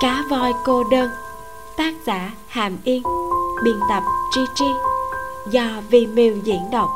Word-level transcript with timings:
cá 0.00 0.24
voi 0.30 0.52
cô 0.64 0.84
đơn. 0.90 1.10
Tác 1.76 1.94
giả 2.06 2.34
hàm 2.46 2.78
yên. 2.84 3.02
Biên 3.64 3.74
tập 3.88 4.02
tri 4.30 4.40
tri. 4.54 4.64
Do 5.50 5.82
vi 5.90 6.06
miêu 6.06 6.36
diễn 6.44 6.60
đọc. 6.72 6.90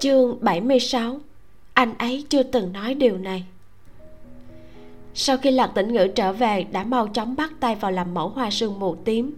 Chương 0.00 0.38
76 0.40 1.16
anh 1.74 1.94
ấy 1.98 2.24
chưa 2.28 2.42
từng 2.42 2.72
nói 2.72 2.94
điều 2.94 3.18
này. 3.18 3.44
Sau 5.14 5.36
khi 5.36 5.50
lạc 5.50 5.70
tĩnh 5.74 5.92
ngữ 5.92 6.08
trở 6.14 6.32
về, 6.32 6.66
đã 6.72 6.84
mau 6.84 7.08
chóng 7.08 7.36
bắt 7.36 7.52
tay 7.60 7.74
vào 7.74 7.90
làm 7.90 8.14
mẫu 8.14 8.28
hoa 8.28 8.50
sương 8.50 8.78
mù 8.80 8.94
tím. 8.94 9.34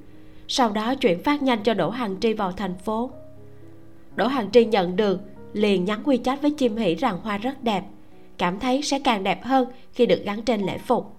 Sau 0.48 0.70
đó 0.70 0.94
chuyển 0.94 1.22
phát 1.22 1.42
nhanh 1.42 1.62
cho 1.62 1.74
đỗ 1.74 1.91
hằng 1.91 2.16
tri 2.20 2.33
vào 2.33 2.52
thành 2.52 2.74
phố 2.84 3.10
đỗ 4.16 4.26
Hoàng 4.26 4.50
tri 4.52 4.64
nhận 4.64 4.96
được, 4.96 5.20
liền 5.52 5.84
nhắn 5.84 6.00
quy 6.04 6.18
chat 6.24 6.42
với 6.42 6.50
chim 6.50 6.76
hỷ 6.76 6.94
rằng 6.94 7.18
hoa 7.22 7.38
rất 7.38 7.64
đẹp, 7.64 7.84
cảm 8.38 8.58
thấy 8.58 8.82
sẽ 8.82 8.98
càng 8.98 9.24
đẹp 9.24 9.44
hơn 9.44 9.68
khi 9.92 10.06
được 10.06 10.22
gắn 10.24 10.42
trên 10.42 10.60
lễ 10.60 10.78
phục. 10.78 11.16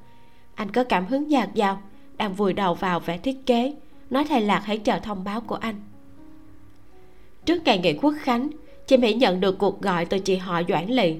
Anh 0.55 0.71
có 0.71 0.83
cảm 0.83 1.05
hứng 1.05 1.31
dạt 1.31 1.53
dào, 1.53 1.81
đang 2.17 2.33
vùi 2.33 2.53
đầu 2.53 2.73
vào 2.73 2.99
vẽ 2.99 3.17
thiết 3.17 3.45
kế, 3.45 3.73
nói 4.09 4.25
thầy 4.29 4.41
lạc 4.41 4.61
hãy 4.65 4.77
chờ 4.77 4.99
thông 4.99 5.23
báo 5.23 5.41
của 5.41 5.55
anh. 5.55 5.75
Trước 7.45 7.63
ngày 7.65 7.77
nghỉ 7.77 7.93
quốc 7.93 8.13
khánh, 8.19 8.49
chim 8.87 9.01
hỷ 9.01 9.13
nhận 9.13 9.39
được 9.39 9.57
cuộc 9.57 9.81
gọi 9.81 10.05
từ 10.05 10.19
chị 10.19 10.35
họ 10.35 10.61
doãn 10.69 10.87
lị, 10.87 11.15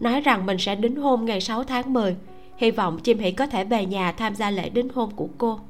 nói 0.00 0.20
rằng 0.20 0.46
mình 0.46 0.58
sẽ 0.58 0.74
đính 0.74 0.96
hôn 0.96 1.24
ngày 1.24 1.40
6 1.40 1.64
tháng 1.64 1.92
10 1.92 2.16
hy 2.58 2.70
vọng 2.70 2.98
chim 2.98 3.18
hỷ 3.18 3.30
có 3.30 3.46
thể 3.46 3.64
về 3.64 3.86
nhà 3.86 4.12
tham 4.12 4.34
gia 4.34 4.50
lễ 4.50 4.68
đính 4.68 4.88
hôn 4.94 5.10
của 5.16 5.28
cô. 5.38 5.60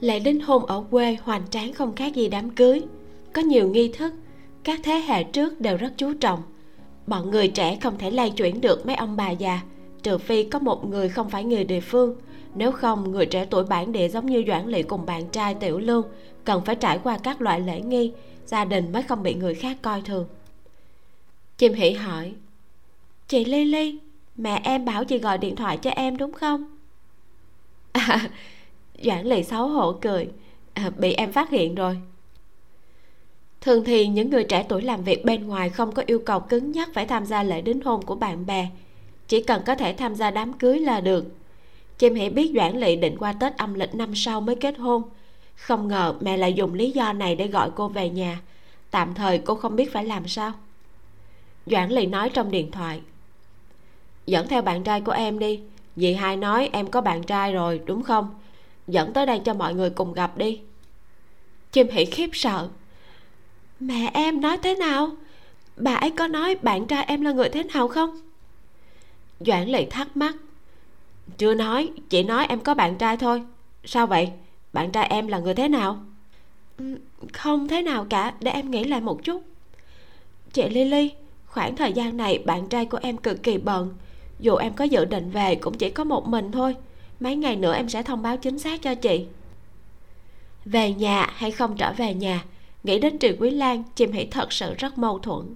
Lễ 0.00 0.20
đính 0.20 0.40
hôn 0.40 0.66
ở 0.66 0.84
quê 0.90 1.16
hoành 1.22 1.42
tráng 1.50 1.72
không 1.72 1.94
khác 1.94 2.14
gì 2.14 2.28
đám 2.28 2.50
cưới 2.50 2.82
có 3.32 3.42
nhiều 3.42 3.68
nghi 3.68 3.88
thức 3.88 4.14
các 4.64 4.80
thế 4.82 4.94
hệ 4.94 5.24
trước 5.24 5.60
đều 5.60 5.76
rất 5.76 5.92
chú 5.96 6.14
trọng. 6.14 6.42
Bọn 7.06 7.30
người 7.30 7.48
trẻ 7.48 7.78
không 7.82 7.98
thể 7.98 8.10
lay 8.10 8.30
chuyển 8.30 8.60
được 8.60 8.86
mấy 8.86 8.96
ông 8.96 9.16
bà 9.16 9.30
già 9.30 9.60
trừ 10.02 10.18
phi 10.18 10.44
có 10.44 10.58
một 10.58 10.84
người 10.84 11.08
không 11.08 11.30
phải 11.30 11.44
người 11.44 11.64
địa 11.64 11.80
phương. 11.80 12.16
Nếu 12.54 12.72
không 12.72 13.12
người 13.12 13.26
trẻ 13.26 13.46
tuổi 13.50 13.64
bản 13.64 13.92
địa 13.92 14.08
giống 14.08 14.26
như 14.26 14.44
doãn 14.46 14.66
lỵ 14.66 14.82
cùng 14.82 15.06
bạn 15.06 15.28
trai 15.28 15.54
tiểu 15.54 15.78
lương 15.78 16.06
cần 16.44 16.64
phải 16.64 16.74
trải 16.74 16.98
qua 17.04 17.18
các 17.18 17.40
loại 17.40 17.60
lễ 17.60 17.80
nghi 17.80 18.12
gia 18.46 18.64
đình 18.64 18.92
mới 18.92 19.02
không 19.02 19.22
bị 19.22 19.34
người 19.34 19.54
khác 19.54 19.76
coi 19.82 20.02
thường. 20.02 20.28
Chim 21.58 21.72
hỉ 21.74 21.90
hỏi 21.90 22.32
chị 23.28 23.44
ly 23.44 23.64
ly 23.64 23.98
mẹ 24.36 24.60
em 24.64 24.84
bảo 24.84 25.04
chị 25.04 25.18
gọi 25.18 25.38
điện 25.38 25.56
thoại 25.56 25.76
cho 25.76 25.90
em 25.90 26.16
đúng 26.16 26.32
không? 26.32 26.78
À, 27.92 28.30
doãn 29.02 29.26
lì 29.26 29.42
xấu 29.42 29.68
hổ 29.68 29.92
cười 29.92 30.28
à, 30.74 30.90
bị 30.98 31.12
em 31.12 31.32
phát 31.32 31.50
hiện 31.50 31.74
rồi 31.74 32.00
thường 33.60 33.84
thì 33.84 34.06
những 34.06 34.30
người 34.30 34.44
trẻ 34.44 34.66
tuổi 34.68 34.82
làm 34.82 35.04
việc 35.04 35.24
bên 35.24 35.46
ngoài 35.46 35.70
không 35.70 35.92
có 35.92 36.02
yêu 36.06 36.18
cầu 36.26 36.40
cứng 36.40 36.72
nhắc 36.72 36.88
phải 36.94 37.06
tham 37.06 37.26
gia 37.26 37.42
lễ 37.42 37.60
đính 37.60 37.80
hôn 37.80 38.02
của 38.02 38.14
bạn 38.14 38.46
bè. 38.46 38.68
Chỉ 39.28 39.42
cần 39.42 39.62
có 39.66 39.74
thể 39.74 39.92
tham 39.92 40.14
gia 40.14 40.30
đám 40.30 40.52
cưới 40.52 40.78
là 40.78 41.00
được. 41.00 41.24
Chim 41.98 42.14
hỉ 42.14 42.28
biết 42.28 42.52
doãn 42.54 42.80
lỵ 42.80 42.96
định 42.96 43.16
qua 43.18 43.32
tết 43.32 43.56
âm 43.56 43.74
lịch 43.74 43.94
năm 43.94 44.14
sau 44.14 44.40
mới 44.40 44.56
kết 44.56 44.78
hôn. 44.78 45.02
Không 45.56 45.88
ngờ 45.88 46.14
mẹ 46.20 46.36
lại 46.36 46.52
dùng 46.52 46.74
lý 46.74 46.90
do 46.90 47.12
này 47.12 47.36
để 47.36 47.46
gọi 47.46 47.70
cô 47.74 47.88
về 47.88 48.10
nhà. 48.10 48.40
Tạm 48.90 49.14
thời 49.14 49.38
cô 49.38 49.54
không 49.54 49.76
biết 49.76 49.92
phải 49.92 50.04
làm 50.04 50.28
sao. 50.28 50.52
Doãn 51.66 51.90
lỵ 51.90 52.06
nói 52.06 52.30
trong 52.30 52.50
điện 52.50 52.70
thoại. 52.70 53.00
Dẫn 54.26 54.48
theo 54.48 54.62
bạn 54.62 54.82
trai 54.82 55.00
của 55.00 55.12
em 55.12 55.38
đi. 55.38 55.60
Dì 55.96 56.14
hai 56.14 56.36
nói 56.36 56.70
em 56.72 56.86
có 56.86 57.00
bạn 57.00 57.22
trai 57.22 57.52
rồi, 57.52 57.80
đúng 57.84 58.02
không? 58.02 58.34
Dẫn 58.86 59.12
tới 59.12 59.26
đây 59.26 59.40
cho 59.44 59.54
mọi 59.54 59.74
người 59.74 59.90
cùng 59.90 60.12
gặp 60.12 60.36
đi. 60.36 60.60
Chim 61.72 61.88
hỉ 61.90 62.04
khiếp 62.04 62.30
sợ 62.32 62.68
mẹ 63.80 64.10
em 64.14 64.40
nói 64.40 64.58
thế 64.62 64.74
nào? 64.74 65.10
Bà 65.76 65.94
ấy 65.94 66.10
có 66.10 66.26
nói 66.26 66.56
bạn 66.62 66.86
trai 66.86 67.04
em 67.04 67.20
là 67.20 67.32
người 67.32 67.48
thế 67.48 67.62
nào 67.62 67.88
không? 67.88 68.20
Doãn 69.40 69.68
lệ 69.68 69.86
thắc 69.90 70.16
mắc. 70.16 70.36
Chưa 71.38 71.54
nói 71.54 71.90
chỉ 72.08 72.22
nói 72.22 72.46
em 72.48 72.60
có 72.60 72.74
bạn 72.74 72.98
trai 72.98 73.16
thôi. 73.16 73.42
Sao 73.84 74.06
vậy? 74.06 74.30
Bạn 74.72 74.90
trai 74.90 75.06
em 75.06 75.26
là 75.26 75.38
người 75.38 75.54
thế 75.54 75.68
nào? 75.68 75.98
Ừ, 76.78 76.98
không 77.32 77.68
thế 77.68 77.82
nào 77.82 78.06
cả 78.10 78.34
để 78.40 78.50
em 78.50 78.70
nghĩ 78.70 78.84
lại 78.84 79.00
một 79.00 79.24
chút. 79.24 79.42
Chị 80.52 80.68
lily 80.68 81.12
khoảng 81.46 81.76
thời 81.76 81.92
gian 81.92 82.16
này 82.16 82.38
bạn 82.38 82.68
trai 82.68 82.84
của 82.84 82.98
em 83.02 83.16
cực 83.16 83.42
kỳ 83.42 83.58
bận. 83.58 83.94
Dù 84.40 84.56
em 84.56 84.72
có 84.72 84.84
dự 84.84 85.04
định 85.04 85.30
về 85.30 85.54
cũng 85.54 85.78
chỉ 85.78 85.90
có 85.90 86.04
một 86.04 86.28
mình 86.28 86.52
thôi. 86.52 86.76
Mấy 87.20 87.36
ngày 87.36 87.56
nữa 87.56 87.74
em 87.74 87.88
sẽ 87.88 88.02
thông 88.02 88.22
báo 88.22 88.36
chính 88.36 88.58
xác 88.58 88.82
cho 88.82 88.94
chị. 88.94 89.26
Về 90.64 90.92
nhà 90.92 91.26
hay 91.34 91.50
không 91.50 91.76
trở 91.76 91.92
về 91.92 92.14
nhà 92.14 92.44
nghĩ 92.84 92.98
đến 92.98 93.18
triệu 93.18 93.32
quý 93.38 93.50
lan 93.50 93.82
chim 93.96 94.12
hỷ 94.12 94.26
thật 94.26 94.52
sự 94.52 94.74
rất 94.78 94.98
mâu 94.98 95.18
thuẫn. 95.18 95.54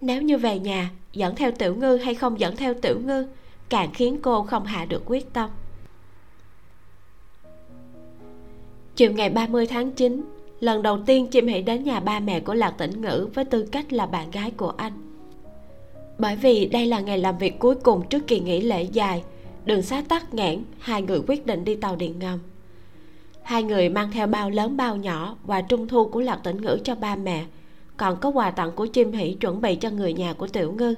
Nếu 0.00 0.22
như 0.22 0.38
về 0.38 0.58
nhà, 0.58 0.90
dẫn 1.12 1.36
theo 1.36 1.50
tiểu 1.50 1.74
ngư 1.74 1.96
hay 1.96 2.14
không 2.14 2.40
dẫn 2.40 2.56
theo 2.56 2.74
tiểu 2.74 3.00
ngư, 3.04 3.26
càng 3.68 3.90
khiến 3.94 4.18
cô 4.22 4.42
không 4.42 4.64
hạ 4.64 4.84
được 4.84 5.02
quyết 5.06 5.32
tâm. 5.32 5.50
Chiều 8.96 9.12
ngày 9.12 9.30
30 9.30 9.66
tháng 9.66 9.90
9 9.90 10.22
lần 10.60 10.82
đầu 10.82 10.98
tiên 11.06 11.26
chim 11.26 11.46
hỷ 11.46 11.62
đến 11.62 11.84
nhà 11.84 12.00
ba 12.00 12.20
mẹ 12.20 12.40
của 12.40 12.54
lạc 12.54 12.70
tĩnh 12.70 13.00
ngữ 13.00 13.28
với 13.34 13.44
tư 13.44 13.68
cách 13.72 13.92
là 13.92 14.06
bạn 14.06 14.30
gái 14.30 14.50
của 14.50 14.72
anh. 14.76 14.92
Bởi 16.18 16.36
vì 16.36 16.66
đây 16.66 16.86
là 16.86 17.00
ngày 17.00 17.18
làm 17.18 17.38
việc 17.38 17.58
cuối 17.58 17.74
cùng 17.74 18.08
trước 18.08 18.26
kỳ 18.26 18.40
nghỉ 18.40 18.60
lễ 18.60 18.82
dài, 18.82 19.24
đường 19.64 19.82
xá 19.82 20.02
tắc 20.08 20.34
nghẽn, 20.34 20.64
hai 20.78 21.02
người 21.02 21.20
quyết 21.26 21.46
định 21.46 21.64
đi 21.64 21.74
tàu 21.74 21.96
điện 21.96 22.18
ngầm 22.18 22.38
hai 23.46 23.62
người 23.62 23.88
mang 23.88 24.10
theo 24.10 24.26
bao 24.26 24.50
lớn 24.50 24.76
bao 24.76 24.96
nhỏ 24.96 25.36
và 25.44 25.62
trung 25.62 25.88
thu 25.88 26.08
của 26.08 26.20
lạc 26.20 26.40
tĩnh 26.44 26.62
ngữ 26.62 26.78
cho 26.84 26.94
ba 26.94 27.16
mẹ, 27.16 27.44
còn 27.96 28.20
có 28.20 28.28
quà 28.28 28.50
tặng 28.50 28.72
của 28.72 28.86
chim 28.86 29.12
hỷ 29.12 29.34
chuẩn 29.34 29.60
bị 29.60 29.74
cho 29.74 29.90
người 29.90 30.12
nhà 30.12 30.32
của 30.32 30.46
tiểu 30.46 30.72
ngư. 30.72 30.94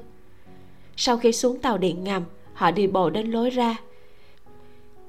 Sau 0.96 1.16
khi 1.16 1.32
xuống 1.32 1.58
tàu 1.58 1.78
điện 1.78 2.04
ngầm, 2.04 2.22
họ 2.54 2.70
đi 2.70 2.86
bộ 2.86 3.10
đến 3.10 3.30
lối 3.30 3.50
ra. 3.50 3.76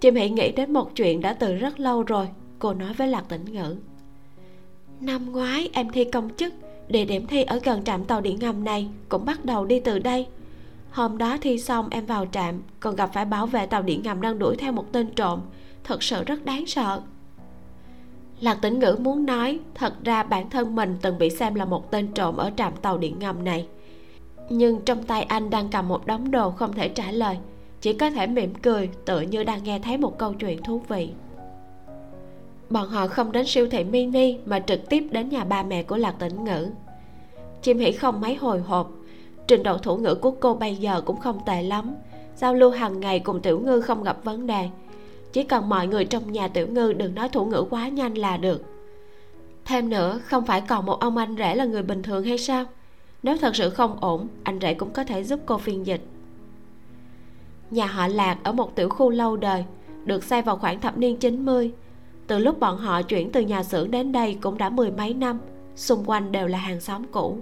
Chim 0.02 0.16
hỷ 0.16 0.30
nghĩ 0.30 0.52
đến 0.52 0.74
một 0.74 0.96
chuyện 0.96 1.22
đã 1.22 1.34
từ 1.34 1.56
rất 1.56 1.80
lâu 1.80 2.04
rồi, 2.04 2.28
cô 2.60 2.74
nói 2.74 2.94
với 2.94 3.08
lạc 3.08 3.24
tĩnh 3.30 3.46
ngữ. 3.46 3.76
Năm 5.00 5.32
ngoái 5.32 5.70
em 5.74 5.90
thi 5.90 6.04
công 6.04 6.30
chức, 6.38 6.54
địa 6.88 7.06
điểm 7.06 7.28
thi 7.28 7.44
ở 7.44 7.60
gần 7.64 7.84
trạm 7.84 8.06
tàu 8.06 8.22
điện 8.22 8.38
ngầm 8.40 8.64
này 8.64 8.90
cũng 9.10 9.26
bắt 9.26 9.46
đầu 9.46 9.66
đi 9.66 9.80
từ 9.80 10.00
đây. 10.00 10.28
Hôm 10.92 11.18
đó 11.18 11.38
thi 11.42 11.60
xong 11.60 11.88
em 11.92 12.06
vào 12.06 12.26
trạm, 12.32 12.62
còn 12.80 12.96
gặp 12.96 13.10
phải 13.14 13.26
bảo 13.26 13.46
vệ 13.48 13.66
tàu 13.66 13.82
điện 13.82 14.02
ngầm 14.04 14.22
đang 14.22 14.40
đuổi 14.40 14.56
theo 14.56 14.72
một 14.72 14.92
tên 14.92 15.08
trộm. 15.16 15.42
Thật 15.84 16.04
sự 16.04 16.24
rất 16.24 16.46
đáng 16.46 16.66
sợ 16.66 17.02
lạc 18.42 18.58
tĩnh 18.62 18.80
ngữ 18.80 18.98
muốn 19.00 19.26
nói, 19.26 19.60
thật 19.76 19.94
ra 20.04 20.24
bản 20.24 20.50
thân 20.50 20.76
mình 20.76 20.98
từng 21.02 21.18
bị 21.18 21.30
xem 21.30 21.56
là 21.56 21.66
một 21.66 21.92
tên 21.92 22.08
trộm 22.14 22.38
ở 22.38 22.52
trạm 22.58 22.74
tàu 22.82 22.98
điện 22.98 23.16
ngầm 23.20 23.44
này. 23.44 23.68
Nhưng 24.50 24.82
trong 24.82 25.04
tay 25.04 25.24
anh 25.24 25.50
đang 25.50 25.70
cầm 25.70 25.88
một 25.88 26.06
đống 26.06 26.32
đồ 26.32 26.52
không 26.52 26.74
thể 26.74 26.90
trả 26.90 27.12
lời, 27.12 27.38
chỉ 27.82 27.94
có 27.94 28.10
thể 28.10 28.28
mỉm 28.28 28.54
cười, 28.54 28.90
tựa 29.06 29.22
như 29.22 29.44
đang 29.44 29.64
nghe 29.64 29.80
thấy 29.80 29.98
một 29.98 30.18
câu 30.18 30.34
chuyện 30.34 30.64
thú 30.64 30.82
vị. 30.88 31.10
Bọn 32.70 32.90
họ 32.90 33.08
không 33.08 33.32
đến 33.32 33.46
siêu 33.48 33.68
thị 33.72 33.84
mini 33.84 34.38
mà 34.46 34.60
trực 34.60 34.90
tiếp 34.90 35.08
đến 35.12 35.30
nhà 35.30 35.44
ba 35.44 35.64
mẹ 35.64 35.84
của 35.84 35.98
lạc 35.98 36.16
tĩnh 36.20 36.44
ngữ. 36.44 36.68
Chim 37.62 37.80
hỉ 37.80 37.92
không 37.92 38.22
mấy 38.22 38.36
hồi 38.36 38.60
hộp, 38.60 38.92
trình 39.48 39.64
độ 39.64 39.78
thủ 39.78 39.98
ngữ 39.98 40.16
của 40.16 40.32
cô 40.32 40.54
bây 40.54 40.76
giờ 40.76 41.02
cũng 41.02 41.20
không 41.20 41.40
tệ 41.46 41.64
lắm, 41.64 41.96
giao 42.36 42.54
lưu 42.54 42.72
hàng 42.72 43.00
ngày 43.00 43.20
cùng 43.20 43.42
tiểu 43.42 43.60
ngư 43.60 43.82
không 43.82 44.04
gặp 44.04 44.24
vấn 44.24 44.48
đề 44.48 44.70
chỉ 45.34 45.44
cần 45.44 45.70
mọi 45.70 45.88
người 45.88 46.06
trong 46.06 46.32
nhà 46.32 46.48
tiểu 46.48 46.68
ngư 46.68 46.94
đừng 46.94 47.16
nói 47.16 47.30
thủ 47.30 47.46
ngữ 47.46 47.66
quá 47.70 47.88
nhanh 47.88 48.18
là 48.18 48.38
được. 48.38 48.64
Thêm 49.66 49.90
nữa, 49.90 50.20
không 50.26 50.46
phải 50.46 50.62
còn 50.62 50.86
một 50.86 51.00
ông 51.00 51.18
anh 51.18 51.36
rể 51.38 51.56
là 51.56 51.66
người 51.66 51.84
bình 51.84 52.04
thường 52.04 52.24
hay 52.24 52.38
sao? 52.38 52.66
Nếu 53.24 53.38
thật 53.38 53.56
sự 53.56 53.70
không 53.70 53.98
ổn, 54.02 54.28
anh 54.44 54.60
rể 54.62 54.74
cũng 54.74 54.94
có 54.94 55.04
thể 55.04 55.24
giúp 55.24 55.40
cô 55.46 55.58
phiên 55.58 55.86
dịch. 55.86 56.02
Nhà 57.72 57.86
họ 57.86 58.08
lạc 58.08 58.38
ở 58.44 58.52
một 58.52 58.76
tiểu 58.76 58.90
khu 58.90 59.10
lâu 59.10 59.38
đời, 59.38 59.66
được 60.06 60.24
xây 60.24 60.42
vào 60.42 60.58
khoảng 60.58 60.82
thập 60.82 60.98
niên 60.98 61.18
90 61.18 61.72
từ 62.30 62.40
lúc 62.40 62.60
bọn 62.60 62.78
họ 62.78 63.02
chuyển 63.02 63.32
từ 63.32 63.42
nhà 63.42 63.64
xưởng 63.64 63.92
đến 63.92 64.12
đây 64.12 64.38
cũng 64.42 64.58
đã 64.58 64.70
mười 64.70 64.92
mấy 64.92 65.14
năm, 65.14 65.40
xung 65.76 66.04
quanh 66.06 66.32
đều 66.32 66.48
là 66.48 66.58
hàng 66.58 66.82
xóm 66.82 67.04
cũ. 67.12 67.38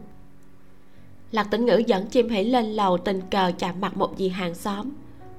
Lạc 1.31 1.47
tĩnh 1.51 1.65
ngữ 1.65 1.77
dẫn 1.87 2.07
chim 2.07 2.29
hỉ 2.29 2.43
lên 2.43 2.65
lầu 2.65 2.97
tình 2.97 3.21
cờ 3.31 3.51
chạm 3.57 3.75
mặt 3.81 3.97
một 3.97 4.13
dì 4.17 4.29
hàng 4.29 4.55
xóm. 4.55 4.89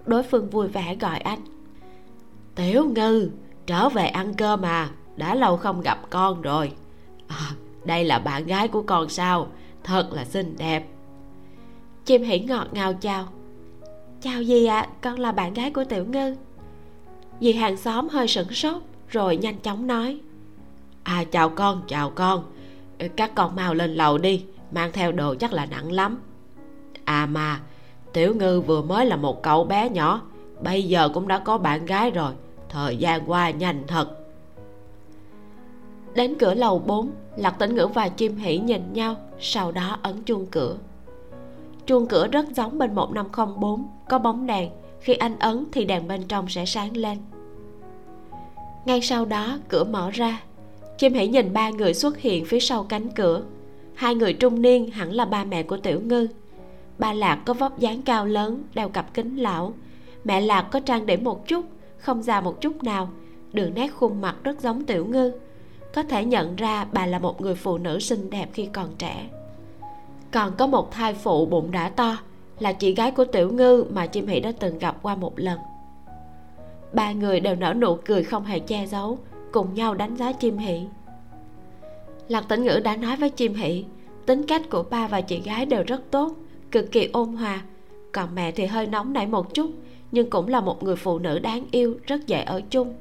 Đối 0.07 0.23
phương 0.23 0.51
vui 0.51 0.69
vẻ 0.69 0.97
gọi 1.01 1.19
anh 1.19 1.39
tiểu 2.59 2.89
ngư 2.95 3.31
trở 3.67 3.89
về 3.89 4.07
ăn 4.07 4.35
cơm 4.35 4.61
mà 4.61 4.89
đã 5.17 5.35
lâu 5.35 5.57
không 5.57 5.81
gặp 5.81 5.99
con 6.11 6.43
rồi. 6.43 6.73
À, 7.29 7.51
đây 7.85 8.05
là 8.05 8.19
bạn 8.19 8.47
gái 8.47 8.69
của 8.69 8.83
con 8.83 9.09
sao 9.09 9.47
thật 9.85 10.09
là 10.13 10.25
xinh 10.25 10.57
đẹp. 10.59 10.87
Chim 12.05 12.23
hỉ 12.23 12.39
ngọt 12.39 12.67
ngào 12.73 12.93
chào. 12.95 13.29
Chào 14.21 14.43
gì 14.43 14.67
ạ 14.67 14.81
à, 14.81 14.89
con 15.01 15.19
là 15.19 15.33
bạn 15.33 15.55
gái 15.55 15.71
của 15.71 15.85
tiểu 15.85 16.05
ngư. 16.05 16.37
Dì 17.41 17.53
hàng 17.53 17.77
xóm 17.77 18.09
hơi 18.09 18.29
sửng 18.29 18.53
sốt 18.53 18.83
rồi 19.09 19.37
nhanh 19.37 19.59
chóng 19.61 19.87
nói. 19.87 20.21
À 21.03 21.25
chào 21.25 21.49
con 21.49 21.83
chào 21.89 22.11
con. 22.11 22.45
Các 23.17 23.35
con 23.35 23.57
mau 23.57 23.75
lên 23.75 23.95
lầu 23.95 24.19
đi 24.19 24.45
mang 24.71 24.93
theo 24.93 25.13
đồ 25.13 25.35
chắc 25.35 25.53
là 25.53 25.67
nặng 25.67 25.93
lắm. 25.93 26.21
À 27.05 27.27
mà 27.27 27.61
tiểu 28.13 28.35
ngư 28.35 28.61
vừa 28.61 28.83
mới 28.83 29.07
là 29.07 29.17
một 29.17 29.43
cậu 29.43 29.65
bé 29.65 29.91
nhỏ 29.91 30.23
bây 30.61 30.85
giờ 30.85 31.09
cũng 31.15 31.29
đã 31.29 31.39
có 31.39 31.59
bạn 31.59 31.87
gái 31.87 32.11
rồi 32.11 32.33
thời 32.69 32.97
gian 32.97 33.31
qua 33.31 33.51
nhanh 33.51 33.83
thật. 33.87 34.09
Đến 36.15 36.35
cửa 36.39 36.55
lầu 36.55 36.79
4 36.79 37.11
lạc 37.37 37.51
tĩnh 37.59 37.75
ngữ 37.75 37.87
và 37.87 38.09
chim 38.09 38.37
hỉ 38.37 38.59
nhìn 38.59 38.93
nhau, 38.93 39.17
sau 39.41 39.73
đó 39.73 39.99
ấn 40.03 40.23
chuông 40.23 40.47
cửa. 40.47 40.77
Chuông 41.87 42.07
cửa 42.07 42.27
rất 42.27 42.47
giống 42.57 42.79
bên 42.79 42.95
1504 42.95 43.89
có 44.09 44.19
bóng 44.19 44.47
đèn, 44.47 44.71
khi 45.01 45.15
anh 45.15 45.39
ấn 45.39 45.65
thì 45.73 45.85
đèn 45.85 46.09
bên 46.09 46.23
trong 46.29 46.49
sẽ 46.49 46.65
sáng 46.65 46.97
lên. 46.97 47.19
Ngay 48.85 49.01
sau 49.01 49.25
đó, 49.25 49.59
cửa 49.69 49.85
mở 49.85 50.11
ra, 50.11 50.43
chim 50.99 51.15
hỉ 51.15 51.29
nhìn 51.29 51.53
ba 51.53 51.71
người 51.71 51.95
xuất 51.95 52.19
hiện 52.19 52.45
phía 52.45 52.61
sau 52.61 52.85
cánh 52.85 53.09
cửa. 53.09 53.43
Hai 53.95 54.15
người 54.15 54.33
trung 54.33 54.63
niên 54.63 54.91
hẳn 54.91 55.13
là 55.13 55.25
ba 55.25 55.45
mẹ 55.45 55.63
của 55.63 55.77
tiểu 55.77 56.01
ngư. 56.01 56.29
Ba 56.99 57.13
lạc 57.13 57.37
có 57.47 57.55
vóc 57.55 57.79
dáng 57.79 58.03
cao 58.03 58.27
lớn, 58.27 58.63
đeo 58.75 58.89
cặp 58.89 59.15
kính 59.15 59.37
lão. 59.37 59.75
Mẹ 60.25 60.41
lạc 60.41 60.63
có 60.63 60.81
trang 60.81 61.07
điểm 61.07 61.25
một 61.25 61.49
chút 61.49 61.65
không 61.99 62.23
già 62.23 62.41
một 62.41 62.61
chút 62.61 62.83
nào. 62.83 63.09
Đường 63.53 63.75
nét 63.75 63.89
khuôn 63.89 64.21
mặt 64.21 64.37
rất 64.45 64.61
giống 64.61 64.85
tiểu 64.85 65.07
ngư. 65.07 65.33
Có 65.95 66.03
thể 66.03 66.25
nhận 66.25 66.57
ra 66.57 66.87
bà 66.93 67.07
là 67.07 67.19
một 67.19 67.41
người 67.41 67.55
phụ 67.55 67.79
nữ 67.79 67.99
xinh 67.99 68.31
đẹp 68.31 68.49
khi 68.53 68.69
còn 68.73 68.89
trẻ. 68.99 69.29
Còn 70.33 70.53
có 70.57 70.67
một 70.67 70.93
thai 70.93 71.15
phụ 71.15 71.47
bụng 71.47 71.71
đã 71.71 71.89
to, 71.89 72.17
là 72.59 72.73
chị 72.73 72.95
gái 72.95 73.11
của 73.11 73.25
tiểu 73.25 73.53
ngư 73.53 73.85
mà 73.91 74.07
chim 74.07 74.27
hỷ 74.27 74.41
đã 74.41 74.53
từng 74.61 74.79
gặp 74.79 74.97
qua 75.03 75.15
một 75.15 75.39
lần. 75.39 75.59
Ba 76.93 77.13
người 77.13 77.41
đều 77.41 77.55
nở 77.55 77.75
nụ 77.75 77.97
cười 78.05 78.23
không 78.23 78.45
hề 78.45 78.59
che 78.59 78.87
giấu, 78.87 79.19
cùng 79.53 79.75
nhau 79.75 79.95
đánh 79.95 80.17
giá 80.17 80.33
chim 80.33 80.59
hỷ. 80.59 80.87
Lạc 82.29 82.49
tĩnh 82.49 82.63
ngữ 82.63 82.81
đã 82.85 82.97
nói 82.97 83.17
với 83.17 83.31
chim 83.31 83.55
hỷ, 83.55 83.85
tính 84.27 84.43
cách 84.47 84.63
của 84.71 84.83
ba 84.83 85.09
và 85.09 85.21
chị 85.21 85.41
gái 85.41 85.67
đều 85.67 85.83
rất 85.87 86.01
tốt, 86.11 86.33
cực 86.71 86.93
kỳ 86.93 87.11
ôn 87.13 87.33
hòa. 87.33 87.63
Còn 88.13 88.35
mẹ 88.35 88.53
thì 88.53 88.67
hơi 88.67 88.87
nóng 88.87 89.13
nảy 89.13 89.27
một 89.27 89.55
chút 89.55 89.71
nhưng 90.13 90.31
cũng 90.31 90.49
là 90.49 90.61
một 90.61 90.83
người 90.83 90.97
phụ 90.97 91.19
nữ 91.19 91.39
đáng 91.39 91.67
yêu, 91.71 91.99
rất 92.07 92.27
dễ 92.27 92.43
ở 92.43 92.61
chung. 92.71 92.95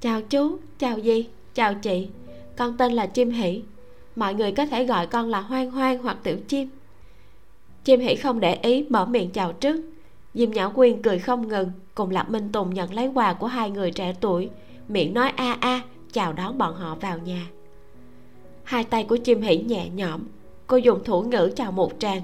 Chào 0.00 0.22
chú, 0.22 0.58
chào 0.78 1.00
dì, 1.00 1.26
chào 1.54 1.74
chị. 1.74 2.08
Con 2.56 2.76
tên 2.76 2.92
là 2.92 3.06
chim 3.06 3.30
hỷ. 3.30 3.62
Mọi 4.16 4.34
người 4.34 4.52
có 4.52 4.66
thể 4.66 4.84
gọi 4.84 5.06
con 5.06 5.28
là 5.28 5.40
hoang 5.40 5.70
hoang 5.70 5.98
hoặc 5.98 6.16
tiểu 6.22 6.36
chim. 6.48 6.68
Chim 7.84 8.00
hỷ 8.00 8.14
không 8.14 8.40
để 8.40 8.54
ý, 8.54 8.86
mở 8.88 9.06
miệng 9.06 9.30
chào 9.30 9.52
trước. 9.52 9.80
Diêm 10.34 10.50
nhã 10.50 10.68
quyên 10.68 11.02
cười 11.02 11.18
không 11.18 11.48
ngừng, 11.48 11.70
cùng 11.94 12.10
lạc 12.10 12.30
minh 12.30 12.52
tùng 12.52 12.74
nhận 12.74 12.94
lấy 12.94 13.06
quà 13.06 13.32
của 13.32 13.46
hai 13.46 13.70
người 13.70 13.90
trẻ 13.90 14.14
tuổi, 14.20 14.50
miệng 14.88 15.14
nói 15.14 15.32
a 15.36 15.56
a, 15.60 15.80
chào 16.12 16.32
đón 16.32 16.58
bọn 16.58 16.74
họ 16.74 16.94
vào 16.94 17.18
nhà. 17.18 17.46
Hai 18.64 18.84
tay 18.84 19.04
của 19.04 19.16
chim 19.16 19.40
hỷ 19.40 19.58
nhẹ 19.58 19.88
nhõm, 19.88 20.20
cô 20.66 20.76
dùng 20.76 21.04
thủ 21.04 21.22
ngữ 21.22 21.50
chào 21.56 21.72
một 21.72 21.92
tràng 21.98 22.22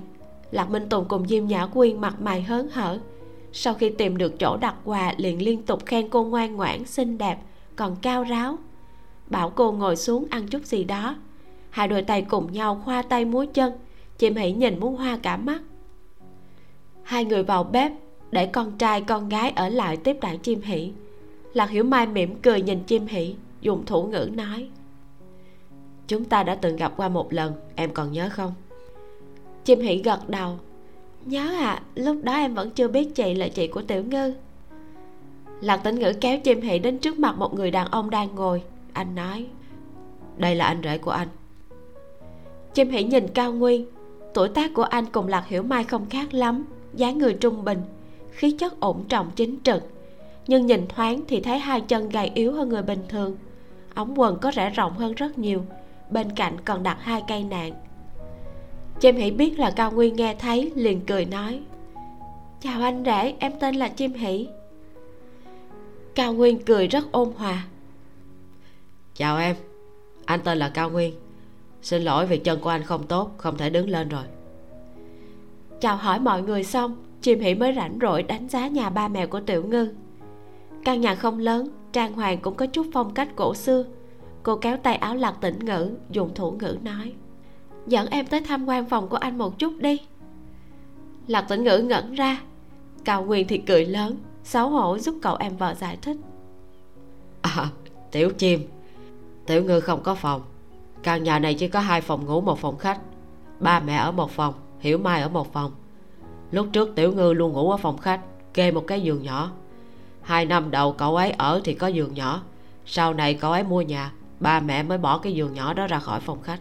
lạc 0.50 0.70
minh 0.70 0.88
tùng 0.88 1.04
cùng 1.08 1.28
diêm 1.28 1.46
nhã 1.46 1.66
quyên 1.66 2.00
mặt 2.00 2.20
mày 2.20 2.42
hớn 2.42 2.68
hở. 2.68 2.98
Sau 3.52 3.74
khi 3.74 3.90
tìm 3.90 4.16
được 4.16 4.38
chỗ 4.38 4.56
đặt 4.56 4.74
quà, 4.84 5.14
liền 5.16 5.42
liên 5.42 5.62
tục 5.62 5.86
khen 5.86 6.08
cô 6.08 6.24
ngoan 6.24 6.56
ngoãn, 6.56 6.84
xinh 6.84 7.18
đẹp, 7.18 7.38
còn 7.76 7.96
cao 8.02 8.24
ráo. 8.24 8.58
Bảo 9.26 9.50
cô 9.50 9.72
ngồi 9.72 9.96
xuống 9.96 10.24
ăn 10.30 10.48
chút 10.48 10.64
gì 10.64 10.84
đó. 10.84 11.16
Hai 11.70 11.88
đôi 11.88 12.02
tay 12.02 12.22
cùng 12.22 12.52
nhau 12.52 12.82
khoa 12.84 13.02
tay 13.02 13.24
múa 13.24 13.44
chân 13.54 13.72
chim 14.18 14.36
hỷ 14.36 14.52
nhìn 14.52 14.80
muốn 14.80 14.96
hoa 14.96 15.18
cả 15.22 15.36
mắt. 15.36 15.62
Hai 17.02 17.24
người 17.24 17.42
vào 17.42 17.64
bếp, 17.64 17.92
để 18.30 18.46
con 18.46 18.78
trai 18.78 19.00
con 19.00 19.28
gái 19.28 19.50
ở 19.50 19.68
lại 19.68 19.96
tiếp 19.96 20.16
đãi 20.20 20.36
chim 20.36 20.60
hỷ. 20.60 20.92
Lạc 21.54 21.70
hiểu 21.70 21.84
mai 21.84 22.06
mỉm 22.06 22.34
cười 22.42 22.62
nhìn 22.62 22.82
chim 22.84 23.06
hỷ, 23.06 23.34
dùng 23.60 23.86
thủ 23.86 24.02
ngữ 24.06 24.30
nói, 24.34 24.68
chúng 26.06 26.24
ta 26.24 26.42
đã 26.42 26.54
từng 26.54 26.76
gặp 26.76 26.92
qua 26.96 27.08
một 27.08 27.32
lần, 27.32 27.52
em 27.74 27.94
còn 27.94 28.12
nhớ 28.12 28.28
không? 28.32 28.54
Chim 29.68 29.80
Hỉ 29.80 29.96
gật 29.96 30.28
đầu. 30.28 30.58
Nhớ 31.24 31.54
à 31.58 31.82
lúc 31.94 32.16
đó 32.22 32.32
em 32.32 32.54
vẫn 32.54 32.70
chưa 32.70 32.88
biết 32.88 33.14
chị 33.14 33.34
là 33.34 33.48
chị 33.48 33.68
của 33.68 33.82
tiểu 33.82 34.04
ngư. 34.04 34.34
Lạc 35.60 35.76
tĩnh 35.76 35.98
ngữ 35.98 36.12
kéo 36.20 36.38
chim 36.40 36.60
Hỉ 36.60 36.78
đến 36.78 36.98
trước 36.98 37.18
mặt 37.18 37.38
một 37.38 37.54
người 37.54 37.70
đàn 37.70 37.90
ông 37.90 38.10
đang 38.10 38.34
ngồi. 38.34 38.62
Anh 38.92 39.14
nói, 39.14 39.46
đây 40.36 40.54
là 40.54 40.66
anh 40.66 40.80
rể 40.84 40.98
của 40.98 41.10
anh. 41.10 41.28
Chim 42.74 42.90
Hỉ 42.90 43.02
nhìn 43.04 43.28
cao 43.28 43.52
nguyên. 43.52 43.86
Tuổi 44.34 44.48
tác 44.48 44.74
của 44.74 44.82
anh 44.82 45.06
cùng 45.06 45.28
lạc 45.28 45.46
hiểu 45.46 45.62
mai 45.62 45.84
không 45.84 46.06
khác 46.10 46.34
lắm, 46.34 46.64
dáng 46.94 47.18
người 47.18 47.34
trung 47.34 47.64
bình, 47.64 47.80
khí 48.30 48.50
chất 48.50 48.80
ổn 48.80 49.04
trọng 49.08 49.30
chính 49.36 49.58
trực. 49.62 49.82
Nhưng 50.46 50.66
nhìn 50.66 50.86
thoáng 50.88 51.20
thì 51.28 51.40
thấy 51.40 51.58
hai 51.58 51.80
chân 51.80 52.08
gầy 52.08 52.30
yếu 52.34 52.52
hơn 52.52 52.68
người 52.68 52.82
bình 52.82 53.02
thường. 53.08 53.36
Ống 53.94 54.20
quần 54.20 54.38
có 54.38 54.50
rẽ 54.50 54.70
rộng 54.70 54.92
hơn 54.92 55.14
rất 55.14 55.38
nhiều, 55.38 55.62
bên 56.10 56.30
cạnh 56.30 56.56
còn 56.64 56.82
đặt 56.82 56.98
hai 57.00 57.22
cây 57.28 57.44
nạn 57.44 57.72
chim 59.00 59.16
hỷ 59.16 59.30
biết 59.30 59.58
là 59.58 59.70
cao 59.70 59.90
nguyên 59.92 60.16
nghe 60.16 60.34
thấy 60.34 60.72
liền 60.74 61.00
cười 61.06 61.24
nói 61.24 61.60
chào 62.60 62.82
anh 62.82 63.04
rể 63.04 63.34
em 63.38 63.52
tên 63.60 63.74
là 63.74 63.88
chim 63.88 64.12
hỷ. 64.12 64.48
Cao 66.14 66.32
nguyên 66.32 66.64
cười 66.64 66.86
rất 66.86 67.12
ôn 67.12 67.32
hòa. 67.36 67.64
Chào 69.14 69.38
em 69.38 69.56
anh 70.24 70.40
tên 70.44 70.58
là 70.58 70.68
cao 70.68 70.90
nguyên. 70.90 71.14
Xin 71.82 72.02
lỗi 72.02 72.26
vì 72.26 72.38
chân 72.38 72.60
của 72.60 72.70
anh 72.70 72.82
không 72.82 73.06
tốt 73.06 73.30
không 73.36 73.56
thể 73.56 73.70
đứng 73.70 73.88
lên 73.88 74.08
rồi. 74.08 74.24
Chào 75.80 75.96
hỏi 75.96 76.20
mọi 76.20 76.42
người 76.42 76.64
xong 76.64 76.96
chim 77.22 77.40
hỷ 77.40 77.54
mới 77.54 77.74
rảnh 77.76 77.98
rỗi 78.00 78.22
đánh 78.22 78.48
giá 78.48 78.68
nhà 78.68 78.90
ba 78.90 79.08
mẹ 79.08 79.26
của 79.26 79.40
tiểu 79.40 79.64
ngư. 79.64 79.88
Căn 80.84 81.00
nhà 81.00 81.14
không 81.14 81.38
lớn 81.38 81.68
trang 81.92 82.12
hoàng 82.12 82.38
cũng 82.38 82.54
có 82.54 82.66
chút 82.66 82.86
phong 82.92 83.14
cách 83.14 83.28
cổ 83.36 83.54
xưa. 83.54 83.84
Cô 84.42 84.56
kéo 84.56 84.76
tay 84.76 84.94
áo 84.94 85.14
lạc 85.14 85.34
tĩnh 85.40 85.58
ngữ 85.64 85.90
dùng 86.10 86.34
thủ 86.34 86.50
ngữ 86.50 86.76
nói 86.82 87.12
dẫn 87.88 88.06
em 88.10 88.26
tới 88.26 88.40
tham 88.40 88.66
quan 88.66 88.88
phòng 88.88 89.08
của 89.08 89.16
anh 89.16 89.38
một 89.38 89.58
chút 89.58 89.72
đi. 89.78 90.00
Lạc 91.26 91.42
tĩnh 91.48 91.64
ngữ 91.64 91.78
ngẩn 91.78 92.14
ra. 92.14 92.40
Cao 93.04 93.24
nguyên 93.24 93.48
thì 93.48 93.58
cười 93.58 93.84
lớn, 93.84 94.16
xấu 94.44 94.68
hổ 94.68 94.98
giúp 94.98 95.14
cậu 95.22 95.36
em 95.36 95.56
vợ 95.56 95.74
giải 95.74 95.96
thích. 96.02 96.16
À 97.42 97.68
tiểu 98.10 98.30
chim, 98.30 98.68
tiểu 99.46 99.64
ngư 99.64 99.80
không 99.80 100.02
có 100.02 100.14
phòng. 100.14 100.42
Căn 101.02 101.22
nhà 101.22 101.38
này 101.38 101.54
chỉ 101.54 101.68
có 101.68 101.80
hai 101.80 102.00
phòng 102.00 102.26
ngủ, 102.26 102.40
một 102.40 102.58
phòng 102.58 102.78
khách. 102.78 103.00
Ba 103.60 103.80
mẹ 103.80 103.96
ở 103.96 104.12
một 104.12 104.30
phòng, 104.30 104.54
hiểu 104.78 104.98
mai 104.98 105.22
ở 105.22 105.28
một 105.28 105.52
phòng. 105.52 105.72
Lúc 106.50 106.66
trước 106.72 106.94
tiểu 106.94 107.12
ngư 107.12 107.32
luôn 107.32 107.52
ngủ 107.52 107.70
ở 107.70 107.76
phòng 107.76 107.98
khách, 107.98 108.20
kê 108.54 108.70
một 108.70 108.84
cái 108.86 109.00
giường 109.00 109.22
nhỏ. 109.22 109.50
Hai 110.22 110.46
năm 110.46 110.70
đầu 110.70 110.92
cậu 110.92 111.16
ấy 111.16 111.30
ở 111.30 111.60
thì 111.64 111.74
có 111.74 111.86
giường 111.86 112.14
nhỏ. 112.14 112.42
Sau 112.86 113.14
này 113.14 113.34
cậu 113.34 113.52
ấy 113.52 113.62
mua 113.62 113.82
nhà, 113.82 114.12
ba 114.40 114.60
mẹ 114.60 114.82
mới 114.82 114.98
bỏ 114.98 115.18
cái 115.18 115.32
giường 115.32 115.54
nhỏ 115.54 115.74
đó 115.74 115.86
ra 115.86 115.98
khỏi 115.98 116.20
phòng 116.20 116.42
khách 116.42 116.60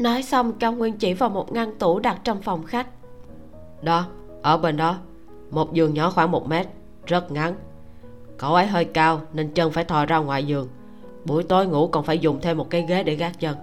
nói 0.00 0.22
xong 0.22 0.52
cao 0.52 0.72
nguyên 0.72 0.96
chỉ 0.96 1.14
vào 1.14 1.30
một 1.30 1.52
ngăn 1.52 1.78
tủ 1.78 1.98
đặt 1.98 2.20
trong 2.24 2.42
phòng 2.42 2.64
khách. 2.64 2.86
Đó 3.82 4.06
ở 4.42 4.56
bên 4.56 4.76
đó. 4.76 4.96
Một 5.50 5.72
giường 5.72 5.94
nhỏ 5.94 6.10
khoảng 6.10 6.30
một 6.30 6.48
mét 6.48 6.66
rất 7.06 7.32
ngắn. 7.32 7.54
Cậu 8.38 8.54
ấy 8.54 8.66
hơi 8.66 8.84
cao 8.84 9.20
nên 9.32 9.54
chân 9.54 9.72
phải 9.72 9.84
thò 9.84 10.06
ra 10.06 10.18
ngoài 10.18 10.44
giường. 10.44 10.68
Buổi 11.24 11.42
tối 11.42 11.66
ngủ 11.66 11.88
còn 11.88 12.04
phải 12.04 12.18
dùng 12.18 12.40
thêm 12.40 12.58
một 12.58 12.70
cái 12.70 12.86
ghế 12.88 13.02
để 13.02 13.14
gác 13.14 13.40
chân. 13.40 13.56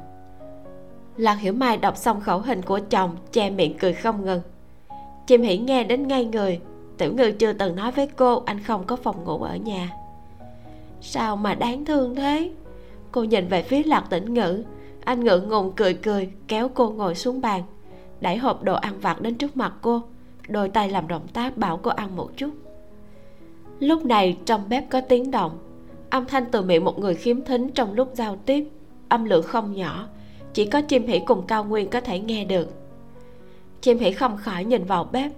Lạc 1.17 1.35
hiểu 1.35 1.53
mai 1.53 1.77
đọc 1.77 1.97
xong 1.97 2.21
khẩu 2.21 2.39
hình 2.39 2.61
của 2.61 2.79
chồng 2.89 3.15
che 3.31 3.49
miệng 3.49 3.77
cười 3.77 3.93
không 3.93 4.25
ngừng. 4.25 4.41
Chim 5.27 5.41
hỉ 5.41 5.57
nghe 5.57 5.83
đến 5.83 6.07
ngay 6.07 6.25
người. 6.25 6.59
Tiểu 6.97 7.13
ngư 7.13 7.31
chưa 7.31 7.53
từng 7.53 7.75
nói 7.75 7.91
với 7.91 8.07
cô 8.07 8.43
anh 8.45 8.63
không 8.63 8.83
có 8.83 8.95
phòng 8.95 9.23
ngủ 9.23 9.43
ở 9.43 9.55
nhà. 9.55 9.89
Sao 11.01 11.35
mà 11.35 11.55
đáng 11.55 11.85
thương 11.85 12.15
thế? 12.15 12.51
Cô 13.11 13.23
nhìn 13.23 13.47
về 13.47 13.63
phía 13.63 13.83
lạc 13.83 14.03
tĩnh 14.09 14.33
ngữ 14.33 14.63
anh 15.07 15.23
ngượng 15.23 15.49
ngùng 15.49 15.71
cười 15.75 15.93
cười, 15.93 16.29
kéo 16.47 16.69
cô 16.73 16.89
ngồi 16.89 17.15
xuống 17.15 17.41
bàn. 17.41 17.63
Đẩy 18.21 18.37
hộp 18.37 18.63
đồ 18.63 18.75
ăn 18.75 18.99
vặt 18.99 19.21
đến 19.21 19.35
trước 19.35 19.57
mặt 19.57 19.73
cô, 19.81 20.01
đôi 20.47 20.69
tay 20.69 20.89
làm 20.89 21.07
động 21.07 21.27
tác 21.33 21.57
bảo 21.57 21.77
cô 21.77 21.91
ăn 21.91 22.15
một 22.15 22.29
chút. 22.37 22.49
Lúc 23.79 24.05
này 24.05 24.37
trong 24.45 24.69
bếp 24.69 24.89
có 24.89 25.01
tiếng 25.01 25.31
động. 25.31 25.59
Âm 26.09 26.25
thanh 26.25 26.45
từ 26.51 26.61
miệng 26.61 26.85
một 26.85 26.99
người 26.99 27.15
khiếm 27.15 27.41
thính 27.41 27.69
trong 27.69 27.93
lúc 27.93 28.11
giao 28.13 28.35
tiếp. 28.35 28.69
Âm 29.09 29.25
lượng 29.25 29.43
không 29.43 29.73
nhỏ, 29.75 30.07
chỉ 30.53 30.65
có 30.65 30.81
chim 30.81 31.07
hỉ 31.07 31.19
cùng 31.19 31.47
cao 31.47 31.63
nguyên 31.63 31.89
có 31.89 32.01
thể 32.01 32.19
nghe 32.19 32.45
được. 32.45 32.73
Chim 33.81 33.99
hỉ 33.99 34.11
không 34.11 34.37
khỏi 34.37 34.63
nhìn 34.63 34.83
vào 34.83 35.03
bếp. 35.03 35.31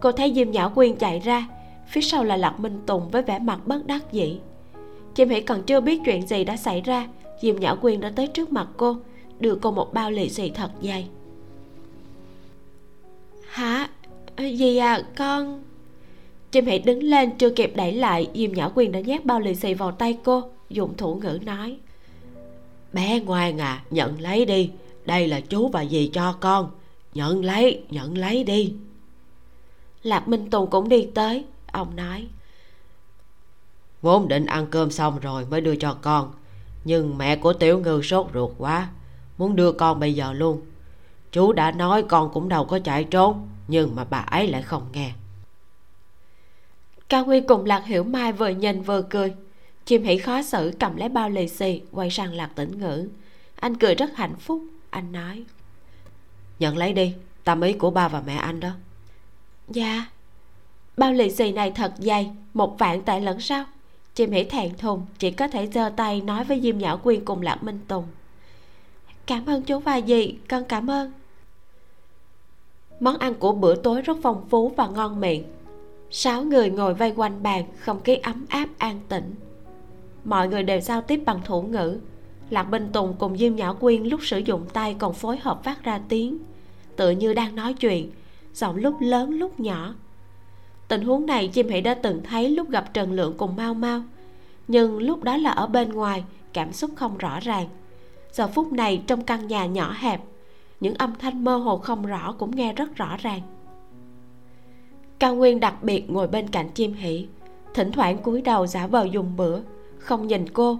Cô 0.00 0.12
thấy 0.12 0.32
diêm 0.34 0.50
nhã 0.50 0.68
quyên 0.68 0.96
chạy 0.96 1.20
ra, 1.20 1.46
phía 1.88 2.00
sau 2.00 2.24
là 2.24 2.36
lạc 2.36 2.60
minh 2.60 2.80
tùng 2.86 3.08
với 3.08 3.22
vẻ 3.22 3.38
mặt 3.38 3.60
bất 3.66 3.86
đắc 3.86 4.12
dĩ. 4.12 4.40
Chim 5.14 5.28
hỉ 5.28 5.40
còn 5.40 5.62
chưa 5.62 5.80
biết 5.80 6.00
chuyện 6.04 6.26
gì 6.26 6.44
đã 6.44 6.56
xảy 6.56 6.80
ra 6.80 7.08
diêm 7.42 7.56
nhã 7.56 7.74
quyên 7.74 8.00
đã 8.00 8.12
tới 8.16 8.26
trước 8.26 8.52
mặt 8.52 8.68
cô, 8.76 8.96
đưa 9.40 9.54
cô 9.54 9.70
một 9.70 9.94
bao 9.94 10.10
lì 10.10 10.28
xì 10.28 10.50
thật 10.50 10.70
dày 10.82 11.08
hả? 13.56 13.88
Gì 14.38 14.76
à 14.76 15.02
con? 15.16 15.62
Chim 16.52 16.66
hãy 16.66 16.78
đứng 16.78 17.02
lên 17.02 17.30
chưa 17.38 17.50
kịp 17.50 17.72
đẩy 17.76 17.92
lại, 17.92 18.30
diêm 18.34 18.52
nhã 18.52 18.68
Quyên 18.68 18.92
đã 18.92 19.00
nhét 19.00 19.24
bao 19.24 19.40
lì 19.40 19.54
xì 19.54 19.74
vào 19.74 19.92
tay 19.92 20.18
cô, 20.24 20.50
dùng 20.70 20.96
thủ 20.96 21.14
ngữ 21.14 21.38
nói. 21.42 21.78
Bé 22.92 23.20
ngoan 23.20 23.60
à 23.60 23.84
nhận 23.90 24.20
lấy 24.20 24.44
đi. 24.44 24.70
Đây 25.04 25.28
là 25.28 25.40
chú 25.40 25.68
và 25.68 25.84
dì 25.84 26.10
cho 26.12 26.32
con. 26.40 26.70
Nhận 27.14 27.44
lấy 27.44 27.82
nhận 27.90 28.18
lấy 28.18 28.44
đi. 28.44 28.74
Lạc 30.02 30.28
minh 30.28 30.50
tùng 30.50 30.70
cũng 30.70 30.88
đi 30.88 31.08
tới, 31.14 31.44
ông 31.72 31.96
nói. 31.96 32.26
Vốn 34.02 34.28
định 34.28 34.46
ăn 34.46 34.66
cơm 34.70 34.90
xong 34.90 35.18
rồi 35.18 35.46
mới 35.50 35.60
đưa 35.60 35.76
cho 35.76 35.96
con 36.02 36.32
nhưng 36.86 37.18
mẹ 37.18 37.36
của 37.36 37.52
tiểu 37.52 37.78
ngư 37.78 38.02
sốt 38.02 38.26
ruột 38.34 38.50
quá 38.58 38.88
muốn 39.38 39.56
đưa 39.56 39.72
con 39.72 40.00
bây 40.00 40.14
giờ 40.14 40.32
luôn. 40.32 40.60
Chú 41.32 41.52
đã 41.52 41.70
nói 41.70 42.02
con 42.02 42.30
cũng 42.32 42.48
đâu 42.48 42.64
có 42.64 42.78
chạy 42.78 43.04
trốn 43.04 43.48
nhưng 43.68 43.96
mà 43.96 44.04
bà 44.10 44.18
ấy 44.18 44.46
lại 44.46 44.62
không 44.62 44.86
nghe. 44.92 45.12
Cao 47.08 47.24
huy 47.24 47.40
cùng 47.40 47.64
lạc 47.64 47.84
hiểu 47.84 48.04
mai 48.04 48.32
vừa 48.32 48.48
nhìn 48.48 48.82
vừa 48.82 49.02
cười. 49.02 49.34
Chim 49.84 50.02
hỉ 50.02 50.18
khó 50.18 50.42
xử 50.42 50.72
cầm 50.80 50.96
lấy 50.96 51.08
bao 51.08 51.30
lì 51.30 51.48
xì 51.48 51.82
quay 51.92 52.10
sang 52.10 52.32
lạc 52.32 52.50
tĩnh 52.54 52.80
ngữ. 52.80 53.08
Anh 53.56 53.76
cười 53.76 53.94
rất 53.94 54.16
hạnh 54.16 54.36
phúc 54.36 54.62
anh 54.90 55.12
nói. 55.12 55.44
Nhận 56.58 56.76
lấy 56.76 56.92
đi 56.92 57.14
tâm 57.44 57.60
ý 57.60 57.72
của 57.72 57.90
ba 57.90 58.08
và 58.08 58.22
mẹ 58.26 58.34
anh 58.36 58.60
đó. 58.60 58.70
Dạ. 59.68 60.06
Bao 60.96 61.12
lì 61.12 61.30
xì 61.30 61.52
này 61.52 61.70
thật 61.70 61.92
dày 61.98 62.30
một 62.54 62.78
vạn 62.78 63.02
tệ 63.02 63.20
lẫn 63.20 63.40
sao 63.40 63.64
chị 64.16 64.26
mỹ 64.26 64.44
thẹn 64.44 64.76
thùng 64.78 65.06
chỉ 65.18 65.30
có 65.30 65.48
thể 65.48 65.66
giơ 65.66 65.90
tay 65.96 66.20
nói 66.20 66.44
với 66.44 66.60
diêm 66.60 66.78
nhã 66.78 66.96
quyên 66.96 67.24
cùng 67.24 67.42
lạc 67.42 67.62
minh 67.62 67.80
tùng. 67.88 68.04
Cảm 69.26 69.46
ơn 69.46 69.62
chú 69.62 69.78
và 69.78 70.00
dì 70.00 70.34
con 70.48 70.64
cảm 70.64 70.90
ơn. 70.90 71.12
Món 73.00 73.18
ăn 73.18 73.34
của 73.34 73.52
bữa 73.52 73.74
tối 73.74 74.02
rất 74.02 74.16
phong 74.22 74.44
phú 74.48 74.72
và 74.76 74.86
ngon 74.86 75.20
miệng. 75.20 75.44
Sáu 76.10 76.42
người 76.42 76.70
ngồi 76.70 76.94
vây 76.94 77.12
quanh 77.16 77.42
bàn, 77.42 77.64
không 77.78 78.02
khí 78.02 78.16
ấm 78.16 78.46
áp, 78.48 78.68
an 78.78 79.00
tĩnh. 79.08 79.34
Mọi 80.24 80.48
người 80.48 80.62
đều 80.62 80.80
giao 80.80 81.02
tiếp 81.02 81.20
bằng 81.26 81.40
thủ 81.44 81.62
ngữ. 81.62 81.98
Lạc 82.50 82.64
minh 82.64 82.88
tùng 82.92 83.14
cùng 83.18 83.38
diêm 83.38 83.56
nhã 83.56 83.72
quyên 83.72 84.02
lúc 84.02 84.20
sử 84.22 84.38
dụng 84.38 84.66
tay 84.72 84.96
còn 84.98 85.14
phối 85.14 85.36
hợp 85.36 85.64
phát 85.64 85.84
ra 85.84 86.00
tiếng. 86.08 86.38
Tựa 86.96 87.10
như 87.10 87.34
đang 87.34 87.54
nói 87.54 87.74
chuyện, 87.74 88.10
giọng 88.54 88.76
lúc 88.76 88.94
lớn 89.00 89.30
lúc 89.30 89.60
nhỏ 89.60 89.94
tình 90.88 91.04
huống 91.04 91.26
này 91.26 91.48
chim 91.48 91.68
hỷ 91.68 91.80
đã 91.80 91.94
từng 91.94 92.22
thấy 92.22 92.50
lúc 92.50 92.70
gặp 92.70 92.94
trần 92.94 93.12
lượng 93.12 93.34
cùng 93.36 93.56
mau 93.56 93.74
mau. 93.74 94.02
Nhưng 94.68 94.98
lúc 94.98 95.24
đó 95.24 95.36
là 95.36 95.50
ở 95.50 95.66
bên 95.66 95.88
ngoài, 95.92 96.24
cảm 96.52 96.72
xúc 96.72 96.90
không 96.96 97.18
rõ 97.18 97.40
ràng. 97.40 97.68
Giờ 98.32 98.48
phút 98.48 98.72
này 98.72 99.02
trong 99.06 99.24
căn 99.24 99.46
nhà 99.46 99.66
nhỏ 99.66 99.94
hẹp, 99.98 100.20
những 100.80 100.94
âm 100.94 101.14
thanh 101.18 101.44
mơ 101.44 101.56
hồ 101.56 101.78
không 101.78 102.06
rõ 102.06 102.32
cũng 102.32 102.56
nghe 102.56 102.72
rất 102.72 102.96
rõ 102.96 103.16
ràng. 103.16 103.40
Cao 105.18 105.34
nguyên 105.34 105.60
đặc 105.60 105.82
biệt 105.82 106.10
ngồi 106.10 106.28
bên 106.28 106.48
cạnh 106.48 106.68
chim 106.74 106.92
hỷ, 106.92 107.26
thỉnh 107.74 107.92
thoảng 107.92 108.18
cúi 108.18 108.42
đầu 108.42 108.66
giả 108.66 108.86
vờ 108.86 109.04
dùng 109.04 109.36
bữa, 109.36 109.60
không 109.98 110.26
nhìn 110.26 110.48
cô, 110.48 110.78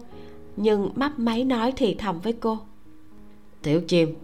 nhưng 0.57 0.91
mắt 0.95 1.19
máy 1.19 1.45
nói 1.45 1.73
thì 1.77 1.95
thầm 1.95 2.21
với 2.21 2.33
cô. 2.33 2.59
Tiểu 3.63 3.81
chim, 3.81 4.15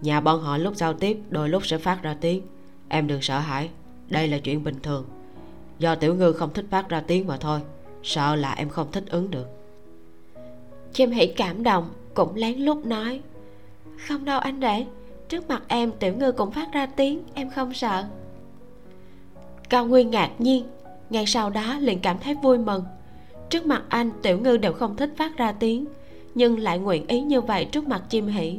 nhà 0.00 0.20
bọn 0.20 0.40
họ 0.40 0.56
lúc 0.56 0.76
giao 0.76 0.94
tiếp 0.94 1.18
đôi 1.30 1.48
lúc 1.48 1.66
sẽ 1.66 1.78
phát 1.78 2.02
ra 2.02 2.16
tiếng. 2.20 2.42
Em 2.88 3.06
đừng 3.06 3.22
sợ 3.22 3.38
hãi, 3.38 3.70
đây 4.08 4.28
là 4.28 4.38
chuyện 4.38 4.64
bình 4.64 4.76
thường 4.82 5.04
do 5.80 5.94
tiểu 5.94 6.14
ngư 6.14 6.32
không 6.32 6.52
thích 6.52 6.64
phát 6.70 6.88
ra 6.88 7.02
tiếng 7.06 7.26
mà 7.26 7.36
thôi, 7.36 7.60
sợ 8.02 8.36
là 8.36 8.52
em 8.52 8.68
không 8.68 8.92
thích 8.92 9.04
ứng 9.10 9.30
được. 9.30 9.46
Chim 10.92 11.10
hỉ 11.10 11.26
cảm 11.26 11.62
động, 11.62 11.90
cũng 12.14 12.34
lén 12.34 12.58
lút 12.58 12.86
nói, 12.86 13.20
không 14.08 14.24
đâu 14.24 14.40
anh 14.40 14.60
rể, 14.60 14.86
trước 15.28 15.48
mặt 15.48 15.62
em 15.68 15.92
tiểu 15.92 16.14
ngư 16.14 16.32
cũng 16.32 16.50
phát 16.50 16.72
ra 16.72 16.86
tiếng, 16.86 17.22
em 17.34 17.50
không 17.50 17.74
sợ. 17.74 18.04
Cao 19.68 19.86
nguyên 19.86 20.10
ngạc 20.10 20.30
nhiên, 20.38 20.64
ngay 21.10 21.26
sau 21.26 21.50
đó 21.50 21.78
liền 21.80 22.00
cảm 22.00 22.18
thấy 22.18 22.34
vui 22.34 22.58
mừng. 22.58 22.84
Trước 23.50 23.66
mặt 23.66 23.82
anh, 23.88 24.10
tiểu 24.22 24.38
ngư 24.38 24.56
đều 24.56 24.72
không 24.72 24.96
thích 24.96 25.10
phát 25.16 25.36
ra 25.36 25.52
tiếng, 25.52 25.84
nhưng 26.34 26.58
lại 26.58 26.78
nguyện 26.78 27.06
ý 27.06 27.20
như 27.20 27.40
vậy 27.40 27.64
trước 27.64 27.88
mặt 27.88 28.02
chim 28.08 28.26
hỷ 28.26 28.58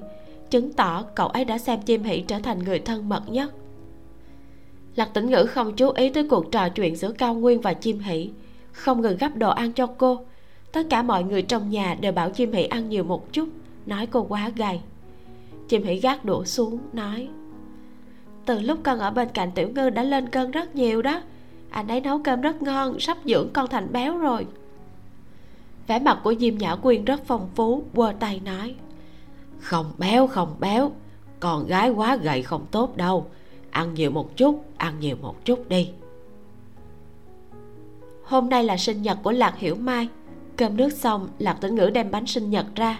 chứng 0.51 0.73
tỏ 0.73 1.03
cậu 1.15 1.27
ấy 1.27 1.45
đã 1.45 1.57
xem 1.57 1.81
chim 1.81 2.03
hỷ 2.03 2.21
trở 2.21 2.39
thành 2.39 2.59
người 2.59 2.79
thân 2.79 3.09
mật 3.09 3.23
nhất 3.29 3.51
lạc 4.95 5.13
tĩnh 5.13 5.29
ngữ 5.29 5.45
không 5.45 5.75
chú 5.75 5.89
ý 5.89 6.09
tới 6.09 6.27
cuộc 6.27 6.51
trò 6.51 6.69
chuyện 6.69 6.95
giữa 6.95 7.11
cao 7.11 7.33
nguyên 7.33 7.61
và 7.61 7.73
chim 7.73 7.99
hỷ, 7.99 8.29
không 8.71 9.01
ngừng 9.01 9.17
gấp 9.17 9.35
đồ 9.35 9.49
ăn 9.49 9.73
cho 9.73 9.87
cô. 9.87 10.25
Tất 10.71 10.87
cả 10.89 11.03
mọi 11.03 11.23
người 11.23 11.41
trong 11.41 11.69
nhà 11.69 11.97
đều 12.01 12.11
bảo 12.11 12.29
chim 12.29 12.51
hỷ 12.51 12.63
ăn 12.63 12.89
nhiều 12.89 13.03
một 13.03 13.33
chút, 13.33 13.49
nói 13.85 14.05
cô 14.05 14.23
quá 14.23 14.51
gầy 14.55 14.79
chim 15.71 15.83
hỷ 15.83 15.95
gác 15.95 16.25
đũa 16.25 16.43
xuống, 16.43 16.79
nói, 16.93 17.29
từ 18.45 18.59
lúc 18.59 18.79
con 18.83 18.99
ở 18.99 19.11
bên 19.11 19.29
cạnh 19.33 19.51
tiểu 19.55 19.69
ngư 19.75 19.89
đã 19.89 20.03
lên 20.03 20.29
cân 20.29 20.51
rất 20.51 20.75
nhiều 20.75 21.01
đó. 21.01 21.21
Anh 21.69 21.87
ấy 21.87 22.01
nấu 22.01 22.19
cơm 22.19 22.41
rất 22.41 22.61
ngon, 22.61 22.99
sắp 22.99 23.17
dưỡng 23.25 23.49
con 23.53 23.67
thành 23.67 23.91
béo 23.91 24.17
rồi. 24.17 24.47
Vẻ 25.87 25.99
mặt 25.99 26.19
của 26.23 26.33
diêm 26.39 26.57
nhã 26.57 26.75
quyên 26.75 27.05
rất 27.05 27.21
phong 27.25 27.49
phú, 27.55 27.83
quơ 27.95 28.13
tay 28.19 28.41
nói, 28.45 28.75
không 29.59 29.91
béo 29.97 30.27
không 30.27 30.55
béo. 30.59 30.91
Con 31.39 31.67
gái 31.67 31.89
quá 31.89 32.15
gầy 32.15 32.41
không 32.41 32.65
tốt 32.71 32.97
đâu 32.97 33.25
ăn 33.71 33.93
nhiều 33.93 34.11
một 34.11 34.37
chút, 34.37 34.65
ăn 34.77 34.99
nhiều 34.99 35.15
một 35.21 35.45
chút 35.45 35.69
đi. 35.69 35.91
Hôm 38.23 38.49
nay 38.49 38.63
là 38.63 38.77
sinh 38.77 39.01
nhật 39.01 39.17
của 39.23 39.31
lạc 39.31 39.57
hiểu 39.57 39.75
mai. 39.75 40.09
Cơm 40.57 40.77
nước 40.77 40.93
xong, 40.93 41.27
lạc 41.39 41.57
tĩnh 41.61 41.75
ngữ 41.75 41.89
đem 41.89 42.11
bánh 42.11 42.25
sinh 42.25 42.49
nhật 42.49 42.65
ra. 42.75 42.99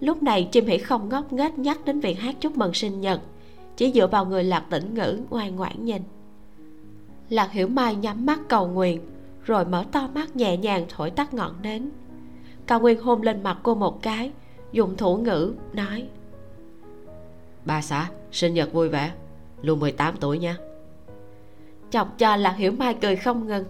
Lúc 0.00 0.22
này, 0.22 0.48
chim 0.52 0.66
hỉ 0.66 0.78
không 0.78 1.08
ngốc 1.08 1.32
nghếch 1.32 1.58
nhắc 1.58 1.84
đến 1.84 2.00
việc 2.00 2.20
hát 2.20 2.34
chúc 2.40 2.56
mừng 2.56 2.74
sinh 2.74 3.00
nhật, 3.00 3.20
chỉ 3.76 3.92
dựa 3.92 4.06
vào 4.06 4.26
người 4.26 4.44
lạc 4.44 4.64
tĩnh 4.70 4.94
ngữ 4.94 5.18
ngoan 5.30 5.56
ngoãn 5.56 5.84
nhìn. 5.84 6.02
Lạc 7.28 7.52
hiểu 7.52 7.68
mai 7.68 7.94
nhắm 7.94 8.26
mắt 8.26 8.40
cầu 8.48 8.66
nguyện, 8.68 9.00
rồi 9.44 9.64
mở 9.64 9.84
to 9.92 10.08
mắt 10.14 10.36
nhẹ 10.36 10.56
nhàng 10.56 10.84
thổi 10.88 11.10
tắt 11.10 11.34
ngọn 11.34 11.62
nến. 11.62 11.90
Cao 12.66 12.80
nguyên 12.80 13.00
hôn 13.00 13.22
lên 13.22 13.42
mặt 13.42 13.58
cô 13.62 13.74
một 13.74 14.02
cái, 14.02 14.32
dùng 14.72 14.96
thủ 14.96 15.16
ngữ, 15.16 15.54
nói, 15.72 16.06
ba 17.64 17.82
xã, 17.82 18.10
sinh 18.32 18.54
nhật 18.54 18.72
vui 18.72 18.88
vẻ 18.88 19.12
luôn 19.62 19.80
18 19.80 20.14
tuổi 20.20 20.38
nha. 20.38 20.56
Chọc 21.90 22.18
cho 22.18 22.36
lạc 22.36 22.52
hiểu 22.56 22.72
mai 22.72 22.94
cười 22.94 23.16
không 23.16 23.46
ngừng. 23.46 23.64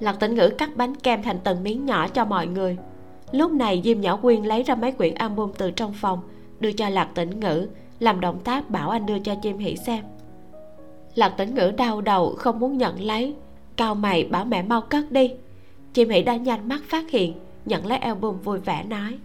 Lạc 0.00 0.20
tĩnh 0.20 0.34
ngữ 0.34 0.48
cắt 0.58 0.76
bánh 0.76 0.94
kem 0.94 1.22
thành 1.22 1.38
từng 1.44 1.62
miếng 1.62 1.86
nhỏ 1.86 2.08
cho 2.08 2.24
mọi 2.24 2.46
người. 2.46 2.76
Lúc 3.32 3.52
này 3.52 3.82
diêm 3.84 4.00
nhỏ 4.00 4.16
quyên 4.16 4.42
lấy 4.42 4.62
ra 4.62 4.74
mấy 4.74 4.92
quyển 4.92 5.14
album 5.14 5.52
từ 5.58 5.70
trong 5.70 5.92
phòng, 5.92 6.20
đưa 6.60 6.72
cho 6.72 6.88
lạc 6.88 7.08
tĩnh 7.14 7.40
ngữ, 7.40 7.68
làm 7.98 8.20
động 8.20 8.40
tác 8.44 8.70
bảo 8.70 8.90
anh 8.90 9.06
đưa 9.06 9.18
cho 9.18 9.34
chim 9.42 9.58
hỷ 9.58 9.76
xem. 9.76 10.04
Lạc 11.14 11.28
tĩnh 11.28 11.54
ngữ 11.54 11.72
đau 11.76 12.00
đầu, 12.00 12.34
không 12.38 12.60
muốn 12.60 12.78
nhận 12.78 13.00
lấy. 13.00 13.34
Cao 13.76 13.94
mày 13.94 14.24
bảo 14.24 14.44
mẹ 14.44 14.62
mau 14.62 14.80
cất 14.80 15.12
đi. 15.12 15.30
Chim 15.94 16.08
hỷ 16.08 16.22
đã 16.22 16.36
nhanh 16.36 16.68
mắt 16.68 16.80
phát 16.88 17.10
hiện, 17.10 17.34
nhận 17.64 17.86
lấy 17.86 17.98
album 17.98 18.40
vui 18.40 18.58
vẻ 18.58 18.84
nói. 18.84 19.18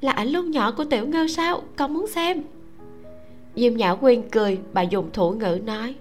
Là 0.00 0.12
ảnh 0.12 0.28
lúc 0.28 0.44
nhỏ 0.44 0.72
của 0.72 0.84
tiểu 0.84 1.06
ngư 1.06 1.26
sao? 1.26 1.62
Con 1.76 1.94
muốn 1.94 2.06
xem 2.06 2.42
diêm 3.58 3.76
nhã 3.76 3.94
quyên 3.94 4.28
cười 4.30 4.58
bà 4.72 4.82
dùng 4.82 5.10
thủ 5.12 5.30
ngữ 5.30 5.60
nói, 5.64 5.94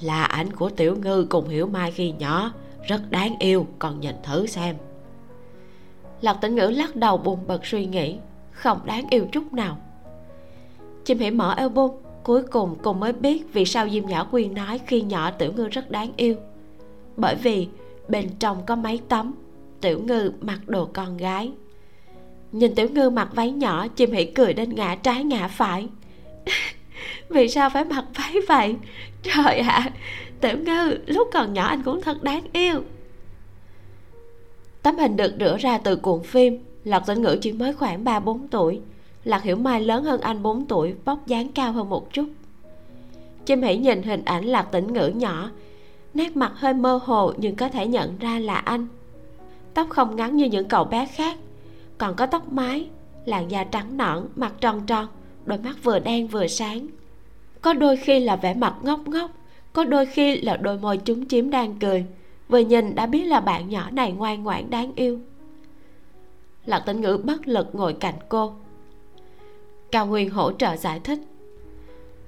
là 0.00 0.24
ảnh 0.24 0.52
của 0.52 0.70
tiểu 0.70 0.96
ngư 1.02 1.26
cùng 1.30 1.48
hiểu 1.48 1.66
mai 1.66 1.90
khi 1.90 2.12
nhỏ, 2.12 2.52
rất 2.88 3.10
đáng 3.10 3.36
yêu, 3.38 3.66
còn 3.78 4.00
nhìn 4.00 4.14
thử 4.22 4.46
xem. 4.46 4.76
Lạc 6.20 6.34
tĩnh 6.34 6.54
ngữ 6.54 6.66
lắc 6.66 6.96
đầu 6.96 7.16
buồn 7.16 7.38
bực 7.46 7.66
suy 7.66 7.86
nghĩ, 7.86 8.18
không 8.52 8.80
đáng 8.84 9.06
yêu 9.10 9.26
chút 9.32 9.52
nào. 9.52 9.76
Chim 11.04 11.18
hỉ 11.18 11.30
mở 11.30 11.54
album, 11.54 11.90
cuối 12.22 12.42
cùng 12.42 12.76
cùng 12.82 13.00
mới 13.00 13.12
biết 13.12 13.52
vì 13.52 13.64
sao 13.64 13.88
diêm 13.90 14.06
nhã 14.06 14.24
quyên 14.24 14.54
nói 14.54 14.80
khi 14.86 15.02
nhỏ 15.02 15.30
tiểu 15.30 15.52
ngư 15.56 15.68
rất 15.68 15.90
đáng 15.90 16.12
yêu. 16.16 16.34
Bởi 17.16 17.34
vì 17.34 17.68
bên 18.08 18.28
trong 18.38 18.66
có 18.66 18.76
mấy 18.76 19.00
tấm 19.08 19.34
tiểu 19.80 20.00
ngư 20.06 20.32
mặc 20.40 20.60
đồ 20.66 20.88
con 20.92 21.16
gái. 21.16 21.52
Nhìn 22.52 22.74
tiểu 22.74 22.88
ngư 22.88 23.10
mặc 23.10 23.28
váy 23.34 23.50
nhỏ 23.50 23.88
chim 23.88 24.12
hỉ 24.12 24.24
cười 24.24 24.54
đến 24.54 24.74
ngã 24.74 24.94
trái 24.94 25.24
ngã 25.24 25.48
phải. 25.48 25.88
vì 27.28 27.48
sao 27.48 27.70
phải 27.70 27.84
mặc 27.84 28.04
váy 28.14 28.34
vậy? 28.48 28.76
Trời 29.22 29.58
ạ 29.58 29.68
à, 29.68 29.90
tiểu 30.40 30.58
ngư 30.58 30.98
lúc 31.06 31.28
còn 31.32 31.52
nhỏ 31.52 31.66
anh 31.66 31.82
cũng 31.82 32.02
thật 32.02 32.22
đáng 32.22 32.42
yêu. 32.52 32.82
Tấm 34.82 34.96
hình 34.96 35.16
được 35.16 35.34
rửa 35.40 35.56
ra 35.60 35.78
từ 35.78 35.96
cuộn 35.96 36.22
phim 36.22 36.58
lạc 36.84 37.02
tĩnh 37.06 37.22
ngữ 37.22 37.38
chỉ 37.40 37.52
mới 37.52 37.72
khoảng 37.72 38.04
ba 38.04 38.20
bốn 38.20 38.48
tuổi. 38.48 38.80
Lạc 39.24 39.42
hiểu 39.42 39.56
mai 39.56 39.80
lớn 39.80 40.04
hơn 40.04 40.20
anh 40.20 40.42
4 40.42 40.66
tuổi 40.66 40.94
vóc 41.04 41.26
dáng 41.26 41.48
cao 41.48 41.72
hơn 41.72 41.88
một 41.88 42.12
chút. 42.12 42.26
Chim 43.46 43.62
hãy 43.62 43.76
nhìn 43.76 44.02
hình 44.02 44.24
ảnh 44.24 44.44
lạc 44.44 44.62
tĩnh 44.62 44.92
ngữ 44.92 45.08
nhỏ 45.08 45.50
nét 46.14 46.36
mặt 46.36 46.52
hơi 46.54 46.74
mơ 46.74 47.00
hồ 47.04 47.32
nhưng 47.36 47.56
có 47.56 47.68
thể 47.68 47.86
nhận 47.86 48.18
ra 48.18 48.38
là 48.38 48.54
anh. 48.54 48.86
Tóc 49.74 49.88
không 49.88 50.16
ngắn 50.16 50.36
như 50.36 50.44
những 50.44 50.68
cậu 50.68 50.84
bé 50.84 51.06
khác 51.06 51.38
còn 51.98 52.14
có 52.14 52.26
tóc 52.26 52.52
mái 52.52 52.88
làn 53.24 53.50
da 53.50 53.64
trắng 53.64 53.96
nõn 53.96 54.28
mặt 54.36 54.52
tròn 54.60 54.86
tròn 54.86 55.06
đôi 55.48 55.58
mắt 55.58 55.76
vừa 55.82 55.98
đen 55.98 56.28
vừa 56.28 56.46
sáng. 56.46 56.86
Có 57.60 57.72
đôi 57.72 57.96
khi 57.96 58.20
là 58.20 58.36
vẻ 58.36 58.54
mặt 58.54 58.74
ngốc 58.82 59.08
ngốc, 59.08 59.30
có 59.72 59.84
đôi 59.84 60.06
khi 60.06 60.40
là 60.40 60.56
đôi 60.56 60.78
môi 60.78 60.96
trúng 60.96 61.28
chiếm 61.28 61.50
đang 61.50 61.78
cười. 61.78 62.06
Vừa 62.48 62.58
nhìn 62.58 62.94
đã 62.94 63.06
biết 63.06 63.24
là 63.24 63.40
bạn 63.40 63.68
nhỏ 63.68 63.90
này 63.90 64.12
ngoan 64.12 64.44
ngoãn 64.44 64.70
đáng 64.70 64.92
yêu. 64.96 65.18
Lạc 66.66 66.80
tĩnh 66.80 67.00
ngữ 67.00 67.20
bất 67.24 67.48
lực 67.48 67.68
ngồi 67.72 67.92
cạnh 67.92 68.14
cô. 68.28 68.52
Cao 69.92 70.06
nguyên 70.06 70.30
hỗ 70.30 70.52
trợ 70.52 70.76
giải 70.76 71.00
thích. 71.00 71.18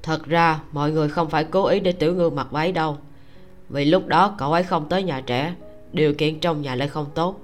Thật 0.03 0.27
ra, 0.27 0.61
mọi 0.73 0.93
người 0.93 1.09
không 1.09 1.31
phải 1.31 1.45
cố 1.45 1.67
ý 1.67 1.81
để 1.81 1.93
tiểu 1.93 2.15
ngư 2.15 2.31
mặc 2.31 2.47
váy 2.51 2.73
đâu. 2.73 2.97
Vì 3.69 3.85
lúc 3.85 4.07
đó 4.07 4.35
cậu 4.39 4.53
ấy 4.53 4.63
không 4.63 4.89
tới 4.89 5.03
nhà 5.03 5.21
trẻ, 5.27 5.55
điều 5.93 6.15
kiện 6.15 6.41
trong 6.41 6.63
nhà 6.63 6.75
lại 6.75 6.89
không 6.89 7.07
tốt. 7.15 7.41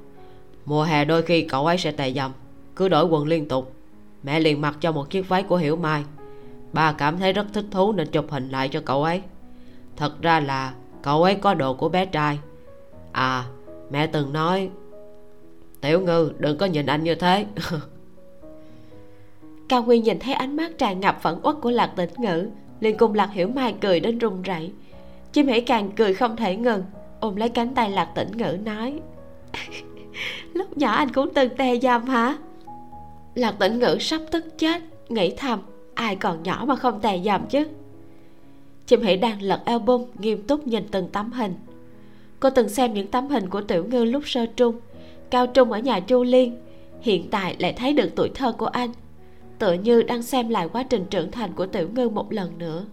Mùa 0.65 0.83
hè 0.83 1.05
đôi 1.05 1.23
khi 1.23 1.43
cậu 1.43 1.67
ấy 1.67 1.79
sẽ 1.79 1.93
tè 1.93 2.13
dầm, 2.13 2.33
cứ 2.77 2.89
đổi 2.89 3.05
quần 3.05 3.27
liên 3.27 3.49
tục 3.49 3.76
mẹ 4.23 4.41
liền 4.41 4.61
mặc 4.61 4.77
cho 4.81 4.93
một 4.93 5.11
chiếc 5.11 5.29
váy 5.29 5.43
của 5.43 5.57
hiểu 5.57 5.77
mai. 5.77 6.05
Bà 6.73 6.93
cảm 6.93 7.19
thấy 7.19 7.33
rất 7.33 7.47
thích 7.53 7.65
thú 7.71 7.93
nên 7.93 8.07
chụp 8.11 8.27
hình 8.31 8.49
lại 8.49 8.69
cho 8.69 8.81
cậu 8.85 9.05
ấy. 9.05 9.23
Thật 9.97 10.23
ra 10.23 10.41
là 10.41 10.75
cậu 11.03 11.23
ấy 11.23 11.35
có 11.35 11.55
đồ 11.55 11.75
của 11.75 11.89
bé 11.89 12.07
trai. 12.07 12.39
À 13.13 13.45
mẹ 13.91 14.07
từng 14.07 14.33
nói, 14.33 14.71
tiểu 15.81 16.01
ngư, 16.01 16.33
đừng 16.39 16.59
có 16.59 16.67
nhìn 16.67 16.87
anh 16.87 17.05
như 17.05 17.15
thế. 17.15 17.47
Cao 19.69 19.83
nguyên 19.83 20.03
nhìn 20.03 20.19
thấy 20.19 20.35
ánh 20.35 20.57
mắt 20.57 20.79
tràn 20.79 21.01
ngập 21.01 21.23
phẫn 21.23 21.39
uất 21.43 21.57
của 21.61 21.71
lạc 21.71 21.93
tĩnh 21.97 22.11
ngữ, 22.17 22.49
liền 22.81 22.97
cùng 22.97 23.15
lạc 23.15 23.31
hiểu 23.33 23.49
mai 23.49 23.75
cười 23.81 24.01
đến 24.01 24.19
run 24.19 24.43
rẩy. 24.43 24.73
Chim 25.33 25.47
hãy 25.47 25.61
càng 25.61 25.91
cười 25.97 26.15
không 26.15 26.37
thể 26.37 26.57
ngừng, 26.57 26.85
ôm 27.21 27.37
lấy 27.37 27.49
cánh 27.49 27.75
tay 27.75 27.91
lạc 27.91 28.13
tĩnh 28.15 28.37
ngữ 28.37 28.59
nói, 28.65 29.01
lúc 30.53 30.77
nhỏ 30.77 30.93
anh 30.93 31.13
cũng 31.13 31.35
từng 31.35 31.57
tè 31.57 31.79
dầm 31.79 32.07
hả? 32.07 32.37
Lạc 33.37 33.59
tĩnh 33.59 33.79
ngữ 33.79 33.97
sắp 34.01 34.21
tức 34.31 34.59
chết, 34.59 34.83
nghĩ 35.09 35.35
thầm, 35.37 35.61
ai 35.95 36.17
còn 36.17 36.43
nhỏ 36.43 36.65
mà 36.69 36.77
không 36.77 37.01
tè 37.01 37.21
dầm 37.25 37.47
chứ? 37.47 37.67
Chim 38.87 39.03
hỷ 39.03 39.17
đang 39.17 39.43
lật 39.43 39.63
album, 39.65 40.05
nghiêm 40.19 40.43
túc 40.43 40.67
nhìn 40.67 40.85
từng 40.91 41.09
tấm 41.13 41.33
hình. 41.33 41.55
Cô 42.41 42.51
từng 42.51 42.69
xem 42.69 42.95
những 42.95 43.07
tấm 43.07 43.29
hình 43.29 43.49
của 43.49 43.61
tiểu 43.61 43.85
ngư 43.85 44.05
lúc 44.05 44.23
sơ 44.29 44.47
trung, 44.47 44.81
cao 45.31 45.47
trung 45.47 45.73
ở 45.73 45.79
nhà 45.79 46.01
chu 46.01 46.23
liên, 46.23 46.57
hiện 47.01 47.31
tại 47.31 47.57
lại 47.59 47.73
thấy 47.73 47.93
được 47.93 48.11
tuổi 48.17 48.29
thơ 48.35 48.53
của 48.53 48.67
anh. 48.67 48.91
Tựa 49.59 49.73
như 49.73 50.03
đang 50.03 50.23
xem 50.23 50.49
lại 50.49 50.69
quá 50.73 50.83
trình 50.83 51.05
trưởng 51.11 51.31
thành 51.31 51.53
của 51.53 51.67
tiểu 51.67 51.89
ngư 51.95 52.09
một 52.09 52.33
lần 52.33 52.59
nữa. 52.59 52.85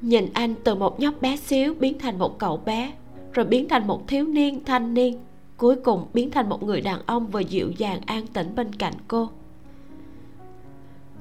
Nhìn 0.00 0.28
anh 0.32 0.54
từ 0.64 0.74
một 0.74 1.00
nhóc 1.00 1.22
bé 1.22 1.36
xíu 1.36 1.74
biến 1.74 1.98
thành 1.98 2.18
một 2.18 2.38
cậu 2.38 2.56
bé, 2.56 2.92
rồi 3.32 3.46
biến 3.46 3.68
thành 3.68 3.86
một 3.86 4.08
thiếu 4.08 4.26
niên, 4.26 4.64
thanh 4.64 4.94
niên, 4.94 5.18
cuối 5.56 5.76
cùng 5.76 6.06
biến 6.14 6.30
thành 6.30 6.48
một 6.48 6.62
người 6.62 6.80
đàn 6.80 7.00
ông 7.06 7.26
vừa 7.26 7.40
dịu 7.40 7.70
dàng 7.78 8.00
an 8.06 8.26
tĩnh 8.26 8.54
bên 8.54 8.72
cạnh 8.74 8.94
cô 9.08 9.28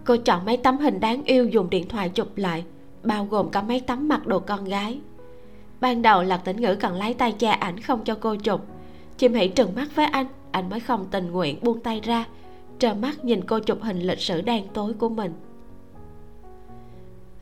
cô 0.08 0.18
chọn 0.18 0.46
mấy 0.46 0.58
tấm 0.58 0.78
hình 0.78 1.00
đáng 1.00 1.24
yêu 1.24 1.48
dùng 1.48 1.70
điện 1.70 1.88
thoại 1.90 2.10
chụp 2.10 2.28
lại, 2.36 2.64
bao 3.04 3.26
gồm 3.26 3.50
cả 3.50 3.62
mấy 3.62 3.80
tấm 3.80 4.08
mặc 4.08 4.28
đồ 4.28 4.40
con 4.40 4.66
gái. 4.66 5.00
Ban 5.80 6.02
đầu 6.02 6.24
lạc 6.24 6.38
tĩnh 6.38 6.62
ngữ 6.62 6.76
cần 6.76 6.96
lấy 6.96 7.14
tay 7.14 7.32
che 7.32 7.50
ảnh 7.50 7.80
không 7.80 8.04
cho 8.04 8.18
cô 8.22 8.36
chụp. 8.36 8.62
Chim 9.18 9.34
hỉ 9.34 9.48
trừng 9.48 9.76
mắt 9.76 9.88
với 9.96 10.06
anh 10.06 10.26
anh 10.52 10.70
mới 10.70 10.80
không 10.80 11.06
tình 11.12 11.32
nguyện 11.32 11.58
buông 11.62 11.80
tay 11.80 12.02
ra, 12.04 12.26
trơ 12.80 12.94
mắt 12.94 13.26
nhìn 13.26 13.42
cô 13.42 13.60
chụp 13.60 13.78
hình 13.82 14.00
lịch 14.00 14.20
sử 14.20 14.42
đen 14.42 14.64
tối 14.74 14.94
của 14.94 15.10
mình. 15.10 15.34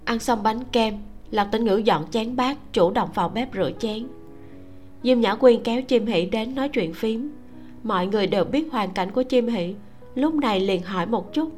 Ăn 0.05 0.19
xong 0.19 0.43
bánh 0.43 0.63
kem, 0.71 0.97
lạc 1.31 1.45
tĩnh 1.51 1.65
ngữ 1.65 1.77
dọn 1.77 2.05
chén 2.11 2.35
bát, 2.35 2.57
chủ 2.73 2.91
động 2.91 3.09
vào 3.13 3.29
bếp 3.29 3.53
rửa 3.53 3.71
chén. 3.79 4.07
Diêm 5.03 5.19
nhã 5.19 5.35
quyên 5.35 5.63
kéo 5.63 5.81
chim 5.81 6.05
hỷ 6.05 6.25
đến 6.25 6.55
nói 6.55 6.69
chuyện 6.69 6.93
phím. 6.93 7.31
Mọi 7.83 8.07
người 8.07 8.27
đều 8.27 8.45
biết 8.45 8.71
hoàn 8.71 8.91
cảnh 8.91 9.11
của 9.11 9.23
chim 9.23 9.47
hỷ, 9.47 9.75
lúc 10.15 10.33
này 10.33 10.59
liền 10.59 10.81
hỏi 10.81 11.05
một 11.05 11.33
chút 11.33 11.51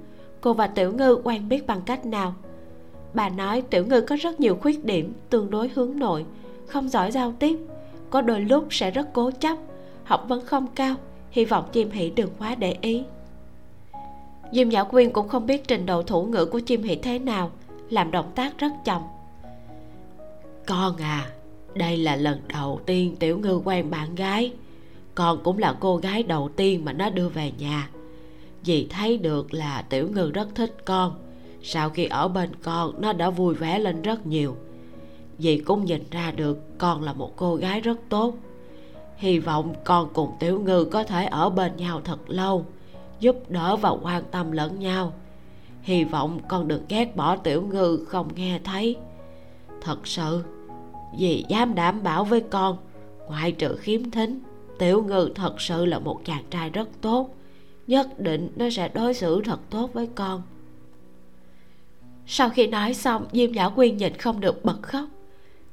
cô 0.48 0.54
và 0.54 0.68
tiểu 0.68 0.92
ngư 0.92 1.22
quen 1.24 1.50
biết 1.50 1.68
bằng 1.68 1.82
cách 1.86 2.06
nào? 2.06 2.36
Bà 3.13 3.30
nói 3.30 3.62
tiểu 3.62 3.86
ngư 3.86 4.01
có 4.01 4.16
rất 4.16 4.39
nhiều 4.39 4.56
khuyết 4.56 4.86
điểm 4.86 5.13
tương 5.30 5.50
đối 5.50 5.72
hướng 5.75 6.00
nội, 6.00 6.25
không 6.68 6.89
giỏi 6.89 7.12
giao 7.12 7.34
tiếp, 7.39 7.60
có 8.10 8.22
đôi 8.22 8.42
lúc 8.42 8.68
sẽ 8.70 8.92
rất 8.92 9.13
cố 9.13 9.32
chấp, 9.32 9.58
học 10.04 10.25
vấn 10.27 10.46
không 10.46 10.68
cao, 10.75 10.96
hy 11.32 11.46
vọng 11.46 11.66
chim 11.72 11.92
hỷ 11.92 12.10
đừng 12.10 12.30
quá 12.39 12.56
để 12.56 12.77
ý. 12.82 13.04
Diêm 14.51 14.70
nhã 14.70 14.84
quyên 14.84 15.12
cũng 15.12 15.27
không 15.27 15.46
biết 15.46 15.68
trình 15.68 15.86
độ 15.86 16.04
thủ 16.04 16.24
ngữ 16.25 16.46
của 16.46 16.60
chim 16.60 16.84
hỷ 16.84 16.96
thế 16.96 17.20
nào, 17.20 17.51
làm 17.89 18.12
động 18.12 18.32
tác 18.36 18.58
rất 18.58 18.72
chậm. 18.86 19.01
Con 20.68 20.98
à 20.98 21.30
đây 21.75 21.98
là 21.98 22.16
lần 22.16 22.42
đầu 22.48 22.80
tiên 22.86 23.16
tiểu 23.20 23.39
ngư 23.39 23.62
quen 23.63 23.89
bạn 23.89 24.16
gái. 24.16 24.54
Con 25.16 25.39
cũng 25.44 25.58
là 25.58 25.75
cô 25.80 25.98
gái 25.98 26.24
đầu 26.24 26.50
tiên 26.56 26.86
mà 26.86 26.94
nó 26.94 27.10
đưa 27.10 27.30
về 27.30 27.51
nhà 27.60 27.89
dì 28.68 28.88
thấy 28.90 29.18
được 29.18 29.54
là 29.54 29.82
tiểu 29.82 30.10
ngư 30.14 30.32
rất 30.32 30.56
thích 30.56 30.76
con. 30.86 31.16
Sau 31.64 31.90
khi 31.90 32.06
ở 32.06 32.28
bên 32.28 32.50
con, 32.64 33.02
nó 33.02 33.14
đã 33.14 33.30
vui 33.30 33.56
vẻ 33.56 33.80
lên 33.80 34.02
rất 34.02 34.28
nhiều. 34.28 34.56
Dì 35.40 35.58
cũng 35.58 35.86
nhìn 35.86 36.04
ra 36.12 36.32
được 36.32 36.78
con 36.78 37.04
là 37.04 37.14
một 37.14 37.34
cô 37.36 37.56
gái 37.56 37.82
rất 37.82 38.00
tốt. 38.10 38.34
Hy 39.18 39.40
vọng 39.40 39.74
con 39.86 40.10
cùng 40.14 40.32
tiểu 40.40 40.60
ngư 40.60 40.86
có 40.86 41.04
thể 41.04 41.26
ở 41.26 41.50
bên 41.50 41.76
nhau 41.78 42.02
thật 42.04 42.30
lâu, 42.30 42.66
giúp 43.20 43.36
đỡ 43.50 43.76
và 43.76 43.90
quan 43.90 44.24
tâm 44.32 44.52
lẫn 44.52 44.80
nhau. 44.80 45.14
Hy 45.82 46.04
vọng 46.04 46.40
con 46.48 46.68
đừng 46.68 46.86
ghét 46.90 47.16
bỏ 47.16 47.36
tiểu 47.36 47.62
ngư 47.62 48.06
không 48.08 48.28
nghe 48.36 48.60
thấy. 48.64 48.96
Thật 49.82 50.08
sự, 50.08 50.44
dì 51.20 51.44
dám 51.50 51.76
đảm 51.76 52.04
bảo 52.04 52.24
với 52.24 52.42
con, 52.42 52.78
ngoại 53.28 53.52
trừ 53.52 53.76
khiếm 53.76 54.12
thính, 54.12 54.40
tiểu 54.80 55.04
ngư 55.04 55.30
thật 55.36 55.62
sự 55.62 55.86
là 55.86 56.00
một 56.00 56.22
chàng 56.26 56.44
trai 56.50 56.70
rất 56.70 56.89
tốt 57.02 57.37
nhất 57.88 58.19
định 58.19 58.50
nó 58.56 58.69
sẽ 58.69 58.89
đối 58.93 59.13
xử 59.13 59.41
thật 59.41 59.60
tốt 59.69 59.93
với 59.93 60.10
con. 60.15 60.41
Sau 62.26 62.50
khi 62.50 62.67
nói 62.67 62.93
xong, 62.93 63.26
diêm 63.34 63.52
nhã 63.52 63.69
quyên 63.69 63.97
nhịn 63.97 64.17
không 64.17 64.39
được 64.39 64.65
bật 64.65 64.78
khóc. 64.82 65.06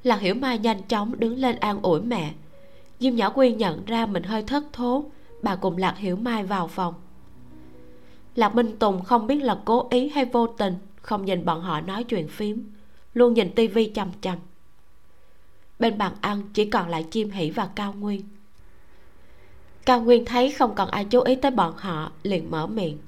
Lạc 0.03 0.21
hiểu 0.21 0.35
mai 0.35 0.59
nhanh 0.59 0.83
chóng 0.83 1.21
đứng 1.21 1.39
lên 1.39 1.57
an 1.57 1.83
ủi 1.83 2.01
mẹ. 2.01 2.33
Diêm 3.01 3.15
nhã 3.15 3.29
quyên 3.29 3.57
nhận 3.57 3.85
ra 3.85 4.07
mình 4.07 4.23
hơi 4.23 4.43
thất 4.43 4.65
thố, 4.73 5.05
bà 5.43 5.57
cùng 5.57 5.77
lạc 5.77 5.99
hiểu 5.99 6.17
mai 6.17 6.45
vào 6.45 6.69
phòng. 6.69 6.95
Lạc 8.35 8.55
minh 8.55 8.77
tùng 8.79 9.03
không 9.03 9.27
biết 9.27 9.43
là 9.43 9.59
cố 9.65 9.87
ý 9.91 10.09
hay 10.09 10.25
vô 10.25 10.47
tình, 10.47 10.75
không 10.97 11.25
nhìn 11.25 11.45
bọn 11.45 11.61
họ 11.61 11.81
nói 11.81 12.05
chuyện 12.05 12.29
phím, 12.29 12.73
luôn 13.15 13.35
nhìn 13.35 13.51
tivi 13.55 13.91
chằm 13.95 14.09
chằm. 14.21 14.39
Bên 15.79 15.99
bàn 15.99 16.13
ăn 16.21 16.43
chỉ 16.55 16.71
còn 16.71 16.89
lại 16.89 17.07
chim 17.11 17.31
hỷ 17.31 17.51
và 17.51 17.69
cao 17.75 17.93
nguyên 17.93 18.23
cao 19.87 20.01
nguyên 20.01 20.25
thấy 20.25 20.53
không 20.53 20.75
còn 20.75 20.91
ai 20.91 21.05
chú 21.05 21.21
ý 21.21 21.35
tới 21.35 21.51
bọn 21.51 21.77
họ 21.77 22.13
liền 22.23 22.51
mở 22.51 22.67
miệng. 22.67 22.99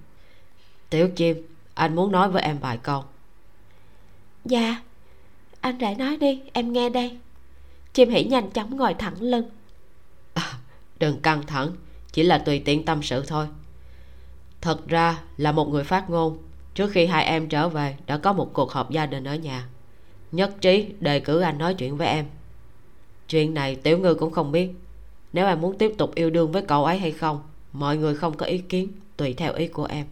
Tiểu 0.90 1.08
chim 1.08 1.46
anh 1.74 1.94
muốn 1.94 2.12
nói 2.12 2.30
với 2.30 2.42
em 2.42 2.58
vài 2.58 2.78
câu. 2.78 3.04
Dạ 4.44 4.82
anh 5.60 5.78
rể 5.80 5.94
nói 5.94 6.16
đi 6.16 6.42
em 6.52 6.72
nghe 6.72 6.88
đây. 6.88 7.18
Chim 7.92 8.10
hỷ 8.10 8.24
nhanh 8.24 8.50
chóng 8.50 8.76
ngồi 8.76 8.94
thẳng 8.94 9.22
lưng. 9.22 9.50
À, 10.34 10.52
đừng 10.98 11.20
căng 11.20 11.46
thẳng 11.46 11.72
chỉ 12.12 12.22
là 12.22 12.38
tùy 12.38 12.62
tiện 12.64 12.84
tâm 12.84 13.02
sự 13.02 13.24
thôi. 13.26 13.46
Thật 14.60 14.88
ra 14.88 15.18
là 15.36 15.52
một 15.52 15.68
người 15.68 15.84
phát 15.84 16.10
ngôn 16.10 16.38
trước 16.74 16.90
khi 16.90 17.06
hai 17.06 17.24
em 17.24 17.48
trở 17.48 17.68
về 17.68 17.96
đã 18.06 18.18
có 18.18 18.32
một 18.32 18.50
cuộc 18.52 18.72
họp 18.72 18.90
gia 18.90 19.06
đình 19.06 19.24
ở 19.24 19.34
nhà. 19.34 19.68
Nhất 20.32 20.60
trí 20.60 20.86
đề 21.00 21.20
cử 21.20 21.40
anh 21.40 21.58
nói 21.58 21.74
chuyện 21.74 21.96
với 21.96 22.08
em. 22.08 22.26
Chuyện 23.28 23.54
này 23.54 23.74
tiểu 23.74 23.98
ngư 23.98 24.14
cũng 24.14 24.32
không 24.32 24.52
biết 24.52 24.70
nếu 25.32 25.46
em 25.46 25.60
muốn 25.60 25.78
tiếp 25.78 25.92
tục 25.98 26.14
yêu 26.14 26.30
đương 26.30 26.52
với 26.52 26.62
cậu 26.62 26.84
ấy 26.84 26.98
hay 26.98 27.12
không 27.12 27.40
mọi 27.72 27.96
người 27.96 28.14
không 28.14 28.36
có 28.36 28.46
ý 28.46 28.58
kiến 28.58 28.88
tùy 29.16 29.34
theo 29.34 29.52
ý 29.52 29.68
của 29.68 29.84
em. 29.84 30.06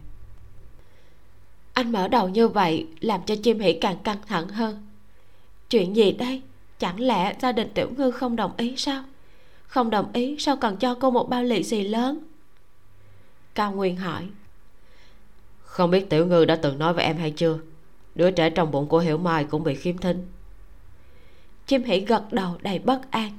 Anh 1.73 1.91
mở 1.91 2.07
đầu 2.07 2.29
như 2.29 2.47
vậy 2.47 2.87
làm 2.99 3.21
cho 3.25 3.35
chim 3.43 3.59
hỷ 3.59 3.73
càng 3.73 3.97
căng 4.03 4.17
thẳng 4.27 4.47
hơn. 4.47 4.87
Chuyện 5.69 5.95
gì 5.95 6.11
đây? 6.11 6.41
Chẳng 6.79 6.99
lẽ 6.99 7.35
gia 7.41 7.51
đình 7.51 7.69
tiểu 7.73 7.89
ngư 7.97 8.11
không 8.11 8.35
đồng 8.35 8.51
ý 8.57 8.73
sao? 8.77 9.03
Không 9.67 9.89
đồng 9.89 10.13
ý 10.13 10.35
sao 10.39 10.57
cần 10.57 10.77
cho 10.77 10.95
cô 10.95 11.11
một 11.11 11.29
bao 11.29 11.43
lì 11.43 11.63
xì 11.63 11.83
lớn? 11.83 12.19
Cao 13.55 13.71
nguyên 13.71 13.95
hỏi. 13.95 14.27
Không 15.61 15.91
biết 15.91 16.09
tiểu 16.09 16.25
ngư 16.25 16.45
đã 16.45 16.55
từng 16.55 16.79
nói 16.79 16.93
với 16.93 17.05
em 17.05 17.17
hay 17.17 17.31
chưa? 17.31 17.59
Đứa 18.15 18.31
trẻ 18.31 18.49
trong 18.49 18.71
bụng 18.71 18.87
của 18.87 18.99
hiểu 18.99 19.17
mai 19.17 19.43
cũng 19.43 19.63
bị 19.63 19.75
khiếm 19.75 19.97
thính. 19.97 20.27
Chim 21.67 21.83
hỷ 21.83 21.99
gật 21.99 22.33
đầu 22.33 22.57
đầy 22.61 22.79
bất 22.79 23.11
an 23.11 23.31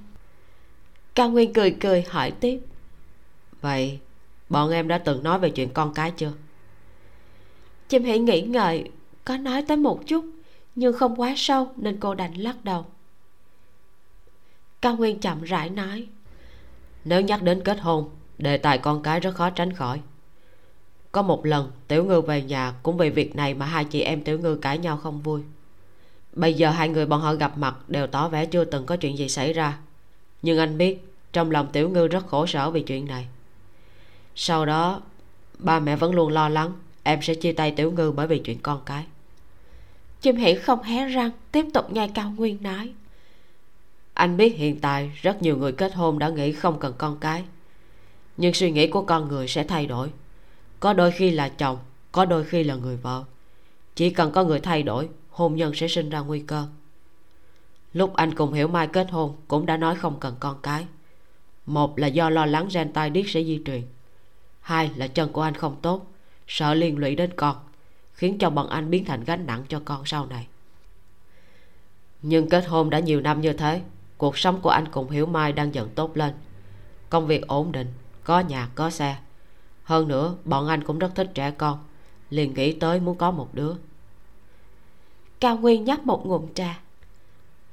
cao 1.16 1.30
nguyên 1.30 1.52
cười 1.52 1.76
cười 1.80 2.02
hỏi 2.02 2.30
tiếp. 2.30 2.60
Vậy, 3.60 3.98
bọn 4.48 4.70
em 4.70 4.88
đã 4.88 4.98
từng 4.98 5.22
nói 5.22 5.38
về 5.38 5.50
chuyện 5.50 5.68
con 5.68 5.94
cái 5.94 6.10
chưa? 6.10 6.32
Chim 7.88 8.04
Hỉ 8.04 8.18
nghĩ 8.18 8.42
ngợi, 8.42 8.90
có 9.24 9.36
nói 9.36 9.64
tới 9.68 9.76
một 9.76 10.00
chút, 10.06 10.24
nhưng 10.74 10.92
không 10.92 11.20
quá 11.20 11.34
sâu 11.36 11.72
nên 11.76 12.00
cô 12.00 12.14
đành 12.14 12.34
lắc 12.34 12.64
đầu. 12.64 12.86
Cao 14.80 14.96
nguyên 14.96 15.18
chậm 15.18 15.42
rãi 15.42 15.70
nói, 15.70 16.06
nếu 17.04 17.20
nhắc 17.20 17.42
đến 17.42 17.62
kết 17.64 17.80
hôn, 17.80 18.10
đề 18.38 18.58
tài 18.58 18.78
con 18.78 19.02
cái 19.02 19.20
rất 19.20 19.34
khó 19.34 19.50
tránh 19.50 19.72
khỏi. 19.72 20.00
Có 21.12 21.22
một 21.22 21.46
lần, 21.46 21.72
tiểu 21.88 22.04
ngư 22.04 22.20
về 22.20 22.42
nhà 22.42 22.74
cũng 22.82 22.96
vì 22.96 23.10
việc 23.10 23.36
này 23.36 23.54
mà 23.54 23.66
hai 23.66 23.84
chị 23.84 24.00
em 24.00 24.24
tiểu 24.24 24.38
ngư 24.38 24.56
cãi 24.56 24.78
nhau 24.78 24.96
không 24.96 25.20
vui. 25.20 25.40
Bây 26.32 26.54
giờ 26.54 26.70
hai 26.70 26.88
người 26.88 27.06
bọn 27.06 27.20
họ 27.20 27.34
gặp 27.34 27.58
mặt 27.58 27.88
đều 27.88 28.06
tỏ 28.06 28.28
vẻ 28.28 28.46
chưa 28.46 28.64
từng 28.64 28.86
có 28.86 28.96
chuyện 28.96 29.18
gì 29.18 29.28
xảy 29.28 29.52
ra 29.52 29.78
nhưng 30.42 30.58
anh 30.58 30.78
biết 30.78 30.98
trong 31.32 31.50
lòng 31.50 31.68
tiểu 31.72 31.90
ngư 31.90 32.08
rất 32.08 32.26
khổ 32.26 32.46
sở 32.46 32.70
vì 32.70 32.82
chuyện 32.82 33.06
này. 33.06 33.26
Sau 34.34 34.66
đó 34.66 35.02
ba 35.58 35.80
mẹ 35.80 35.96
vẫn 35.96 36.14
luôn 36.14 36.32
lo 36.32 36.48
lắng 36.48 36.72
em 37.02 37.22
sẽ 37.22 37.34
chia 37.34 37.52
tay 37.52 37.70
tiểu 37.70 37.92
ngư 37.92 38.12
bởi 38.12 38.26
vì 38.26 38.38
chuyện 38.38 38.58
con 38.58 38.80
cái. 38.86 39.04
Chim 40.20 40.36
hỉ 40.36 40.54
không 40.54 40.82
hé 40.82 41.08
răng 41.08 41.30
tiếp 41.52 41.66
tục 41.74 41.92
nghe 41.92 42.08
cao 42.14 42.32
nguyên 42.36 42.62
nói. 42.62 42.92
Anh 44.14 44.36
biết 44.36 44.56
hiện 44.56 44.80
tại 44.80 45.12
rất 45.22 45.42
nhiều 45.42 45.56
người 45.56 45.72
kết 45.72 45.94
hôn 45.94 46.18
đã 46.18 46.28
nghĩ 46.28 46.52
không 46.52 46.78
cần 46.78 46.94
con 46.98 47.18
cái. 47.20 47.44
Nhưng 48.36 48.54
suy 48.54 48.70
nghĩ 48.70 48.86
của 48.86 49.02
con 49.02 49.28
người 49.28 49.48
sẽ 49.48 49.64
thay 49.64 49.86
đổi. 49.86 50.10
Có 50.80 50.92
đôi 50.92 51.10
khi 51.10 51.30
là 51.30 51.48
chồng 51.48 51.78
có 52.12 52.24
đôi 52.24 52.44
khi 52.44 52.64
là 52.64 52.74
người 52.74 52.96
vợ. 52.96 53.24
Chỉ 53.94 54.10
cần 54.10 54.32
có 54.32 54.44
người 54.44 54.60
thay 54.60 54.82
đổi 54.82 55.08
hôn 55.30 55.56
nhân 55.56 55.74
sẽ 55.74 55.88
sinh 55.88 56.10
ra 56.10 56.20
nguy 56.20 56.40
cơ 56.40 56.66
lúc 57.96 58.14
anh 58.14 58.34
cùng 58.34 58.52
hiểu 58.52 58.68
mai 58.68 58.86
kết 58.86 59.10
hôn, 59.10 59.36
cũng 59.48 59.66
đã 59.66 59.76
nói 59.76 59.96
không 59.96 60.20
cần 60.20 60.36
con 60.40 60.56
cái. 60.62 60.86
Một 61.66 61.98
là 61.98 62.06
do 62.06 62.30
lo 62.30 62.46
lắng 62.46 62.68
gen 62.74 62.92
tai 62.92 63.10
điếc 63.10 63.28
sẽ 63.28 63.44
di 63.44 63.62
truyền. 63.64 63.82
Hai 64.60 64.90
là 64.96 65.06
chân 65.06 65.32
của 65.32 65.42
anh 65.42 65.54
không 65.54 65.76
tốt, 65.82 66.06
sợ 66.46 66.74
liên 66.74 66.98
lụy 66.98 67.16
đến 67.16 67.30
con, 67.36 67.56
khiến 68.12 68.38
cho 68.38 68.50
bọn 68.50 68.68
anh 68.68 68.90
biến 68.90 69.04
thành 69.04 69.24
gánh 69.24 69.46
nặng 69.46 69.64
cho 69.68 69.82
con 69.84 70.02
sau 70.04 70.26
này. 70.26 70.46
Nhưng 72.22 72.48
kết 72.48 72.66
hôn 72.66 72.90
đã 72.90 72.98
nhiều 72.98 73.20
năm 73.20 73.40
như 73.40 73.52
thế, 73.52 73.82
cuộc 74.16 74.38
sống 74.38 74.60
của 74.60 74.70
anh 74.70 74.88
cùng 74.88 75.10
hiểu 75.10 75.26
mai 75.26 75.52
đang 75.52 75.74
dần 75.74 75.88
tốt 75.94 76.16
lên. 76.16 76.34
Công 77.10 77.26
việc 77.26 77.46
ổn 77.46 77.72
định, 77.72 77.92
có 78.24 78.40
nhà, 78.40 78.68
có 78.74 78.90
xe. 78.90 79.16
Hơn 79.84 80.08
nữa, 80.08 80.34
bọn 80.44 80.68
anh 80.68 80.84
cũng 80.84 80.98
rất 80.98 81.14
thích 81.14 81.30
trẻ 81.34 81.50
con, 81.50 81.78
liền 82.30 82.54
nghĩ 82.54 82.72
tới 82.72 83.00
muốn 83.00 83.18
có 83.18 83.30
một 83.30 83.48
đứa. 83.52 83.72
Cao 85.40 85.56
nguyên 85.56 85.84
nhấp 85.84 86.06
một 86.06 86.26
ngụm 86.26 86.52
trà 86.54 86.80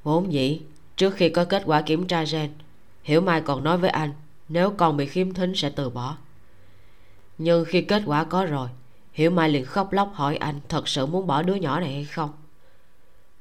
vốn 0.04 0.34
dĩ, 0.34 0.62
trước 0.98 1.16
khi 1.16 1.30
có 1.30 1.46
kết 1.46 1.64
quả 1.66 1.82
kiểm 1.82 2.08
tra 2.08 2.24
gen, 2.32 2.52
hiểu 3.04 3.22
mai 3.22 3.42
còn 3.42 3.64
nói 3.64 3.78
với 3.78 3.90
anh, 3.90 4.14
nếu 4.50 4.74
con 4.78 4.98
bị 4.98 5.06
khiếm 5.06 5.34
thính 5.34 5.56
sẽ 5.56 5.70
từ 5.70 5.90
bỏ. 5.90 6.18
Nhưng 7.38 7.66
khi 7.66 7.82
kết 7.82 8.04
quả 8.06 8.24
có 8.24 8.46
rồi, 8.46 8.70
hiểu 9.14 9.32
mai 9.32 9.50
liền 9.50 9.66
khóc 9.66 9.94
lóc 9.94 10.12
hỏi 10.14 10.38
anh 10.38 10.60
thật 10.70 10.88
sự 10.88 11.06
muốn 11.06 11.28
bỏ 11.28 11.42
đứa 11.42 11.56
nhỏ 11.56 11.80
này 11.80 11.94
hay 11.94 12.06
không. 12.06 12.32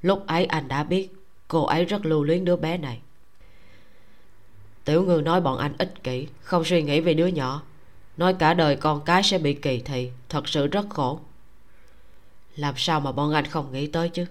Lúc 0.03 0.27
ấy 0.27 0.44
anh 0.44 0.68
đã 0.68 0.85
biết 0.85 1.09
cô 1.48 1.64
ấy 1.64 1.85
rất 1.85 2.07
lưu 2.07 2.25
luyến 2.25 2.44
đứa 2.44 2.57
bé 2.57 2.79
này. 2.79 3.01
Tiểu 4.85 5.03
ngư 5.03 5.20
nói 5.25 5.40
bọn 5.40 5.59
anh 5.59 5.75
ích 5.79 6.03
kỷ, 6.03 6.27
không 6.40 6.64
suy 6.64 6.83
nghĩ 6.83 7.01
về 7.01 7.14
đứa 7.14 7.27
nhỏ. 7.27 7.62
Nói 8.16 8.35
cả 8.35 8.55
đời 8.55 8.77
con 8.77 9.01
cái 9.05 9.22
sẽ 9.22 9.38
bị 9.38 9.55
kỳ 9.55 9.79
thị, 9.79 10.11
thật 10.29 10.48
sự 10.48 10.66
rất 10.66 10.87
khổ. 10.90 11.20
Làm 12.57 12.75
sao 12.77 13.01
mà 13.01 13.12
bọn 13.12 13.33
anh 13.33 13.46
không 13.46 13.72
nghĩ 13.72 13.87
tới 13.87 14.09
chứ? 14.09 14.27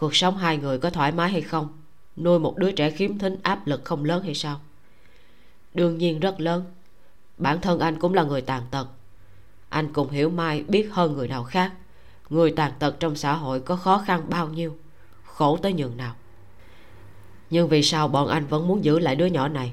Cuộc 0.00 0.16
sống 0.16 0.36
hai 0.36 0.56
người 0.56 0.78
có 0.78 0.90
thoải 0.90 1.12
mái 1.12 1.30
hay 1.30 1.40
không? 1.40 1.68
Nuôi 2.16 2.38
một 2.38 2.58
đứa 2.58 2.72
trẻ 2.72 2.90
khiếm 2.90 3.18
thính 3.18 3.36
áp 3.42 3.66
lực 3.66 3.84
không 3.84 4.04
lớn 4.04 4.22
hay 4.22 4.34
sao? 4.34 4.60
Đương 5.74 5.98
nhiên 5.98 6.20
rất 6.20 6.40
lớn. 6.40 6.64
Bản 7.38 7.60
thân 7.60 7.80
anh 7.80 7.98
cũng 7.98 8.14
là 8.14 8.22
người 8.22 8.40
tàn 8.40 8.62
tật. 8.70 8.86
Anh 9.68 9.92
cùng 9.92 10.10
hiểu 10.10 10.30
mai 10.30 10.62
biết 10.68 10.88
hơn 10.92 11.12
người 11.12 11.28
nào 11.28 11.44
khác. 11.44 11.72
Người 12.30 12.50
tàn 12.50 12.72
tật 12.78 12.96
trong 13.00 13.16
xã 13.16 13.32
hội 13.32 13.60
có 13.60 13.76
khó 13.76 14.02
khăn 14.06 14.22
bao 14.28 14.48
nhiêu? 14.48 14.76
Khổ 15.24 15.56
tới 15.56 15.72
nhường 15.72 15.96
nào? 15.96 16.14
Nhưng 17.50 17.68
vì 17.68 17.82
sao 17.82 18.08
bọn 18.08 18.28
anh 18.28 18.46
vẫn 18.46 18.68
muốn 18.68 18.84
giữ 18.84 18.98
lại 18.98 19.16
đứa 19.16 19.26
nhỏ 19.26 19.48
này? 19.48 19.72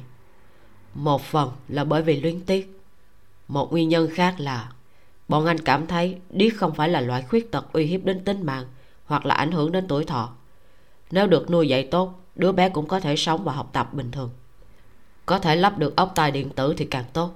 Một 0.93 1.21
phần 1.21 1.51
là 1.69 1.83
bởi 1.83 2.01
vì 2.01 2.21
luyến 2.21 2.41
tiếc. 2.41 2.81
Một 3.47 3.71
nguyên 3.71 3.89
nhân 3.89 4.09
khác 4.13 4.35
là, 4.39 4.71
bọn 5.27 5.45
anh 5.45 5.59
cảm 5.59 5.87
thấy 5.87 6.17
điếc 6.29 6.55
không 6.57 6.75
phải 6.75 6.89
là 6.89 7.01
loại 7.01 7.21
khuyết 7.21 7.51
tật 7.51 7.73
uy 7.73 7.85
hiếp 7.85 8.05
đến 8.05 8.23
tính 8.23 8.45
mạng 8.45 8.65
hoặc 9.07 9.25
là 9.25 9.35
ảnh 9.35 9.51
hưởng 9.51 9.71
đến 9.71 9.87
tuổi 9.87 10.05
thọ. 10.05 10.33
Nếu 11.11 11.27
được 11.27 11.49
nuôi 11.49 11.67
dạy 11.67 11.83
tốt 11.91 12.19
đứa 12.35 12.51
bé 12.51 12.69
cũng 12.69 12.87
có 12.87 12.99
thể 12.99 13.15
sống 13.15 13.43
và 13.43 13.53
học 13.53 13.69
tập 13.73 13.93
bình 13.93 14.11
thường. 14.11 14.29
Có 15.25 15.39
thể 15.39 15.55
lắp 15.55 15.77
được 15.77 15.95
ốc 15.95 16.11
tai 16.15 16.31
điện 16.31 16.49
tử 16.49 16.73
thì 16.77 16.85
càng 16.85 17.05
tốt. 17.13 17.31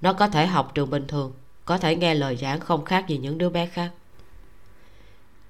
Nó 0.00 0.12
có 0.12 0.28
thể 0.28 0.46
học 0.46 0.74
trường 0.74 0.90
bình 0.90 1.06
thường 1.06 1.32
có 1.64 1.78
thể 1.78 1.96
nghe 1.96 2.14
lời 2.14 2.36
giảng 2.36 2.60
không 2.60 2.84
khác 2.84 3.08
gì 3.08 3.18
những 3.18 3.38
đứa 3.38 3.50
bé 3.50 3.66
khác. 3.66 3.90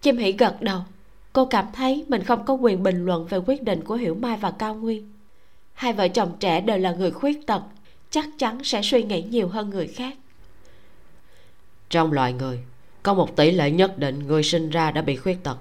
Chim 0.00 0.16
hỷ 0.16 0.32
gật 0.32 0.62
đầu. 0.62 0.80
Cô 1.32 1.46
cảm 1.46 1.66
thấy 1.72 2.04
mình 2.08 2.22
không 2.24 2.44
có 2.44 2.54
quyền 2.54 2.82
bình 2.82 3.04
luận 3.04 3.26
về 3.26 3.38
quyết 3.46 3.62
định 3.62 3.84
của 3.84 3.94
hiểu 3.94 4.14
mai 4.14 4.36
và 4.36 4.50
cao 4.50 4.74
nguyên. 4.74 5.12
Hai 5.72 5.92
vợ 5.92 6.08
chồng 6.08 6.32
trẻ 6.40 6.60
đều 6.60 6.78
là 6.78 6.92
người 6.92 7.10
khuyết 7.10 7.46
tật 7.46 7.62
chắc 8.10 8.28
chắn 8.38 8.64
sẽ 8.64 8.82
suy 8.82 9.02
nghĩ 9.02 9.22
nhiều 9.22 9.48
hơn 9.48 9.70
người 9.70 9.86
khác. 9.86 10.14
Trong 11.90 12.12
loài 12.12 12.32
người 12.32 12.64
có 13.02 13.14
một 13.14 13.36
tỷ 13.36 13.50
lệ 13.50 13.70
nhất 13.70 13.98
định 13.98 14.26
người 14.26 14.42
sinh 14.42 14.70
ra 14.70 14.90
đã 14.90 15.02
bị 15.02 15.16
khuyết 15.16 15.42
tật. 15.42 15.56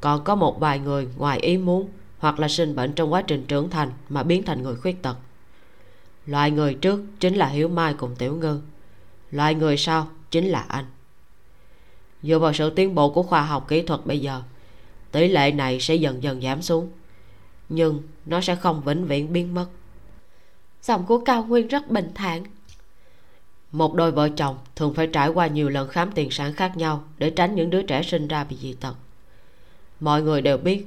Còn 0.00 0.24
có 0.24 0.34
một 0.34 0.60
vài 0.60 0.78
người 0.78 1.08
ngoài 1.16 1.38
ý 1.38 1.58
muốn 1.58 1.88
hoặc 2.18 2.40
là 2.40 2.48
sinh 2.48 2.76
bệnh 2.76 2.92
trong 2.92 3.12
quá 3.12 3.22
trình 3.22 3.44
trưởng 3.48 3.70
thành 3.70 3.90
mà 4.08 4.22
biến 4.22 4.42
thành 4.42 4.62
người 4.62 4.76
khuyết 4.76 5.02
tật. 5.02 5.16
Loại 6.26 6.50
người 6.50 6.74
trước 6.74 7.04
chính 7.20 7.34
là 7.34 7.46
hiếu 7.46 7.68
mai 7.68 7.94
cùng 7.94 8.14
tiểu 8.18 8.36
ngư. 8.36 8.60
Loại 9.30 9.54
người 9.54 9.76
sau 9.76 10.08
chính 10.30 10.44
là 10.46 10.64
anh. 10.68 10.84
Dựa 12.22 12.38
vào 12.38 12.52
sự 12.52 12.70
tiến 12.70 12.94
bộ 12.94 13.10
của 13.10 13.22
khoa 13.22 13.42
học 13.42 13.68
kỹ 13.68 13.82
thuật 13.82 14.00
bây 14.04 14.20
giờ, 14.20 14.42
tỷ 15.12 15.28
lệ 15.28 15.52
này 15.52 15.80
sẽ 15.80 15.94
dần 15.94 16.22
dần 16.22 16.40
giảm 16.42 16.62
xuống. 16.62 16.90
Nhưng 17.68 18.02
nó 18.26 18.40
sẽ 18.40 18.56
không 18.56 18.82
vĩnh 18.84 19.06
viễn 19.06 19.32
biến 19.32 19.54
mất. 19.54 19.66
Giọng 20.82 21.06
của 21.06 21.18
cao 21.18 21.44
nguyên 21.44 21.68
rất 21.68 21.90
bình 21.90 22.10
thản 22.14 22.44
một 23.76 23.94
đôi 23.94 24.12
vợ 24.12 24.28
chồng 24.28 24.58
thường 24.76 24.94
phải 24.94 25.06
trải 25.06 25.28
qua 25.28 25.46
nhiều 25.46 25.68
lần 25.68 25.88
khám 25.88 26.12
tiền 26.12 26.30
sản 26.30 26.52
khác 26.52 26.76
nhau 26.76 27.04
để 27.18 27.30
tránh 27.30 27.54
những 27.54 27.70
đứa 27.70 27.82
trẻ 27.82 28.02
sinh 28.02 28.28
ra 28.28 28.44
bị 28.44 28.56
dị 28.56 28.72
tật. 28.72 28.94
Mọi 30.00 30.22
người 30.22 30.42
đều 30.42 30.58
biết, 30.58 30.86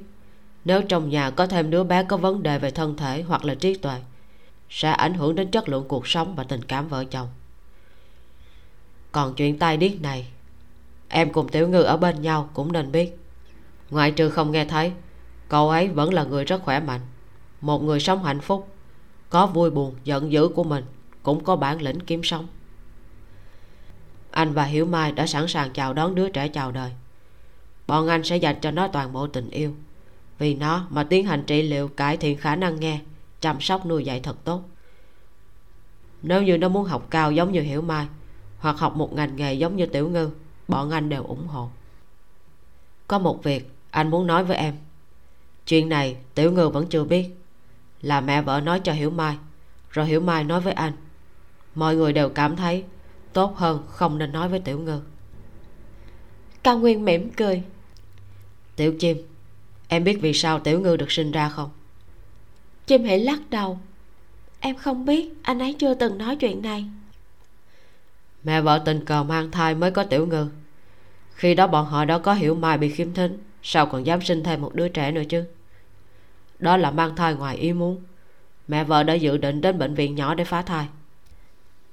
nếu 0.64 0.82
trong 0.82 1.08
nhà 1.08 1.30
có 1.30 1.46
thêm 1.46 1.70
đứa 1.70 1.84
bé 1.84 2.04
có 2.04 2.16
vấn 2.16 2.42
đề 2.42 2.58
về 2.58 2.70
thân 2.70 2.96
thể 2.96 3.22
hoặc 3.22 3.44
là 3.44 3.54
trí 3.54 3.74
tuệ, 3.74 4.00
sẽ 4.70 4.90
ảnh 4.90 5.14
hưởng 5.14 5.34
đến 5.34 5.50
chất 5.50 5.68
lượng 5.68 5.84
cuộc 5.88 6.06
sống 6.06 6.34
và 6.34 6.44
tình 6.44 6.64
cảm 6.64 6.88
vợ 6.88 7.04
chồng. 7.04 7.28
Còn 9.12 9.34
chuyện 9.34 9.58
tai 9.58 9.76
điếc 9.76 10.02
này, 10.02 10.26
em 11.08 11.32
cùng 11.32 11.48
tiểu 11.48 11.68
ngư 11.68 11.82
ở 11.82 11.96
bên 11.96 12.22
nhau 12.22 12.50
cũng 12.54 12.72
nên 12.72 12.92
biết. 12.92 13.18
Ngoại 13.90 14.10
trừ 14.10 14.30
không 14.30 14.52
nghe 14.52 14.64
thấy, 14.64 14.92
cậu 15.48 15.70
ấy 15.70 15.88
vẫn 15.88 16.14
là 16.14 16.24
người 16.24 16.44
rất 16.44 16.62
khỏe 16.62 16.80
mạnh, 16.80 17.00
một 17.60 17.82
người 17.82 18.00
sống 18.00 18.24
hạnh 18.24 18.40
phúc, 18.40 18.68
có 19.28 19.46
vui 19.46 19.70
buồn, 19.70 19.94
giận 20.04 20.32
dữ 20.32 20.48
của 20.48 20.64
mình, 20.64 20.84
cũng 21.22 21.44
có 21.44 21.56
bản 21.56 21.82
lĩnh 21.82 22.00
kiếm 22.00 22.22
sống 22.24 22.46
anh 24.30 24.52
và 24.52 24.64
hiểu 24.64 24.86
mai 24.86 25.12
đã 25.12 25.26
sẵn 25.26 25.48
sàng 25.48 25.70
chào 25.70 25.92
đón 25.92 26.14
đứa 26.14 26.28
trẻ 26.28 26.48
chào 26.48 26.72
đời. 26.72 26.90
Bọn 27.86 28.08
anh 28.08 28.24
sẽ 28.24 28.36
dành 28.36 28.56
cho 28.60 28.70
nó 28.70 28.88
toàn 28.88 29.12
bộ 29.12 29.26
tình 29.26 29.50
yêu. 29.50 29.74
Vì 30.38 30.54
nó 30.54 30.86
mà 30.90 31.04
tiến 31.04 31.26
hành 31.26 31.44
trị 31.46 31.62
liệu 31.62 31.88
cải 31.88 32.16
thiện 32.16 32.38
khả 32.38 32.56
năng 32.56 32.80
nghe, 32.80 33.00
chăm 33.40 33.60
sóc 33.60 33.86
nuôi 33.86 34.04
dạy 34.04 34.20
thật 34.20 34.36
tốt. 34.44 34.62
Nếu 36.22 36.42
như 36.42 36.58
nó 36.58 36.68
muốn 36.68 36.84
học 36.84 37.06
cao 37.10 37.32
giống 37.32 37.52
như 37.52 37.60
hiểu 37.60 37.82
mai, 37.82 38.06
hoặc 38.58 38.78
học 38.78 38.96
một 38.96 39.12
ngành 39.12 39.36
nghề 39.36 39.54
giống 39.54 39.76
như 39.76 39.86
tiểu 39.86 40.08
ngư, 40.08 40.30
bọn 40.68 40.90
anh 40.90 41.08
đều 41.08 41.24
ủng 41.24 41.46
hộ. 41.46 41.70
Có 43.06 43.18
một 43.18 43.44
việc 43.44 43.70
anh 43.90 44.10
muốn 44.10 44.26
nói 44.26 44.44
với 44.44 44.56
em. 44.56 44.74
Chuyện 45.66 45.88
này 45.88 46.16
tiểu 46.34 46.52
ngư 46.52 46.68
vẫn 46.68 46.86
chưa 46.86 47.04
biết. 47.04 47.30
Là 48.02 48.20
mẹ 48.20 48.42
vợ 48.42 48.60
nói 48.60 48.80
cho 48.80 48.92
hiểu 48.92 49.10
mai, 49.10 49.36
rồi 49.90 50.06
hiểu 50.06 50.20
mai 50.20 50.44
nói 50.44 50.60
với 50.60 50.72
anh. 50.72 50.92
Mọi 51.74 51.96
người 51.96 52.12
đều 52.12 52.28
cảm 52.28 52.56
thấy 52.56 52.84
tốt 53.32 53.56
hơn 53.56 53.84
không 53.88 54.18
nên 54.18 54.32
nói 54.32 54.48
với 54.48 54.60
tiểu 54.60 54.78
ngư. 54.78 55.00
Cao 56.62 56.78
nguyên 56.78 57.04
mỉm 57.04 57.30
cười. 57.30 57.62
Tiểu 58.76 58.94
chim 58.98 59.16
em 59.88 60.04
biết 60.04 60.18
vì 60.20 60.32
sao 60.32 60.60
tiểu 60.60 60.80
ngư 60.80 60.96
được 60.96 61.12
sinh 61.12 61.32
ra 61.32 61.48
không? 61.48 61.70
Chim 62.86 63.04
hãy 63.04 63.18
lắc 63.18 63.50
đầu. 63.50 63.78
Em 64.60 64.76
không 64.76 65.04
biết 65.04 65.32
anh 65.42 65.58
ấy 65.58 65.72
chưa 65.78 65.94
từng 65.94 66.18
nói 66.18 66.36
chuyện 66.36 66.62
này. 66.62 66.84
Mẹ 68.44 68.60
vợ 68.60 68.82
tình 68.84 69.04
cờ 69.04 69.22
mang 69.22 69.50
thai 69.50 69.74
mới 69.74 69.90
có 69.90 70.04
tiểu 70.04 70.26
ngư. 70.26 70.48
Khi 71.34 71.54
đó 71.54 71.66
bọn 71.66 71.86
họ 71.86 72.04
đã 72.04 72.18
có 72.18 72.34
hiểu 72.34 72.54
mai 72.54 72.78
bị 72.78 72.90
khiếm 72.90 73.12
thính 73.12 73.38
sao 73.62 73.86
còn 73.86 74.06
dám 74.06 74.22
sinh 74.22 74.42
thêm 74.42 74.60
một 74.60 74.74
đứa 74.74 74.88
trẻ 74.88 75.12
nữa 75.12 75.22
chứ? 75.28 75.44
Đó 76.58 76.76
là 76.76 76.90
mang 76.90 77.16
thai 77.16 77.34
ngoài 77.34 77.56
ý 77.56 77.72
muốn. 77.72 78.02
Mẹ 78.68 78.84
vợ 78.84 79.02
đã 79.02 79.14
dự 79.14 79.36
định 79.36 79.60
đến 79.60 79.78
bệnh 79.78 79.94
viện 79.94 80.14
nhỏ 80.14 80.34
để 80.34 80.44
phá 80.44 80.62
thai 80.62 80.86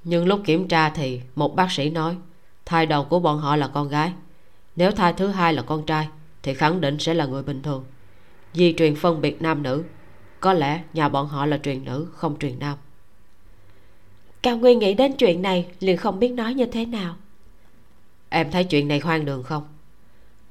nhưng 0.03 0.27
lúc 0.27 0.41
kiểm 0.45 0.67
tra 0.67 0.89
thì 0.89 1.21
một 1.35 1.55
bác 1.55 1.71
sĩ 1.71 1.89
nói 1.89 2.15
thai 2.65 2.85
đầu 2.85 3.03
của 3.03 3.19
bọn 3.19 3.37
họ 3.37 3.55
là 3.55 3.67
con 3.67 3.89
gái. 3.89 4.13
Nếu 4.75 4.91
thai 4.91 5.13
thứ 5.13 5.27
hai 5.27 5.53
là 5.53 5.61
con 5.61 5.85
trai 5.85 6.07
thì 6.43 6.53
khẳng 6.53 6.81
định 6.81 6.99
sẽ 6.99 7.13
là 7.13 7.25
người 7.25 7.43
bình 7.43 7.61
thường. 7.61 7.85
Di 8.53 8.73
truyền 8.77 8.95
phân 8.95 9.21
biệt 9.21 9.41
nam 9.41 9.63
nữ. 9.63 9.83
Có 10.39 10.53
lẽ 10.53 10.81
nhà 10.93 11.09
bọn 11.09 11.27
họ 11.27 11.45
là 11.45 11.57
truyền 11.57 11.85
nữ 11.85 12.07
không 12.13 12.39
truyền 12.39 12.59
nam. 12.59 12.77
Cao 14.41 14.57
nguyên 14.57 14.79
nghĩ 14.79 14.93
đến 14.93 15.13
chuyện 15.17 15.41
này 15.41 15.67
liền 15.79 15.97
không 15.97 16.19
biết 16.19 16.29
nói 16.29 16.53
như 16.53 16.65
thế 16.65 16.85
nào. 16.85 17.15
Em 18.29 18.51
thấy 18.51 18.63
chuyện 18.63 18.87
này 18.87 18.99
hoang 18.99 19.25
đường 19.25 19.43
không? 19.43 19.63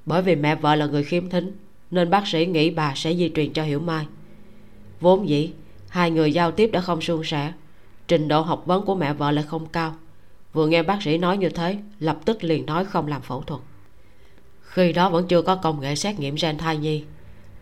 Bởi 0.06 0.22
vì 0.22 0.36
mẹ 0.36 0.54
vợ 0.54 0.74
là 0.74 0.86
người 0.86 1.04
khiếm 1.04 1.30
thính 1.30 1.56
nên 1.90 2.10
bác 2.10 2.26
sĩ 2.26 2.46
nghĩ 2.46 2.70
bà 2.70 2.92
sẽ 2.96 3.14
di 3.14 3.30
truyền 3.34 3.52
cho 3.52 3.62
hiểu 3.62 3.80
mai. 3.80 4.06
Vốn 5.00 5.28
dĩ 5.28 5.52
hai 5.88 6.10
người 6.10 6.32
giao 6.32 6.50
tiếp 6.50 6.70
đã 6.72 6.80
không 6.80 7.00
suôn 7.00 7.24
sẻ 7.24 7.52
trình 8.08 8.28
độ 8.28 8.40
học 8.40 8.62
vấn 8.66 8.84
của 8.84 8.94
mẹ 8.94 9.12
vợ 9.12 9.30
lại 9.30 9.44
không 9.48 9.66
cao. 9.66 9.94
Vừa 10.52 10.66
nghe 10.66 10.82
bác 10.82 11.02
sĩ 11.02 11.18
nói 11.18 11.38
như 11.38 11.48
thế, 11.48 11.78
lập 11.98 12.18
tức 12.24 12.44
liền 12.44 12.66
nói 12.66 12.84
không 12.84 13.06
làm 13.06 13.22
phẫu 13.22 13.42
thuật. 13.42 13.60
Khi 14.62 14.92
đó 14.92 15.10
vẫn 15.10 15.26
chưa 15.26 15.42
có 15.42 15.56
công 15.56 15.80
nghệ 15.80 15.94
xét 15.94 16.18
nghiệm 16.18 16.34
gen 16.42 16.58
thai 16.58 16.76
nhi. 16.76 17.04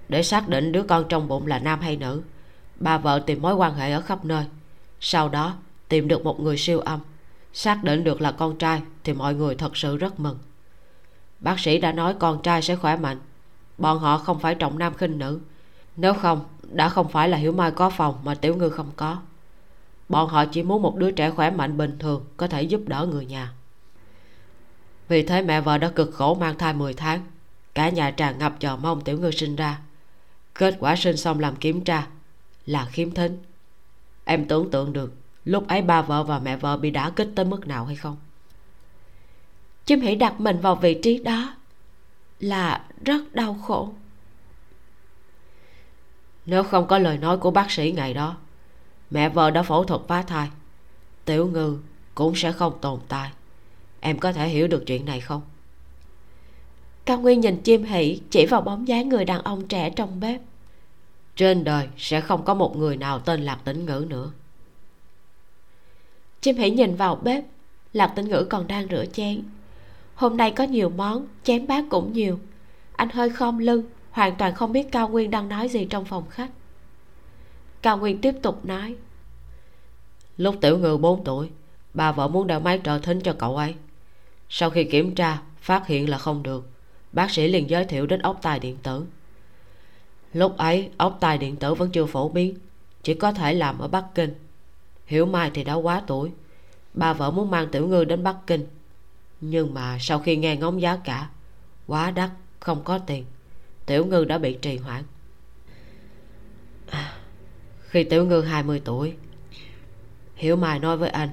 Để 0.09 0.23
xác 0.23 0.49
định 0.49 0.73
đứa 0.73 0.83
con 0.83 1.05
trong 1.09 1.29
bụng 1.29 1.47
là 1.47 1.59
nam 1.59 1.81
hay 1.81 1.97
nữ 1.97 2.23
bà 2.81 2.99
vợ 2.99 3.19
tìm 3.27 3.43
mối 3.43 3.55
quan 3.55 3.75
hệ 3.75 3.93
ở 3.93 4.01
khắp 4.01 4.25
nơi. 4.25 4.45
Sau 5.01 5.29
đó, 5.29 5.55
tìm 5.89 6.09
được 6.09 6.25
một 6.25 6.41
người 6.41 6.57
siêu 6.57 6.81
âm. 6.81 7.01
Xác 7.53 7.85
định 7.85 8.05
được 8.05 8.21
là 8.21 8.33
con 8.33 8.59
trai 8.59 8.83
thì 9.05 9.13
mọi 9.13 9.35
người 9.35 9.55
thật 9.55 9.77
sự 9.77 9.97
rất 9.97 10.21
mừng. 10.21 10.39
Bác 11.41 11.61
sĩ 11.61 11.79
đã 11.79 11.93
nói 11.93 12.15
con 12.19 12.43
trai 12.43 12.63
sẽ 12.63 12.77
khỏe 12.77 12.97
mạnh. 12.97 13.19
Bọn 13.79 13.99
họ 13.99 14.19
không 14.19 14.39
phải 14.39 14.55
trọng 14.55 14.79
nam 14.79 14.95
khinh 14.95 15.19
nữ. 15.19 15.41
Nếu 15.97 16.15
không, 16.15 16.45
đã 16.63 16.89
không 16.89 17.09
phải 17.09 17.29
là 17.29 17.37
hiểu 17.37 17.53
mai 17.53 17.71
có 17.71 17.91
phòng 17.91 18.15
mà 18.25 18.35
tiểu 18.35 18.57
ngư 18.57 18.69
không 18.69 18.91
có 18.97 19.19
bọn 20.09 20.29
họ 20.29 20.45
chỉ 20.45 20.62
muốn 20.62 20.83
một 20.83 20.97
đứa 20.97 21.11
trẻ 21.11 21.31
khỏe 21.31 21.51
mạnh 21.51 21.77
bình 21.77 21.99
thường, 21.99 22.25
có 22.37 22.47
thể 22.47 22.62
giúp 22.62 22.81
đỡ 22.87 23.09
người 23.11 23.27
nhà. 23.27 23.53
Vì 25.09 25.23
thế 25.23 25.43
mẹ 25.43 25.61
vợ 25.61 25.79
đã 25.79 25.88
cực 25.88 26.14
khổ 26.14 26.35
mang 26.35 26.59
thai 26.59 26.75
10 26.75 26.95
tháng. 26.95 27.21
Cả 27.75 27.88
nhà 27.88 28.11
tràn 28.11 28.38
ngập 28.38 28.61
chờ 28.61 28.77
mong 28.77 29.01
tiểu 29.01 29.19
ngư 29.19 29.31
sinh 29.31 29.57
ra. 29.57 29.81
Kết 30.55 30.77
quả 30.81 30.97
sinh 30.97 31.17
xong 31.17 31.40
làm 31.40 31.57
kiểm 31.57 31.85
tra, 31.85 32.07
là 32.67 32.85
khiếm 32.85 33.11
thính. 33.11 33.38
Em 34.25 34.49
tưởng 34.49 34.71
tượng 34.71 34.93
được, 34.93 35.12
lúc 35.45 35.69
ấy 35.69 35.83
ba 35.83 36.03
vợ 36.03 36.25
và 36.25 36.38
mẹ 36.38 36.57
vợ 36.57 36.77
bị 36.77 36.90
đả 36.90 37.11
kích 37.11 37.29
tới 37.35 37.45
mức 37.45 37.67
nào 37.67 37.85
hay 37.85 37.97
không? 37.97 38.17
Chim 39.85 40.01
hãy 40.01 40.17
đặt 40.17 40.40
mình 40.40 40.61
vào 40.61 40.75
vị 40.77 40.99
trí 41.03 41.19
đó, 41.19 41.55
là 42.40 42.85
rất 43.05 43.35
đau 43.35 43.55
khổ. 43.55 43.93
Nếu 46.47 46.62
không 46.62 46.87
có 46.87 46.99
lời 46.99 47.19
nói 47.19 47.38
của 47.38 47.51
bác 47.51 47.71
sĩ 47.71 47.93
ngày 47.97 48.14
đó 48.14 48.37
mẹ 49.11 49.29
vợ 49.29 49.51
đã 49.51 49.62
phẫu 49.62 49.85
thuật 49.85 50.01
phá 50.09 50.23
thai. 50.23 50.49
Tiểu 51.25 51.47
ngư 51.47 51.79
cũng 52.14 52.37
sẽ 52.37 52.53
không 52.53 52.79
tồn 52.81 53.01
tại. 53.09 53.31
Em 54.01 54.19
có 54.19 54.33
thể 54.33 54.49
hiểu 54.49 54.69
được 54.69 54.85
chuyện 54.87 55.05
này 55.05 55.21
không? 55.21 55.43
Cao 57.05 57.21
nguyên 57.21 57.40
nhìn 57.40 57.61
chim 57.61 57.85
hỷ 57.85 58.21
chỉ 58.31 58.47
vào 58.47 58.61
bóng 58.61 58.88
dáng 58.88 59.09
người 59.09 59.25
đàn 59.25 59.43
ông 59.43 59.69
trẻ 59.69 59.90
trong 59.90 60.21
bếp. 60.21 60.40
Trên 61.37 61.64
đời 61.64 61.88
sẽ 61.97 62.21
không 62.21 62.45
có 62.45 62.55
một 62.55 62.77
người 62.77 62.97
nào 62.97 63.19
tên 63.19 63.45
lạc 63.45 63.59
tĩnh 63.64 63.87
ngữ 63.87 64.07
nữa. 64.09 64.31
Chim 66.40 66.57
hỷ 66.57 66.71
nhìn 66.71 66.97
vào 66.97 67.17
bếp. 67.17 67.45
Lạc 67.93 68.07
tĩnh 68.07 68.29
ngữ 68.29 68.47
còn 68.51 68.67
đang 68.67 68.88
rửa 68.88 69.05
chén. 69.12 69.43
Hôm 70.14 70.37
nay 70.37 70.51
có 70.51 70.64
nhiều 70.64 70.88
món 70.88 71.27
chén 71.45 71.67
bát 71.67 71.85
cũng 71.90 72.12
nhiều. 72.12 72.38
Anh 72.97 73.09
hơi 73.09 73.31
khom 73.31 73.59
lưng 73.59 73.85
hoàn 74.11 74.37
toàn 74.37 74.55
không 74.55 74.73
biết 74.73 74.93
cao 74.93 75.09
nguyên 75.09 75.31
đang 75.31 75.49
nói 75.49 75.69
gì 75.69 75.87
trong 75.90 76.05
phòng 76.05 76.25
khách 76.31 76.51
cao 77.85 77.99
nguyên 77.99 78.20
tiếp 78.20 78.35
tục 78.42 78.64
nói. 78.66 78.97
Lúc 80.37 80.55
tiểu 80.61 80.79
ngư 80.79 80.97
4 80.97 81.25
tuổi 81.25 81.51
bà 81.94 82.12
vợ 82.12 82.29
muốn 82.29 82.47
đeo 82.47 82.61
máy 82.61 82.81
trợ 82.85 82.99
thính 82.99 83.20
cho 83.20 83.37
cậu 83.38 83.57
ấy. 83.57 83.75
Sau 84.49 84.70
khi 84.70 84.85
kiểm 84.85 85.14
tra 85.14 85.42
phát 85.61 85.87
hiện 85.87 86.09
là 86.09 86.18
không 86.18 86.42
được. 86.42 86.68
Bác 87.12 87.31
sĩ 87.31 87.49
liền 87.49 87.70
giới 87.70 87.85
thiệu 87.85 88.07
đến 88.07 88.20
ốc 88.20 88.38
tai 88.42 88.59
điện 88.59 88.77
tử. 88.83 89.07
Lúc 90.33 90.57
ấy 90.57 90.90
ốc 90.97 91.18
tai 91.20 91.38
điện 91.38 91.57
tử 91.57 91.75
vẫn 91.75 91.90
chưa 91.90 92.07
phổ 92.07 92.29
biến 92.29 92.59
chỉ 93.03 93.14
có 93.14 93.33
thể 93.33 93.55
làm 93.55 93.79
ở 93.79 93.88
bắc 93.88 94.05
kinh. 94.14 94.35
Hiểu 95.07 95.27
mai 95.27 95.51
thì 95.55 95.64
đã 95.64 95.75
quá 95.75 96.03
tuổi. 96.07 96.31
Bà 96.94 97.12
vợ 97.12 97.31
muốn 97.31 97.51
mang 97.51 97.68
tiểu 97.68 97.88
ngư 97.88 98.05
đến 98.05 98.23
bắc 98.23 98.37
kinh. 98.47 98.66
Nhưng 99.40 99.75
mà 99.75 99.97
sau 100.01 100.18
khi 100.18 100.37
nghe 100.37 100.57
ngóng 100.57 100.81
giá 100.81 100.97
cả 100.97 101.29
quá 101.87 102.11
đắt 102.11 102.31
không 102.61 102.85
có 102.85 102.99
tiền 102.99 103.25
tiểu 103.87 104.07
ngư 104.07 104.25
đã 104.25 104.38
bị 104.38 104.59
trì 104.62 104.77
hoãn. 104.77 105.03
à, 106.90 107.12
khi 107.95 108.05
tiểu 108.05 108.27
ngư 108.27 108.41
20 108.41 108.83
tuổi. 108.85 109.15
Hiểu 110.35 110.57
mai 110.57 110.79
nói 110.79 110.97
với 110.97 111.09
anh, 111.09 111.29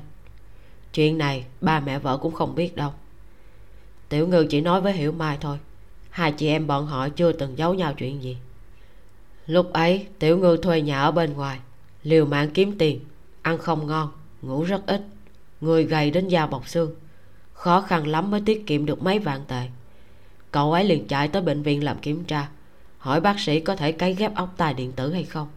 chuyện 0.94 1.18
này 1.18 1.46
ba 1.62 1.80
mẹ 1.80 2.00
vợ 2.00 2.18
cũng 2.18 2.34
không 2.34 2.56
biết 2.56 2.76
đâu. 2.76 2.94
Tiểu 4.10 4.28
ngư 4.28 4.46
chỉ 4.50 4.62
nói 4.62 4.82
với 4.82 4.94
hiểu 4.94 5.12
mai 5.12 5.38
thôi, 5.42 5.58
hai 6.10 6.32
chị 6.32 6.48
em 6.48 6.68
bọn 6.68 6.86
họ 6.86 7.10
chưa 7.10 7.32
từng 7.32 7.58
giấu 7.58 7.74
nhau 7.74 7.94
chuyện 7.94 8.24
gì. 8.24 8.38
Lúc 9.48 9.74
ấy, 9.74 10.08
tiểu 10.20 10.38
ngư 10.38 10.58
thuê 10.58 10.82
nhà 10.82 11.02
ở 11.02 11.12
bên 11.12 11.34
ngoài, 11.34 11.60
liều 12.04 12.26
mạng 12.26 12.50
kiếm 12.54 12.78
tiền, 12.78 13.00
ăn 13.42 13.58
không 13.58 13.88
ngon, 13.88 14.12
ngủ 14.42 14.64
rất 14.64 14.86
ít, 14.86 15.02
người 15.62 15.84
gầy 15.84 16.12
đến 16.12 16.28
da 16.28 16.48
bọc 16.48 16.68
xương, 16.68 16.96
khó 17.54 17.82
khăn 17.82 18.08
lắm 18.08 18.32
mới 18.32 18.42
tiết 18.46 18.68
kiệm 18.68 18.86
được 18.86 19.04
mấy 19.04 19.20
vạn 19.20 19.42
tệ. 19.48 19.68
Cậu 20.52 20.74
ấy 20.74 20.84
liền 20.84 21.08
chạy 21.08 21.28
tới 21.28 21.42
bệnh 21.42 21.64
viện 21.64 21.84
làm 21.84 22.00
kiểm 22.00 22.24
tra, 22.24 22.50
hỏi 22.98 23.22
bác 23.22 23.40
sĩ 23.40 23.60
có 23.60 23.76
thể 23.76 23.92
cấy 23.92 24.14
ghép 24.14 24.36
ốc 24.36 24.54
tai 24.58 24.74
điện 24.74 24.92
tử 24.92 25.14
hay 25.14 25.24
không 25.24 25.48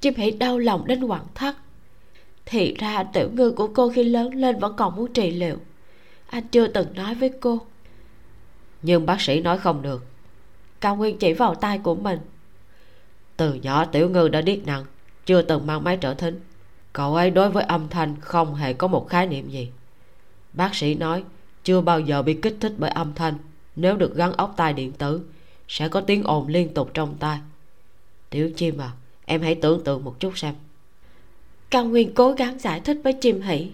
chim 0.00 0.14
hãy 0.16 0.30
đau 0.30 0.58
lòng 0.58 0.86
đến 0.86 1.04
quặn 1.04 1.22
thắt 1.34 1.56
thì 2.50 2.74
ra 2.78 3.02
tiểu 3.02 3.30
ngư 3.32 3.50
của 3.50 3.68
cô 3.74 3.90
khi 3.94 4.04
lớn 4.04 4.34
lên 4.34 4.58
vẫn 4.58 4.74
còn 4.76 4.96
muốn 4.96 5.12
trị 5.12 5.30
liệu. 5.30 5.56
Anh 6.26 6.48
chưa 6.48 6.66
từng 6.66 6.94
nói 6.94 7.14
với 7.14 7.32
cô. 7.40 7.60
Nhưng 8.82 9.06
bác 9.06 9.20
sĩ 9.20 9.40
nói 9.40 9.58
không 9.58 9.82
được. 9.82 10.06
Cao 10.80 10.96
nguyên 10.96 11.18
chỉ 11.18 11.32
vào 11.32 11.54
tay 11.54 11.78
của 11.78 11.94
mình. 11.94 12.18
Từ 13.36 13.54
nhỏ 13.54 13.84
tiểu 13.84 14.10
ngư 14.10 14.28
đã 14.28 14.40
điếc 14.40 14.66
nặng, 14.66 14.84
chưa 15.26 15.42
từng 15.42 15.66
mang 15.66 15.84
máy 15.84 15.98
trợ 16.00 16.14
thính. 16.14 16.40
Cậu 16.92 17.14
ấy 17.14 17.30
đối 17.30 17.50
với 17.50 17.64
âm 17.64 17.88
thanh 17.88 18.16
không 18.20 18.54
hề 18.54 18.72
có 18.72 18.86
một 18.86 19.08
khái 19.08 19.26
niệm 19.26 19.50
gì. 19.50 19.70
Bác 20.52 20.74
sĩ 20.74 20.94
nói, 20.94 21.24
chưa 21.64 21.80
bao 21.80 22.00
giờ 22.00 22.22
bị 22.22 22.34
kích 22.34 22.56
thích 22.60 22.72
bởi 22.78 22.90
âm 22.90 23.14
thanh. 23.14 23.34
Nếu 23.76 23.96
được 23.96 24.14
gắn 24.14 24.32
ốc 24.32 24.54
tai 24.56 24.72
điện 24.72 24.92
tử, 24.92 25.20
sẽ 25.68 25.88
có 25.88 26.00
tiếng 26.00 26.22
ồn 26.24 26.48
liên 26.48 26.74
tục 26.74 26.90
trong 26.94 27.16
tai. 27.18 27.38
Tiểu 28.30 28.50
chim 28.56 28.78
à 28.78 28.90
em 29.28 29.42
hãy 29.42 29.54
tưởng 29.54 29.84
tượng 29.84 30.04
một 30.04 30.20
chút 30.20 30.38
xem. 30.38 30.54
Cao 31.70 31.84
nguyên 31.84 32.14
cố 32.14 32.32
gắng 32.32 32.58
giải 32.58 32.80
thích 32.80 33.00
với 33.04 33.12
chim 33.12 33.40
hỷ. 33.40 33.70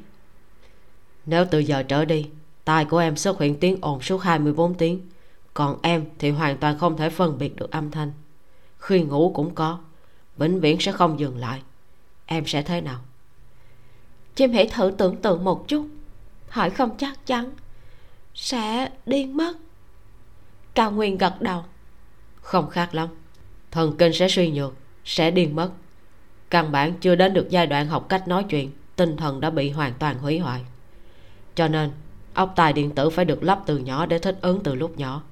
Nếu 1.26 1.44
từ 1.50 1.58
giờ 1.58 1.82
trở 1.82 2.04
đi, 2.04 2.28
tai 2.64 2.84
của 2.84 2.98
em 2.98 3.16
xuất 3.16 3.40
hiện 3.40 3.56
tiếng 3.60 3.78
ồn 3.80 4.02
suốt 4.02 4.18
24 4.18 4.74
tiếng, 4.74 5.00
còn 5.54 5.78
em 5.82 6.04
thì 6.18 6.30
hoàn 6.30 6.56
toàn 6.56 6.78
không 6.78 6.96
thể 6.96 7.10
phân 7.10 7.38
biệt 7.38 7.56
được 7.56 7.70
âm 7.70 7.90
thanh. 7.90 8.12
Khi 8.78 9.02
ngủ 9.02 9.32
cũng 9.34 9.54
có, 9.54 9.78
vĩnh 10.36 10.60
viễn 10.60 10.80
sẽ 10.80 10.92
không 10.92 11.20
dừng 11.20 11.38
lại. 11.38 11.62
Em 12.26 12.46
sẽ 12.46 12.62
thế 12.62 12.80
nào? 12.80 13.00
Chim 14.34 14.52
hãy 14.52 14.68
thử 14.68 14.92
tưởng 14.98 15.16
tượng 15.16 15.44
một 15.44 15.68
chút, 15.68 15.86
hỏi 16.48 16.70
không 16.70 16.96
chắc 16.98 17.26
chắn, 17.26 17.50
sẽ 18.34 18.88
điên 19.06 19.36
mất? 19.36 19.52
Cao 20.74 20.90
nguyên 20.90 21.18
gật 21.18 21.40
đầu, 21.40 21.64
không 22.42 22.70
khác 22.70 22.94
lắm, 22.94 23.08
thần 23.70 23.96
kinh 23.98 24.12
sẽ 24.12 24.28
suy 24.28 24.50
nhược 24.50 24.74
sẽ 25.04 25.30
điên 25.30 25.56
mất. 25.56 25.70
Căn 26.50 26.72
bản 26.72 26.94
chưa 27.00 27.14
đến 27.14 27.34
được 27.34 27.50
giai 27.50 27.66
đoạn 27.66 27.86
học 27.86 28.06
cách 28.08 28.28
nói 28.28 28.44
chuyện 28.48 28.70
tinh 28.96 29.16
thần 29.16 29.40
đã 29.40 29.50
bị 29.50 29.70
hoàn 29.70 29.92
toàn 29.98 30.18
hủy 30.18 30.38
hoại. 30.38 30.60
Cho 31.54 31.68
nên 31.68 31.90
ốc 32.34 32.52
tai 32.56 32.72
điện 32.72 32.90
tử 32.90 33.10
phải 33.10 33.24
được 33.24 33.42
lắp 33.42 33.62
từ 33.66 33.78
nhỏ 33.78 34.06
để 34.06 34.18
thích 34.18 34.38
ứng 34.40 34.62
từ 34.62 34.74
lúc 34.74 34.98
nhỏ. 34.98 35.22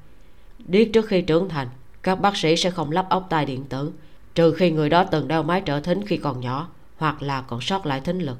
Điếc 0.58 0.88
trước 0.92 1.06
khi 1.06 1.22
trưởng 1.22 1.48
thành 1.48 1.68
các 2.02 2.20
bác 2.20 2.36
sĩ 2.36 2.56
sẽ 2.56 2.70
không 2.70 2.90
lắp 2.90 3.06
ốc 3.10 3.26
tai 3.30 3.46
điện 3.46 3.64
tử 3.64 3.92
trừ 4.34 4.52
khi 4.52 4.70
người 4.70 4.88
đó 4.88 5.04
từng 5.04 5.28
đeo 5.28 5.42
máy 5.42 5.62
trợ 5.66 5.80
thính 5.80 6.06
khi 6.06 6.16
còn 6.16 6.40
nhỏ 6.40 6.68
hoặc 6.96 7.22
là 7.22 7.40
còn 7.40 7.60
sót 7.60 7.86
lại 7.86 8.00
thính 8.00 8.18
lực. 8.18 8.38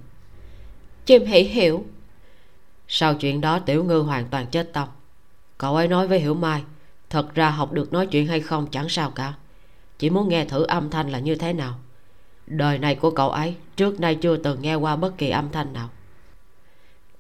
Chim 1.07 1.25
hỷ 1.25 1.43
hiểu. 1.43 1.85
Sau 2.89 3.15
chuyện 3.15 3.41
đó 3.41 3.59
tiểu 3.59 3.85
ngư 3.85 3.99
hoàn 3.99 4.29
toàn 4.29 4.47
chết 4.47 4.73
tâm. 4.73 4.89
Cậu 5.59 5.77
ấy 5.77 5.89
nói 5.89 6.09
với 6.09 6.19
hiểu 6.21 6.35
mai 6.35 6.63
thật 7.11 7.35
ra 7.35 7.51
học 7.51 7.73
được 7.73 7.93
nói 7.93 8.07
chuyện 8.07 8.27
hay 8.27 8.41
không 8.41 8.67
chẳng 8.71 8.89
sao 8.89 9.11
cả 9.11 9.35
chỉ 9.99 10.11
muốn 10.11 10.29
nghe 10.29 10.45
thử 10.45 10.63
âm 10.63 10.91
thanh 10.91 11.11
là 11.11 11.19
như 11.19 11.35
thế 11.35 11.53
nào. 11.53 11.79
Đời 12.47 12.79
này 12.79 12.95
của 12.95 13.11
cậu 13.11 13.31
ấy, 13.31 13.57
trước 13.77 14.01
nay 14.01 14.15
chưa 14.15 14.37
từng 14.37 14.63
nghe 14.63 14.75
qua 14.75 14.97
bất 14.97 15.19
kỳ 15.19 15.31
âm 15.31 15.51
thanh 15.51 15.73
nào. 15.73 15.91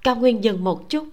Cao 0.04 0.16
nguyên 0.16 0.44
dừng 0.44 0.64
một 0.64 0.88
chút. 0.88 1.08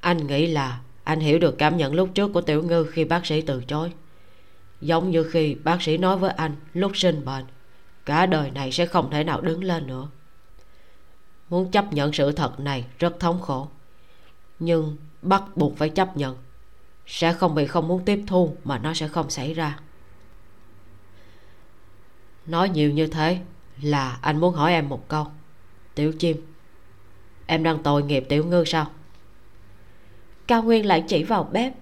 Anh 0.00 0.26
nghĩ 0.26 0.46
là 0.46 0.80
anh 1.04 1.20
hiểu 1.20 1.38
được 1.38 1.58
cảm 1.58 1.76
nhận 1.76 1.94
lúc 1.94 2.08
trước 2.14 2.32
của 2.32 2.40
tiểu 2.40 2.62
ngư 2.62 2.84
khi 2.84 3.04
bác 3.04 3.26
sĩ 3.26 3.40
từ 3.40 3.64
chối. 3.64 3.92
Giống 4.80 5.10
như 5.10 5.24
khi 5.24 5.54
bác 5.54 5.82
sĩ 5.82 5.98
nói 5.98 6.16
với 6.16 6.30
anh 6.30 6.56
lúc 6.74 6.92
sinh 6.94 7.24
bệnh, 7.24 7.44
cả 8.04 8.26
đời 8.26 8.50
này 8.50 8.72
sẽ 8.72 8.86
không 8.86 9.10
thể 9.10 9.24
nào 9.24 9.40
đứng 9.40 9.64
lên 9.64 9.86
nữa. 9.86 10.08
Muốn 11.48 11.70
chấp 11.70 11.92
nhận 11.92 12.12
sự 12.12 12.32
thật 12.32 12.60
này 12.60 12.84
rất 12.98 13.20
thống 13.20 13.40
khổ. 13.40 13.68
Nhưng 14.58 14.96
bắt 15.22 15.42
buộc 15.56 15.76
phải 15.76 15.88
chấp 15.88 16.16
nhận. 16.16 16.36
Sẽ 17.06 17.32
không 17.32 17.54
bị 17.54 17.66
không 17.66 17.88
muốn 17.88 18.04
tiếp 18.04 18.24
thu 18.26 18.56
mà 18.64 18.78
nó 18.78 18.94
sẽ 18.94 19.08
không 19.08 19.30
xảy 19.30 19.54
ra 19.54 19.78
nói 22.46 22.68
nhiều 22.68 22.90
như 22.90 23.06
thế 23.06 23.38
là 23.82 24.18
anh 24.22 24.40
muốn 24.40 24.54
hỏi 24.54 24.72
em 24.72 24.88
một 24.88 25.08
câu. 25.08 25.26
Tiểu 25.94 26.12
chim, 26.12 26.36
em 27.46 27.62
đang 27.62 27.82
tội 27.82 28.02
nghiệp 28.02 28.24
tiểu 28.28 28.44
ngư 28.44 28.64
sao? 28.64 28.86
Cao 30.46 30.62
nguyên 30.62 30.86
lại 30.86 31.04
chỉ 31.08 31.24
vào 31.24 31.48
bếp. 31.52 31.72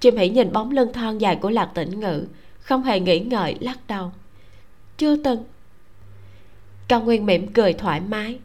Chim 0.00 0.16
hỉ 0.16 0.28
nhìn 0.28 0.52
bóng 0.52 0.70
lưng 0.70 0.92
thon 0.92 1.18
dài 1.18 1.36
của 1.36 1.50
lạc 1.50 1.70
tĩnh 1.74 2.00
ngự, 2.00 2.26
không 2.60 2.82
hề 2.82 3.00
nghĩ 3.00 3.20
ngợi, 3.20 3.56
lắc 3.60 3.78
đầu. 3.88 4.12
Chưa 4.96 5.16
từng. 5.16 5.44
Cao 6.88 7.00
nguyên 7.00 7.26
mỉm 7.26 7.52
cười 7.52 7.72
thoải 7.72 8.00
mái. 8.00 8.38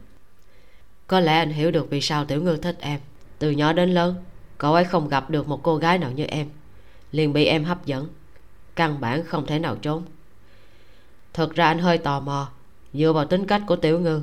Có 1.06 1.20
lẽ 1.20 1.38
anh 1.38 1.50
hiểu 1.50 1.70
được 1.70 1.90
vì 1.90 2.00
sao 2.00 2.24
tiểu 2.24 2.42
ngư 2.42 2.56
thích 2.56 2.76
em. 2.80 3.00
Từ 3.38 3.50
nhỏ 3.50 3.72
đến 3.72 3.94
lớn, 3.94 4.14
cậu 4.58 4.74
ấy 4.74 4.84
không 4.84 5.08
gặp 5.08 5.30
được 5.30 5.48
một 5.48 5.60
cô 5.62 5.76
gái 5.76 5.98
nào 5.98 6.10
như 6.10 6.24
em. 6.24 6.48
Liền 7.12 7.32
bị 7.32 7.44
em 7.44 7.64
hấp 7.64 7.86
dẫn. 7.86 8.08
Căn 8.76 9.00
bản 9.00 9.24
không 9.24 9.46
thể 9.46 9.58
nào 9.58 9.76
trốn 9.76 10.02
thực 11.34 11.54
ra 11.54 11.66
anh 11.66 11.78
hơi 11.78 11.98
tò 11.98 12.20
mò 12.20 12.48
dựa 12.92 13.12
vào 13.12 13.24
tính 13.24 13.46
cách 13.46 13.62
của 13.66 13.76
tiểu 13.76 14.00
ngư. 14.00 14.22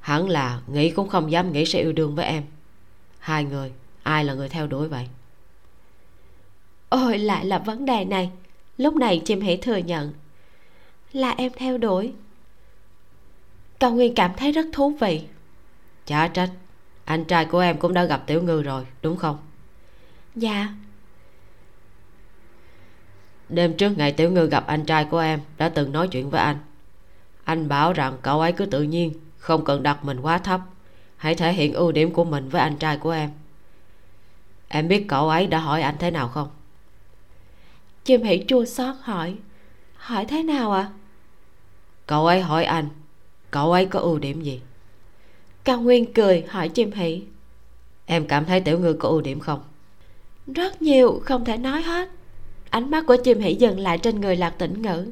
Hẳn 0.00 0.28
là 0.28 0.60
nghĩ 0.66 0.90
cũng 0.90 1.08
không 1.08 1.30
dám 1.30 1.52
nghĩ 1.52 1.64
sẽ 1.64 1.80
yêu 1.80 1.92
đương 1.92 2.14
với 2.14 2.24
em. 2.24 2.42
Hai 3.18 3.44
người 3.44 3.72
ai 4.02 4.24
là 4.24 4.34
người 4.34 4.48
theo 4.48 4.66
đuổi 4.66 4.88
vậy? 4.88 5.08
Ôi 6.88 7.18
lại 7.18 7.44
là 7.44 7.58
vấn 7.58 7.84
đề 7.84 8.04
này. 8.04 8.30
Lúc 8.76 8.96
này 8.96 9.22
chim 9.24 9.40
hãy 9.40 9.56
thừa 9.56 9.76
nhận 9.76 10.12
là 11.12 11.30
em 11.30 11.52
theo 11.56 11.78
đuổi. 11.78 12.12
Cao 13.80 13.90
nguyên 13.90 14.14
cảm 14.14 14.30
thấy 14.36 14.52
rất 14.52 14.66
thú 14.72 14.90
vị. 15.00 15.22
Chả 16.06 16.28
trách 16.28 16.50
anh 17.04 17.24
trai 17.24 17.44
của 17.44 17.58
em 17.58 17.78
cũng 17.78 17.94
đã 17.94 18.04
gặp 18.04 18.22
tiểu 18.26 18.42
ngư 18.42 18.62
rồi 18.62 18.86
đúng 19.02 19.16
không? 19.16 19.38
Dạ 20.34 20.68
đêm 23.48 23.76
trước 23.76 23.98
ngày 23.98 24.12
tiểu 24.12 24.30
ngư 24.30 24.46
gặp 24.46 24.66
anh 24.66 24.84
trai 24.84 25.04
của 25.04 25.18
em 25.18 25.40
đã 25.58 25.68
từng 25.68 25.92
nói 25.92 26.08
chuyện 26.08 26.30
với 26.30 26.40
anh. 26.40 26.58
Anh 27.44 27.68
bảo 27.68 27.92
rằng 27.92 28.16
cậu 28.22 28.40
ấy 28.40 28.52
cứ 28.52 28.66
tự 28.66 28.82
nhiên 28.82 29.12
không 29.38 29.64
cần 29.64 29.82
đặt 29.82 30.04
mình 30.04 30.20
quá 30.20 30.38
thấp. 30.38 30.60
Hãy 31.16 31.34
thể 31.34 31.52
hiện 31.52 31.72
ưu 31.72 31.92
điểm 31.92 32.12
của 32.12 32.24
mình 32.24 32.48
với 32.48 32.60
anh 32.60 32.76
trai 32.76 32.96
của 32.96 33.10
em. 33.10 33.30
Em 34.68 34.88
biết 34.88 35.04
cậu 35.08 35.28
ấy 35.28 35.46
đã 35.46 35.58
hỏi 35.58 35.82
anh 35.82 35.94
thế 35.98 36.10
nào 36.10 36.28
không? 36.28 36.48
Chim 38.04 38.22
hỷ 38.22 38.44
chua 38.48 38.64
xót 38.64 38.94
hỏi. 39.02 39.36
Hỏi 39.96 40.24
thế 40.24 40.42
nào 40.42 40.72
ạ? 40.72 40.80
À? 40.82 40.92
cậu 42.08 42.26
ấy 42.26 42.40
hỏi 42.40 42.64
anh 42.64 42.88
cậu 43.50 43.72
ấy 43.72 43.86
có 43.86 44.00
ưu 44.00 44.18
điểm 44.18 44.42
gì? 44.42 44.60
Cao 45.64 45.80
nguyên 45.80 46.12
cười 46.12 46.44
hỏi 46.48 46.68
chim 46.68 46.92
hỷ 46.92 47.22
em 48.06 48.26
cảm 48.26 48.44
thấy 48.44 48.60
tiểu 48.60 48.78
ngư 48.78 48.92
có 48.92 49.08
ưu 49.08 49.20
điểm 49.20 49.40
không? 49.40 49.60
Rất 50.46 50.82
nhiều 50.82 51.22
không 51.24 51.44
thể 51.44 51.56
nói 51.56 51.82
hết 51.82 52.08
ánh 52.70 52.90
mắt 52.90 53.04
của 53.06 53.16
chim 53.16 53.40
hỷ 53.40 53.54
dừng 53.54 53.80
lại 53.80 53.98
trên 53.98 54.20
người 54.20 54.36
lạc 54.36 54.50
tĩnh 54.50 54.82
ngữ. 54.82 55.10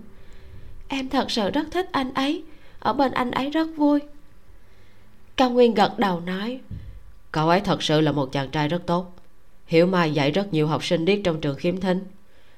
Em 0.88 1.08
thật 1.08 1.30
sự 1.30 1.50
rất 1.50 1.66
thích 1.70 1.88
anh 1.92 2.14
ấy. 2.14 2.42
Ở 2.78 2.92
bên 2.92 3.12
anh 3.12 3.30
ấy 3.30 3.50
rất 3.50 3.68
vui. 3.76 4.00
Cao 5.36 5.50
nguyên 5.50 5.74
gật 5.74 5.98
đầu 5.98 6.20
nói 6.20 6.60
cậu 7.36 7.48
ấy 7.48 7.60
thật 7.60 7.82
sự 7.82 8.00
là 8.00 8.12
một 8.12 8.32
chàng 8.32 8.50
trai 8.50 8.68
rất 8.68 8.86
tốt. 8.86 9.16
Hiểu 9.66 9.86
mai 9.86 10.12
dạy 10.12 10.30
rất 10.30 10.52
nhiều 10.52 10.66
học 10.66 10.84
sinh 10.84 11.04
điếc 11.04 11.18
trong 11.24 11.40
trường 11.40 11.56
khiếm 11.56 11.80
thính. 11.80 12.04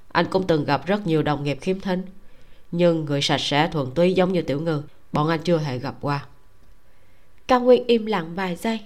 Anh 0.08 0.26
cũng 0.30 0.46
từng 0.46 0.64
gặp 0.64 0.86
rất 0.86 1.06
nhiều 1.06 1.22
đồng 1.22 1.44
nghiệp 1.44 1.58
khiếm 1.60 1.80
thính. 1.80 2.02
Nhưng 2.72 3.04
người 3.04 3.22
sạch 3.22 3.40
sẽ 3.40 3.68
thuần 3.72 3.90
túy 3.94 4.14
giống 4.14 4.32
như 4.32 4.42
tiểu 4.42 4.60
ngư 4.60 4.82
bọn 5.12 5.28
anh 5.28 5.40
chưa 5.44 5.58
hề 5.58 5.78
gặp 5.78 5.94
qua. 6.00 6.26
Cao 7.46 7.60
nguyên 7.60 7.86
im 7.86 8.06
lặng 8.06 8.34
vài 8.34 8.56
giây. 8.56 8.80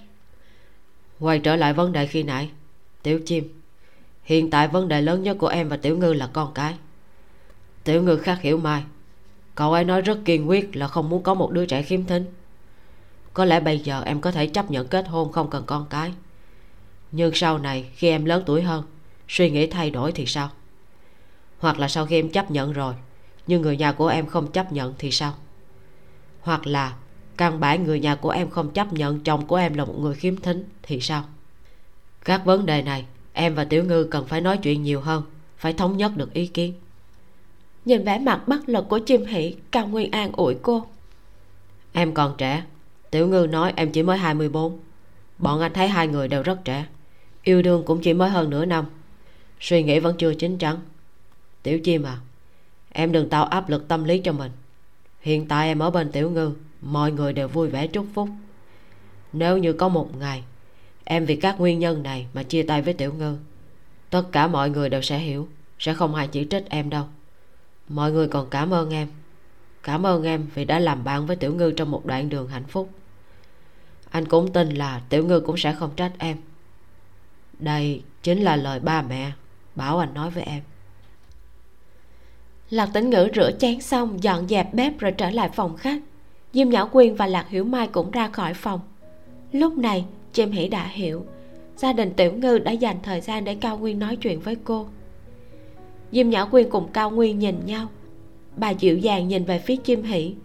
Quay 1.19 1.39
trở 1.39 1.55
lại 1.55 1.73
vấn 1.73 1.91
đề 1.91 2.07
khi 2.07 2.23
nãy. 2.23 2.49
Tiểu 3.03 3.19
chim 3.25 3.61
hiện 4.23 4.49
tại 4.49 4.67
vấn 4.67 4.87
đề 4.87 5.01
lớn 5.01 5.23
nhất 5.23 5.37
của 5.39 5.47
em 5.47 5.69
và 5.69 5.77
tiểu 5.77 5.97
ngư 5.97 6.13
là 6.13 6.29
con 6.33 6.53
cái. 6.53 6.75
Tiểu 7.83 8.03
ngư 8.03 8.17
khác 8.17 8.41
hiểu 8.41 8.57
mai. 8.57 8.83
Cậu 9.55 9.73
ấy 9.73 9.83
nói 9.83 10.01
rất 10.01 10.19
kiên 10.25 10.49
quyết 10.49 10.75
là 10.75 10.87
không 10.87 11.09
muốn 11.09 11.23
có 11.23 11.33
một 11.33 11.51
đứa 11.51 11.65
trẻ 11.65 11.81
khiếm 11.81 12.05
thính. 12.05 12.25
Có 13.33 13.45
lẽ 13.45 13.59
bây 13.59 13.79
giờ 13.79 14.03
em 14.05 14.21
có 14.21 14.31
thể 14.31 14.47
chấp 14.47 14.71
nhận 14.71 14.87
kết 14.87 15.07
hôn 15.07 15.31
không 15.31 15.49
cần 15.49 15.63
con 15.65 15.85
cái. 15.89 16.13
Nhưng 17.11 17.33
sau 17.33 17.57
này, 17.57 17.89
khi 17.95 18.09
em 18.09 18.25
lớn 18.25 18.43
tuổi 18.45 18.61
hơn, 18.61 18.83
suy 19.27 19.49
nghĩ 19.49 19.67
thay 19.67 19.89
đổi 19.89 20.11
thì 20.11 20.25
sao? 20.25 20.49
Hoặc 21.59 21.79
là 21.79 21.87
sau 21.87 22.05
khi 22.05 22.15
em 22.15 22.29
chấp 22.29 22.51
nhận 22.51 22.73
rồi, 22.73 22.93
nhưng 23.47 23.61
người 23.61 23.77
nhà 23.77 23.91
của 23.91 24.07
em 24.07 24.25
không 24.25 24.51
chấp 24.51 24.71
nhận 24.71 24.93
thì 24.97 25.11
sao? 25.11 25.33
Hoặc 26.41 26.67
là 26.67 26.93
căn 27.37 27.59
bản 27.59 27.83
người 27.83 27.99
nhà 27.99 28.15
của 28.15 28.29
em 28.29 28.49
không 28.49 28.71
chấp 28.71 28.93
nhận 28.93 29.19
chồng 29.19 29.45
của 29.45 29.55
em 29.55 29.73
là 29.73 29.85
một 29.85 29.99
người 29.99 30.15
khiếm 30.15 30.37
thính 30.37 30.63
thì 30.83 30.99
sao? 30.99 31.23
Các 32.25 32.45
vấn 32.45 32.65
đề 32.65 32.81
này 32.81 33.05
em 33.33 33.55
và 33.55 33.63
tiểu 33.63 33.83
ngư 33.83 34.03
cần 34.03 34.25
phải 34.25 34.41
nói 34.41 34.57
chuyện 34.57 34.83
nhiều 34.83 35.01
hơn 35.01 35.23
phải 35.57 35.73
thống 35.73 35.97
nhất 35.97 36.11
được 36.17 36.33
ý 36.33 36.47
kiến. 36.47 36.73
Nhìn 37.85 38.03
vẻ 38.03 38.19
mặt 38.19 38.47
bất 38.47 38.69
lực 38.69 38.89
của 38.89 38.99
chim 38.99 39.25
hỷ 39.25 39.55
cao 39.71 39.87
nguyên 39.87 40.11
an 40.11 40.31
ủi 40.31 40.55
cô. 40.61 40.85
Em 41.91 42.13
còn 42.13 42.35
trẻ 42.37 42.63
tiểu 43.11 43.27
ngư 43.27 43.47
nói 43.51 43.73
em 43.75 43.91
chỉ 43.91 44.03
mới 44.03 44.17
24 44.17 44.79
bọn 45.37 45.59
anh 45.61 45.73
thấy 45.73 45.87
hai 45.87 46.07
người 46.07 46.27
đều 46.27 46.43
rất 46.43 46.65
trẻ 46.65 46.85
yêu 47.43 47.61
đương 47.61 47.83
cũng 47.85 48.01
chỉ 48.01 48.13
mới 48.13 48.29
hơn 48.29 48.49
nửa 48.49 48.65
năm. 48.65 48.85
Suy 49.59 49.83
nghĩ 49.83 49.99
vẫn 49.99 50.17
chưa 50.17 50.33
chín 50.33 50.57
chắn. 50.57 50.77
Tiểu 51.63 51.79
chim 51.79 52.03
à 52.03 52.17
em 52.89 53.11
đừng 53.11 53.29
tạo 53.29 53.45
áp 53.45 53.69
lực 53.69 53.87
tâm 53.87 54.03
lý 54.03 54.19
cho 54.19 54.31
mình. 54.31 54.51
Hiện 55.21 55.47
tại 55.47 55.67
em 55.67 55.79
ở 55.79 55.89
bên 55.89 56.11
tiểu 56.11 56.29
ngư 56.29 56.53
mọi 56.81 57.11
người 57.11 57.33
đều 57.33 57.47
vui 57.47 57.69
vẻ 57.69 57.87
chúc 57.87 58.05
phúc. 58.13 58.29
Nếu 59.33 59.57
như 59.57 59.73
có 59.73 59.89
một 59.89 60.17
ngày 60.19 60.43
em 61.03 61.25
vì 61.25 61.35
các 61.35 61.59
nguyên 61.59 61.79
nhân 61.79 62.03
này 62.03 62.27
mà 62.33 62.43
chia 62.43 62.63
tay 62.63 62.81
với 62.81 62.93
tiểu 62.93 63.13
ngư. 63.13 63.37
Tất 64.09 64.23
cả 64.31 64.47
mọi 64.47 64.69
người 64.69 64.89
đều 64.89 65.01
sẽ 65.01 65.17
hiểu, 65.17 65.47
sẽ 65.79 65.93
không 65.93 66.15
ai 66.15 66.27
chỉ 66.27 66.47
trích 66.49 66.69
em 66.69 66.89
đâu. 66.89 67.05
Mọi 67.89 68.11
người 68.11 68.27
còn 68.27 68.49
cảm 68.49 68.73
ơn 68.73 68.89
em. 68.89 69.07
Cảm 69.83 70.05
ơn 70.05 70.23
em 70.23 70.47
vì 70.53 70.65
đã 70.65 70.79
làm 70.79 71.03
bạn 71.03 71.25
với 71.25 71.35
tiểu 71.35 71.53
ngư 71.55 71.71
trong 71.71 71.91
một 71.91 72.05
đoạn 72.05 72.29
đường 72.29 72.47
hạnh 72.47 72.67
phúc. 72.67 72.89
Anh 74.09 74.25
cũng 74.25 74.53
tin 74.53 74.69
là 74.69 75.01
tiểu 75.09 75.25
ngư 75.25 75.39
cũng 75.39 75.57
sẽ 75.57 75.73
không 75.73 75.91
trách 75.95 76.11
em. 76.17 76.37
Đây 77.59 78.03
chính 78.23 78.41
là 78.41 78.55
lời 78.55 78.79
ba 78.79 79.01
mẹ 79.01 79.31
bảo 79.75 79.99
anh 79.99 80.13
nói 80.13 80.29
với 80.29 80.43
em. 80.43 80.63
Lạc 82.69 82.89
tĩnh 82.93 83.09
ngữ 83.09 83.27
rửa 83.35 83.51
chén 83.59 83.81
xong, 83.81 84.23
dọn 84.23 84.47
dẹp 84.47 84.73
bếp 84.73 84.99
rồi 84.99 85.11
trở 85.11 85.29
lại 85.29 85.49
phòng 85.53 85.77
khách. 85.77 86.01
Diêm 86.53 86.69
nhã 86.69 86.85
quyên 86.85 87.15
và 87.15 87.27
lạc 87.27 87.49
hiểu 87.49 87.63
mai 87.63 87.87
cũng 87.87 88.11
ra 88.11 88.27
khỏi 88.27 88.53
phòng. 88.53 88.79
Lúc 89.51 89.77
này 89.77 90.05
chim 90.33 90.51
Hỉ 90.51 90.67
đã 90.67 90.87
hiểu. 90.87 91.25
Gia 91.77 91.93
đình 91.93 92.13
tiểu 92.13 92.33
ngư 92.33 92.59
đã 92.59 92.71
dành 92.71 92.97
thời 93.03 93.21
gian 93.21 93.43
để 93.43 93.55
cao 93.55 93.77
nguyên 93.77 93.99
nói 93.99 94.15
chuyện 94.15 94.39
với 94.39 94.55
cô. 94.63 94.87
Diêm 96.11 96.29
nhã 96.29 96.45
quyên 96.45 96.69
cùng 96.69 96.87
cao 96.93 97.11
nguyên 97.11 97.39
nhìn 97.39 97.65
nhau. 97.65 97.87
Bà 98.57 98.69
dịu 98.69 98.97
dàng 98.97 99.27
nhìn 99.27 99.43
về 99.43 99.59
phía 99.59 99.75
chim 99.75 100.03
Hỉ, 100.03 100.35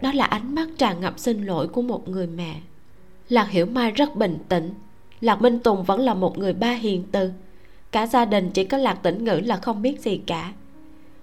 đó 0.00 0.12
là 0.12 0.24
ánh 0.24 0.54
mắt 0.54 0.68
tràn 0.78 1.00
ngập 1.00 1.18
xin 1.18 1.46
lỗi 1.46 1.68
của 1.68 1.82
một 1.82 2.08
người 2.08 2.26
mẹ. 2.26 2.60
Lạc 3.28 3.50
hiểu 3.50 3.66
mai 3.66 3.90
rất 3.90 4.16
bình 4.16 4.38
tĩnh. 4.48 4.74
Lạc 5.20 5.42
minh 5.42 5.58
tùng 5.58 5.84
vẫn 5.84 6.00
là 6.00 6.14
một 6.14 6.38
người 6.38 6.52
ba 6.52 6.72
hiền 6.72 7.04
từ. 7.12 7.30
Cả 7.92 8.06
gia 8.06 8.24
đình 8.24 8.50
chỉ 8.50 8.64
có 8.64 8.78
lạc 8.78 8.94
tĩnh 9.02 9.24
ngữ 9.24 9.40
là 9.44 9.56
không 9.56 9.82
biết 9.82 10.00
gì 10.00 10.20
cả. 10.26 10.52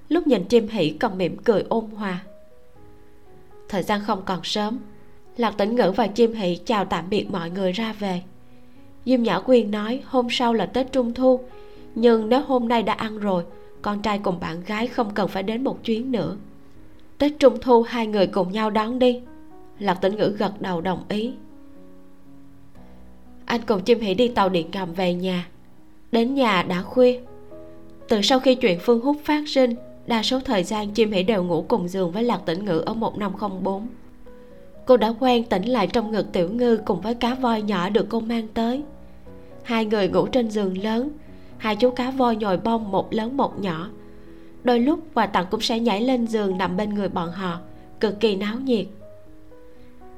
Lúc 0.10 0.28
nhìn 0.28 0.46
chim 0.46 0.68
Hỉ 0.68 0.90
còn 0.90 1.18
mỉm 1.18 1.38
cười 1.38 1.64
ôn 1.70 1.86
hòa. 1.86 2.20
Thời 3.70 3.84
gian 3.84 4.02
không 4.04 4.22
còn 4.26 4.40
sớm 4.44 4.80
lạc 5.38 5.58
tĩnh 5.58 5.76
ngữ 5.76 5.92
và 5.96 6.08
chim 6.08 6.34
hỷ 6.34 6.56
chào 6.66 6.86
tạm 6.86 7.10
biệt 7.10 7.32
mọi 7.32 7.50
người 7.50 7.72
ra 7.72 7.94
về. 8.00 8.22
Diêm 9.06 9.24
nhã 9.24 9.40
quyên 9.40 9.72
nói 9.72 10.02
hôm 10.06 10.28
sau 10.30 10.54
là 10.54 10.66
tết 10.66 10.92
trung 10.92 11.14
thu, 11.14 11.40
nhưng 11.96 12.30
nếu 12.30 12.42
hôm 12.42 12.68
nay 12.68 12.84
đã 12.84 12.94
ăn 12.94 13.20
rồi, 13.20 13.44
con 13.82 14.02
trai 14.02 14.20
cùng 14.20 14.40
bạn 14.40 14.64
gái 14.66 14.88
không 14.88 15.14
cần 15.14 15.28
phải 15.28 15.44
đến 15.44 15.64
một 15.64 15.84
chuyến 15.84 16.12
nữa. 16.12 16.38
Tết 17.18 17.32
trung 17.40 17.58
thu 17.62 17.82
hai 17.82 18.08
người 18.08 18.28
cùng 18.28 18.52
nhau 18.52 18.70
đón 18.70 19.00
đi. 19.00 19.22
Lạc 19.80 19.94
tĩnh 19.94 20.16
ngữ 20.16 20.36
gật 20.38 20.62
đầu 20.62 20.82
đồng 20.82 21.04
ý. 21.10 21.34
Anh 23.46 23.62
cùng 23.68 23.82
chim 23.82 24.00
hỷ 24.00 24.14
đi 24.14 24.28
tàu 24.28 24.50
điện 24.50 24.68
ngầm 24.72 24.94
về 24.94 25.14
nhà. 25.14 25.48
Đến 26.12 26.34
nhà 26.36 26.64
đã 26.64 26.82
khuya. 26.82 27.20
Từ 28.10 28.22
sau 28.22 28.40
khi 28.40 28.56
chuyện 28.56 28.80
phương 28.82 29.02
hút 29.02 29.18
phát 29.24 29.44
sinh, 29.48 29.76
đa 30.08 30.24
số 30.24 30.40
thời 30.40 30.64
gian 30.64 30.92
chim 30.92 31.12
hỷ 31.12 31.24
đều 31.24 31.44
ngủ 31.44 31.66
cùng 31.68 31.88
giường 31.88 32.12
với 32.12 32.24
lạc 32.24 32.42
tĩnh 32.46 32.66
ngữ 32.66 32.84
ở 32.86 32.94
một 32.94 33.18
năm 33.18 33.34
không 33.34 33.64
bốn 33.64 33.88
cô 34.88 34.98
đã 34.98 35.14
quen 35.20 35.44
tỉnh 35.44 35.66
lại 35.66 35.88
trong 35.88 36.12
ngực 36.12 36.32
tiểu 36.32 36.50
ngư 36.50 36.78
cùng 36.86 37.02
với 37.02 37.14
cá 37.14 37.36
voi 37.36 37.62
nhỏ 37.62 37.90
được 37.90 38.06
cô 38.10 38.20
mang 38.20 38.48
tới. 38.54 38.84
Hai 39.64 39.86
người 39.86 40.10
ngủ 40.10 40.28
trên 40.28 40.50
giường 40.50 40.78
lớn, 40.78 41.10
hai 41.58 41.76
chú 41.76 41.92
cá 41.92 42.12
voi 42.12 42.36
nhồi 42.36 42.58
bông 42.58 42.92
một 42.92 43.14
lớn 43.14 43.38
một 43.38 43.60
nhỏ. 43.60 43.90
Đôi 44.64 44.80
lúc, 44.80 45.00
quà 45.14 45.26
tặng 45.26 45.46
cũng 45.52 45.62
sẽ 45.62 45.80
nhảy 45.80 46.02
lên 46.02 46.28
giường 46.28 46.58
nằm 46.58 46.78
bên 46.78 46.94
người 46.94 47.10
bọn 47.10 47.32
họ, 47.32 47.60
cực 48.00 48.20
kỳ 48.20 48.36
náo 48.36 48.56
nhiệt. 48.60 48.86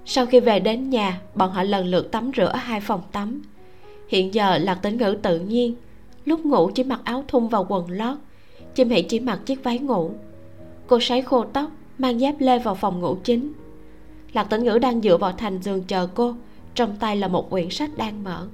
Sau 0.06 0.26
khi 0.26 0.40
về 0.40 0.60
đến 0.60 0.90
nhà, 0.90 1.22
bọn 1.36 1.52
họ 1.52 1.64
lần 1.64 1.86
lượt 1.86 2.12
tắm 2.12 2.32
rửa 2.38 2.46
ở 2.46 2.58
hai 2.58 2.82
phòng 2.82 3.02
tắm. 3.12 3.42
Hiện 4.08 4.34
giờ 4.34 4.58
lạc 4.58 4.76
tĩnh 4.76 4.98
ngữ 4.98 5.18
tự 5.22 5.40
nhiên, 5.40 5.76
lúc 6.26 6.46
ngủ 6.46 6.72
chỉ 6.76 6.84
mặc 6.84 7.02
áo 7.04 7.24
thun 7.28 7.48
và 7.48 7.60
quần 7.60 7.92
lót, 7.92 8.18
chim 8.76 8.90
hỷ 8.90 9.02
chỉ 9.02 9.20
mặc 9.20 9.40
chiếc 9.46 9.64
váy 9.64 9.80
ngủ. 9.80 10.12
Cô 10.88 11.00
sấy 11.00 11.22
khô 11.22 11.44
tóc, 11.44 11.72
mang 11.98 12.20
dép 12.20 12.36
lê 12.40 12.60
vào 12.60 12.76
phòng 12.76 13.00
ngủ 13.00 13.18
chính 13.24 13.54
lạc 14.34 14.44
tĩnh 14.44 14.63
ngữ 14.63 14.80
đang 14.80 15.02
dựa 15.02 15.18
vào 15.18 15.32
thành 15.32 15.62
giường 15.62 15.84
chờ 15.84 16.08
cô. 16.13 16.36
Trong 16.76 16.96
tay 17.00 17.15
là 17.15 17.28
một 17.28 17.50
quyển 17.50 17.70
sách 17.70 17.89
đang 17.98 18.24
mở. 18.24 18.48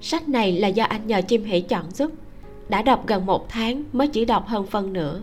Sách 0.00 0.28
này 0.28 0.52
là 0.52 0.68
do 0.68 0.84
anh 0.84 1.06
nhờ 1.06 1.22
chim 1.28 1.44
hỷ 1.44 1.60
chọn 1.60 1.90
giúp. 1.90 2.12
Đã 2.68 2.82
đọc 2.82 3.06
gần 3.06 3.26
một 3.26 3.48
tháng 3.48 3.84
mới 3.92 4.08
chỉ 4.08 4.24
đọc 4.24 4.46
hơn 4.46 4.66
phân 4.66 4.92
nửa. 4.92 5.20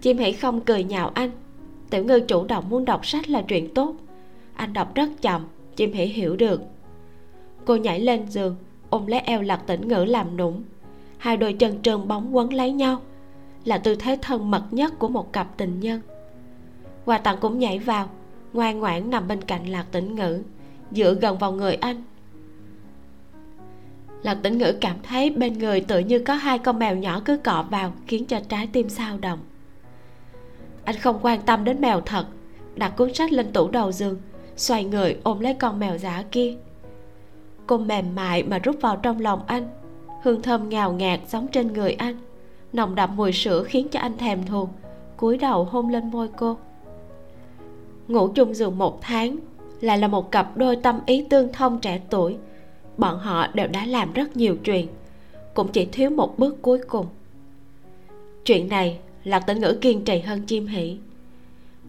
Chim 0.00 0.18
hỷ 0.18 0.32
không 0.32 0.60
cười 0.60 0.84
nhạo 0.84 1.10
anh. 1.14 1.30
Tiểu 1.90 2.04
ngư 2.04 2.20
chủ 2.20 2.44
động 2.44 2.68
muốn 2.68 2.84
đọc 2.84 3.06
sách 3.06 3.28
là 3.28 3.42
chuyện 3.42 3.74
tốt. 3.74 3.94
Anh 4.54 4.72
đọc 4.72 4.94
rất 4.94 5.08
chậm, 5.22 5.46
chim 5.76 5.92
hỷ 5.92 6.04
hiểu 6.04 6.36
được. 6.36 6.62
Cô 7.64 7.76
nhảy 7.76 8.00
lên 8.00 8.28
giường, 8.28 8.56
ôm 8.90 9.06
lấy 9.06 9.20
eo 9.20 9.42
lạc 9.42 9.66
tĩnh 9.66 9.88
ngữ 9.88 10.04
làm 10.04 10.36
nũng. 10.36 10.62
Hai 11.18 11.36
đôi 11.36 11.52
chân 11.52 11.82
trơn 11.82 12.08
bóng 12.08 12.36
quấn 12.36 12.52
lấy 12.52 12.72
nhau, 12.72 13.00
là 13.64 13.78
tư 13.78 13.94
thế 13.94 14.18
thân 14.22 14.50
mật 14.50 14.62
nhất 14.70 14.98
của 14.98 15.08
một 15.08 15.32
cặp 15.32 15.56
tình 15.56 15.80
nhân. 15.80 16.00
Quà 17.04 17.18
tặng 17.18 17.36
cũng 17.40 17.58
nhảy 17.58 17.78
vào 17.78 18.08
ngoan 18.54 18.80
ngoãn 18.80 19.10
nằm 19.10 19.28
bên 19.28 19.42
cạnh 19.42 19.66
lạc 19.66 19.86
tĩnh 19.92 20.14
ngữ, 20.14 20.42
dựa 20.92 21.14
gần 21.14 21.38
vào 21.38 21.52
người 21.52 21.74
anh. 21.74 22.02
Lạc 24.22 24.34
tĩnh 24.42 24.58
ngữ 24.58 24.72
cảm 24.80 24.96
thấy 25.02 25.30
bên 25.30 25.58
người 25.58 25.80
tự 25.80 25.98
như 25.98 26.18
có 26.18 26.34
hai 26.34 26.58
con 26.58 26.78
mèo 26.78 26.96
nhỏ 26.96 27.22
cứ 27.24 27.36
cọ 27.36 27.64
vào 27.70 27.92
khiến 28.06 28.26
cho 28.26 28.40
trái 28.48 28.68
tim 28.72 28.88
sao 28.88 29.18
động. 29.18 29.38
Anh 30.84 30.96
không 30.96 31.18
quan 31.22 31.42
tâm 31.42 31.64
đến 31.64 31.80
mèo 31.80 32.00
thật, 32.00 32.26
đặt 32.74 32.96
cuốn 32.96 33.14
sách 33.14 33.32
lên 33.32 33.52
tủ 33.52 33.70
đầu 33.70 33.92
giường, 33.92 34.20
xoay 34.56 34.84
người 34.84 35.16
ôm 35.22 35.40
lấy 35.40 35.54
con 35.54 35.78
mèo 35.78 35.98
giả 35.98 36.24
kia. 36.30 36.54
Cô 37.66 37.78
mềm 37.78 38.14
mại 38.14 38.42
mà 38.42 38.58
rút 38.58 38.76
vào 38.80 38.96
trong 38.96 39.20
lòng 39.20 39.46
anh, 39.46 39.68
hương 40.22 40.42
thơm 40.42 40.68
ngào 40.68 40.92
ngạt 40.92 41.20
sống 41.26 41.48
trên 41.48 41.72
người 41.72 41.92
anh, 41.92 42.16
nồng 42.72 42.94
đậm 42.94 43.16
mùi 43.16 43.32
sữa 43.32 43.64
khiến 43.66 43.88
cho 43.88 44.00
anh 44.00 44.18
thèm 44.18 44.46
thuồng, 44.46 44.68
cúi 45.16 45.38
đầu 45.38 45.64
hôn 45.64 45.88
lên 45.88 46.10
môi 46.10 46.28
cô 46.36 46.56
ngủ 48.08 48.28
chung 48.28 48.54
giường 48.54 48.78
một 48.78 49.00
tháng, 49.02 49.36
lại 49.80 49.98
là 49.98 50.08
một 50.08 50.30
cặp 50.30 50.56
đôi 50.56 50.76
tâm 50.76 51.00
ý 51.06 51.24
tương 51.30 51.52
thông 51.52 51.80
trẻ 51.80 52.00
tuổi. 52.10 52.36
Bọn 52.96 53.18
họ 53.18 53.46
đều 53.54 53.66
đã 53.66 53.86
làm 53.86 54.12
rất 54.12 54.36
nhiều 54.36 54.56
chuyện, 54.64 54.86
cũng 55.54 55.68
chỉ 55.68 55.84
thiếu 55.84 56.10
một 56.10 56.38
bước 56.38 56.62
cuối 56.62 56.78
cùng. 56.88 57.06
Chuyện 58.44 58.68
này 58.68 58.98
lạc 59.24 59.40
tĩnh 59.40 59.60
ngữ 59.60 59.78
kiên 59.80 60.04
trì 60.04 60.18
hơn 60.18 60.42
chim 60.46 60.66
hỷ 60.66 60.98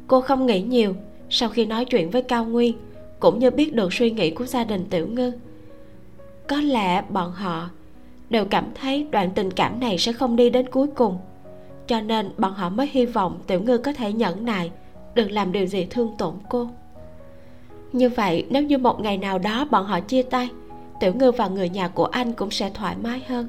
cô 0.07 0.21
không 0.21 0.45
nghĩ 0.45 0.61
nhiều, 0.61 0.95
sau 1.29 1.49
khi 1.49 1.65
nói 1.65 1.85
chuyện 1.85 2.09
với 2.09 2.21
cao 2.21 2.45
nguyên, 2.45 2.73
cũng 3.19 3.39
như 3.39 3.51
biết 3.51 3.73
được 3.73 3.93
suy 3.93 4.11
nghĩ 4.11 4.31
của 4.31 4.45
gia 4.45 4.63
đình 4.63 4.85
tiểu 4.89 5.07
ngư. 5.07 5.31
Có 6.47 6.61
lẽ 6.61 7.01
bọn 7.09 7.31
họ 7.31 7.69
đều 8.29 8.45
cảm 8.45 8.65
thấy 8.75 9.07
đoạn 9.11 9.29
tình 9.35 9.51
cảm 9.51 9.79
này 9.79 9.97
sẽ 9.97 10.13
không 10.13 10.35
đi 10.35 10.49
đến 10.49 10.69
cuối 10.69 10.87
cùng, 10.87 11.17
cho 11.87 12.01
nên 12.01 12.29
bọn 12.37 12.53
họ 12.53 12.69
mới 12.69 12.89
hy 12.91 13.05
vọng 13.05 13.39
tiểu 13.47 13.61
ngư 13.61 13.77
có 13.77 13.93
thể 13.93 14.13
nhẫn 14.13 14.45
nại 14.45 14.71
đừng 15.15 15.31
làm 15.31 15.51
điều 15.51 15.65
gì 15.65 15.87
thương 15.89 16.15
tổn 16.17 16.33
cô. 16.49 16.69
Như 17.91 18.09
vậy 18.09 18.45
nếu 18.49 18.63
như 18.63 18.77
một 18.77 18.99
ngày 18.99 19.17
nào 19.17 19.39
đó 19.39 19.67
bọn 19.71 19.85
họ 19.85 19.99
chia 19.99 20.23
tay 20.23 20.49
tiểu 20.99 21.13
ngư 21.13 21.31
và 21.31 21.47
người 21.47 21.69
nhà 21.69 21.87
của 21.87 22.05
anh 22.05 22.33
cũng 22.33 22.51
sẽ 22.51 22.69
thoải 22.69 22.95
mái 23.03 23.21
hơn. 23.27 23.47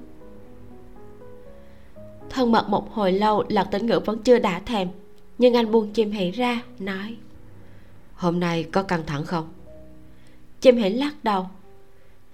Thân 2.31 2.53
mật 2.53 2.69
một 2.69 2.93
hồi 2.93 3.12
lâu 3.12 3.45
lạc 3.49 3.64
tĩnh 3.64 3.87
ngữ 3.87 4.01
vẫn 4.05 4.19
chưa 4.23 4.39
đã 4.39 4.59
thèm 4.59 4.89
nhưng 5.39 5.55
anh 5.55 5.71
buông 5.71 5.93
chim 5.93 6.11
hỷ 6.11 6.31
ra 6.31 6.62
nói. 6.79 7.17
Hôm 8.14 8.41
nay 8.41 8.64
có 8.73 8.83
căng 8.83 9.07
thẳng 9.07 9.25
không? 9.25 9.49
Chim 10.61 10.77
hỷ 10.77 10.91
lắc 10.91 11.25
đầu. 11.25 11.47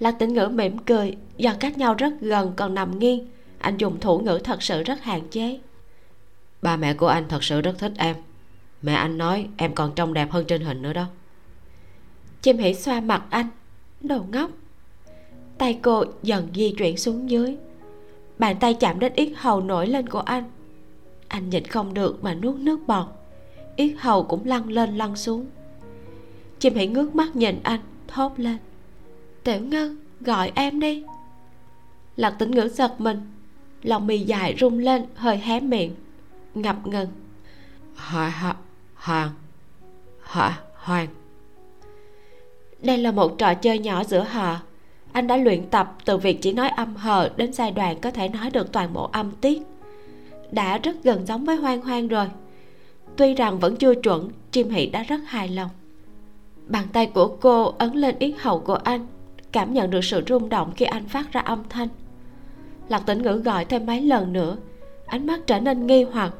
Lạc 0.00 0.12
tĩnh 0.18 0.34
ngữ 0.34 0.48
mỉm 0.48 0.78
cười 0.78 1.16
do 1.36 1.52
cách 1.60 1.78
nhau 1.78 1.94
rất 1.94 2.12
gần 2.20 2.52
còn 2.56 2.74
nằm 2.74 2.98
nghiêng. 2.98 3.28
Anh 3.58 3.76
dùng 3.76 4.00
thủ 4.00 4.18
ngữ 4.18 4.40
thật 4.44 4.62
sự 4.62 4.82
rất 4.82 5.02
hạn 5.02 5.22
chế. 5.30 5.58
Ba 6.62 6.76
mẹ 6.76 6.94
của 6.94 7.06
anh 7.06 7.24
thật 7.28 7.44
sự 7.44 7.60
rất 7.60 7.78
thích 7.78 7.92
em 7.96 8.16
mẹ 8.82 8.94
anh 8.94 9.18
nói 9.18 9.48
em 9.56 9.74
còn 9.74 9.92
trông 9.94 10.14
đẹp 10.14 10.30
hơn 10.30 10.44
trên 10.46 10.62
hình 10.62 10.82
nữa 10.82 10.92
đó. 10.92 11.06
Chim 12.42 12.58
hỉ 12.58 12.74
xoa 12.74 13.00
mặt 13.00 13.22
anh, 13.30 13.46
đồ 14.00 14.24
ngốc. 14.32 14.50
Tay 15.58 15.78
cô 15.82 16.04
dần 16.22 16.48
di 16.54 16.74
chuyển 16.78 16.96
xuống 16.96 17.30
dưới. 17.30 17.56
Bàn 18.38 18.56
tay 18.60 18.74
chạm 18.74 18.98
đến 18.98 19.12
yết 19.16 19.28
hầu 19.36 19.60
nổi 19.60 19.86
lên 19.86 20.08
của 20.08 20.20
anh. 20.20 20.44
Anh 21.28 21.50
nhịn 21.50 21.64
không 21.64 21.94
được 21.94 22.24
mà 22.24 22.34
nuốt 22.34 22.56
nước 22.56 22.80
bọt. 22.86 23.06
Yết 23.76 23.92
hầu 23.98 24.22
cũng 24.22 24.46
lăn 24.46 24.68
lên 24.68 24.96
lăn 24.96 25.16
xuống. 25.16 25.46
Chim 26.58 26.74
hỉ 26.74 26.86
ngước 26.86 27.14
mắt 27.14 27.36
nhìn 27.36 27.60
anh, 27.62 27.80
thốt 28.08 28.32
lên. 28.36 28.56
Tiểu 29.44 29.60
ngân, 29.60 29.96
gọi 30.20 30.52
em 30.54 30.80
đi. 30.80 31.04
Lạc 32.16 32.30
tĩnh 32.30 32.50
ngữ 32.50 32.68
giật 32.68 33.00
mình. 33.00 33.20
Lòng 33.82 34.06
mì 34.06 34.18
dài 34.18 34.56
rung 34.60 34.78
lên, 34.78 35.04
hơi 35.14 35.36
hé 35.36 35.60
miệng. 35.60 35.94
Ngập 36.54 36.86
ngừng. 36.86 37.08
Hà 37.94 38.28
hà 38.28 38.56
hoàng 39.02 39.30
hà 40.22 40.60
hoàng 40.74 41.08
đây 42.82 42.98
là 42.98 43.12
một 43.12 43.38
trò 43.38 43.54
chơi 43.54 43.78
nhỏ 43.78 44.04
giữa 44.04 44.22
họ 44.22 44.60
anh 45.12 45.26
đã 45.26 45.36
luyện 45.36 45.66
tập 45.70 45.94
từ 46.04 46.16
việc 46.16 46.42
chỉ 46.42 46.52
nói 46.52 46.68
âm 46.68 46.96
hờ 46.96 47.30
đến 47.36 47.52
giai 47.52 47.70
đoạn 47.70 48.00
có 48.00 48.10
thể 48.10 48.28
nói 48.28 48.50
được 48.50 48.72
toàn 48.72 48.92
bộ 48.92 49.10
âm 49.12 49.30
tiết. 49.30 49.62
Đã 50.50 50.78
rất 50.78 50.96
gần 51.02 51.26
giống 51.26 51.44
với 51.44 51.56
hoang 51.56 51.80
hoang 51.80 52.08
rồi. 52.08 52.26
Tuy 53.16 53.34
rằng 53.34 53.58
vẫn 53.58 53.76
chưa 53.76 53.94
chuẩn, 53.94 54.30
chim 54.50 54.70
hỷ 54.70 54.86
đã 54.86 55.02
rất 55.02 55.20
hài 55.26 55.48
lòng. 55.48 55.70
Bàn 56.66 56.86
tay 56.92 57.06
của 57.06 57.36
cô 57.40 57.74
ấn 57.78 57.92
lên 57.92 58.18
yết 58.18 58.34
hầu 58.38 58.60
của 58.60 58.74
anh, 58.74 59.06
cảm 59.52 59.74
nhận 59.74 59.90
được 59.90 60.04
sự 60.04 60.22
rung 60.28 60.48
động 60.48 60.72
khi 60.76 60.84
anh 60.84 61.08
phát 61.08 61.32
ra 61.32 61.40
âm 61.40 61.62
thanh. 61.68 61.88
Lạc 62.88 63.02
tĩnh 63.06 63.22
ngữ 63.22 63.42
gọi 63.44 63.64
thêm 63.64 63.86
mấy 63.86 64.00
lần 64.00 64.32
nữa, 64.32 64.56
ánh 65.06 65.26
mắt 65.26 65.40
trở 65.46 65.60
nên 65.60 65.86
nghi 65.86 66.02
hoặc, 66.02 66.34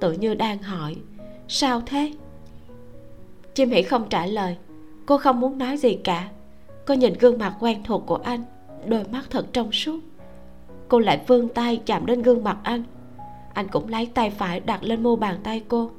tự 0.00 0.12
như 0.12 0.34
đang 0.34 0.58
hỏi 0.58 0.96
sao 1.54 1.82
thế? 1.86 2.12
Chim 3.54 3.70
hỉ 3.70 3.82
không 3.82 4.08
trả 4.08 4.26
lời. 4.26 4.56
Cô 5.06 5.18
không 5.18 5.40
muốn 5.40 5.58
nói 5.58 5.76
gì 5.76 5.98
cả. 6.04 6.28
Cô 6.86 6.94
nhìn 6.94 7.14
gương 7.20 7.38
mặt 7.38 7.54
quen 7.60 7.82
thuộc 7.84 8.02
của 8.06 8.16
anh, 8.16 8.44
đôi 8.86 9.04
mắt 9.12 9.22
thật 9.30 9.46
trong 9.52 9.72
suốt. 9.72 10.00
Cô 10.88 10.98
lại 10.98 11.20
vươn 11.26 11.48
tay 11.48 11.80
chạm 11.86 12.06
đến 12.06 12.22
gương 12.22 12.44
mặt 12.44 12.56
anh. 12.62 12.82
Anh 13.52 13.68
cũng 13.68 13.88
lấy 13.88 14.06
tay 14.06 14.30
phải 14.30 14.60
đặt 14.60 14.82
lên 14.82 15.02
mu 15.02 15.16
bàn 15.16 15.36
tay 15.44 15.62
cô. 15.68 15.90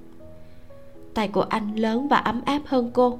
Tay 1.13 1.27
của 1.27 1.45
anh 1.49 1.75
lớn 1.75 2.07
và 2.07 2.17
ấm 2.17 2.41
áp 2.45 2.61
hơn 2.65 2.91
cô. 2.93 3.19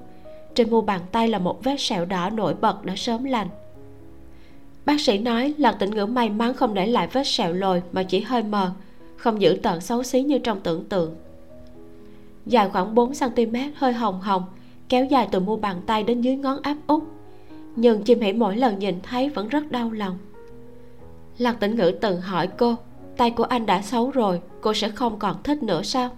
Trên 0.55 0.69
mu 0.69 0.81
bàn 0.81 1.01
tay 1.11 1.27
là 1.27 1.39
một 1.39 1.63
vết 1.63 1.75
sẹo 1.79 2.05
đỏ 2.05 2.29
nổi 2.29 2.53
bật 2.53 2.86
đã 2.86 2.93
sớm 2.95 3.23
lành. 3.23 3.47
Bác 4.86 5.01
sĩ 5.01 5.17
nói 5.17 5.53
là 5.57 5.71
tĩnh 5.71 5.91
ngữ 5.91 6.05
may 6.05 6.29
mắn 6.29 6.53
không 6.53 6.73
để 6.73 6.88
lại 6.88 7.07
vết 7.11 7.27
sẹo 7.27 7.53
lồi 7.53 7.81
mà 7.91 8.03
chỉ 8.03 8.21
hơi 8.21 8.43
mờ, 8.43 8.71
không 9.17 9.41
giữ 9.41 9.59
tợn 9.63 9.81
xấu 9.81 10.03
xí 10.03 10.21
như 10.21 10.39
trong 10.39 10.61
tưởng 10.61 10.83
tượng 10.89 11.15
dài 12.45 12.69
khoảng 12.69 12.95
4 12.95 13.11
cm 13.13 13.55
hơi 13.75 13.93
hồng 13.93 14.21
hồng, 14.21 14.43
kéo 14.89 15.05
dài 15.05 15.27
từ 15.31 15.39
mu 15.39 15.57
bàn 15.57 15.81
tay 15.85 16.03
đến 16.03 16.21
dưới 16.21 16.35
ngón 16.35 16.61
áp 16.61 16.77
út. 16.87 17.03
Nhưng 17.75 18.03
chim 18.03 18.21
hỉ 18.21 18.33
mỗi 18.33 18.57
lần 18.57 18.79
nhìn 18.79 18.99
thấy 19.03 19.29
vẫn 19.29 19.49
rất 19.49 19.71
đau 19.71 19.91
lòng. 19.91 20.17
Lạc 21.37 21.59
tĩnh 21.59 21.75
ngữ 21.75 21.91
từng 22.01 22.21
hỏi 22.21 22.47
cô, 22.47 22.75
tay 23.17 23.31
của 23.31 23.43
anh 23.43 23.65
đã 23.65 23.81
xấu 23.81 24.11
rồi, 24.11 24.41
cô 24.61 24.73
sẽ 24.73 24.89
không 24.89 25.19
còn 25.19 25.43
thích 25.43 25.63
nữa 25.63 25.81
sao? 25.83 26.09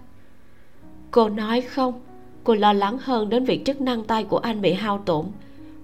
Cô 1.10 1.28
nói, 1.28 1.60
không, 1.60 2.00
cô 2.44 2.54
lo 2.54 2.72
lắng 2.72 2.98
hơn 3.00 3.28
đến 3.28 3.44
việc 3.44 3.64
chức 3.64 3.80
năng 3.80 4.04
tay 4.04 4.24
của 4.24 4.38
anh 4.38 4.60
bị 4.60 4.72
hao 4.72 4.98
tổn, 4.98 5.26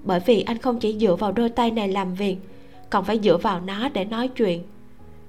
bởi 0.05 0.21
vì 0.27 0.43
anh 0.43 0.59
không 0.59 0.79
chỉ 0.79 0.99
dựa 0.99 1.17
vào 1.17 1.33
đôi 1.33 1.49
tay 1.49 1.71
này 1.71 1.89
làm 1.89 2.15
việc, 2.15 2.37
còn 2.91 3.05
phải 3.05 3.21
dựa 3.23 3.37
vào 3.37 3.61
nó 3.61 3.89
để 3.89 4.05
nói 4.05 4.29
chuyện. 4.29 4.63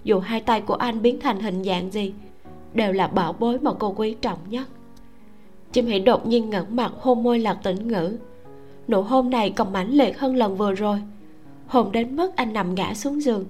Dù 0.04 0.20
hai 0.20 0.42
tay 0.42 0.62
của 0.62 0.74
anh 0.74 1.02
biến 1.02 1.20
thành 1.20 1.40
hình 1.40 1.64
dạng 1.64 1.92
gì, 1.92 2.14
đều 2.74 2.94
là 2.94 3.08
bảo 3.08 3.34
bối 3.34 3.60
mà 3.60 3.72
cô 3.80 3.94
quý 3.98 4.16
trọng 4.22 4.40
nhất 4.50 4.68
chim 5.76 5.86
hỉ 5.86 6.00
đột 6.00 6.28
nhiên 6.28 6.50
ngẩng 6.50 6.76
mặt 6.76 6.92
hôn 7.00 7.24
môi 7.24 7.40
lạc 7.40 7.58
tĩnh 7.64 7.88
ngữ. 7.88 8.18
Nụ 8.88 9.02
hôn 9.02 9.30
này 9.30 9.50
còn 9.50 9.74
mãnh 9.74 9.92
liệt 9.92 10.20
hơn 10.20 10.36
lần 10.36 10.56
vừa 10.56 10.74
rồi. 10.74 11.02
Hôn 11.68 11.92
đến 11.92 12.16
mức 12.16 12.36
anh 12.36 12.54
nằm 12.54 12.76
ngã 12.76 12.94
xuống 12.94 13.22
giường. 13.22 13.46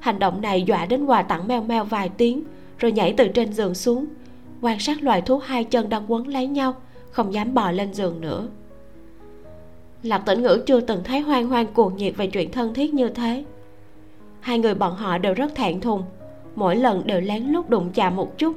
Hành 0.00 0.18
động 0.18 0.40
này 0.40 0.62
dọa 0.62 0.86
đến 0.86 1.00
hòa 1.00 1.22
tặng 1.22 1.48
meo 1.48 1.62
meo 1.62 1.84
vài 1.84 2.08
tiếng, 2.08 2.42
rồi 2.78 2.92
nhảy 2.92 3.14
từ 3.16 3.28
trên 3.28 3.52
giường 3.52 3.74
xuống. 3.74 4.06
Quan 4.60 4.78
sát 4.78 5.02
loài 5.02 5.22
thú 5.22 5.38
hai 5.38 5.64
chân 5.64 5.88
đang 5.88 6.12
quấn 6.12 6.28
lấy 6.28 6.46
nhau, 6.46 6.74
không 7.10 7.34
dám 7.34 7.54
bò 7.54 7.70
lên 7.70 7.94
giường 7.94 8.20
nữa. 8.20 8.48
Lạc 10.02 10.18
tĩnh 10.18 10.42
ngữ 10.42 10.62
chưa 10.66 10.80
từng 10.80 11.04
thấy 11.04 11.20
hoang 11.20 11.48
hoang 11.48 11.66
cuồng 11.66 11.96
nhiệt 11.96 12.16
về 12.16 12.26
chuyện 12.26 12.50
thân 12.50 12.74
thiết 12.74 12.94
như 12.94 13.08
thế. 13.08 13.44
Hai 14.40 14.58
người 14.58 14.74
bọn 14.74 14.94
họ 14.96 15.18
đều 15.18 15.34
rất 15.34 15.54
thẹn 15.54 15.80
thùng, 15.80 16.02
mỗi 16.54 16.76
lần 16.76 17.06
đều 17.06 17.20
lén 17.20 17.42
lút 17.42 17.68
đụng 17.68 17.90
chạm 17.94 18.16
một 18.16 18.38
chút. 18.38 18.56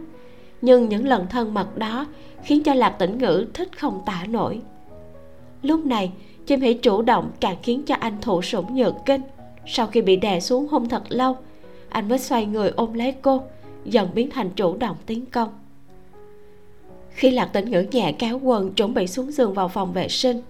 Nhưng 0.61 0.89
những 0.89 1.07
lần 1.07 1.27
thân 1.27 1.53
mật 1.53 1.77
đó 1.77 2.05
khiến 2.43 2.63
cho 2.63 2.73
lạc 2.73 2.89
tĩnh 2.89 3.17
ngữ 3.17 3.45
thích 3.53 3.79
không 3.79 4.01
tả 4.05 4.25
nổi. 4.29 4.61
Lúc 5.61 5.85
này 5.85 6.11
chim 6.45 6.61
hỉ 6.61 6.73
chủ 6.73 7.01
động 7.01 7.31
càng 7.39 7.57
khiến 7.63 7.83
cho 7.85 7.95
anh 7.99 8.17
thụ 8.21 8.41
sủng 8.41 8.75
nhược 8.75 8.95
kinh. 9.05 9.21
Sau 9.65 9.87
khi 9.87 10.01
bị 10.01 10.15
đè 10.15 10.39
xuống 10.39 10.67
hôn 10.67 10.89
thật 10.89 11.03
lâu, 11.09 11.37
anh 11.89 12.09
mới 12.09 12.19
xoay 12.19 12.45
người 12.45 12.69
ôm 12.75 12.93
lấy 12.93 13.11
cô, 13.21 13.41
dần 13.85 14.09
biến 14.13 14.29
thành 14.29 14.49
chủ 14.49 14.77
động 14.77 14.97
tiến 15.05 15.25
công. 15.25 15.49
Khi 17.09 17.31
lạc 17.31 17.45
tĩnh 17.45 17.71
ngữ 17.71 17.85
nhẹ 17.91 18.11
kéo 18.19 18.39
quần 18.43 18.73
chuẩn 18.73 18.93
bị 18.93 19.07
xuống 19.07 19.31
giường 19.31 19.53
vào 19.53 19.67
phòng 19.67 19.93
vệ 19.93 20.07
sinh 20.07 20.41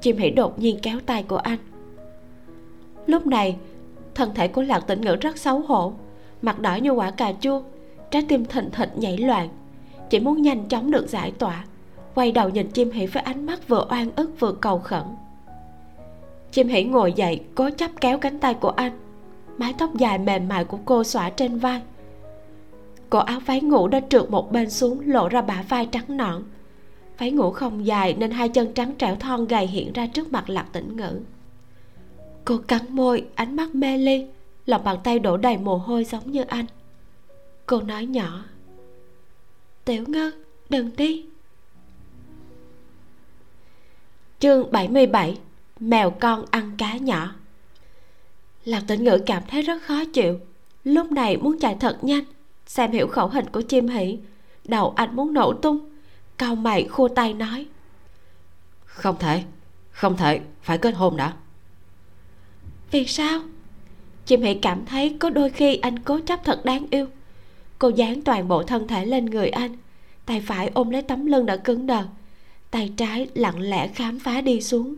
chim 0.00 0.16
hỉ 0.16 0.30
đột 0.30 0.58
nhiên 0.58 0.78
kéo 0.82 0.98
tay 1.06 1.22
của 1.22 1.36
anh. 1.36 1.58
Lúc 3.06 3.26
này, 3.26 3.56
thân 4.14 4.34
thể 4.34 4.48
của 4.48 4.62
lạc 4.62 4.80
tĩnh 4.80 5.00
ngữ 5.00 5.16
rất 5.20 5.38
xấu 5.38 5.60
hổ, 5.60 5.92
mặt 6.42 6.60
đỏ 6.60 6.74
như 6.74 6.90
quả 6.90 7.10
cà 7.10 7.32
chua, 7.40 7.62
trái 8.10 8.24
tim 8.28 8.44
thình 8.44 8.70
thịch 8.70 8.90
nhảy 8.96 9.18
loạn 9.18 9.48
chỉ 10.12 10.20
muốn 10.20 10.42
nhanh 10.42 10.68
chóng 10.68 10.90
được 10.90 11.08
giải 11.08 11.30
tỏa, 11.30 11.64
quay 12.14 12.32
đầu 12.32 12.48
nhìn 12.48 12.70
chim 12.70 12.90
hỉ 12.90 13.06
với 13.06 13.22
ánh 13.22 13.46
mắt 13.46 13.68
vừa 13.68 13.86
oan 13.90 14.10
ức 14.16 14.40
vừa 14.40 14.52
cầu 14.52 14.78
khẩn. 14.78 15.02
Chim 16.50 16.68
hỉ 16.68 16.84
ngồi 16.84 17.12
dậy, 17.12 17.40
cố 17.54 17.70
chấp 17.70 17.90
kéo 18.00 18.18
cánh 18.18 18.38
tay 18.38 18.54
của 18.54 18.68
anh. 18.68 18.92
Mái 19.58 19.74
tóc 19.78 19.96
dài 19.96 20.18
mềm 20.18 20.48
mại 20.48 20.64
của 20.64 20.78
cô 20.84 21.04
xõa 21.04 21.30
trên 21.30 21.58
vai. 21.58 21.80
Cổ 23.10 23.18
áo 23.18 23.40
váy 23.40 23.60
ngủ 23.60 23.88
đã 23.88 24.00
trượt 24.08 24.30
một 24.30 24.52
bên 24.52 24.70
xuống, 24.70 25.00
lộ 25.06 25.28
ra 25.28 25.42
bả 25.42 25.64
vai 25.68 25.86
trắng 25.86 26.16
nõn. 26.16 26.42
Váy 27.18 27.30
ngủ 27.30 27.50
không 27.50 27.86
dài 27.86 28.14
nên 28.18 28.30
hai 28.30 28.48
chân 28.48 28.72
trắng 28.74 28.92
trẻo 28.98 29.16
thon 29.16 29.46
gầy 29.46 29.66
hiện 29.66 29.92
ra 29.92 30.06
trước 30.06 30.32
mặt 30.32 30.50
lạc 30.50 30.66
tĩnh 30.72 30.96
ngữ. 30.96 31.20
Cô 32.44 32.58
cắn 32.68 32.82
môi, 32.88 33.24
ánh 33.34 33.56
mắt 33.56 33.74
mê 33.74 33.98
ly, 33.98 34.26
lòng 34.66 34.84
bàn 34.84 34.98
tay 35.04 35.18
đổ 35.18 35.36
đầy 35.36 35.56
mồ 35.56 35.76
hôi 35.76 36.04
giống 36.04 36.30
như 36.30 36.42
anh. 36.42 36.66
Cô 37.66 37.80
nói 37.80 38.06
nhỏ 38.06 38.44
tiểu 39.84 40.04
ngư 40.06 40.32
đừng 40.68 40.90
đi. 40.96 41.24
Chương 44.38 44.72
77 44.72 45.38
mèo 45.80 46.10
con 46.10 46.44
ăn 46.50 46.74
cá 46.78 46.96
nhỏ. 46.96 47.34
Lạc 48.64 48.82
tĩnh 48.88 49.04
ngữ 49.04 49.18
cảm 49.26 49.42
thấy 49.48 49.62
rất 49.62 49.82
khó 49.82 50.04
chịu. 50.12 50.40
Lúc 50.84 51.12
này 51.12 51.36
muốn 51.36 51.58
chạy 51.58 51.76
thật 51.80 51.98
nhanh 52.02 52.24
xem 52.66 52.92
hiểu 52.92 53.06
khẩu 53.06 53.28
hình 53.28 53.46
của 53.52 53.60
chim 53.60 53.88
hỉ 53.88 54.18
đầu 54.64 54.92
anh 54.96 55.16
muốn 55.16 55.34
nổ 55.34 55.52
tung 55.52 55.90
cao 56.38 56.54
mày 56.54 56.84
khô 56.84 57.08
tay 57.08 57.34
nói. 57.34 57.66
Không 58.84 59.16
thể 59.18 59.42
không 59.90 60.16
thể 60.16 60.40
phải 60.62 60.78
kết 60.78 60.90
hôn 60.90 61.16
đã. 61.16 61.32
Vì 62.90 63.06
sao? 63.06 63.40
Chim 64.26 64.42
hỉ 64.42 64.54
cảm 64.54 64.86
thấy 64.86 65.16
có 65.20 65.30
đôi 65.30 65.50
khi 65.50 65.76
anh 65.76 65.98
cố 65.98 66.20
chấp 66.26 66.44
thật 66.44 66.64
đáng 66.64 66.86
yêu 66.90 67.06
cô 67.82 67.88
dán 67.88 68.22
toàn 68.22 68.48
bộ 68.48 68.62
thân 68.62 68.88
thể 68.88 69.06
lên 69.06 69.26
người 69.26 69.48
anh. 69.48 69.76
Tay 70.26 70.40
phải 70.40 70.70
ôm 70.74 70.90
lấy 70.90 71.02
tấm 71.02 71.26
lưng 71.26 71.46
đã 71.46 71.56
cứng 71.56 71.86
đờ. 71.86 72.04
Tay 72.70 72.92
trái 72.96 73.28
lặng 73.34 73.60
lẽ 73.60 73.88
khám 73.88 74.18
phá 74.18 74.40
đi 74.40 74.60
xuống. 74.60 74.94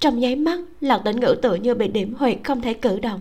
Trong 0.00 0.18
nháy 0.18 0.36
mắt 0.36 0.60
lạc 0.80 1.02
tĩnh 1.04 1.20
ngữ 1.20 1.36
tự 1.42 1.54
như 1.54 1.74
bị 1.74 1.88
điểm 1.88 2.14
huyệt 2.14 2.38
không 2.44 2.60
thể 2.60 2.74
cử 2.74 3.00
động. 3.00 3.20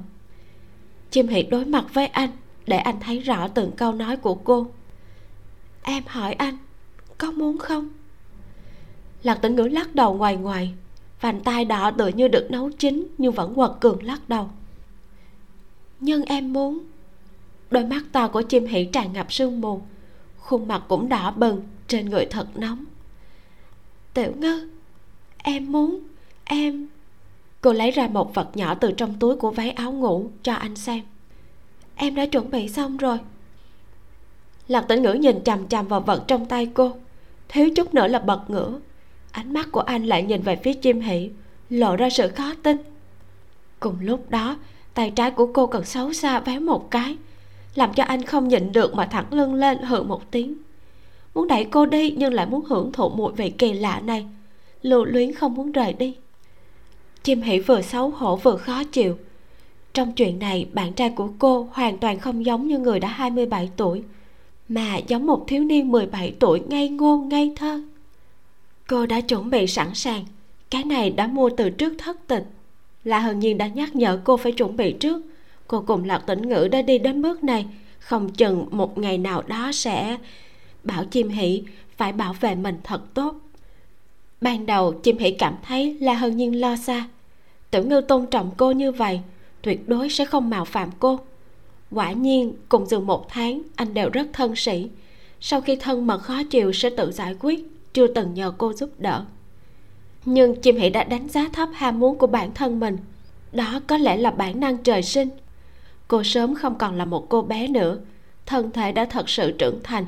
Chim 1.11 1.27
hỉ 1.27 1.43
đối 1.43 1.65
mặt 1.65 1.85
với 1.93 2.07
anh, 2.07 2.29
để 2.67 2.77
anh 2.77 2.99
thấy 2.99 3.19
rõ 3.19 3.47
từng 3.47 3.71
câu 3.71 3.93
nói 3.93 4.17
của 4.17 4.35
cô. 4.35 4.67
Em 5.81 6.03
hỏi 6.07 6.33
anh, 6.33 6.57
có 7.17 7.31
muốn 7.31 7.57
không? 7.57 7.89
Lạc 9.23 9.35
tĩnh 9.35 9.55
ngữ 9.55 9.63
lắc 9.63 9.95
đầu 9.95 10.13
ngoài 10.13 10.35
ngoài. 10.35 10.73
Vành 11.21 11.43
tai 11.43 11.65
đỏ 11.65 11.91
tựa 11.91 12.07
như 12.07 12.27
được 12.27 12.47
nấu 12.51 12.71
chín, 12.71 13.07
nhưng 13.17 13.33
vẫn 13.33 13.55
quật 13.55 13.71
cường 13.79 14.03
lắc 14.03 14.29
đầu. 14.29 14.49
Nhưng 15.99 16.23
em 16.23 16.53
muốn 16.53 16.92
đôi 17.73 17.85
mắt 17.85 18.03
to 18.11 18.27
của 18.27 18.41
chim 18.41 18.65
hỉ 18.65 18.85
tràn 18.85 19.13
ngập 19.13 19.33
sương 19.33 19.61
mù. 19.61 19.81
Khuôn 20.37 20.67
mặt 20.67 20.83
cũng 20.87 21.09
đỏ 21.09 21.31
bừng, 21.31 21.61
trên 21.87 22.09
người 22.09 22.25
thật 22.25 22.47
nóng. 22.55 22.85
Tiểu 24.13 24.31
ngư, 24.37 24.69
em 25.37 25.71
muốn, 25.71 25.99
em. 26.43 26.87
Cô 27.61 27.73
lấy 27.73 27.91
ra 27.91 28.07
một 28.07 28.35
vật 28.35 28.57
nhỏ 28.57 28.75
từ 28.75 28.91
trong 28.91 29.19
túi 29.19 29.35
của 29.35 29.51
váy 29.51 29.71
áo 29.71 29.91
ngủ 29.91 30.29
cho 30.43 30.53
anh 30.53 30.75
xem. 30.75 31.01
Em 31.95 32.15
đã 32.15 32.25
chuẩn 32.25 32.51
bị 32.51 32.69
xong 32.69 32.97
rồi. 32.97 33.17
Lạc 34.67 34.81
tĩnh 34.81 35.01
ngữ 35.01 35.13
nhìn 35.13 35.43
chằm 35.43 35.67
chằm 35.67 35.87
vào 35.87 35.99
vật 36.01 36.23
trong 36.27 36.45
tay 36.45 36.71
cô. 36.73 36.95
Thiếu 37.49 37.69
chút 37.75 37.93
nữa 37.93 38.07
là 38.07 38.19
bật 38.19 38.41
ngửa. 38.47 38.79
Ánh 39.31 39.53
mắt 39.53 39.67
của 39.71 39.79
anh 39.79 40.05
lại 40.05 40.23
nhìn 40.23 40.41
về 40.41 40.55
phía 40.55 40.73
chim 40.73 41.01
hỉ, 41.01 41.29
lộ 41.69 41.95
ra 41.95 42.09
sự 42.09 42.29
khó 42.29 42.53
tin. 42.63 42.77
Cùng 43.79 43.95
lúc 44.01 44.29
đó, 44.29 44.57
tay 44.93 45.11
trái 45.15 45.31
của 45.31 45.51
cô 45.53 45.67
còn 45.67 45.85
xấu 45.85 46.13
xa 46.13 46.39
véo 46.39 46.59
một 46.59 46.91
cái 46.91 47.17
làm 47.75 47.93
cho 47.93 48.03
anh 48.03 48.23
không 48.23 48.47
nhịn 48.47 48.71
được 48.71 48.95
mà 48.95 49.05
thẳng 49.05 49.33
lưng 49.33 49.53
lên 49.53 49.77
hừ 49.77 50.03
một 50.03 50.31
tiếng. 50.31 50.57
Muốn 51.33 51.47
đẩy 51.47 51.65
cô 51.65 51.85
đi 51.85 52.11
nhưng 52.11 52.33
lại 52.33 52.45
muốn 52.45 52.65
hưởng 52.65 52.91
thụ 52.91 53.09
mùi 53.09 53.31
vị 53.31 53.49
kỳ 53.49 53.73
lạ 53.73 53.99
này. 53.99 54.25
Lưu 54.81 55.05
luyến 55.05 55.33
không 55.33 55.53
muốn 55.53 55.71
rời 55.71 55.93
đi. 55.93 56.15
Chim 57.23 57.41
hỉ 57.41 57.59
vừa 57.59 57.81
xấu 57.81 58.09
hổ 58.09 58.35
vừa 58.35 58.57
khó 58.57 58.83
chịu. 58.83 59.17
Trong 59.93 60.13
chuyện 60.13 60.39
này, 60.39 60.67
bạn 60.73 60.93
trai 60.93 61.09
của 61.09 61.29
cô 61.39 61.67
hoàn 61.71 61.97
toàn 61.97 62.19
không 62.19 62.45
giống 62.45 62.67
như 62.67 62.79
người 62.79 62.99
đã 62.99 63.07
27 63.07 63.69
tuổi, 63.77 64.03
mà 64.69 64.97
giống 64.97 65.25
một 65.25 65.43
thiếu 65.47 65.63
niên 65.63 65.91
17 65.91 66.33
tuổi 66.39 66.61
ngây 66.67 66.89
ngô, 66.89 67.17
ngây 67.17 67.53
thơ. 67.55 67.81
Cô 68.87 69.05
đã 69.05 69.21
chuẩn 69.21 69.49
bị 69.49 69.67
sẵn 69.67 69.93
sàng. 69.93 70.25
Cái 70.69 70.83
này 70.83 71.09
đã 71.09 71.27
mua 71.27 71.49
từ 71.57 71.69
trước 71.69 71.93
thất 71.97 72.27
tịch 72.27 72.43
là 73.03 73.19
hờn 73.19 73.39
nhiên 73.39 73.57
đã 73.57 73.67
nhắc 73.67 73.95
nhở 73.95 74.19
cô 74.23 74.37
phải 74.37 74.51
chuẩn 74.51 74.77
bị 74.77 74.93
trước 74.93 75.21
cô 75.73 75.83
cùng 75.87 76.03
lạc 76.03 76.19
tĩnh 76.19 76.49
ngữ 76.49 76.67
đã 76.71 76.81
đi 76.81 76.97
đến 76.97 77.21
bước 77.21 77.43
này. 77.43 77.65
Không 77.99 78.29
chừng 78.29 78.65
một 78.71 78.97
ngày 78.97 79.17
nào 79.17 79.41
đó 79.41 79.71
sẽ 79.73 80.17
bảo 80.83 81.05
chim 81.05 81.29
hỷ 81.29 81.63
phải 81.97 82.11
bảo 82.11 82.33
vệ 82.33 82.55
mình 82.55 82.77
thật 82.83 83.13
tốt. 83.13 83.35
Ban 84.41 84.65
đầu, 84.65 84.91
chim 84.91 85.17
hỷ 85.17 85.31
cảm 85.31 85.55
thấy 85.67 85.97
là 85.99 86.13
hân 86.13 86.37
nhiên 86.37 86.61
lo 86.61 86.75
xa. 86.75 87.07
Tiểu 87.71 87.83
ngư 87.83 88.01
tôn 88.01 88.25
trọng 88.25 88.51
cô 88.57 88.71
như 88.71 88.91
vậy, 88.91 89.21
tuyệt 89.61 89.89
đối 89.89 90.09
sẽ 90.09 90.25
không 90.25 90.49
mạo 90.49 90.65
phạm 90.65 90.89
cô. 90.99 91.19
Quả 91.91 92.11
nhiên, 92.11 92.53
cùng 92.69 92.85
giường 92.85 93.07
một 93.07 93.29
tháng, 93.29 93.61
anh 93.75 93.93
đều 93.93 94.09
rất 94.09 94.27
thân 94.33 94.55
sĩ. 94.55 94.89
Sau 95.39 95.61
khi 95.61 95.75
thân 95.75 96.07
mật 96.07 96.17
khó 96.17 96.43
chịu 96.43 96.73
sẽ 96.73 96.89
tự 96.89 97.11
giải 97.11 97.35
quyết, 97.39 97.67
chưa 97.93 98.07
từng 98.07 98.33
nhờ 98.33 98.53
cô 98.57 98.73
giúp 98.73 98.89
đỡ. 98.97 99.25
Nhưng 100.25 100.61
chim 100.61 100.75
hỷ 100.77 100.89
đã 100.89 101.03
đánh 101.03 101.29
giá 101.29 101.49
thấp 101.53 101.69
ham 101.73 101.99
muốn 101.99 102.17
của 102.17 102.27
bản 102.27 102.53
thân 102.53 102.79
mình. 102.79 102.97
Đó 103.51 103.79
có 103.87 103.97
lẽ 103.97 104.17
là 104.17 104.31
bản 104.31 104.59
năng 104.59 104.77
trời 104.77 105.03
sinh 105.03 105.29
cô 106.07 106.23
sớm 106.23 106.55
không 106.55 106.77
còn 106.77 106.95
là 106.95 107.05
một 107.05 107.29
cô 107.29 107.41
bé 107.41 107.67
nữa. 107.67 107.97
Thân 108.45 108.71
thể 108.71 108.91
đã 108.91 109.05
thật 109.05 109.29
sự 109.29 109.51
trưởng 109.51 109.79
thành. 109.83 110.05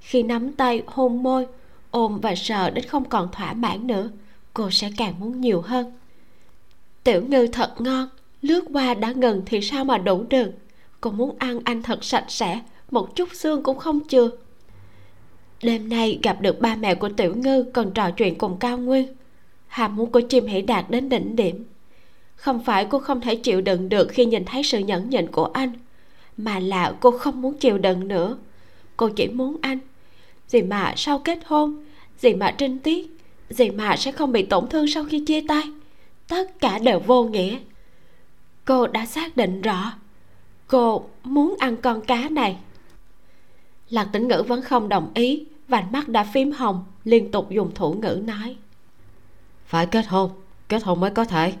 Khi 0.00 0.22
nắm 0.22 0.52
tay, 0.52 0.82
hôn 0.86 1.22
môi, 1.22 1.46
ôm 1.90 2.20
và 2.20 2.34
sờ 2.34 2.70
đến 2.70 2.84
không 2.84 3.08
còn 3.08 3.28
thỏa 3.32 3.52
mãn 3.52 3.86
nữa, 3.86 4.10
cô 4.54 4.70
sẽ 4.70 4.90
càng 4.96 5.14
muốn 5.20 5.40
nhiều 5.40 5.60
hơn. 5.60 5.92
Tiểu 7.04 7.22
ngư 7.28 7.46
thật 7.46 7.74
ngon, 7.78 8.08
lướt 8.42 8.64
qua 8.72 8.94
đã 8.94 9.12
ngừng 9.12 9.42
thì 9.46 9.60
sao 9.60 9.84
mà 9.84 9.98
đủ 9.98 10.24
được? 10.30 10.50
Cô 11.00 11.10
muốn 11.10 11.36
ăn 11.38 11.60
anh 11.64 11.82
thật 11.82 12.04
sạch 12.04 12.24
sẽ, 12.28 12.60
một 12.90 13.16
chút 13.16 13.28
xương 13.32 13.62
cũng 13.62 13.78
không 13.78 14.00
chừa. 14.08 14.30
Đêm 15.62 15.88
nay 15.88 16.18
gặp 16.22 16.40
được 16.40 16.60
ba 16.60 16.76
mẹ 16.76 16.94
của 16.94 17.08
tiểu 17.08 17.34
ngư, 17.34 17.62
còn 17.62 17.90
trò 17.90 18.10
chuyện 18.10 18.38
cùng 18.38 18.56
cao 18.58 18.78
nguyên. 18.78 19.08
Ham 19.66 19.96
muốn 19.96 20.10
của 20.12 20.20
chim 20.20 20.46
hỷ 20.46 20.62
đạt 20.62 20.90
đến 20.90 21.08
đỉnh 21.08 21.36
điểm 21.36 21.64
không 22.36 22.64
phải 22.64 22.86
cô 22.90 22.98
không 22.98 23.20
thể 23.20 23.36
chịu 23.36 23.60
đựng 23.60 23.88
được 23.88 24.08
khi 24.10 24.24
nhìn 24.24 24.44
thấy 24.44 24.62
sự 24.62 24.78
nhẫn 24.78 25.10
nhịn 25.10 25.30
của 25.30 25.44
anh, 25.44 25.72
mà 26.36 26.58
là 26.58 26.94
cô 27.00 27.10
không 27.10 27.42
muốn 27.42 27.58
chịu 27.58 27.78
đựng 27.78 28.08
nữa. 28.08 28.36
Cô 28.96 29.08
chỉ 29.08 29.28
muốn 29.28 29.56
anh. 29.62 29.78
Gì 30.48 30.62
mà 30.62 30.94
sau 30.96 31.18
kết 31.18 31.38
hôn, 31.46 31.84
gì 32.18 32.34
mà 32.34 32.54
trinh 32.58 32.78
tiết, 32.78 33.18
gì 33.50 33.70
mà 33.70 33.96
sẽ 33.96 34.12
không 34.12 34.32
bị 34.32 34.42
tổn 34.42 34.68
thương 34.68 34.88
sau 34.88 35.04
khi 35.04 35.24
chia 35.26 35.40
tay. 35.48 35.62
Tất 36.28 36.60
cả 36.60 36.78
đều 36.78 37.00
vô 37.00 37.24
nghĩa. 37.24 37.58
Cô 38.64 38.86
đã 38.86 39.06
xác 39.06 39.36
định 39.36 39.62
rõ, 39.62 39.92
cô 40.66 41.04
muốn 41.24 41.54
ăn 41.58 41.76
con 41.76 42.00
cá 42.00 42.28
này. 42.28 42.56
Lạc 43.90 44.08
tĩnh 44.12 44.28
ngữ 44.28 44.44
vẫn 44.48 44.62
không 44.62 44.88
đồng 44.88 45.10
ý 45.14 45.44
vành 45.68 45.92
mắt 45.92 46.08
đã 46.08 46.24
phím 46.24 46.52
hồng, 46.52 46.84
liên 47.04 47.30
tục 47.30 47.50
dùng 47.50 47.74
thủ 47.74 47.92
ngữ 47.92 48.22
nói. 48.24 48.56
Phải 49.66 49.86
kết 49.86 50.06
hôn 50.06 50.30
kết 50.68 50.82
hôn 50.82 51.00
mới 51.00 51.10
có 51.10 51.24
thể 51.24 51.52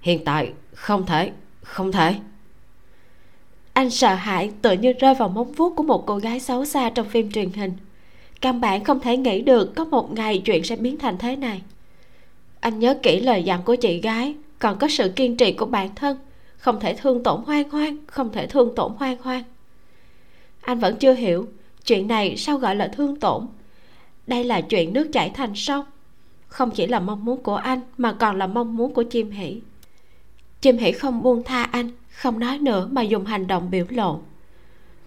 hiện 0.00 0.24
tại, 0.24 0.52
không 0.74 1.06
thể 1.06 1.32
không 1.62 1.92
thể. 1.92 2.14
Anh 3.72 3.90
sợ 3.90 4.14
hãi 4.14 4.50
tự 4.62 4.72
như 4.72 4.92
rơi 4.92 5.14
vào 5.14 5.28
móng 5.28 5.52
vuốt 5.52 5.76
của 5.76 5.82
một 5.82 6.06
cô 6.06 6.16
gái 6.16 6.40
xấu 6.40 6.64
xa 6.64 6.90
trong 6.90 7.08
phim 7.08 7.32
truyền 7.32 7.52
hình. 7.52 7.72
Căn 8.40 8.60
bản 8.60 8.84
không 8.84 9.00
thể 9.00 9.16
nghĩ 9.16 9.42
được 9.42 9.74
có 9.74 9.84
một 9.84 10.12
ngày 10.12 10.42
chuyện 10.44 10.64
sẽ 10.64 10.76
biến 10.76 10.98
thành 10.98 11.18
thế 11.18 11.36
này. 11.36 11.62
Anh 12.60 12.78
nhớ 12.78 12.94
kỹ 13.02 13.20
lời 13.20 13.42
dặn 13.42 13.62
của 13.62 13.76
chị 13.76 14.00
gái, 14.00 14.34
còn 14.58 14.78
có 14.78 14.88
sự 14.88 15.12
kiên 15.16 15.36
trì 15.36 15.52
của 15.52 15.66
bản 15.66 15.94
thân. 15.94 16.18
Không 16.56 16.80
thể 16.80 16.94
thương 16.94 17.22
tổn 17.22 17.42
hoang 17.46 17.70
hoang, 17.70 17.96
không 18.06 18.32
thể 18.32 18.46
thương 18.46 18.74
tổn 18.74 18.92
hoang 18.92 19.16
hoang. 19.22 19.42
Anh 20.60 20.78
vẫn 20.78 20.96
chưa 20.96 21.14
hiểu, 21.14 21.48
chuyện 21.86 22.08
này 22.08 22.36
sao 22.36 22.58
gọi 22.58 22.76
là 22.76 22.88
thương 22.88 23.20
tổn? 23.20 23.46
Đây 24.26 24.44
là 24.44 24.60
chuyện 24.60 24.92
nước 24.92 25.08
chảy 25.12 25.30
thành 25.30 25.54
sông. 25.54 25.84
Không 26.48 26.70
chỉ 26.70 26.86
là 26.86 27.00
mong 27.00 27.24
muốn 27.24 27.42
của 27.42 27.56
anh, 27.56 27.80
mà 27.98 28.12
còn 28.12 28.38
là 28.38 28.46
mong 28.46 28.76
muốn 28.76 28.94
của 28.94 29.02
chim 29.02 29.30
hỷ 29.30 29.60
chim 30.60 30.78
hỉ 30.78 30.92
không 30.92 31.22
buông 31.22 31.42
tha 31.42 31.62
anh, 31.62 31.90
không 32.10 32.38
nói 32.38 32.58
nữa 32.58 32.88
mà 32.92 33.02
dùng 33.02 33.24
hành 33.24 33.46
động 33.46 33.70
biểu 33.70 33.86
lộ. 33.88 34.20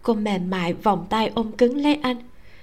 Cô 0.01 0.13
mềm 0.13 0.49
mại, 0.49 0.73
vòng 0.73 1.05
tay 1.09 1.31
ôm 1.35 1.51
cứng 1.51 1.77
lấy 1.77 1.95
anh. 1.95 2.17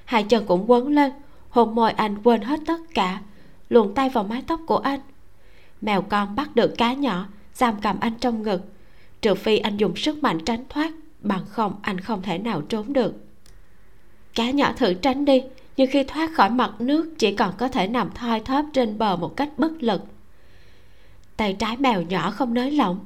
Hai 0.05 0.23
chân 0.23 0.45
cũng 0.47 0.71
quấn 0.71 0.89
lên, 0.89 1.13
hôn 1.51 1.75
môi 1.75 1.93
anh 1.93 2.23
quên 2.23 2.43
hết 2.43 2.61
tất 2.67 2.81
cả, 2.95 3.21
luồn 3.69 3.95
tay 3.95 4.09
vào 4.09 4.25
mái 4.25 4.43
tóc 4.47 4.61
của 4.67 4.79
anh. 4.79 5.01
Mèo 5.81 6.03
con 6.03 6.37
bắt 6.37 6.57
được 6.57 6.75
cá 6.79 6.93
nhỏ, 6.93 7.27
giam 7.55 7.81
cầm 7.83 7.97
anh 8.01 8.13
trong 8.21 8.43
ngực. 8.43 8.63
Trừ 9.23 9.35
phi 9.35 9.59
anh 9.59 9.77
dùng 9.77 9.97
sức 9.97 10.23
mạnh 10.23 10.39
tránh 10.45 10.65
thoát, 10.69 10.93
bằng 11.21 11.45
không 11.49 11.75
anh 11.83 12.01
không 12.01 12.23
thể 12.23 12.39
nào 12.39 12.61
trốn 12.61 12.93
được. 12.93 13.15
Cá 14.35 14.51
nhỏ 14.51 14.73
thử 14.77 14.95
tránh 14.95 15.25
đi, 15.25 15.43
nhưng 15.77 15.91
khi 15.91 16.05
thoát 16.05 16.31
khỏi 16.35 16.51
mặt 16.51 16.73
nước 16.79 17.15
chỉ 17.19 17.35
còn 17.35 17.55
có 17.59 17.69
thể 17.69 17.87
nằm 17.87 18.11
thoi 18.15 18.41
thóp 18.41 18.67
trên 18.73 18.99
bờ 18.99 19.17
một 19.17 19.37
cách 19.37 19.49
bất 19.57 19.73
lực 19.83 20.03
tay 21.41 21.57
trái 21.59 21.77
mèo 21.77 22.03
nhỏ 22.03 22.31
không 22.31 22.55
nới 22.55 22.71
lỏng. 22.71 23.05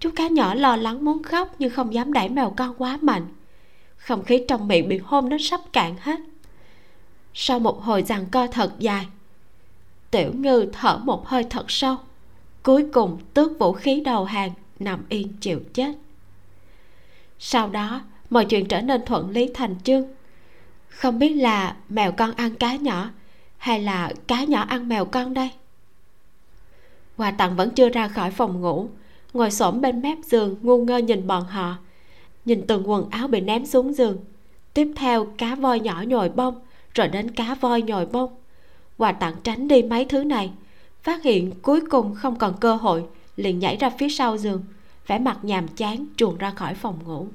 Chú 0.00 0.10
cá 0.16 0.28
nhỏ 0.28 0.54
lo 0.54 0.76
lắng 0.76 1.04
muốn 1.04 1.22
khóc 1.22 1.54
nhưng 1.58 1.70
không 1.70 1.94
dám 1.94 2.12
đẩy 2.12 2.28
mèo 2.28 2.50
con 2.56 2.74
quá 2.78 2.98
mạnh. 3.02 3.26
Không 3.96 4.24
khí 4.24 4.44
trong 4.48 4.68
miệng 4.68 4.88
bị 4.88 4.98
hôn 4.98 5.28
đến 5.28 5.38
sắp 5.42 5.60
cạn 5.72 5.94
hết. 6.00 6.20
Sau 7.34 7.58
một 7.58 7.82
hồi 7.82 8.02
giằng 8.02 8.26
co 8.26 8.46
thật 8.46 8.72
dài, 8.78 9.06
tiểu 10.10 10.32
ngư 10.34 10.66
thở 10.72 10.98
một 10.98 11.28
hơi 11.28 11.44
thật 11.44 11.70
sâu. 11.70 11.96
Cuối 12.62 12.86
cùng 12.92 13.18
tước 13.34 13.58
vũ 13.58 13.72
khí 13.72 14.02
đầu 14.04 14.24
hàng, 14.24 14.50
nằm 14.78 15.04
yên 15.08 15.28
chịu 15.40 15.60
chết. 15.74 15.92
Sau 17.38 17.68
đó, 17.68 18.00
mọi 18.30 18.44
chuyện 18.44 18.68
trở 18.68 18.80
nên 18.80 19.04
thuận 19.04 19.30
lý 19.30 19.50
thành 19.54 19.76
chương. 19.84 20.04
Không 20.88 21.18
biết 21.18 21.34
là 21.34 21.76
mèo 21.88 22.12
con 22.12 22.32
ăn 22.32 22.54
cá 22.54 22.76
nhỏ 22.76 23.10
hay 23.58 23.80
là 23.80 24.12
cá 24.26 24.44
nhỏ 24.44 24.64
ăn 24.68 24.88
mèo 24.88 25.04
con 25.04 25.34
đây? 25.34 25.50
Hòa 27.16 27.30
tặng 27.30 27.56
vẫn 27.56 27.70
chưa 27.70 27.88
ra 27.88 28.08
khỏi 28.08 28.30
phòng 28.30 28.60
ngủ. 28.60 28.88
Ngồi 29.32 29.50
xổm 29.50 29.80
bên 29.80 30.02
mép 30.02 30.18
giường, 30.24 30.56
ngu 30.62 30.84
ngơ 30.84 30.96
nhìn 30.98 31.26
bọn 31.26 31.44
họ. 31.44 31.76
Nhìn 32.44 32.66
từng 32.66 32.90
quần 32.90 33.10
áo 33.10 33.28
bị 33.28 33.40
ném 33.40 33.66
xuống 33.66 33.92
giường. 33.92 34.18
Tiếp 34.74 34.92
theo, 34.96 35.26
cá 35.38 35.54
voi 35.54 35.80
nhỏ 35.80 36.04
nhồi 36.06 36.28
bông, 36.28 36.60
rồi 36.94 37.08
đến 37.08 37.30
cá 37.30 37.54
voi 37.54 37.82
nhồi 37.82 38.06
bông. 38.06 38.36
Hòa 38.98 39.12
tặng 39.12 39.34
tránh 39.42 39.68
đi 39.68 39.82
mấy 39.82 40.04
thứ 40.04 40.24
này. 40.24 40.50
Phát 41.02 41.22
hiện 41.22 41.50
cuối 41.62 41.80
cùng 41.90 42.14
không 42.14 42.36
còn 42.38 42.54
cơ 42.60 42.74
hội, 42.74 43.04
liền 43.36 43.58
nhảy 43.58 43.76
ra 43.76 43.90
phía 43.90 44.08
sau 44.08 44.36
giường. 44.36 44.64
Vẻ 45.06 45.18
mặt 45.18 45.38
nhàm 45.42 45.68
chán 45.68 46.06
chuồn 46.16 46.38
ra 46.38 46.50
khỏi 46.50 46.74
phòng 46.74 46.98
ngủ. 47.04 47.26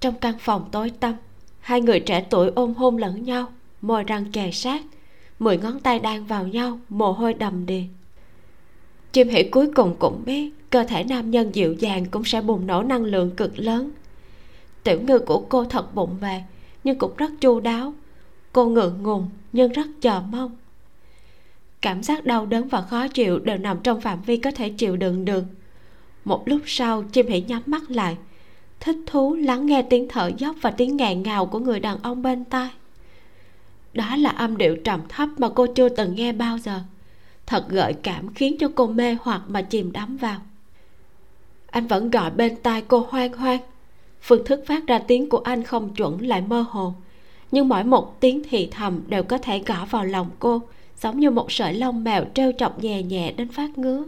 Trong 0.00 0.14
căn 0.14 0.34
phòng 0.40 0.68
tối 0.72 0.90
tăm, 1.00 1.14
hai 1.60 1.80
người 1.80 2.00
trẻ 2.00 2.26
tuổi 2.30 2.50
ôm 2.54 2.74
hôn 2.74 2.96
lẫn 2.96 3.24
nhau, 3.24 3.46
môi 3.82 4.04
răng 4.04 4.32
kề 4.32 4.52
sát. 4.52 4.82
Mười 5.38 5.58
ngón 5.58 5.80
tay 5.80 5.98
đang 5.98 6.24
vào 6.26 6.46
nhau, 6.46 6.78
mồ 6.88 7.12
hôi 7.12 7.34
đầm 7.34 7.66
đìa 7.66 7.82
chim 9.12 9.28
hỉ 9.28 9.42
cuối 9.42 9.66
cùng 9.74 9.96
cũng 9.98 10.22
biết 10.24 10.70
cơ 10.70 10.84
thể 10.84 11.04
nam 11.04 11.30
nhân 11.30 11.54
dịu 11.54 11.72
dàng 11.72 12.04
cũng 12.06 12.24
sẽ 12.24 12.40
bùng 12.40 12.66
nổ 12.66 12.82
năng 12.82 13.04
lượng 13.04 13.30
cực 13.30 13.58
lớn. 13.58 13.90
Tiểu 14.84 15.00
ngư 15.00 15.18
của 15.18 15.40
cô 15.48 15.64
thật 15.64 15.94
bụng 15.94 16.16
về 16.20 16.44
nhưng 16.84 16.98
cũng 16.98 17.12
rất 17.16 17.30
chu 17.40 17.60
đáo. 17.60 17.94
Cô 18.52 18.68
ngượng 18.68 19.02
ngùng, 19.02 19.28
nhưng 19.52 19.72
rất 19.72 19.86
chờ 20.00 20.22
mong. 20.30 20.56
Cảm 21.80 22.02
giác 22.02 22.24
đau 22.24 22.46
đớn 22.46 22.68
và 22.68 22.82
khó 22.82 23.08
chịu 23.08 23.38
đều 23.38 23.58
nằm 23.58 23.78
trong 23.82 24.00
phạm 24.00 24.22
vi 24.22 24.36
có 24.36 24.50
thể 24.50 24.68
chịu 24.68 24.96
đựng 24.96 25.24
được. 25.24 25.44
Một 26.24 26.48
lúc 26.48 26.60
sau, 26.66 27.02
chim 27.02 27.26
hỉ 27.26 27.40
nhắm 27.40 27.62
mắt 27.66 27.90
lại. 27.90 28.16
Thích 28.80 28.96
thú 29.06 29.34
lắng 29.34 29.66
nghe 29.66 29.82
tiếng 29.82 30.08
thở 30.08 30.30
dốc 30.38 30.56
và 30.60 30.70
tiếng 30.70 30.96
nghẹn 30.96 31.22
ngào 31.22 31.46
của 31.46 31.58
người 31.58 31.80
đàn 31.80 32.02
ông 32.02 32.22
bên 32.22 32.44
tai. 32.44 32.68
Đó 33.94 34.16
là 34.16 34.30
âm 34.30 34.56
điệu 34.56 34.76
trầm 34.84 35.00
thấp 35.08 35.28
mà 35.38 35.48
cô 35.48 35.66
chưa 35.66 35.88
từng 35.88 36.14
nghe 36.14 36.32
bao 36.32 36.58
giờ 36.58 36.80
thật 37.48 37.68
gợi 37.68 37.92
cảm 37.92 38.34
khiến 38.34 38.56
cho 38.60 38.70
cô 38.74 38.86
mê 38.86 39.16
hoặc 39.22 39.42
mà 39.48 39.62
chìm 39.62 39.92
đắm 39.92 40.16
vào. 40.16 40.40
Anh 41.70 41.86
vẫn 41.86 42.10
gọi 42.10 42.30
bên 42.30 42.56
tai 42.56 42.82
cô 42.88 43.06
hoang 43.08 43.32
hoang. 43.32 43.60
Phương 44.22 44.44
thức 44.44 44.64
phát 44.66 44.86
ra 44.86 44.98
tiếng 44.98 45.28
của 45.28 45.38
anh 45.38 45.62
không 45.62 45.94
chuẩn 45.94 46.26
lại 46.28 46.40
mơ 46.40 46.64
hồ, 46.70 46.94
nhưng 47.52 47.68
mỗi 47.68 47.84
một 47.84 48.20
tiếng 48.20 48.42
thì 48.50 48.68
thầm 48.70 49.00
đều 49.06 49.22
có 49.22 49.38
thể 49.38 49.62
gõ 49.66 49.86
vào 49.90 50.04
lòng 50.04 50.30
cô, 50.38 50.62
giống 51.02 51.20
như 51.20 51.30
một 51.30 51.52
sợi 51.52 51.74
lông 51.74 52.04
mèo 52.04 52.24
treo 52.34 52.52
chọc 52.52 52.82
nhẹ 52.82 53.02
nhẹ 53.02 53.32
đến 53.32 53.48
phát 53.48 53.78
ngứa. 53.78 54.04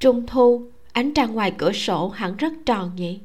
Trung 0.00 0.26
thu, 0.26 0.62
ánh 0.92 1.14
trăng 1.14 1.34
ngoài 1.34 1.52
cửa 1.58 1.72
sổ 1.72 2.08
hẳn 2.08 2.36
rất 2.36 2.52
tròn 2.66 2.90
nhỉ. 2.96 3.18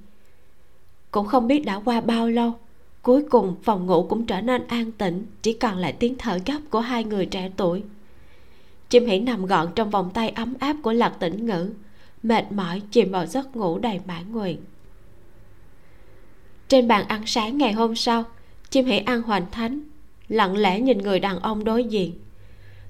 Cũng 1.11 1.27
không 1.27 1.47
biết 1.47 1.65
đã 1.65 1.81
qua 1.85 2.01
bao 2.01 2.29
lâu, 2.29 2.53
cuối 3.01 3.23
cùng 3.29 3.55
phòng 3.63 3.85
ngủ 3.85 4.05
cũng 4.09 4.25
trở 4.25 4.41
nên 4.41 4.67
an 4.67 4.91
tĩnh, 4.91 5.25
chỉ 5.41 5.53
còn 5.53 5.77
lại 5.77 5.93
tiếng 5.93 6.15
thở 6.17 6.39
gấp 6.45 6.59
của 6.69 6.79
hai 6.79 7.03
người 7.03 7.25
trẻ 7.25 7.51
tuổi 7.57 7.83
chim 8.89 9.05
hỉ 9.05 9.19
nằm 9.19 9.45
gọn 9.45 9.67
trong 9.75 9.89
vòng 9.89 10.09
tay 10.13 10.29
ấm 10.29 10.53
áp 10.59 10.75
của 10.81 10.93
lạc 10.93 11.13
tĩnh 11.19 11.45
ngữ, 11.45 11.73
mệt 12.23 12.51
mỏi 12.51 12.81
chìm 12.91 13.11
vào 13.11 13.25
giấc 13.25 13.55
ngủ 13.55 13.79
đầy 13.79 13.99
mãn 14.07 14.31
nguyện. 14.31 14.57
Trên 16.67 16.87
bàn 16.87 17.07
ăn 17.07 17.23
sáng 17.25 17.57
ngày 17.57 17.73
hôm 17.73 17.95
sau, 17.95 18.23
chim 18.69 18.85
hỉ 18.85 18.97
ăn 18.97 19.21
hoành 19.21 19.45
thánh, 19.51 19.79
lặng 20.29 20.57
lẽ 20.57 20.79
nhìn 20.81 20.97
người 20.97 21.19
đàn 21.19 21.39
ông 21.39 21.63
đối 21.63 21.83
diện. 21.83 22.13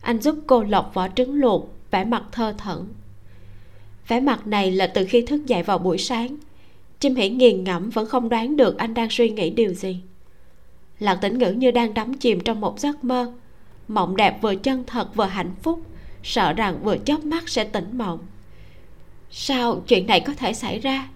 Anh 0.01 0.21
giúp 0.21 0.35
cô 0.47 0.63
lọc 0.63 0.91
vỏ 0.93 1.07
trứng 1.15 1.33
luộc, 1.33 1.69
vẻ 1.91 2.05
mặt 2.05 2.23
thơ 2.31 2.53
thẩn. 2.57 2.87
Vẻ 4.07 4.19
mặt 4.19 4.47
này 4.47 4.71
là 4.71 4.87
từ 4.87 5.05
khi 5.09 5.21
thức 5.21 5.45
dậy 5.45 5.63
vào 5.63 5.77
buổi 5.77 5.97
sáng. 5.97 6.37
Chim 6.99 7.15
hỉ 7.15 7.29
nghiền 7.29 7.63
ngẫm 7.63 7.89
vẫn 7.89 8.05
không 8.05 8.29
đoán 8.29 8.57
được 8.57 8.77
anh 8.77 8.93
đang 8.93 9.09
suy 9.09 9.29
nghĩ 9.29 9.49
điều 9.49 9.73
gì. 9.73 9.99
Lạc 10.99 11.15
tĩnh 11.15 11.37
ngữ 11.37 11.51
như 11.51 11.71
đang 11.71 11.93
đắm 11.93 12.13
chìm 12.13 12.39
trong 12.39 12.61
một 12.61 12.79
giấc 12.79 13.03
mơ 13.03 13.33
mộng 13.87 14.15
đẹp 14.15 14.41
vừa 14.41 14.55
chân 14.55 14.83
thật 14.87 15.15
vừa 15.15 15.25
hạnh 15.25 15.51
phúc, 15.61 15.81
sợ 16.23 16.53
rằng 16.53 16.79
vừa 16.83 16.97
chớp 16.97 17.23
mắt 17.23 17.49
sẽ 17.49 17.63
tỉnh 17.63 17.97
mộng. 17.97 18.19
Sao 19.31 19.81
chuyện 19.87 20.07
này 20.07 20.19
có 20.19 20.33
thể 20.33 20.53
xảy 20.53 20.79
ra? 20.79 21.07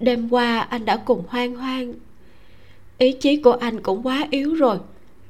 Đêm 0.00 0.28
qua 0.28 0.58
anh 0.58 0.84
đã 0.84 0.96
cùng 0.96 1.24
hoang 1.28 1.56
hoang. 1.56 1.94
Ý 2.98 3.12
chí 3.12 3.36
của 3.36 3.52
anh 3.52 3.82
cũng 3.82 4.06
quá 4.06 4.26
yếu 4.30 4.54
rồi. 4.54 4.78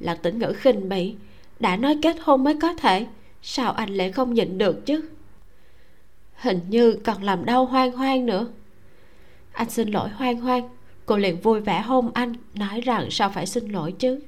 Là 0.01 0.15
tỉnh 0.15 0.39
ngữ 0.39 0.53
khinh 0.53 0.89
bỉ, 0.89 1.15
đã 1.61 1.77
nói 1.77 1.99
kết 2.03 2.17
hôn 2.21 2.45
mới 2.45 2.55
có 2.61 2.75
thể, 2.75 3.07
sao 3.43 3.73
anh 3.73 3.91
lại 3.91 4.13
không 4.13 4.35
nhịn 4.35 4.59
được 4.59 4.87
chứ? 4.87 5.09
Hình 6.35 6.61
như 6.69 6.93
còn 7.05 7.23
làm 7.23 7.45
đau 7.45 7.65
hoang 7.65 7.93
hoang 7.93 8.27
nữa. 8.27 8.47
Anh 9.53 9.71
xin 9.71 9.91
lỗi 9.91 10.09
hoang 10.09 10.41
hoang, 10.41 10.69
cô 11.07 11.17
liền 11.17 11.41
vui 11.41 11.61
vẻ 11.61 11.81
hôn 11.81 12.11
anh, 12.15 12.35
nói 12.55 12.81
rằng 12.81 13.11
sao 13.11 13.31
phải 13.31 13.47
xin 13.47 13.69
lỗi 13.69 13.93
chứ? 13.99 14.21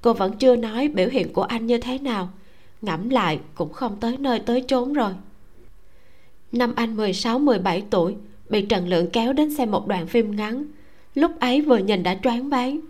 Cô 0.00 0.12
vẫn 0.12 0.36
chưa 0.36 0.56
nói 0.56 0.88
biểu 0.88 1.08
hiện 1.08 1.32
của 1.32 1.42
anh 1.42 1.66
như 1.66 1.78
thế 1.78 1.98
nào. 1.98 2.28
Ngẫm 2.82 3.10
lại 3.10 3.40
cũng 3.54 3.72
không 3.72 3.96
tới 4.00 4.16
nơi 4.18 4.38
tới 4.38 4.64
chốn 4.68 4.92
rồi. 4.92 5.12
Năm 6.52 6.72
anh 6.76 6.96
16-17 6.96 7.82
tuổi, 7.90 8.16
bị 8.48 8.62
Trần 8.62 8.88
Lượng 8.88 9.10
kéo 9.12 9.32
đến 9.32 9.56
xem 9.56 9.70
một 9.70 9.86
đoạn 9.86 10.06
phim 10.06 10.36
ngắn. 10.36 10.64
Lúc 11.14 11.40
ấy 11.40 11.60
vừa 11.60 11.78
nhìn 11.78 12.02
đã 12.02 12.16
choáng 12.22 12.48
váng. 12.48 12.80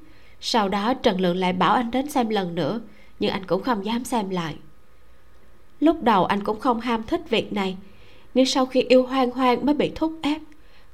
Sau 0.41 0.69
đó 0.69 0.95
Trần 0.95 1.21
Lượng 1.21 1.37
lại 1.37 1.53
bảo 1.53 1.75
anh 1.75 1.91
đến 1.91 2.09
xem 2.09 2.29
lần 2.29 2.55
nữa, 2.55 2.81
nhưng 3.21 3.31
anh 3.31 3.47
cũng 3.47 3.63
không 3.63 3.85
dám 3.85 4.05
xem 4.05 4.31
lại. 4.31 4.57
Lúc 5.81 6.03
đầu 6.03 6.25
anh 6.25 6.45
cũng 6.45 6.61
không 6.61 6.81
ham 6.81 7.03
thích 7.03 7.21
việc 7.31 7.53
này, 7.53 7.77
nhưng 8.35 8.47
sau 8.47 8.67
khi 8.67 8.83
yêu 8.83 9.07
hoang 9.07 9.31
hoang 9.31 9.67
mới 9.67 9.75
bị 9.75 9.93
thúc 9.95 10.13
ép, 10.23 10.41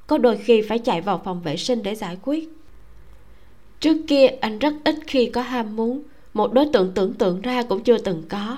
có 0.07 0.17
đôi 0.17 0.37
khi 0.37 0.61
phải 0.61 0.79
chạy 0.79 1.01
vào 1.01 1.21
phòng 1.25 1.41
vệ 1.41 1.57
sinh 1.57 1.83
để 1.83 1.95
giải 1.95 2.17
quyết 2.21 2.56
trước 3.79 3.97
kia, 4.07 4.27
anh 4.27 4.59
rất 4.59 4.73
ít 4.83 4.95
khi 5.07 5.25
có 5.25 5.41
ham 5.41 5.75
muốn. 5.75 6.01
Một 6.33 6.53
đối 6.53 6.65
tượng 6.73 6.91
tưởng 6.95 7.13
tượng 7.13 7.41
ra 7.41 7.63
cũng 7.63 7.83
chưa 7.83 7.97
từng 7.97 8.23
có. 8.29 8.57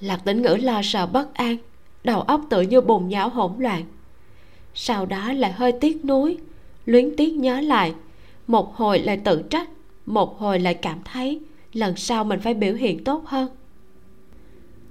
Lạc 0.00 0.24
tĩnh 0.24 0.42
ngữ 0.42 0.56
lo 0.62 0.80
sợ 0.84 1.06
bất 1.06 1.34
an, 1.34 1.56
đầu 2.04 2.20
óc 2.20 2.40
tự 2.50 2.60
như 2.60 2.80
bùn 2.80 3.08
nhão 3.08 3.28
hỗn 3.28 3.52
loạn. 3.58 3.84
Sau 4.74 5.06
đó 5.06 5.32
lại 5.32 5.52
hơi 5.52 5.72
tiếc 5.72 6.04
nuối, 6.04 6.38
luyến 6.86 7.16
tiếc 7.16 7.36
nhớ 7.36 7.60
lại. 7.60 7.94
Một 8.46 8.76
hồi 8.76 8.98
lại 8.98 9.16
tự 9.16 9.42
trách, 9.50 9.68
một 10.06 10.38
hồi 10.38 10.58
lại 10.60 10.74
cảm 10.74 10.98
thấy 11.04 11.40
lần 11.72 11.96
sau 11.96 12.24
mình 12.24 12.40
phải 12.40 12.54
biểu 12.54 12.74
hiện 12.74 13.04
tốt 13.04 13.22
hơn. 13.26 13.48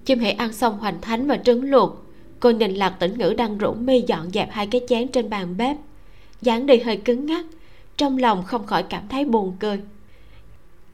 Chim 0.05 0.19
hãy 0.19 0.31
ăn 0.31 0.53
xong 0.53 0.79
hoành 0.79 1.01
thánh 1.01 1.27
và 1.27 1.37
trứng 1.37 1.69
luộc, 1.69 2.05
cô 2.39 2.49
nhìn 2.49 2.71
lạc 2.71 2.89
tĩnh 2.89 3.17
ngữ 3.17 3.33
đang 3.37 3.57
rủ 3.57 3.73
mi 3.73 4.01
dọn 4.07 4.31
dẹp 4.31 4.51
hai 4.51 4.67
cái 4.67 4.81
chén 4.87 5.07
trên 5.07 5.29
bàn 5.29 5.57
bếp. 5.57 5.77
Dáng 6.41 6.65
đi 6.65 6.79
hơi 6.79 6.97
cứng 6.97 7.25
ngắc 7.25 7.45
trong 7.97 8.17
lòng 8.17 8.43
không 8.43 8.65
khỏi 8.65 8.83
cảm 8.83 9.07
thấy 9.07 9.25
buồn 9.25 9.55
cười. 9.59 9.79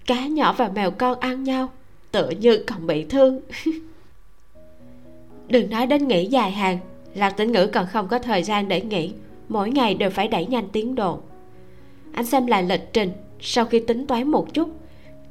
Cá 0.06 0.28
nhỏ 0.28 0.54
và 0.58 0.68
mèo 0.68 0.92
con 0.92 1.20
ăn 1.20 1.44
nhau, 1.44 1.70
tựa 2.12 2.30
như 2.30 2.64
còn 2.68 2.88
bị 2.88 3.04
thương. 3.04 3.42
Đừng 5.48 5.70
nói 5.70 5.86
đến 5.86 6.08
nghỉ 6.08 6.26
dài 6.26 6.52
hàng 6.52 6.80
lạc 7.14 7.30
tĩnh 7.30 7.52
ngữ 7.52 7.68
còn 7.68 7.86
không 7.88 8.08
có 8.08 8.20
thời 8.20 8.44
gian 8.44 8.68
để 8.68 8.82
nghỉ, 8.82 9.14
mỗi 9.50 9.72
ngày 9.72 9.94
đều 9.94 10.10
phải 10.10 10.28
đẩy 10.28 10.46
nhanh 10.46 10.70
tiến 10.70 10.96
độ. 10.96 11.20
Anh 12.14 12.26
xem 12.26 12.48
lại 12.48 12.64
lịch 12.64 12.94
trình, 12.94 13.12
sau 13.40 13.66
khi 13.66 13.80
tính 13.80 14.08
toán 14.08 14.28
một 14.28 14.54
chút, 14.54 14.70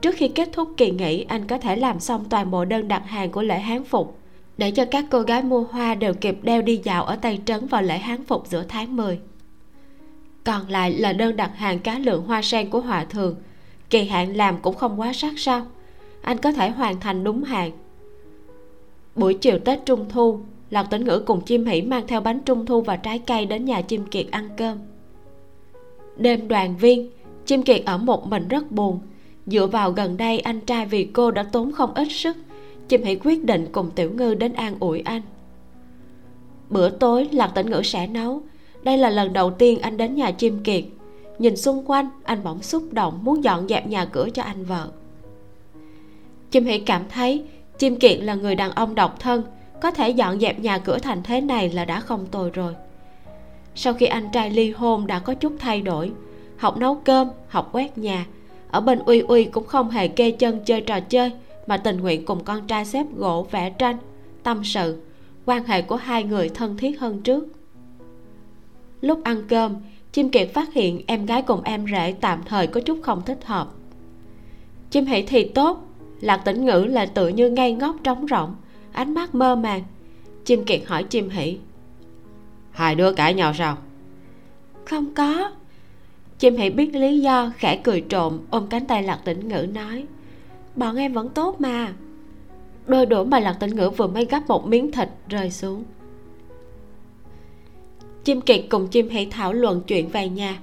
trước 0.00 0.14
khi 0.16 0.28
kết 0.28 0.48
thúc 0.52 0.68
kỳ 0.76 0.90
nghỉ, 0.90 1.24
anh 1.28 1.46
có 1.46 1.58
thể 1.58 1.76
làm 1.76 2.00
xong 2.00 2.24
toàn 2.30 2.50
bộ 2.50 2.64
đơn 2.64 2.88
đặt 2.88 3.02
hàng 3.06 3.30
của 3.30 3.42
lễ 3.42 3.58
hán 3.58 3.84
phục, 3.84 4.18
để 4.58 4.70
cho 4.70 4.84
các 4.84 5.04
cô 5.10 5.20
gái 5.20 5.42
mua 5.42 5.62
hoa 5.62 5.94
đều 5.94 6.14
kịp 6.14 6.38
đeo 6.42 6.62
đi 6.62 6.80
dạo 6.84 7.04
ở 7.04 7.16
tây 7.16 7.38
trấn 7.44 7.66
vào 7.66 7.82
lễ 7.82 7.98
hán 7.98 8.24
phục 8.24 8.46
giữa 8.46 8.64
tháng 8.68 8.96
10 8.96 9.18
còn 10.47 10.68
lại 10.68 10.92
là 10.92 11.12
đơn 11.12 11.36
đặt 11.36 11.51
hàng 11.57 11.78
cá 11.78 11.99
lượng 11.99 12.26
hoa 12.26 12.42
sen 12.42 12.70
của 12.70 12.80
hòa 12.80 13.05
thường 13.05 13.36
kỳ 13.90 14.05
hạn 14.05 14.36
làm 14.36 14.57
cũng 14.62 14.74
không 14.74 15.01
quá 15.01 15.12
sát 15.12 15.32
sao. 15.36 15.66
Anh 16.22 16.38
có 16.38 16.53
thể 16.53 16.70
hoàn 16.70 17.01
thành 17.01 17.24
đúng 17.24 17.44
hạn. 17.44 17.70
Buổi 19.14 19.34
chiều 19.34 19.59
tết 19.59 19.86
trung 19.86 20.07
thu 20.09 20.40
lạc 20.70 20.82
tĩnh 20.90 21.05
ngữ 21.05 21.22
cùng 21.26 21.40
chim 21.40 21.66
hỉ 21.66 21.82
mang 21.82 22.07
theo 22.07 22.20
bánh 22.20 22.40
trung 22.40 22.66
thu 22.66 22.80
và 22.80 22.97
trái 22.97 23.18
cây 23.18 23.47
đến 23.47 23.64
nhà 23.64 23.80
chim 23.80 24.07
kiệt 24.07 24.26
ăn 24.30 24.49
cơm. 24.57 24.78
Đêm 26.16 26.49
đoàn 26.49 26.76
viên, 26.76 27.11
chim 27.47 27.62
kiệt 27.62 27.82
ở 27.84 27.99
một 27.99 28.28
mình 28.28 28.49
rất 28.49 28.72
buồn. 28.72 29.01
Dựa 29.47 29.66
vào 29.66 29.90
gần 29.90 30.16
đây 30.16 30.38
anh 30.38 30.61
trai 30.61 30.86
vì 30.86 31.05
cô 31.05 31.30
đã 31.30 31.42
tốn 31.42 31.72
không 31.72 31.94
ít 31.94 32.09
sức, 32.11 32.36
chim 32.88 33.03
hỉ 33.03 33.14
quyết 33.14 33.44
định 33.44 33.66
cùng 33.72 33.90
tiểu 33.90 34.11
ngư 34.11 34.34
đến 34.34 34.53
an 34.53 34.76
ủi 34.80 35.01
anh. 35.01 35.22
Bữa 36.70 36.90
tối 36.90 37.28
lạc 37.32 37.53
tĩnh 37.55 37.70
ngữ 37.70 37.82
sẽ 37.84 38.07
nấu 38.07 38.42
đây 38.87 38.99
là 38.99 39.11
lần 39.11 39.32
đầu 39.32 39.51
tiên 39.51 39.78
anh 39.78 39.97
đến 39.97 40.14
nhà 40.14 40.30
chim 40.30 40.62
kiệt. 40.64 40.84
Nhìn 41.39 41.57
xung 41.57 41.91
quanh, 41.91 42.09
anh 42.24 42.45
bỗng 42.45 42.62
xúc 42.62 42.82
động 42.93 43.18
muốn 43.22 43.45
dọn 43.45 43.68
dẹp 43.68 43.87
nhà 43.87 44.05
cửa 44.05 44.28
cho 44.34 44.43
anh 44.43 44.64
vợ. 44.64 44.89
Chim 46.51 46.64
hỉ 46.64 46.78
cảm 46.78 47.03
thấy 47.09 47.45
chim 47.78 47.97
kiệt 47.97 48.18
là 48.20 48.34
người 48.34 48.55
đàn 48.55 48.70
ông 48.70 48.95
độc 48.95 49.20
thân, 49.20 49.43
có 49.80 49.91
thể 49.91 50.11
dọn 50.11 50.41
dẹp 50.41 50.61
nhà 50.61 50.78
cửa 50.78 50.99
thành 50.99 51.22
thế 51.22 51.41
này 51.41 51.68
là 51.68 51.84
đã 51.84 52.01
không 52.01 52.26
tồi 52.26 52.51
rồi. 52.51 52.74
Sau 53.74 53.95
khi 53.95 54.07
anh 54.07 54.28
trai 54.32 54.51
ly 54.51 54.70
hôn 54.70 55.07
đã 55.07 55.18
có 55.18 55.34
chút 55.34 55.53
thay 55.59 55.80
đổi, 55.80 56.12
học 56.57 56.76
nấu 56.76 56.95
cơm, 56.95 57.28
học 57.49 57.68
quét 57.72 57.99
nhà, 57.99 58.26
ở 58.70 58.80
bên 58.80 58.99
uy 58.99 59.20
uy 59.20 59.45
cũng 59.45 59.66
không 59.66 59.91
hề 59.91 60.09
kê 60.09 60.30
chân 60.30 60.61
chơi 60.64 60.80
trò 60.80 61.01
chơi, 61.01 61.30
mà 61.66 61.76
tình 61.76 62.01
nguyện 62.01 62.24
cùng 62.24 62.45
con 62.45 62.66
trai 62.66 62.84
xếp 62.84 63.07
gỗ 63.16 63.47
vẽ 63.51 63.70
tranh, 63.70 63.97
tâm 64.43 64.64
sự, 64.64 65.03
quan 65.47 65.64
hệ 65.64 65.82
của 65.82 65.97
hai 65.97 66.24
người 66.24 66.49
thân 66.49 66.76
thiết 66.76 67.01
hơn 67.01 67.22
trước 67.22 67.47
lúc 69.01 69.24
ăn 69.24 69.42
cơm 69.49 69.76
chim 70.12 70.30
kiệt 70.30 70.49
phát 70.55 70.72
hiện 70.72 71.03
em 71.07 71.26
gái 71.26 71.42
cùng 71.42 71.62
em 71.62 71.86
rể 71.92 72.14
tạm 72.20 72.42
thời 72.44 72.66
có 72.66 72.80
chút 72.80 72.99
không 73.03 73.22
thích 73.26 73.44
hợp. 73.44 73.68
Chim 74.90 75.07
hỷ 75.07 75.22
thì 75.22 75.49
tốt 75.49 75.86
lạc 76.20 76.36
tĩnh 76.36 76.64
ngữ 76.64 76.86
là 76.90 77.07
tự 77.07 77.28
như 77.28 77.51
ngây 77.51 77.72
ngốc 77.72 77.97
trống 78.05 78.26
rỗng 78.30 78.55
ánh 78.92 79.14
mắt 79.14 79.34
mơ 79.34 79.57
màng. 79.57 79.82
Chim 80.44 80.64
kiệt 80.64 80.80
hỏi 80.86 81.03
chim 81.03 81.28
hỷ 81.28 81.59
hai 82.70 82.94
đứa 82.94 83.12
cãi 83.12 83.34
nhau 83.34 83.55
sao? 83.55 83.76
Không 84.84 85.14
có. 85.14 85.51
Chim 86.38 86.57
hỷ 86.57 86.70
biết 86.70 86.94
lý 86.94 87.20
do 87.20 87.53
khẽ 87.57 87.80
cười 87.84 88.01
trộm 88.01 88.38
ôm 88.51 88.66
cánh 88.70 88.86
tay 88.86 89.03
lạc 89.03 89.20
tĩnh 89.24 89.49
ngữ 89.49 89.66
nói 89.74 90.07
bọn 90.76 90.97
em 90.97 91.12
vẫn 91.12 91.28
tốt 91.28 91.61
mà. 91.61 91.92
Đôi 92.86 93.07
đũa 93.07 93.24
mà 93.24 93.40
lạc 93.40 93.57
tĩnh 93.61 93.76
ngữ 93.76 93.90
vừa 93.90 94.07
mới 94.07 94.24
gắp 94.24 94.49
một 94.49 94.66
miếng 94.66 94.92
thịt 94.92 95.09
rơi 95.28 95.51
xuống 95.51 95.84
chim 98.26 98.40
kiệt 98.40 98.60
cùng 98.68 98.88
chim 98.88 99.08
hỷ 99.08 99.26
thảo 99.26 99.52
luận 99.52 99.82
chuyện 99.86 100.08
về 100.08 100.28
nhà. 100.28 100.58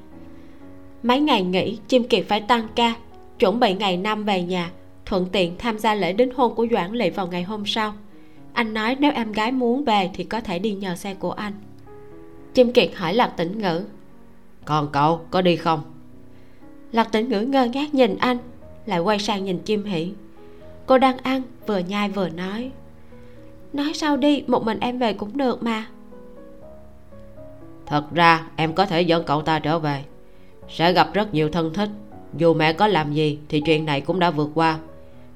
Mấy 1.04 1.20
ngày 1.20 1.44
nghỉ 1.44 1.78
chim 1.88 2.04
kiệt 2.04 2.26
phải 2.28 2.42
tăng 2.42 2.68
ca 2.76 2.94
chuẩn 3.40 3.60
bị 3.60 3.74
ngày 3.74 3.98
năm 3.98 4.24
về 4.24 4.44
nhà 4.44 4.72
thuận 5.06 5.26
tiện 5.32 5.58
tham 5.58 5.80
gia 5.80 5.96
lễ 5.96 6.14
đính 6.14 6.34
hôn 6.36 6.56
của 6.56 6.68
doãn 6.72 6.92
lệ 6.92 7.10
vào 7.10 7.28
ngày 7.28 7.44
hôm 7.44 7.66
sau. 7.66 7.94
Anh 8.54 8.74
nói 8.74 8.96
nếu 9.00 9.12
em 9.12 9.32
gái 9.32 9.52
muốn 9.52 9.84
về 9.84 10.10
thì 10.14 10.24
có 10.24 10.42
thể 10.42 10.60
đi 10.60 10.72
nhờ 10.72 10.96
xe 10.96 11.14
của 11.14 11.32
anh. 11.32 11.54
Chim 12.54 12.74
kiệt 12.74 12.90
hỏi 12.96 13.14
lạc 13.14 13.28
tĩnh 13.38 13.58
ngữ. 13.58 13.84
Còn 14.66 14.90
cậu 14.92 15.22
có 15.32 15.42
đi 15.42 15.56
không? 15.56 15.82
Lạc 16.92 17.12
tĩnh 17.12 17.30
ngữ 17.30 17.42
ngơ 17.42 17.66
ngác 17.66 17.94
nhìn 17.94 18.16
anh 18.18 18.38
lại 18.86 19.00
quay 19.00 19.20
sang 19.20 19.46
nhìn 19.46 19.60
chim 19.60 19.84
hỉ 19.84 20.12
cô 20.86 20.98
đang 20.98 21.18
ăn 21.18 21.42
vừa 21.68 21.80
nhai 21.80 22.10
vừa 22.10 22.30
nói. 22.30 22.72
Nói 23.74 23.92
sao 23.94 24.18
đi 24.18 24.44
một 24.48 24.64
mình 24.64 24.80
em 24.80 25.00
về 25.00 25.14
cũng 25.14 25.38
được 25.38 25.64
mà 25.64 25.86
thật 27.94 28.14
ra 28.14 28.48
em 28.56 28.74
có 28.74 28.86
thể 28.86 29.02
dẫn 29.02 29.24
cậu 29.24 29.42
ta 29.42 29.60
trở 29.60 29.80
về. 29.80 30.04
Sẽ 30.70 30.94
gặp 30.94 31.14
rất 31.14 31.34
nhiều 31.34 31.50
thân 31.50 31.74
thích. 31.74 31.90
Dù 32.38 32.54
mẹ 32.54 32.74
có 32.74 32.88
làm 32.88 33.14
gì 33.14 33.40
thì 33.50 33.62
chuyện 33.66 33.86
này 33.86 34.02
cũng 34.02 34.20
đã 34.20 34.32
vượt 34.32 34.50
qua. 34.54 34.80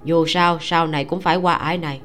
Dù 0.03 0.25
sao 0.25 0.57
sau 0.61 0.87
này 0.87 1.05
cũng 1.05 1.21
phải 1.21 1.37
qua 1.37 1.53
ải 1.53 1.77
này. 1.77 2.01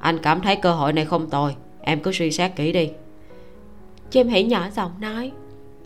Anh 0.00 0.18
cảm 0.18 0.40
thấy 0.40 0.56
cơ 0.56 0.72
hội 0.72 0.92
này 0.92 1.04
không 1.04 1.30
tồi. 1.30 1.56
Em 1.80 2.00
cứ 2.00 2.12
suy 2.12 2.30
xét 2.30 2.56
kỹ 2.56 2.72
đi. 2.72 2.90
Chim 4.10 4.28
hỉ 4.28 4.44
nhỏ 4.44 4.66
giọng 4.76 4.90
nói 5.00 5.32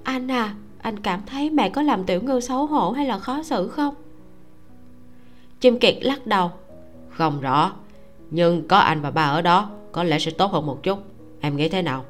anh 0.03 0.31
à 0.31 0.55
anh 0.83 0.99
cảm 0.99 1.21
thấy 1.27 1.51
mẹ 1.51 1.69
có 1.69 1.83
làm 1.83 2.05
tiểu 2.05 2.21
ngư 2.23 2.41
xấu 2.41 2.67
hổ 2.67 2.91
hay 2.91 3.07
là 3.07 3.19
khó 3.19 3.43
xử 3.43 3.69
không? 3.69 3.95
Chim 5.61 5.79
kiệt 5.79 5.97
lắc 6.01 6.27
đầu. 6.27 6.51
Không 7.11 7.41
rõ 7.41 7.73
nhưng 8.31 8.69
có 8.69 8.79
anh 8.79 9.01
và 9.01 9.11
ba 9.11 9.25
ở 9.25 9.43
đó 9.43 9.71
có 9.93 10.05
lẽ 10.05 10.19
sẽ 10.19 10.31
tốt 10.31 10.53
hơn 10.53 10.67
một 10.67 10.83
chút. 10.83 10.99
Em 11.41 11.57
nghĩ 11.57 11.69
thế 11.69 11.83
nào 11.83 12.05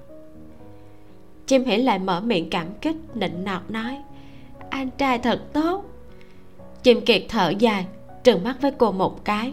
chim 1.50 1.64
hỉ 1.64 1.76
lại 1.76 1.98
mở 1.98 2.20
miệng 2.20 2.50
cảm 2.50 2.66
kích 2.80 2.96
nịnh 3.14 3.44
nọt 3.44 3.62
nói 3.68 3.98
anh 4.70 4.90
trai 4.90 5.18
thật 5.18 5.40
tốt. 5.52 5.84
Chim 6.82 7.00
kiệt 7.04 7.22
thở 7.28 7.52
dài 7.58 7.86
trừng 8.24 8.44
mắt 8.44 8.56
với 8.60 8.70
cô 8.70 8.92
một 8.92 9.24
cái. 9.24 9.52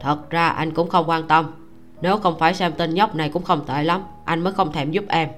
Thật 0.00 0.30
ra 0.30 0.48
anh 0.48 0.74
cũng 0.74 0.88
không 0.88 1.08
quan 1.08 1.28
tâm. 1.28 1.52
Nếu 2.00 2.18
không 2.18 2.38
phải 2.38 2.54
xem 2.54 2.72
tên 2.76 2.94
nhóc 2.94 3.14
này 3.14 3.28
cũng 3.28 3.42
không 3.42 3.64
tệ 3.66 3.82
lắm 3.82 4.02
anh 4.24 4.40
mới 4.40 4.52
không 4.52 4.72
thèm 4.72 4.90
giúp 4.90 5.04
em. 5.08 5.28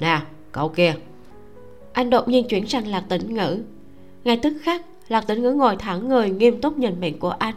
Nè 0.00 0.20
cậu 0.52 0.68
kia. 0.68 0.94
Anh 1.92 2.10
đột 2.10 2.28
nhiên 2.28 2.48
chuyển 2.48 2.66
sang 2.66 2.86
lạc 2.86 3.04
tĩnh 3.08 3.34
ngữ. 3.34 3.62
Ngay 4.24 4.36
tức 4.36 4.52
khắc 4.62 4.82
lạc 5.08 5.26
tĩnh 5.26 5.42
ngữ 5.42 5.52
ngồi 5.52 5.76
thẳng 5.76 6.08
người 6.08 6.30
nghiêm 6.30 6.60
túc 6.60 6.78
nhìn 6.78 7.00
miệng 7.00 7.18
của 7.18 7.30
anh. 7.30 7.54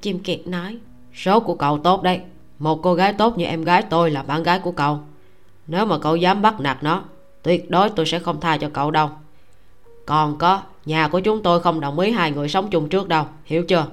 Chim 0.00 0.18
kiệt 0.18 0.46
nói 0.46 0.78
số 1.14 1.40
của 1.40 1.54
cậu 1.54 1.78
tốt 1.78 2.02
đấy. 2.02 2.20
Một 2.58 2.82
cô 2.82 2.94
gái 2.94 3.12
tốt 3.12 3.38
như 3.38 3.44
em 3.44 3.64
gái 3.64 3.82
tôi 3.82 4.10
là 4.10 4.22
bạn 4.22 4.42
gái 4.42 4.58
của 4.58 4.72
cậu 4.72 4.98
nếu 5.68 5.86
mà 5.86 5.98
cậu 5.98 6.16
dám 6.16 6.42
bắt 6.42 6.60
nạt 6.60 6.82
nó 6.82 7.04
tuyệt 7.42 7.70
đối 7.70 7.90
tôi 7.90 8.06
sẽ 8.06 8.18
không 8.18 8.40
tha 8.40 8.56
cho 8.56 8.70
cậu 8.72 8.90
đâu. 8.90 9.10
Còn 10.06 10.38
có 10.38 10.62
nhà 10.84 11.08
của 11.08 11.20
chúng 11.20 11.42
tôi 11.42 11.60
không 11.60 11.80
đồng 11.80 11.98
ý 11.98 12.10
hai 12.10 12.30
người 12.30 12.48
sống 12.48 12.70
chung 12.70 12.88
trước 12.88 13.08
đâu 13.08 13.26
hiểu 13.44 13.64
chưa? 13.64 13.86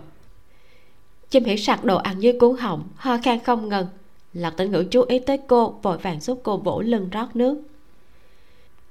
Chim 1.29 1.43
hỉ 1.43 1.57
sặc 1.57 1.83
đồ 1.83 1.97
ăn 1.97 2.19
dưới 2.19 2.39
cuốn 2.39 2.57
họng 2.57 2.83
ho 2.95 3.17
khan 3.23 3.39
không 3.39 3.69
ngừng. 3.69 3.87
Lạc 4.33 4.49
tĩnh 4.57 4.71
ngữ 4.71 4.85
chú 4.91 5.01
ý 5.01 5.19
tới 5.19 5.37
cô 5.47 5.79
vội 5.81 5.97
vàng 5.97 6.19
giúp 6.19 6.39
cô 6.43 6.57
vỗ 6.57 6.81
lưng 6.81 7.09
rót 7.09 7.35
nước. 7.35 7.61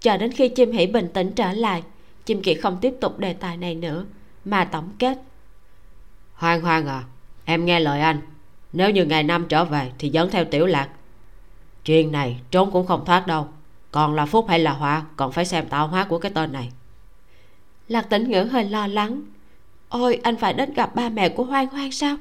Chờ 0.01 0.16
đến 0.16 0.32
khi 0.32 0.49
chim 0.49 0.72
hỉ 0.72 0.87
bình 0.87 1.09
tĩnh 1.14 1.32
trở 1.32 1.53
lại 1.53 1.82
chim 2.24 2.43
kỳ 2.43 2.55
không 2.55 2.78
tiếp 2.80 2.95
tục 3.01 3.18
đề 3.18 3.32
tài 3.32 3.57
này 3.57 3.74
nữa 3.74 4.05
mà 4.45 4.64
tổng 4.64 4.89
kết. 4.99 5.18
Hoang 6.35 6.61
hoang 6.61 6.87
à 6.87 7.05
em 7.45 7.64
nghe 7.64 7.80
lời 7.80 8.01
anh. 8.01 8.20
Nếu 8.72 8.91
như 8.91 9.05
ngày 9.05 9.22
năm 9.22 9.47
trở 9.49 9.64
về 9.64 9.93
thì 9.99 10.09
dẫn 10.09 10.30
theo 10.30 10.45
tiểu 10.45 10.66
lạc 10.66 10.89
chuyện 11.85 12.12
này 12.12 12.41
trốn 12.51 12.70
cũng 12.70 12.87
không 12.87 13.05
thoát 13.05 13.26
đâu. 13.26 13.49
Còn 13.91 14.14
là 14.14 14.26
phúc 14.26 14.47
hay 14.49 14.59
là 14.59 14.72
họa, 14.72 15.05
còn 15.16 15.32
phải 15.32 15.45
xem 15.45 15.68
tạo 15.68 15.89
hóa 15.89 16.05
của 16.05 16.18
cái 16.18 16.32
tên 16.35 16.53
này. 16.53 16.72
Lạc 17.89 18.03
tĩnh 18.11 18.30
ngữ 18.30 18.43
hơi 18.43 18.64
lo 18.64 18.87
lắng. 18.87 19.22
Ôi, 19.89 20.20
anh 20.22 20.37
phải 20.37 20.53
đến 20.53 20.74
gặp 20.74 20.95
ba 20.95 21.09
mẹ 21.09 21.28
của 21.28 21.45
hoang 21.45 21.66
hoang 21.66 21.93
sao? 21.93 22.16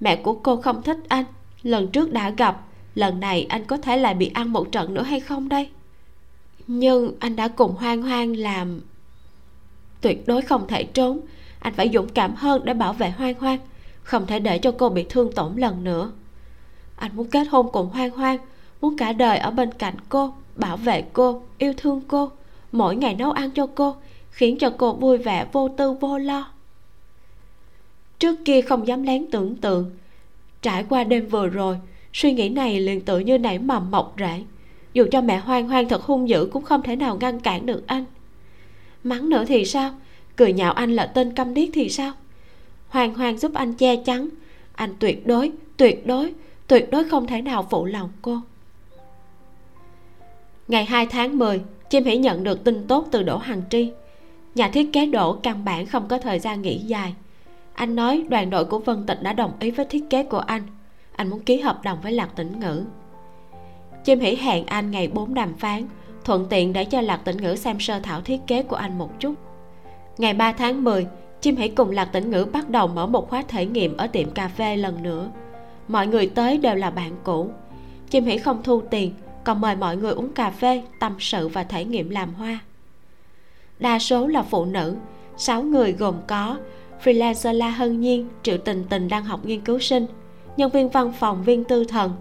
Mẹ 0.00 0.16
của 0.16 0.32
cô 0.32 0.56
không 0.56 0.82
thích 0.82 0.98
anh. 1.08 1.24
Lần 1.62 1.88
trước 1.88 2.12
đã 2.12 2.30
gặp, 2.30 2.60
lần 2.94 3.20
này 3.20 3.46
anh 3.48 3.64
có 3.64 3.76
thể 3.76 3.96
lại 3.96 4.14
bị 4.14 4.30
ăn 4.34 4.52
một 4.52 4.72
trận 4.72 4.94
nữa 4.94 5.02
hay 5.02 5.20
không 5.20 5.48
đây? 5.48 5.70
Nhưng 6.66 7.12
anh 7.20 7.36
đã 7.36 7.48
cùng 7.48 7.74
hoang 7.74 8.02
hoang 8.02 8.36
làm 8.36 8.80
tuyệt 10.00 10.26
đối 10.26 10.42
không 10.42 10.66
thể 10.68 10.84
trốn. 10.84 11.20
Anh 11.58 11.74
phải 11.74 11.90
dũng 11.94 12.08
cảm 12.08 12.34
hơn 12.34 12.64
để 12.64 12.74
bảo 12.74 12.92
vệ 12.92 13.10
hoang 13.10 13.34
hoang, 13.34 13.58
không 14.02 14.26
thể 14.26 14.38
để 14.38 14.58
cho 14.58 14.72
cô 14.78 14.88
bị 14.88 15.06
thương 15.08 15.32
tổn 15.32 15.56
lần 15.56 15.84
nữa. 15.84 16.12
Anh 16.96 17.16
muốn 17.16 17.30
kết 17.30 17.48
hôn 17.50 17.72
cùng 17.72 17.88
hoang 17.88 18.10
hoang 18.10 18.38
muốn 18.80 18.96
cả 18.96 19.12
đời 19.12 19.38
ở 19.38 19.50
bên 19.50 19.72
cạnh 19.72 19.94
cô, 20.08 20.34
bảo 20.56 20.76
vệ 20.76 21.02
cô, 21.12 21.42
yêu 21.58 21.72
thương 21.76 22.00
cô, 22.08 22.30
mỗi 22.72 22.96
ngày 22.96 23.14
nấu 23.14 23.30
ăn 23.30 23.50
cho 23.50 23.66
cô, 23.74 23.96
khiến 24.30 24.58
cho 24.58 24.70
cô 24.78 24.92
vui 24.92 25.18
vẻ, 25.18 25.46
vô 25.52 25.68
tư, 25.68 25.92
vô 25.92 26.18
lo. 26.18 26.50
Trước 28.18 28.36
kia 28.44 28.60
không 28.60 28.86
dám 28.86 29.02
lén 29.02 29.26
tưởng 29.30 29.56
tượng. 29.56 29.90
Trải 30.62 30.84
qua 30.88 31.04
đêm 31.04 31.28
vừa 31.28 31.46
rồi, 31.46 31.76
suy 32.12 32.32
nghĩ 32.32 32.48
này 32.48 32.80
liền 32.80 33.00
tự 33.00 33.18
như 33.18 33.38
nảy 33.38 33.58
mầm 33.58 33.90
mọc 33.90 34.14
rễ. 34.18 34.42
Dù 34.92 35.06
cho 35.12 35.20
mẹ 35.20 35.38
hoang 35.38 35.68
hoang 35.68 35.88
thật 35.88 36.02
hung 36.02 36.28
dữ 36.28 36.48
cũng 36.52 36.64
không 36.64 36.82
thể 36.82 36.96
nào 36.96 37.16
ngăn 37.20 37.40
cản 37.40 37.66
được 37.66 37.86
anh. 37.86 38.04
Mắng 39.04 39.28
nữa 39.28 39.44
thì 39.48 39.64
sao? 39.64 39.94
Cười 40.36 40.52
nhạo 40.52 40.72
anh 40.72 40.96
là 40.96 41.06
tên 41.06 41.32
câm 41.32 41.54
điếc 41.54 41.68
thì 41.72 41.88
sao? 41.88 42.12
Hoang 42.88 43.14
hoang 43.14 43.38
giúp 43.38 43.54
anh 43.54 43.74
che 43.74 43.96
chắn. 43.96 44.28
Anh 44.74 44.94
tuyệt 44.98 45.26
đối 45.26 45.52
tuyệt 45.76 46.06
đối 46.06 46.32
tuyệt 46.66 46.90
đối 46.90 47.08
không 47.08 47.26
thể 47.26 47.42
nào 47.42 47.66
phụ 47.70 47.84
lòng 47.84 48.10
cô 48.22 48.40
ngày 50.68 50.84
2 50.84 51.06
tháng 51.06 51.38
10 51.38 51.60
chim 51.90 52.04
hỉ 52.04 52.16
nhận 52.16 52.44
được 52.44 52.64
tin 52.64 52.86
tốt 52.86 53.06
từ 53.10 53.22
đỗ 53.22 53.36
hằng 53.36 53.62
tri. 53.70 53.92
Nhà 54.54 54.68
thiết 54.68 54.92
kế 54.92 55.06
đỗ 55.06 55.32
căn 55.32 55.64
bản 55.64 55.86
không 55.86 56.08
có 56.08 56.18
thời 56.18 56.38
gian 56.38 56.62
nghỉ 56.62 56.78
dài. 56.78 57.14
Anh 57.74 57.96
nói 57.96 58.24
đoàn 58.28 58.50
đội 58.50 58.64
của 58.64 58.78
vân 58.78 59.06
tịch 59.06 59.22
đã 59.22 59.32
đồng 59.32 59.52
ý 59.60 59.70
với 59.70 59.86
thiết 59.86 60.04
kế 60.10 60.22
của 60.22 60.38
anh. 60.38 60.62
Anh 61.16 61.30
muốn 61.30 61.40
ký 61.40 61.60
hợp 61.60 61.82
đồng 61.82 61.98
với 62.02 62.12
lạc 62.12 62.36
tĩnh 62.36 62.60
ngữ. 62.60 62.82
Chim 64.04 64.20
hỉ 64.20 64.34
hẹn 64.34 64.66
anh 64.66 64.90
ngày 64.90 65.08
4 65.08 65.34
đàm 65.34 65.54
phán, 65.54 65.86
thuận 66.24 66.46
tiện 66.50 66.72
để 66.72 66.84
cho 66.84 67.00
lạc 67.00 67.20
tĩnh 67.24 67.36
ngữ 67.36 67.56
xem 67.56 67.80
sơ 67.80 68.00
thảo 68.00 68.20
thiết 68.20 68.40
kế 68.46 68.62
của 68.62 68.76
anh 68.76 68.98
một 68.98 69.10
chút. 69.20 69.34
Ngày 70.18 70.34
3 70.34 70.52
tháng 70.52 70.84
10 70.84 71.06
chim 71.40 71.56
hỉ 71.56 71.68
cùng 71.68 71.90
lạc 71.90 72.04
tĩnh 72.04 72.30
ngữ 72.30 72.46
bắt 72.52 72.70
đầu 72.70 72.86
mở 72.86 73.06
một 73.06 73.30
khóa 73.30 73.42
thể 73.48 73.66
nghiệm 73.66 73.96
ở 73.96 74.06
tiệm 74.06 74.30
cà 74.30 74.48
phê 74.48 74.76
lần 74.76 75.02
nữa. 75.02 75.30
Mọi 75.88 76.06
người 76.06 76.26
tới 76.26 76.58
đều 76.58 76.74
là 76.74 76.90
bạn 76.90 77.12
cũ. 77.24 77.50
Chim 78.10 78.24
hỉ 78.24 78.38
không 78.38 78.62
thu 78.62 78.80
tiền 78.90 79.12
còn 79.46 79.60
mời 79.60 79.76
mọi 79.76 79.96
người 79.96 80.12
uống 80.12 80.32
cà 80.32 80.50
phê, 80.50 80.82
tâm 81.00 81.14
sự 81.18 81.48
và 81.48 81.64
thể 81.64 81.84
nghiệm 81.84 82.10
làm 82.10 82.34
hoa. 82.34 82.58
Đa 83.78 83.98
số 83.98 84.26
là 84.26 84.42
phụ 84.42 84.64
nữ, 84.64 84.96
sáu 85.36 85.62
người 85.62 85.92
gồm 85.92 86.14
có 86.26 86.56
freelancer 87.04 87.52
la 87.52 87.70
hân 87.70 88.00
nhiên, 88.00 88.28
triệu 88.42 88.58
tình 88.58 88.84
tình 88.90 89.08
đang 89.08 89.24
học 89.24 89.40
nghiên 89.44 89.60
cứu 89.60 89.78
sinh, 89.78 90.06
nhân 90.56 90.70
viên 90.70 90.88
văn 90.88 91.12
phòng 91.12 91.44
viên 91.44 91.64
tư 91.64 91.84
thần, 91.84 92.12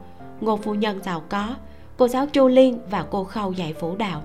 ngô 0.41 0.57
phu 0.57 0.73
nhân 0.73 0.99
giàu 1.03 1.21
có, 1.29 1.55
cô 1.97 2.07
giáo 2.07 2.27
chu 2.27 2.47
liên 2.47 2.79
và 2.89 3.05
cô 3.11 3.23
khâu 3.23 3.51
dạy 3.51 3.73
vũ 3.73 3.95
đạo. 3.95 4.21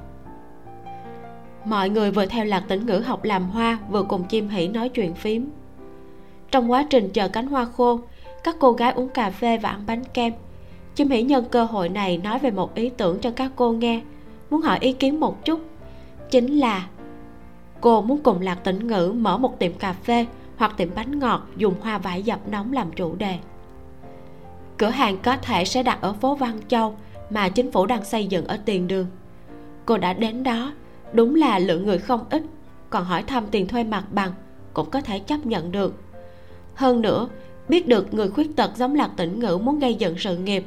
Mọi 1.64 1.88
người 1.90 2.10
vừa 2.10 2.26
theo 2.26 2.44
lạc 2.44 2.64
tĩnh 2.68 2.86
ngữ 2.86 2.98
học 2.98 3.24
làm 3.24 3.50
hoa, 3.50 3.78
vừa 3.90 4.02
cùng 4.02 4.24
chim 4.24 4.48
hỉ 4.48 4.68
nói 4.68 4.88
chuyện 4.88 5.14
phím. 5.14 5.50
Trong 6.50 6.70
quá 6.70 6.86
trình 6.90 7.10
chờ 7.12 7.28
cánh 7.28 7.46
hoa 7.46 7.64
khô, 7.76 8.00
các 8.44 8.56
cô 8.58 8.72
gái 8.72 8.92
uống 8.92 9.08
cà 9.08 9.30
phê 9.30 9.58
và 9.58 9.68
ăn 9.68 9.84
bánh 9.86 10.04
kem 10.14 10.32
chim 11.00 11.10
hỉ 11.10 11.22
nhân 11.22 11.44
cơ 11.50 11.64
hội 11.64 11.88
này 11.88 12.18
nói 12.18 12.38
về 12.38 12.50
một 12.50 12.74
ý 12.74 12.88
tưởng 12.88 13.18
cho 13.18 13.30
các 13.30 13.52
cô 13.56 13.72
nghe. 13.72 14.00
Muốn 14.50 14.60
hỏi 14.60 14.78
ý 14.80 14.92
kiến 14.92 15.20
một 15.20 15.44
chút. 15.44 15.60
Chính 16.30 16.58
là, 16.58 16.86
cô 17.80 18.02
muốn 18.02 18.18
cùng 18.22 18.40
lạc 18.40 18.54
tĩnh 18.54 18.86
ngữ 18.86 19.12
mở 19.16 19.38
một 19.38 19.58
tiệm 19.58 19.72
cà 19.72 19.92
phê 19.92 20.26
hoặc 20.56 20.74
tiệm 20.76 20.88
bánh 20.94 21.18
ngọt 21.18 21.46
dùng 21.56 21.74
hoa 21.80 21.98
vải 21.98 22.22
dập 22.22 22.48
nóng 22.48 22.72
làm 22.72 22.92
chủ 22.92 23.14
đề. 23.14 23.38
Cửa 24.78 24.88
hàng 24.88 25.18
có 25.22 25.36
thể 25.36 25.64
sẽ 25.64 25.82
đặt 25.82 25.98
ở 26.00 26.12
phố 26.12 26.34
văn 26.34 26.58
châu 26.68 26.96
mà 27.30 27.48
chính 27.48 27.72
phủ 27.72 27.86
đang 27.86 28.04
xây 28.04 28.26
dựng 28.26 28.46
ở 28.46 28.58
tiền 28.64 28.88
đường. 28.88 29.06
Cô 29.86 29.98
đã 29.98 30.12
đến 30.12 30.42
đó, 30.42 30.72
đúng 31.12 31.34
là 31.34 31.58
lượng 31.58 31.86
người 31.86 31.98
không 31.98 32.24
ít, 32.30 32.42
còn 32.90 33.04
hỏi 33.04 33.22
thăm 33.22 33.44
tiền 33.50 33.68
thuê 33.68 33.84
mặt 33.84 34.04
bằng 34.10 34.32
cũng 34.74 34.90
có 34.90 35.00
thể 35.00 35.18
chấp 35.18 35.46
nhận 35.46 35.72
được. 35.72 35.94
Hơn 36.74 37.02
nữa, 37.02 37.28
biết 37.68 37.88
được 37.88 38.14
người 38.14 38.28
khuyết 38.28 38.56
tật 38.56 38.76
giống 38.76 38.94
lạc 38.94 39.10
tỉnh 39.16 39.40
ngữ 39.40 39.58
muốn 39.58 39.78
gây 39.78 39.94
dựng 39.94 40.18
sự 40.18 40.36
nghiệp 40.36 40.64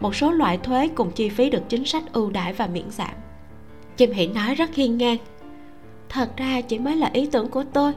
một 0.00 0.14
số 0.14 0.30
loại 0.30 0.58
thuế 0.58 0.88
cùng 0.88 1.10
chi 1.10 1.28
phí 1.28 1.50
được 1.50 1.62
chính 1.68 1.84
sách 1.84 2.12
ưu 2.12 2.30
đãi 2.30 2.52
và 2.52 2.66
miễn 2.66 2.90
giảm. 2.90 3.14
Chim 3.96 4.12
hỉ 4.12 4.26
nói 4.26 4.54
rất 4.54 4.74
hiên 4.74 4.98
ngang. 4.98 5.16
Thật 6.08 6.36
ra 6.36 6.60
chỉ 6.60 6.78
mới 6.78 6.96
là 6.96 7.10
ý 7.12 7.26
tưởng 7.26 7.48
của 7.48 7.64
tôi. 7.72 7.92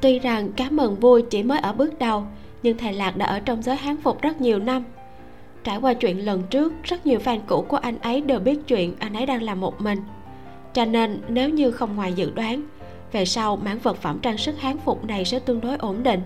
Tuy 0.00 0.18
rằng 0.18 0.52
cá 0.52 0.70
mừng 0.70 0.94
vui 0.94 1.22
chỉ 1.22 1.42
mới 1.42 1.58
ở 1.58 1.72
bước 1.72 1.98
đầu, 1.98 2.24
nhưng 2.62 2.78
thầy 2.78 2.92
lạc 2.92 3.16
đã 3.16 3.26
ở 3.26 3.40
trong 3.40 3.62
giới 3.62 3.76
hán 3.76 3.96
phục 3.96 4.22
rất 4.22 4.40
nhiều 4.40 4.58
năm. 4.58 4.84
Trải 5.64 5.76
qua 5.76 5.94
chuyện 5.94 6.24
lần 6.24 6.42
trước, 6.50 6.72
rất 6.84 7.06
nhiều 7.06 7.18
fan 7.24 7.40
cũ 7.46 7.64
của 7.68 7.76
anh 7.76 7.98
ấy 7.98 8.20
đều 8.20 8.40
biết 8.40 8.58
chuyện 8.66 8.94
anh 8.98 9.14
ấy 9.14 9.26
đang 9.26 9.42
làm 9.42 9.60
một 9.60 9.80
mình. 9.80 9.98
Cho 10.72 10.84
nên, 10.84 11.20
nếu 11.28 11.48
như 11.48 11.70
không 11.70 11.96
ngoài 11.96 12.12
dự 12.12 12.30
đoán, 12.30 12.62
về 13.12 13.24
sau 13.24 13.56
mảng 13.56 13.78
vật 13.78 13.96
phẩm 13.96 14.18
trang 14.22 14.38
sức 14.38 14.60
hán 14.60 14.78
phục 14.78 15.04
này 15.04 15.24
sẽ 15.24 15.38
tương 15.38 15.60
đối 15.60 15.76
ổn 15.76 16.02
định. 16.02 16.20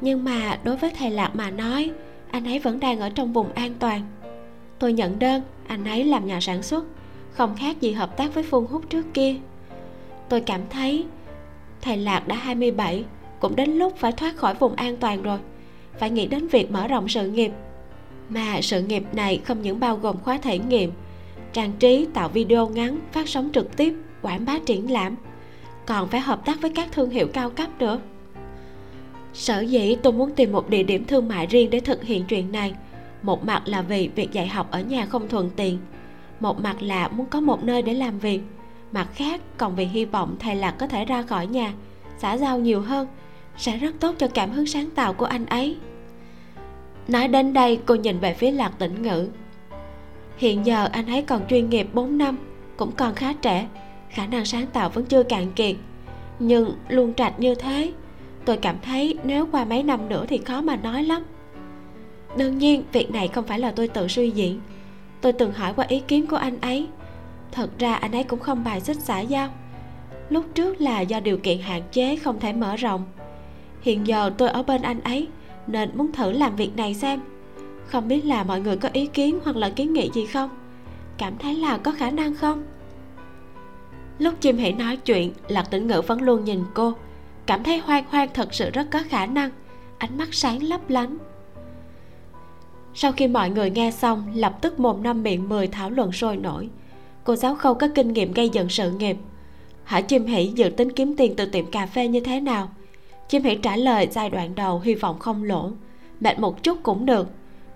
Nhưng 0.00 0.24
mà 0.24 0.58
đối 0.64 0.76
với 0.76 0.90
thầy 0.98 1.10
lạc 1.10 1.30
mà 1.34 1.50
nói 1.50 1.90
anh 2.32 2.44
ấy 2.44 2.58
vẫn 2.58 2.80
đang 2.80 3.00
ở 3.00 3.10
trong 3.10 3.32
vùng 3.32 3.52
an 3.52 3.74
toàn. 3.78 4.00
Tôi 4.78 4.92
nhận 4.92 5.18
đơn, 5.18 5.42
anh 5.66 5.84
ấy 5.84 6.04
làm 6.04 6.26
nhà 6.26 6.40
sản 6.40 6.62
xuất, 6.62 6.84
không 7.32 7.56
khác 7.56 7.80
gì 7.80 7.92
hợp 7.92 8.16
tác 8.16 8.34
với 8.34 8.42
phương 8.42 8.66
hút 8.66 8.90
trước 8.90 9.06
kia. 9.14 9.34
Tôi 10.28 10.40
cảm 10.40 10.60
thấy 10.70 11.04
thầy 11.82 11.96
lạc 11.96 12.28
đã 12.28 12.36
27 12.36 13.04
cũng 13.40 13.56
đến 13.56 13.70
lúc 13.70 13.96
phải 13.96 14.12
thoát 14.12 14.36
khỏi 14.36 14.54
vùng 14.54 14.74
an 14.74 14.96
toàn 14.96 15.22
rồi, 15.22 15.38
phải 15.98 16.10
nghĩ 16.10 16.26
đến 16.26 16.48
việc 16.48 16.70
mở 16.70 16.88
rộng 16.88 17.08
sự 17.08 17.30
nghiệp. 17.30 17.52
Mà 18.28 18.60
sự 18.62 18.82
nghiệp 18.82 19.04
này 19.12 19.40
không 19.44 19.62
những 19.62 19.80
bao 19.80 19.96
gồm 19.96 20.16
khóa 20.20 20.38
thể 20.38 20.58
nghiệm, 20.58 20.92
trang 21.52 21.72
trí, 21.78 22.06
tạo 22.14 22.28
video 22.28 22.68
ngắn, 22.68 22.98
phát 23.12 23.28
sóng 23.28 23.50
trực 23.54 23.76
tiếp, 23.76 23.94
quảng 24.22 24.44
bá 24.44 24.58
triển 24.66 24.90
lãm, 24.90 25.16
còn 25.86 26.08
phải 26.08 26.20
hợp 26.20 26.46
tác 26.46 26.60
với 26.60 26.70
các 26.70 26.92
thương 26.92 27.10
hiệu 27.10 27.26
cao 27.32 27.50
cấp 27.50 27.68
nữa 27.78 28.00
sở 29.32 29.60
dĩ 29.60 29.96
tôi 30.02 30.12
muốn 30.12 30.30
tìm 30.34 30.52
một 30.52 30.68
địa 30.68 30.82
điểm 30.82 31.04
thương 31.04 31.28
mại 31.28 31.46
riêng 31.46 31.70
để 31.70 31.80
thực 31.80 32.02
hiện 32.04 32.24
chuyện 32.24 32.52
này. 32.52 32.74
Một 33.22 33.44
mặt 33.44 33.62
là 33.66 33.82
vì 33.82 34.10
việc 34.14 34.32
dạy 34.32 34.48
học 34.48 34.70
ở 34.70 34.80
nhà 34.80 35.06
không 35.06 35.28
thuận 35.28 35.50
tiện. 35.50 35.78
Một 36.40 36.60
mặt 36.60 36.82
là 36.82 37.08
muốn 37.08 37.26
có 37.26 37.40
một 37.40 37.64
nơi 37.64 37.82
để 37.82 37.94
làm 37.94 38.18
việc. 38.18 38.40
Mặt 38.92 39.08
khác, 39.14 39.40
còn 39.58 39.76
vì 39.76 39.84
hy 39.84 40.04
vọng 40.04 40.36
thầy 40.38 40.56
lạc 40.56 40.70
có 40.70 40.86
thể 40.86 41.04
ra 41.04 41.22
khỏi 41.22 41.46
nhà, 41.46 41.72
xã 42.18 42.36
giao 42.36 42.58
nhiều 42.58 42.80
hơn, 42.80 43.08
sẽ 43.56 43.76
rất 43.76 43.94
tốt 44.00 44.14
cho 44.18 44.28
cảm 44.28 44.50
hứng 44.50 44.66
sáng 44.66 44.90
tạo 44.90 45.12
của 45.12 45.24
anh 45.24 45.46
ấy. 45.46 45.76
Nói 47.08 47.28
đến 47.28 47.52
đây, 47.52 47.80
cô 47.86 47.94
nhìn 47.94 48.18
về 48.18 48.34
phía 48.34 48.50
lạc 48.50 48.72
tĩnh 48.78 49.02
ngữ. 49.02 49.28
Hiện 50.36 50.66
giờ 50.66 50.88
anh 50.92 51.06
ấy 51.06 51.22
còn 51.22 51.46
chuyên 51.48 51.70
nghiệp 51.70 51.88
4 51.92 52.18
năm, 52.18 52.38
cũng 52.76 52.92
còn 52.92 53.14
khá 53.14 53.32
trẻ, 53.32 53.68
khả 54.10 54.26
năng 54.26 54.44
sáng 54.44 54.66
tạo 54.66 54.88
vẫn 54.88 55.04
chưa 55.04 55.22
cạn 55.22 55.52
kiệt. 55.52 55.76
Nhưng 56.38 56.72
luôn 56.88 57.14
trạch 57.14 57.40
như 57.40 57.54
thế 57.54 57.92
tôi 58.44 58.56
cảm 58.56 58.76
thấy 58.82 59.18
nếu 59.24 59.48
qua 59.52 59.64
mấy 59.64 59.82
năm 59.82 60.08
nữa 60.08 60.24
thì 60.28 60.38
khó 60.38 60.60
mà 60.60 60.76
nói 60.76 61.02
lắm. 61.02 61.22
Đương 62.36 62.58
nhiên, 62.58 62.84
việc 62.92 63.10
này 63.10 63.28
không 63.28 63.46
phải 63.46 63.58
là 63.58 63.70
tôi 63.70 63.88
tự 63.88 64.08
suy 64.08 64.30
diễn. 64.30 64.60
Tôi 65.20 65.32
từng 65.32 65.52
hỏi 65.52 65.72
qua 65.76 65.86
ý 65.88 66.00
kiến 66.00 66.26
của 66.26 66.36
anh 66.36 66.60
ấy. 66.60 66.86
Thật 67.52 67.70
ra 67.78 67.94
anh 67.94 68.12
ấy 68.12 68.24
cũng 68.24 68.40
không 68.40 68.64
bài 68.64 68.80
xích 68.80 68.96
xã 69.00 69.20
giao. 69.20 69.48
Lúc 70.28 70.44
trước 70.54 70.80
là 70.80 71.00
do 71.00 71.20
điều 71.20 71.38
kiện 71.38 71.58
hạn 71.58 71.82
chế 71.92 72.16
không 72.16 72.40
thể 72.40 72.52
mở 72.52 72.76
rộng. 72.76 73.04
Hiện 73.80 74.06
giờ 74.06 74.30
tôi 74.38 74.48
ở 74.48 74.62
bên 74.62 74.82
anh 74.82 75.00
ấy, 75.00 75.28
nên 75.66 75.90
muốn 75.94 76.12
thử 76.12 76.32
làm 76.32 76.56
việc 76.56 76.76
này 76.76 76.94
xem. 76.94 77.20
Không 77.86 78.08
biết 78.08 78.24
là 78.24 78.44
mọi 78.44 78.60
người 78.60 78.76
có 78.76 78.88
ý 78.92 79.06
kiến 79.06 79.38
hoặc 79.44 79.56
là 79.56 79.70
kiến 79.70 79.92
nghị 79.92 80.10
gì 80.14 80.26
không? 80.26 80.50
Cảm 81.18 81.38
thấy 81.38 81.56
là 81.56 81.78
có 81.78 81.92
khả 81.92 82.10
năng 82.10 82.34
không? 82.34 82.62
Lúc 84.18 84.34
chim 84.40 84.58
hãy 84.58 84.72
nói 84.72 84.96
chuyện, 84.96 85.32
lạc 85.48 85.70
tĩnh 85.70 85.86
ngữ 85.86 86.02
vẫn 86.06 86.22
luôn 86.22 86.44
nhìn 86.44 86.64
cô 86.74 86.94
cảm 87.46 87.62
thấy 87.62 87.78
hoang 87.78 88.04
hoang 88.08 88.28
thật 88.34 88.54
sự 88.54 88.70
rất 88.70 88.86
có 88.90 89.02
khả 89.08 89.26
năng. 89.26 89.50
Ánh 89.98 90.18
mắt 90.18 90.28
sáng 90.34 90.62
lấp 90.62 90.90
lánh. 90.90 91.18
Sau 92.94 93.12
khi 93.12 93.28
mọi 93.28 93.50
người 93.50 93.70
nghe 93.70 93.90
xong, 93.90 94.32
lập 94.34 94.58
tức 94.60 94.80
mồm 94.80 95.02
năm 95.02 95.22
miệng 95.22 95.48
mười 95.48 95.66
thảo 95.66 95.90
luận 95.90 96.12
sôi 96.12 96.36
nổi. 96.36 96.68
Cô 97.24 97.36
giáo 97.36 97.54
khâu 97.54 97.74
có 97.74 97.88
kinh 97.94 98.12
nghiệm 98.12 98.32
gây 98.32 98.48
dựng 98.48 98.68
sự 98.68 98.90
nghiệp. 98.90 99.16
Hỏi 99.84 100.02
chim 100.02 100.26
hỷ 100.26 100.46
dự 100.46 100.70
tính 100.76 100.92
kiếm 100.92 101.16
tiền 101.16 101.34
từ 101.36 101.46
tiệm 101.46 101.66
cà 101.66 101.86
phê 101.86 102.08
như 102.08 102.20
thế 102.20 102.40
nào? 102.40 102.68
Chim 103.28 103.42
hỷ 103.42 103.54
trả 103.54 103.76
lời 103.76 104.08
giai 104.10 104.30
đoạn 104.30 104.54
đầu 104.54 104.80
hy 104.80 104.94
vọng 104.94 105.18
không 105.18 105.44
lỗ. 105.44 105.70
Mệt 106.20 106.38
một 106.38 106.62
chút 106.62 106.78
cũng 106.82 107.06
được. 107.06 107.28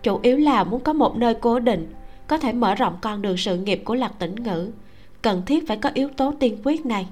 Chủ 0.02 0.20
yếu 0.22 0.36
là 0.36 0.64
muốn 0.64 0.80
có 0.80 0.92
một 0.92 1.16
nơi 1.16 1.34
cố 1.34 1.58
định, 1.58 1.92
có 2.26 2.38
thể 2.38 2.52
mở 2.52 2.74
rộng 2.74 2.96
con 3.00 3.22
đường 3.22 3.36
sự 3.36 3.56
nghiệp 3.56 3.82
của 3.84 3.94
lạc 3.94 4.12
tĩnh 4.18 4.34
ngữ. 4.34 4.70
Cần 5.22 5.42
thiết 5.46 5.68
phải 5.68 5.76
có 5.76 5.90
yếu 5.94 6.08
tố 6.08 6.32
tiên 6.40 6.58
quyết 6.64 6.86
này 6.86 7.06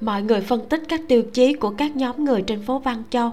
mọi 0.00 0.22
người 0.22 0.40
phân 0.40 0.68
tích 0.68 0.82
các 0.88 1.00
tiêu 1.08 1.22
chí 1.22 1.52
của 1.52 1.70
các 1.70 1.96
nhóm 1.96 2.24
người 2.24 2.42
trên 2.42 2.62
phố 2.62 2.78
văn 2.78 3.02
châu. 3.10 3.30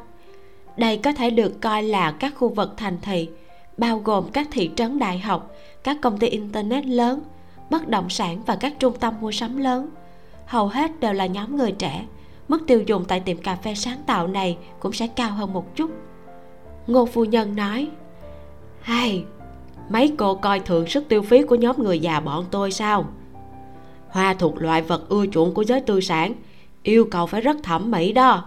Đây 0.78 0.98
có 0.98 1.14
thể 1.14 1.30
được 1.30 1.62
coi 1.62 1.84
là 1.84 2.12
các 2.12 2.34
khu 2.38 2.50
vực 2.50 2.74
thành 2.78 2.98
thị, 3.02 3.30
bao 3.78 4.00
gồm 4.00 4.30
các 4.34 4.48
thị 4.52 4.72
trấn 4.76 5.00
đại 5.00 5.20
học, 5.20 5.52
các 5.84 5.98
công 6.02 6.18
ty 6.18 6.28
internet 6.28 6.86
lớn, 6.86 7.22
bất 7.70 7.88
động 7.88 8.10
sản 8.10 8.42
và 8.46 8.56
các 8.56 8.74
trung 8.80 8.94
tâm 9.00 9.14
mua 9.22 9.32
sắm 9.32 9.58
lớn. 9.58 9.90
Hầu 10.46 10.68
hết 10.68 11.00
đều 11.00 11.14
là 11.14 11.26
nhóm 11.26 11.58
người 11.58 11.72
trẻ. 11.72 12.06
Mức 12.48 12.64
tiêu 12.68 12.82
dùng 12.82 13.06
tại 13.08 13.20
tiệm 13.20 13.38
cà 13.38 13.56
phê 13.56 13.76
sáng 13.76 13.98
tạo 14.06 14.28
này 14.28 14.58
cũng 14.80 14.94
sẽ 14.94 15.08
cao 15.08 15.32
hơn 15.32 15.54
một 15.54 15.76
chút. 15.76 15.92
Ngô 16.88 17.06
phu 17.06 17.26
nhân 17.26 17.56
nói 17.56 17.90
hay 18.82 19.24
mấy 19.90 20.14
cô 20.18 20.36
coi 20.36 20.60
thường 20.60 20.88
sức 20.88 21.10
tiêu 21.10 21.22
phí 21.22 21.42
của 21.42 21.56
nhóm 21.56 21.84
người 21.84 22.00
già 22.00 22.20
bọn 22.20 22.46
tôi 22.52 22.72
sao? 22.72 23.06
Hoa 24.10 24.34
thuộc 24.34 24.62
loại 24.62 24.82
vật 24.82 25.10
ưa 25.10 25.26
chuộng 25.32 25.54
của 25.54 25.64
giới 25.64 25.82
tư 25.82 26.02
sản 26.02 26.34
yêu 26.88 27.06
cầu 27.12 27.26
phải 27.26 27.42
rất 27.42 27.58
thẩm 27.64 27.92
mỹ 27.92 28.14
đó. 28.14 28.44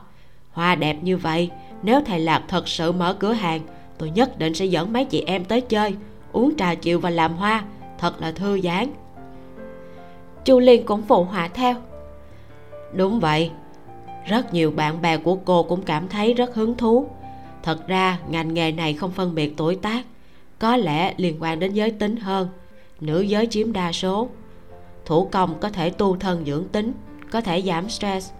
Hoa 0.53 0.74
đẹp 0.74 0.97
như 1.03 1.16
vậy, 1.16 1.51
nếu 1.82 2.01
thầy 2.07 2.20
lạc 2.20 2.43
thật 2.49 2.68
sự 2.68 2.93
mở 2.93 3.14
cửa 3.14 3.32
hàng, 3.32 3.61
tôi 3.99 4.11
nhất 4.11 4.38
định 4.38 4.55
sẽ 4.55 4.64
dẫn 4.64 4.93
mấy 4.93 5.05
chị 5.05 5.24
em 5.26 5.45
tới 5.45 5.61
chơi, 5.61 5.95
uống 6.32 6.57
trà 6.57 6.74
chiều 6.74 7.01
và 7.01 7.11
làm 7.11 7.36
hoa. 7.36 7.64
Thật 7.99 8.20
là 8.20 8.32
thư 8.32 8.61
giãn. 8.61 8.88
Chu 10.45 10.59
liên 10.59 10.86
cũng 10.86 11.03
phụ 11.03 11.24
họa 11.24 11.49
theo. 11.49 11.74
Đúng 12.95 13.20
vậy, 13.20 13.51
rất 14.26 14.55
nhiều 14.55 14.70
bạn 14.70 15.03
bè 15.03 15.16
của 15.16 15.36
cô 15.36 15.62
cũng 15.62 15.82
cảm 15.82 16.09
thấy 16.09 16.34
rất 16.34 16.55
hứng 16.55 16.76
thú. 16.76 17.07
Thật 17.62 17.86
ra, 17.88 18.18
ngành 18.28 18.55
nghề 18.55 18.72
này 18.72 18.95
không 18.95 19.11
phân 19.11 19.34
biệt 19.34 19.55
tuổi 19.57 19.76
tác, 19.76 20.05
có 20.59 20.76
lẽ 20.76 21.14
liên 21.16 21.36
quan 21.41 21.59
đến 21.59 21.72
giới 21.72 21.91
tính 21.91 22.16
hơn, 22.16 22.49
nữ 23.01 23.20
giới 23.20 23.47
chiếm 23.47 23.72
đa 23.72 23.93
số. 23.93 24.28
Thủ 25.05 25.28
công 25.32 25.61
có 25.61 25.68
thể 25.68 25.91
tu 25.91 26.16
thân 26.16 26.45
dưỡng 26.45 26.68
tính 26.68 26.93
có 27.31 27.41
thể 27.41 27.62
giảm 27.62 27.89
stress. 27.89 28.33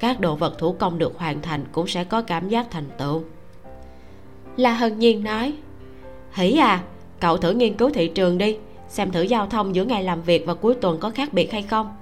Các 0.00 0.20
đồ 0.20 0.36
vật 0.36 0.58
thủ 0.58 0.72
công 0.72 0.98
được 0.98 1.18
hoàn 1.18 1.42
thành 1.42 1.64
cũng 1.72 1.86
sẽ 1.86 2.04
có 2.04 2.22
cảm 2.22 2.48
giác 2.48 2.66
thành 2.70 2.88
tựu. 2.98 3.22
Là 4.56 4.74
hân 4.74 4.98
nhiên 4.98 5.24
nói 5.24 5.52
hỉ 6.32 6.56
à 6.56 6.82
cậu 7.20 7.36
thử 7.36 7.52
nghiên 7.52 7.76
cứu 7.76 7.90
thị 7.90 8.08
trường 8.08 8.38
đi, 8.38 8.56
xem 8.88 9.10
thử 9.10 9.22
giao 9.22 9.46
thông 9.46 9.74
giữa 9.74 9.84
ngày 9.84 10.04
làm 10.04 10.22
việc 10.22 10.46
và 10.46 10.54
cuối 10.54 10.74
tuần 10.74 10.98
có 10.98 11.10
khác 11.10 11.32
biệt 11.32 11.52
hay 11.52 11.62
không. 11.62 11.96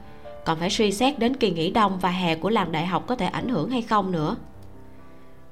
Còn 0.45 0.59
phải 0.59 0.70
suy 0.70 0.93
xét 0.93 1.18
đến 1.18 1.36
kỳ 1.36 1.51
nghỉ 1.51 1.70
đông 1.70 1.99
và 2.01 2.11
hè 2.11 2.34
của 2.34 2.51
làng 2.51 2.72
đại 2.72 2.86
học 2.86 3.05
có 3.07 3.14
thể 3.14 3.26
ảnh 3.26 3.49
hưởng 3.49 3.70
hay 3.70 3.82
không 3.82 4.12
nữa. 4.12 4.36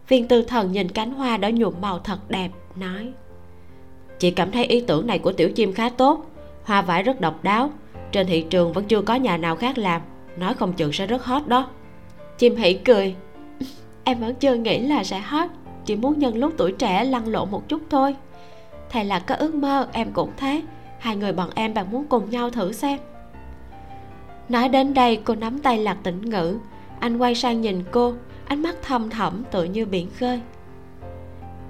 Viên 0.09 0.28
tư 0.28 0.43
thần 0.43 0.72
nhìn 0.72 0.89
cánh 0.89 1.12
hoa 1.12 1.36
đã 1.36 1.51
nhuộm 1.51 1.74
màu 1.80 1.99
thật 1.99 2.18
đẹp, 2.30 2.51
nói, 2.76 3.12
chị 4.18 4.30
cảm 4.30 4.51
thấy 4.51 4.64
ý 4.64 4.80
tưởng 4.80 5.07
này 5.07 5.18
của 5.18 5.32
tiểu 5.32 5.51
chim 5.51 5.72
khá 5.72 5.89
tốt, 5.89 6.26
hoa 6.64 6.82
vải 6.82 7.03
rất 7.03 7.20
độc 7.20 7.45
đáo, 7.45 7.70
trên 8.12 8.26
thị 8.26 8.47
trường 8.51 8.72
vẫn 8.72 8.84
chưa 8.84 9.03
có 9.03 9.14
nhà 9.14 9.36
nào 9.36 9.57
khác 9.57 9.78
làm 9.78 10.03
nói 10.39 10.55
không 10.55 10.72
chừng 10.72 10.93
sẽ 10.93 11.07
rất 11.07 11.24
hot 11.24 11.47
đó. 11.47 11.68
Chim 12.39 12.57
hỉ 12.57 12.74
cười. 12.74 13.14
Em 14.05 14.20
vẫn 14.20 14.34
chưa 14.34 14.55
nghĩ 14.55 14.78
là 14.78 15.05
sẽ 15.05 15.18
hot, 15.18 15.51
chỉ 15.84 15.97
muốn 15.97 16.18
nhân 16.18 16.36
lúc 16.36 16.53
tuổi 16.57 16.72
trẻ 16.72 17.05
lăn 17.05 17.28
lộn 17.28 17.51
một 17.51 17.68
chút 17.68 17.82
thôi. 17.91 18.16
Thầy 18.91 19.05
là 19.05 19.18
có 19.18 19.34
ước 19.34 19.55
mơ, 19.55 19.89
em 19.93 20.12
cũng 20.12 20.30
thế. 20.36 20.62
Hai 20.99 21.16
người 21.16 21.32
bọn 21.32 21.51
em 21.55 21.74
bạn 21.74 21.91
muốn 21.91 22.05
cùng 22.09 22.30
nhau 22.30 22.51
thử 22.51 22.72
xem. 22.72 22.99
Nói 24.49 24.68
đến 24.68 24.95
đây, 24.95 25.20
cô 25.24 25.34
nắm 25.34 25.59
tay 25.59 25.78
lạc 25.78 25.97
tĩnh 26.03 26.20
ngữ. 26.30 26.59
Anh 27.01 27.18
quay 27.18 27.34
sang 27.34 27.61
nhìn 27.61 27.84
cô, 27.91 28.14
ánh 28.47 28.62
mắt 28.62 28.76
thâm 28.82 29.11
thẳm 29.11 29.45
tựa 29.51 29.64
như 29.64 29.86
biển 29.86 30.09
khơi. 30.18 30.41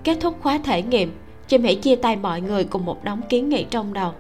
Kết 0.05 0.19
thúc 0.21 0.37
khóa 0.43 0.59
thể 0.65 0.83
nghiệm, 0.83 1.13
chim 1.49 1.63
hãy 1.65 1.75
chia 1.75 1.97
tay 1.97 2.17
mọi 2.17 2.41
người 2.41 2.65
cùng 2.65 2.85
một 2.85 3.05
đống 3.05 3.21
kiến 3.29 3.49
nghị 3.49 3.65
trong 3.65 3.93
đầu 3.93 4.13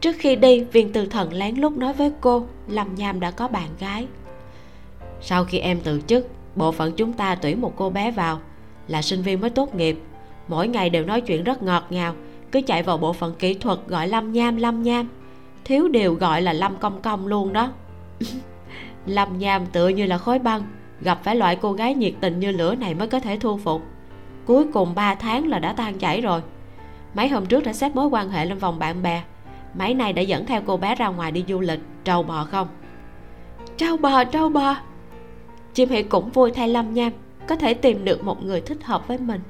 trước 0.00 0.16
khi 0.18 0.36
đi, 0.36 0.64
viên 0.72 0.92
từ 0.92 1.06
thần 1.06 1.32
lén 1.32 1.54
lút 1.54 1.72
nói 1.72 1.92
với 1.92 2.12
cô, 2.20 2.46
lâm 2.68 2.94
nham 2.94 3.20
đã 3.20 3.30
có 3.30 3.48
bạn 3.48 3.68
gái. 3.80 4.06
Sau 5.20 5.44
khi 5.44 5.58
em 5.58 5.80
từ 5.84 6.00
chức, 6.06 6.26
bộ 6.56 6.72
phận 6.72 6.92
chúng 6.96 7.12
ta 7.12 7.34
tuyển 7.34 7.60
một 7.60 7.72
cô 7.76 7.90
bé 7.90 8.10
vào, 8.10 8.40
là 8.88 9.02
sinh 9.02 9.22
viên 9.22 9.40
mới 9.40 9.50
tốt 9.50 9.74
nghiệp. 9.74 9.98
Mỗi 10.48 10.68
ngày 10.68 10.90
đều 10.90 11.04
nói 11.04 11.20
chuyện 11.20 11.44
rất 11.44 11.62
ngọt 11.62 11.86
ngào, 11.90 12.14
cứ 12.52 12.60
chạy 12.66 12.82
vào 12.82 12.98
bộ 12.98 13.12
phận 13.12 13.34
kỹ 13.38 13.54
thuật 13.54 13.78
gọi 13.86 14.08
lâm 14.08 14.32
nham 14.32 14.56
lâm 14.56 14.82
nham. 14.82 15.08
Thiếu 15.64 15.88
điều 15.88 16.14
gọi 16.14 16.42
là 16.42 16.52
lâm 16.52 16.76
công 16.76 17.02
công 17.02 17.26
luôn 17.26 17.52
đó. 17.52 17.72
Lâm 19.06 19.38
nham 19.38 19.66
tựa 19.66 19.88
như 19.88 20.06
là 20.06 20.18
khối 20.18 20.38
băng, 20.38 20.62
gặp 21.00 21.20
phải 21.24 21.36
loại 21.36 21.56
cô 21.56 21.72
gái 21.72 21.94
nhiệt 21.94 22.14
tình 22.20 22.40
như 22.40 22.50
lửa 22.52 22.74
này 22.74 22.94
mới 22.94 23.08
có 23.08 23.20
thể 23.20 23.36
thu 23.36 23.58
phục. 23.58 23.82
Cuối 24.46 24.64
cùng 24.72 24.94
3 24.94 25.14
tháng 25.14 25.48
là 25.48 25.58
đã 25.58 25.72
tan 25.72 25.98
chảy 25.98 26.20
rồi. 26.20 26.40
Mấy 27.14 27.28
hôm 27.28 27.46
trước 27.46 27.64
đã 27.64 27.72
xếp 27.72 27.94
mối 27.94 28.06
quan 28.06 28.30
hệ 28.30 28.44
lên 28.44 28.58
vòng 28.58 28.78
bạn 28.78 29.02
bè 29.02 29.22
mấy 29.74 29.94
nay 29.94 30.12
đã 30.12 30.22
dẫn 30.22 30.46
theo 30.46 30.62
cô 30.66 30.76
bé 30.76 30.94
ra 30.94 31.08
ngoài 31.08 31.32
đi 31.32 31.44
du 31.48 31.60
lịch, 31.60 31.80
trâu 32.04 32.22
bò 32.22 32.44
không? 32.44 32.68
Trâu 33.76 33.96
bò 33.96 34.24
trâu 34.24 34.48
bò. 34.48 34.76
Chim 35.74 35.88
hỉ 35.88 36.02
cũng 36.02 36.30
vui 36.30 36.50
thay 36.50 36.68
lâm 36.68 36.94
nham, 36.94 37.12
có 37.48 37.56
thể 37.56 37.74
tìm 37.74 38.04
được 38.04 38.24
một 38.24 38.44
người 38.44 38.60
thích 38.60 38.84
hợp 38.84 39.08
với 39.08 39.18
mình. 39.18 39.40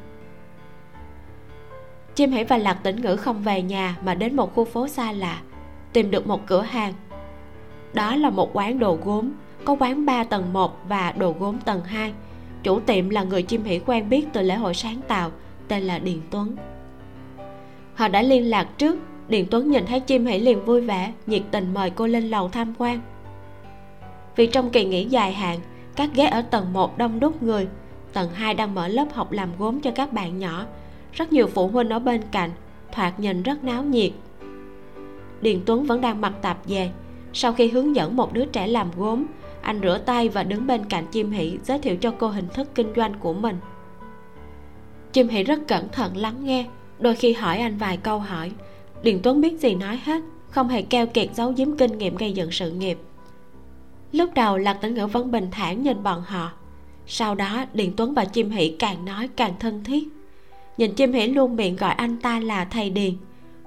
Chim 2.15 2.31
hỉ 2.31 2.45
và 2.45 2.59
lạc 2.59 2.75
tĩnh 2.75 3.03
ngữ 3.03 3.17
không 3.17 3.43
về 3.43 3.63
nhà 3.63 3.97
mà 4.05 4.15
đến 4.15 4.37
một 4.37 4.55
khu 4.55 4.65
phố 4.65 4.89
xa 4.89 5.13
lạ, 5.13 5.41
tìm 5.93 6.11
được 6.11 6.27
một 6.27 6.47
cửa 6.47 6.63
hàng. 6.63 6.93
Đó 7.93 8.17
là 8.17 8.31
một 8.31 8.51
quán 8.53 8.79
đồ 8.79 8.99
gốm, 9.05 9.31
có 9.65 9.77
quán 9.81 10.07
3 10.07 10.25
tầng 10.25 10.53
1 10.53 10.79
và 10.89 11.13
đồ 11.13 11.35
gốm 11.39 11.59
tầng 11.59 11.85
2 11.85 12.13
chủ 12.63 12.81
tiệm 12.81 13.11
là 13.11 13.23
người 13.23 13.43
chim 13.43 13.65
hỉ 13.65 13.79
quen 13.79 14.09
biết 14.09 14.27
từ 14.33 14.43
lễ 14.43 14.55
hội 14.55 14.75
sáng 14.75 15.01
tạo, 15.09 15.31
tên 15.69 15.83
là 15.83 15.99
điền 15.99 16.21
tuấn. 16.31 16.57
Họ 17.95 18.09
đã 18.09 18.23
liên 18.23 18.51
lạc 18.51 18.69
trước 18.79 18.99
điền 19.31 19.47
tuấn 19.51 19.71
nhìn 19.71 19.87
thấy 19.87 20.01
chim 20.01 20.27
hỷ 20.27 20.39
liền 20.39 20.65
vui 20.65 20.81
vẻ, 20.81 21.13
nhiệt 21.27 21.43
tình 21.51 21.75
mời 21.75 21.91
cô 21.91 22.07
lên 22.07 22.31
lầu 22.31 22.49
tham 22.49 22.75
quan. 22.79 23.01
Vì 24.37 24.47
trong 24.47 24.71
kỳ 24.71 24.85
nghỉ 24.85 25.05
dài 25.05 25.33
hạn, 25.33 25.59
các 25.97 26.11
ghế 26.15 26.27
ở 26.27 26.43
tầng 26.43 26.73
1 26.73 26.99
đông 26.99 27.21
đúc 27.21 27.43
người, 27.43 27.69
tầng 28.13 28.31
2 28.35 28.55
đang 28.55 28.75
mở 28.75 28.89
lớp 28.89 29.07
học 29.15 29.33
làm 29.33 29.49
gốm 29.59 29.81
cho 29.81 29.91
các 29.91 30.13
bạn 30.13 30.39
nhỏ. 30.39 30.67
Rất 31.13 31.33
nhiều 31.33 31.47
phụ 31.47 31.69
huynh 31.69 31.89
ở 31.89 31.99
bên 31.99 32.21
cạnh, 32.33 32.51
thoạt 32.93 33.21
nhìn 33.21 33.43
rất 33.43 33.65
náo 33.65 33.83
nhiệt. 33.83 34.13
Điền 35.41 35.61
tuấn 35.67 35.85
vẫn 35.85 36.01
đang 36.01 36.21
mặc 36.21 36.33
tạp 36.43 36.59
dề 36.67 36.91
sau 37.33 37.53
khi 37.53 37.69
hướng 37.69 37.97
dẫn 37.97 38.17
một 38.17 38.33
đứa 38.33 38.45
trẻ 38.45 38.67
làm 38.67 38.91
gốm, 38.97 39.27
anh 39.63 39.81
rửa 39.83 39.99
tay 39.99 40.29
và 40.29 40.43
đứng 40.43 40.67
bên 40.67 40.85
cạnh 40.85 41.07
chim 41.07 41.31
hỷ 41.31 41.59
giới 41.65 41.79
thiệu 41.79 41.97
cho 41.97 42.11
cô 42.19 42.29
hình 42.29 42.49
thức 42.55 42.69
kinh 42.75 42.93
doanh 42.97 43.15
của 43.21 43.33
mình. 43.33 43.57
Chim 45.13 45.29
hỷ 45.29 45.43
rất 45.43 45.61
cẩn 45.69 45.89
thận 45.89 46.17
lắng 46.17 46.45
nghe, 46.45 46.67
đôi 46.99 47.15
khi 47.15 47.33
hỏi 47.33 47.59
anh 47.59 47.79
vài 47.79 47.97
câu 47.97 48.19
hỏi 48.19 48.51
điền 49.03 49.21
tuấn 49.23 49.41
biết 49.41 49.61
gì 49.61 49.75
nói 49.75 50.01
hết, 50.05 50.23
không 50.51 50.69
hề 50.69 50.83
keo 50.83 51.07
kiệt 51.07 51.29
giấu 51.35 51.53
giếm 51.57 51.77
kinh 51.77 51.99
nghiệm 51.99 52.17
gây 52.17 52.33
dựng 52.33 52.51
sự 52.51 52.71
nghiệp. 52.71 52.99
Lúc 54.13 54.35
đầu 54.35 54.59
lạc 54.59 54.75
tĩnh 54.75 54.95
ngữ 54.95 55.07
vẫn 55.07 55.31
bình 55.31 55.49
thản 55.51 55.83
nhìn 55.83 56.03
bọn 56.03 56.23
họ. 56.23 56.53
Sau 57.07 57.35
đó, 57.35 57.65
điền 57.75 57.97
tuấn 57.97 58.15
và 58.15 58.25
chim 58.25 58.51
hỷ 58.51 58.77
càng 58.79 59.05
nói 59.05 59.29
càng 59.37 59.55
thân 59.61 59.85
thiết. 59.85 60.09
Nhìn 60.77 60.95
chim 60.95 61.13
hỷ 61.13 61.27
luôn 61.27 61.57
miệng 61.57 61.77
gọi 61.77 61.93
anh 61.93 62.17
ta 62.17 62.41
là 62.41 62.65
thầy 62.65 62.91
điền, 62.91 63.15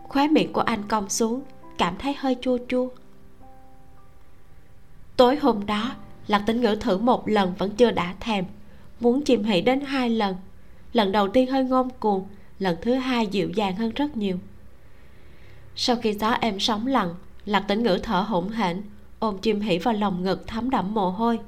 khóe 0.07 0.27
miệng 0.27 0.53
của 0.53 0.61
anh 0.61 0.83
cong 0.87 1.09
xuống, 1.09 1.41
cảm 1.77 1.95
thấy 1.99 2.15
hơi 2.17 2.37
chua 2.41 2.57
chua. 2.67 2.89
Tối 5.17 5.35
hôm 5.35 5.65
đó, 5.65 5.91
lạc 6.27 6.43
tĩnh 6.47 6.61
ngữ 6.61 6.75
thử 6.75 6.97
một 6.97 7.29
lần 7.29 7.53
vẫn 7.57 7.71
chưa 7.71 7.91
đã 7.91 8.15
thèm, 8.19 8.45
muốn 8.99 9.21
chim 9.21 9.43
hỷ 9.43 9.61
đến 9.61 9.81
hai 9.81 10.09
lần. 10.09 10.35
Lần 10.93 11.11
đầu 11.11 11.27
tiên 11.27 11.51
hơi 11.51 11.63
ngông 11.63 11.89
cuồng, 11.99 12.27
lần 12.59 12.77
thứ 12.81 12.93
hai 12.93 13.27
dịu 13.27 13.49
dàng 13.49 13.75
hơn 13.75 13.91
rất 13.95 14.17
nhiều 14.17 14.37
sau 15.75 15.95
khi 15.95 16.13
gió 16.13 16.31
em 16.31 16.59
sóng 16.59 16.87
lặng, 16.87 17.15
lạc 17.45 17.59
tĩnh 17.59 17.83
ngữ 17.83 17.99
thở 18.03 18.21
hổn 18.21 18.49
hển, 18.49 18.81
ôm 19.19 19.37
chim 19.37 19.61
hỉ 19.61 19.77
vào 19.77 19.93
lòng 19.93 20.23
ngực 20.23 20.47
thấm 20.47 20.69
đẫm 20.69 20.93
mồ 20.93 21.09
hôi. 21.09 21.39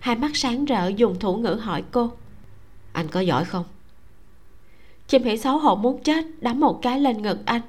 Hai 0.00 0.16
mắt 0.16 0.30
sáng 0.34 0.64
rỡ 0.64 0.88
dùng 0.88 1.18
thủ 1.18 1.36
ngữ 1.36 1.54
hỏi 1.54 1.84
cô, 1.90 2.10
anh 2.92 3.08
có 3.08 3.20
giỏi 3.20 3.44
không? 3.44 3.64
Chim 5.08 5.22
hỉ 5.22 5.36
xấu 5.36 5.58
hổ 5.58 5.76
muốn 5.76 6.02
chết, 6.02 6.24
đấm 6.40 6.60
một 6.60 6.82
cái 6.82 7.00
lên 7.00 7.22
ngực 7.22 7.38
anh. 7.46 7.62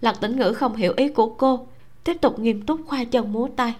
Lạc 0.00 0.20
tĩnh 0.20 0.36
ngữ 0.36 0.52
không 0.52 0.76
hiểu 0.76 0.92
ý 0.96 1.08
của 1.08 1.34
cô, 1.34 1.66
tiếp 2.04 2.16
tục 2.20 2.38
nghiêm 2.38 2.66
túc 2.66 2.80
khoa 2.86 3.04
chân 3.04 3.32
múa 3.32 3.48
tay. 3.56 3.74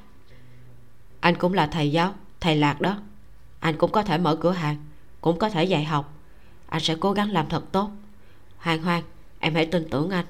Anh 1.21 1.35
cũng 1.39 1.55
là 1.55 1.67
thầy 1.67 1.93
giáo, 1.93 2.15
thầy 2.41 2.57
lạc 2.57 2.81
đó. 2.81 2.97
Anh 3.61 3.77
cũng 3.77 3.93
có 3.93 4.03
thể 4.03 4.19
mở 4.19 4.37
cửa 4.37 4.51
hàng, 4.51 4.77
cũng 5.21 5.39
có 5.39 5.49
thể 5.49 5.65
dạy 5.65 5.85
học. 5.85 6.15
Anh 6.67 6.81
sẽ 6.81 6.97
cố 7.01 7.13
gắng 7.13 7.31
làm 7.31 7.49
thật 7.49 7.65
tốt. 7.73 7.91
Hoàng 8.59 8.83
hoàng, 8.83 9.03
em 9.39 9.55
hãy 9.55 9.67
tin 9.67 9.89
tưởng 9.91 10.11
anh 10.11 10.27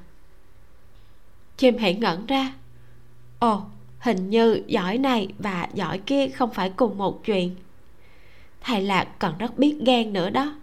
chim 1.61 1.79
hãy 1.79 1.95
ngẩn 1.95 2.27
ra. 2.27 2.53
Ồ, 3.39 3.63
hình 3.99 4.31
như 4.31 4.63
giỏi 4.67 4.99
này 4.99 5.29
và 5.39 5.69
giỏi 5.75 5.99
kia 5.99 6.29
không 6.29 6.51
phải 6.51 6.71
cùng 6.71 6.99
một 6.99 7.25
chuyện. 7.25 7.57
Thầy 8.61 8.83
lạc 8.83 9.09
còn 9.19 9.39
rất 9.39 9.59
biết 9.59 9.77
ghen 9.87 10.13
nữa 10.13 10.31
đó. 10.31 10.55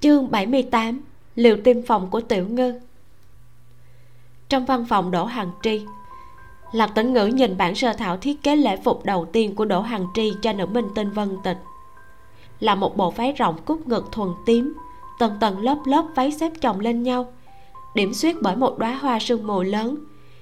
Chương 0.00 0.30
78 0.30 1.00
liều 1.34 1.56
tiêm 1.64 1.86
phòng 1.86 2.10
của 2.10 2.20
tiểu 2.20 2.48
ngư. 2.48 2.80
Trong 4.48 4.64
văn 4.66 4.86
phòng 4.88 5.10
đỗ 5.10 5.24
hằng 5.24 5.50
tri, 5.62 5.82
lạc 6.72 6.86
tĩnh 6.94 7.12
ngữ 7.12 7.26
nhìn 7.26 7.56
bản 7.56 7.74
sơ 7.74 7.92
thảo 7.92 8.16
thiết 8.16 8.42
kế 8.42 8.56
lễ 8.56 8.76
phục 8.84 9.04
đầu 9.04 9.28
tiên 9.32 9.54
của 9.54 9.64
đỗ 9.64 9.80
hằng 9.80 10.06
tri 10.14 10.32
cho 10.42 10.52
nữ 10.52 10.66
minh 10.66 10.88
tinh 10.94 11.10
vân 11.10 11.36
tịch. 11.44 11.58
Là 12.60 12.74
một 12.74 12.96
bộ 12.96 13.10
váy 13.10 13.32
rộng 13.32 13.62
cúc 13.64 13.88
ngực 13.88 14.12
thuần 14.12 14.28
tím, 14.46 14.74
tầng 15.18 15.36
tầng 15.40 15.60
lớp 15.60 15.78
lớp 15.84 16.04
váy 16.14 16.32
xếp 16.32 16.52
chồng 16.60 16.80
lên 16.80 17.02
nhau 17.02 17.32
điểm 17.94 18.14
xuyết 18.14 18.36
bởi 18.42 18.56
một 18.56 18.78
đóa 18.78 18.94
hoa 18.94 19.18
sương 19.18 19.46
mù 19.46 19.62
lớn. 19.62 19.96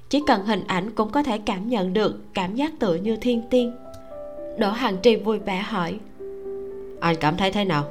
Chỉ 0.09 0.23
cần 0.27 0.45
hình 0.45 0.65
ảnh 0.67 0.91
cũng 0.91 1.11
có 1.11 1.23
thể 1.23 1.39
cảm 1.39 1.69
nhận 1.69 1.93
được 1.93 2.17
cảm 2.35 2.55
giác 2.55 2.73
tựa 2.79 2.95
như 2.95 3.17
thiên 3.17 3.43
tiên. 3.51 3.73
Đỗ 4.59 4.71
hằng 4.71 4.97
tri 5.03 5.17
vui 5.17 5.39
vẻ 5.39 5.59
hỏi 5.59 5.99
anh 7.01 7.17
cảm 7.21 7.37
thấy 7.37 7.53
thế 7.53 7.65
nào? 7.65 7.85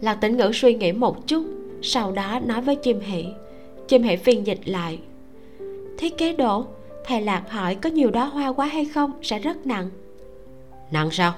Lạc 0.00 0.14
tĩnh 0.14 0.36
ngữ 0.36 0.50
suy 0.54 0.74
nghĩ 0.74 0.92
một 0.92 1.26
chút 1.26 1.44
sau 1.82 2.12
đó 2.12 2.40
nói 2.46 2.60
với 2.60 2.76
chim 2.76 3.00
hỷ. 3.00 3.26
Chim 3.88 4.02
hỷ 4.02 4.16
phiên 4.16 4.46
dịch 4.46 4.68
lại 4.68 4.98
thiết 5.98 6.18
kế 6.18 6.32
đỗ 6.32 6.64
thầy 7.04 7.20
lạc 7.20 7.42
hỏi 7.50 7.74
có 7.74 7.90
nhiều 7.90 8.10
đóa 8.10 8.24
hoa 8.24 8.52
quá 8.52 8.66
hay 8.66 8.84
không 8.84 9.12
sẽ 9.22 9.38
rất 9.38 9.66
nặng. 9.66 9.90
Nặng 10.90 11.10
sao? 11.10 11.34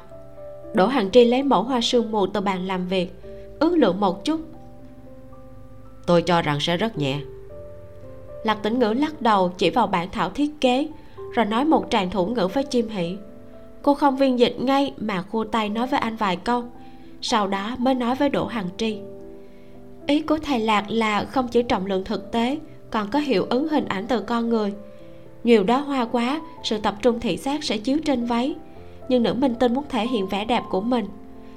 Đỗ 0.74 0.86
hằng 0.86 1.10
tri 1.10 1.24
lấy 1.24 1.42
mẫu 1.42 1.62
hoa 1.62 1.80
sương 1.80 2.10
mù 2.10 2.26
từ 2.26 2.40
bàn 2.40 2.66
làm 2.66 2.86
việc 2.88 3.12
ước 3.58 3.76
lượng 3.76 4.00
một 4.00 4.24
chút 4.24 4.40
tôi 6.06 6.22
cho 6.22 6.42
rằng 6.42 6.60
sẽ 6.60 6.76
rất 6.76 6.98
nhẹ. 6.98 7.20
Lạc 8.44 8.62
tĩnh 8.62 8.78
ngữ 8.78 8.92
lắc 8.92 9.22
đầu 9.22 9.52
chỉ 9.58 9.70
vào 9.70 9.86
bản 9.86 10.08
thảo 10.12 10.30
thiết 10.30 10.50
kế, 10.60 10.88
rồi 11.34 11.46
nói 11.46 11.64
một 11.64 11.86
tràng 11.90 12.10
thủ 12.10 12.26
ngữ 12.26 12.48
với 12.54 12.64
chim 12.64 12.88
hỷ. 12.88 13.16
Cô 13.82 13.94
không 13.94 14.16
viên 14.16 14.38
dịch 14.38 14.56
ngay 14.60 14.94
mà 14.96 15.22
khua 15.22 15.44
tay 15.44 15.68
nói 15.68 15.86
với 15.86 16.00
anh 16.00 16.16
vài 16.16 16.36
câu, 16.36 16.64
sau 17.20 17.46
đó 17.46 17.76
mới 17.78 17.94
nói 17.94 18.14
với 18.14 18.28
đỗ 18.28 18.46
hằng 18.46 18.68
tri. 18.76 18.98
Ý 20.06 20.20
của 20.20 20.38
thầy 20.38 20.60
lạc 20.60 20.84
là 20.88 21.24
không 21.24 21.48
chỉ 21.48 21.62
trọng 21.62 21.86
lượng 21.86 22.04
thực 22.04 22.32
tế, 22.32 22.58
còn 22.90 23.10
có 23.10 23.18
hiệu 23.18 23.46
ứng 23.50 23.68
hình 23.68 23.84
ảnh 23.84 24.06
từ 24.06 24.20
con 24.20 24.48
người. 24.48 24.72
Nhiều 25.44 25.64
đó 25.64 25.78
hoa 25.78 26.04
quá, 26.04 26.40
sự 26.62 26.78
tập 26.78 26.94
trung 27.02 27.20
thị 27.20 27.36
giác 27.36 27.64
sẽ 27.64 27.78
chiếu 27.78 27.98
trên 28.04 28.24
váy, 28.24 28.54
nhưng 29.08 29.22
nữ 29.22 29.34
minh 29.34 29.54
tinh 29.54 29.74
muốn 29.74 29.84
thể 29.88 30.06
hiện 30.06 30.26
vẻ 30.26 30.44
đẹp 30.44 30.62
của 30.70 30.80
mình. 30.80 31.06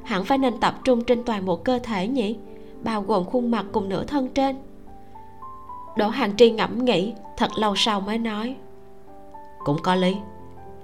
Hẳn 0.04 0.26
phải 0.26 0.38
nên 0.38 0.60
tập 0.60 0.80
trung 0.84 1.04
trên 1.04 1.24
toàn 1.24 1.46
bộ 1.46 1.56
cơ 1.56 1.80
thể 1.80 2.08
nhỉ? 2.08 2.36
Bao 2.84 3.02
gồm 3.02 3.26
khuôn 3.26 3.52
mặt 3.52 3.66
cùng 3.72 3.90
nửa 3.90 4.04
thân 4.04 4.30
trên. 4.30 4.56
Đỗ 5.98 6.08
hằng 6.08 6.38
tri 6.38 6.52
ngẫm 6.52 6.86
nghĩ, 6.86 7.14
thật 7.38 7.50
lâu 7.58 7.76
sau 7.76 8.02
mới 8.02 8.18
nói, 8.18 8.56
cũng 9.66 9.78
có 9.84 9.96
lý, 9.96 10.16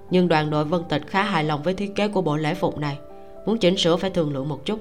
nhưng 0.10 0.28
đoàn 0.28 0.50
đội 0.50 0.66
vân 0.66 0.84
tịch 0.90 1.08
khá 1.08 1.24
hài 1.24 1.44
lòng 1.44 1.64
với 1.64 1.74
thiết 1.74 1.96
kế 1.96 2.08
của 2.08 2.22
bộ 2.22 2.38
lễ 2.38 2.54
phục 2.54 2.78
này, 2.78 2.98
muốn 3.46 3.58
chỉnh 3.58 3.78
sửa 3.78 3.96
phải 3.96 4.10
thương 4.10 4.34
lượng 4.34 4.50
một 4.50 4.66
chút. 4.66 4.80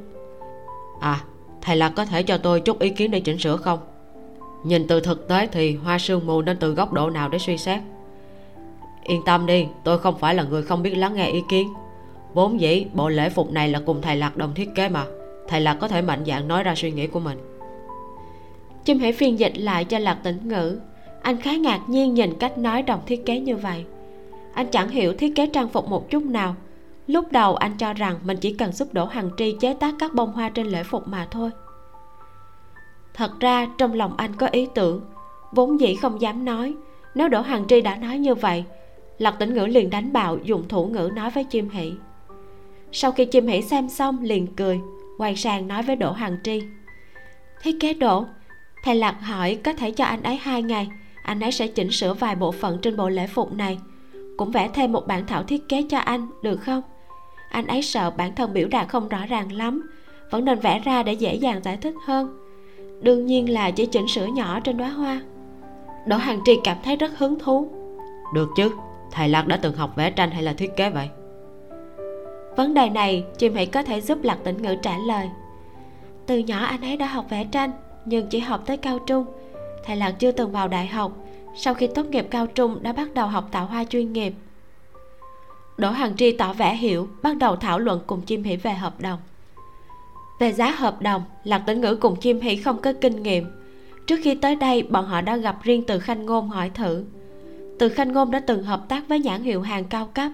À 1.00 1.20
thầy 1.62 1.76
lạc 1.76 1.92
có 1.96 2.04
thể 2.04 2.22
cho 2.22 2.38
tôi 2.38 2.60
chút 2.60 2.78
ý 2.78 2.90
kiến 2.90 3.10
để 3.10 3.20
chỉnh 3.20 3.38
sửa 3.38 3.56
không? 3.56 3.78
Nhìn 4.64 4.86
từ 4.86 5.00
thực 5.00 5.28
tế 5.28 5.46
thì 5.46 5.76
hoa 5.76 5.98
sương 5.98 6.26
mù 6.26 6.42
nên 6.42 6.56
từ 6.56 6.74
góc 6.74 6.92
độ 6.92 7.10
nào 7.10 7.28
để 7.28 7.38
suy 7.38 7.58
xét? 7.58 7.80
Yên 9.04 9.22
tâm 9.26 9.46
đi, 9.46 9.66
tôi 9.84 9.98
không 9.98 10.18
phải 10.18 10.34
là 10.34 10.42
người 10.42 10.62
không 10.62 10.82
biết 10.82 10.94
lắng 10.94 11.14
nghe 11.14 11.30
ý 11.30 11.42
kiến. 11.48 11.74
Vốn 12.34 12.60
dĩ 12.60 12.86
bộ 12.94 13.08
lễ 13.08 13.30
phục 13.30 13.52
này 13.52 13.68
là 13.68 13.80
cùng 13.86 14.02
thầy 14.02 14.16
lạc 14.16 14.36
đồng 14.36 14.54
thiết 14.54 14.68
kế 14.74 14.88
mà 14.88 15.04
thầy 15.52 15.60
lạc 15.60 15.74
có 15.74 15.88
thể 15.88 16.02
mạnh 16.02 16.24
dạn 16.26 16.48
nói 16.48 16.62
ra 16.62 16.74
suy 16.74 16.90
nghĩ 16.90 17.06
của 17.06 17.20
mình. 17.20 17.38
Chim 18.84 18.98
hãy 18.98 19.12
phiên 19.12 19.38
dịch 19.38 19.52
lại 19.56 19.84
cho 19.84 19.98
lạc 19.98 20.18
tĩnh 20.22 20.48
ngữ. 20.48 20.80
Anh 21.22 21.36
khá 21.36 21.56
ngạc 21.56 21.80
nhiên 21.88 22.14
nhìn 22.14 22.34
cách 22.38 22.58
nói 22.58 22.82
đồng 22.82 23.00
thiết 23.06 23.26
kế 23.26 23.40
như 23.40 23.56
vậy. 23.56 23.84
Anh 24.54 24.66
chẳng 24.66 24.88
hiểu 24.88 25.14
thiết 25.14 25.32
kế 25.36 25.46
trang 25.46 25.68
phục 25.68 25.88
một 25.88 26.10
chút 26.10 26.22
nào. 26.22 26.54
Lúc 27.06 27.32
đầu 27.32 27.56
anh 27.56 27.76
cho 27.78 27.92
rằng 27.92 28.18
mình 28.24 28.36
chỉ 28.40 28.52
cần 28.52 28.72
giúp 28.72 28.94
đỗ 28.94 29.04
hằng 29.04 29.30
tri 29.36 29.54
chế 29.60 29.74
tác 29.74 29.94
các 29.98 30.14
bông 30.14 30.32
hoa 30.32 30.48
trên 30.48 30.66
lễ 30.66 30.82
phục 30.82 31.08
mà 31.08 31.28
thôi. 31.30 31.50
Thật 33.14 33.40
ra 33.40 33.68
trong 33.78 33.94
lòng 33.94 34.14
anh 34.16 34.36
có 34.36 34.46
ý 34.46 34.68
tưởng. 34.74 35.00
Vốn 35.52 35.80
dĩ 35.80 35.94
không 35.94 36.20
dám 36.20 36.44
nói. 36.44 36.74
Nếu 37.14 37.28
đỗ 37.28 37.40
hằng 37.40 37.66
tri 37.68 37.80
đã 37.80 37.96
nói 37.96 38.18
như 38.18 38.34
vậy, 38.34 38.64
lạc 39.18 39.36
tĩnh 39.38 39.54
ngữ 39.54 39.66
liền 39.66 39.90
đánh 39.90 40.12
bạo, 40.12 40.38
dùng 40.44 40.68
thủ 40.68 40.86
ngữ 40.86 41.10
nói 41.14 41.30
với 41.30 41.44
chim 41.44 41.68
hỷ. 41.68 41.92
Sau 42.92 43.12
khi 43.12 43.24
chim 43.24 43.46
hỷ 43.46 43.62
xem 43.62 43.88
xong 43.88 44.22
liền 44.22 44.46
cười 44.46 44.80
quay 45.22 45.36
sang 45.36 45.68
nói 45.68 45.82
với 45.82 45.96
đỗ 45.96 46.12
hằng 46.12 46.36
tri. 46.44 46.62
Thiết 47.62 47.76
kế 47.80 47.94
đỗ, 47.94 48.24
thầy 48.84 48.94
lạc 48.94 49.16
hỏi 49.20 49.58
có 49.64 49.72
thể 49.72 49.90
cho 49.90 50.04
anh 50.04 50.22
ấy 50.22 50.36
hai 50.36 50.62
ngày. 50.62 50.88
Anh 51.22 51.40
ấy 51.40 51.52
sẽ 51.52 51.66
chỉnh 51.66 51.90
sửa 51.90 52.14
vài 52.14 52.34
bộ 52.34 52.52
phận 52.52 52.78
trên 52.82 52.96
bộ 52.96 53.08
lễ 53.08 53.26
phục 53.26 53.52
này. 53.52 53.78
Cũng 54.36 54.50
vẽ 54.50 54.70
thêm 54.74 54.92
một 54.92 55.06
bản 55.06 55.26
thảo 55.26 55.42
thiết 55.42 55.68
kế 55.68 55.82
cho 55.90 55.98
anh, 55.98 56.26
được 56.42 56.56
không? 56.56 56.82
Anh 57.50 57.66
ấy 57.66 57.82
sợ 57.82 58.10
bản 58.10 58.34
thân 58.34 58.52
biểu 58.52 58.68
đạt 58.68 58.88
không 58.88 59.08
rõ 59.08 59.26
ràng 59.26 59.52
lắm, 59.52 59.90
vẫn 60.30 60.44
nên 60.44 60.58
vẽ 60.58 60.78
ra 60.78 61.02
để 61.02 61.12
dễ 61.12 61.34
dàng 61.34 61.62
giải 61.62 61.76
thích 61.76 61.94
hơn. 62.06 62.38
Đương 63.02 63.26
nhiên 63.26 63.52
là 63.52 63.70
chỉ 63.70 63.86
chỉnh 63.86 64.08
sửa 64.08 64.26
nhỏ 64.26 64.60
trên 64.60 64.76
đóa 64.76 64.88
hoa. 64.88 65.20
Đỗ 66.06 66.16
hằng 66.16 66.40
tri 66.44 66.52
cảm 66.64 66.76
thấy 66.84 66.96
rất 66.96 67.18
hứng 67.18 67.38
thú. 67.38 67.68
Được 68.34 68.48
chứ, 68.56 68.70
thầy 69.10 69.28
lạc 69.28 69.46
đã 69.46 69.56
từng 69.56 69.76
học 69.76 69.96
vẽ 69.96 70.10
tranh 70.10 70.30
hay 70.30 70.42
là 70.42 70.52
thiết 70.52 70.76
kế 70.76 70.90
vậy? 70.90 71.08
Vấn 72.56 72.74
đề 72.74 72.88
này 72.88 73.24
chim 73.38 73.54
hãy 73.54 73.66
có 73.66 73.82
thể 73.82 74.00
giúp 74.00 74.18
lạc 74.22 74.38
tĩnh 74.44 74.62
ngữ 74.62 74.74
trả 74.82 74.98
lời. 74.98 75.28
Từ 76.26 76.38
nhỏ 76.38 76.64
anh 76.64 76.80
ấy 76.80 76.96
đã 76.96 77.06
học 77.06 77.26
vẽ 77.28 77.44
tranh, 77.44 77.70
nhưng 78.04 78.26
chỉ 78.26 78.38
học 78.38 78.62
tới 78.66 78.76
cao 78.76 78.98
trung. 78.98 79.26
Thầy 79.84 79.96
lạc 79.96 80.10
chưa 80.10 80.32
từng 80.32 80.52
vào 80.52 80.68
đại 80.68 80.86
học. 80.86 81.12
Sau 81.56 81.74
khi 81.74 81.86
tốt 81.86 82.06
nghiệp 82.06 82.26
cao 82.30 82.46
trung, 82.46 82.78
đã 82.82 82.92
bắt 82.92 83.14
đầu 83.14 83.26
học 83.26 83.48
tạo 83.50 83.66
hoa 83.66 83.84
chuyên 83.84 84.12
nghiệp. 84.12 84.34
Đỗ 85.76 85.90
hằng 85.90 86.16
tri 86.16 86.32
tỏ 86.32 86.52
vẻ 86.52 86.76
hiểu, 86.76 87.08
bắt 87.22 87.36
đầu 87.36 87.56
thảo 87.56 87.78
luận 87.78 88.00
cùng 88.06 88.20
chim 88.20 88.42
hỉ 88.42 88.56
về 88.56 88.72
hợp 88.72 89.00
đồng. 89.00 89.18
Về 90.40 90.52
giá 90.52 90.70
hợp 90.70 91.02
đồng, 91.02 91.22
lạc 91.44 91.58
tĩnh 91.66 91.80
ngữ 91.80 91.94
cùng 91.94 92.16
chim 92.16 92.40
hỉ 92.40 92.56
không 92.56 92.82
có 92.82 92.92
kinh 93.00 93.22
nghiệm. 93.22 93.46
Trước 94.06 94.16
khi 94.22 94.34
tới 94.34 94.56
đây, 94.56 94.82
bọn 94.82 95.06
họ 95.06 95.20
đã 95.20 95.36
gặp 95.36 95.62
riêng 95.62 95.84
từ 95.86 95.98
khanh 95.98 96.26
ngôn 96.26 96.48
hỏi 96.48 96.70
thử. 96.74 97.04
Từ 97.78 97.88
khanh 97.88 98.12
ngôn 98.12 98.30
đã 98.30 98.40
từng 98.40 98.62
hợp 98.62 98.88
tác 98.88 99.08
với 99.08 99.18
nhãn 99.18 99.42
hiệu 99.42 99.62
hàng 99.62 99.84
cao 99.84 100.08
cấp 100.14 100.32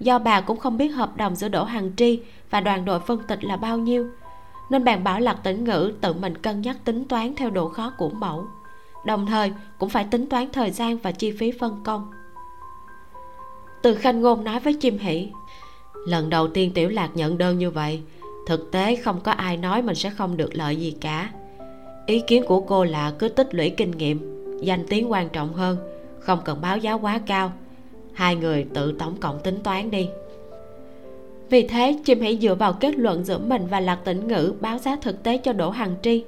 do 0.00 0.18
bà 0.18 0.40
cũng 0.40 0.58
không 0.58 0.76
biết 0.78 0.88
hợp 0.88 1.16
đồng 1.16 1.34
giữa 1.34 1.48
đỗ 1.48 1.64
hằng 1.64 1.90
tri 1.96 2.20
và 2.50 2.60
đoàn 2.60 2.84
đội 2.84 3.00
phân 3.00 3.22
tịch 3.28 3.44
là 3.44 3.56
bao 3.56 3.78
nhiêu, 3.78 4.06
nên 4.70 4.84
bạn 4.84 5.04
bảo 5.04 5.20
lạc 5.20 5.34
tĩnh 5.34 5.64
ngữ 5.64 5.92
tự 6.00 6.12
mình 6.12 6.38
cân 6.38 6.60
nhắc 6.60 6.76
tính 6.84 7.04
toán 7.04 7.34
theo 7.34 7.50
độ 7.50 7.68
khó 7.68 7.92
của 7.98 8.10
mẫu, 8.10 8.46
đồng 9.06 9.26
thời 9.26 9.52
cũng 9.78 9.88
phải 9.88 10.04
tính 10.04 10.28
toán 10.28 10.48
thời 10.52 10.70
gian 10.70 10.98
và 10.98 11.12
chi 11.12 11.30
phí 11.30 11.52
phân 11.52 11.80
công. 11.84 12.10
Từ 13.82 13.94
khanh 13.94 14.20
ngôn 14.20 14.44
nói 14.44 14.60
với 14.60 14.74
chim 14.74 14.98
hỷ, 14.98 15.28
lần 16.06 16.30
đầu 16.30 16.48
tiên 16.48 16.72
tiểu 16.74 16.88
lạc 16.88 17.10
nhận 17.14 17.38
đơn 17.38 17.58
như 17.58 17.70
vậy, 17.70 18.02
thực 18.46 18.70
tế 18.72 18.96
không 18.96 19.20
có 19.20 19.32
ai 19.32 19.56
nói 19.56 19.82
mình 19.82 19.94
sẽ 19.94 20.10
không 20.10 20.36
được 20.36 20.54
lợi 20.54 20.76
gì 20.76 20.96
cả. 21.00 21.30
Ý 22.06 22.20
kiến 22.26 22.44
của 22.46 22.60
cô 22.60 22.84
là 22.84 23.12
cứ 23.18 23.28
tích 23.28 23.54
lũy 23.54 23.70
kinh 23.70 23.90
nghiệm, 23.90 24.36
danh 24.62 24.86
tiếng 24.88 25.10
quan 25.10 25.28
trọng 25.28 25.52
hơn, 25.52 25.78
không 26.20 26.38
cần 26.44 26.60
báo 26.60 26.78
giá 26.78 26.92
quá 26.92 27.20
cao 27.26 27.52
hai 28.16 28.36
người 28.36 28.66
tự 28.74 28.92
tổng 28.98 29.16
cộng 29.20 29.40
tính 29.40 29.58
toán 29.62 29.90
đi. 29.90 30.08
Vì 31.50 31.68
thế, 31.68 31.98
chim 32.04 32.20
hãy 32.20 32.38
dựa 32.42 32.54
vào 32.54 32.72
kết 32.72 32.98
luận 32.98 33.24
giữa 33.24 33.38
mình 33.38 33.66
và 33.70 33.80
lạc 33.80 33.98
tĩnh 34.04 34.28
ngữ 34.28 34.52
báo 34.60 34.78
giá 34.78 34.96
thực 35.02 35.22
tế 35.22 35.38
cho 35.38 35.52
đỗ 35.52 35.70
hằng 35.70 35.94
tri. 36.02 36.24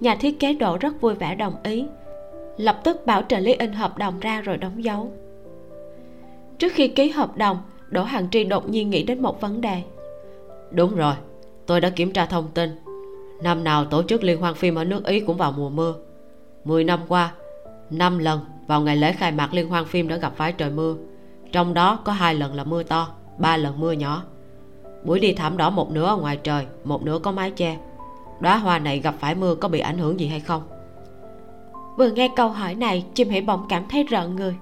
Nhà 0.00 0.14
thiết 0.14 0.40
kế 0.40 0.52
đỗ 0.52 0.76
rất 0.80 1.00
vui 1.00 1.14
vẻ 1.14 1.34
đồng 1.34 1.54
ý, 1.62 1.86
lập 2.56 2.80
tức 2.84 3.06
bảo 3.06 3.22
trợ 3.28 3.38
lý 3.38 3.52
in 3.52 3.72
hợp 3.72 3.98
đồng 3.98 4.20
ra 4.20 4.40
rồi 4.40 4.56
đóng 4.56 4.84
dấu. 4.84 5.12
Trước 6.58 6.72
khi 6.72 6.88
ký 6.88 7.08
hợp 7.08 7.36
đồng, 7.36 7.58
đỗ 7.88 8.02
hằng 8.02 8.30
tri 8.30 8.44
đột 8.44 8.68
nhiên 8.68 8.90
nghĩ 8.90 9.02
đến 9.02 9.22
một 9.22 9.40
vấn 9.40 9.60
đề. 9.60 9.82
Đúng 10.70 10.96
rồi, 10.96 11.14
tôi 11.66 11.80
đã 11.80 11.90
kiểm 11.90 12.12
tra 12.12 12.26
thông 12.26 12.48
tin. 12.54 12.70
Năm 13.42 13.64
nào 13.64 13.84
tổ 13.84 14.02
chức 14.02 14.24
liên 14.24 14.40
hoan 14.40 14.54
phim 14.54 14.74
ở 14.74 14.84
nước 14.84 15.04
ý 15.04 15.20
cũng 15.20 15.36
vào 15.36 15.52
mùa 15.52 15.70
mưa. 15.70 15.94
Mười 16.64 16.84
năm 16.84 17.00
qua, 17.08 17.32
năm 17.90 18.18
lần 18.18 18.40
vào 18.66 18.80
ngày 18.80 18.96
lễ 18.96 19.12
khai 19.12 19.32
mạc 19.32 19.54
liên 19.54 19.68
hoan 19.68 19.84
phim 19.84 20.08
đã 20.08 20.16
gặp 20.16 20.32
phải 20.36 20.52
trời 20.52 20.70
mưa 20.70 20.94
trong 21.52 21.74
đó 21.74 21.98
có 22.04 22.12
hai 22.12 22.34
lần 22.34 22.54
là 22.54 22.64
mưa 22.64 22.82
to, 22.82 23.08
ba 23.38 23.56
lần 23.56 23.80
mưa 23.80 23.92
nhỏ. 23.92 24.22
Buổi 25.04 25.20
đi 25.20 25.32
thảm 25.32 25.56
đỏ 25.56 25.70
một 25.70 25.90
nửa 25.90 26.06
ở 26.06 26.16
ngoài 26.16 26.36
trời, 26.36 26.66
một 26.84 27.02
nửa 27.02 27.18
có 27.18 27.32
mái 27.32 27.50
che. 27.50 27.76
Đóa 28.40 28.56
hoa 28.56 28.78
này 28.78 28.98
gặp 28.98 29.14
phải 29.18 29.34
mưa 29.34 29.54
có 29.54 29.68
bị 29.68 29.80
ảnh 29.80 29.98
hưởng 29.98 30.20
gì 30.20 30.26
hay 30.26 30.40
không? 30.40 30.62
Vừa 31.96 32.10
nghe 32.10 32.30
câu 32.36 32.48
hỏi 32.48 32.74
này, 32.74 33.04
chim 33.14 33.30
hãy 33.30 33.40
bỗng 33.40 33.66
cảm 33.68 33.88
thấy 33.88 34.04
rợn 34.04 34.36
người. 34.36 34.56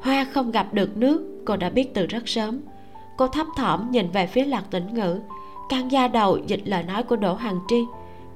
Hoa 0.00 0.26
không 0.32 0.50
gặp 0.50 0.74
được 0.74 0.96
nước, 0.96 1.42
cô 1.46 1.56
đã 1.56 1.70
biết 1.70 1.94
từ 1.94 2.06
rất 2.06 2.28
sớm. 2.28 2.60
Cô 3.18 3.28
thấp 3.28 3.46
thỏm 3.56 3.90
nhìn 3.90 4.10
về 4.10 4.26
phía 4.26 4.44
lạc 4.44 4.64
tĩnh 4.70 4.94
ngữ 4.94 5.20
căng 5.68 5.92
da 5.92 6.08
đầu 6.08 6.38
dịch 6.46 6.60
lời 6.64 6.82
nói 6.82 7.02
của 7.02 7.16
đỗ 7.16 7.34
hằng 7.34 7.60
tri, 7.68 7.84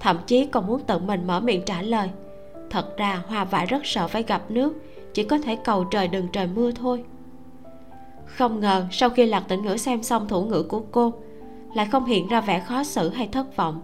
thậm 0.00 0.18
chí 0.26 0.46
còn 0.46 0.66
muốn 0.66 0.80
tự 0.80 0.98
mình 0.98 1.26
mở 1.26 1.40
miệng 1.40 1.62
trả 1.66 1.82
lời. 1.82 2.10
Thật 2.70 2.96
ra 2.96 3.22
hoa 3.28 3.44
vải 3.44 3.66
rất 3.66 3.86
sợ 3.86 4.08
phải 4.08 4.22
gặp 4.22 4.50
nước, 4.50 4.74
chỉ 5.14 5.24
có 5.24 5.38
thể 5.38 5.56
cầu 5.56 5.84
trời 5.84 6.08
đừng 6.08 6.28
trời 6.28 6.46
mưa 6.46 6.70
thôi 6.70 7.04
không 8.36 8.60
ngờ, 8.60 8.86
sau 8.90 9.10
khi 9.10 9.26
lạc 9.26 9.44
tĩnh 9.48 9.62
ngữ 9.62 9.76
xem 9.76 10.02
xong 10.02 10.28
thủ 10.28 10.44
ngữ 10.44 10.62
của 10.62 10.82
cô, 10.90 11.12
lại 11.74 11.88
không 11.92 12.04
hiện 12.04 12.28
ra 12.28 12.40
vẻ 12.40 12.60
khó 12.60 12.84
xử 12.84 13.08
hay 13.08 13.28
thất 13.32 13.56
vọng. 13.56 13.80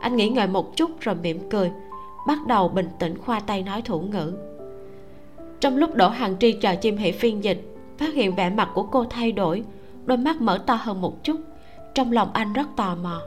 Anh 0.00 0.16
nghĩ 0.16 0.28
ngợi 0.28 0.46
một 0.46 0.76
chút 0.76 0.90
rồi 1.00 1.14
mỉm 1.14 1.50
cười, 1.50 1.70
bắt 2.26 2.38
đầu 2.46 2.68
bình 2.68 2.88
tĩnh 2.98 3.18
khoa 3.18 3.40
tay 3.40 3.62
nói 3.62 3.82
thủ 3.82 4.00
ngữ. 4.00 4.32
Trong 5.60 5.76
lúc 5.76 5.94
đỗ 5.94 6.08
hàng 6.08 6.36
tri 6.38 6.52
chờ 6.52 6.74
chim 6.74 6.96
hỷ 6.96 7.12
phiên 7.12 7.44
dịch, 7.44 7.76
phát 7.98 8.14
hiện 8.14 8.34
vẻ 8.34 8.50
mặt 8.50 8.68
của 8.74 8.82
cô 8.82 9.04
thay 9.10 9.32
đổi, 9.32 9.62
đôi 10.04 10.18
mắt 10.18 10.40
mở 10.40 10.58
to 10.66 10.74
hơn 10.74 11.00
một 11.00 11.24
chút, 11.24 11.36
trong 11.94 12.12
lòng 12.12 12.30
anh 12.32 12.52
rất 12.52 12.66
tò 12.76 12.96
mò. 13.02 13.20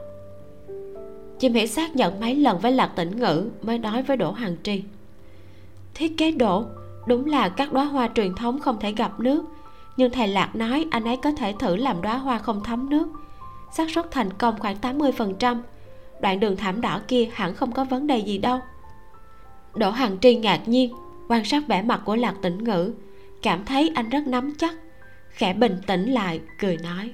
Chim 1.38 1.52
hỷ 1.52 1.66
xác 1.66 1.96
nhận 1.96 2.20
mấy 2.20 2.34
lần 2.34 2.58
với 2.58 2.72
lạc 2.72 2.92
tĩnh 2.96 3.16
ngữ 3.16 3.50
mới 3.62 3.78
nói 3.78 4.02
với 4.02 4.16
đỗ 4.16 4.32
hàng 4.32 4.56
tri. 4.62 4.82
Thiết 5.94 6.18
kế 6.18 6.30
đỗ, 6.30 6.64
đúng 7.06 7.26
là 7.26 7.48
các 7.48 7.72
đóa 7.72 7.84
hoa 7.84 8.08
truyền 8.14 8.34
thống 8.34 8.60
không 8.60 8.76
thể 8.80 8.92
gặp 8.92 9.20
nước 9.20 9.44
nhưng 9.96 10.10
thầy 10.10 10.28
lạc 10.28 10.56
nói 10.56 10.86
anh 10.90 11.04
ấy 11.04 11.16
có 11.16 11.30
thể 11.32 11.54
thử 11.58 11.76
làm 11.76 12.02
đóa 12.02 12.16
hoa 12.16 12.38
không 12.38 12.62
thấm 12.64 12.90
nước. 12.90 13.08
Xác 13.72 13.90
suất 13.90 14.10
thành 14.10 14.32
công 14.32 14.58
khoảng 14.58 14.76
80% 14.80 15.60
đoạn 16.20 16.40
đường 16.40 16.56
thảm 16.56 16.80
đỏ 16.80 17.00
kia 17.08 17.28
hẳn 17.32 17.54
không 17.54 17.72
có 17.72 17.84
vấn 17.84 18.06
đề 18.06 18.18
gì 18.18 18.38
đâu. 18.38 18.60
Đỗ 19.74 19.90
hằng 19.90 20.18
tri 20.20 20.36
ngạc 20.36 20.68
nhiên 20.68 20.94
quan 21.28 21.44
sát 21.44 21.68
vẻ 21.68 21.82
mặt 21.82 22.00
của 22.04 22.16
lạc 22.16 22.34
tĩnh 22.42 22.64
ngữ 22.64 22.92
cảm 23.42 23.64
thấy 23.64 23.90
anh 23.94 24.08
rất 24.08 24.26
nắm 24.26 24.54
chắc. 24.58 24.74
Khẽ 25.30 25.54
bình 25.54 25.80
tĩnh 25.86 26.12
lại 26.12 26.40
cười 26.60 26.76
nói. 26.76 27.12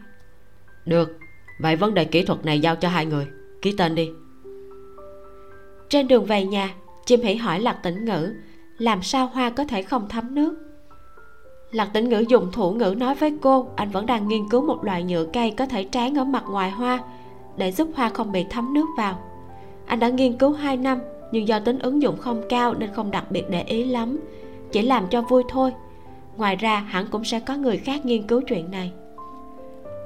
Được 0.87 1.19
vậy 1.59 1.77
vấn 1.77 1.95
đề 1.95 2.05
kỹ 2.05 2.25
thuật 2.25 2.45
này 2.45 2.61
giao 2.61 2.77
cho 2.77 2.89
hai 2.89 3.07
người. 3.07 3.27
Ký 3.63 3.75
tên 3.79 3.95
đi. 3.95 4.11
Trên 5.89 6.09
đường 6.09 6.25
về 6.25 6.45
nhà 6.45 6.75
chim 7.07 7.21
hỉ 7.21 7.35
hỏi 7.35 7.61
lạc 7.61 7.77
tĩnh 7.83 8.05
ngữ 8.05 8.35
làm 8.79 9.03
sao 9.03 9.27
hoa 9.27 9.51
có 9.51 9.65
thể 9.65 9.83
không 9.83 10.09
thấm 10.09 10.35
nước 10.35 10.70
lạc 11.71 11.91
tĩnh 11.93 12.09
ngữ 12.09 12.25
dùng 12.29 12.53
thủ 12.53 12.73
ngữ 12.73 12.95
nói 12.99 13.15
với 13.15 13.39
cô, 13.43 13.67
anh 13.77 13.91
vẫn 13.91 14.07
đang 14.07 14.29
nghiên 14.29 14.49
cứu 14.49 14.67
một 14.67 14.85
loại 14.85 15.03
nhựa 15.03 15.25
cây 15.33 15.51
có 15.51 15.67
thể 15.67 15.87
tráng 15.91 16.19
ở 16.19 16.25
mặt 16.25 16.45
ngoài 16.51 16.71
hoa, 16.71 16.99
để 17.57 17.73
giúp 17.73 17.89
hoa 17.95 18.09
không 18.09 18.33
bị 18.33 18.47
thấm 18.51 18.75
nước 18.75 18.87
vào. 18.97 19.19
Anh 19.87 20.01
đã 20.01 20.09
nghiên 20.09 20.39
cứu 20.39 20.53
2 20.53 20.77
năm, 20.77 20.99
nhưng 21.33 21.49
do 21.49 21.61
tính 21.61 21.79
ứng 21.79 22.03
dụng 22.03 22.17
không 22.17 22.43
cao 22.49 22.75
nên 22.75 22.93
không 22.95 23.11
đặc 23.11 23.31
biệt 23.31 23.51
để 23.51 23.63
ý 23.63 23.85
lắm, 23.85 24.19
chỉ 24.73 24.83
làm 24.83 25.07
cho 25.09 25.23
vui 25.23 25.43
thôi. 25.49 25.73
Ngoài 26.37 26.57
ra, 26.57 26.81
hẳn 26.81 27.07
cũng 27.11 27.25
sẽ 27.25 27.41
có 27.41 27.57
người 27.57 27.77
khác 27.77 28.07
nghiên 28.07 28.27
cứu 28.27 28.41
chuyện 28.41 28.71
này. 28.71 28.93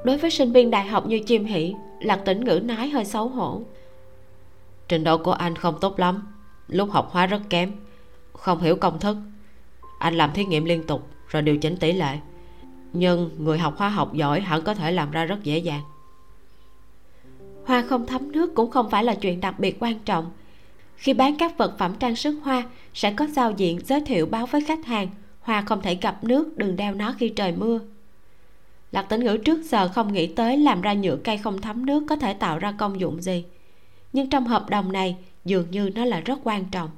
Đối 0.03 0.17
với 0.17 0.31
sinh 0.31 0.51
viên 0.51 0.71
đại 0.71 0.87
học 0.87 1.07
như 1.07 1.19
chim 1.19 1.45
hỷ, 1.45 1.75
lạc 1.99 2.21
tĩnh 2.25 2.43
ngữ 2.43 2.59
nói 2.63 2.87
hơi 2.89 3.05
xấu 3.05 3.27
hổ. 3.27 3.61
Trình 4.87 5.03
độ 5.03 5.17
của 5.17 5.31
anh 5.31 5.55
không 5.55 5.75
tốt 5.81 5.99
lắm, 5.99 6.27
lúc 6.67 6.89
học 6.91 7.09
hóa 7.11 7.25
rất 7.25 7.41
kém, 7.49 7.71
không 8.33 8.59
hiểu 8.59 8.75
công 8.75 8.99
thức. 8.99 9.17
Anh 9.99 10.15
làm 10.15 10.33
thí 10.33 10.45
nghiệm 10.45 10.65
liên 10.65 10.83
tục 10.83 11.07
rồi 11.27 11.41
điều 11.41 11.57
chỉnh 11.57 11.77
tỷ 11.77 11.91
lệ. 11.91 12.17
Nhưng 12.93 13.29
người 13.37 13.57
học 13.57 13.73
hóa 13.77 13.89
học 13.89 14.13
giỏi 14.13 14.41
hẳn 14.41 14.61
có 14.61 14.73
thể 14.73 14.91
làm 14.91 15.11
ra 15.11 15.25
rất 15.25 15.43
dễ 15.43 15.57
dàng. 15.57 15.81
Hoa 17.65 17.81
không 17.81 18.07
thấm 18.07 18.31
nước 18.31 18.55
cũng 18.55 18.71
không 18.71 18.89
phải 18.89 19.03
là 19.03 19.15
chuyện 19.15 19.41
đặc 19.41 19.59
biệt 19.59 19.77
quan 19.79 19.99
trọng. 19.99 20.31
Khi 20.95 21.13
bán 21.13 21.35
các 21.37 21.57
vật 21.57 21.75
phẩm 21.77 21.93
trang 21.99 22.15
sức 22.15 22.39
hoa, 22.43 22.63
sẽ 22.93 23.13
có 23.13 23.27
giao 23.27 23.51
diện 23.51 23.79
giới 23.85 24.01
thiệu 24.01 24.25
báo 24.25 24.45
với 24.45 24.61
khách 24.61 24.85
hàng. 24.85 25.07
Hoa 25.41 25.61
không 25.61 25.81
thể 25.81 25.95
gặp 25.95 26.23
nước, 26.23 26.57
đừng 26.57 26.75
đeo 26.75 26.93
nó 26.93 27.15
khi 27.17 27.29
trời 27.29 27.51
mưa. 27.51 27.79
Lạc 28.91 29.01
tĩnh 29.01 29.23
ngữ 29.23 29.37
trước 29.37 29.63
giờ 29.63 29.87
không 29.87 30.13
nghĩ 30.13 30.27
tới 30.27 30.57
làm 30.57 30.81
ra 30.81 30.93
nhựa 30.93 31.15
cây 31.15 31.37
không 31.37 31.61
thấm 31.61 31.85
nước 31.85 32.03
có 32.09 32.15
thể 32.15 32.33
tạo 32.33 32.59
ra 32.59 32.71
công 32.71 32.99
dụng 32.99 33.21
gì. 33.21 33.45
Nhưng 34.13 34.29
trong 34.29 34.47
hợp 34.47 34.69
đồng 34.69 34.91
này, 34.91 35.17
dường 35.45 35.71
như 35.71 35.89
nó 35.95 36.05
là 36.05 36.19
rất 36.19 36.39
quan 36.43 36.65
trọng. 36.71 36.89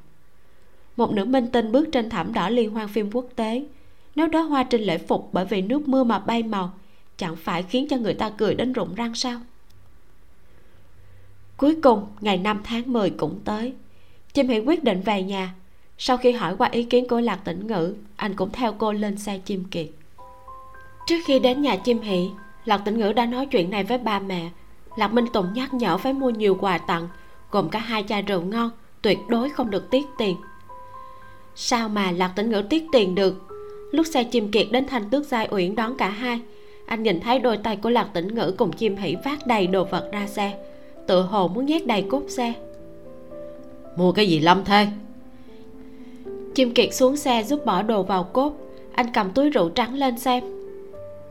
Một 0.97 1.11
nữ 1.11 1.25
minh 1.25 1.47
tinh 1.51 1.71
bước 1.71 1.89
trên 1.91 2.09
thảm 2.09 2.33
đỏ 2.33 2.49
liên 2.49 2.71
hoan 2.71 2.87
phim 2.87 3.11
quốc 3.11 3.25
tế 3.35 3.65
nếu 4.17 4.27
đó 4.27 4.41
hoa 4.41 4.63
trên 4.63 4.81
lễ 4.81 4.97
phục 4.97 5.29
bởi 5.31 5.45
vì 5.45 5.61
nước 5.61 5.87
mưa 5.87 6.03
mà 6.03 6.19
bay 6.19 6.43
màu, 6.43 6.71
chẳng 7.17 7.35
phải 7.35 7.63
khiến 7.63 7.87
cho 7.89 7.97
người 7.97 8.13
ta 8.13 8.29
cười 8.29 8.55
đến 8.55 8.73
rụng 8.73 8.95
răng 8.95 9.15
sao? 9.15 9.39
Cuối 11.57 11.77
cùng, 11.83 12.07
ngày 12.21 12.37
5 12.37 12.61
tháng 12.63 12.93
10 12.93 13.09
cũng 13.09 13.39
tới. 13.45 13.73
Chim 14.33 14.47
hãy 14.47 14.59
quyết 14.59 14.83
định 14.83 15.01
về 15.01 15.23
nhà. 15.23 15.55
Sau 15.97 16.17
khi 16.17 16.31
hỏi 16.31 16.55
qua 16.57 16.69
ý 16.71 16.83
kiến 16.83 17.07
của 17.07 17.19
lạc 17.19 17.35
tĩnh 17.43 17.67
ngữ, 17.67 17.95
anh 18.15 18.35
cũng 18.35 18.51
theo 18.51 18.73
cô 18.77 18.91
lên 18.91 19.17
xe 19.17 19.37
chim 19.37 19.63
kiệt. 19.71 19.87
Trước 21.07 21.17
khi 21.25 21.39
đến 21.39 21.61
nhà 21.61 21.75
chim 21.75 22.01
hỷ, 22.01 22.29
lạc 22.65 22.77
tĩnh 22.77 22.99
ngữ 22.99 23.13
đã 23.13 23.25
nói 23.25 23.45
chuyện 23.45 23.69
này 23.69 23.83
với 23.83 23.97
ba 23.97 24.19
mẹ. 24.19 24.49
Lạc 24.97 25.13
minh 25.13 25.25
tùng 25.33 25.53
nhắc 25.53 25.73
nhở 25.73 25.97
phải 25.97 26.13
mua 26.13 26.29
nhiều 26.29 26.57
quà 26.59 26.77
tặng, 26.77 27.07
gồm 27.51 27.69
cả 27.69 27.79
hai 27.79 28.03
chai 28.07 28.21
rượu 28.21 28.41
ngon, 28.41 28.69
tuyệt 29.01 29.17
đối 29.27 29.49
không 29.49 29.69
được 29.69 29.89
tiết 29.89 30.05
tiền. 30.17 30.37
Sao 31.55 31.89
mà 31.89 32.11
lạc 32.11 32.33
tĩnh 32.35 32.49
ngữ 32.49 32.61
tiết 32.61 32.83
tiền 32.91 33.15
được? 33.15 33.46
Lúc 33.91 34.05
xe 34.05 34.23
chim 34.23 34.51
kiệt 34.51 34.67
đến 34.71 34.85
thanh 34.87 35.09
tước 35.09 35.25
giai 35.25 35.47
uyển 35.51 35.75
đón 35.75 35.97
cả 35.97 36.09
hai. 36.09 36.39
Anh 36.85 37.03
nhìn 37.03 37.19
thấy 37.19 37.39
đôi 37.39 37.57
tay 37.57 37.75
của 37.75 37.89
lạc 37.89 38.09
tĩnh 38.13 38.35
ngữ 38.35 38.53
cùng 38.57 38.71
chim 38.71 38.95
hỷ 38.95 39.15
vác 39.23 39.47
đầy 39.47 39.67
đồ 39.67 39.83
vật 39.83 40.09
ra 40.11 40.27
xe. 40.27 40.57
Tự 41.07 41.21
hồ 41.21 41.47
muốn 41.47 41.65
nhét 41.65 41.87
đầy 41.87 42.01
cốt 42.01 42.23
xe. 42.27 42.53
Mua 43.95 44.11
cái 44.11 44.27
gì 44.27 44.39
lâm 44.39 44.65
thế 44.65 44.87
chim 46.55 46.73
kiệt 46.73 46.93
xuống 46.93 47.17
xe 47.17 47.43
giúp 47.43 47.65
bỏ 47.65 47.81
đồ 47.81 48.03
vào 48.03 48.23
cốt. 48.23 48.53
Anh 48.93 49.05
cầm 49.13 49.31
túi 49.31 49.49
rượu 49.49 49.69
trắng 49.69 49.93
lên 49.93 50.19
xem. 50.19 50.43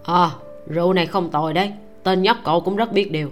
À 0.02 0.30
rượu 0.66 0.92
này 0.92 1.06
không 1.06 1.30
tồi 1.30 1.52
đấy. 1.52 1.72
Tên 2.02 2.22
nhóc 2.22 2.36
cậu 2.44 2.60
cũng 2.60 2.76
rất 2.76 2.92
biết 2.92 3.12
điều. 3.12 3.30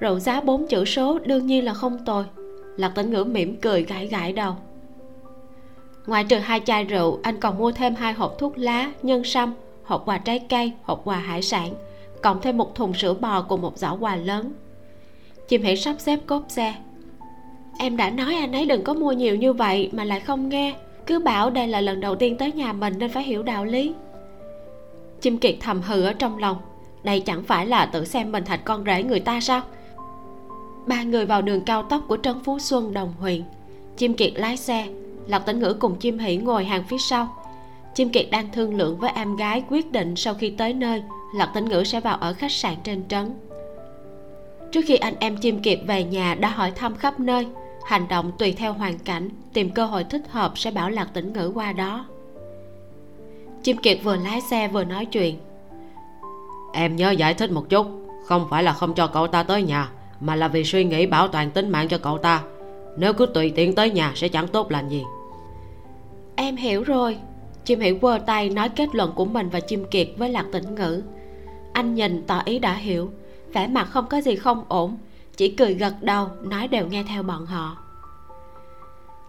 Rượu 0.00 0.18
giá 0.18 0.40
bốn 0.40 0.66
chữ 0.66 0.84
số 0.84 1.18
đương 1.18 1.46
nhiên 1.46 1.64
là 1.64 1.74
không 1.74 2.04
tồi. 2.04 2.24
Lạc 2.76 2.92
tĩnh 2.94 3.10
ngữ 3.10 3.24
mỉm 3.24 3.56
cười 3.56 3.82
gãi 3.82 4.06
gãi 4.06 4.32
đầu 4.32 4.54
ngoài 6.06 6.24
trừ 6.24 6.38
hai 6.38 6.60
chai 6.60 6.84
rượu, 6.84 7.18
anh 7.22 7.40
còn 7.40 7.58
mua 7.58 7.72
thêm 7.72 7.94
hai 7.94 8.12
hộp 8.12 8.38
thuốc 8.38 8.58
lá, 8.58 8.90
nhân 9.02 9.24
sâm, 9.24 9.54
hộp 9.84 10.02
quà 10.06 10.18
trái 10.18 10.38
cây, 10.38 10.72
hộp 10.82 11.00
quà 11.04 11.16
hải 11.16 11.42
sản, 11.42 11.72
cộng 12.22 12.40
thêm 12.42 12.56
một 12.56 12.74
thùng 12.74 12.94
sữa 12.94 13.14
bò 13.14 13.42
cùng 13.42 13.62
một 13.62 13.78
giỏ 13.78 13.96
quà 14.00 14.16
lớn. 14.16 14.52
Chim 15.48 15.62
hãy 15.62 15.76
sắp 15.76 15.96
xếp 15.98 16.18
cốp 16.26 16.44
xe. 16.48 16.74
Em 17.78 17.96
đã 17.96 18.10
nói 18.10 18.34
anh 18.34 18.52
ấy 18.52 18.66
đừng 18.66 18.84
có 18.84 18.94
mua 18.94 19.12
nhiều 19.12 19.36
như 19.36 19.52
vậy 19.52 19.90
mà 19.92 20.04
lại 20.04 20.20
không 20.20 20.48
nghe. 20.48 20.74
Cứ 21.06 21.18
bảo 21.18 21.50
đây 21.50 21.68
là 21.68 21.80
lần 21.80 22.00
đầu 22.00 22.14
tiên 22.14 22.36
tới 22.36 22.52
nhà 22.52 22.72
mình 22.72 22.94
nên 22.98 23.10
phải 23.10 23.22
hiểu 23.22 23.42
đạo 23.42 23.64
lý. 23.64 23.94
Chim 25.20 25.38
kiệt 25.38 25.54
thầm 25.60 25.80
hừ 25.82 26.02
ở 26.02 26.12
trong 26.12 26.38
lòng. 26.38 26.56
Đây 27.02 27.20
chẳng 27.20 27.42
phải 27.42 27.66
là 27.66 27.86
tự 27.86 28.04
xem 28.04 28.32
mình 28.32 28.44
thành 28.44 28.60
con 28.64 28.84
rể 28.84 29.02
người 29.02 29.20
ta 29.20 29.40
sao? 29.40 29.62
Ba 30.86 31.02
người 31.02 31.26
vào 31.26 31.42
đường 31.42 31.60
cao 31.60 31.82
tốc 31.82 32.02
của 32.08 32.16
trấn 32.22 32.40
phú 32.44 32.58
xuân 32.58 32.94
đồng 32.94 33.12
huyện 33.20 33.42
chim 33.96 34.14
kiệt 34.14 34.32
lái 34.34 34.56
xe 34.56 34.86
lạc 35.30 35.38
tĩnh 35.38 35.58
ngữ 35.58 35.74
cùng 35.74 35.96
chim 35.96 36.18
hỉ 36.18 36.36
ngồi 36.36 36.64
hàng 36.64 36.84
phía 36.88 36.98
sau. 36.98 37.28
Chim 37.94 38.08
kiệt 38.08 38.26
đang 38.30 38.52
thương 38.52 38.76
lượng 38.76 38.98
với 38.98 39.10
em 39.14 39.36
gái 39.36 39.64
quyết 39.68 39.92
định 39.92 40.16
sau 40.16 40.34
khi 40.34 40.50
tới 40.50 40.72
nơi 40.74 41.02
lạc 41.34 41.50
tĩnh 41.54 41.64
ngữ 41.64 41.84
sẽ 41.84 42.00
vào 42.00 42.16
ở 42.16 42.32
khách 42.32 42.52
sạn 42.52 42.74
trên 42.84 43.08
trấn. 43.08 43.32
Trước 44.72 44.80
khi 44.86 44.96
anh 44.96 45.14
em 45.20 45.36
chim 45.36 45.62
kiệt 45.62 45.78
về 45.86 46.04
nhà 46.04 46.34
đã 46.34 46.48
hỏi 46.48 46.70
thăm 46.70 46.96
khắp 46.96 47.20
nơi, 47.20 47.46
hành 47.84 48.08
động 48.08 48.32
tùy 48.38 48.52
theo 48.52 48.72
hoàn 48.72 48.98
cảnh, 48.98 49.28
tìm 49.52 49.70
cơ 49.70 49.86
hội 49.86 50.04
thích 50.04 50.22
hợp 50.28 50.58
sẽ 50.58 50.70
bảo 50.70 50.90
lạc 50.90 51.08
tĩnh 51.14 51.32
ngữ 51.32 51.52
qua 51.54 51.72
đó. 51.72 52.06
Chim 53.62 53.76
kiệt 53.76 53.98
vừa 54.02 54.16
lái 54.16 54.40
xe 54.40 54.68
vừa 54.68 54.84
nói 54.84 55.04
chuyện. 55.04 55.38
Em 56.72 56.96
nhớ 56.96 57.10
giải 57.10 57.34
thích 57.34 57.50
một 57.50 57.68
chút, 57.68 57.86
không 58.24 58.46
phải 58.50 58.62
là 58.62 58.72
không 58.72 58.94
cho 58.94 59.06
cậu 59.06 59.26
ta 59.26 59.42
tới 59.42 59.62
nhà, 59.62 59.90
mà 60.20 60.34
là 60.34 60.48
vì 60.48 60.64
suy 60.64 60.84
nghĩ 60.84 61.06
bảo 61.06 61.28
toàn 61.28 61.50
tính 61.50 61.68
mạng 61.68 61.88
cho 61.88 61.98
cậu 61.98 62.18
ta. 62.18 62.42
Nếu 62.96 63.12
cứ 63.12 63.26
tùy 63.26 63.52
tiện 63.56 63.74
tới 63.74 63.90
nhà 63.90 64.12
sẽ 64.14 64.28
chẳng 64.28 64.48
tốt 64.48 64.70
lành 64.70 64.88
gì 64.88 65.04
em 66.40 66.56
hiểu 66.56 66.82
rồi. 66.82 67.18
Chim 67.64 67.80
hiểu 67.80 67.98
quơ 67.98 68.18
tay 68.26 68.50
nói 68.50 68.68
kết 68.68 68.94
luận 68.94 69.12
của 69.14 69.24
mình 69.24 69.48
và 69.48 69.60
chim 69.60 69.84
kiệt 69.90 70.08
với 70.16 70.28
lạc 70.28 70.46
tĩnh 70.52 70.74
ngữ. 70.74 71.02
Anh 71.72 71.94
nhìn 71.94 72.22
tỏ 72.26 72.42
ý 72.44 72.58
đã 72.58 72.74
hiểu. 72.74 73.10
Vẻ 73.52 73.66
mặt 73.66 73.88
không 73.90 74.06
có 74.06 74.20
gì 74.20 74.36
không 74.36 74.64
ổn. 74.68 74.98
Chỉ 75.36 75.48
cười 75.48 75.74
gật 75.74 75.94
đầu, 76.00 76.28
nói 76.42 76.68
đều 76.68 76.86
nghe 76.86 77.04
theo 77.08 77.22
bọn 77.22 77.46
họ. 77.46 77.76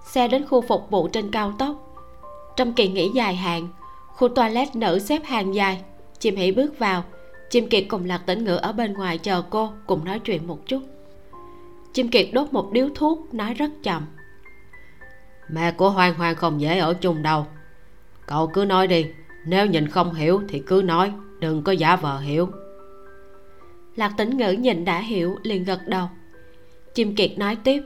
Xe 0.05 0.27
đến 0.27 0.45
khu 0.45 0.61
phục 0.61 0.89
vụ 0.89 1.07
trên 1.07 1.31
cao 1.31 1.53
tốc. 1.59 1.95
Trong 2.55 2.73
kỳ 2.73 2.87
nghỉ 2.87 3.09
dài 3.15 3.35
hạn, 3.35 3.67
khu 4.07 4.27
toilet 4.27 4.75
nữ 4.75 4.99
xếp 4.99 5.21
hàng 5.25 5.55
dài. 5.55 5.81
Chim 6.19 6.35
hỉ 6.35 6.51
bước 6.51 6.79
vào. 6.79 7.03
Chim 7.49 7.69
kiệt 7.69 7.85
cùng 7.89 8.05
lạc 8.05 8.21
tĩnh 8.25 8.43
ngữ 8.43 8.55
ở 8.55 8.71
bên 8.71 8.93
ngoài 8.93 9.17
chờ 9.17 9.41
cô, 9.49 9.69
cùng 9.87 10.05
nói 10.05 10.19
chuyện 10.19 10.47
một 10.47 10.67
chút. 10.67 10.81
Chim 11.93 12.09
kiệt 12.09 12.27
đốt 12.33 12.53
một 12.53 12.71
điếu 12.71 12.89
thuốc, 12.95 13.33
nói 13.33 13.53
rất 13.53 13.71
chậm 13.83 14.05
mẹ 15.51 15.71
của 15.71 15.89
hoang 15.89 16.13
hoang 16.13 16.35
không 16.35 16.61
dễ 16.61 16.77
ở 16.77 16.93
chung 16.93 17.21
đâu. 17.21 17.45
Cậu 18.25 18.47
cứ 18.47 18.65
nói 18.65 18.87
đi, 18.87 19.05
nếu 19.45 19.65
nhìn 19.65 19.87
không 19.87 20.13
hiểu 20.13 20.41
thì 20.49 20.59
cứ 20.59 20.81
nói, 20.85 21.13
đừng 21.39 21.63
có 21.63 21.71
giả 21.71 21.95
vờ 21.95 22.19
hiểu. 22.19 22.49
Lạc 23.95 24.11
tĩnh 24.17 24.37
ngữ 24.37 24.51
nhìn 24.51 24.85
đã 24.85 24.99
hiểu, 24.99 25.35
liền 25.43 25.63
gật 25.63 25.87
đầu. 25.87 26.07
Chim 26.93 27.15
kiệt 27.15 27.37
nói 27.37 27.55
tiếp, 27.55 27.83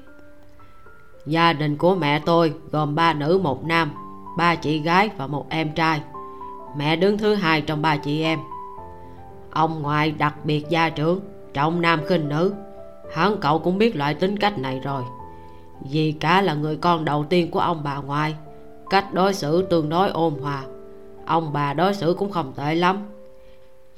gia 1.26 1.54
đình 1.54 1.78
của 1.78 1.96
mẹ 1.96 2.22
tôi 2.26 2.54
gồm 2.72 2.96
ba 2.96 3.14
nữ, 3.14 3.40
một 3.44 3.66
nam, 3.66 3.92
ba 4.38 4.56
chị 4.56 4.80
gái 4.80 5.10
và 5.18 5.28
một 5.28 5.50
em 5.50 5.74
trai. 5.76 6.02
Mẹ 6.78 6.96
đứng 6.96 7.18
thứ 7.18 7.36
hai 7.36 7.62
trong 7.62 7.82
ba 7.82 7.98
chị 7.98 8.22
em. 8.24 8.40
Ông 9.52 9.82
ngoại 9.82 10.12
đặc 10.12 10.46
biệt 10.46 10.66
gia 10.70 10.90
trưởng, 10.90 11.20
trọng 11.54 11.82
nam 11.82 12.00
khinh 12.08 12.30
nữ. 12.30 12.54
Hắn 13.14 13.38
cậu 13.42 13.60
cũng 13.60 13.78
biết 13.78 13.96
loại 13.96 14.14
tính 14.14 14.38
cách 14.38 14.58
này 14.60 14.80
rồi 14.84 15.04
vì 15.90 16.12
cả 16.12 16.42
là 16.42 16.54
người 16.54 16.78
con 16.78 17.06
đầu 17.06 17.26
tiên 17.30 17.52
của 17.52 17.60
ông 17.60 17.84
bà 17.84 17.98
ngoại. 17.98 18.36
Cách 18.90 19.14
đối 19.14 19.34
xử 19.34 19.62
tương 19.62 19.90
đối 19.90 20.10
ôn 20.10 20.34
hòa. 20.34 20.64
Ông 21.26 21.54
bà 21.54 21.74
đối 21.74 21.94
xử 21.94 22.16
cũng 22.20 22.32
không 22.32 22.54
tệ 22.56 22.76
lắm. 22.76 23.06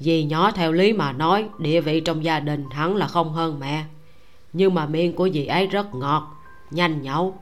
Vì 0.00 0.24
nhỏ 0.24 0.50
theo 0.50 0.72
lý 0.72 0.92
mà 0.92 1.12
nói, 1.12 1.48
địa 1.58 1.80
vị 1.80 2.00
trong 2.00 2.24
gia 2.24 2.40
đình 2.40 2.64
hắn 2.70 2.96
là 2.96 3.06
không 3.06 3.32
hơn 3.32 3.60
mẹ. 3.60 3.84
Nhưng 4.52 4.74
mà 4.74 4.86
miệng 4.86 5.16
của 5.16 5.28
dì 5.28 5.46
ấy 5.46 5.66
rất 5.66 5.94
ngọt, 5.94 6.36
nhanh 6.70 7.02
nhậu 7.02 7.34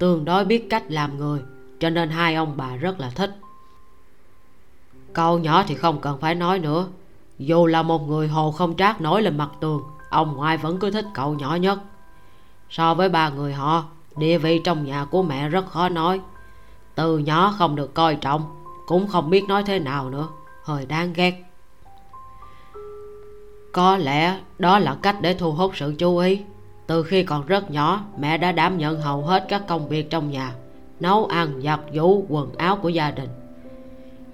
tương 0.00 0.24
đối 0.24 0.44
biết 0.44 0.70
cách 0.70 0.84
làm 0.88 1.18
người, 1.18 1.40
cho 1.80 1.90
nên 1.90 2.10
hai 2.10 2.34
ông 2.34 2.52
bà 2.56 2.76
rất 2.76 3.00
là 3.00 3.10
thích. 3.10 3.36
Cậu 5.12 5.38
nhỏ 5.38 5.64
thì 5.66 5.74
không 5.74 6.00
cần 6.00 6.18
phải 6.20 6.34
nói 6.34 6.58
nữa. 6.58 6.86
Dù 7.38 7.66
là 7.66 7.82
một 7.82 8.08
người 8.08 8.28
hồ 8.28 8.52
không 8.52 8.76
trát 8.76 9.00
nổi 9.00 9.22
lên 9.22 9.38
mặt 9.38 9.50
tường, 9.60 9.82
ông 10.10 10.36
ngoại 10.36 10.56
vẫn 10.56 10.78
cứ 10.78 10.90
thích 10.90 11.04
cậu 11.14 11.34
nhỏ 11.34 11.54
nhất 11.54 11.78
so 12.70 12.94
với 12.94 13.08
ba 13.08 13.28
người 13.28 13.52
họ, 13.52 13.84
địa 14.16 14.38
vị 14.38 14.60
trong 14.64 14.84
nhà 14.84 15.04
của 15.04 15.22
mẹ 15.22 15.48
rất 15.48 15.66
khó 15.70 15.88
nói. 15.88 16.20
Từ 16.94 17.18
nhỏ 17.18 17.54
không 17.58 17.76
được 17.76 17.94
coi 17.94 18.16
trọng, 18.16 18.64
cũng 18.86 19.08
không 19.08 19.30
biết 19.30 19.44
nói 19.48 19.62
thế 19.66 19.78
nào 19.78 20.10
nữa. 20.10 20.28
Hơi 20.64 20.86
đáng 20.86 21.12
ghét. 21.12 21.44
Có 23.72 23.96
lẽ 23.96 24.38
đó 24.58 24.78
là 24.78 24.96
cách 25.02 25.16
để 25.20 25.34
thu 25.34 25.52
hút 25.52 25.72
sự 25.76 25.94
chú 25.98 26.18
ý. 26.18 26.40
Từ 26.86 27.02
khi 27.02 27.22
còn 27.22 27.46
rất 27.46 27.70
nhỏ, 27.70 28.04
mẹ 28.18 28.38
đã 28.38 28.52
đảm 28.52 28.78
nhận 28.78 29.00
hầu 29.00 29.22
hết 29.22 29.46
các 29.48 29.62
công 29.68 29.88
việc 29.88 30.10
trong 30.10 30.30
nhà. 30.30 30.52
Nấu 31.00 31.26
ăn, 31.26 31.60
giặt 31.64 31.80
giũ, 31.94 32.24
quần 32.28 32.54
áo 32.56 32.76
của 32.76 32.88
gia 32.88 33.10
đình. 33.10 33.28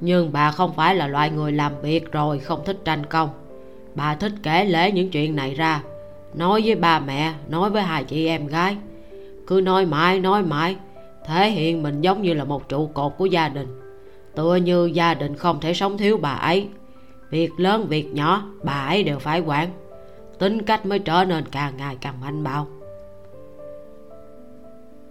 Nhưng 0.01 0.33
bà 0.33 0.51
không 0.51 0.75
phải 0.75 0.95
là 0.95 1.07
loại 1.07 1.31
người 1.31 1.53
làm 1.53 1.73
việc 1.83 2.13
rồi 2.13 2.39
không 2.39 2.65
thích 2.65 2.79
tranh 2.85 3.07
công. 3.07 3.29
Bà 3.95 4.15
thích 4.15 4.33
kể 4.43 4.65
lễ 4.65 4.93
những 4.93 5.11
chuyện 5.11 5.37
này 5.37 5.55
ra 5.55 5.83
nói 6.37 6.63
với 6.65 6.75
ba 6.75 6.99
mẹ, 6.99 7.35
nói 7.49 7.71
với 7.71 7.83
hai 7.83 8.05
chị 8.05 8.27
em 8.27 8.47
gái. 8.47 8.77
Cứ 9.47 9.61
nói 9.65 9.87
mãi 9.87 10.21
nói 10.21 10.43
mãi. 10.43 10.77
Thể 11.27 11.51
hiện 11.51 11.83
mình 11.83 12.01
giống 12.01 12.23
như 12.23 12.35
là 12.35 12.45
một 12.45 12.69
trụ 12.69 12.87
cột 12.95 13.13
của 13.19 13.27
gia 13.27 13.49
đình. 13.49 13.81
Tựa 14.35 14.57
như 14.57 14.87
gia 14.87 15.15
đình 15.15 15.37
không 15.37 15.61
thể 15.61 15.75
sống 15.75 15.99
thiếu 15.99 16.19
bà 16.23 16.31
ấy. 16.33 16.69
Việc 17.31 17.51
lớn, 17.57 17.87
việc 17.89 18.15
nhỏ, 18.15 18.43
bà 18.63 18.87
ấy 18.87 19.03
đều 19.03 19.19
phải 19.19 19.41
quản. 19.41 19.69
Tính 20.39 20.63
cách 20.63 20.87
mới 20.87 20.99
trở 20.99 21.25
nên 21.25 21.45
càng 21.51 21.77
ngày 21.77 21.97
càng 22.01 22.21
mạnh 22.21 22.45
bạo. 22.45 22.67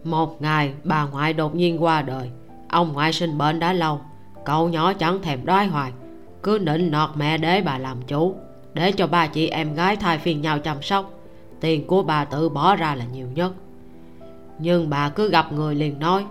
Một 0.04 0.42
ngày, 0.42 0.74
bà 0.84 1.06
ngoại 1.06 1.34
đột 1.34 1.56
nhiên 1.56 1.84
qua 1.84 2.02
đời. 2.02 2.30
Ông 2.70 2.94
ngoại 2.94 3.14
sinh 3.14 3.38
bệnh 3.38 3.60
đã 3.60 3.74
lâu. 3.74 4.02
Cậu 4.46 4.70
nhỏ 4.70 4.94
chẳng 4.94 5.22
thèm 5.22 5.46
đói 5.46 5.66
hoài. 5.66 5.92
Cứ 6.44 6.60
nịnh 6.62 6.92
nọt 6.92 7.10
mẹ 7.16 7.38
đế 7.38 7.62
bà 7.62 7.78
làm 7.78 7.98
chủ, 8.08 8.36
để 8.74 8.92
cho 8.92 9.08
ba 9.08 9.28
chị 9.28 9.48
em 9.48 9.74
gái 9.74 9.96
thay 9.96 10.18
phiên 10.18 10.42
nhau 10.42 10.60
chăm 10.60 10.82
sóc 10.82 11.15
tiền 11.66 11.88
của 11.88 12.04
bà 12.04 12.26
tự 12.26 12.50
bỏ 12.50 12.76
ra 12.76 12.96
là 12.96 13.06
nhiều 13.14 13.28
nhất. 13.36 13.52
Nhưng 14.60 14.90
bà 14.90 15.10
cứ 15.10 15.30
gặp 15.30 15.52
người 15.52 15.76
liền 15.76 16.00
nói 16.00 16.26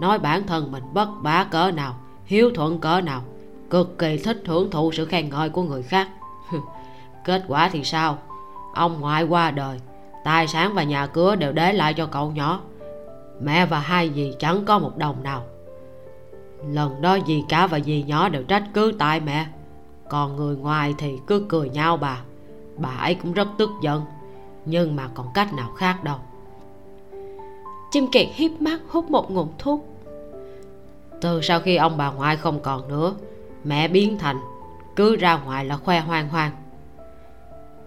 nói 0.00 0.18
bản 0.18 0.46
thân 0.46 0.72
mình 0.72 0.82
bất 0.92 1.08
bá 1.22 1.44
cỡ 1.44 1.70
nào, 1.70 1.94
hiếu 2.24 2.50
thuận 2.54 2.78
cỡ 2.78 3.00
nào, 3.00 3.22
cực 3.70 3.98
kỳ 3.98 4.18
thích 4.18 4.42
hưởng 4.46 4.70
thụ 4.70 4.92
sự 4.92 5.04
khen 5.04 5.28
ngợi 5.28 5.48
của 5.48 5.62
người 5.62 5.82
khác. 5.82 6.08
Kết 7.24 7.44
quả 7.48 7.68
thì 7.72 7.84
sao? 7.84 8.18
Ông 8.74 9.00
ngoại 9.00 9.24
qua 9.24 9.50
đời, 9.50 9.80
tài 10.24 10.48
sản 10.48 10.74
và 10.74 10.82
nhà 10.82 11.06
cửa 11.06 11.36
đều 11.36 11.52
để 11.52 11.72
lại 11.72 11.94
cho 11.94 12.06
cậu 12.06 12.30
nhỏ. 12.30 12.60
Mẹ 13.40 13.66
và 13.66 13.78
hai 13.78 14.10
dì 14.14 14.32
chẳng 14.38 14.64
có 14.64 14.78
một 14.78 14.96
đồng 14.96 15.22
nào. 15.22 15.42
Lần 16.68 17.02
đó 17.02 17.18
dì 17.26 17.44
cả 17.48 17.66
và 17.66 17.80
dì 17.80 18.04
nhỏ 18.06 18.28
đều 18.28 18.42
trách 18.42 18.64
cứ 18.74 18.92
tại 18.98 19.20
mẹ. 19.20 19.46
Còn 20.08 20.36
người 20.36 20.56
ngoài 20.56 20.94
thì 20.98 21.18
cứ 21.26 21.46
cười 21.48 21.68
nhau 21.68 21.96
bà. 21.96 22.20
Bà 22.76 22.90
ấy 22.90 23.14
cũng 23.14 23.32
rất 23.32 23.48
tức 23.58 23.70
giận 23.82 24.02
nhưng 24.68 24.96
mà 24.96 25.08
còn 25.14 25.26
cách 25.34 25.52
nào 25.52 25.72
khác 25.76 26.04
đâu. 26.04 26.16
Chim 27.90 28.06
kiệt 28.12 28.26
hiếp 28.34 28.50
mắt 28.60 28.80
hút 28.88 29.10
một 29.10 29.30
ngụm 29.30 29.48
thuốc. 29.58 29.88
Từ 31.20 31.42
sau 31.42 31.60
khi 31.60 31.76
ông 31.76 31.96
bà 31.96 32.10
ngoại 32.10 32.36
không 32.36 32.60
còn 32.60 32.88
nữa, 32.88 33.14
mẹ 33.64 33.88
biến 33.88 34.18
thành, 34.18 34.38
cứ 34.96 35.16
ra 35.16 35.38
ngoài 35.38 35.64
là 35.64 35.76
khoe 35.76 36.00
hoang 36.00 36.28
hoang. 36.28 36.52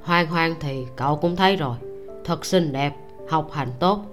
Hoang 0.03 0.27
hoang 0.27 0.55
thì 0.59 0.87
cậu 0.95 1.15
cũng 1.15 1.35
thấy 1.35 1.55
rồi, 1.55 1.75
thật 2.23 2.45
xinh 2.45 2.71
đẹp, 2.71 2.95
học 3.29 3.49
hành 3.51 3.71
tốt. 3.79 4.05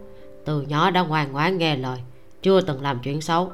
Từ 0.45 0.61
nhỏ 0.61 0.91
đã 0.91 1.03
ngoan 1.03 1.33
ngoãn 1.33 1.59
nghe 1.59 1.77
lời, 1.77 1.99
chưa 2.43 2.61
từng 2.61 2.83
làm 2.83 2.99
chuyện 2.99 3.21
xấu. 3.21 3.51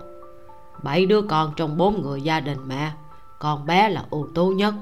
Bảy 0.82 1.07
đứa 1.07 1.23
con 1.23 1.53
trong 1.57 1.77
bốn 1.77 2.03
người 2.03 2.23
gia 2.23 2.41
đình 2.41 2.59
mẹ, 2.66 2.93
con 3.39 3.66
bé 3.66 3.89
là 3.89 4.05
ưu 4.11 4.28
tú 4.35 4.49
nhất. 4.49 4.74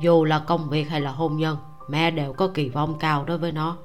Dù 0.00 0.24
là 0.24 0.38
công 0.38 0.68
việc 0.68 0.90
hay 0.90 1.00
là 1.00 1.10
hôn 1.10 1.36
nhân 1.36 1.56
mẹ 1.88 2.10
đều 2.10 2.32
có 2.32 2.48
kỳ 2.54 2.68
vọng 2.68 2.96
cao 3.00 3.24
đối 3.24 3.38
với 3.38 3.52
nó. 3.52 3.76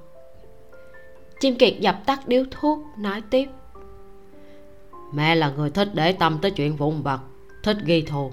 Chim 1.39 1.55
kiệt 1.55 1.73
dập 1.79 1.99
tắt 2.05 2.27
điếu 2.27 2.43
thuốc, 2.51 2.79
nói 2.97 3.21
tiếp. 3.29 3.49
Mẹ 5.13 5.35
là 5.35 5.49
người 5.49 5.69
thích 5.69 5.89
để 5.93 6.11
tâm 6.11 6.37
tới 6.41 6.51
chuyện 6.51 6.75
vụn 6.75 7.01
vặt, 7.01 7.19
thích 7.63 7.77
ghi 7.83 8.01
thù. 8.01 8.31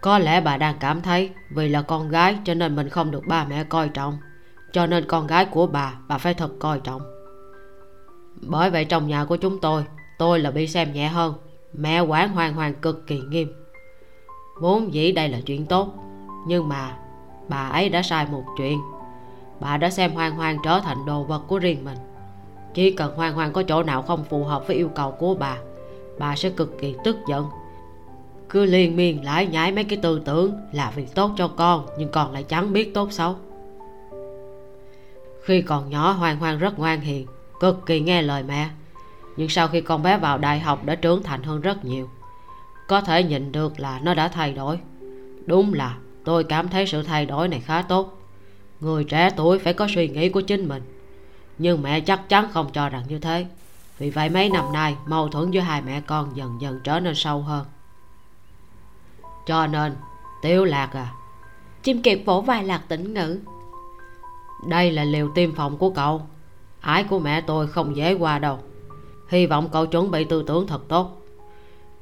Có 0.00 0.18
lẽ 0.18 0.40
bà 0.40 0.56
đang 0.56 0.76
cảm 0.80 1.02
thấy 1.02 1.30
vì 1.50 1.68
là 1.68 1.82
con 1.82 2.08
gái 2.08 2.38
cho 2.44 2.54
nên 2.54 2.76
mình 2.76 2.88
không 2.88 3.10
được 3.10 3.26
ba 3.26 3.44
mẹ 3.44 3.64
coi 3.64 3.88
trọng, 3.88 4.18
cho 4.72 4.86
nên 4.86 5.04
con 5.08 5.26
gái 5.26 5.44
của 5.44 5.66
bà 5.66 5.94
bà 6.08 6.18
phải 6.18 6.34
thật 6.34 6.50
coi 6.58 6.80
trọng. 6.80 7.02
Bởi 8.42 8.70
vậy 8.70 8.84
trong 8.84 9.08
nhà 9.08 9.24
của 9.24 9.36
chúng 9.36 9.60
tôi 9.60 9.84
tôi 10.18 10.38
là 10.40 10.50
bị 10.50 10.66
xem 10.66 10.92
nhẹ 10.92 11.08
hơn, 11.08 11.34
mẹ 11.72 12.00
quản 12.00 12.32
hoàng 12.32 12.54
hoàng 12.54 12.74
cực 12.74 13.06
kỳ 13.06 13.20
nghiêm. 13.20 13.52
Vốn 14.60 14.94
dĩ 14.94 15.12
đây 15.12 15.28
là 15.28 15.40
chuyện 15.46 15.66
tốt, 15.66 15.94
nhưng 16.46 16.68
mà 16.68 16.98
bà 17.48 17.68
ấy 17.68 17.88
đã 17.88 18.02
sai 18.02 18.26
một 18.30 18.44
chuyện. 18.56 18.80
Bà 19.60 19.76
đã 19.76 19.90
xem 19.90 20.12
hoang 20.12 20.36
hoang 20.36 20.58
trở 20.64 20.80
thành 20.80 21.06
đồ 21.06 21.24
vật 21.24 21.42
của 21.48 21.58
riêng 21.58 21.84
mình. 21.84 21.98
Chỉ 22.74 22.90
cần 22.90 23.16
hoang 23.16 23.34
hoang 23.34 23.52
có 23.52 23.62
chỗ 23.62 23.82
nào 23.82 24.02
không 24.02 24.24
phù 24.24 24.44
hợp 24.44 24.66
với 24.66 24.76
yêu 24.76 24.88
cầu 24.88 25.10
của 25.10 25.34
bà 25.34 25.56
bà 26.18 26.36
sẽ 26.36 26.50
cực 26.50 26.78
kỳ 26.80 26.94
tức 27.04 27.16
giận. 27.28 27.46
Cứ 28.48 28.64
liên 28.64 28.96
miên 28.96 29.24
lại 29.24 29.46
nhảy 29.46 29.72
mấy 29.72 29.84
cái 29.84 29.98
tư 30.02 30.22
tưởng 30.24 30.52
là 30.72 30.92
vì 30.96 31.06
tốt 31.06 31.30
cho 31.36 31.48
con, 31.48 31.86
nhưng 31.98 32.08
con 32.08 32.32
lại 32.32 32.42
chẳng 32.42 32.72
biết 32.72 32.94
tốt 32.94 33.12
xấu. 33.12 33.36
Khi 35.42 35.62
còn 35.62 35.90
nhỏ, 35.90 36.12
hoang 36.12 36.38
hoang 36.38 36.58
rất 36.58 36.78
ngoan 36.78 37.00
hiền, 37.00 37.26
cực 37.60 37.86
kỳ 37.86 38.00
nghe 38.00 38.22
lời 38.22 38.42
mẹ. 38.42 38.68
Nhưng 39.36 39.48
sau 39.48 39.68
khi 39.68 39.80
con 39.80 40.02
bé 40.02 40.18
vào 40.18 40.38
đại 40.38 40.60
học 40.60 40.84
đã 40.84 40.94
trưởng 40.94 41.22
thành 41.22 41.42
hơn 41.42 41.60
rất 41.60 41.84
nhiều, 41.84 42.08
có 42.88 43.00
thể 43.00 43.22
nhìn 43.22 43.52
được 43.52 43.80
là 43.80 44.00
nó 44.02 44.14
đã 44.14 44.28
thay 44.28 44.52
đổi. 44.52 44.78
Đúng 45.46 45.74
là 45.74 45.96
tôi 46.26 46.44
cảm 46.44 46.68
thấy 46.68 46.86
sự 46.86 47.02
thay 47.02 47.26
đổi 47.26 47.48
này 47.48 47.60
khá 47.60 47.82
tốt. 47.82 48.18
Người 48.80 49.04
trẻ 49.04 49.30
tuổi 49.36 49.58
phải 49.58 49.72
có 49.72 49.88
suy 49.94 50.08
nghĩ 50.08 50.28
của 50.28 50.40
chính 50.40 50.68
mình. 50.68 50.82
Nhưng 51.58 51.82
mẹ 51.82 52.00
chắc 52.00 52.28
chắn 52.28 52.48
không 52.52 52.70
cho 52.72 52.88
rằng 52.88 53.02
như 53.08 53.18
thế. 53.18 53.46
Vì 53.98 54.10
vậy 54.10 54.28
mấy 54.28 54.48
năm 54.48 54.72
nay 54.72 54.96
mâu 55.06 55.28
thuẫn 55.28 55.50
giữa 55.50 55.60
hai 55.60 55.82
mẹ 55.82 56.00
con 56.00 56.36
dần 56.36 56.60
dần 56.60 56.80
trở 56.84 57.00
nên 57.00 57.14
sâu 57.14 57.42
hơn. 57.42 57.64
Cho 59.46 59.66
nên 59.66 59.96
tiêu 60.42 60.64
lạc 60.64 60.90
à 60.92 61.12
chim 61.82 62.02
kiệt 62.02 62.18
vỗ 62.24 62.40
vai 62.40 62.64
lạc 62.64 62.82
tỉnh 62.88 63.14
ngữ. 63.14 63.38
Đây 64.68 64.90
là 64.90 65.04
liều 65.04 65.28
tiêm 65.34 65.54
phòng 65.54 65.76
của 65.76 65.90
cậu. 65.90 66.22
Ái 66.80 67.04
của 67.04 67.18
mẹ 67.18 67.40
tôi 67.40 67.66
không 67.66 67.96
dễ 67.96 68.12
qua 68.12 68.38
đâu. 68.38 68.58
Hy 69.28 69.46
vọng 69.46 69.68
cậu 69.72 69.86
chuẩn 69.86 70.10
bị 70.10 70.24
tư 70.24 70.44
tưởng 70.46 70.66
thật 70.66 70.88
tốt. 70.88 71.22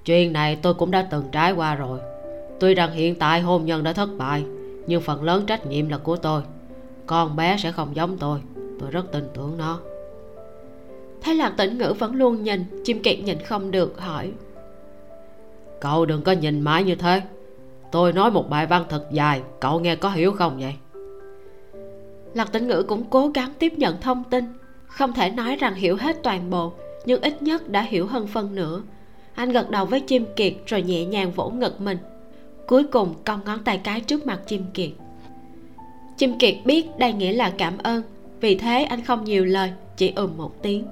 Chuyện 0.04 0.32
này 0.32 0.56
tôi 0.56 0.74
cũng 0.74 0.90
đã 0.90 1.08
từng 1.10 1.28
trải 1.32 1.52
qua 1.52 1.74
rồi 1.74 2.13
tuy 2.60 2.74
rằng 2.74 2.92
hiện 2.92 3.14
tại 3.14 3.40
hôn 3.40 3.64
nhân 3.64 3.84
đã 3.84 3.92
thất 3.92 4.08
bại 4.18 4.44
nhưng 4.86 5.00
phần 5.00 5.22
lớn 5.22 5.46
trách 5.46 5.66
nhiệm 5.66 5.88
là 5.88 5.98
của 5.98 6.16
tôi. 6.16 6.42
Con 7.06 7.36
bé 7.36 7.56
sẽ 7.56 7.72
không 7.72 7.96
giống 7.96 8.18
tôi. 8.18 8.40
Tôi 8.80 8.90
rất 8.90 9.12
tin 9.12 9.24
tưởng 9.34 9.56
nó. 9.58 9.80
Thấy 11.22 11.34
lạc 11.34 11.54
tỉnh 11.56 11.78
ngữ 11.78 11.94
vẫn 11.98 12.14
luôn 12.14 12.42
nhìn 12.42 12.82
chim 12.84 13.02
kiệt 13.02 13.18
nhìn 13.18 13.38
không 13.38 13.70
được 13.70 14.00
hỏi. 14.00 14.32
Cậu 15.80 16.06
đừng 16.06 16.22
có 16.22 16.32
nhìn 16.32 16.60
mãi 16.60 16.84
như 16.84 16.94
thế. 16.94 17.22
Tôi 17.92 18.12
nói 18.12 18.30
một 18.30 18.50
bài 18.50 18.66
văn 18.66 18.84
thật 18.88 19.06
dài 19.10 19.42
cậu 19.60 19.80
nghe 19.80 19.96
có 19.96 20.10
hiểu 20.10 20.32
không 20.32 20.58
vậy? 20.60 20.74
Lạc 22.34 22.52
tỉnh 22.52 22.66
ngữ 22.66 22.82
cũng 22.82 23.04
cố 23.10 23.28
gắng 23.28 23.52
tiếp 23.58 23.72
nhận 23.76 24.00
thông 24.00 24.24
tin. 24.24 24.44
Không 24.86 25.12
thể 25.12 25.30
nói 25.30 25.56
rằng 25.56 25.74
hiểu 25.74 25.96
hết 25.96 26.16
toàn 26.22 26.50
bộ 26.50 26.72
nhưng 27.04 27.22
ít 27.22 27.42
nhất 27.42 27.68
đã 27.68 27.82
hiểu 27.82 28.06
hơn 28.06 28.26
phân 28.26 28.54
nửa. 28.54 28.82
Anh 29.34 29.52
gật 29.52 29.70
đầu 29.70 29.86
với 29.86 30.00
chim 30.00 30.26
kiệt 30.36 30.54
rồi 30.66 30.82
nhẹ 30.82 31.04
nhàng 31.04 31.32
vỗ 31.32 31.50
ngực 31.50 31.80
mình 31.80 31.98
cuối 32.66 32.84
cùng 32.84 33.14
cong 33.24 33.40
ngón 33.44 33.64
tay 33.64 33.80
cái 33.84 34.00
trước 34.00 34.26
mặt 34.26 34.40
chim 34.46 34.64
kiệt. 34.74 34.90
Chim 36.16 36.38
kiệt 36.38 36.54
biết 36.64 36.98
đây 36.98 37.12
nghĩa 37.12 37.32
là 37.32 37.50
cảm 37.58 37.78
ơn, 37.78 38.02
vì 38.40 38.54
thế 38.54 38.84
anh 38.84 39.04
không 39.04 39.24
nhiều 39.24 39.44
lời, 39.44 39.72
chỉ 39.96 40.12
ừm 40.16 40.36
một 40.36 40.62
tiếng. 40.62 40.86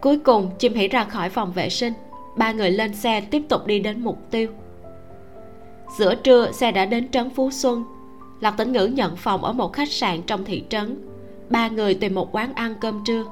Cuối 0.00 0.18
cùng, 0.18 0.50
chim 0.58 0.74
hỉ 0.74 0.88
ra 0.88 1.04
khỏi 1.04 1.30
phòng 1.30 1.52
vệ 1.52 1.68
sinh, 1.68 1.92
ba 2.36 2.52
người 2.52 2.70
lên 2.70 2.94
xe 2.94 3.20
tiếp 3.20 3.42
tục 3.48 3.66
đi 3.66 3.78
đến 3.78 4.00
mục 4.00 4.18
tiêu. 4.30 4.48
Giữa 5.98 6.14
trưa, 6.14 6.52
xe 6.52 6.72
đã 6.72 6.86
đến 6.86 7.10
trấn 7.10 7.30
phú 7.30 7.50
xuân. 7.50 7.84
Lạc 8.40 8.50
tĩnh 8.50 8.72
ngữ 8.72 8.86
nhận 8.86 9.16
phòng 9.16 9.44
ở 9.44 9.52
một 9.52 9.72
khách 9.72 9.92
sạn 9.92 10.22
trong 10.22 10.44
thị 10.44 10.64
trấn. 10.68 11.08
Ba 11.50 11.68
người 11.68 11.94
tìm 11.94 12.14
một 12.14 12.28
quán 12.32 12.54
ăn 12.54 12.74
cơm 12.80 13.04
trưa. 13.04 13.24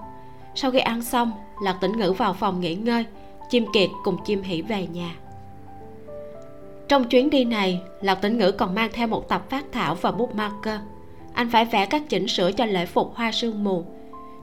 Sau 0.54 0.70
khi 0.70 0.78
ăn 0.78 1.02
xong, 1.02 1.32
lạc 1.62 1.78
tĩnh 1.80 1.98
ngữ 1.98 2.12
vào 2.12 2.34
phòng 2.34 2.60
nghỉ 2.60 2.74
ngơi, 2.74 3.04
chim 3.50 3.64
kiệt 3.72 3.90
cùng 4.04 4.16
chim 4.24 4.42
hỉ 4.42 4.62
về 4.62 4.86
nhà 4.86 5.14
trong 6.89 7.09
chuyến 7.09 7.31
đi 7.31 7.44
này 7.44 7.82
lạc 8.01 8.15
tĩnh 8.15 8.39
ngữ 8.39 8.52
còn 8.52 8.74
mang 8.74 8.90
theo 8.93 9.06
một 9.06 9.28
tập 9.28 9.51
phát 9.51 9.65
thảo 9.73 9.94
và 9.94 10.12
bút 10.12 10.35
marker 10.35 10.81
anh 11.35 11.51
phải 11.51 11.65
vẽ 11.65 11.86
các 11.86 12.02
chỉnh 12.09 12.28
sửa 12.28 12.52
cho 12.52 12.65
lễ 12.65 12.86
phục 12.86 13.15
hoa 13.15 13.32
sương 13.32 13.65
mù. 13.65 13.85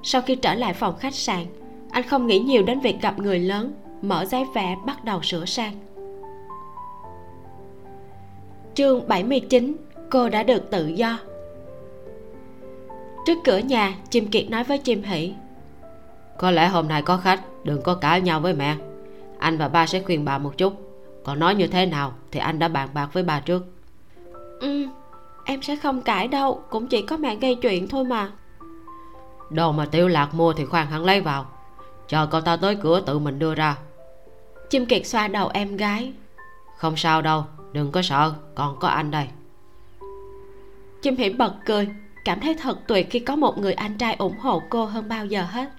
Sau 0.03 0.21
khi 0.21 0.35
trở 0.35 0.53
lại 0.53 0.73
phòng 0.73 0.97
khách 0.99 1.13
sạn, 1.13 1.45
anh 1.91 2.03
không 2.03 2.27
nghĩ 2.27 2.39
nhiều 2.39 2.63
đến 2.63 2.79
việc 2.79 3.01
gặp 3.01 3.19
người 3.19 3.39
lớn, 3.39 3.73
mở 4.01 4.25
giấy 4.25 4.45
vẽ 4.55 4.75
bắt 4.85 5.05
đầu 5.05 5.21
sửa 5.21 5.45
sang. 5.45 5.73
Chương 8.73 9.07
79 9.07 9.75
cô 10.09 10.29
đã 10.29 10.43
được 10.43 10.71
tự 10.71 10.87
do. 10.87 11.19
Trước 13.25 13.37
cửa 13.43 13.57
nhà, 13.57 13.95
chim 14.09 14.27
kiệt 14.27 14.49
nói 14.49 14.63
với 14.63 14.77
chim 14.77 15.03
hỷ, 15.03 15.33
có 16.37 16.51
lẽ 16.51 16.67
hôm 16.67 16.87
nay 16.87 17.01
có 17.01 17.17
khách, 17.17 17.41
đừng 17.63 17.81
có 17.81 17.95
cãi 17.95 18.21
nhau 18.21 18.39
với 18.39 18.53
mẹ. 18.53 18.75
Anh 19.39 19.57
và 19.57 19.67
ba 19.67 19.87
sẽ 19.87 20.01
khuyên 20.01 20.25
bà 20.25 20.37
một 20.37 20.57
chút 20.57 20.90
còn 21.23 21.39
nói 21.39 21.55
như 21.55 21.67
thế 21.67 21.85
nào 21.85 22.13
thì 22.31 22.39
anh 22.39 22.59
đã 22.59 22.67
bàn 22.67 22.89
bạc 22.93 23.09
với 23.13 23.23
bà 23.23 23.39
trước. 23.39 23.65
Ừ 24.59 24.87
em 25.45 25.61
sẽ 25.61 25.75
không 25.75 26.01
cãi 26.01 26.27
đâu 26.27 26.63
cũng 26.69 26.87
chỉ 26.87 27.01
có 27.01 27.17
mẹ 27.17 27.35
gây 27.35 27.55
chuyện 27.55 27.87
thôi 27.87 28.03
mà. 28.03 28.31
Đồ 29.49 29.71
mà 29.71 29.85
tiểu 29.85 30.07
lạc 30.07 30.33
mua 30.33 30.53
thì 30.53 30.65
khoan 30.65 30.87
hẳn 30.87 31.05
lấy 31.05 31.21
vào. 31.21 31.45
Chờ 32.07 32.27
cậu 32.31 32.41
ta 32.41 32.55
tới 32.55 32.75
cửa 32.75 33.01
tự 33.05 33.19
mình 33.19 33.39
đưa 33.39 33.55
ra. 33.55 33.77
Chim 34.69 34.85
kiệt 34.85 35.07
xoa 35.07 35.27
đầu 35.27 35.49
em 35.53 35.77
gái. 35.77 36.13
Không 36.77 36.97
sao 36.97 37.21
đâu 37.21 37.45
đừng 37.73 37.91
có 37.91 38.01
sợ 38.01 38.33
còn 38.55 38.79
có 38.79 38.87
anh 38.87 39.11
đây. 39.11 39.27
Chim 41.01 41.15
hiểm 41.15 41.37
bật 41.37 41.53
cười 41.65 41.89
cảm 42.25 42.39
thấy 42.39 42.55
thật 42.55 42.77
tuyệt 42.87 43.07
khi 43.09 43.19
có 43.19 43.35
một 43.35 43.57
người 43.57 43.73
anh 43.73 43.97
trai 43.97 44.15
ủng 44.15 44.37
hộ 44.39 44.61
cô 44.69 44.85
hơn 44.85 45.09
bao 45.09 45.25
giờ 45.25 45.43
hết. 45.43 45.69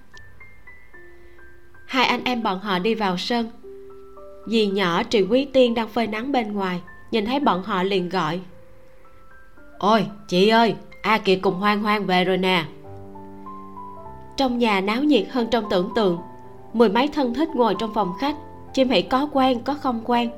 Hai 1.87 2.07
anh 2.07 2.25
em 2.25 2.43
bọn 2.43 2.61
họ 2.61 2.79
đi 2.79 2.95
vào 2.95 3.17
sân 3.17 3.51
dì 4.47 4.67
nhỏ 4.67 5.03
trì 5.03 5.23
quý 5.23 5.45
tiên 5.45 5.75
đang 5.75 5.89
phơi 5.89 6.07
nắng 6.07 6.33
bên 6.33 6.53
ngoài, 6.53 6.81
nhìn 7.11 7.27
thấy 7.27 7.41
bọn 7.41 7.63
họ 7.63 7.83
liền 7.83 8.09
gọi. 8.09 8.41
Ôi, 9.79 10.07
chị 10.29 10.49
ơi, 10.49 10.75
a 11.03 11.19
kiệt 11.19 11.39
cùng 11.43 11.55
hoang 11.55 11.83
hoang 11.83 12.07
về 12.07 12.25
rồi 12.25 12.37
nè. 12.37 12.65
Trong 14.37 14.59
nhà 14.59 14.81
náo 14.81 15.03
nhiệt 15.03 15.27
hơn 15.31 15.47
trong 15.51 15.65
tưởng 15.71 15.89
tượng, 15.95 16.19
mười 16.73 16.89
mấy 16.89 17.09
thân 17.09 17.35
thích 17.35 17.49
ngồi 17.55 17.75
trong 17.79 17.95
phòng 17.95 18.13
khách, 18.21 18.37
chim 18.75 18.89
hỉ 18.89 19.03
có 19.03 19.29
quen, 19.33 19.61
có 19.65 19.75
không 19.75 20.01
quen. 20.05 20.31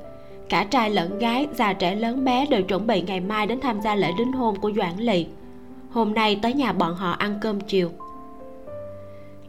Cả 0.49 0.63
trai 0.63 0.89
lẫn 0.89 1.19
gái, 1.19 1.47
già 1.53 1.73
trẻ 1.73 1.95
lớn 1.95 2.25
bé 2.25 2.45
đều 2.45 2.61
chuẩn 2.61 2.87
bị 2.87 3.01
ngày 3.01 3.19
mai 3.19 3.47
đến 3.47 3.59
tham 3.59 3.81
gia 3.81 3.95
lễ 3.95 4.11
đính 4.17 4.31
hôn 4.31 4.55
của 4.55 4.71
doãn 4.75 4.97
lỵ 4.97 5.25
hôm 5.95 6.13
nay 6.13 6.39
tới 6.41 6.53
nhà 6.53 6.73
bọn 6.73 6.95
họ 6.95 7.11
ăn 7.11 7.39
cơm 7.41 7.61
chiều. 7.61 7.89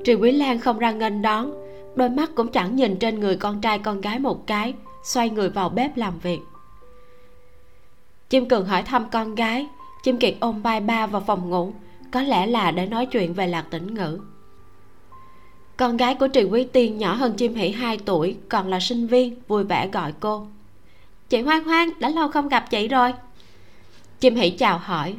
Trì 0.04 0.14
Quý 0.14 0.32
Lan 0.32 0.58
không 0.58 0.78
ra 0.78 0.90
nghênh 0.90 1.22
đón 1.22 1.52
Đôi 1.96 2.08
mắt 2.08 2.30
cũng 2.34 2.52
chẳng 2.52 2.76
nhìn 2.76 2.96
trên 2.96 3.20
người 3.20 3.36
con 3.36 3.60
trai 3.60 3.78
con 3.78 4.00
gái 4.00 4.18
một 4.18 4.46
cái, 4.46 4.74
Xoay 5.04 5.30
người 5.30 5.48
vào 5.48 5.68
bếp 5.68 5.96
làm 5.96 6.18
việc. 6.18 6.40
Chim 8.28 8.48
Cường 8.48 8.66
hỏi 8.66 8.82
thăm 8.82 9.10
con 9.10 9.34
gái. 9.34 9.66
Chim 10.02 10.18
Kiệt 10.18 10.34
ôm 10.40 10.62
vai 10.62 10.80
ba 10.80 11.06
vào 11.06 11.22
phòng 11.26 11.50
ngủ. 11.50 11.72
Có 12.10 12.22
lẽ 12.22 12.46
là 12.46 12.70
để 12.70 12.86
nói 12.86 13.06
chuyện 13.06 13.34
về 13.34 13.46
lạc 13.46 13.66
tĩnh 13.70 13.94
ngữ. 13.94 14.20
Con 15.76 15.96
gái 15.96 16.14
của 16.14 16.28
Trì 16.28 16.44
Quý 16.44 16.64
Tiên 16.64 16.98
nhỏ 16.98 17.14
hơn 17.14 17.34
Chim 17.36 17.54
Hỷ 17.54 17.70
2 17.70 17.98
tuổi, 17.98 18.36
Còn 18.48 18.68
là 18.68 18.80
sinh 18.80 19.06
viên, 19.06 19.40
vui 19.48 19.64
vẻ 19.64 19.88
gọi 19.88 20.12
cô. 20.20 20.46
Chị 21.28 21.42
Hoang 21.42 21.64
Hoang, 21.64 21.90
đã 21.98 22.08
lâu 22.08 22.28
không 22.28 22.48
gặp 22.48 22.70
chị 22.70 22.88
rồi. 22.88 23.14
Chim 24.20 24.34
Hỷ 24.34 24.50
chào 24.50 24.78
hỏi. 24.78 25.14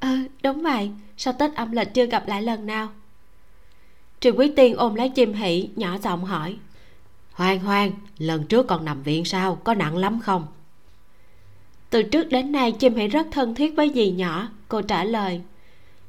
Ừ 0.00 0.18
đúng 0.42 0.62
vậy. 0.62 0.90
Sao 1.16 1.34
Tết 1.38 1.54
âm 1.54 1.72
lịch 1.72 1.94
chưa 1.94 2.06
gặp 2.06 2.28
lại 2.28 2.42
lần 2.42 2.66
nào? 2.66 2.88
Trường 4.20 4.38
Quý 4.38 4.52
Tiên 4.56 4.76
ôm 4.76 4.94
lấy 4.94 5.08
chim 5.08 5.32
hỷ, 5.32 5.68
Nhỏ 5.76 5.98
giọng 6.02 6.24
hỏi, 6.24 6.56
Hoang 7.32 7.58
hoang, 7.60 7.92
Lần 8.18 8.46
trước 8.46 8.66
còn 8.66 8.84
nằm 8.84 9.02
viện 9.02 9.24
sao, 9.24 9.56
Có 9.64 9.74
nặng 9.74 9.96
lắm 9.96 10.20
không? 10.20 10.46
Từ 11.90 12.02
trước 12.02 12.28
đến 12.28 12.52
nay, 12.52 12.72
chim 12.72 12.94
hỷ 12.94 13.08
rất 13.08 13.26
thân 13.30 13.54
thiết 13.54 13.76
với 13.76 13.92
dì 13.94 14.10
nhỏ, 14.10 14.48
Cô 14.68 14.82
trả 14.82 15.04
lời 15.04 15.40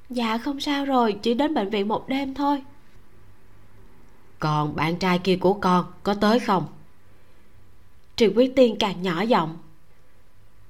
Dạ 0.09 0.37
không 0.37 0.59
sao 0.59 0.85
rồi, 0.85 1.17
Chỉ 1.21 1.33
đến 1.33 1.53
bệnh 1.53 1.69
viện 1.69 1.87
một 1.87 2.09
đêm 2.09 2.33
thôi. 2.33 2.61
Còn 4.39 4.75
bạn 4.75 4.95
trai 4.95 5.19
kia 5.19 5.35
của 5.35 5.53
con 5.53 5.85
Có 6.03 6.13
tới 6.13 6.39
không? 6.39 6.67
Trường 8.15 8.37
Quý 8.37 8.51
Tiên 8.55 8.75
càng 8.79 9.01
nhỏ 9.01 9.21
giọng, 9.21 9.57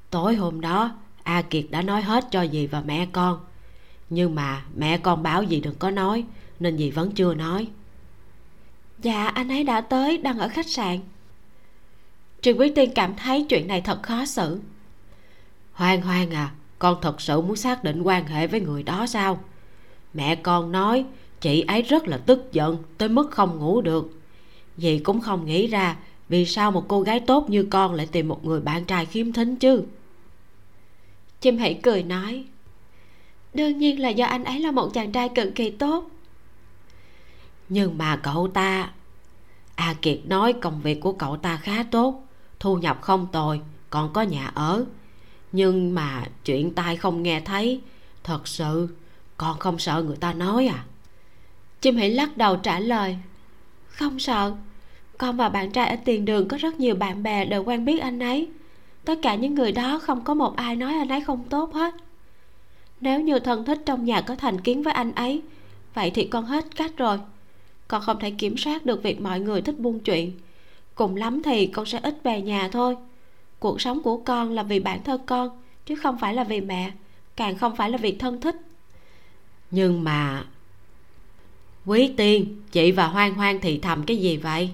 Tối 0.09 0.35
hôm 0.35 0.61
đó, 0.61 0.91
a 1.23 1.41
kiệt 1.41 1.65
đã 1.69 1.81
nói 1.81 2.01
hết 2.01 2.25
cho 2.31 2.47
dì 2.47 2.67
và 2.67 2.81
mẹ 2.81 3.07
con, 3.11 3.39
nhưng 4.09 4.35
mà 4.35 4.63
mẹ 4.75 4.97
con 4.97 5.23
bảo 5.23 5.45
dì 5.45 5.59
đừng 5.59 5.75
có 5.75 5.91
nói 5.91 6.25
nên 6.59 6.77
dì 6.77 6.91
vẫn 6.91 7.11
chưa 7.11 7.33
nói. 7.33 7.67
Dạ 8.99 9.27
anh 9.27 9.49
ấy 9.49 9.63
đã 9.63 9.81
tới 9.81 10.17
đang 10.17 10.39
ở 10.39 10.47
khách 10.47 10.67
sạn. 10.67 10.99
Trường 12.41 12.59
quý 12.59 12.71
tiên 12.75 12.91
cảm 12.95 13.15
thấy 13.15 13.45
chuyện 13.49 13.67
này 13.67 13.81
thật 13.81 14.03
khó 14.03 14.25
xử. 14.25 14.59
Hoang 15.73 16.01
hoang 16.01 16.31
à 16.31 16.51
con 16.79 16.97
thật 17.01 17.21
sự 17.21 17.41
muốn 17.41 17.55
xác 17.55 17.83
định 17.83 18.01
quan 18.01 18.27
hệ 18.27 18.47
với 18.47 18.61
người 18.61 18.83
đó 18.83 19.05
sao? 19.05 19.39
Mẹ 20.13 20.35
con 20.35 20.71
nói 20.71 21.05
chị 21.41 21.61
ấy 21.61 21.81
rất 21.81 22.07
là 22.07 22.17
tức 22.17 22.49
giận 22.51 22.77
tới 22.97 23.09
mức 23.09 23.31
không 23.31 23.59
ngủ 23.59 23.81
được. 23.81 24.11
Dì 24.77 24.99
cũng 24.99 25.21
không 25.21 25.45
nghĩ 25.45 25.67
ra 25.67 25.97
vì 26.29 26.45
sao 26.45 26.71
một 26.71 26.85
cô 26.87 27.01
gái 27.01 27.19
tốt 27.19 27.49
như 27.49 27.63
con 27.63 27.93
lại 27.93 28.07
tìm 28.11 28.27
một 28.27 28.45
người 28.45 28.61
bạn 28.61 28.85
trai 28.85 29.05
khiếm 29.05 29.33
thính 29.33 29.55
chứ? 29.55 29.83
Chim 31.41 31.57
hãy 31.57 31.79
cười 31.83 32.03
nói 32.03 32.45
đương 33.53 33.77
nhiên 33.77 33.99
là 33.99 34.09
do 34.09 34.25
anh 34.25 34.43
ấy 34.43 34.59
là 34.59 34.71
một 34.71 34.89
chàng 34.93 35.11
trai 35.11 35.29
cực 35.29 35.55
kỳ 35.55 35.69
tốt 35.69 36.09
nhưng 37.69 37.97
mà 37.97 38.15
cậu 38.15 38.47
ta, 38.47 38.89
a 39.75 39.93
kiệt 40.01 40.19
nói 40.25 40.53
công 40.53 40.81
việc 40.81 41.01
của 41.01 41.13
cậu 41.13 41.37
ta 41.37 41.57
khá 41.57 41.83
tốt, 41.83 42.23
thu 42.59 42.75
nhập 42.75 42.97
không 43.01 43.27
tồi, 43.31 43.61
còn 43.89 44.13
có 44.13 44.21
nhà 44.21 44.51
ở. 44.53 44.85
Nhưng 45.51 45.95
mà 45.95 46.23
chuyện 46.45 46.73
tai 46.73 46.95
không 46.95 47.23
nghe 47.23 47.41
thấy, 47.41 47.81
thật 48.23 48.47
sự 48.47 48.89
con 49.37 49.59
không 49.59 49.79
sợ 49.79 50.03
người 50.03 50.17
ta 50.17 50.33
nói 50.33 50.67
à? 50.67 50.85
Chim 51.81 51.97
hỉ 51.97 52.09
lắc 52.09 52.37
đầu 52.37 52.55
trả 52.55 52.79
lời, 52.79 53.17
không 53.87 54.19
sợ. 54.19 54.53
Con 55.17 55.37
và 55.37 55.49
bạn 55.49 55.71
trai 55.71 55.89
ở 55.89 55.95
tiền 56.05 56.25
đường 56.25 56.47
có 56.47 56.57
rất 56.57 56.79
nhiều 56.79 56.95
bạn 56.95 57.23
bè 57.23 57.45
đều 57.45 57.63
quen 57.63 57.85
biết 57.85 57.99
anh 57.99 58.19
ấy. 58.19 58.49
Tất 59.05 59.19
cả 59.21 59.35
những 59.35 59.55
người 59.55 59.71
đó 59.71 59.99
không 59.99 60.23
có 60.23 60.33
một 60.33 60.55
ai 60.55 60.75
nói 60.75 60.93
anh 60.93 61.09
ấy 61.09 61.21
không 61.21 61.43
tốt 61.49 61.73
hết. 61.73 61.95
Nếu 63.01 63.21
như 63.21 63.39
thân 63.39 63.65
thích 63.65 63.81
trong 63.85 64.05
nhà 64.05 64.21
có 64.21 64.35
thành 64.35 64.61
kiến 64.61 64.83
với 64.83 64.93
anh 64.93 65.11
ấy, 65.11 65.41
vậy 65.93 66.11
thì 66.15 66.25
con 66.25 66.45
hết 66.45 66.65
cách 66.75 66.91
rồi 66.97 67.19
con 67.89 68.01
không 68.01 68.19
thể 68.19 68.31
kiểm 68.31 68.57
soát 68.57 68.85
được 68.85 69.03
việc 69.03 69.21
mọi 69.21 69.39
người 69.39 69.61
thích 69.61 69.79
buôn 69.79 69.99
chuyện. 69.99 70.31
Cùng 70.95 71.15
lắm 71.15 71.41
thì 71.43 71.67
con 71.67 71.85
sẽ 71.85 71.99
ít 72.03 72.23
về 72.23 72.41
nhà 72.41 72.69
thôi. 72.71 72.95
Cuộc 73.59 73.81
sống 73.81 74.01
của 74.03 74.17
con 74.17 74.51
là 74.51 74.63
vì 74.63 74.79
bản 74.79 75.03
thân 75.03 75.21
con 75.25 75.61
chứ 75.85 75.95
không 75.95 76.17
phải 76.19 76.33
là 76.33 76.43
vì 76.43 76.61
mẹ 76.61 76.91
càng 77.35 77.57
không 77.57 77.75
phải 77.75 77.89
là 77.89 77.97
vì 77.97 78.11
thân 78.11 78.41
thích. 78.41 78.55
Nhưng 79.71 80.03
mà 80.03 80.45
quý 81.85 82.13
tiên 82.17 82.61
chị 82.71 82.91
và 82.91 83.07
hoang 83.07 83.33
hoang 83.33 83.59
thì 83.61 83.79
thầm 83.79 84.03
cái 84.03 84.17
gì 84.17 84.37
vậy? 84.37 84.69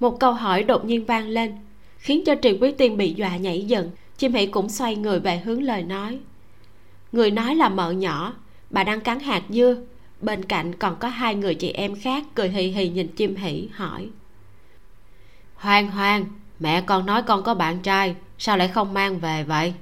Một 0.00 0.20
câu 0.20 0.32
hỏi 0.32 0.64
đột 0.64 0.84
nhiên 0.84 1.04
vang 1.04 1.28
lên 1.28 1.56
khiến 1.98 2.24
cho 2.26 2.34
trì 2.34 2.58
quý 2.60 2.72
tiên 2.72 2.96
bị 2.96 3.14
dọa 3.14 3.36
nhảy 3.36 3.64
dựng. 3.64 3.90
Chim 4.18 4.32
hỷ 4.32 4.46
cũng 4.46 4.68
xoay 4.68 4.96
người 4.96 5.20
về 5.20 5.38
hướng 5.38 5.62
lời 5.62 5.82
nói. 5.82 6.18
Người 7.12 7.30
nói 7.30 7.54
là 7.54 7.68
mợ 7.68 7.90
nhỏ 7.90 8.34
bà 8.70 8.84
đang 8.84 9.00
cắn 9.00 9.20
hạt 9.20 9.42
dưa 9.48 9.76
bên 10.22 10.44
cạnh 10.44 10.74
còn 10.74 10.96
có 10.96 11.08
hai 11.08 11.34
người 11.34 11.54
chị 11.54 11.70
em 11.70 11.94
khác 11.94 12.24
cười 12.34 12.48
hì 12.48 12.62
hì 12.62 12.88
nhìn 12.88 13.08
chim 13.08 13.36
hỉ 13.36 13.68
hỏi. 13.72 14.08
Hoang 15.54 15.90
hoang 15.90 16.24
mẹ 16.58 16.80
con 16.80 17.06
nói 17.06 17.22
con 17.22 17.42
có 17.42 17.54
bạn 17.54 17.78
trai, 17.82 18.14
sao 18.38 18.56
lại 18.56 18.68
không 18.68 18.94
mang 18.94 19.18
về 19.18 19.44
vậy? 19.44 19.74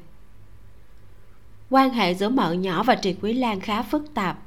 Quan 1.70 1.90
hệ 1.90 2.14
giữa 2.14 2.28
mợ 2.28 2.52
nhỏ 2.52 2.82
và 2.82 2.94
trì 2.94 3.16
quý 3.22 3.32
lan 3.32 3.60
khá 3.60 3.82
phức 3.82 4.14
tạp. 4.14 4.38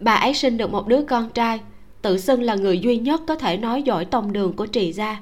Bà 0.00 0.14
ấy 0.14 0.34
sinh 0.34 0.56
được 0.56 0.70
một 0.70 0.86
đứa 0.86 1.04
con 1.08 1.30
trai, 1.30 1.60
tự 2.02 2.18
xưng 2.18 2.42
là 2.42 2.54
người 2.54 2.78
duy 2.78 2.98
nhất 2.98 3.20
có 3.26 3.36
thể 3.36 3.56
nói 3.56 3.82
giỏi 3.82 4.04
tông 4.04 4.32
đường 4.32 4.52
của 4.52 4.66
trì 4.66 4.92
gia. 4.92 5.20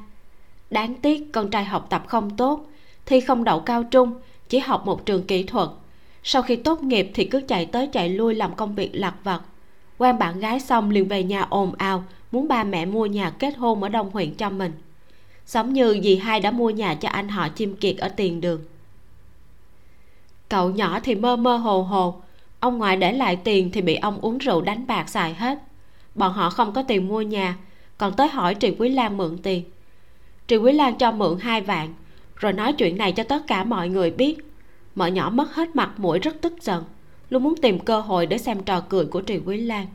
Đáng 0.71 0.95
tiếc 0.95 1.33
con 1.33 1.51
trai 1.51 1.65
học 1.65 1.87
tập 1.91 2.05
không 2.07 2.37
tốt, 2.37 2.67
thi 3.07 3.21
không 3.21 3.45
đậu 3.45 3.61
cao 3.61 3.85
trung, 3.85 4.15
chỉ 4.49 4.59
học 4.59 4.87
một 4.87 5.07
trường 5.07 5.27
kỹ 5.27 5.43
thuật 5.43 5.69
sau 6.23 6.43
khi 6.43 6.57
tốt 6.57 6.83
nghiệp 6.83 7.11
thì 7.15 7.25
cứ 7.25 7.41
chạy 7.49 7.67
tới 7.67 7.87
chạy 7.87 8.09
lui 8.09 8.35
làm 8.35 8.55
công 8.55 8.75
việc 8.75 8.91
lặt 8.93 9.15
vặt. 9.25 9.41
Quen 9.99 10.19
bạn 10.19 10.41
gái 10.41 10.61
xong 10.61 10.91
liền 10.91 11.09
về 11.09 11.23
nhà 11.23 11.47
ồn 11.51 11.75
ào, 11.75 12.05
muốn 12.33 12.49
ba 12.49 12.65
mẹ 12.65 12.87
mua 12.87 13.07
nhà 13.07 13.31
kết 13.31 13.57
hôn 13.57 13.83
ở 13.83 13.89
đông 13.89 14.11
huyện 14.11 14.35
cho 14.35 14.51
mình. 14.51 14.73
Giống 15.47 15.73
như 15.73 16.01
dì 16.03 16.17
hai 16.17 16.41
đã 16.41 16.51
mua 16.51 16.71
nhà 16.71 16.95
cho 16.95 17.09
anh 17.09 17.29
họ 17.29 17.49
chim 17.49 17.77
kiệt 17.77 17.97
ở 17.97 18.09
tiền 18.09 18.41
đường. 18.41 18.61
Cậu 20.49 20.71
nhỏ 20.71 21.01
thì 21.01 21.15
mơ 21.15 21.37
mơ 21.37 21.57
hồ 21.57 21.83
hồ, 21.83 22.23
ông 22.61 22.79
ngoại 22.79 22.97
để 22.97 23.13
lại 23.13 23.37
tiền 23.37 23.71
thì 23.73 23.81
bị 23.81 23.95
ông 23.95 24.21
uống 24.21 24.39
rượu 24.39 24.61
đánh 24.61 24.87
bạc 24.87 25.09
xài 25.09 25.35
hết. 25.35 25.59
Bọn 26.15 26.33
họ 26.33 26.51
không 26.51 26.73
có 26.73 26.83
tiền 26.83 27.09
mua 27.09 27.23
nhà, 27.23 27.57
còn 27.99 28.17
tới 28.17 28.29
hỏi 28.29 28.55
trì 28.55 28.75
quý 28.79 28.89
lan 28.89 29.17
mượn 29.17 29.39
tiền. 29.39 29.63
Trì 30.49 30.57
quý 30.57 30.73
lan 30.73 30.99
cho 30.99 31.13
mượn 31.13 31.39
hai 31.41 31.61
vạn, 31.61 31.95
rồi 32.37 32.53
nói 32.53 32.73
chuyện 32.73 32.99
này 32.99 33.13
cho 33.13 33.23
tất 33.23 33.47
cả 33.47 33.65
mọi 33.65 33.89
người 33.89 34.11
biết 34.11 34.39
mợ 34.95 35.07
nhỏ 35.07 35.31
mất 35.31 35.55
hết 35.55 35.77
mặt 35.77 35.91
mũi 35.97 36.19
rất 36.19 36.37
tức 36.41 36.53
giận, 36.61 36.85
luôn 37.31 37.43
muốn 37.43 37.55
tìm 37.63 37.79
cơ 37.79 38.01
hội 38.01 38.27
để 38.27 38.39
xem 38.39 38.63
trò 38.63 38.81
cười 38.89 39.05
của 39.05 39.21
trì 39.21 39.39
quý 39.47 39.57
lan. 39.57 39.87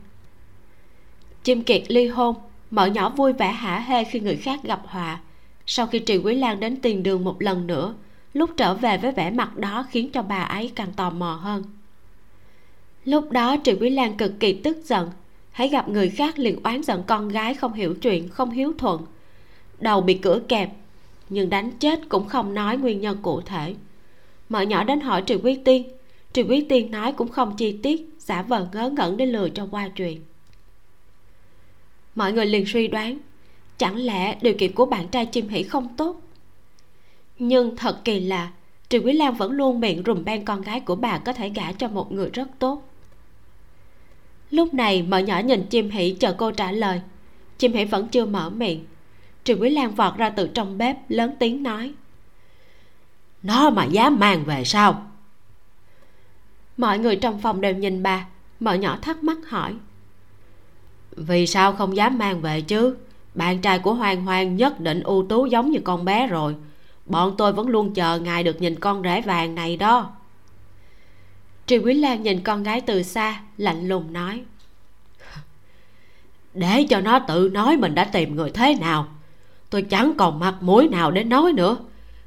Chim 1.42 1.62
kiệt 1.62 1.82
ly 1.88 2.06
hôn, 2.06 2.36
mợ 2.70 2.86
nhỏ 2.86 3.08
vui 3.08 3.32
vẻ 3.32 3.52
hả 3.52 3.78
hê 3.78 4.04
khi 4.04 4.20
người 4.20 4.36
khác 4.36 4.60
gặp 4.62 4.82
họa. 4.86 5.20
Sau 5.66 5.86
khi 5.86 5.98
trì 5.98 6.16
quý 6.18 6.34
lan 6.34 6.60
đến 6.60 6.80
tiền 6.80 7.02
đường 7.02 7.24
một 7.24 7.42
lần 7.42 7.66
nữa, 7.66 7.94
lúc 8.32 8.50
trở 8.56 8.74
về 8.74 8.98
với 8.98 9.12
vẻ 9.12 9.30
mặt 9.30 9.56
đó 9.56 9.86
khiến 9.90 10.10
cho 10.12 10.22
bà 10.22 10.42
ấy 10.42 10.72
càng 10.74 10.92
tò 10.96 11.10
mò 11.10 11.32
hơn. 11.42 11.62
Lúc 13.04 13.30
đó 13.30 13.56
trì 13.56 13.74
quý 13.80 13.90
lan 13.90 14.16
cực 14.16 14.40
kỳ 14.40 14.52
tức 14.52 14.76
giận 14.84 15.10
hãy 15.50 15.68
gặp 15.68 15.88
người 15.88 16.10
khác 16.10 16.38
liền 16.38 16.62
oán 16.62 16.82
giận 16.82 17.02
con 17.06 17.28
gái 17.28 17.54
không 17.54 17.72
hiểu 17.72 17.94
chuyện, 17.94 18.28
không 18.28 18.50
hiếu 18.50 18.72
thuận. 18.78 19.02
Đầu 19.80 20.00
bị 20.00 20.14
cửa 20.14 20.40
kẹp, 20.48 20.72
nhưng 21.28 21.50
đánh 21.50 21.70
chết 21.78 22.08
cũng 22.08 22.28
không 22.28 22.54
nói 22.54 22.76
nguyên 22.76 23.00
nhân 23.00 23.18
cụ 23.22 23.40
thể 23.40 23.74
mợ 24.48 24.60
nhỏ 24.60 24.84
đến 24.84 25.00
hỏi 25.00 25.22
Triệu 25.26 25.38
quý 25.42 25.58
tiên. 25.64 25.88
Triệu 26.32 26.46
quý 26.48 26.66
tiên 26.68 26.90
nói 26.90 27.12
cũng 27.12 27.28
không 27.28 27.56
chi 27.56 27.78
tiết, 27.82 28.10
giả 28.18 28.42
vờ 28.42 28.66
ngớ 28.72 28.90
ngẩn 28.96 29.16
để 29.16 29.26
lừa 29.26 29.48
cho 29.48 29.68
qua 29.70 29.88
chuyện 29.88 30.20
mọi 32.16 32.32
người 32.32 32.46
liền 32.46 32.66
suy 32.66 32.88
đoán, 32.88 33.18
chẳng 33.78 33.96
lẽ 33.96 34.38
điều 34.40 34.54
kiện 34.54 34.72
của 34.72 34.86
bạn 34.86 35.08
trai 35.08 35.26
chim 35.26 35.48
hỷ 35.48 35.62
không 35.62 35.88
tốt? 35.96 36.20
Nhưng 37.38 37.76
thật 37.76 38.04
kỳ 38.04 38.20
lạ 38.20 38.50
Triệu 38.88 39.02
Quý 39.02 39.12
Lan 39.12 39.34
vẫn 39.34 39.52
luôn 39.52 39.80
miệng 39.80 40.02
rùm 40.06 40.24
beng 40.24 40.44
con 40.44 40.62
gái 40.62 40.80
của 40.80 40.96
bà 40.96 41.18
có 41.18 41.32
thể 41.32 41.48
gả 41.48 41.72
cho 41.72 41.88
một 41.88 42.12
người 42.12 42.30
rất 42.30 42.48
tốt. 42.58 42.82
Lúc 44.50 44.74
này 44.74 45.02
mợ 45.02 45.18
nhỏ 45.18 45.38
nhìn 45.38 45.66
chim 45.66 45.90
hỷ 45.90 46.16
chờ 46.20 46.32
cô 46.32 46.50
trả 46.50 46.72
lời. 46.72 47.00
Chim 47.58 47.72
hỷ 47.72 47.84
vẫn 47.84 48.08
chưa 48.08 48.26
mở 48.26 48.50
miệng. 48.50 48.84
Triệu 49.44 49.56
Quý 49.60 49.70
Lan 49.70 49.94
vọt 49.94 50.16
ra 50.16 50.30
từ 50.30 50.48
trong 50.54 50.78
bếp, 50.78 50.96
lớn 51.10 51.34
tiếng 51.38 51.62
nói 51.62 51.92
nó 53.46 53.70
mà 53.70 53.84
dám 53.84 54.18
mang 54.18 54.44
về 54.44 54.64
sao? 54.64 55.02
Mọi 56.76 56.98
người 56.98 57.16
trong 57.16 57.40
phòng 57.40 57.60
đều 57.60 57.74
nhìn 57.74 58.02
bà 58.02 58.26
mợ 58.60 58.74
nhỏ 58.74 58.98
thắc 59.02 59.24
mắc 59.24 59.38
hỏi. 59.48 59.74
Vì 61.16 61.46
sao 61.46 61.72
không 61.72 61.96
dám 61.96 62.18
mang 62.18 62.40
về 62.40 62.60
chứ? 62.60 62.96
Bạn 63.34 63.60
trai 63.60 63.78
của 63.78 63.94
hoàng 63.94 64.24
hoàng 64.24 64.56
nhất 64.56 64.80
định 64.80 65.02
ưu 65.02 65.26
tú 65.28 65.46
giống 65.46 65.70
như 65.70 65.80
con 65.84 66.04
bé 66.04 66.26
rồi. 66.26 66.56
Bọn 67.06 67.34
tôi 67.38 67.52
vẫn 67.52 67.68
luôn 67.68 67.94
chờ 67.94 68.18
ngài 68.18 68.42
được 68.42 68.60
nhìn 68.60 68.80
con 68.80 69.02
rể 69.02 69.20
vàng 69.20 69.54
này 69.54 69.76
đó. 69.76 70.10
Trì 71.66 71.78
Quý 71.78 71.94
Lan 71.94 72.22
nhìn 72.22 72.40
con 72.40 72.62
gái 72.62 72.80
từ 72.80 73.02
xa 73.02 73.40
lạnh 73.56 73.88
lùng 73.88 74.12
nói. 74.12 74.42
Để 76.54 76.86
cho 76.90 77.00
nó 77.00 77.18
tự 77.18 77.50
nói 77.52 77.76
mình 77.76 77.94
đã 77.94 78.04
tìm 78.04 78.36
người 78.36 78.50
thế 78.50 78.74
nào. 78.80 79.08
Tôi 79.70 79.82
chẳng 79.82 80.12
còn 80.18 80.38
mặt 80.38 80.54
mũi 80.60 80.88
nào 80.88 81.10
để 81.10 81.24
nói 81.24 81.52
nữa 81.52 81.76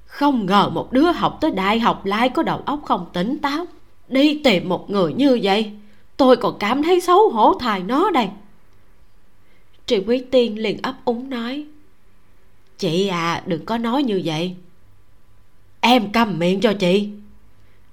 không 0.10 0.46
ngờ 0.46 0.70
một 0.70 0.94
đứa 0.94 1.12
học 1.12 1.38
tới 1.42 1.52
đại 1.52 1.80
học 1.80 2.06
lại 2.06 2.30
có 2.30 2.44
đầu 2.44 2.62
óc 2.66 2.82
không 2.86 3.06
tỉnh 3.14 3.38
táo. 3.38 3.66
Đi 4.08 4.42
tìm 4.44 4.70
một 4.70 4.90
người 4.90 5.14
như 5.14 5.40
vậy, 5.44 5.72
tôi 6.18 6.38
còn 6.38 6.60
cảm 6.60 6.84
thấy 6.84 7.02
xấu 7.02 7.30
hổ 7.30 7.54
thài 7.60 7.84
nó 7.84 8.12
đây. 8.12 8.28
Trị 9.88 10.04
Quý 10.08 10.24
Tiên 10.32 10.60
liền 10.60 10.78
ấp 10.82 10.96
úng 11.06 11.30
nói, 11.30 11.66
Chị 12.78 13.08
à 13.08 13.44
đừng 13.46 13.66
có 13.66 13.78
nói 13.78 14.04
như 14.04 14.22
vậy. 14.26 14.56
Em 15.80 16.12
câm 16.12 16.40
miệng 16.40 16.62
cho 16.62 16.74
chị. 16.74 17.10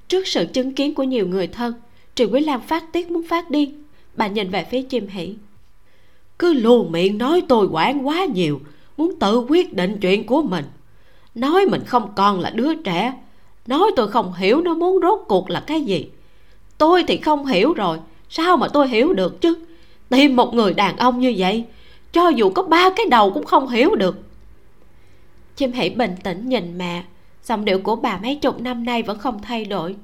Trước 0.09 0.27
sự 0.27 0.47
chứng 0.53 0.75
kiến 0.75 0.95
của 0.95 1.03
nhiều 1.03 1.27
người 1.27 1.47
thân 1.47 1.75
Trị 2.15 2.25
Quý 2.25 2.41
Lam 2.41 2.61
phát 2.61 2.93
tiết 2.93 3.11
muốn 3.11 3.27
phát 3.29 3.51
điên. 3.51 3.83
Bà 4.15 4.27
nhìn 4.27 4.51
về 4.51 4.67
phía 4.71 4.83
chim 4.83 5.09
hỷ. 5.09 5.35
Cứ 6.39 6.53
luôn 6.53 6.93
miệng 6.93 7.19
nói 7.19 7.43
tôi 7.49 7.69
quản 7.73 8.07
quá 8.07 8.25
nhiều, 8.25 8.61
Muốn 8.97 9.19
tự 9.19 9.39
quyết 9.49 9.75
định 9.75 9.99
chuyện 10.01 10.27
của 10.27 10.43
mình. 10.43 10.65
Nói 11.37 11.67
mình 11.67 11.85
không 11.85 12.13
còn 12.17 12.41
là 12.41 12.51
đứa 12.51 12.75
trẻ. 12.75 13.15
Nói 13.67 13.91
tôi 13.97 14.09
không 14.09 14.35
hiểu 14.35 14.61
nó 14.61 14.75
muốn 14.75 15.01
rốt 15.03 15.21
cuộc 15.29 15.51
là 15.51 15.61
cái 15.67 15.83
gì. 15.83 16.09
Tôi 16.79 17.05
thì 17.09 17.17
không 17.17 17.47
hiểu 17.47 17.73
rồi. 17.73 17.99
Sao 18.29 18.57
mà 18.57 18.69
tôi 18.69 18.89
hiểu 18.89 19.13
được 19.13 19.41
chứ? 19.41 19.59
Tìm 20.09 20.37
một 20.37 20.55
người 20.55 20.75
đàn 20.75 20.97
ông 20.97 21.21
như 21.21 21.35
vậy, 21.39 21.65
cho 22.13 22.29
dù 22.29 22.51
có 22.51 22.63
ba 22.63 22.91
cái 22.97 23.07
đầu 23.11 23.31
cũng 23.31 23.45
không 23.45 23.69
hiểu 23.69 23.95
được. 23.95 24.19
Chim 25.57 25.73
hãy 25.73 25.91
bình 25.91 26.15
tĩnh 26.23 26.49
nhìn 26.49 26.79
mẹ, 26.79 27.05
giọng 27.45 27.65
điệu 27.65 27.79
của 27.79 27.97
bà 27.97 28.19
mấy 28.23 28.37
chục 28.37 28.61
năm 28.61 28.85
nay 28.85 29.03
vẫn 29.03 29.19
không 29.19 29.43
thay 29.43 29.65
đổi. 29.65 29.97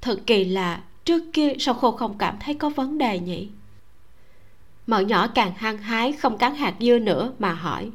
Thật 0.00 0.20
kỳ 0.26 0.44
lạ 0.44 0.80
trước 1.04 1.22
kia 1.32 1.52
sao 1.58 1.78
cô 1.80 1.90
không 1.90 2.18
cảm 2.18 2.36
thấy 2.40 2.54
có 2.54 2.68
vấn 2.68 2.98
đề 2.98 3.18
nhỉ? 3.18 3.48
Mợ 4.86 5.00
nhỏ 5.00 5.26
càng 5.26 5.52
hăng 5.56 5.78
hái, 5.78 6.12
không 6.12 6.38
cắn 6.38 6.54
hạt 6.54 6.74
dưa 6.80 6.98
nữa 6.98 7.32
mà 7.38 7.52
hỏi 7.52 7.90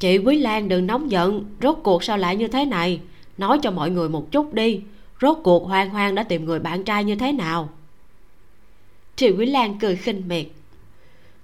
chị 0.00 0.18
quý 0.18 0.38
lan 0.38 0.68
đừng 0.68 0.86
nóng 0.86 1.10
giận, 1.10 1.44
rốt 1.62 1.78
cuộc 1.82 2.04
sao 2.04 2.18
lại 2.18 2.36
như 2.36 2.48
thế 2.48 2.64
này? 2.64 3.00
Nói 3.38 3.58
cho 3.62 3.70
mọi 3.70 3.90
người 3.90 4.08
một 4.08 4.32
chút 4.32 4.54
đi, 4.54 4.80
rốt 5.20 5.38
cuộc 5.42 5.66
hoang 5.66 5.90
hoang 5.90 6.14
đã 6.14 6.22
tìm 6.22 6.44
người 6.44 6.58
bạn 6.58 6.84
trai 6.84 7.04
như 7.04 7.16
thế 7.16 7.32
nào? 7.32 7.68
Chị 9.16 9.30
quý 9.30 9.46
lan 9.46 9.78
cười 9.78 9.96
khinh 9.96 10.28
miệt. 10.28 10.46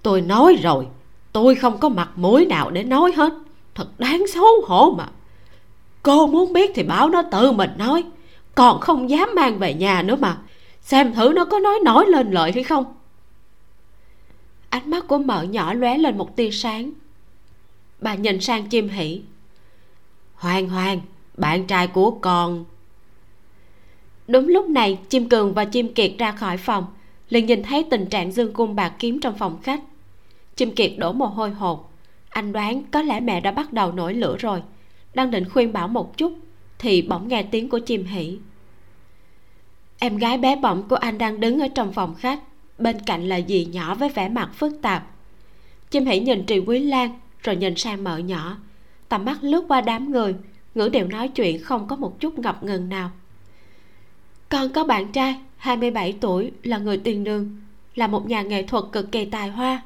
Tôi 0.02 0.20
nói 0.20 0.58
rồi, 0.62 0.86
tôi 1.32 1.54
không 1.54 1.78
có 1.78 1.88
mặt 1.88 2.10
mũi 2.16 2.46
nào 2.46 2.70
để 2.70 2.84
nói 2.84 3.12
hết. 3.16 3.32
Thật 3.74 4.00
đáng 4.00 4.26
xấu 4.34 4.46
hổ 4.66 4.94
mà. 4.98 5.08
Cô 6.02 6.26
muốn 6.26 6.52
biết 6.52 6.70
thì 6.74 6.82
bảo 6.82 7.08
nó 7.08 7.22
tự 7.22 7.52
mình 7.52 7.70
nói, 7.78 8.04
còn 8.54 8.80
không 8.80 9.10
dám 9.10 9.28
mang 9.34 9.58
về 9.58 9.74
nhà 9.74 10.02
nữa 10.02 10.16
mà. 10.16 10.38
Xem 10.82 11.12
thử 11.12 11.32
nó 11.34 11.44
có 11.44 11.58
nói 11.58 11.78
nổi 11.84 12.06
lên 12.06 12.30
lợi 12.30 12.52
hay 12.52 12.62
không. 12.64 12.84
Ánh 14.68 14.90
mắt 14.90 15.08
của 15.08 15.18
mợ 15.18 15.42
nhỏ 15.42 15.74
lóe 15.74 15.98
lên 15.98 16.18
một 16.18 16.36
tia 16.36 16.50
sáng 16.50 16.90
bà 18.06 18.14
nhìn 18.14 18.40
sang 18.40 18.68
chim 18.68 18.88
hỉ 18.88 19.20
hoàng 20.34 20.68
hoàng, 20.68 21.00
bạn 21.36 21.66
trai 21.66 21.86
của 21.86 22.10
con. 22.10 22.64
Đúng 24.28 24.48
lúc 24.48 24.68
này, 24.68 24.98
chim 25.08 25.28
cường 25.28 25.54
và 25.54 25.64
chim 25.64 25.94
kiệt 25.94 26.12
ra 26.18 26.32
khỏi 26.32 26.56
phòng, 26.56 26.86
liền 27.28 27.46
nhìn 27.46 27.62
thấy 27.62 27.86
tình 27.90 28.06
trạng 28.06 28.32
dương 28.32 28.52
cung 28.52 28.74
bạc 28.74 28.92
kiếm 28.98 29.20
trong 29.20 29.38
phòng 29.38 29.58
khách. 29.62 29.80
Chim 30.56 30.74
kiệt 30.74 30.92
đổ 30.98 31.12
mồ 31.12 31.26
hôi 31.26 31.50
hột. 31.50 31.90
Anh 32.28 32.52
đoán 32.52 32.82
có 32.90 33.02
lẽ 33.02 33.20
mẹ 33.20 33.40
đã 33.40 33.50
bắt 33.50 33.72
đầu 33.72 33.92
nổi 33.92 34.14
lửa 34.14 34.36
rồi. 34.38 34.62
Đang 35.14 35.30
định 35.30 35.48
khuyên 35.48 35.72
bảo 35.72 35.88
một 35.88 36.16
chút, 36.18 36.32
thì 36.78 37.02
bỗng 37.02 37.28
nghe 37.28 37.42
tiếng 37.42 37.68
của 37.68 37.78
chim 37.78 38.04
hỉ 38.04 38.38
em 39.98 40.16
gái 40.16 40.38
bé 40.38 40.56
bỏng 40.56 40.88
của 40.88 40.96
anh 40.96 41.18
đang 41.18 41.40
đứng 41.40 41.60
ở 41.60 41.68
trong 41.68 41.92
phòng 41.92 42.14
khách. 42.14 42.40
Bên 42.78 42.96
cạnh 43.06 43.28
là 43.28 43.40
dì 43.48 43.64
nhỏ 43.64 43.94
với 43.94 44.08
vẻ 44.08 44.28
mặt 44.28 44.50
phức 44.54 44.72
tạp. 44.82 45.06
Chim 45.90 46.06
hỉ 46.06 46.20
nhìn 46.20 46.46
trì 46.46 46.58
quý 46.58 46.78
lan 46.78 47.20
rồi 47.46 47.56
nhìn 47.56 47.76
sang 47.76 48.04
mợ 48.04 48.18
nhỏ. 48.18 48.56
Tầm 49.08 49.24
mắt 49.24 49.38
lướt 49.40 49.64
qua 49.68 49.80
đám 49.80 50.10
người, 50.10 50.34
ngữ 50.74 50.88
điệu 50.88 51.06
nói 51.06 51.28
chuyện 51.28 51.62
không 51.62 51.88
có 51.88 51.96
một 51.96 52.20
chút 52.20 52.38
ngập 52.38 52.62
ngừng 52.62 52.88
nào. 52.88 53.10
Con 54.48 54.68
có 54.68 54.84
bạn 54.84 55.12
trai 55.12 55.36
27 55.56 56.12
tuổi, 56.20 56.52
là 56.62 56.78
người 56.78 56.96
tiền 56.98 57.24
đường, 57.24 57.56
là 57.94 58.06
một 58.06 58.28
nhà 58.28 58.42
nghệ 58.42 58.62
thuật 58.62 58.84
cực 58.92 59.12
kỳ 59.12 59.24
tài 59.24 59.48
hoa, 59.48 59.82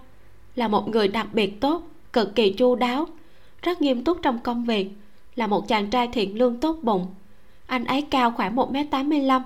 là 0.56 0.68
một 0.68 0.88
người 0.88 1.08
đặc 1.08 1.26
biệt 1.32 1.60
tốt, 1.60 1.82
cực 2.12 2.34
kỳ 2.34 2.52
chu 2.52 2.74
đáo, 2.74 3.06
rất 3.62 3.82
nghiêm 3.82 4.04
túc 4.04 4.18
trong 4.22 4.38
công 4.38 4.64
việc, 4.64 4.90
là 5.34 5.46
một 5.46 5.68
chàng 5.68 5.90
trai 5.90 6.08
thiện 6.12 6.38
lương 6.38 6.60
tốt 6.60 6.78
bụng. 6.82 7.06
Anh 7.66 7.84
ấy 7.84 8.02
cao 8.02 8.30
khoảng 8.30 8.56
1m85 8.56 9.42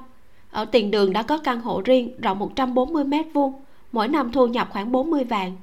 ở 0.51 0.65
tiền 0.65 0.91
đường 0.91 1.13
đã 1.13 1.23
có 1.23 1.39
căn 1.39 1.61
hộ 1.61 1.83
riêng 1.85 2.21
rộng 2.21 2.39
140 2.39 3.05
mét 3.05 3.27
vuông, 3.33 3.53
mỗi 3.93 4.09
năm 4.09 4.33
thu 4.33 4.47
nhập 4.47 4.69
khoảng 4.73 4.93
40 4.93 5.25
vạn 5.25 5.57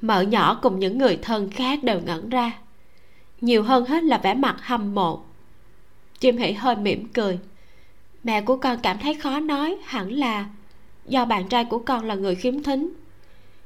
mợ 0.00 0.20
nhỏ 0.20 0.58
cùng 0.62 0.78
những 0.78 0.98
người 0.98 1.18
thân 1.22 1.50
khác 1.50 1.84
đều 1.84 2.00
ngẩn 2.00 2.28
ra. 2.28 2.52
Nhiều 3.40 3.62
hơn 3.62 3.84
hết 3.84 4.04
là 4.04 4.18
vẻ 4.18 4.34
mặt 4.34 4.56
hâm 4.60 4.94
mộ. 4.94 5.20
Chim 6.20 6.36
hỉ 6.36 6.52
hơi 6.52 6.76
mỉm 6.76 7.08
cười. 7.08 7.38
Mẹ 8.24 8.40
của 8.40 8.56
con 8.56 8.78
cảm 8.82 8.98
thấy 8.98 9.14
khó 9.14 9.40
nói, 9.40 9.76
hẳn 9.84 10.12
là 10.12 10.46
do 11.06 11.24
bạn 11.24 11.48
trai 11.48 11.64
của 11.64 11.78
con 11.78 12.04
là 12.04 12.14
người 12.14 12.34
khiếm 12.34 12.62
thính. 12.62 12.92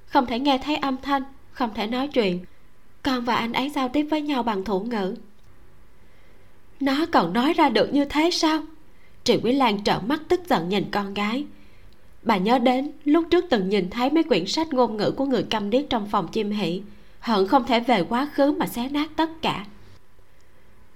Không 0.06 0.26
thể 0.26 0.38
nghe 0.38 0.58
thấy 0.58 0.76
âm 0.76 0.96
thanh, 1.02 1.22
không 1.52 1.74
thể 1.74 1.86
nói 1.86 2.08
chuyện. 2.08 2.44
Con 3.02 3.24
và 3.24 3.34
anh 3.36 3.52
ấy 3.52 3.68
giao 3.70 3.88
tiếp 3.88 4.06
với 4.10 4.22
nhau 4.22 4.42
bằng 4.42 4.64
thủ 4.64 4.80
ngữ. 4.80 5.14
Nó 6.80 7.06
còn 7.12 7.32
nói 7.32 7.52
ra 7.52 7.68
được 7.68 7.94
như 7.94 8.04
thế 8.04 8.30
sao? 8.30 8.62
Triệu 9.24 9.38
quý 9.42 9.52
lan 9.52 9.84
trợn 9.84 9.96
mắt 10.06 10.20
tức 10.28 10.40
giận 10.48 10.68
nhìn 10.68 10.84
con 10.90 11.14
gái 11.14 11.46
bà 12.22 12.36
nhớ 12.36 12.58
đến, 12.58 12.90
lúc 13.04 13.24
trước 13.30 13.44
từng 13.50 13.68
nhìn 13.68 13.90
thấy 13.90 14.10
mấy 14.10 14.22
quyển 14.22 14.46
sách 14.46 14.72
ngôn 14.72 14.96
ngữ 14.96 15.10
của 15.10 15.24
người 15.24 15.42
câm 15.42 15.70
điếc 15.70 15.90
trong 15.90 16.08
phòng 16.08 16.28
chim 16.28 16.50
hỷ 16.50 16.82
hận 17.20 17.48
không 17.48 17.64
thể 17.64 17.80
về 17.80 18.04
quá 18.08 18.30
khứ 18.34 18.52
mà 18.52 18.66
xé 18.66 18.88
nát 18.88 19.10
tất 19.16 19.30
cả. 19.42 19.66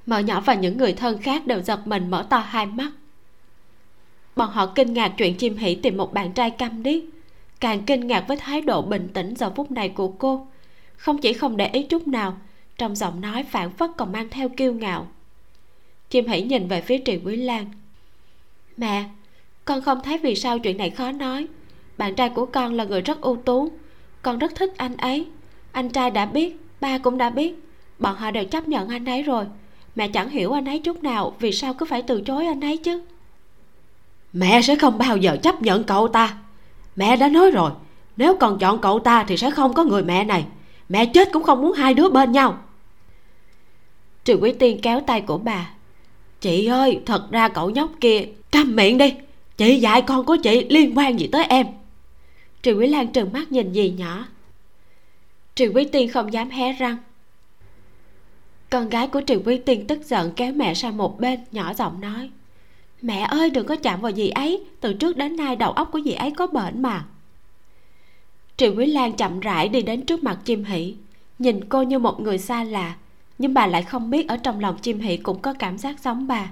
Mợ 0.07 0.19
nhỏ 0.19 0.41
và 0.41 0.55
những 0.55 0.79
người 0.79 0.93
thân 0.93 1.19
khác 1.19 1.47
đều 1.47 1.63
giật 1.63 1.87
mình 1.87 2.11
mở 2.11 2.27
to 2.31 2.39
hai 2.39 2.67
mắt. 2.67 2.91
Bọn 4.37 4.51
họ 4.51 4.67
kinh 4.67 4.93
ngạc 4.93 5.09
chuyện 5.19 5.37
chim 5.37 5.57
hỷ 5.57 5.75
tìm 5.75 5.97
một 5.97 6.13
bạn 6.13 6.33
trai 6.33 6.51
câm 6.51 6.83
điếc, 6.83 7.03
càng 7.61 7.83
kinh 7.83 8.07
ngạc 8.07 8.25
với 8.29 8.37
thái 8.37 8.61
độ 8.61 8.83
bình 8.83 9.09
tĩnh 9.15 9.35
giờ 9.37 9.53
phút 9.57 9.71
này 9.71 9.89
của 9.89 10.09
cô. 10.09 10.47
Không 10.97 11.19
chỉ 11.19 11.33
không 11.33 11.57
để 11.57 11.69
ý 11.69 11.83
chút 11.83 12.09
nào, 12.09 12.37
trong 12.79 12.97
giọng 12.97 13.21
nói 13.21 13.43
phản 13.43 13.71
phất 13.71 13.91
còn 13.97 14.13
mang 14.13 14.29
theo 14.31 14.49
kiêu 14.49 14.75
ngạo. 14.75 15.07
Chim 16.11 16.27
hỷ 16.27 16.43
nhìn 16.43 16.69
về 16.69 16.81
phía 16.81 16.99
trì 16.99 17.21
quý 17.25 17.37
lan. 17.37 17.67
Mẹ 18.77 19.05
con 19.65 19.83
không 19.83 20.01
thấy 20.05 20.19
vì 20.19 20.35
sao 20.35 20.59
chuyện 20.59 20.77
này 20.77 20.91
khó 20.91 21.13
nói. 21.13 21.47
Bạn 21.99 22.15
trai 22.15 22.29
của 22.29 22.47
con 22.47 22.75
là 22.75 22.85
người 22.85 23.01
rất 23.01 23.21
ưu 23.21 23.37
tú. 23.37 23.73
Con 24.23 24.39
rất 24.39 24.55
thích 24.55 24.73
anh 24.77 24.97
ấy. 24.97 25.27
Anh 25.73 25.89
trai 25.89 26.11
đã 26.11 26.27
biết 26.27 26.57
ba 26.81 26.99
cũng 26.99 27.19
đã 27.19 27.31
biết. 27.31 27.55
Bọn 27.99 28.17
họ 28.17 28.31
đều 28.31 28.45
chấp 28.45 28.69
nhận 28.69 28.89
anh 28.89 29.05
ấy 29.05 29.23
rồi. 29.23 29.45
Mẹ 29.97 30.09
chẳng 30.09 30.29
hiểu 30.29 30.53
anh 30.53 30.65
ấy 30.65 30.79
chút 30.79 31.03
nào 31.03 31.37
vì 31.41 31.53
sao 31.53 31.75
cứ 31.75 31.87
phải 31.87 32.03
từ 32.03 32.21
chối 32.21 32.47
anh 32.47 32.61
ấy 32.61 32.77
chứ? 32.77 33.03
Mẹ 34.33 34.63
sẽ 34.63 34.77
không 34.77 34.99
bao 34.99 35.17
giờ 35.17 35.37
chấp 35.43 35.63
nhận 35.63 35.85
cậu 35.85 36.09
ta. 36.09 36.37
Mẹ 36.97 37.17
đã 37.17 37.29
nói 37.29 37.51
rồi 37.51 37.71
nếu 38.17 38.37
còn 38.37 38.59
chọn 38.59 38.81
cậu 38.81 38.99
ta 38.99 39.25
thì 39.29 39.37
sẽ 39.37 39.51
không 39.51 39.75
có 39.75 39.85
người 39.85 40.03
mẹ 40.03 40.25
này. 40.25 40.45
Mẹ 40.89 41.07
chết 41.07 41.29
cũng 41.33 41.43
không 41.43 41.63
muốn 41.63 41.73
hai 41.73 41.95
đứa 41.95 42.09
bên 42.09 42.33
nhau. 42.33 42.59
Trừ 44.25 44.35
quý 44.35 44.53
tiên 44.53 44.79
kéo 44.83 45.01
tay 45.01 45.21
của 45.21 45.39
bà. 45.39 45.71
Chị 46.41 46.67
ơi 46.67 47.01
thật 47.07 47.31
ra 47.31 47.49
cậu 47.49 47.71
nhóc 47.71 47.91
kia 48.01 48.25
câm 48.51 48.77
miệng 48.77 48.99
đi 48.99 49.15
chị 49.57 49.81
dạy 49.81 50.03
con 50.03 50.25
của 50.25 50.37
chị 50.37 50.67
liên 50.71 50.99
quan 50.99 51.21
gì 51.21 51.29
tới 51.33 51.45
em? 51.45 51.67
Trừ 52.63 52.79
quý 52.79 52.87
lan 52.87 53.13
trừng 53.13 53.33
mắt 53.33 53.53
nhìn 53.53 53.73
dì 53.73 53.91
nhỏ. 53.91 54.27
Trừ 55.55 55.73
quý 55.75 55.85
tiên 55.85 56.09
không 56.09 56.33
dám 56.33 56.51
hé 56.51 56.73
răng. 56.73 56.97
Con 58.71 58.89
gái 58.89 59.09
của 59.09 59.21
trừ 59.21 59.43
quý 59.45 59.59
tiên 59.59 59.87
tức 59.87 60.03
giận 60.05 60.33
kéo 60.37 60.53
mẹ 60.53 60.75
sang 60.75 60.97
một 60.97 61.21
bên, 61.21 61.41
nhỏ 61.53 61.75
giọng 61.75 62.01
nói, 62.01 62.31
mẹ 63.03 63.21
ơi, 63.21 63.51
đừng 63.51 63.67
có 63.67 63.77
chạm 63.77 64.01
vào 64.01 64.13
dì 64.13 64.29
ấy, 64.29 64.65
từ 64.81 64.93
trước 64.93 65.17
đến 65.17 65.37
nay 65.37 65.57
đầu 65.57 65.73
óc 65.73 65.89
của 65.93 66.01
dì 66.01 66.13
ấy 66.13 66.31
có 66.31 66.47
bệnh 66.47 66.83
mà. 66.83 67.05
Triệu 68.57 68.75
quý 68.77 68.87
lan 68.87 69.13
chậm 69.13 69.41
rãi 69.41 69.69
đi 69.69 69.83
đến 69.83 70.03
trước 70.03 70.25
mặt 70.25 70.39
chim 70.45 70.65
hỷ, 70.65 70.95
nhìn 71.39 71.69
cô 71.69 71.83
như 71.83 71.99
một 71.99 72.21
người 72.21 72.39
xa 72.39 72.65
lạ, 72.65 72.97
nhưng 73.39 73.55
bà 73.55 73.67
lại 73.67 73.83
không 73.83 74.11
biết 74.11 74.29
ở 74.29 74.37
trong 74.37 74.61
lòng 74.61 74.79
chim 74.79 75.01
hỷ 75.01 75.17
cũng 75.17 75.39
có 75.39 75.55
cảm 75.59 75.79
giác 75.79 76.01
giống 76.01 76.27
bà 76.27 76.51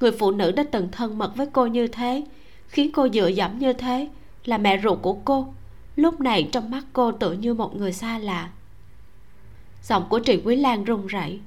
người 0.00 0.12
phụ 0.12 0.30
nữ 0.30 0.52
đã 0.52 0.64
từng 0.70 0.88
thân 0.92 1.18
mật 1.18 1.36
với 1.36 1.46
cô 1.52 1.66
như 1.66 1.86
thế, 1.86 2.24
khiến 2.68 2.90
cô 2.92 3.08
dựa 3.08 3.26
dẫm 3.26 3.58
như 3.58 3.72
thế, 3.72 4.08
là 4.44 4.58
mẹ 4.58 4.80
ruột 4.82 4.98
của 5.02 5.12
cô. 5.24 5.46
Lúc 5.96 6.20
này 6.20 6.48
trong 6.52 6.70
mắt 6.70 6.84
cô 6.92 7.12
tự 7.12 7.32
như 7.32 7.54
một 7.54 7.76
người 7.76 7.92
xa 7.92 8.18
lạ. 8.18 8.48
Giọng 9.82 10.04
của 10.08 10.20
Trịnh 10.24 10.46
quý 10.46 10.56
lan 10.56 10.84
run 10.84 11.06
rẩy. 11.06 11.40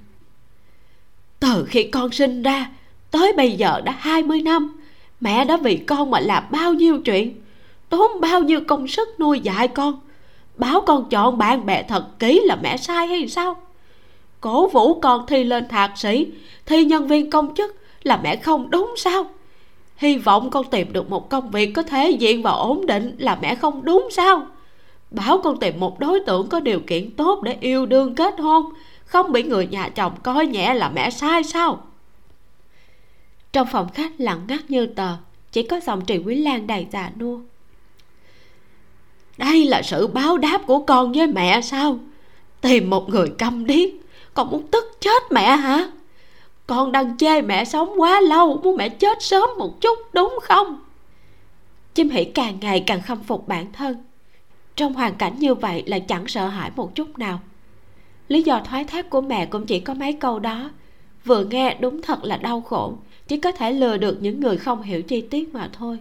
Từ 1.39 1.65
khi 1.65 1.83
con 1.83 2.11
sinh 2.11 2.43
ra 2.43 2.69
tới 3.11 3.33
bây 3.37 3.51
giờ 3.51 3.81
đã 3.81 3.95
20 3.99 4.41
năm, 4.41 4.79
mẹ 5.21 5.45
đã 5.45 5.57
vì 5.57 5.77
con 5.77 6.11
mà 6.11 6.19
làm 6.19 6.43
bao 6.51 6.73
nhiêu 6.73 7.01
chuyện, 7.01 7.41
tốn 7.89 8.21
bao 8.21 8.41
nhiêu 8.43 8.61
công 8.67 8.87
sức 8.87 9.19
nuôi 9.19 9.39
dạy 9.39 9.67
con 9.67 9.99
báo 10.59 10.81
con 10.81 11.09
chọn 11.09 11.37
bạn 11.37 11.65
bè 11.65 11.83
thật 11.83 12.19
kỹ 12.19 12.41
là 12.45 12.55
mẹ 12.55 12.77
sai 12.77 13.07
hay 13.07 13.27
sao? 13.27 13.61
Cổ 14.41 14.67
vũ 14.67 14.99
con 14.99 15.25
thi 15.27 15.43
lên 15.43 15.67
thạc 15.67 15.91
sĩ, 15.97 16.27
thi 16.65 16.85
nhân 16.85 17.07
viên 17.07 17.29
công 17.29 17.55
chức 17.55 17.75
là 18.09 18.19
mẹ 18.23 18.35
không, 18.35 18.69
đúng 18.69 18.93
sao? 18.97 19.25
Hy 19.97 20.17
vọng 20.17 20.49
con 20.49 20.65
tìm 20.71 20.93
được 20.93 21.09
một 21.09 21.29
công 21.29 21.51
việc 21.51 21.71
có 21.73 21.83
thể 21.83 22.11
diện 22.11 22.41
và 22.41 22.51
ổn 22.51 22.85
định 22.85 23.15
là 23.17 23.37
mẹ 23.41 23.55
không, 23.55 23.85
đúng 23.85 24.07
sao? 24.11 24.47
Bảo 25.11 25.41
con 25.43 25.59
tìm 25.59 25.79
một 25.79 25.99
đối 25.99 26.19
tượng 26.19 26.49
có 26.49 26.59
điều 26.59 26.79
kiện 26.79 27.15
tốt 27.15 27.41
để 27.43 27.57
yêu 27.61 27.85
đương 27.85 28.15
kết 28.15 28.39
hôn, 28.39 28.65
không 29.05 29.31
bị 29.31 29.43
người 29.43 29.67
nhà 29.67 29.89
chồng 29.89 30.13
coi 30.23 30.47
nhẹ 30.47 30.73
là 30.73 30.89
mẹ 30.89 31.09
sai 31.09 31.43
sao? 31.43 31.83
Trong 33.51 33.67
phòng 33.71 33.89
khách 33.93 34.11
lặng 34.17 34.41
ngắt 34.47 34.71
như 34.71 34.85
tờ, 34.85 35.15
chỉ 35.51 35.63
có 35.63 35.79
giọng 35.79 36.05
trì 36.05 36.17
quý 36.17 36.35
lan 36.35 36.67
đầy 36.67 36.87
già 36.91 37.11
nua. 37.19 37.39
Đây 39.37 39.65
là 39.65 39.81
sự 39.81 40.07
báo 40.07 40.37
đáp 40.37 40.61
của 40.67 40.79
con 40.79 41.11
với 41.11 41.27
mẹ 41.27 41.61
sao? 41.61 41.99
Tìm 42.61 42.89
một 42.89 43.09
người 43.09 43.29
câm 43.37 43.65
điếc, 43.65 43.89
con 44.33 44.51
muốn 44.51 44.67
tức 44.67 44.97
chết 44.99 45.31
mẹ 45.31 45.55
hả? 45.55 45.91
Con 46.69 46.91
đang 46.91 47.17
chê 47.17 47.41
mẹ 47.41 47.65
sống 47.65 47.93
quá 47.97 48.21
lâu, 48.21 48.59
muốn 48.63 48.77
mẹ 48.77 48.89
chết 48.89 49.17
sớm 49.21 49.49
một 49.57 49.81
chút, 49.81 49.99
đúng 50.13 50.39
không? 50.41 50.79
Chim 51.95 52.09
hỉ 52.09 52.23
càng 52.23 52.57
ngày 52.61 52.83
càng 52.87 53.01
khâm 53.01 53.23
phục 53.23 53.47
bản 53.47 53.71
thân. 53.73 53.97
Trong 54.75 54.93
hoàn 54.93 55.15
cảnh 55.15 55.39
như 55.39 55.53
vậy 55.53 55.83
là 55.85 55.99
chẳng 55.99 56.27
sợ 56.27 56.47
hãi 56.47 56.71
một 56.75 56.95
chút 56.95 57.17
nào. 57.17 57.39
Lý 58.27 58.43
do 58.43 58.61
thoái 58.65 58.83
thác 58.83 59.09
của 59.09 59.21
mẹ 59.21 59.45
cũng 59.45 59.65
chỉ 59.65 59.79
có 59.79 59.93
mấy 59.93 60.13
câu 60.13 60.39
đó. 60.39 60.71
Vừa 61.25 61.43
nghe 61.43 61.77
đúng 61.79 62.01
thật 62.01 62.23
là 62.23 62.37
đau 62.37 62.61
khổ, 62.61 62.93
chỉ 63.27 63.37
có 63.37 63.51
thể 63.51 63.71
lừa 63.71 63.97
được 63.97 64.17
những 64.21 64.39
người 64.39 64.57
không 64.57 64.81
hiểu 64.81 65.01
chi 65.01 65.21
tiết 65.21 65.53
mà 65.53 65.69
thôi. 65.73 65.99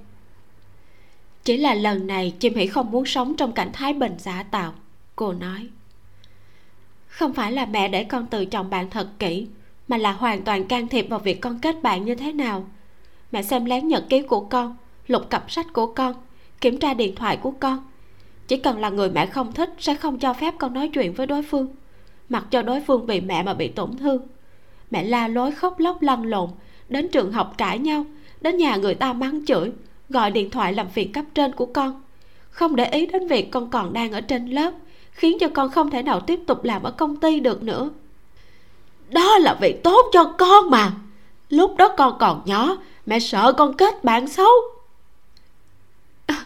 Chỉ 1.45 1.57
là 1.57 1.75
lần 1.75 2.07
này 2.07 2.35
chim 2.41 2.55
hỉ 2.55 2.67
không 2.67 2.91
muốn 2.91 3.07
sống 3.07 3.35
trong 3.37 3.53
cảnh 3.53 3.71
thái 3.73 3.93
bình 3.93 4.15
giả 4.19 4.43
tạo, 4.43 4.75
cô 5.17 5.33
nói. 5.33 5.67
Không 7.07 7.33
phải 7.33 7.53
là 7.53 7.67
mẹ 7.67 7.89
để 7.89 8.05
con 8.05 8.27
tự 8.27 8.45
chọn 8.45 8.71
bạn 8.71 8.91
thật 8.91 9.09
kỹ 9.19 9.47
mà 9.89 9.97
là 9.97 10.13
hoàn 10.13 10.43
toàn 10.43 10.65
can 10.65 10.89
thiệp 10.89 11.07
vào 11.09 11.19
việc 11.19 11.41
con 11.41 11.59
kết 11.59 11.83
bạn 11.83 12.05
như 12.05 12.15
thế 12.15 12.33
nào. 12.33 12.67
Mẹ 13.33 13.43
xem 13.43 13.65
lén 13.65 13.89
nhật 13.89 14.05
ký 14.09 14.23
của 14.23 14.41
con, 14.41 14.77
lục 15.07 15.31
cặp 15.31 15.51
sách 15.51 15.73
của 15.73 15.87
con, 15.87 16.15
kiểm 16.61 16.79
tra 16.79 16.95
điện 16.95 17.15
thoại 17.15 17.37
của 17.37 17.51
con. 17.51 17.85
Chỉ 18.49 18.57
cần 18.57 18.79
là 18.79 18.89
người 18.89 19.11
mẹ 19.11 19.27
không 19.27 19.53
thích 19.53 19.71
sẽ 19.79 19.95
không 19.95 20.19
cho 20.19 20.33
phép 20.33 20.55
con 20.59 20.75
nói 20.75 20.89
chuyện 20.89 21.13
với 21.13 21.27
đối 21.27 21.43
phương, 21.43 21.69
mặc 22.29 22.45
cho 22.51 22.63
đối 22.63 22.81
phương 22.81 23.07
bị 23.07 23.21
mẹ 23.21 23.43
mà 23.43 23.55
bị 23.55 23.69
tổn 23.69 23.97
thương. 23.97 24.23
Mẹ 24.91 25.05
la 25.05 25.29
lối 25.29 25.53
khóc 25.53 25.79
lóc 25.79 26.03
lăn 26.03 26.25
lộn, 26.25 26.51
đến 26.89 27.09
trường 27.09 27.33
học 27.33 27.55
cãi 27.59 27.79
nhau, 27.79 28.05
đến 28.41 28.57
nhà 28.57 28.77
người 28.77 28.95
ta 28.95 29.13
mắng 29.13 29.47
chửi, 29.47 29.73
gọi 30.09 30.31
điện 30.31 30.51
thoại 30.51 30.73
làm 30.73 30.89
phiền 30.89 31.13
cấp 31.13 31.25
trên 31.35 31.53
của 31.53 31.67
con. 31.67 32.03
Không 32.51 32.77
để 32.77 32.85
ý 32.85 33.07
đến 33.07 33.29
việc 33.29 33.51
con 33.51 33.71
còn 33.71 33.93
đang 33.93 34.13
ở 34.13 34.21
trên 34.21 34.47
lớp, 34.47 34.73
khiến 35.11 35.39
cho 35.41 35.49
con 35.49 35.71
không 35.71 35.91
thể 35.91 36.03
nào 36.03 36.21
tiếp 36.21 36.41
tục 36.47 36.65
làm 36.65 36.83
ở 36.83 36.91
công 36.91 37.17
ty 37.17 37.41
được 37.41 37.63
nữa 37.63 37.91
đó 39.11 39.39
là 39.39 39.55
việc 39.55 39.85
tốt 39.85 40.07
cho 40.13 40.25
con 40.25 40.71
mà. 40.71 40.93
Lúc 41.49 41.77
đó 41.77 41.89
con 41.97 42.17
còn 42.19 42.43
nhỏ 42.45 42.77
mẹ 43.07 43.19
sợ 43.19 43.53
con 43.53 43.75
kết 43.75 44.05
bạn 44.05 44.29
xấu. 44.29 44.51
À, 46.27 46.45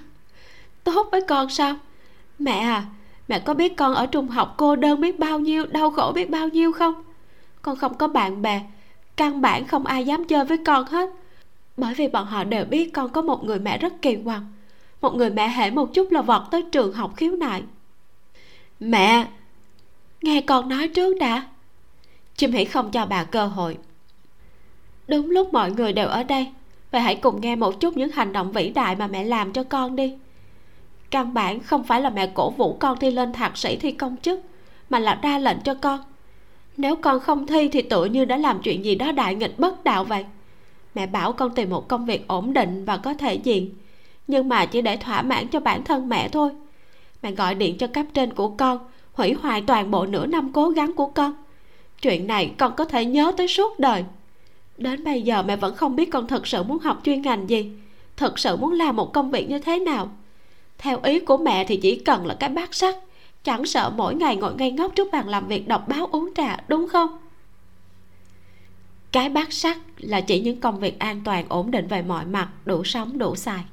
tốt 0.85 1.09
với 1.13 1.21
con 1.21 1.49
sao? 1.49 1.77
Mẹ 2.39 2.59
à 2.59 2.85
mẹ 3.29 3.39
có 3.39 3.55
biết 3.55 3.77
con 3.77 3.95
ở 3.95 4.07
trung 4.07 4.29
học 4.29 4.55
cô 4.57 4.77
đơn 4.77 5.01
biết 5.01 5.19
bao 5.19 5.39
nhiêu 5.39 5.67
đau 5.67 5.91
khổ 5.91 6.13
biết 6.15 6.31
bao 6.31 6.49
nhiêu 6.49 6.73
không? 6.73 6.95
Con 7.63 7.77
không 7.77 7.95
có 7.95 8.09
bạn 8.09 8.43
bè 8.43 8.63
căn 9.17 9.41
bản 9.41 9.67
không 9.67 9.87
ai 9.87 10.05
dám 10.05 10.25
chơi 10.25 10.45
với 10.45 10.59
con 10.67 10.87
hết. 10.87 11.11
Bởi 11.77 11.95
vì 11.95 12.09
bọn 12.09 12.27
họ 12.27 12.45
đều 12.45 12.65
biết 12.65 12.93
con 12.93 13.09
có 13.09 13.23
một 13.23 13.45
người 13.45 13.59
mẹ 13.59 13.79
rất 13.79 13.93
kỳ 14.03 14.17
quặc. 14.25 14.43
Một 15.01 15.15
người 15.15 15.31
mẹ 15.31 15.49
hễ 15.49 15.71
một 15.71 15.95
chút 15.95 16.11
là 16.11 16.23
vọt 16.23 16.43
tới 16.51 16.63
trường 16.63 16.93
học 16.93 17.13
khiếu 17.17 17.37
nại. 17.37 17.63
Mẹ 18.81 19.27
nghe 20.23 20.41
con 20.41 20.69
nói 20.69 20.89
trước 20.89 21.19
đã 21.21 21.47
chim 22.43 22.53
hỉ 22.53 22.65
không 22.65 22.91
cho 22.91 23.07
bà 23.07 23.25
cơ 23.25 23.47
hội. 23.47 23.79
Đúng 25.09 25.31
lúc 25.31 25.53
mọi 25.53 25.71
người 25.71 25.93
đều 25.93 26.09
ở 26.09 26.23
đây, 26.23 26.47
vậy 26.91 27.01
hãy 27.01 27.17
cùng 27.17 27.41
nghe 27.41 27.57
một 27.57 27.81
chút 27.81 27.97
những 27.97 28.11
hành 28.11 28.33
động 28.33 28.53
vĩ 28.53 28.71
đại 28.71 28.97
mà 28.97 29.07
mẹ 29.07 29.25
làm 29.25 29.53
cho 29.53 29.65
con 29.65 29.97
đi. 29.97 30.15
Căn 31.11 31.35
bản 31.35 31.61
không 31.61 31.85
phải 31.85 32.01
là 32.01 32.11
mẹ 32.11 32.27
cổ 32.35 32.51
vũ 32.51 32.77
con 32.81 32.99
thi 32.99 33.11
lên 33.11 33.33
thạc 33.33 33.57
sĩ 33.57 33.77
thi 33.77 33.93
công 33.93 34.17
chức, 34.23 34.41
mà 34.91 34.99
là 34.99 35.19
ra 35.23 35.39
lệnh 35.39 35.61
cho 35.65 35.75
con. 35.75 36.01
Nếu 36.77 36.97
con 36.97 37.21
không 37.21 37.47
thi 37.47 37.69
thì 37.69 37.83
tự 37.83 38.05
như 38.05 38.25
đã 38.25 38.37
làm 38.37 38.63
chuyện 38.63 38.85
gì 38.85 38.95
đó 38.95 39.13
đại 39.13 39.35
nghịch 39.35 39.59
bất 39.59 39.85
đạo 39.85 40.05
vậy. 40.05 40.25
Mẹ 40.95 41.07
bảo 41.07 41.33
con 41.33 41.55
tìm 41.55 41.71
một 41.71 41.89
công 41.89 42.07
việc 42.07 42.29
ổn 42.29 42.53
định 42.53 42.85
và 42.85 42.97
có 42.97 43.15
thể 43.15 43.35
diện, 43.35 43.75
nhưng 44.27 44.49
mà 44.49 44.67
chỉ 44.67 44.83
để 44.83 44.97
thỏa 44.97 45.23
mãn 45.23 45.49
cho 45.49 45.61
bản 45.61 45.85
thân 45.85 46.09
mẹ 46.09 46.29
thôi. 46.29 46.51
Mẹ 47.23 47.33
gọi 47.33 47.55
điện 47.55 47.79
cho 47.79 47.87
cấp 47.87 48.07
trên 48.15 48.33
của 48.33 48.49
con, 48.49 48.79
hủy 49.13 49.33
hoại 49.33 49.63
toàn 49.67 49.91
bộ 49.91 50.07
nửa 50.07 50.27
năm 50.27 50.53
cố 50.53 50.69
gắng 50.69 50.93
của 50.93 51.07
con 51.07 51.35
chuyện 52.03 52.27
này 52.27 52.53
con 52.59 52.73
có 52.77 52.85
thể 52.85 53.05
nhớ 53.05 53.33
tới 53.37 53.49
suốt 53.49 53.79
đời. 53.79 54.05
Đến 54.79 55.05
bây 55.05 55.23
giờ 55.23 55.43
mẹ 55.43 55.57
vẫn 55.57 55.75
không 55.75 55.97
biết 55.97 56.11
con 56.11 56.27
thật 56.27 56.47
sự 56.47 56.63
muốn 56.63 56.79
học 56.79 57.01
chuyên 57.05 57.23
ngành 57.23 57.51
gì, 57.51 57.71
thật 58.17 58.39
sự 58.39 58.57
muốn 58.57 58.73
làm 58.73 58.97
một 58.97 59.13
công 59.13 59.31
việc 59.31 59.49
như 59.49 59.59
thế 59.59 59.79
nào. 59.79 60.11
Theo 60.79 61.01
ý 61.03 61.21
của 61.21 61.37
mẹ 61.37 61.65
thì 61.65 61.77
chỉ 61.77 61.97
cần 61.97 62.27
là 62.27 62.35
cái 62.35 62.51
bát 62.51 62.75
sắt 62.75 62.95
chẳng 63.45 63.67
sợ 63.67 63.93
mỗi 63.97 64.15
ngày 64.15 64.37
ngồi 64.37 64.55
ngay 64.55 64.71
ngốc 64.71 64.95
trước 64.95 65.09
bàn 65.13 65.29
làm 65.29 65.49
việc 65.49 65.69
đọc 65.69 65.89
báo 65.89 66.07
uống 66.07 66.35
trà, 66.35 66.57
đúng 66.69 66.89
không? 66.89 67.19
Cái 69.13 69.29
bát 69.29 69.53
sắt 69.53 69.77
là 69.99 70.21
chỉ 70.21 70.41
những 70.41 70.61
công 70.61 70.81
việc 70.81 70.99
an 70.99 71.21
toàn, 71.25 71.45
ổn 71.49 71.71
định 71.71 71.87
về 71.87 72.03
mọi 72.03 72.27
mặt, 72.27 72.49
đủ 72.65 72.85
sống, 72.85 73.19
đủ 73.19 73.37
xài. 73.37 73.65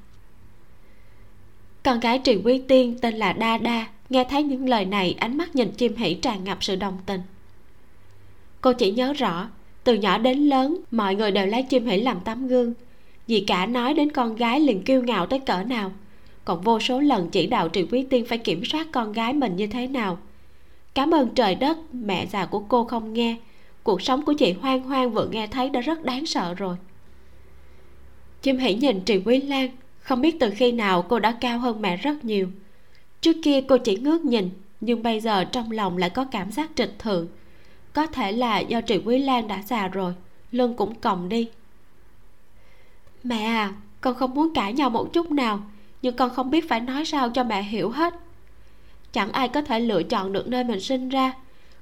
Con 1.84 2.00
gái 2.00 2.20
trì 2.20 2.36
quý 2.44 2.62
tiên 2.68 2.98
tên 3.02 3.16
là 3.16 3.34
đa 3.34 3.58
đa, 3.58 3.88
nghe 4.10 4.24
thấy 4.24 4.44
những 4.44 4.70
lời 4.70 4.86
này, 4.86 5.16
ánh 5.20 5.38
mắt 5.38 5.56
nhìn 5.56 5.72
chim 5.72 5.96
hỉ 5.96 6.14
tràn 6.14 6.44
ngập 6.44 6.64
sự 6.64 6.76
đồng 6.76 6.98
tình 7.06 7.22
cô 8.62 8.74
chỉ 8.74 8.92
nhớ 8.92 9.14
rõ, 9.14 9.50
từ 9.84 9.94
nhỏ 9.94 10.18
đến 10.18 10.38
lớn, 10.38 10.78
mọi 10.92 11.16
người 11.16 11.32
đều 11.32 11.46
lấy 11.46 11.64
chim 11.64 11.86
hỉ 11.86 11.98
làm 11.98 12.20
tấm 12.20 12.48
gương. 12.48 12.74
Dì 13.28 13.40
cả 13.48 13.66
nói 13.66 13.94
đến 13.94 14.12
con 14.12 14.36
gái 14.36 14.60
liền 14.60 14.84
kiêu 14.84 15.04
ngạo 15.04 15.26
tới 15.26 15.40
cỡ 15.40 15.64
nào. 15.64 15.92
Còn 16.46 16.62
vô 16.62 16.80
số 16.80 17.00
lần 17.00 17.30
chỉ 17.30 17.48
đạo 17.48 17.70
trì 17.70 17.86
quý 17.92 18.04
tiên 18.10 18.26
phải 18.26 18.38
kiểm 18.38 18.66
soát 18.66 18.88
con 18.92 19.12
gái 19.12 19.34
mình 19.34 19.56
như 19.56 19.68
thế 19.68 19.88
nào. 19.88 20.18
Cảm 20.94 21.14
ơn 21.14 21.30
trời 21.36 21.56
đất, 21.56 21.78
mẹ 21.94 22.26
già 22.26 22.46
của 22.46 22.60
cô 22.60 22.84
không 22.84 23.14
nghe. 23.14 23.36
Cuộc 23.84 24.02
sống 24.02 24.26
của 24.26 24.34
chị 24.34 24.54
hoang 24.54 24.84
hoang 24.84 25.12
vừa 25.12 25.28
nghe 25.32 25.48
thấy 25.48 25.70
đã 25.70 25.82
rất 25.82 26.04
đáng 26.04 26.26
sợ 26.26 26.54
rồi. 26.54 26.76
Chim 28.42 28.58
hỉ 28.58 28.74
nhìn 28.74 29.02
trì 29.02 29.22
quý 29.26 29.42
lan, 29.42 29.70
không 30.00 30.22
biết 30.22 30.40
từ 30.40 30.50
khi 30.56 30.72
nào 30.72 31.02
cô 31.02 31.20
đã 31.20 31.32
cao 31.32 31.60
hơn 31.60 31.82
mẹ 31.82 31.98
rất 31.98 32.26
nhiều. 32.26 32.48
Trước 33.22 33.36
kia 33.44 33.62
cô 33.62 33.78
chỉ 33.78 33.96
ngước 33.96 34.22
nhìn, 34.22 34.50
nhưng 34.82 35.04
bây 35.04 35.20
giờ 35.20 35.44
trong 35.44 35.72
lòng 35.72 35.98
lại 35.98 36.10
có 36.10 36.26
cảm 36.26 36.52
giác 36.52 36.70
trịch 36.76 37.00
thượng 37.00 37.28
có 37.94 38.08
thể 38.08 38.32
là 38.32 38.60
do 38.60 38.82
trì 38.82 38.98
quý 39.06 39.20
lan 39.20 39.48
đã 39.48 39.62
già 39.66 39.88
rồi 39.88 40.14
lưng 40.52 40.74
cũng 40.74 40.96
còng 40.96 41.30
đi. 41.30 41.50
Mẹ 43.24 43.46
à 43.46 43.74
con 44.02 44.16
không 44.16 44.34
muốn 44.34 44.54
cãi 44.54 44.74
nhau 44.74 44.90
một 44.90 45.14
chút 45.14 45.32
nào, 45.32 45.60
nhưng 46.02 46.16
con 46.16 46.30
không 46.30 46.52
biết 46.52 46.70
phải 46.70 46.80
nói 46.80 47.06
sao 47.06 47.30
cho 47.30 47.44
mẹ 47.44 47.64
hiểu 47.64 47.90
hết. 47.90 48.14
Chẳng 49.12 49.32
ai 49.32 49.48
có 49.48 49.62
thể 49.62 49.80
lựa 49.80 50.04
chọn 50.04 50.34
được 50.34 50.48
nơi 50.48 50.64
mình 50.64 50.80
sinh 50.80 51.10
ra, 51.10 51.34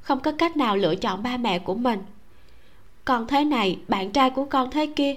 không 0.02 0.20
có 0.20 0.32
cách 0.32 0.58
nào 0.58 0.78
lựa 0.78 0.96
chọn 0.96 1.24
ba 1.24 1.38
mẹ 1.38 1.60
của 1.60 1.76
mình. 1.76 2.00
Con 3.06 3.28
thế 3.28 3.44
này, 3.44 3.80
bạn 3.88 4.12
trai 4.12 4.30
của 4.30 4.46
con 4.46 4.72
thế 4.72 4.86
kia, 4.86 5.16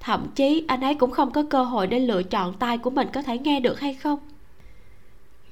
thậm 0.00 0.26
chí 0.34 0.64
anh 0.68 0.80
ấy 0.80 0.94
cũng 0.94 1.10
không 1.10 1.30
có 1.30 1.42
cơ 1.50 1.62
hội 1.62 1.86
để 1.86 1.98
lựa 1.98 2.22
chọn 2.22 2.54
tai 2.58 2.78
của 2.78 2.90
mình 2.90 3.08
có 3.12 3.22
thể 3.22 3.38
nghe 3.38 3.60
được 3.60 3.80
hay 3.80 3.94
không. 3.94 4.18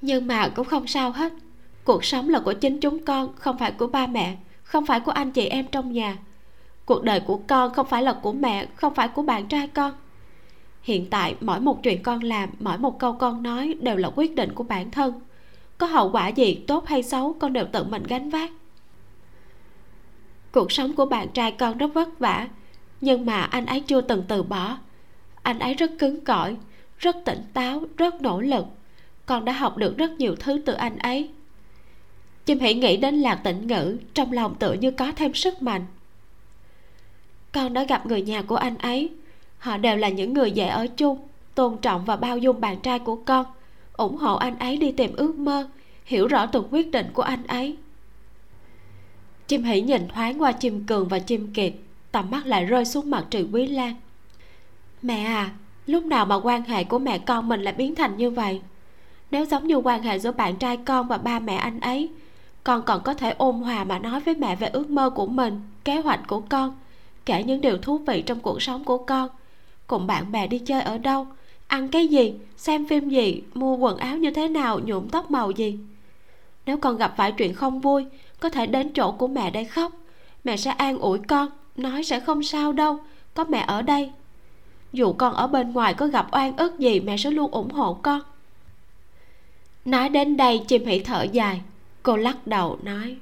Nhưng 0.00 0.26
mà 0.26 0.48
cũng 0.48 0.66
không 0.66 0.86
sao 0.86 1.10
hết, 1.10 1.32
cuộc 1.84 2.04
sống 2.04 2.28
là 2.28 2.40
của 2.40 2.52
chính 2.52 2.80
chúng 2.80 3.04
con, 3.04 3.32
không 3.36 3.58
phải 3.58 3.72
của 3.72 3.86
ba 3.86 4.06
mẹ 4.06 4.36
không 4.68 4.86
phải 4.86 5.00
của 5.00 5.12
anh 5.12 5.30
chị 5.30 5.46
em 5.46 5.66
trong 5.72 5.92
nhà. 5.92 6.16
Cuộc 6.84 7.02
đời 7.02 7.20
của 7.20 7.40
con 7.46 7.74
không 7.74 7.86
phải 7.86 8.02
là 8.02 8.12
của 8.12 8.32
mẹ, 8.32 8.66
không 8.74 8.94
phải 8.94 9.08
của 9.08 9.22
bạn 9.22 9.46
trai 9.46 9.68
con. 9.68 9.92
Hiện 10.82 11.10
tại, 11.10 11.34
mỗi 11.40 11.60
một 11.60 11.82
chuyện 11.82 12.02
con 12.02 12.22
làm, 12.22 12.50
mỗi 12.58 12.78
một 12.78 12.98
câu 12.98 13.12
con 13.12 13.42
nói 13.42 13.76
đều 13.80 13.96
là 13.96 14.10
quyết 14.14 14.34
định 14.34 14.52
của 14.54 14.64
bản 14.64 14.90
thân. 14.90 15.20
Có 15.78 15.86
hậu 15.86 16.10
quả 16.10 16.28
gì 16.28 16.54
tốt 16.66 16.86
hay 16.86 17.02
xấu, 17.02 17.36
con 17.38 17.52
đều 17.52 17.64
tự 17.72 17.84
mình 17.84 18.02
gánh 18.02 18.30
vác. 18.30 18.50
Cuộc 20.52 20.72
sống 20.72 20.92
của 20.92 21.06
bạn 21.06 21.28
trai 21.28 21.52
con 21.52 21.78
rất 21.78 21.94
vất 21.94 22.18
vả, 22.18 22.48
nhưng 23.00 23.26
mà 23.26 23.42
anh 23.42 23.66
ấy 23.66 23.80
chưa 23.80 24.00
từng 24.00 24.24
từ 24.28 24.42
bỏ. 24.42 24.78
Anh 25.42 25.58
ấy 25.58 25.74
rất 25.74 25.90
cứng 25.98 26.24
cỏi, 26.24 26.56
rất 26.98 27.16
tỉnh 27.24 27.42
táo, 27.52 27.82
rất 27.96 28.22
nỗ 28.22 28.40
lực. 28.40 28.64
Con 29.26 29.44
đã 29.44 29.52
học 29.52 29.76
được 29.76 29.96
rất 29.96 30.10
nhiều 30.10 30.36
thứ 30.36 30.60
từ 30.66 30.72
anh 30.72 30.98
ấy 30.98 31.30
chim 32.48 32.60
hãy 32.60 32.74
nghĩ 32.74 32.96
đến 32.96 33.14
lạc 33.14 33.34
tĩnh 33.34 33.66
ngữ, 33.66 33.96
trong 34.14 34.32
lòng 34.32 34.54
tựa 34.54 34.72
như 34.72 34.90
có 34.90 35.12
thêm 35.16 35.34
sức 35.34 35.62
mạnh. 35.62 35.86
Con 37.52 37.72
đã 37.72 37.84
gặp 37.84 38.06
người 38.06 38.22
nhà 38.22 38.42
của 38.42 38.56
anh 38.56 38.78
ấy. 38.78 39.10
Họ 39.58 39.76
đều 39.76 39.96
là 39.96 40.08
những 40.08 40.34
người 40.34 40.50
dễ 40.50 40.66
ở 40.66 40.86
chung, 40.86 41.18
tôn 41.54 41.76
trọng 41.76 42.04
và 42.04 42.16
bao 42.16 42.38
dung 42.38 42.60
bạn 42.60 42.80
trai 42.80 42.98
của 42.98 43.16
con, 43.16 43.46
ủng 43.92 44.16
hộ 44.16 44.36
anh 44.36 44.58
ấy 44.58 44.76
đi 44.76 44.92
tìm 44.92 45.16
ước 45.16 45.38
mơ, 45.38 45.68
hiểu 46.04 46.28
rõ 46.28 46.46
từng 46.46 46.68
quyết 46.70 46.90
định 46.90 47.06
của 47.12 47.22
anh 47.22 47.46
ấy. 47.46 47.76
Chim 49.46 49.62
hỉ 49.62 49.80
nhìn 49.80 50.08
thoáng 50.08 50.42
qua 50.42 50.52
chim 50.52 50.86
cường 50.86 51.08
và 51.08 51.18
chim 51.18 51.52
kiệt, 51.54 51.72
tầm 52.12 52.30
mắt 52.30 52.46
lại 52.46 52.64
rơi 52.64 52.84
xuống 52.84 53.10
mặt 53.10 53.26
trì 53.30 53.42
quý 53.52 53.66
lan. 53.66 53.94
Mẹ 55.02 55.24
à 55.24 55.50
lúc 55.86 56.04
nào 56.04 56.26
mà 56.26 56.34
quan 56.34 56.62
hệ 56.62 56.84
của 56.84 56.98
mẹ 56.98 57.18
con 57.18 57.48
mình 57.48 57.62
lại 57.62 57.74
biến 57.74 57.94
thành 57.94 58.16
như 58.16 58.30
vậy? 58.30 58.60
Nếu 59.30 59.44
giống 59.44 59.66
như 59.66 59.76
quan 59.76 60.02
hệ 60.02 60.18
giữa 60.18 60.32
bạn 60.32 60.56
trai 60.56 60.76
con 60.76 61.08
và 61.08 61.18
ba 61.18 61.38
mẹ 61.38 61.54
anh 61.56 61.80
ấy 61.80 62.10
con 62.64 62.82
còn 62.82 63.02
có 63.02 63.14
thể 63.14 63.34
ôn 63.38 63.54
hòa 63.54 63.84
mà 63.84 63.98
nói 63.98 64.20
với 64.20 64.34
mẹ 64.34 64.56
về 64.56 64.68
ước 64.68 64.90
mơ 64.90 65.10
của 65.10 65.26
mình, 65.26 65.60
kế 65.84 66.00
hoạch 66.00 66.20
của 66.26 66.40
con, 66.40 66.76
kể 67.26 67.44
những 67.44 67.60
điều 67.60 67.78
thú 67.78 67.98
vị 67.98 68.22
trong 68.22 68.40
cuộc 68.40 68.62
sống 68.62 68.84
của 68.84 68.98
con. 68.98 69.28
Cùng 69.86 70.06
bạn 70.06 70.32
bè 70.32 70.46
đi 70.46 70.58
chơi 70.58 70.82
ở 70.82 70.98
đâu, 70.98 71.26
ăn 71.66 71.88
cái 71.88 72.08
gì, 72.08 72.34
xem 72.56 72.88
phim 72.88 73.08
gì, 73.08 73.42
mua 73.54 73.76
quần 73.76 73.96
áo 73.96 74.16
như 74.16 74.30
thế 74.30 74.48
nào, 74.48 74.80
nhuộm 74.80 75.08
tóc 75.08 75.30
màu 75.30 75.50
gì. 75.50 75.78
Nếu 76.66 76.78
con 76.78 76.96
gặp 76.96 77.14
phải 77.16 77.32
chuyện 77.32 77.54
không 77.54 77.80
vui, 77.80 78.06
có 78.40 78.50
thể 78.50 78.66
đến 78.66 78.92
chỗ 78.92 79.12
của 79.12 79.28
mẹ 79.28 79.50
để 79.50 79.64
khóc. 79.64 79.92
Mẹ 80.44 80.56
sẽ 80.56 80.70
an 80.70 80.98
ủi 80.98 81.18
con, 81.18 81.48
nói 81.76 82.04
sẽ 82.04 82.20
không 82.20 82.42
sao 82.42 82.72
đâu, 82.72 82.98
có 83.34 83.44
mẹ 83.44 83.64
ở 83.66 83.82
đây. 83.82 84.10
Dù 84.92 85.12
con 85.12 85.34
ở 85.34 85.46
bên 85.46 85.72
ngoài 85.72 85.94
có 85.94 86.06
gặp 86.06 86.26
oan 86.32 86.56
ức 86.56 86.78
gì, 86.78 87.00
mẹ 87.00 87.16
sẽ 87.16 87.30
luôn 87.30 87.50
ủng 87.50 87.70
hộ 87.70 87.94
con. 87.94 88.20
Nói 89.84 90.08
đến 90.08 90.36
đây, 90.36 90.58
chim 90.68 90.86
hỉ 90.86 90.98
thở 90.98 91.22
dài 91.22 91.60
cô 92.08 92.16
lắc 92.16 92.46
đầu, 92.46 92.78
nói, 92.82 93.16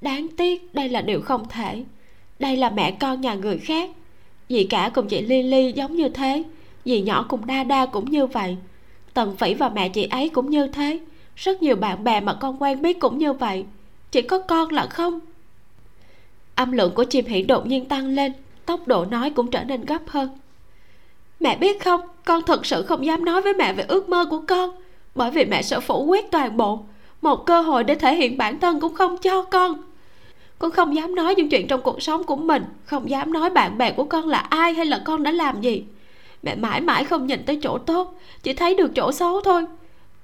đáng 0.00 0.28
tiếc, 0.36 0.74
đây 0.74 0.88
là 0.88 1.00
điều 1.00 1.20
không 1.20 1.48
thể. 1.48 1.84
Đây 2.38 2.56
là 2.56 2.70
mẹ 2.70 2.90
con 3.00 3.20
nhà 3.20 3.34
người 3.34 3.58
khác. 3.58 3.90
Dì 4.48 4.64
cả 4.64 4.90
cùng 4.94 5.08
chị 5.08 5.20
Lily 5.20 5.72
giống 5.72 5.96
như 5.96 6.08
thế, 6.08 6.42
dì 6.84 7.00
nhỏ 7.00 7.26
cùng 7.28 7.46
đa 7.46 7.64
đa 7.64 7.86
cũng 7.86 8.10
như 8.10 8.26
vậy. 8.26 8.56
Tần 9.14 9.36
phỉ 9.36 9.54
và 9.54 9.68
mẹ 9.68 9.88
chị 9.88 10.04
ấy 10.04 10.28
cũng 10.28 10.50
như 10.50 10.66
thế. 10.66 11.00
Rất 11.36 11.62
nhiều 11.62 11.76
bạn 11.76 12.04
bè 12.04 12.20
mà 12.20 12.34
con 12.34 12.62
quen 12.62 12.82
biết 12.82 13.00
cũng 13.00 13.18
như 13.18 13.32
vậy. 13.32 13.64
Chỉ 14.10 14.22
có 14.22 14.38
con 14.38 14.72
là 14.72 14.86
không? 14.86 15.20
Âm 16.54 16.72
lượng 16.72 16.94
của 16.94 17.04
chim 17.04 17.26
hỉ 17.26 17.42
đột 17.42 17.66
nhiên 17.66 17.84
tăng 17.84 18.06
lên, 18.06 18.32
tốc 18.66 18.88
độ 18.88 19.04
nói 19.04 19.30
cũng 19.30 19.50
trở 19.50 19.64
nên 19.64 19.84
gấp 19.84 20.02
hơn. 20.08 20.38
Mẹ 21.40 21.56
biết 21.56 21.84
không, 21.84 22.00
con 22.24 22.42
thật 22.46 22.66
sự 22.66 22.82
không 22.82 23.06
dám 23.06 23.24
nói 23.24 23.42
với 23.42 23.54
mẹ 23.54 23.72
về 23.72 23.84
ước 23.88 24.08
mơ 24.08 24.24
của 24.30 24.42
con, 24.48 24.70
bởi 25.14 25.30
vì 25.30 25.44
mẹ 25.44 25.62
sợ 25.62 25.80
phủ 25.80 26.04
quyết 26.04 26.30
toàn 26.30 26.56
bộ 26.56 26.84
một 27.22 27.46
cơ 27.46 27.60
hội 27.60 27.84
để 27.84 27.94
thể 27.94 28.14
hiện 28.14 28.38
bản 28.38 28.60
thân 28.60 28.80
cũng 28.80 28.94
không 28.94 29.16
cho 29.18 29.42
con. 29.42 29.82
Con 30.58 30.70
không 30.70 30.96
dám 30.96 31.14
nói 31.14 31.34
những 31.34 31.48
chuyện 31.48 31.66
trong 31.66 31.80
cuộc 31.80 32.02
sống 32.02 32.24
của 32.24 32.36
mình, 32.36 32.64
không 32.84 33.10
dám 33.10 33.32
nói 33.32 33.50
bạn 33.50 33.78
bè 33.78 33.90
của 33.90 34.04
con 34.04 34.28
là 34.28 34.38
ai 34.38 34.74
hay 34.74 34.86
là 34.86 35.02
con 35.04 35.22
đã 35.22 35.30
làm 35.30 35.60
gì. 35.60 35.84
Mẹ 36.42 36.54
mãi 36.54 36.80
mãi 36.80 37.04
không 37.04 37.26
nhìn 37.26 37.42
tới 37.46 37.58
chỗ 37.62 37.78
tốt, 37.78 38.18
chỉ 38.42 38.52
thấy 38.52 38.74
được 38.74 38.94
chỗ 38.94 39.12
xấu 39.12 39.40
thôi. 39.40 39.64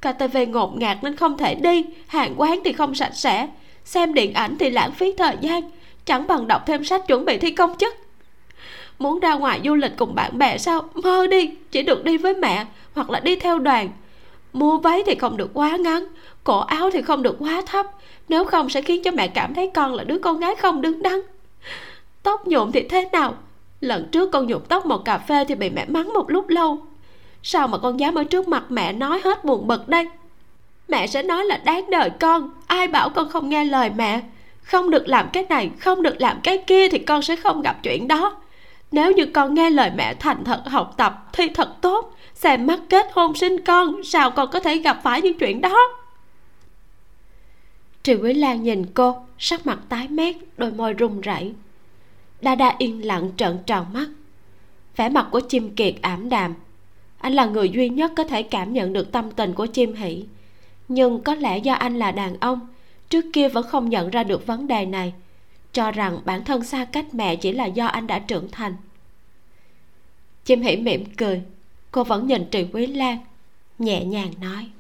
Ktv 0.01 0.37
ngột 0.49 0.77
ngạt 0.77 0.99
nên 1.03 1.17
không 1.17 1.37
thể 1.37 1.55
đi, 1.55 1.85
hàng 2.07 2.35
quán 2.37 2.61
thì 2.65 2.73
không 2.73 2.95
sạch 2.95 3.15
sẽ. 3.15 3.49
Xem 3.85 4.15
điện 4.15 4.33
ảnh 4.35 4.57
thì 4.59 4.71
lãng 4.71 4.93
phí 4.93 5.13
thời 5.13 5.37
gian, 5.41 5.71
chẳng 6.05 6.27
bằng 6.27 6.49
đọc 6.49 6.63
thêm 6.67 6.85
sách 6.85 7.07
chuẩn 7.07 7.25
bị 7.25 7.39
thi 7.39 7.51
công 7.51 7.77
chức 7.79 7.95
muốn 8.99 9.21
ra 9.21 9.35
ngoài 9.35 9.61
du 9.65 9.75
lịch 9.75 9.93
cùng 9.97 10.15
bạn 10.15 10.39
bè 10.39 10.59
sao? 10.59 10.89
Mơ 10.95 11.27
đi, 11.27 11.51
chỉ 11.71 11.83
được 11.83 12.05
đi 12.05 12.17
với 12.17 12.35
mẹ 12.35 12.65
hoặc 12.95 13.11
là 13.11 13.21
đi 13.21 13.37
theo 13.37 13.59
đoàn. 13.59 13.89
Mua 14.53 14.79
váy 14.79 15.03
thì 15.07 15.15
không 15.15 15.37
được 15.37 15.51
quá 15.55 15.77
ngắn 15.77 16.05
cổ 16.49 16.59
áo 16.59 16.91
thì 16.91 17.03
không 17.03 17.23
được 17.23 17.37
quá 17.39 17.63
thấp. 17.67 17.87
Nếu 18.29 18.45
không 18.45 18.69
sẽ 18.69 18.83
khiến 18.83 19.03
cho 19.03 19.11
mẹ 19.11 19.29
cảm 19.29 19.55
thấy 19.55 19.71
con 19.75 19.95
là 19.95 20.05
đứa 20.05 20.19
con 20.19 20.41
gái 20.41 20.55
không 20.55 20.83
đứng 20.83 21.03
đắn. 21.03 21.21
Tóc 22.23 22.47
nhuộm 22.47 22.73
thì 22.73 22.83
thế 22.83 23.09
nào? 23.13 23.35
Lần 23.81 24.09
trước 24.13 24.31
con 24.33 24.47
nhuộm 24.47 24.63
tóc 24.69 24.87
một 24.87 25.05
cà 25.05 25.19
phê 25.19 25.45
thì 25.45 25.55
bị 25.55 25.71
mẹ 25.71 25.85
mắng 25.89 26.13
một 26.13 26.31
lúc 26.31 26.49
lâu. 26.49 26.79
Sao 27.43 27.69
mà 27.69 27.79
con 27.79 28.01
dám 28.01 28.15
ở 28.15 28.25
trước 28.25 28.49
mặt 28.49 28.65
mẹ 28.69 28.93
nói 28.93 29.21
hết 29.25 29.45
buồn 29.45 29.67
bực 29.67 29.89
đây? 29.89 30.09
Mẹ 30.89 31.07
sẽ 31.07 31.23
nói 31.23 31.45
là 31.45 31.61
đáng 31.65 31.91
đời 31.91 32.11
con, 32.21 32.51
ai 32.67 32.89
bảo 32.89 33.11
con 33.11 33.29
không 33.29 33.49
nghe 33.49 33.65
lời 33.65 33.91
mẹ? 33.97 34.21
Không 34.63 34.91
được 34.91 35.09
làm 35.09 35.29
cái 35.33 35.47
này, 35.49 35.71
không 35.81 36.03
được 36.03 36.21
làm 36.21 36.41
cái 36.43 36.59
kia 36.59 36.89
thì 36.89 36.99
con 36.99 37.23
sẽ 37.23 37.37
không 37.37 37.63
gặp 37.63 37.77
chuyện 37.83 38.09
đó. 38.09 38.37
Nếu 38.93 39.13
như 39.13 39.27
con 39.27 39.55
nghe 39.55 39.71
lời 39.71 39.91
mẹ 39.97 40.15
thành 40.15 40.45
thật 40.45 40.63
học 40.67 40.95
tập, 40.97 41.25
thi 41.33 41.49
thật 41.49 41.69
tốt 41.81 42.15
xem 42.35 42.67
mắt 42.67 42.81
kết 42.89 43.07
hôn 43.13 43.35
sinh 43.35 43.65
con, 43.65 44.05
sao 44.05 44.31
con 44.31 44.51
có 44.51 44.61
thể 44.61 44.77
gặp 44.79 45.01
phải 45.03 45.23
những 45.23 45.39
chuyện 45.39 45.61
đó? 45.61 45.77
Trì 48.09 48.15
Quý 48.15 48.35
Lan 48.35 48.63
nhìn 48.63 48.87
cô, 48.95 49.17
sắc 49.39 49.67
mặt 49.67 49.79
tái 49.89 50.09
mét, 50.09 50.37
đôi 50.57 50.73
môi 50.73 50.93
run 50.93 51.21
rẩy. 51.21 51.53
Đa 52.41 52.55
đa 52.55 52.75
yên 52.79 53.07
lặng 53.07 53.31
trợn 53.37 53.59
tròn 53.67 53.87
mắt. 53.93 54.09
Vẻ 54.97 55.09
mặt 55.09 55.29
của 55.31 55.41
chim 55.41 55.75
kiệt 55.75 55.95
ảm 56.03 56.29
đạm. 56.29 56.55
Anh 57.19 57.33
là 57.33 57.47
người 57.47 57.71
duy 57.71 57.89
nhất 57.89 58.13
có 58.17 58.25
thể 58.25 58.43
cảm 58.43 58.73
nhận 58.73 58.93
được 58.93 59.13
tâm 59.13 59.31
tình 59.31 59.53
của 59.53 59.67
chim 59.67 59.95
hỷ. 59.95 60.25
Nhưng 60.89 61.23
có 61.23 61.35
lẽ 61.35 61.59
do 61.59 61.73
anh 61.73 61.99
là 61.99 62.13
đàn 62.13 62.41
ông, 62.41 62.69
trước 63.09 63.25
kia 63.33 63.49
vẫn 63.49 63.67
không 63.67 63.89
nhận 63.89 64.11
ra 64.11 64.25
được 64.25 64.47
vấn 64.47 64.67
đề 64.67 64.87
này, 64.87 65.13
cho 65.73 65.91
rằng 65.91 66.21
bản 66.25 66.45
thân 66.45 66.65
xa 66.65 66.85
cách 66.85 67.15
mẹ 67.15 67.37
chỉ 67.37 67.53
là 67.53 67.67
do 67.67 67.87
anh 67.87 68.07
đã 68.07 68.19
trưởng 68.19 68.51
thành. 68.51 68.77
Chim 70.45 70.63
hỷ 70.63 70.77
mỉm 70.77 71.05
cười. 71.17 71.43
Cô 71.91 72.05
vẫn 72.05 72.27
nhìn 72.27 72.45
trì 72.51 72.67
quý 72.73 72.87
lan, 72.87 73.19
nhẹ 73.79 74.05
nhàng 74.05 74.33
nói 74.41 74.71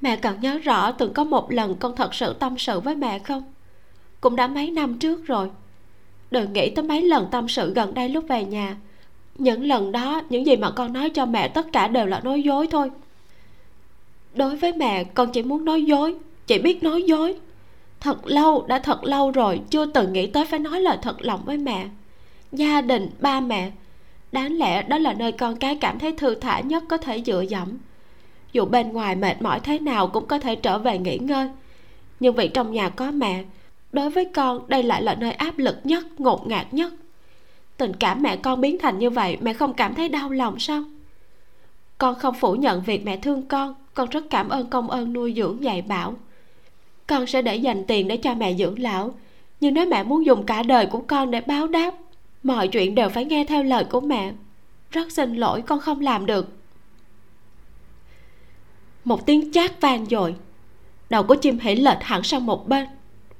mẹ 0.00 0.16
còn 0.16 0.40
nhớ 0.40 0.58
rõ 0.58 0.92
từng 0.92 1.12
có 1.12 1.24
một 1.24 1.52
lần 1.52 1.74
con 1.74 1.96
thật 1.96 2.14
sự 2.14 2.32
tâm 2.32 2.58
sự 2.58 2.80
với 2.80 2.96
mẹ 2.96 3.18
không? 3.18 3.42
Cũng 4.20 4.36
đã 4.36 4.46
mấy 4.46 4.70
năm 4.70 4.98
trước 4.98 5.26
rồi. 5.26 5.50
Đừng 6.30 6.52
nghĩ 6.52 6.70
tới 6.70 6.84
mấy 6.84 7.02
lần 7.02 7.26
tâm 7.30 7.48
sự 7.48 7.74
gần 7.74 7.94
đây 7.94 8.08
lúc 8.08 8.24
về 8.28 8.44
nhà. 8.44 8.76
Những 9.38 9.64
lần 9.64 9.92
đó, 9.92 10.22
những 10.30 10.46
gì 10.46 10.56
mà 10.56 10.70
con 10.70 10.92
nói 10.92 11.10
cho 11.10 11.26
mẹ 11.26 11.48
tất 11.48 11.66
cả 11.72 11.88
đều 11.88 12.06
là 12.06 12.20
nói 12.20 12.42
dối 12.42 12.66
thôi. 12.70 12.90
Đối 14.34 14.56
với 14.56 14.72
mẹ, 14.72 15.04
con 15.04 15.32
chỉ 15.32 15.42
muốn 15.42 15.64
nói 15.64 15.82
dối, 15.82 16.16
chỉ 16.46 16.58
biết 16.58 16.82
nói 16.82 17.02
dối. 17.02 17.34
Thật 18.00 18.26
lâu, 18.26 18.64
đã 18.68 18.78
thật 18.78 19.04
lâu 19.04 19.30
rồi, 19.30 19.60
chưa 19.70 19.86
từng 19.86 20.12
nghĩ 20.12 20.26
tới 20.26 20.44
phải 20.44 20.58
nói 20.58 20.80
lời 20.80 20.96
thật 21.02 21.16
lòng 21.20 21.40
với 21.44 21.58
mẹ. 21.58 21.88
Gia 22.52 22.80
đình, 22.80 23.10
ba 23.20 23.40
mẹ, 23.40 23.70
đáng 24.32 24.58
lẽ 24.58 24.82
đó 24.82 24.98
là 24.98 25.12
nơi 25.12 25.32
con 25.32 25.56
cái 25.56 25.76
cảm 25.76 25.98
thấy 25.98 26.12
thư 26.12 26.34
thả 26.34 26.60
nhất 26.60 26.84
có 26.88 26.96
thể 26.96 27.22
dựa 27.26 27.40
dẫm 27.40 27.78
dù 28.52 28.64
bên 28.64 28.92
ngoài 28.92 29.16
mệt 29.16 29.42
mỏi 29.42 29.60
thế 29.60 29.78
nào 29.78 30.06
cũng 30.06 30.26
có 30.26 30.38
thể 30.38 30.56
trở 30.56 30.78
về 30.78 30.98
nghỉ 30.98 31.18
ngơi. 31.18 31.48
Nhưng 32.20 32.34
vì 32.34 32.48
trong 32.48 32.72
nhà 32.72 32.88
có 32.88 33.10
mẹ, 33.10 33.44
đối 33.92 34.10
với 34.10 34.24
con, 34.24 34.68
đây 34.68 34.82
lại 34.82 35.02
là 35.02 35.14
nơi 35.14 35.32
áp 35.32 35.58
lực 35.58 35.76
nhất, 35.84 36.20
ngột 36.20 36.46
ngạt 36.46 36.74
nhất. 36.74 36.92
Tình 37.76 37.96
cảm 37.96 38.22
mẹ 38.22 38.36
con 38.36 38.60
biến 38.60 38.78
thành 38.78 38.98
như 38.98 39.10
vậy, 39.10 39.38
mẹ 39.40 39.52
không 39.52 39.74
cảm 39.74 39.94
thấy 39.94 40.08
đau 40.08 40.30
lòng 40.30 40.58
sao? 40.58 40.82
Con 41.98 42.14
không 42.14 42.34
phủ 42.34 42.54
nhận 42.54 42.82
việc 42.82 43.04
mẹ 43.04 43.16
thương 43.16 43.42
con 43.42 43.74
con 43.94 44.08
rất 44.08 44.24
cảm 44.30 44.48
ơn 44.48 44.66
công 44.66 44.90
ơn 44.90 45.12
nuôi 45.12 45.34
dưỡng 45.36 45.62
dạy 45.62 45.82
bảo. 45.82 46.14
Con 47.06 47.26
sẽ 47.26 47.42
để 47.42 47.56
dành 47.56 47.84
tiền 47.84 48.08
để 48.08 48.16
cho 48.16 48.34
mẹ 48.34 48.54
dưỡng 48.54 48.78
lão, 48.78 49.14
nhưng 49.60 49.74
nếu 49.74 49.86
mẹ 49.86 50.02
muốn 50.02 50.26
dùng 50.26 50.46
cả 50.46 50.62
đời 50.62 50.86
của 50.86 51.00
con 51.06 51.30
để 51.30 51.40
báo 51.40 51.66
đáp, 51.66 51.94
mọi 52.42 52.68
chuyện 52.68 52.94
đều 52.94 53.08
phải 53.08 53.24
nghe 53.24 53.44
theo 53.44 53.62
lời 53.62 53.84
của 53.84 54.00
mẹ. 54.00 54.32
Rất 54.90 55.12
xin 55.12 55.34
lỗi, 55.34 55.62
con 55.62 55.80
không 55.80 56.00
làm 56.00 56.26
được 56.26 56.59
một 59.10 59.26
tiếng 59.26 59.52
chát 59.52 59.80
vang 59.80 60.06
dội. 60.06 60.34
Đầu 61.10 61.22
của 61.22 61.34
chim 61.34 61.58
hỉ 61.58 61.74
lệch 61.74 62.02
hẳn 62.02 62.22
sang 62.22 62.46
một 62.46 62.68
bên. 62.68 62.86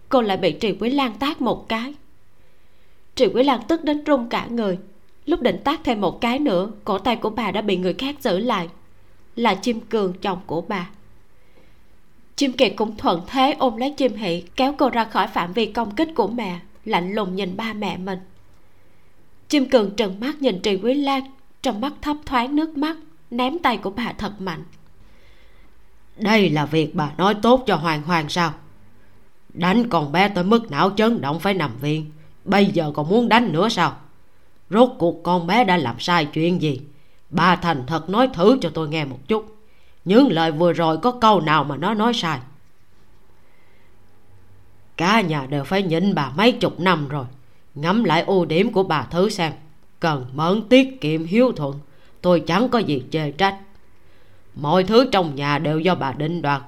Cô 0.09 0.23
lại 0.23 0.37
bị 0.37 0.53
trì 0.53 0.73
quý 0.73 0.91
lan 0.91 1.13
tát 1.19 1.41
một 1.41 1.69
cái. 1.69 1.95
Trì 3.15 3.27
quý 3.27 3.43
lan 3.43 3.61
tức 3.69 3.85
đến 3.85 4.05
run 4.05 4.29
cả 4.29 4.47
người. 4.47 4.79
Lúc 5.27 5.41
định 5.41 5.59
tát 5.65 5.85
thêm 5.85 6.01
một 6.01 6.21
cái 6.21 6.39
nữa, 6.39 6.71
cổ 6.85 6.99
tay 6.99 7.17
của 7.17 7.31
bà 7.31 7.51
đã 7.51 7.61
bị 7.61 7.77
người 7.77 7.95
khác 7.95 8.17
giữ 8.21 8.39
lại. 8.39 8.69
Là 9.37 9.55
chim 9.55 9.81
cường 9.81 10.13
chồng 10.13 10.39
của 10.47 10.61
bà. 10.61 10.91
Chim 12.37 12.53
kiệt 12.53 12.73
cũng 12.77 12.97
thuận 12.97 13.21
thế 13.27 13.57
ôm 13.59 13.77
lấy 13.77 13.91
chim 13.91 14.15
hỷ 14.15 14.43
kéo 14.57 14.75
cô 14.79 14.89
ra 14.89 15.05
khỏi 15.05 15.27
phạm 15.27 15.53
vi 15.53 15.67
công 15.67 15.95
kích 15.95 16.09
của 16.15 16.29
mẹ, 16.29 16.59
lạnh 16.85 17.15
lùng 17.15 17.37
nhìn 17.37 17.57
ba 17.57 17.73
mẹ 17.73 17.97
mình. 17.97 18.19
Chim 19.49 19.69
cường 19.69 19.91
trừng 19.97 20.21
mắt 20.21 20.43
nhìn 20.43 20.61
trì 20.63 20.77
quý 20.77 20.95
lan, 20.95 21.23
trong 21.63 21.81
mắt 21.81 21.93
thấp 22.03 22.17
thoáng 22.27 22.57
nước 22.57 22.79
mắt, 22.79 22.97
ném 23.31 23.59
tay 23.59 23.77
của 23.77 23.91
bà 23.91 24.13
thật 24.19 24.41
mạnh 24.41 24.63
đây 26.23 26.51
là 26.51 26.67
việc 26.67 26.95
bà 26.95 27.11
nói 27.17 27.35
tốt 27.35 27.63
cho 27.67 27.77
hoàng 27.77 28.03
hoàng 28.03 28.29
sao? 28.29 28.53
Đánh 29.53 29.89
con 29.89 30.13
bé 30.13 30.29
tới 30.29 30.45
mức 30.45 30.71
não 30.71 30.91
chấn 30.91 31.21
động 31.21 31.39
phải 31.39 31.55
nằm 31.55 31.77
viện. 31.81 32.11
Bây 32.45 32.67
giờ 32.67 32.93
còn 32.95 33.09
muốn 33.09 33.29
đánh 33.29 33.53
nữa 33.53 33.69
sao? 33.69 33.97
Rốt 34.71 34.91
cuộc 34.99 35.23
con 35.23 35.47
bé 35.47 35.65
đã 35.65 35.77
làm 35.77 36.01
sai 36.01 36.25
chuyện 36.25 36.63
gì? 36.63 36.81
Bà 37.31 37.57
thành 37.57 37.85
thật 37.87 38.11
nói 38.11 38.29
thử 38.35 38.59
cho 38.61 38.71
tôi 38.75 38.89
nghe 38.89 39.05
một 39.05 39.19
chút. 39.29 39.57
Những 40.05 40.33
lời 40.33 40.53
vừa 40.53 40.73
rồi 40.73 40.99
có 40.99 41.11
câu 41.11 41.41
nào 41.41 41.65
mà 41.65 41.77
nó 41.77 41.95
nói 41.95 42.15
sai? 42.15 42.39
Cả 44.97 45.21
nhà 45.21 45.47
đều 45.47 45.65
phải 45.65 45.83
nhịn 45.83 46.15
bà 46.15 46.33
mấy 46.37 46.53
chục 46.53 46.81
năm 46.81 47.09
rồi. 47.09 47.25
Ngắm 47.75 48.05
lại 48.05 48.23
ưu 48.23 48.45
điểm 48.45 48.73
của 48.73 48.83
bà 48.83 49.07
thứ 49.11 49.31
xem. 49.31 49.53
Cần 50.01 50.27
mẫn 50.35 50.69
tiết 50.69 51.01
kiệm 51.01 51.25
hiếu 51.25 51.53
thuận. 51.53 51.79
Tôi 52.23 52.41
chẳng 52.41 52.69
có 52.69 52.79
gì 52.79 53.03
chê 53.11 53.31
trách 53.31 53.59
mọi 54.55 54.85
thứ 54.85 55.09
trong 55.12 55.35
nhà 55.35 55.59
đều 55.59 55.78
do 55.78 55.94
bà 55.94 56.12
định 56.12 56.43
đoạt. 56.43 56.62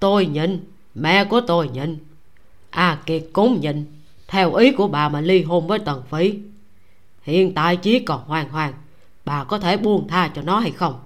Tôi 0.00 0.26
nhịn 0.26 0.64
mẹ 0.94 1.24
của 1.24 1.40
tôi 1.40 1.68
nhịn 1.68 1.98
a 2.70 2.98
kiệt 3.06 3.22
cũng 3.32 3.60
nhịn 3.60 3.86
theo 4.28 4.54
ý 4.54 4.72
của 4.72 4.88
bà 4.88 5.08
mà 5.08 5.20
ly 5.20 5.42
hôn 5.42 5.66
với 5.66 5.78
tần 5.78 6.02
phí. 6.10 6.38
Hiện 7.22 7.54
tại 7.54 7.76
chỉ 7.76 7.98
còn 7.98 8.24
hoang 8.26 8.48
hoang, 8.48 8.72
bà 9.24 9.44
có 9.44 9.58
thể 9.58 9.76
buông 9.76 10.08
tha 10.08 10.30
cho 10.34 10.42
nó 10.42 10.58
hay 10.58 10.70
không? 10.70 11.00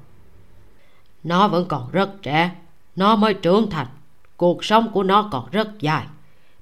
Nó 1.24 1.48
vẫn 1.48 1.66
còn 1.68 1.90
rất 1.93 2.22
trẻ, 2.22 2.51
nó 2.97 3.16
mới 3.16 3.35
trưởng 3.35 3.70
thành, 3.70 3.86
cuộc 4.36 4.64
sống 4.64 4.90
của 4.93 5.02
nó 5.02 5.28
còn 5.32 5.51
rất 5.51 5.81
dài. 5.81 6.06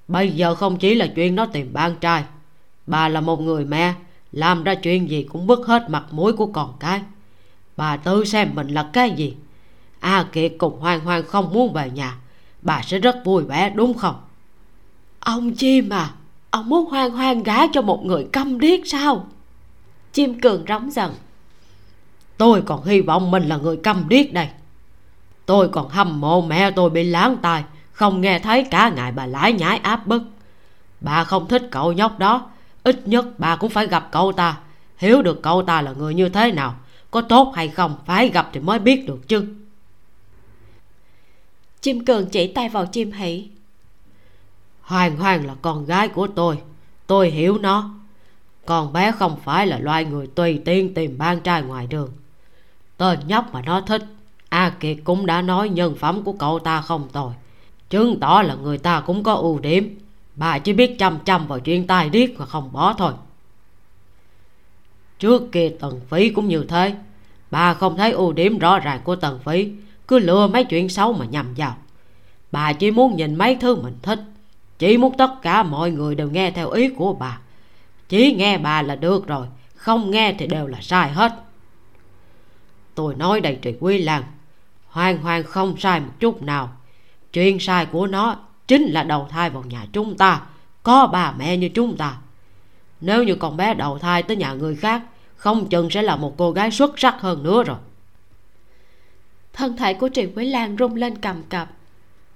Bây 0.08 0.30
giờ 0.30 0.54
không 0.54 0.78
chỉ 0.78 0.94
là 0.94 1.06
chuyện 1.06 1.36
nó 1.36 1.46
tìm 1.46 1.72
bạn 1.72 1.96
trai, 2.00 2.24
bà 2.86 3.08
là 3.08 3.20
một 3.20 3.40
người 3.40 3.64
mẹ, 3.64 3.94
làm 4.32 4.64
ra 4.64 4.74
chuyện 4.74 5.10
gì 5.10 5.22
cũng 5.22 5.46
bứt 5.46 5.66
hết 5.66 5.90
mặt 5.90 6.04
mũi 6.10 6.32
của 6.32 6.46
con 6.46 6.74
cái 6.80 7.00
bà 7.82 7.96
tự 7.96 8.24
xem 8.24 8.50
mình 8.54 8.68
là 8.68 8.90
cái 8.92 9.10
gì? 9.10 9.36
A 10.00 10.24
kiệt 10.32 10.52
cùng 10.58 10.80
hoang 10.80 11.00
hoang 11.00 11.26
không 11.26 11.52
muốn 11.52 11.72
về 11.72 11.90
nhà, 11.90 12.16
bà 12.62 12.82
sẽ 12.82 12.98
rất 12.98 13.16
vui 13.24 13.44
vẻ, 13.44 13.70
đúng 13.70 13.94
không? 13.94 14.20
Ông 15.20 15.54
chim 15.54 15.90
à 15.90 16.10
ông 16.50 16.68
muốn 16.68 16.90
hoang 16.90 17.10
hoang 17.10 17.42
gả 17.42 17.66
cho 17.66 17.82
một 17.82 18.04
người 18.04 18.26
câm 18.32 18.60
điếc 18.60 18.80
sao? 18.86 19.26
Chim 20.12 20.40
cường 20.40 20.64
rống 20.68 20.90
giận. 20.90 21.14
Tôi 22.36 22.62
còn 22.66 22.84
hy 22.84 23.00
vọng 23.00 23.30
mình 23.30 23.48
là 23.48 23.56
người 23.56 23.76
câm 23.76 24.08
điếc 24.08 24.32
đây. 24.32 24.48
Tôi 25.46 25.68
còn 25.68 25.88
hâm 25.88 26.20
mộ 26.20 26.40
mẹ 26.40 26.70
tôi 26.70 26.90
bị 26.90 27.04
láng 27.04 27.36
tai 27.42 27.64
không 27.92 28.20
nghe 28.20 28.38
thấy 28.38 28.64
cả 28.64 28.88
ngày 28.88 29.12
bà 29.12 29.26
lái 29.26 29.52
nhái 29.52 29.78
áp 29.78 30.06
bức. 30.06 30.22
Bà 31.00 31.24
không 31.24 31.48
thích 31.48 31.68
cậu 31.70 31.92
nhóc 31.92 32.18
đó, 32.18 32.50
ít 32.82 33.08
nhất 33.08 33.38
bà 33.38 33.56
cũng 33.56 33.70
phải 33.70 33.86
gặp 33.86 34.08
cậu 34.10 34.32
ta, 34.32 34.56
hiểu 34.96 35.22
được 35.22 35.42
cậu 35.42 35.62
ta 35.62 35.82
là 35.82 35.92
người 35.92 36.14
như 36.14 36.28
thế 36.28 36.52
nào 36.52 36.74
có 37.12 37.20
tốt 37.20 37.52
hay 37.56 37.68
không 37.68 37.96
phải 38.06 38.28
gặp 38.28 38.50
thì 38.52 38.60
mới 38.60 38.78
biết 38.78 39.06
được 39.06 39.28
chứ. 39.28 39.46
Chim 41.80 42.04
cường 42.04 42.26
chỉ 42.26 42.46
tay 42.46 42.68
vào 42.68 42.86
chim 42.86 43.12
hỷ. 43.12 43.48
Hoàng 44.82 45.16
hoàng 45.16 45.46
là 45.46 45.54
con 45.62 45.86
gái 45.86 46.08
của 46.08 46.26
tôi. 46.26 46.58
Tôi 47.06 47.30
hiểu 47.30 47.58
nó. 47.58 47.90
Con 48.66 48.92
bé 48.92 49.12
không 49.12 49.36
phải 49.44 49.66
là 49.66 49.78
loài 49.78 50.04
người 50.04 50.26
tùy 50.26 50.62
tiện 50.64 50.94
tìm 50.94 51.18
ban 51.18 51.40
trai 51.40 51.62
ngoài 51.62 51.86
đường. 51.86 52.10
Tên 52.96 53.18
nhóc 53.26 53.52
mà 53.52 53.62
nó 53.62 53.80
thích 53.80 54.04
a 54.48 54.70
kiệt 54.70 54.96
cũng 55.04 55.26
đã 55.26 55.42
nói 55.42 55.68
nhân 55.68 55.94
phẩm 55.94 56.22
của 56.22 56.32
cậu 56.32 56.58
ta 56.58 56.80
không 56.80 57.08
tồi. 57.12 57.32
Chứng 57.90 58.20
tỏ 58.20 58.42
là 58.42 58.54
người 58.54 58.78
ta 58.78 59.00
cũng 59.00 59.22
có 59.22 59.34
ưu 59.34 59.58
điểm. 59.58 59.98
Bà 60.34 60.58
chỉ 60.58 60.72
biết 60.72 60.98
chăm 60.98 61.18
chăm 61.24 61.46
vào 61.46 61.60
chuyện 61.60 61.86
tai 61.86 62.10
điếc 62.10 62.38
mà 62.38 62.46
không 62.46 62.72
bỏ 62.72 62.92
thôi 62.92 63.12
trước 65.22 65.52
kia 65.52 65.72
tần 65.80 66.00
phí 66.10 66.28
cũng 66.30 66.48
như 66.48 66.64
thế. 66.68 66.94
Bà 67.50 67.74
không 67.74 67.96
thấy 67.96 68.12
ưu 68.12 68.32
điểm 68.32 68.58
rõ 68.58 68.78
ràng 68.78 69.00
của 69.04 69.16
tần 69.16 69.38
phí 69.44 69.72
cứ 70.08 70.18
lừa 70.18 70.46
mấy 70.46 70.64
chuyện 70.64 70.88
xấu 70.88 71.12
mà 71.12 71.24
nhầm 71.24 71.54
vào. 71.56 71.76
Bà 72.52 72.72
chỉ 72.72 72.90
muốn 72.90 73.16
nhìn 73.16 73.34
mấy 73.34 73.56
thứ 73.56 73.76
mình 73.76 73.96
thích 74.02 74.18
chỉ 74.78 74.98
muốn 74.98 75.16
tất 75.16 75.42
cả 75.42 75.62
mọi 75.62 75.90
người 75.90 76.14
đều 76.14 76.30
nghe 76.30 76.50
theo 76.50 76.70
ý 76.70 76.88
của 76.88 77.12
bà. 77.12 77.38
Chỉ 78.08 78.34
nghe 78.34 78.58
bà 78.58 78.82
là 78.82 78.96
được 78.96 79.26
rồi 79.26 79.46
không 79.74 80.10
nghe 80.10 80.34
thì 80.38 80.46
đều 80.46 80.66
là 80.66 80.78
sai 80.80 81.10
hết. 81.10 81.32
Tôi 82.94 83.14
nói 83.14 83.40
đầy 83.40 83.58
trì 83.62 83.74
quy 83.80 83.98
làng, 83.98 84.22
hoàn 84.86 85.18
hoàn 85.18 85.42
không 85.42 85.76
sai 85.78 86.00
một 86.00 86.12
chút 86.20 86.42
nào. 86.42 86.72
Chuyện 87.32 87.60
sai 87.60 87.86
của 87.86 88.06
nó 88.06 88.36
chính 88.68 88.82
là 88.82 89.02
đầu 89.02 89.28
thai 89.30 89.50
vào 89.50 89.62
nhà 89.62 89.86
chúng 89.92 90.16
ta 90.16 90.42
có 90.82 91.06
bà 91.06 91.32
mẹ 91.38 91.56
như 91.56 91.68
chúng 91.68 91.96
ta. 91.96 92.16
Nếu 93.00 93.24
như 93.24 93.34
con 93.34 93.56
bé 93.56 93.74
đầu 93.74 93.98
thai 93.98 94.22
tới 94.22 94.36
nhà 94.36 94.52
người 94.52 94.76
khác 94.76 95.02
không 95.42 95.68
chừng 95.68 95.90
sẽ 95.90 96.02
là 96.02 96.16
một 96.16 96.34
cô 96.36 96.50
gái 96.50 96.70
xuất 96.70 96.98
sắc 96.98 97.20
hơn 97.20 97.42
nữa 97.42 97.62
rồi. 97.62 97.76
Thân 99.52 99.76
thể 99.76 99.94
của 99.94 100.08
trì 100.08 100.26
Quế 100.26 100.44
lan 100.44 100.76
rung 100.78 100.94
lên 100.94 101.18
cầm 101.18 101.42
cập. 101.48 101.70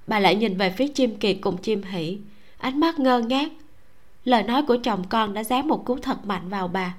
Bà 0.06 0.18
lại 0.18 0.36
nhìn 0.36 0.56
về 0.56 0.70
phía 0.70 0.88
chim 0.88 1.16
kiệt 1.16 1.36
cùng 1.40 1.56
chim 1.56 1.82
Hỉ 1.82 2.18
ánh 2.58 2.80
mắt 2.80 2.98
ngơ 2.98 3.18
ngác. 3.18 3.52
Lời 4.24 4.42
nói 4.42 4.62
của 4.62 4.76
chồng 4.76 5.04
con 5.08 5.34
đã 5.34 5.44
dán 5.44 5.68
một 5.68 5.84
cú 5.84 5.96
thật 5.96 6.26
mạnh 6.26 6.48
vào 6.48 6.68
bà. 6.68 6.94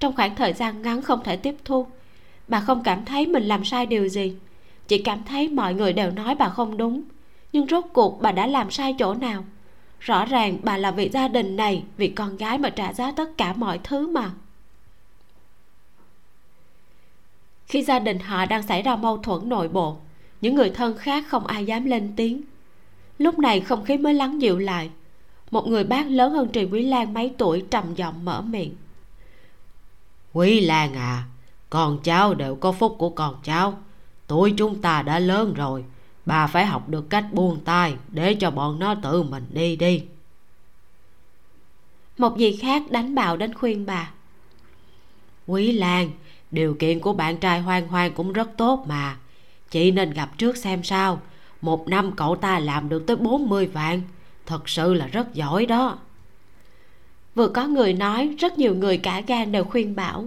Trong 0.00 0.16
khoảng 0.16 0.34
thời 0.34 0.52
gian 0.52 0.82
ngắn 0.82 1.02
không 1.02 1.24
thể 1.24 1.36
tiếp 1.36 1.54
thu, 1.64 1.86
bà 2.48 2.60
không 2.60 2.82
cảm 2.82 3.04
thấy 3.04 3.26
mình 3.26 3.44
làm 3.44 3.64
sai 3.64 3.86
điều 3.86 4.08
gì. 4.08 4.36
Chỉ 4.88 4.98
cảm 4.98 5.24
thấy 5.24 5.48
mọi 5.48 5.74
người 5.74 5.92
đều 5.92 6.10
nói 6.10 6.34
bà 6.34 6.48
không 6.48 6.76
đúng. 6.76 7.02
Nhưng 7.52 7.66
rốt 7.66 7.84
cuộc 7.92 8.22
bà 8.22 8.32
đã 8.32 8.46
làm 8.46 8.70
sai 8.70 8.94
chỗ 8.98 9.14
nào? 9.14 9.44
Rõ 10.00 10.24
ràng 10.24 10.58
bà 10.62 10.76
là 10.76 10.90
vì 10.90 11.08
gia 11.08 11.28
đình 11.28 11.56
này 11.56 11.84
vì 11.96 12.08
con 12.08 12.36
gái 12.36 12.58
mà 12.58 12.70
trả 12.70 12.92
giá 12.92 13.12
tất 13.12 13.38
cả 13.38 13.52
mọi 13.52 13.80
thứ 13.84 14.08
mà. 14.08 14.30
Khi 17.66 17.82
gia 17.82 17.98
đình 17.98 18.18
họ 18.18 18.46
đang 18.46 18.62
xảy 18.62 18.82
ra 18.82 18.96
mâu 18.96 19.18
thuẫn 19.18 19.48
nội 19.48 19.68
bộ 19.68 19.96
những 20.40 20.54
người 20.54 20.70
thân 20.70 20.98
khác 20.98 21.24
không 21.28 21.46
ai 21.46 21.64
dám 21.64 21.84
lên 21.84 22.12
tiếng. 22.16 22.42
Lúc 23.18 23.38
này 23.38 23.60
không 23.60 23.84
khí 23.84 23.98
mới 23.98 24.14
lắng 24.14 24.42
dịu 24.42 24.58
lại. 24.58 24.90
Một 25.50 25.66
người 25.66 25.84
bác 25.84 26.06
lớn 26.06 26.32
hơn 26.32 26.48
trì 26.48 26.64
quý 26.64 26.82
lan 26.82 27.14
mấy 27.14 27.34
tuổi 27.38 27.64
trầm 27.70 27.94
giọng 27.94 28.24
mở 28.24 28.40
miệng. 28.40 28.74
Quý 30.32 30.60
lan 30.60 30.94
à 30.94 31.24
con 31.70 31.98
cháu 32.02 32.34
đều 32.34 32.54
có 32.54 32.72
phúc 32.72 32.96
của 32.98 33.10
con 33.10 33.34
cháu. 33.42 33.78
Tuổi 34.26 34.54
chúng 34.56 34.82
ta 34.82 35.02
đã 35.02 35.18
lớn 35.18 35.54
rồi 35.54 35.84
bà 36.26 36.46
phải 36.46 36.66
học 36.66 36.88
được 36.88 37.10
cách 37.10 37.24
buông 37.32 37.60
tay 37.64 37.96
để 38.08 38.34
cho 38.34 38.50
bọn 38.50 38.78
nó 38.78 38.94
tự 38.94 39.22
mình 39.22 39.46
đi 39.50 39.76
đi. 39.76 40.02
Một 42.18 42.38
gì 42.38 42.56
khác 42.56 42.82
đánh 42.90 43.14
bạo 43.14 43.36
đến 43.36 43.54
khuyên 43.54 43.86
bà. 43.86 44.10
Quý 45.46 45.72
lan 45.72 46.10
điều 46.50 46.74
kiện 46.74 47.00
của 47.00 47.12
bạn 47.12 47.36
trai 47.36 47.60
hoang 47.60 47.88
hoang 47.88 48.12
cũng 48.12 48.32
rất 48.32 48.56
tốt 48.56 48.84
mà. 48.88 49.16
Chị 49.70 49.90
nên 49.90 50.10
gặp 50.10 50.38
trước 50.38 50.56
xem 50.56 50.82
sao. 50.82 51.20
Một 51.60 51.88
năm 51.88 52.12
cậu 52.16 52.36
ta 52.36 52.58
làm 52.58 52.88
được 52.88 53.06
tới 53.06 53.16
40 53.16 53.66
vạn. 53.66 54.02
Thật 54.46 54.68
sự 54.68 54.94
là 54.94 55.06
rất 55.06 55.34
giỏi 55.34 55.66
đó. 55.66 55.98
Vừa 57.34 57.48
có 57.48 57.66
người 57.66 57.92
nói, 57.92 58.34
rất 58.38 58.58
nhiều 58.58 58.74
người 58.74 58.98
cả 58.98 59.20
gan 59.26 59.52
đều 59.52 59.64
khuyên 59.64 59.96
bảo. 59.96 60.24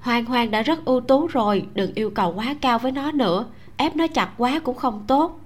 Hoang 0.00 0.24
hoang 0.24 0.50
đã 0.50 0.62
rất 0.62 0.84
ưu 0.84 1.00
tú 1.00 1.26
rồi, 1.26 1.66
đừng 1.74 1.94
yêu 1.94 2.10
cầu 2.10 2.32
quá 2.32 2.56
cao 2.60 2.78
với 2.78 2.92
nó 2.92 3.12
nữa. 3.12 3.46
Ép 3.76 3.96
nó 3.96 4.06
chặt 4.06 4.30
quá 4.36 4.58
cũng 4.58 4.76
không 4.76 5.04
tốt. 5.06 5.40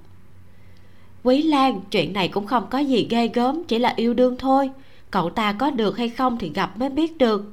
Quý 1.22 1.42
lan, 1.42 1.80
chuyện 1.90 2.12
này 2.12 2.28
cũng 2.28 2.46
không 2.46 2.66
có 2.70 2.78
gì 2.78 3.06
ghê 3.10 3.28
gớm, 3.28 3.64
chỉ 3.64 3.78
là 3.78 3.92
yêu 3.96 4.14
đương 4.14 4.36
thôi. 4.38 4.70
Cậu 5.10 5.30
ta 5.30 5.52
có 5.52 5.70
được 5.70 5.98
hay 5.98 6.08
không 6.08 6.38
thì 6.38 6.50
gặp 6.54 6.78
mới 6.78 6.88
biết 6.88 7.18
được 7.18 7.52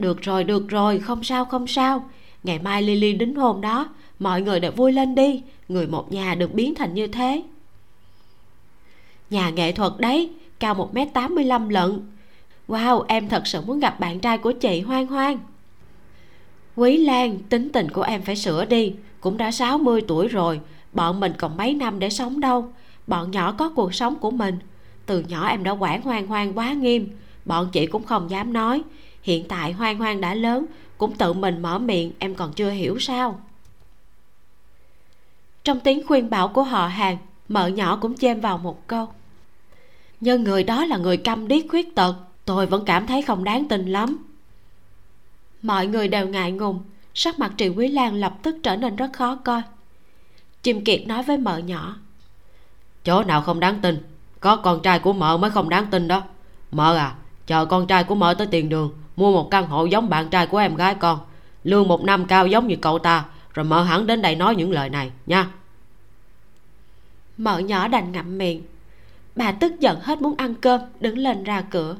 được 0.00 0.22
rồi 0.22 0.44
được 0.44 0.68
rồi, 0.68 0.98
không 0.98 1.24
sao 1.24 1.44
không 1.44 1.66
sao. 1.66 2.10
Ngày 2.42 2.58
mai 2.58 2.82
lily 2.82 3.12
đính 3.12 3.34
hôn 3.34 3.60
đó. 3.60 3.88
Mọi 4.18 4.42
người 4.42 4.60
đều 4.60 4.72
vui 4.72 4.92
lên 4.92 5.14
đi. 5.14 5.42
Người 5.68 5.86
một 5.86 6.12
nhà 6.12 6.34
được 6.34 6.54
biến 6.54 6.74
thành 6.74 6.94
như 6.94 7.06
thế. 7.06 7.42
Nhà 9.30 9.50
nghệ 9.50 9.72
thuật 9.72 9.92
đấy, 9.98 10.30
cao 10.58 10.74
một 10.74 10.94
m 10.94 10.98
tám 11.14 11.34
mươi 11.34 11.44
lăm 11.44 11.68
lận. 11.68 12.00
Wow, 12.68 13.04
em 13.08 13.28
thật 13.28 13.46
sự 13.46 13.60
muốn 13.60 13.80
gặp 13.80 14.00
bạn 14.00 14.20
trai 14.20 14.38
của 14.38 14.52
chị 14.52 14.80
hoang 14.80 15.06
hoang. 15.06 15.38
Quý 16.76 16.96
lan, 16.96 17.38
tính 17.38 17.68
tình 17.72 17.90
của 17.90 18.02
em 18.02 18.22
phải 18.22 18.36
sửa 18.36 18.64
đi. 18.64 18.94
Cũng 19.20 19.36
đã 19.36 19.50
60 19.50 20.00
tuổi 20.08 20.28
rồi. 20.28 20.60
Bọn 20.92 21.20
mình 21.20 21.32
còn 21.38 21.56
mấy 21.56 21.74
năm 21.74 21.98
để 21.98 22.10
sống 22.10 22.40
đâu. 22.40 22.72
Bọn 23.06 23.30
nhỏ 23.30 23.52
có 23.52 23.68
cuộc 23.68 23.94
sống 23.94 24.16
của 24.16 24.30
mình. 24.30 24.58
Từ 25.06 25.20
nhỏ 25.28 25.48
em 25.48 25.64
đã 25.64 25.70
quản 25.70 26.02
hoang 26.02 26.26
hoang 26.26 26.58
quá 26.58 26.72
nghiêm. 26.72 27.08
Bọn 27.44 27.68
chị 27.72 27.86
cũng 27.86 28.04
không 28.04 28.30
dám 28.30 28.52
nói 28.52 28.82
hiện 29.22 29.48
tại 29.48 29.72
hoang 29.72 29.98
hoang 29.98 30.20
đã 30.20 30.34
lớn, 30.34 30.66
cũng 30.98 31.16
tự 31.16 31.32
mình 31.32 31.62
mở 31.62 31.78
miệng, 31.78 32.12
em 32.18 32.34
còn 32.34 32.52
chưa 32.52 32.70
hiểu 32.70 32.98
sao? 32.98 33.40
Trong 35.64 35.80
tiếng 35.80 36.06
khuyên 36.06 36.30
bảo 36.30 36.48
của 36.48 36.62
họ 36.62 36.86
hàng, 36.86 37.18
mợ 37.48 37.66
nhỏ 37.66 37.98
cũng 38.00 38.16
chêm 38.16 38.40
vào 38.40 38.58
một 38.58 38.86
câu. 38.86 39.08
Nhưng 40.20 40.44
người 40.44 40.64
đó 40.64 40.84
là 40.84 40.96
người 40.96 41.16
câm 41.16 41.48
điếc 41.48 41.64
khuyết 41.68 41.94
tật, 41.94 42.14
tôi 42.44 42.66
vẫn 42.66 42.84
cảm 42.84 43.06
thấy 43.06 43.22
không 43.22 43.44
đáng 43.44 43.68
tin 43.68 43.86
lắm. 43.86 44.18
Mọi 45.62 45.86
người 45.86 46.08
đều 46.08 46.28
ngại 46.28 46.52
ngùng, 46.52 46.84
sắc 47.14 47.38
mặt 47.38 47.52
triệu 47.56 47.74
quý 47.76 47.88
lan 47.88 48.14
lập 48.14 48.34
tức 48.42 48.56
trở 48.62 48.76
nên 48.76 48.96
rất 48.96 49.12
khó 49.12 49.36
coi. 49.36 49.62
Chim 50.62 50.84
kiệt 50.84 51.06
nói 51.06 51.22
với 51.22 51.38
mợ 51.38 51.58
nhỏ, 51.58 51.96
chỗ 53.04 53.24
nào 53.24 53.42
không 53.42 53.60
đáng 53.60 53.80
tin? 53.80 54.02
Có 54.40 54.56
con 54.56 54.82
trai 54.82 54.98
của 54.98 55.12
mợ 55.12 55.36
mới 55.36 55.50
không 55.50 55.68
đáng 55.68 55.86
tin 55.90 56.08
đó. 56.08 56.22
Mợ 56.70 56.96
à 56.96 57.14
chờ 57.46 57.64
con 57.64 57.86
trai 57.86 58.04
của 58.04 58.14
mợ 58.14 58.34
tới 58.34 58.46
tiền 58.46 58.68
đường 58.68 58.92
mua 59.16 59.32
một 59.32 59.50
căn 59.50 59.66
hộ 59.66 59.84
giống 59.84 60.08
bạn 60.08 60.28
trai 60.28 60.46
của 60.46 60.58
em 60.58 60.74
gái 60.74 60.94
con. 60.94 61.18
Lương 61.64 61.88
một 61.88 62.04
năm 62.04 62.26
cao 62.26 62.46
giống 62.46 62.66
như 62.66 62.76
cậu 62.76 62.98
ta. 62.98 63.24
Rồi 63.54 63.64
mở 63.64 63.82
hẳn 63.82 64.06
đến 64.06 64.22
đây 64.22 64.36
nói 64.36 64.56
những 64.56 64.72
lời 64.72 64.90
này, 64.90 65.10
nha. 65.26 65.50
Mợ 67.36 67.58
nhỏ 67.58 67.88
đành 67.88 68.12
ngậm 68.12 68.38
miệng. 68.38 68.62
Bà 69.36 69.52
tức 69.52 69.80
giận 69.80 69.98
hết 70.02 70.22
muốn 70.22 70.34
ăn 70.36 70.54
cơm, 70.54 70.80
đứng 71.00 71.18
lên 71.18 71.44
ra 71.44 71.62
cửa. 71.70 71.96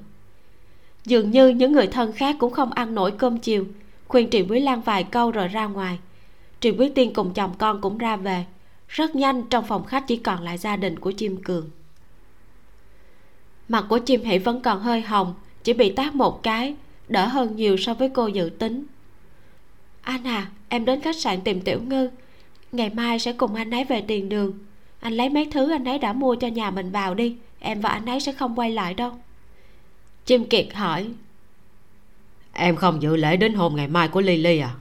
Dường 1.04 1.30
như 1.30 1.48
những 1.48 1.72
người 1.72 1.86
thân 1.86 2.12
khác 2.12 2.36
cũng 2.38 2.52
không 2.52 2.72
ăn 2.72 2.94
nổi 2.94 3.10
cơm 3.10 3.38
chiều. 3.38 3.66
Khuyên 4.08 4.30
trì 4.30 4.42
quý 4.42 4.60
lan 4.60 4.80
vài 4.80 5.04
câu 5.04 5.30
rồi 5.30 5.48
ra 5.48 5.66
ngoài. 5.66 5.98
Trì 6.60 6.70
quý 6.70 6.88
tiên 6.94 7.12
cùng 7.12 7.34
chồng 7.34 7.54
con 7.58 7.80
cũng 7.80 7.98
ra 7.98 8.16
về. 8.16 8.44
Rất 8.88 9.16
nhanh, 9.16 9.42
trong 9.42 9.66
phòng 9.66 9.84
khách 9.84 10.04
chỉ 10.06 10.16
còn 10.16 10.42
lại 10.42 10.58
gia 10.58 10.76
đình 10.76 10.98
của 10.98 11.10
chim 11.10 11.42
cường. 11.42 11.70
Mặt 13.68 13.84
của 13.88 13.98
chim 13.98 14.24
hỷ 14.24 14.38
vẫn 14.38 14.60
còn 14.60 14.80
hơi 14.80 15.00
hồng, 15.00 15.34
chỉ 15.64 15.72
bị 15.72 15.92
tát 15.92 16.14
một 16.14 16.42
cái 16.42 16.74
đỡ 17.10 17.26
hơn 17.26 17.56
nhiều 17.56 17.76
so 17.76 17.94
với 17.94 18.08
cô 18.08 18.26
dự 18.26 18.50
tính. 18.58 18.84
Anh 20.02 20.24
à 20.24 20.50
em 20.68 20.84
đến 20.84 21.00
khách 21.00 21.16
sạn 21.16 21.40
tìm 21.40 21.60
tiểu 21.60 21.80
ngư. 21.82 22.10
Ngày 22.72 22.90
mai 22.90 23.18
sẽ 23.18 23.32
cùng 23.32 23.54
anh 23.54 23.70
ấy 23.70 23.84
về 23.84 24.00
tiền 24.00 24.28
đường. 24.28 24.58
Anh 25.00 25.12
lấy 25.12 25.28
mấy 25.28 25.48
thứ 25.50 25.70
anh 25.70 25.84
ấy 25.84 25.98
đã 25.98 26.12
mua 26.12 26.34
cho 26.34 26.48
nhà 26.48 26.70
mình 26.70 26.90
vào 26.90 27.14
đi. 27.14 27.36
Em 27.58 27.80
và 27.80 27.88
anh 27.88 28.06
ấy 28.06 28.20
sẽ 28.20 28.32
không 28.32 28.58
quay 28.58 28.70
lại 28.70 28.94
đâu. 28.94 29.12
Chim 30.26 30.44
kiệt 30.44 30.74
hỏi. 30.74 31.08
Em 32.52 32.76
không 32.76 33.02
dự 33.02 33.16
lễ 33.16 33.36
đến 33.36 33.54
hôn 33.54 33.76
ngày 33.76 33.88
mai 33.88 34.08
của 34.08 34.20
lily 34.20 34.58
à? 34.58 34.74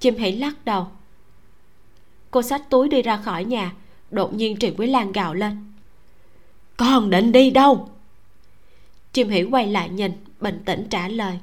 Chim 0.00 0.16
hỉ 0.16 0.32
lắc 0.32 0.64
đầu. 0.64 0.86
Cô 2.30 2.42
xách 2.42 2.70
túi 2.70 2.88
đi 2.88 3.02
ra 3.02 3.16
khỏi 3.16 3.44
nhà 3.44 3.72
đột 4.10 4.34
nhiên 4.34 4.56
trì 4.56 4.70
quý 4.70 4.86
lan 4.86 5.12
gào 5.12 5.34
lên. 5.34 5.72
Con 6.76 7.10
định 7.10 7.32
đi 7.32 7.50
đâu? 7.50 7.88
Chim 9.12 9.28
hỉ 9.28 9.42
quay 9.42 9.66
lại 9.66 9.88
nhìn 9.88 10.12
bình 10.42 10.62
tĩnh 10.64 10.86
trả 10.90 11.08
lời. 11.08 11.38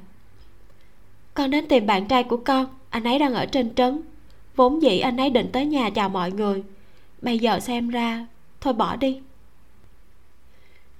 Con 1.34 1.50
đến 1.50 1.68
tìm 1.68 1.86
bạn 1.86 2.08
trai 2.08 2.24
của 2.24 2.36
con, 2.36 2.66
anh 2.90 3.04
ấy 3.04 3.18
đang 3.18 3.34
ở 3.34 3.46
trên 3.46 3.74
trấn. 3.74 4.02
Vốn 4.56 4.82
dĩ 4.82 4.98
anh 4.98 5.16
ấy 5.16 5.30
định 5.30 5.48
tới 5.52 5.66
nhà 5.66 5.90
chào 5.90 6.08
mọi 6.08 6.32
người. 6.32 6.62
Bây 7.22 7.38
giờ 7.38 7.60
xem 7.60 7.88
ra, 7.88 8.26
thôi 8.60 8.74
bỏ 8.74 8.96
đi. 8.96 9.20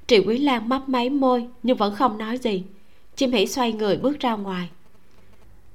Triệu 0.06 0.22
quý 0.26 0.38
lan 0.38 0.68
mấp 0.68 0.88
máy 0.88 1.10
môi, 1.10 1.46
nhưng 1.62 1.76
vẫn 1.76 1.94
không 1.94 2.18
nói 2.18 2.38
gì. 2.38 2.62
Chim 3.16 3.32
hỉ 3.32 3.46
xoay 3.46 3.72
người 3.72 3.96
bước 3.96 4.20
ra 4.20 4.34
ngoài. 4.34 4.68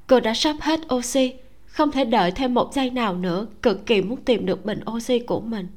Cô 0.07 0.19
đã 0.19 0.33
sắp 0.33 0.55
hết 0.59 0.79
oxy, 0.95 1.33
không 1.65 1.91
thể 1.91 2.05
đợi 2.05 2.31
thêm 2.31 2.53
một 2.53 2.73
giây 2.73 2.89
nào 2.89 3.15
nữa, 3.15 3.47
cực 3.61 3.85
kỳ 3.85 4.01
muốn 4.01 4.21
tìm 4.21 4.45
được 4.45 4.65
bình 4.65 4.79
oxy 4.91 5.19
của 5.19 5.39
mình 5.39 5.67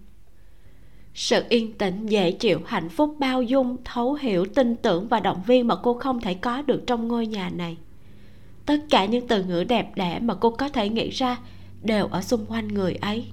sự 1.19 1.45
yên 1.49 1.73
tĩnh, 1.73 2.07
dễ 2.07 2.33
chịu, 2.33 2.61
hạnh 2.67 2.89
phúc 2.89 3.17
bao 3.19 3.43
dung, 3.43 3.77
thấu 3.85 4.15
hiểu, 4.15 4.47
tin 4.55 4.77
tưởng 4.77 5.09
và 5.09 5.21
động 5.21 5.43
viên 5.47 5.69
mà 5.69 5.77
cô 5.77 5.95
không 5.95 6.21
thể 6.21 6.35
có 6.35 6.63
được 6.63 6.83
trong 6.87 7.09
ngôi 7.09 7.27
nhà 7.27 7.51
này. 7.51 7.77
Tất 8.67 8.77
cả 8.91 9.05
những 9.05 9.29
từ 9.29 9.45
ngữ 9.45 9.65
đẹp 9.65 9.97
đẽ 9.97 10.19
mà 10.23 10.35
cô 10.35 10.51
có 10.51 10.69
thể 10.69 10.89
nghĩ 10.89 11.11
ra 11.11 11.39
đều 11.83 12.07
ở 12.07 12.23
xung 12.23 12.47
quanh 12.47 12.69
người 12.69 12.95
ấy. 12.95 13.25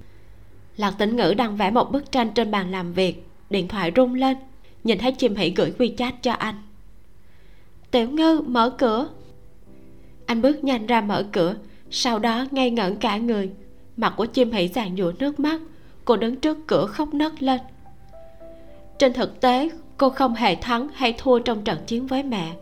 Lạc 0.76 0.94
tĩnh 0.98 1.16
ngữ 1.16 1.34
đang 1.34 1.56
vẽ 1.56 1.70
một 1.70 1.92
bức 1.92 2.12
tranh 2.12 2.30
trên 2.34 2.50
bàn 2.50 2.70
làm 2.70 2.92
việc, 2.92 3.26
điện 3.50 3.68
thoại 3.68 3.92
rung 3.96 4.14
lên, 4.14 4.36
nhìn 4.84 4.98
thấy 4.98 5.12
chim 5.12 5.34
hỉ 5.34 5.50
gửi 5.50 5.72
quy 5.78 5.94
chat 5.98 6.22
cho 6.22 6.32
anh. 6.32 6.54
Tiểu 7.90 8.10
ngư, 8.10 8.40
mở 8.40 8.70
cửa. 8.70 9.08
Anh 10.26 10.42
bước 10.42 10.64
nhanh 10.64 10.86
ra 10.86 11.00
mở 11.00 11.26
cửa, 11.32 11.54
sau 11.90 12.18
đó 12.18 12.46
ngây 12.50 12.70
ngẩn 12.70 12.96
cả 12.96 13.16
người. 13.16 13.50
Mặt 13.96 14.14
của 14.16 14.26
chim 14.26 14.52
hỉ 14.52 14.68
giàn 14.68 14.96
dụa 14.96 15.12
nước 15.18 15.40
mắt, 15.40 15.60
cô 16.04 16.16
đứng 16.16 16.36
trước 16.36 16.58
cửa 16.66 16.86
khóc 16.86 17.14
nấc 17.14 17.42
lên 17.42 17.60
trên 18.98 19.12
thực 19.12 19.40
tế, 19.40 19.70
cô 19.96 20.10
không 20.10 20.34
hề 20.34 20.54
thắng 20.54 20.88
hay 20.94 21.14
thua 21.18 21.38
trong 21.38 21.64
trận 21.64 21.78
chiến 21.86 22.06
với 22.06 22.22
mẹ. 22.22 22.52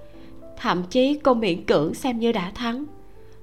Thậm 0.57 0.83
chí 0.83 1.15
cô 1.23 1.35
miễn 1.35 1.65
cưỡng 1.65 1.95
xem 1.95 2.19
như 2.19 2.33
đã 2.33 2.53
thắng. 2.55 2.85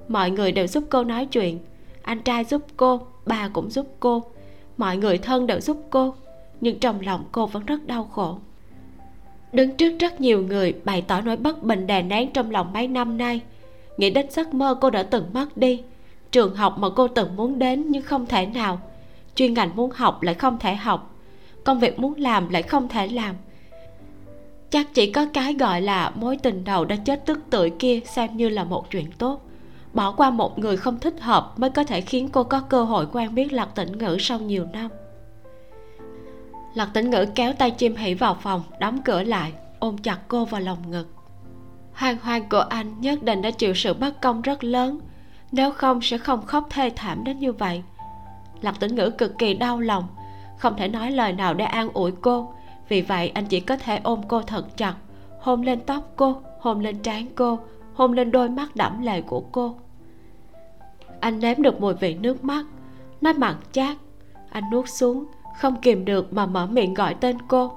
Mọi 0.07 0.31
người 0.31 0.51
đều 0.51 0.67
giúp 0.67 0.83
cô 0.89 1.03
nói 1.03 1.25
chuyện. 1.25 1.59
Anh 2.01 2.19
trai 2.19 2.43
giúp 2.43 2.61
cô, 2.77 3.01
bà 3.25 3.47
cũng 3.53 3.69
giúp 3.69 3.87
cô. 3.99 4.23
Mọi 4.77 4.97
người 4.97 5.17
thân 5.17 5.47
đều 5.47 5.59
giúp 5.59 5.77
cô, 5.89 6.13
nhưng 6.61 6.79
trong 6.79 7.01
lòng 7.01 7.23
cô 7.31 7.45
vẫn 7.45 7.65
rất 7.65 7.87
đau 7.87 8.03
khổ. 8.03 8.37
Đứng 9.51 9.77
trước 9.77 9.99
rất 9.99 10.21
nhiều 10.21 10.41
người 10.41 10.73
bày 10.83 11.01
tỏ 11.01 11.21
nỗi 11.21 11.37
bất 11.37 11.63
bình 11.63 11.87
đè 11.87 12.01
nén 12.01 12.33
trong 12.33 12.51
lòng 12.51 12.73
mấy 12.73 12.87
năm 12.87 13.17
nay. 13.17 13.41
Nghĩ 13.97 14.09
đến 14.09 14.25
giấc 14.29 14.53
mơ 14.53 14.75
cô 14.81 14.89
đã 14.89 15.03
từng 15.03 15.25
mất 15.33 15.57
đi. 15.57 15.83
Trường 16.31 16.55
học 16.55 16.77
mà 16.77 16.87
cô 16.95 17.07
từng 17.07 17.35
muốn 17.35 17.59
đến 17.59 17.85
nhưng 17.89 18.03
không 18.03 18.25
thể 18.25 18.45
nào. 18.45 18.81
Chuyên 19.35 19.53
ngành 19.53 19.75
muốn 19.75 19.91
học 19.91 20.23
lại 20.23 20.35
không 20.35 20.57
thể 20.59 20.75
học 20.75 21.10
công 21.63 21.79
việc 21.79 21.99
muốn 21.99 22.13
làm 22.17 22.49
lại 22.49 22.63
không 22.63 22.87
thể 22.87 23.07
làm. 23.07 23.35
Chắc 24.69 24.93
chỉ 24.93 25.11
có 25.11 25.25
cái 25.33 25.53
gọi 25.53 25.81
là 25.81 26.11
mối 26.15 26.37
tình 26.37 26.63
đầu 26.63 26.85
đã 26.85 26.95
chết 26.95 27.25
tức 27.25 27.39
tưởi 27.49 27.69
kia 27.79 27.99
xem 28.05 28.37
như 28.37 28.49
là 28.49 28.63
một 28.63 28.91
chuyện 28.91 29.11
tốt. 29.17 29.41
Bỏ 29.93 30.11
qua 30.11 30.29
một 30.29 30.59
người 30.59 30.77
không 30.77 30.99
thích 30.99 31.21
hợp 31.21 31.53
mới 31.59 31.69
có 31.69 31.83
thể 31.83 32.01
khiến 32.01 32.29
cô 32.29 32.43
có 32.43 32.59
cơ 32.59 32.83
hội 32.83 33.07
quen 33.11 33.35
biết 33.35 33.53
lạc 33.53 33.75
tĩnh 33.75 33.97
ngữ 33.97 34.17
sau 34.19 34.39
nhiều 34.39 34.65
năm. 34.73 34.91
Lạc 36.73 36.89
tĩnh 36.93 37.09
ngữ 37.09 37.25
kéo 37.35 37.53
tay 37.53 37.71
chim 37.71 37.95
hỉ 37.95 38.13
vào 38.13 38.37
phòng, 38.41 38.63
đóng 38.79 39.01
cửa 39.01 39.23
lại, 39.23 39.53
ôm 39.79 39.97
chặt 39.97 40.19
cô 40.27 40.45
vào 40.45 40.61
lòng 40.61 40.91
ngực. 40.91 41.07
Hoang 41.93 42.17
hoang 42.21 42.49
của 42.49 42.65
anh 42.69 43.01
nhất 43.01 43.23
định 43.23 43.41
đã 43.41 43.51
chịu 43.51 43.73
sự 43.73 43.93
bất 43.93 44.21
công 44.21 44.41
rất 44.41 44.63
lớn, 44.63 44.99
nếu 45.51 45.71
không 45.71 46.01
sẽ 46.01 46.17
không 46.17 46.45
khóc 46.45 46.67
thê 46.69 46.91
thảm 46.95 47.23
đến 47.23 47.39
như 47.39 47.53
vậy. 47.53 47.83
Lạc 48.61 48.79
tĩnh 48.79 48.95
ngữ 48.95 49.09
cực 49.09 49.37
kỳ 49.37 49.53
đau 49.53 49.79
lòng 49.79 50.07
không 50.61 50.75
thể 50.77 50.87
nói 50.87 51.11
lời 51.11 51.33
nào 51.33 51.53
để 51.53 51.65
an 51.65 51.89
ủi 51.93 52.11
cô. 52.11 52.53
Vì 52.89 53.01
vậy, 53.01 53.31
anh 53.33 53.45
chỉ 53.45 53.59
có 53.59 53.77
thể 53.77 53.99
ôm 54.03 54.21
cô 54.27 54.41
thật 54.41 54.77
chặt, 54.77 54.95
hôn 55.39 55.61
lên 55.61 55.79
tóc 55.79 56.11
cô, 56.15 56.41
hôn 56.59 56.79
lên 56.79 56.99
trán 56.99 57.25
cô, 57.35 57.59
hôn 57.93 58.13
lên 58.13 58.31
đôi 58.31 58.49
mắt 58.49 58.75
đẫm 58.75 59.01
lệ 59.01 59.21
của 59.21 59.43
cô. 59.51 59.75
Anh 61.19 61.39
nếm 61.39 61.61
được 61.61 61.81
mùi 61.81 61.93
vị 61.93 62.13
nước 62.13 62.43
mắt 62.43 62.65
nó 63.21 63.33
mặn 63.33 63.55
chát. 63.71 63.97
Anh 64.51 64.63
nuốt 64.71 64.89
xuống, 64.89 65.25
không 65.57 65.81
kìm 65.81 66.05
được 66.05 66.33
mà 66.33 66.45
mở 66.45 66.65
miệng 66.65 66.93
gọi 66.93 67.13
tên 67.13 67.37
cô. 67.47 67.71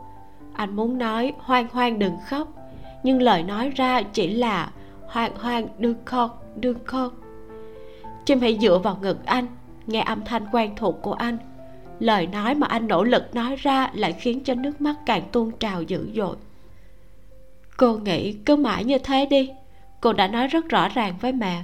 Anh 0.52 0.76
muốn 0.76 0.98
nói, 0.98 1.32
hoang 1.38 1.68
hoang 1.68 1.98
đừng 1.98 2.16
khóc. 2.28 2.48
Nhưng 3.02 3.22
lời 3.22 3.42
nói 3.42 3.70
ra 3.70 4.02
chỉ 4.02 4.34
là, 4.34 4.70
hoang 5.06 5.36
hoang 5.36 5.68
đừng 5.78 6.04
khóc 6.04 6.44
đừng 6.56 6.84
khóc. 6.84 7.12
Chim 8.24 8.40
hãy 8.40 8.58
dựa 8.60 8.78
vào 8.78 8.98
ngực 9.02 9.26
anh, 9.26 9.46
nghe 9.86 10.00
âm 10.00 10.24
thanh 10.24 10.46
quen 10.52 10.72
thuộc 10.76 11.02
của 11.02 11.12
anh 11.12 11.38
lời 12.00 12.26
nói 12.26 12.54
mà 12.54 12.66
anh 12.66 12.88
nỗ 12.88 13.04
lực 13.04 13.34
nói 13.34 13.56
ra 13.56 13.90
lại 13.94 14.12
khiến 14.12 14.44
cho 14.44 14.54
nước 14.54 14.80
mắt 14.80 14.94
càng 15.06 15.22
tuôn 15.32 15.50
trào 15.58 15.82
dữ 15.82 16.08
dội. 16.14 16.36
Cô 17.76 17.94
nghĩ 17.94 18.32
cứ 18.32 18.56
mãi 18.56 18.84
như 18.84 18.98
thế 18.98 19.26
đi. 19.26 19.50
Cô 20.00 20.12
đã 20.12 20.28
nói 20.28 20.46
rất 20.46 20.68
rõ 20.68 20.88
ràng 20.88 21.14
với 21.20 21.32
mẹ. 21.32 21.62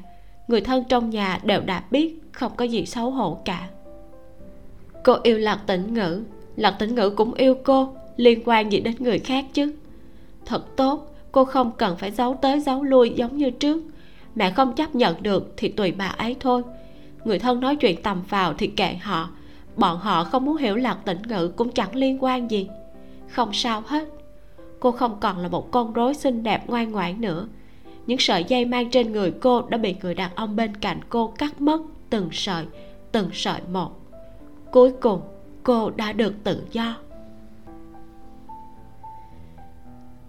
Người 0.48 0.60
thân 0.60 0.84
trong 0.88 1.10
nhà 1.10 1.40
đều 1.44 1.60
đã 1.60 1.82
biết, 1.90 2.18
không 2.32 2.52
có 2.56 2.64
gì 2.64 2.86
xấu 2.86 3.10
hổ 3.10 3.38
cả. 3.44 3.68
Cô 5.04 5.16
yêu 5.22 5.38
lạc 5.38 5.60
tĩnh 5.66 5.94
ngữ. 5.94 6.22
Lạc 6.56 6.70
tĩnh 6.70 6.94
ngữ 6.94 7.10
cũng 7.10 7.34
yêu 7.34 7.54
cô, 7.64 7.94
liên 8.16 8.42
quan 8.44 8.72
gì 8.72 8.80
đến 8.80 8.94
người 8.98 9.18
khác 9.18 9.44
chứ? 9.52 9.72
Thật 10.46 10.76
tốt, 10.76 11.14
cô 11.32 11.44
không 11.44 11.72
cần 11.78 11.96
phải 11.96 12.10
giấu 12.10 12.38
tới 12.42 12.60
giấu 12.60 12.82
lui 12.82 13.10
giống 13.10 13.36
như 13.36 13.50
trước. 13.50 13.82
Mẹ 14.34 14.50
không 14.50 14.72
chấp 14.72 14.94
nhận 14.94 15.22
được 15.22 15.54
thì 15.56 15.68
tùy 15.68 15.92
bà 15.92 16.06
ấy 16.06 16.36
thôi. 16.40 16.62
Người 17.24 17.38
thân 17.38 17.60
nói 17.60 17.76
chuyện 17.76 18.02
tầm 18.02 18.22
vào 18.28 18.54
thì 18.54 18.66
kệ 18.66 18.94
họ 18.94 19.30
bọn 19.76 19.98
họ 19.98 20.24
không 20.24 20.44
muốn 20.44 20.56
hiểu 20.56 20.76
lạc 20.76 20.98
tĩnh 21.04 21.22
ngữ 21.22 21.48
cũng 21.56 21.72
chẳng 21.72 21.94
liên 21.94 22.24
quan 22.24 22.50
gì. 22.50 22.68
Không 23.28 23.52
sao 23.52 23.82
hết. 23.86 24.08
Cô 24.80 24.92
không 24.92 25.20
còn 25.20 25.38
là 25.38 25.48
một 25.48 25.70
con 25.70 25.92
rối 25.92 26.14
xinh 26.14 26.42
đẹp 26.42 26.66
ngoan 26.66 26.92
ngoãn 26.92 27.20
nữa. 27.20 27.48
Những 28.06 28.18
sợi 28.18 28.44
dây 28.44 28.64
mang 28.64 28.90
trên 28.90 29.12
người 29.12 29.32
cô 29.40 29.62
đã 29.68 29.78
bị 29.78 29.94
người 30.02 30.14
đàn 30.14 30.34
ông 30.34 30.56
bên 30.56 30.76
cạnh 30.76 31.00
cô 31.08 31.32
cắt 31.38 31.60
mất 31.60 31.80
từng 32.10 32.28
sợi 32.32 32.66
từng 33.12 33.30
sợi 33.32 33.60
một. 33.72 33.90
Cuối 34.70 34.92
cùng, 35.00 35.20
cô 35.62 35.90
đã 35.90 36.12
được 36.12 36.34
tự 36.44 36.66
do. 36.72 36.96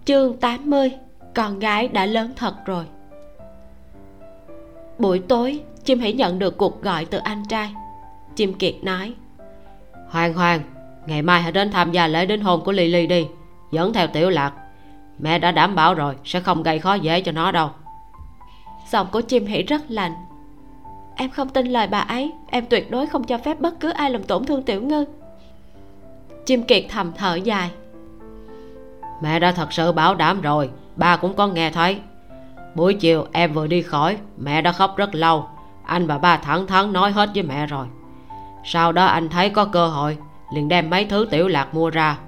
Chương 0.04 0.36
80 0.36 0.92
con 1.34 1.58
gái 1.58 1.88
đã 1.88 2.06
lớn 2.06 2.32
thật 2.36 2.54
rồi. 2.66 2.84
Buổi 4.98 5.18
tối, 5.18 5.60
chim 5.84 5.98
hãy 6.00 6.12
nhận 6.12 6.38
được 6.38 6.56
cuộc 6.56 6.82
gọi 6.82 7.04
từ 7.04 7.18
anh 7.18 7.42
trai. 7.48 7.74
Chim 8.36 8.54
kiệt 8.54 8.74
nói 8.82 9.14
hoàng 10.12 10.34
hoàng 10.34 10.60
ngày 11.06 11.22
mai 11.22 11.42
hãy 11.42 11.52
đến 11.52 11.70
tham 11.70 11.92
gia 11.92 12.06
lễ 12.06 12.26
đính 12.26 12.42
hôn 12.42 12.64
của 12.64 12.72
lily 12.72 13.06
đi 13.06 13.26
dẫn 13.70 13.92
theo 13.92 14.06
tiểu 14.06 14.30
lạc. 14.30 14.52
Mẹ 15.18 15.38
đã 15.38 15.52
đảm 15.52 15.74
bảo 15.74 15.94
rồi 15.94 16.14
sẽ 16.24 16.40
không 16.40 16.62
gây 16.62 16.78
khó 16.78 16.94
dễ 16.94 17.20
cho 17.20 17.32
nó 17.32 17.52
đâu. 17.52 17.70
Giọng 18.90 19.06
của 19.12 19.20
chim 19.20 19.46
hỉ 19.46 19.62
rất 19.62 19.82
lạnh. 19.88 20.12
Em 21.16 21.30
không 21.30 21.48
tin 21.48 21.66
lời 21.66 21.86
bà 21.86 21.98
ấy 21.98 22.32
em 22.50 22.64
tuyệt 22.66 22.90
đối 22.90 23.06
không 23.06 23.24
cho 23.24 23.38
phép 23.38 23.60
bất 23.60 23.80
cứ 23.80 23.90
ai 23.90 24.10
làm 24.10 24.22
tổn 24.22 24.44
thương 24.44 24.62
tiểu 24.62 24.82
ngư 24.82 25.04
chim 26.46 26.62
kiệt 26.62 26.84
thầm 26.88 27.12
thở 27.12 27.34
dài. 27.34 27.70
Mẹ 29.22 29.38
đã 29.38 29.52
thật 29.52 29.72
sự 29.72 29.92
bảo 29.92 30.14
đảm 30.14 30.40
rồi 30.40 30.70
ba 30.96 31.16
cũng 31.16 31.34
có 31.34 31.46
nghe 31.46 31.70
thấy. 31.70 32.00
Buổi 32.74 32.94
chiều 32.94 33.26
em 33.32 33.52
vừa 33.52 33.66
đi 33.66 33.82
khỏi 33.82 34.16
mẹ 34.36 34.62
đã 34.62 34.72
khóc 34.72 34.96
rất 34.96 35.14
lâu. 35.14 35.46
Anh 35.84 36.06
và 36.06 36.18
ba 36.18 36.36
thẳng 36.36 36.66
thắn 36.66 36.92
nói 36.92 37.12
hết 37.12 37.30
với 37.34 37.42
mẹ 37.42 37.66
rồi 37.66 37.86
sau 38.64 38.92
đó 38.92 39.04
anh 39.04 39.28
thấy 39.28 39.50
có 39.50 39.64
cơ 39.64 39.88
hội 39.88 40.18
liền 40.54 40.68
đem 40.68 40.90
mấy 40.90 41.04
thứ 41.04 41.26
tiểu 41.30 41.48
lạc 41.48 41.74
mua 41.74 41.90
ra. 41.90 42.18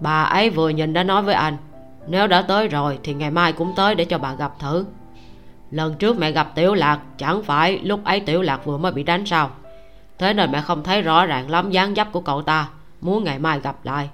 Bà 0.00 0.22
ấy 0.22 0.50
vừa 0.50 0.68
nhìn 0.68 0.92
đã 0.92 1.02
nói 1.02 1.22
với 1.22 1.34
anh 1.34 1.56
nếu 2.06 2.26
đã 2.26 2.42
tới 2.42 2.68
rồi 2.68 2.98
thì 3.02 3.14
ngày 3.14 3.30
mai 3.30 3.52
cũng 3.52 3.72
tới 3.76 3.94
để 3.94 4.04
cho 4.04 4.18
bà 4.18 4.34
gặp 4.34 4.52
thử. 4.58 4.84
Lần 5.70 5.94
trước 5.94 6.18
mẹ 6.18 6.32
gặp 6.32 6.54
tiểu 6.54 6.74
lạc 6.74 7.00
chẳng 7.18 7.42
phải 7.42 7.78
lúc 7.78 8.04
ấy 8.04 8.20
tiểu 8.20 8.42
lạc 8.42 8.64
vừa 8.64 8.78
mới 8.78 8.92
bị 8.92 9.02
đánh 9.02 9.26
sao? 9.26 9.50
Thế 10.18 10.34
nên 10.34 10.52
mẹ 10.52 10.60
không 10.60 10.82
thấy 10.82 11.02
rõ 11.02 11.26
ràng 11.26 11.50
lắm 11.50 11.70
dáng 11.70 11.94
dấp 11.94 12.12
của 12.12 12.20
cậu 12.20 12.42
ta 12.42 12.68
muốn 13.00 13.24
ngày 13.24 13.38
mai 13.38 13.60
gặp 13.60 13.76
lại. 13.84 14.10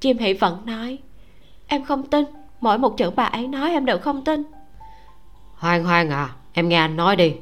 Chim 0.00 0.18
hỷ 0.18 0.32
vẫn 0.32 0.66
nói 0.66 0.98
em 1.66 1.84
không 1.84 2.06
tin 2.06 2.24
mỗi 2.60 2.78
một 2.78 2.96
chữ 2.96 3.10
bà 3.16 3.24
ấy 3.24 3.48
nói 3.48 3.70
em 3.70 3.86
đều 3.86 3.98
không 3.98 4.24
tin. 4.24 4.42
Hoang 5.54 5.84
hoang 5.84 6.10
à 6.10 6.30
em 6.52 6.68
nghe 6.68 6.76
anh 6.76 6.96
nói 6.96 7.16
đi 7.16 7.34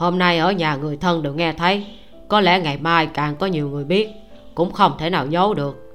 hôm 0.00 0.18
nay 0.18 0.38
ở 0.38 0.52
nhà 0.52 0.76
người 0.76 0.96
thân 0.96 1.22
đều 1.22 1.34
nghe 1.34 1.52
thấy. 1.52 1.86
Có 2.28 2.40
lẽ 2.40 2.60
ngày 2.60 2.76
mai 2.76 3.06
càng 3.06 3.36
có 3.36 3.46
nhiều 3.46 3.68
người 3.68 3.84
biết. 3.84 4.08
Cũng 4.54 4.72
không 4.72 4.92
thể 4.98 5.10
nào 5.10 5.26
giấu 5.26 5.54
được. 5.54 5.92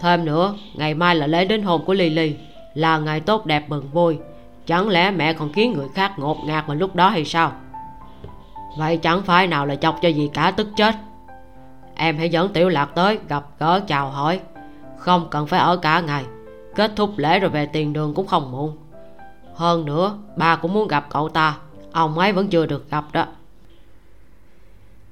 Thêm 0.00 0.24
nữa, 0.24 0.54
ngày 0.74 0.94
mai 0.94 1.14
là 1.14 1.26
lễ 1.26 1.44
đính 1.44 1.62
hôn 1.62 1.84
của 1.84 1.94
lily. 1.94 2.36
Là 2.74 2.98
ngày 2.98 3.20
tốt 3.20 3.46
đẹp 3.46 3.64
mừng 3.68 3.88
vui 3.92 4.18
chẳng 4.66 4.88
lẽ 4.88 5.10
mẹ 5.10 5.32
còn 5.32 5.52
khiến 5.52 5.72
người 5.72 5.88
khác 5.94 6.18
ngột 6.18 6.36
ngạt 6.44 6.66
vào 6.66 6.76
lúc 6.76 6.94
đó 6.94 7.08
hay 7.08 7.24
sao? 7.24 7.52
Vậy 8.78 8.96
chẳng 8.96 9.22
phải 9.22 9.46
nào 9.46 9.66
là 9.66 9.74
chọc 9.74 9.98
cho 10.02 10.08
gì 10.08 10.30
cả 10.34 10.50
tức 10.50 10.68
chết. 10.76 10.94
Em 11.94 12.18
hãy 12.18 12.28
dẫn 12.28 12.52
tiểu 12.52 12.68
lạc 12.68 12.90
tới 12.94 13.18
gặp 13.28 13.44
gỡ 13.58 13.80
chào 13.86 14.10
hỏi. 14.10 14.40
Không 14.98 15.26
cần 15.30 15.46
phải 15.46 15.60
ở 15.60 15.76
cả 15.76 16.00
ngày. 16.00 16.24
Kết 16.74 16.92
thúc 16.96 17.10
lễ 17.16 17.38
rồi 17.38 17.50
về 17.50 17.66
tiền 17.66 17.92
đường 17.92 18.14
cũng 18.14 18.26
không 18.26 18.52
muộn. 18.52 18.76
Hơn 19.54 19.84
nữa, 19.84 20.18
ba 20.36 20.56
cũng 20.56 20.74
muốn 20.74 20.88
gặp 20.88 21.06
cậu 21.10 21.28
ta 21.28 21.56
ông 21.94 22.18
ấy 22.18 22.32
vẫn 22.32 22.48
chưa 22.48 22.66
được 22.66 22.90
gặp 22.90 23.04
đó. 23.12 23.26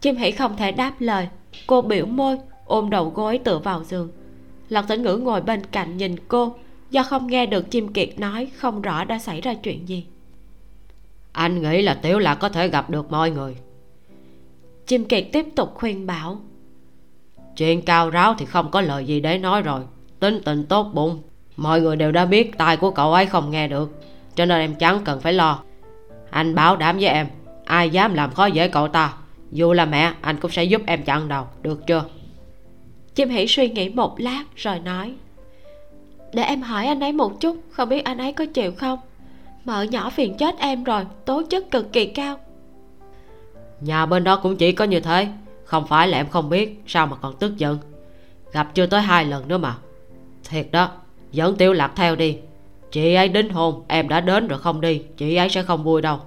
Chim 0.01 0.17
hỷ 0.17 0.31
không 0.31 0.57
thể 0.57 0.73
đáp 0.73 0.93
lời. 0.99 1.29
Cô 1.67 1.83
biểu 1.83 2.07
môi 2.07 2.39
ôm 2.65 2.91
đầu 2.91 3.13
gối 3.15 3.39
tựa 3.45 3.59
vào 3.59 3.85
giường. 3.85 4.09
Lật 4.69 4.85
tĩnh 4.89 5.03
ngữ 5.03 5.17
ngồi 5.17 5.41
bên 5.41 5.67
cạnh 5.67 5.97
nhìn 5.97 6.17
cô. 6.29 6.55
Do 6.91 7.03
không 7.03 7.27
nghe 7.27 7.47
được 7.47 7.71
chim 7.71 7.93
kiệt 7.93 8.19
nói 8.19 8.51
không 8.57 8.83
rõ 8.83 9.05
đã 9.05 9.19
xảy 9.19 9.41
ra 9.41 9.55
chuyện 9.55 9.89
gì. 9.89 10.07
Anh 11.33 11.63
nghĩ 11.63 11.83
là 11.83 11.95
tiểu 11.95 12.19
lạc 12.19 12.35
có 12.35 12.49
thể 12.49 12.69
gặp 12.69 12.91
được 12.91 13.11
mọi 13.11 13.31
người. 13.31 13.57
Chim 14.87 15.05
kiệt 15.05 15.27
tiếp 15.33 15.47
tục 15.57 15.75
khuyên 15.75 16.07
bảo. 16.07 16.41
Chuyện 17.57 17.83
cao 17.83 18.11
ráo 18.11 18.35
thì 18.39 18.47
không 18.47 18.71
có 18.71 18.81
lời 18.81 19.05
gì 19.05 19.21
để 19.21 19.39
nói 19.39 19.63
rồi. 19.63 19.83
Tính 20.21 20.41
tình 20.45 20.67
tốt 20.67 20.91
bụng. 20.95 21.23
Mọi 21.57 21.81
người 21.81 21.97
đều 21.97 22.13
đã 22.13 22.25
biết 22.25 22.59
tai 22.59 22.77
của 22.77 22.91
cậu 22.91 23.13
ấy 23.13 23.27
không 23.27 23.51
nghe 23.51 23.69
được. 23.69 24.01
Cho 24.35 24.45
nên 24.45 24.59
em 24.59 24.75
chẳng 24.75 25.01
cần 25.05 25.21
phải 25.21 25.33
lo 25.33 25.63
anh 26.33 26.55
bảo 26.55 26.77
đảm 26.77 26.97
với 26.97 27.07
em. 27.07 27.27
Ai 27.65 27.91
dám 27.91 28.15
làm 28.15 28.35
khó 28.35 28.47
dễ 28.47 28.69
cậu 28.69 28.89
ta 28.89 29.15
dù 29.51 29.73
là 29.73 29.85
mẹ 29.85 30.13
anh 30.21 30.37
cũng 30.37 30.51
sẽ 30.51 30.65
giúp 30.65 30.83
em 30.87 31.03
chặn 31.03 31.29
đầu 31.29 31.47
được 31.63 31.87
chưa? 31.87 32.05
Chim 33.15 33.29
hỷ 33.29 33.47
suy 33.47 33.69
nghĩ 33.69 33.89
một 33.89 34.21
lát 34.21 34.45
rồi 34.57 34.79
nói 34.79 35.15
để 36.33 36.43
em 36.43 36.63
hỏi 36.63 36.87
anh 36.87 37.01
ấy 37.01 37.13
một 37.13 37.41
chút 37.41 37.57
không 37.71 37.89
biết 37.89 38.05
anh 38.05 38.19
ấy 38.19 38.33
có 38.33 38.47
chịu 38.55 38.73
không? 38.77 38.99
Mợ 39.65 39.83
nhỏ 39.83 40.11
phiền 40.11 40.37
chết 40.37 40.59
em 40.59 40.85
rồi 40.85 41.07
tố 41.25 41.43
chất 41.51 41.71
cực 41.71 41.93
kỳ 41.93 42.07
cao. 42.07 42.37
Nhà 43.81 44.07
bên 44.07 44.25
đó 44.25 44.37
cũng 44.37 44.57
chỉ 44.57 44.73
có 44.73 44.85
như 44.85 45.01
thế 45.01 45.29
không 45.65 45.87
phải 45.87 46.09
là 46.09 46.19
em 46.19 46.29
không 46.29 46.51
biết 46.51 46.83
sao 46.87 47.07
mà 47.07 47.17
còn 47.17 47.37
tức 47.37 47.57
giận? 47.57 47.79
Gặp 48.53 48.69
chưa 48.75 48.87
tới 48.87 49.01
hai 49.01 49.25
lần 49.25 49.49
nữa 49.49 49.59
mà. 49.59 49.75
Thiệt 50.45 50.69
đó 50.73 50.91
dẫn 51.33 51.57
tiêu 51.57 51.73
lạc 51.73 51.93
theo 51.97 52.17
đi 52.17 52.39
chị 52.93 53.15
ấy 53.15 53.29
đính 53.29 53.51
hôn, 53.51 53.83
em 53.89 54.09
đã 54.09 54.21
đến 54.21 54.49
rồi 54.49 54.59
không 54.59 54.81
đi, 54.81 55.03
chị 55.17 55.37
ấy 55.37 55.49
sẽ 55.49 55.63
không 55.63 55.85
vui 55.85 56.03
đâu. 56.03 56.19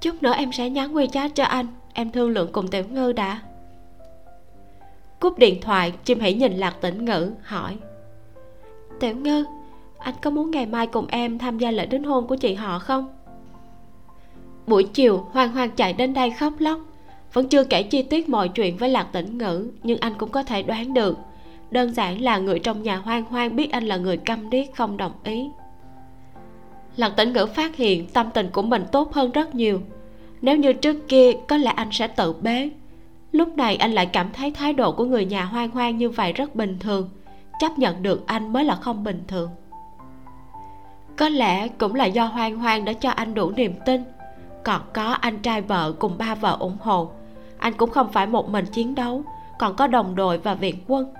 Chút 0.00 0.22
nữa 0.22 0.32
em 0.36 0.52
sẽ 0.52 0.70
nhắn 0.70 0.94
wechat 0.94 1.28
cho 1.34 1.44
anh, 1.44 1.66
em 1.92 2.10
thương 2.10 2.30
lượng 2.30 2.52
cùng 2.52 2.68
tiểu 2.68 2.84
ngư 2.90 3.12
đã. 3.12 3.40
Cúp 5.20 5.38
điện 5.38 5.60
thoại, 5.60 5.92
chim 6.04 6.20
hãy 6.20 6.34
nhìn 6.34 6.52
lạc 6.52 6.76
tĩnh 6.80 7.04
ngữ, 7.04 7.32
hỏi. 7.42 7.76
Tiểu 9.00 9.16
ngư, 9.16 9.44
anh 9.98 10.14
có 10.22 10.30
muốn 10.30 10.50
ngày 10.50 10.66
mai 10.66 10.86
cùng 10.86 11.06
em 11.06 11.38
tham 11.38 11.58
gia 11.58 11.70
lễ 11.70 11.86
đính 11.86 12.04
hôn 12.04 12.26
của 12.26 12.36
chị 12.36 12.54
họ 12.54 12.78
không? 12.78 13.08
Buổi 14.66 14.84
chiều 14.84 15.26
hoang 15.32 15.52
hoang 15.52 15.70
chạy 15.70 15.92
đến 15.92 16.14
đây 16.14 16.30
khóc 16.30 16.52
lóc. 16.58 16.80
Vẫn 17.32 17.48
chưa 17.48 17.64
kể 17.64 17.82
chi 17.82 18.02
tiết 18.02 18.28
mọi 18.28 18.48
chuyện 18.48 18.76
với 18.76 18.88
lạc 18.88 19.08
tĩnh 19.12 19.38
ngữ, 19.38 19.70
nhưng 19.82 19.98
anh 19.98 20.14
cũng 20.18 20.30
có 20.30 20.42
thể 20.42 20.62
đoán 20.62 20.94
được 20.94 21.18
đơn 21.76 21.94
giản 21.94 22.22
là 22.22 22.38
người 22.38 22.58
trong 22.58 22.82
nhà 22.82 22.96
hoang 22.96 23.24
hoang 23.24 23.56
biết 23.56 23.72
anh 23.72 23.84
là 23.84 23.96
người 23.96 24.16
câm 24.16 24.50
điếc, 24.50 24.74
không 24.74 24.96
đồng 24.96 25.12
ý. 25.24 25.50
Lần 26.96 27.12
tĩnh 27.16 27.32
ngữ 27.32 27.46
phát 27.46 27.76
hiện 27.76 28.06
tâm 28.06 28.30
tình 28.34 28.50
của 28.52 28.62
mình 28.62 28.84
tốt 28.92 29.12
hơn 29.12 29.30
rất 29.30 29.54
nhiều. 29.54 29.80
Nếu 30.42 30.56
như 30.56 30.72
trước 30.72 31.08
kia, 31.08 31.32
có 31.48 31.56
lẽ 31.56 31.70
anh 31.70 31.88
sẽ 31.92 32.08
tự 32.08 32.32
bế. 32.32 32.70
Lúc 33.32 33.56
này 33.56 33.76
anh 33.76 33.92
lại 33.92 34.06
cảm 34.06 34.32
thấy 34.32 34.50
thái 34.50 34.72
độ 34.72 34.92
của 34.92 35.04
người 35.04 35.24
nhà 35.24 35.44
hoang 35.44 35.70
hoang 35.70 35.98
như 35.98 36.10
vậy 36.10 36.32
rất 36.32 36.54
bình 36.54 36.76
thường. 36.80 37.10
Chấp 37.60 37.78
nhận 37.78 38.02
được 38.02 38.26
anh 38.26 38.52
mới 38.52 38.64
là 38.64 38.74
không 38.74 39.04
bình 39.04 39.22
thường. 39.28 39.50
Có 41.16 41.28
lẽ 41.28 41.68
cũng 41.68 41.94
là 41.94 42.04
do 42.04 42.26
hoang 42.26 42.58
hoang 42.58 42.84
đã 42.84 42.92
cho 42.92 43.10
anh 43.10 43.34
đủ 43.34 43.50
niềm 43.50 43.74
tin. 43.86 44.04
Còn 44.64 44.80
có 44.94 45.04
anh 45.04 45.38
trai 45.38 45.60
vợ 45.60 45.92
cùng 45.98 46.18
ba 46.18 46.34
vợ 46.34 46.56
ủng 46.60 46.76
hộ. 46.80 47.10
Anh 47.58 47.72
cũng 47.72 47.90
không 47.90 48.12
phải 48.12 48.26
một 48.26 48.48
mình 48.48 48.66
chiến 48.66 48.94
đấu, 48.94 49.22
còn 49.58 49.76
có 49.76 49.86
đồng 49.86 50.14
đội 50.14 50.38
và 50.38 50.54
viện 50.54 50.76
quân 50.86 51.14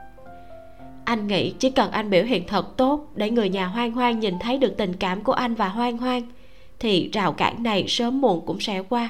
anh 1.07 1.27
nghĩ 1.27 1.55
chỉ 1.59 1.71
cần 1.71 1.91
anh 1.91 2.11
biểu 2.11 2.25
hiện 2.25 2.47
thật 2.47 2.77
tốt 2.77 3.07
để 3.15 3.31
người 3.31 3.49
nhà 3.49 3.67
hoang 3.67 3.93
hoang 3.93 4.21
nhìn 4.21 4.39
thấy 4.39 4.59
được 4.59 4.75
tình 4.77 4.97
cảm 4.97 5.23
của 5.23 5.33
anh 5.33 5.55
và 5.55 5.69
hoang 5.69 5.99
hoang 5.99 6.23
thì 6.79 7.11
rào 7.13 7.33
cản 7.33 7.63
này 7.63 7.85
sớm 7.89 8.21
muộn 8.21 8.47
cũng 8.47 8.61
sẽ 8.61 8.83
qua. 8.89 9.09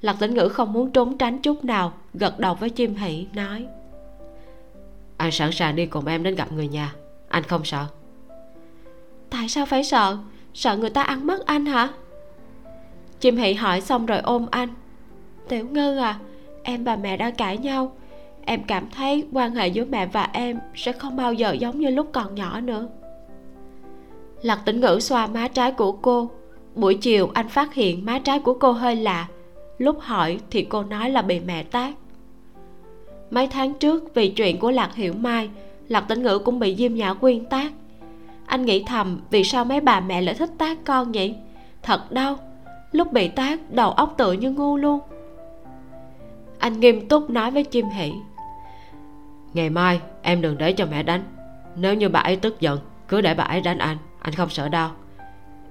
Lạc 0.00 0.16
tĩnh 0.20 0.34
ngữ 0.34 0.48
không 0.48 0.72
muốn 0.72 0.90
trốn 0.90 1.18
tránh 1.18 1.38
chút 1.38 1.64
nào 1.64 1.92
gật 2.14 2.38
đầu 2.38 2.54
với 2.54 2.70
chim 2.70 2.96
hỷ 2.96 3.26
nói 3.34 3.66
anh 5.16 5.30
sẵn 5.30 5.52
sàng 5.52 5.76
đi 5.76 5.86
cùng 5.86 6.06
em 6.06 6.22
đến 6.22 6.34
gặp 6.34 6.52
người 6.52 6.68
nhà 6.68 6.94
anh 7.28 7.42
không 7.42 7.64
sợ? 7.64 7.86
Tại 9.30 9.48
sao 9.48 9.66
phải 9.66 9.84
sợ? 9.84 10.18
Sợ 10.54 10.76
người 10.76 10.90
ta 10.90 11.02
ăn 11.02 11.26
mất 11.26 11.46
anh 11.46 11.66
hả? 11.66 11.88
Chim 13.20 13.36
hỷ 13.36 13.54
hỏi 13.54 13.80
xong 13.80 14.06
rồi 14.06 14.18
ôm 14.18 14.46
anh 14.50 14.68
tiểu 15.48 15.66
ngư 15.70 15.98
à 15.98 16.18
em 16.62 16.84
và 16.84 16.96
mẹ 16.96 17.16
đã 17.16 17.30
cãi 17.30 17.58
nhau 17.58 17.92
em 18.48 18.62
cảm 18.62 18.90
thấy 18.90 19.24
quan 19.32 19.54
hệ 19.54 19.68
giữa 19.68 19.84
mẹ 19.84 20.06
và 20.06 20.28
em 20.32 20.58
sẽ 20.74 20.92
không 20.92 21.16
bao 21.16 21.32
giờ 21.32 21.52
giống 21.52 21.80
như 21.80 21.90
lúc 21.90 22.08
còn 22.12 22.34
nhỏ 22.34 22.60
nữa. 22.60 22.88
Lạc 24.42 24.60
tĩnh 24.64 24.80
ngữ 24.80 24.98
xoa 25.00 25.26
má 25.26 25.48
trái 25.48 25.72
của 25.72 25.92
cô. 25.92 26.30
Buổi 26.74 26.94
chiều, 26.94 27.30
anh 27.34 27.48
phát 27.48 27.74
hiện 27.74 28.04
má 28.04 28.18
trái 28.18 28.38
của 28.38 28.54
cô 28.54 28.72
hơi 28.72 28.96
lạ. 28.96 29.26
Lúc 29.78 30.00
hỏi 30.00 30.38
thì 30.50 30.62
cô 30.62 30.82
nói 30.82 31.10
là 31.10 31.22
bị 31.22 31.40
mẹ 31.40 31.62
tát 31.62 31.94
mấy 33.30 33.46
tháng 33.46 33.74
trước, 33.74 34.14
vì 34.14 34.28
chuyện 34.28 34.58
của 34.58 34.70
lạc 34.70 34.94
hiểu 34.94 35.12
mai, 35.12 35.50
lạc 35.88 36.00
tĩnh 36.00 36.22
ngữ 36.22 36.38
cũng 36.38 36.58
bị 36.58 36.76
diêm 36.76 36.94
nhã 36.94 37.14
quyên 37.14 37.44
tát 37.44 37.72
anh 38.48 38.64
nghĩ 38.64 38.84
thầm, 38.86 39.20
vì 39.30 39.44
sao 39.44 39.64
mấy 39.64 39.80
bà 39.80 40.00
mẹ 40.00 40.22
lại 40.22 40.34
thích 40.34 40.50
tát 40.58 40.78
con 40.84 41.12
nhỉ 41.12 41.34
thật 41.82 42.12
đau 42.12 42.38
lúc 42.92 43.12
bị 43.12 43.28
tát 43.28 43.72
đầu 43.72 43.90
óc 43.90 44.14
tự 44.16 44.32
như 44.32 44.50
ngu 44.50 44.76
luôn. 44.76 45.00
Anh 46.58 46.80
nghiêm 46.80 47.08
túc 47.08 47.30
nói 47.30 47.50
với 47.50 47.64
chim 47.64 47.86
hỷ 47.88 48.12
ngày 49.54 49.70
mai 49.70 50.00
em 50.22 50.40
đừng 50.40 50.58
để 50.58 50.72
cho 50.72 50.86
mẹ 50.86 51.02
đánh. 51.02 51.22
Nếu 51.76 51.94
như 51.94 52.08
bà 52.08 52.20
ấy 52.20 52.36
tức 52.36 52.60
giận 52.60 52.78
cứ 53.08 53.20
để 53.20 53.34
bà 53.34 53.44
ấy 53.44 53.60
đánh 53.60 53.78
anh. 53.78 53.96
Anh 54.20 54.34
không 54.34 54.50
sợ 54.50 54.68
đau. 54.68 54.90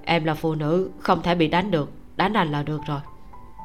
Em 0.04 0.24
là 0.24 0.34
phụ 0.34 0.54
nữ 0.54 0.90
không 0.98 1.22
thể 1.22 1.34
bị 1.34 1.48
đánh 1.48 1.70
được. 1.70 1.92
Đánh 2.16 2.32
anh 2.32 2.52
là 2.52 2.62
được 2.62 2.80
rồi. 2.86 3.00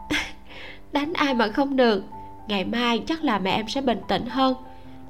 Đánh 0.92 1.14
ai 1.14 1.34
mà 1.34 1.48
không 1.48 1.76
được. 1.76 2.04
Ngày 2.48 2.66
mai 2.66 3.04
chắc 3.08 3.24
là 3.24 3.40
mẹ 3.40 3.52
em 3.52 3.68
sẽ 3.68 3.82
bình 3.82 4.02
tĩnh 4.08 4.26
hơn. 4.26 4.56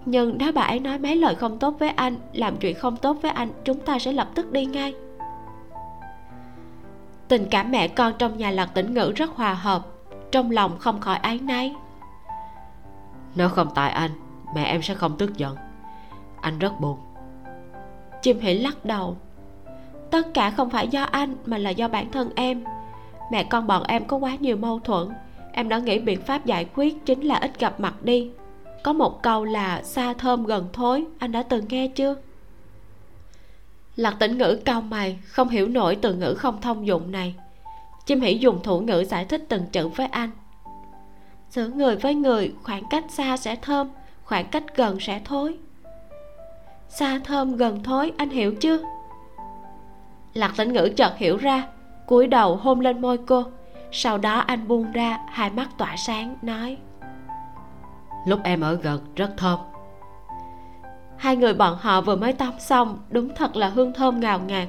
Nhưng 0.06 0.38
nếu 0.38 0.52
bà 0.52 0.62
ấy 0.62 0.80
nói 0.80 1.00
mấy 1.00 1.16
lời 1.16 1.36
không 1.36 1.60
tốt 1.60 1.76
với 1.80 1.90
anh 1.90 2.16
làm 2.34 2.58
chuyện 2.58 2.76
không 2.76 2.98
tốt 2.98 3.18
với 3.22 3.32
anh 3.32 3.50
chúng 3.66 3.80
ta 3.80 4.00
sẽ 4.00 4.12
lập 4.12 4.30
tức 4.36 4.52
đi 4.52 4.66
ngay. 4.66 4.94
Tình 7.28 7.48
cảm 7.52 7.72
mẹ 7.72 7.88
con 7.88 8.14
trong 8.20 8.38
nhà 8.38 8.52
lạc 8.52 8.66
tĩnh 8.66 8.94
ngữ 8.94 9.14
rất 9.16 9.30
hòa 9.30 9.54
hợp. 9.54 9.88
Trong 10.32 10.52
lòng 10.52 10.78
không 10.80 11.02
khỏi 11.02 11.18
áy 11.18 11.40
náy. 11.40 11.74
Nếu 13.36 13.50
không 13.50 13.68
tại 13.76 13.92
anh 13.92 14.12
mẹ 14.56 14.64
em 14.64 14.82
sẽ 14.82 14.94
không 14.94 15.18
tức 15.18 15.38
giận. 15.38 15.56
Anh 16.42 16.60
rất 16.60 16.80
buồn. 16.80 16.98
Chim 18.22 18.40
hỉ 18.40 18.54
lắc 18.54 18.86
đầu. 18.86 19.18
Tất 20.12 20.34
cả 20.34 20.50
không 20.50 20.70
phải 20.70 20.88
do 20.88 21.04
anh 21.04 21.36
mà 21.46 21.58
là 21.58 21.70
do 21.70 21.88
bản 21.88 22.12
thân 22.12 22.30
em. 22.36 22.64
Mẹ 23.32 23.44
con 23.44 23.68
bọn 23.68 23.84
em 23.84 24.06
có 24.06 24.18
quá 24.18 24.36
nhiều 24.40 24.58
mâu 24.58 24.80
thuẫn. 24.80 25.10
Em 25.52 25.70
đã 25.70 25.78
nghĩ 25.78 26.00
biện 26.00 26.22
pháp 26.22 26.46
giải 26.46 26.66
quyết 26.76 27.06
chính 27.06 27.22
là 27.22 27.36
ít 27.36 27.60
gặp 27.60 27.80
mặt 27.80 28.04
đi. 28.04 28.30
Có 28.84 28.94
một 28.94 29.24
câu 29.24 29.46
là 29.46 29.84
xa 29.84 30.14
thơm 30.14 30.46
gần 30.46 30.68
thối 30.74 31.06
anh 31.20 31.32
đã 31.32 31.44
từng 31.44 31.66
nghe 31.70 31.88
chưa? 31.88 32.16
Lạc 33.96 34.16
tĩnh 34.20 34.38
ngữ 34.38 34.60
cau 34.66 34.82
mày, 34.82 35.20
không 35.26 35.50
hiểu 35.50 35.68
nổi 35.68 35.98
từ 36.02 36.14
ngữ 36.14 36.34
không 36.34 36.62
thông 36.62 36.88
dụng 36.88 37.12
này. 37.12 37.36
Chim 38.06 38.22
hỉ 38.22 38.38
dùng 38.38 38.64
thủ 38.64 38.80
ngữ 38.80 39.04
giải 39.04 39.26
thích 39.26 39.46
từng 39.50 39.66
chữ 39.72 39.88
với 39.88 40.08
anh. 40.08 40.30
Giữa 41.50 41.68
người 41.68 41.96
với 41.96 42.16
người, 42.16 42.54
khoảng 42.64 42.84
cách 42.90 43.06
xa 43.10 43.38
sẽ 43.38 43.56
thơm 43.56 43.90
khoảng 44.24 44.46
cách 44.46 44.64
gần 44.76 45.00
sẽ 45.00 45.22
thối. 45.26 45.58
Xa 46.90 47.20
thơm 47.24 47.56
gần 47.56 47.84
thối 47.84 48.12
anh 48.18 48.30
hiểu 48.30 48.56
chưa 48.62 48.80
lạc 50.34 50.54
tĩnh 50.58 50.74
ngữ 50.74 50.90
chợt 50.96 51.18
hiểu 51.18 51.38
ra 51.38 51.68
cúi 52.08 52.28
đầu 52.28 52.56
hôn 52.56 52.80
lên 52.80 53.02
môi 53.02 53.18
cô. 53.18 53.44
Sau 53.92 54.18
đó 54.18 54.40
anh 54.40 54.68
buông 54.68 54.92
ra 54.92 55.20
hai 55.28 55.50
mắt 55.50 55.70
tỏa 55.78 55.96
sáng 55.98 56.36
nói 56.42 56.78
lúc 58.26 58.40
em 58.44 58.62
ở 58.62 58.74
gần 58.76 59.02
rất 59.16 59.38
thơm. 59.38 59.60
Hai 61.18 61.36
người 61.36 61.54
bọn 61.54 61.78
họ 61.82 62.02
vừa 62.02 62.16
mới 62.16 62.34
tắm 62.34 62.54
xong 62.60 63.00
đúng 63.10 63.36
thật 63.36 63.56
là 63.56 63.70
hương 63.70 63.94
thơm 63.94 64.20
ngào 64.20 64.40
ngạt. 64.40 64.68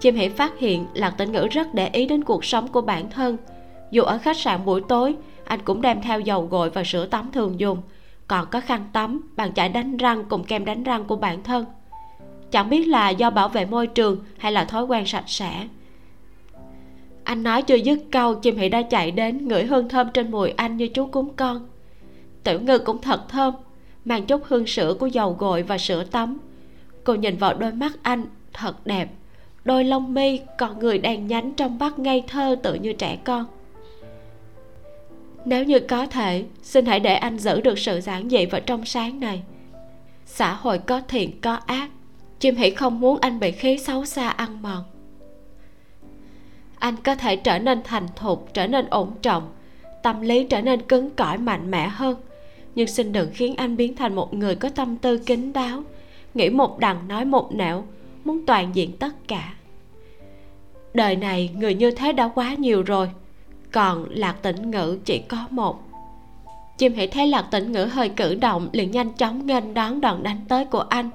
Chim 0.00 0.14
hỷ 0.14 0.28
phát 0.28 0.58
hiện 0.58 0.86
lạc 0.94 1.10
tĩnh 1.10 1.32
ngữ 1.32 1.46
rất 1.50 1.74
để 1.74 1.88
ý 1.92 2.06
đến 2.06 2.24
cuộc 2.24 2.44
sống 2.44 2.68
của 2.68 2.80
bản 2.80 3.10
thân. 3.10 3.36
Dù 3.90 4.02
ở 4.02 4.18
khách 4.18 4.36
sạn 4.36 4.64
buổi 4.64 4.82
tối 4.88 5.16
anh 5.44 5.60
cũng 5.64 5.82
đem 5.82 6.02
theo 6.02 6.20
dầu 6.20 6.46
gội 6.46 6.70
và 6.70 6.84
sữa 6.84 7.06
tắm 7.06 7.30
thường 7.32 7.60
dùng 7.60 7.82
còn 8.28 8.46
có 8.50 8.60
khăn 8.60 8.84
tắm, 8.92 9.20
bàn 9.36 9.54
chải 9.54 9.68
đánh 9.68 9.96
răng 9.96 10.24
cùng 10.28 10.44
kem 10.44 10.64
đánh 10.64 10.82
răng 10.82 11.04
của 11.04 11.16
bản 11.16 11.42
thân. 11.42 11.64
Chẳng 12.50 12.70
biết 12.70 12.84
là 12.84 13.10
do 13.10 13.30
bảo 13.30 13.48
vệ 13.48 13.66
môi 13.66 13.86
trường 13.86 14.24
hay 14.38 14.52
là 14.52 14.64
thói 14.64 14.84
quen 14.84 15.06
sạch 15.06 15.24
sẽ. 15.26 15.68
Anh 17.24 17.42
nói 17.42 17.62
chưa 17.62 17.74
dứt 17.74 17.98
câu, 18.12 18.34
chim 18.34 18.56
hỉ 18.56 18.68
đã 18.68 18.82
chạy 18.82 19.10
đến 19.10 19.48
ngửi 19.48 19.64
hương 19.64 19.88
thơm 19.88 20.08
trên 20.14 20.30
mùi 20.30 20.50
anh 20.50 20.76
như 20.76 20.88
chú 20.88 21.06
cúng 21.06 21.28
con. 21.36 21.68
Tiểu 22.44 22.60
ngư 22.60 22.78
cũng 22.78 23.02
thật 23.02 23.28
thơm, 23.28 23.54
mang 24.04 24.26
chút 24.26 24.42
hương 24.44 24.66
sữa 24.66 24.94
của 25.00 25.06
dầu 25.06 25.36
gội 25.38 25.62
và 25.62 25.78
sữa 25.78 26.04
tắm. 26.04 26.38
Cô 27.04 27.14
nhìn 27.14 27.36
vào 27.36 27.54
đôi 27.54 27.72
mắt 27.72 27.92
anh, 28.02 28.24
thật 28.52 28.86
đẹp. 28.86 29.08
Đôi 29.64 29.84
lông 29.84 30.14
mi 30.14 30.40
còn 30.58 30.78
người 30.78 30.98
đèn 30.98 31.26
nhánh 31.26 31.52
trong 31.52 31.78
mắt 31.78 31.98
ngây 31.98 32.24
thơ 32.28 32.56
tự 32.62 32.74
như 32.74 32.92
trẻ 32.92 33.18
con 33.24 33.46
nếu 35.44 35.64
như 35.64 35.80
có 35.80 36.06
thể, 36.06 36.44
xin 36.62 36.86
hãy 36.86 37.00
để 37.00 37.14
anh 37.14 37.38
giữ 37.38 37.60
được 37.60 37.78
sự 37.78 38.00
giản 38.00 38.28
dị 38.28 38.46
và 38.46 38.60
trong 38.60 38.84
sáng 38.84 39.20
này. 39.20 39.42
Xã 40.26 40.52
hội 40.52 40.78
có 40.78 41.00
thiện, 41.08 41.40
có 41.40 41.54
ác. 41.66 41.90
Chim 42.38 42.56
hỉ 42.56 42.70
không 42.70 43.00
muốn 43.00 43.18
anh 43.20 43.40
bị 43.40 43.52
khí 43.52 43.78
xấu 43.78 44.04
xa 44.04 44.28
ăn 44.28 44.62
mòn. 44.62 44.84
Anh 46.78 46.96
có 47.04 47.14
thể 47.14 47.36
trở 47.36 47.58
nên 47.58 47.82
thành 47.84 48.06
thục, 48.16 48.54
trở 48.54 48.66
nên 48.66 48.86
ổn 48.90 49.12
trọng. 49.22 49.52
Tâm 50.02 50.20
lý 50.20 50.44
trở 50.44 50.60
nên 50.60 50.82
cứng 50.82 51.10
cỏi, 51.10 51.38
mạnh 51.38 51.70
mẽ 51.70 51.88
hơn. 51.88 52.16
Nhưng 52.74 52.86
xin 52.86 53.12
đừng 53.12 53.30
khiến 53.34 53.54
anh 53.56 53.76
biến 53.76 53.96
thành 53.96 54.14
một 54.14 54.34
người 54.34 54.54
có 54.54 54.68
tâm 54.68 54.96
tư 54.96 55.18
kín 55.18 55.52
đáo. 55.52 55.82
Nghĩ 56.34 56.50
một 56.50 56.78
đằng, 56.78 57.08
nói 57.08 57.24
một 57.24 57.54
nẻo, 57.54 57.84
muốn 58.24 58.46
toàn 58.46 58.70
diện 58.74 58.96
tất 58.96 59.28
cả. 59.28 59.54
Đời 60.94 61.16
này, 61.16 61.50
người 61.56 61.74
như 61.74 61.90
thế 61.90 62.12
đã 62.12 62.28
quá 62.28 62.54
nhiều 62.54 62.82
rồi 62.82 63.10
còn 63.72 64.06
lạc 64.10 64.42
tĩnh 64.42 64.70
ngữ 64.70 64.98
chỉ 65.04 65.18
có 65.18 65.36
một. 65.50 65.82
Chim 66.78 66.94
hãy 66.96 67.06
thấy 67.06 67.26
lạc 67.26 67.42
tĩnh 67.42 67.72
ngữ 67.72 67.84
hơi 67.84 68.08
cử 68.08 68.34
động, 68.34 68.68
liền 68.72 68.90
nhanh 68.90 69.12
chóng 69.12 69.46
nghênh 69.46 69.74
đón 69.74 70.00
đòn 70.00 70.22
đánh 70.22 70.40
tới 70.48 70.64
của 70.64 70.84
anh. 70.88 71.10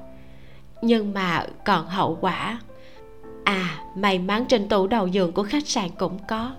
Nhưng 0.81 1.13
mà 1.13 1.45
còn 1.65 1.87
hậu 1.87 2.17
quả. 2.21 2.59
À 3.43 3.79
may 3.95 4.19
mắn 4.19 4.45
trên 4.45 4.67
tủ 4.67 4.87
đầu 4.87 5.07
giường 5.07 5.31
của 5.31 5.43
khách 5.43 5.67
sạn 5.67 5.89
cũng 5.97 6.19
có. 6.27 6.51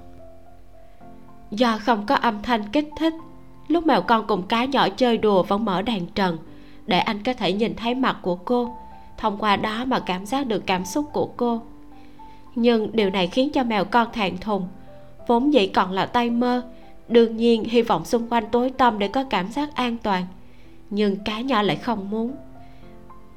Do 1.51 1.79
không 1.79 2.07
có 2.07 2.15
âm 2.15 2.43
thanh 2.43 2.69
kích 2.73 2.89
thích, 2.99 3.15
lúc 3.69 3.87
mèo 3.87 4.03
con 4.03 4.27
cùng 4.27 4.43
cá 4.43 4.65
nhỏ 4.65 4.89
chơi 4.89 5.19
đùa 5.19 5.43
vẫn 5.43 5.65
mở 5.65 5.83
đèn 5.83 6.07
trần, 6.07 6.39
để 6.87 6.99
anh 6.99 7.23
có 7.23 7.33
thể 7.33 7.53
nhìn 7.53 7.77
thấy 7.77 7.95
mặt 7.95 8.17
của 8.23 8.37
cô. 8.37 8.77
Thông 9.19 9.39
qua 9.39 9.57
đó 9.57 9.85
mà 9.85 10.01
cảm 10.01 10.27
giác 10.27 10.47
được 10.47 10.67
cảm 10.67 10.85
xúc 10.85 11.07
của 11.13 11.29
cô. 11.37 11.63
Nhưng 12.55 12.91
điều 12.93 13.11
này 13.11 13.27
khiến 13.27 13.51
cho 13.53 13.65
mèo 13.65 13.85
con 13.85 14.13
thẹn 14.13 14.39
thùng 14.39 14.69
vốn 15.27 15.53
dĩ 15.53 15.67
còn 15.67 15.93
là 15.93 16.07
tay 16.07 16.31
mơ, 16.31 16.63
đương 17.09 17.37
nhiên 17.37 17.65
hy 17.65 17.83
vọng 17.83 18.05
xung 18.05 18.29
quanh 18.29 18.45
tối 18.53 18.71
tăm 18.71 18.99
để 18.99 19.09
có 19.09 19.25
cảm 19.31 19.49
giác 19.49 19.75
an 19.75 19.97
toàn. 20.03 20.27
Nhưng 20.91 21.17
cá 21.25 21.41
nhỏ 21.41 21.63
lại 21.63 21.77
không 21.77 22.11
muốn. 22.11 22.35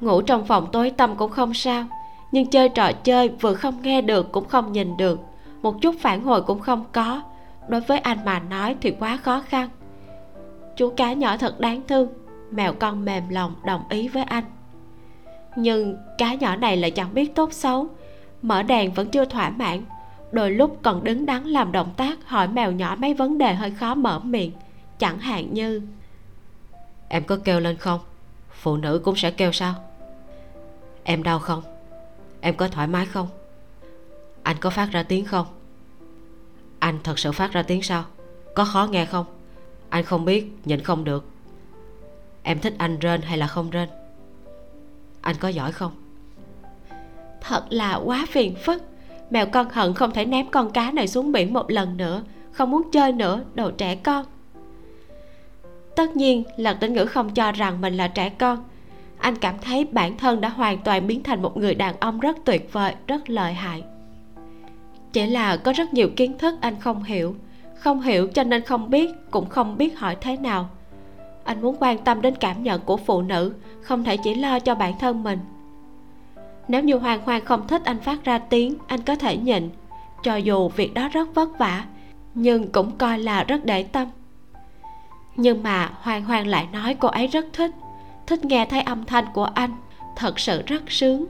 Ngủ 0.01 0.21
trong 0.21 0.45
phòng 0.45 0.67
tối 0.71 0.91
tăm 0.91 1.15
cũng 1.15 1.31
không 1.31 1.53
sao, 1.53 1.85
nhưng 2.31 2.49
chơi 2.49 2.69
trò 2.69 2.91
chơi 2.91 3.29
vừa 3.29 3.53
không 3.53 3.81
nghe 3.81 4.01
được 4.01 4.31
cũng 4.31 4.45
không 4.45 4.71
nhìn 4.71 4.97
được. 4.97 5.19
Một 5.61 5.81
chút 5.81 5.95
phản 5.99 6.23
hồi 6.23 6.41
cũng 6.41 6.59
không 6.59 6.85
có. 6.91 7.21
Đối 7.67 7.81
với 7.81 7.99
anh 7.99 8.17
mà 8.25 8.39
nói 8.39 8.75
thì 8.81 8.91
quá 8.99 9.17
khó 9.17 9.41
khăn. 9.47 9.69
Chú 10.75 10.89
cá 10.89 11.13
nhỏ 11.13 11.37
thật 11.37 11.59
đáng 11.59 11.81
thương, 11.87 12.09
mèo 12.51 12.73
con 12.73 13.05
mềm 13.05 13.29
lòng 13.29 13.55
đồng 13.65 13.81
ý 13.89 14.07
với 14.07 14.23
anh. 14.23 14.43
Nhưng 15.55 15.97
cá 16.17 16.33
nhỏ 16.33 16.55
này 16.55 16.77
lại 16.77 16.91
chẳng 16.91 17.13
biết 17.13 17.35
tốt 17.35 17.53
xấu, 17.53 17.87
mở 18.41 18.63
đèn 18.63 18.93
vẫn 18.93 19.09
chưa 19.09 19.25
thỏa 19.25 19.49
mãn 19.49 19.81
đôi 20.31 20.51
lúc 20.51 20.79
còn 20.83 21.03
đứng 21.03 21.25
đắn 21.25 21.43
làm 21.43 21.71
động 21.71 21.93
tác 21.97 22.17
hỏi 22.25 22.47
mèo 22.47 22.71
nhỏ 22.71 22.95
mấy 22.99 23.13
vấn 23.13 23.37
đề 23.37 23.53
hơi 23.53 23.71
khó 23.71 23.95
mở 23.95 24.19
miệng, 24.19 24.51
chẳng 24.99 25.19
hạn 25.19 25.53
như, 25.53 25.81
em 27.09 27.23
có 27.23 27.37
kêu 27.43 27.59
lên 27.59 27.77
không? 27.77 27.99
Phụ 28.51 28.77
nữ 28.77 29.01
cũng 29.03 29.15
sẽ 29.15 29.31
kêu 29.31 29.51
sao? 29.51 29.75
Em 31.03 31.23
đau 31.23 31.39
không? 31.39 31.63
Em 32.41 32.55
có 32.55 32.67
thoải 32.67 32.87
mái 32.87 33.05
không? 33.05 33.27
Anh 34.43 34.57
có 34.59 34.69
phát 34.69 34.89
ra 34.91 35.03
tiếng 35.03 35.25
không? 35.25 35.45
Anh 36.79 36.99
thật 37.03 37.19
sự 37.19 37.31
phát 37.31 37.51
ra 37.51 37.63
tiếng 37.63 37.81
sao? 37.81 38.05
Có 38.55 38.65
khó 38.65 38.87
nghe 38.91 39.05
không? 39.05 39.25
Anh 39.89 40.03
không 40.03 40.25
biết, 40.25 40.53
nhịn 40.65 40.81
không 40.81 41.03
được. 41.03 41.25
Em 42.43 42.59
thích 42.59 42.73
anh 42.77 42.99
rên 42.99 43.21
hay 43.21 43.37
là 43.37 43.47
không 43.47 43.69
rên? 43.69 43.89
Anh 45.21 45.35
có 45.39 45.47
giỏi 45.47 45.71
không? 45.71 45.91
Thật 47.41 47.63
là 47.69 47.95
quá 47.95 48.25
phiền 48.29 48.55
phức 48.65 48.83
mèo 49.29 49.45
con 49.45 49.69
hận 49.69 49.93
không 49.93 50.11
thể 50.11 50.25
ném 50.25 50.49
con 50.49 50.71
cá 50.71 50.91
này 50.91 51.07
xuống 51.07 51.31
biển 51.31 51.53
một 51.53 51.71
lần 51.71 51.97
nữa, 51.97 52.23
không 52.51 52.71
muốn 52.71 52.91
chơi 52.91 53.11
nữa, 53.11 53.41
đồ 53.53 53.71
trẻ 53.71 53.95
con. 53.95 54.25
Tất 55.95 56.15
nhiên 56.15 56.43
lạc 56.57 56.73
tĩnh 56.73 56.93
ngữ 56.93 57.05
không 57.05 57.29
cho 57.29 57.51
rằng 57.51 57.81
mình 57.81 57.97
là 57.97 58.07
trẻ 58.07 58.29
con. 58.29 58.63
Anh 59.17 59.35
cảm 59.35 59.55
thấy 59.61 59.85
bản 59.85 60.17
thân 60.17 60.41
đã 60.41 60.49
hoàn 60.49 60.77
toàn 60.77 61.07
biến 61.07 61.23
thành 61.23 61.41
một 61.41 61.57
người 61.57 61.75
đàn 61.75 61.95
ông 61.99 62.19
rất 62.19 62.37
tuyệt 62.45 62.73
vời, 62.73 62.93
rất 63.07 63.29
lợi 63.29 63.53
hại. 63.53 63.83
Chỉ 65.13 65.27
là 65.27 65.57
có 65.57 65.73
rất 65.73 65.93
nhiều 65.93 66.09
kiến 66.15 66.37
thức 66.37 66.55
anh 66.61 66.79
không 66.79 67.03
hiểu 67.03 67.35
không 67.77 68.01
hiểu 68.01 68.27
cho 68.27 68.43
nên 68.43 68.61
không 68.61 68.89
biết, 68.89 69.09
cũng 69.31 69.49
không 69.49 69.77
biết 69.77 69.99
hỏi 69.99 70.17
thế 70.21 70.37
nào. 70.37 70.69
Anh 71.43 71.61
muốn 71.61 71.75
quan 71.79 71.97
tâm 71.97 72.21
đến 72.21 72.35
cảm 72.35 72.63
nhận 72.63 72.81
của 72.81 72.97
phụ 72.97 73.21
nữ, 73.21 73.53
không 73.81 74.03
thể 74.03 74.17
chỉ 74.17 74.35
lo 74.35 74.59
cho 74.59 74.75
bản 74.75 74.93
thân 74.99 75.23
mình 75.23 75.39
nếu 76.67 76.83
như 76.83 76.95
hoàng 76.95 77.21
hoàng 77.21 77.45
không 77.45 77.67
thích 77.67 77.81
anh 77.85 77.99
phát 77.99 78.23
ra 78.23 78.37
tiếng, 78.37 78.77
anh 78.87 79.01
có 79.01 79.15
thể 79.15 79.37
nhịn. 79.37 79.69
Cho 80.23 80.35
dù 80.35 80.69
việc 80.69 80.93
đó 80.93 81.09
rất 81.11 81.35
vất 81.35 81.59
vả, 81.59 81.85
nhưng 82.33 82.71
cũng 82.71 82.97
coi 82.97 83.19
là 83.19 83.43
rất 83.43 83.65
để 83.65 83.83
tâm. 83.83 84.07
Nhưng 85.35 85.63
mà 85.63 85.91
hoàng 86.01 86.23
hoàng 86.23 86.47
lại 86.47 86.67
nói 86.73 86.93
cô 86.99 87.07
ấy 87.07 87.27
rất 87.27 87.45
thích. 87.53 87.71
Thích 88.27 88.45
nghe 88.45 88.65
thấy 88.65 88.81
âm 88.81 89.05
thanh 89.05 89.25
của 89.33 89.43
anh, 89.43 89.71
thật 90.15 90.39
sự 90.39 90.61
rất 90.67 90.83
sướng. 90.87 91.25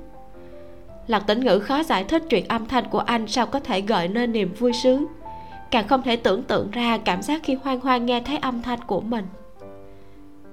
Lạc 1.08 1.20
tĩnh 1.28 1.40
ngữ 1.40 1.60
khó 1.60 1.84
giải 1.84 2.04
thích 2.04 2.24
chuyện 2.30 2.48
âm 2.48 2.66
thanh 2.66 2.90
của 2.90 3.00
anh 3.00 3.28
sao 3.28 3.46
có 3.46 3.60
thể 3.60 3.82
gợi 3.82 4.08
nên 4.08 4.32
niềm 4.32 4.54
vui 4.60 4.74
sướng. 4.74 5.06
Càng 5.72 5.88
không 5.88 6.02
thể 6.02 6.16
tưởng 6.16 6.44
tượng 6.44 6.72
ra 6.72 6.98
cảm 6.98 7.22
giác 7.22 7.42
khi 7.44 7.58
hoang 7.64 7.80
hoang 7.80 8.06
nghe 8.06 8.22
thấy 8.22 8.38
âm 8.38 8.62
thanh 8.62 8.80
của 8.88 9.02
mình. 9.02 9.26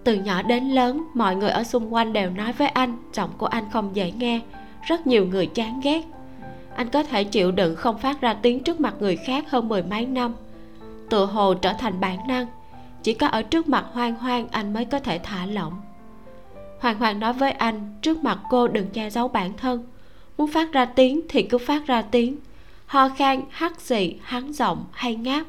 Từ 0.05 0.15
nhỏ 0.15 0.43
đến 0.43 0.65
lớn, 0.65 1.05
mọi 1.15 1.37
người 1.37 1.51
ở 1.51 1.65
xung 1.65 1.95
quanh 1.95 2.13
đều 2.13 2.31
nói 2.31 2.53
với 2.53 2.69
anh, 2.69 2.97
giọng 3.13 3.31
của 3.39 3.47
anh 3.47 3.65
không 3.73 3.91
dễ 3.97 4.13
nghe 4.13 4.41
rất 4.87 5.07
nhiều 5.07 5.27
người 5.27 5.47
chán 5.47 5.81
ghét. 5.83 6.03
Anh 6.77 6.89
có 6.89 7.03
thể 7.03 7.25
chịu 7.25 7.53
đựng 7.53 7.77
không 7.77 7.99
phát 7.99 8.21
ra 8.21 8.35
tiếng 8.35 8.63
trước 8.63 8.81
mặt 8.81 8.95
người 9.01 9.17
khác 9.17 9.51
hơn 9.51 9.69
mười 9.69 9.83
mấy 9.83 10.07
năm. 10.07 10.35
Tự 11.11 11.25
hồ 11.25 11.55
trở 11.55 11.73
thành 11.73 12.01
bản 12.01 12.19
năng. 12.29 12.47
Chỉ 13.03 13.15
có 13.15 13.27
ở 13.27 13.43
trước 13.43 13.69
mặt 13.69 13.87
hoang 13.93 14.15
hoang 14.15 14.49
anh 14.49 14.73
mới 14.73 14.85
có 14.85 14.99
thể 14.99 15.19
thả 15.19 15.47
lỏng. 15.47 15.73
Hoàng 16.81 16.99
hoàng 16.99 17.21
nói 17.21 17.33
với 17.33 17.53
anh, 17.53 17.95
trước 18.03 18.25
mặt 18.25 18.39
cô 18.51 18.69
đừng 18.69 18.89
che 18.89 19.11
giấu 19.11 19.29
bản 19.29 19.53
thân. 19.57 19.85
Muốn 20.39 20.51
phát 20.53 20.73
ra 20.73 20.85
tiếng 20.85 21.21
thì 21.29 21.43
cứ 21.43 21.59
phát 21.59 21.87
ra 21.87 22.03
tiếng. 22.03 22.37
Ho 22.87 23.09
khan, 23.09 23.43
hắt 23.51 23.81
xì, 23.81 24.17
hắn 24.23 24.53
giọng 24.53 24.85
hay 24.93 25.15
ngáp, 25.15 25.47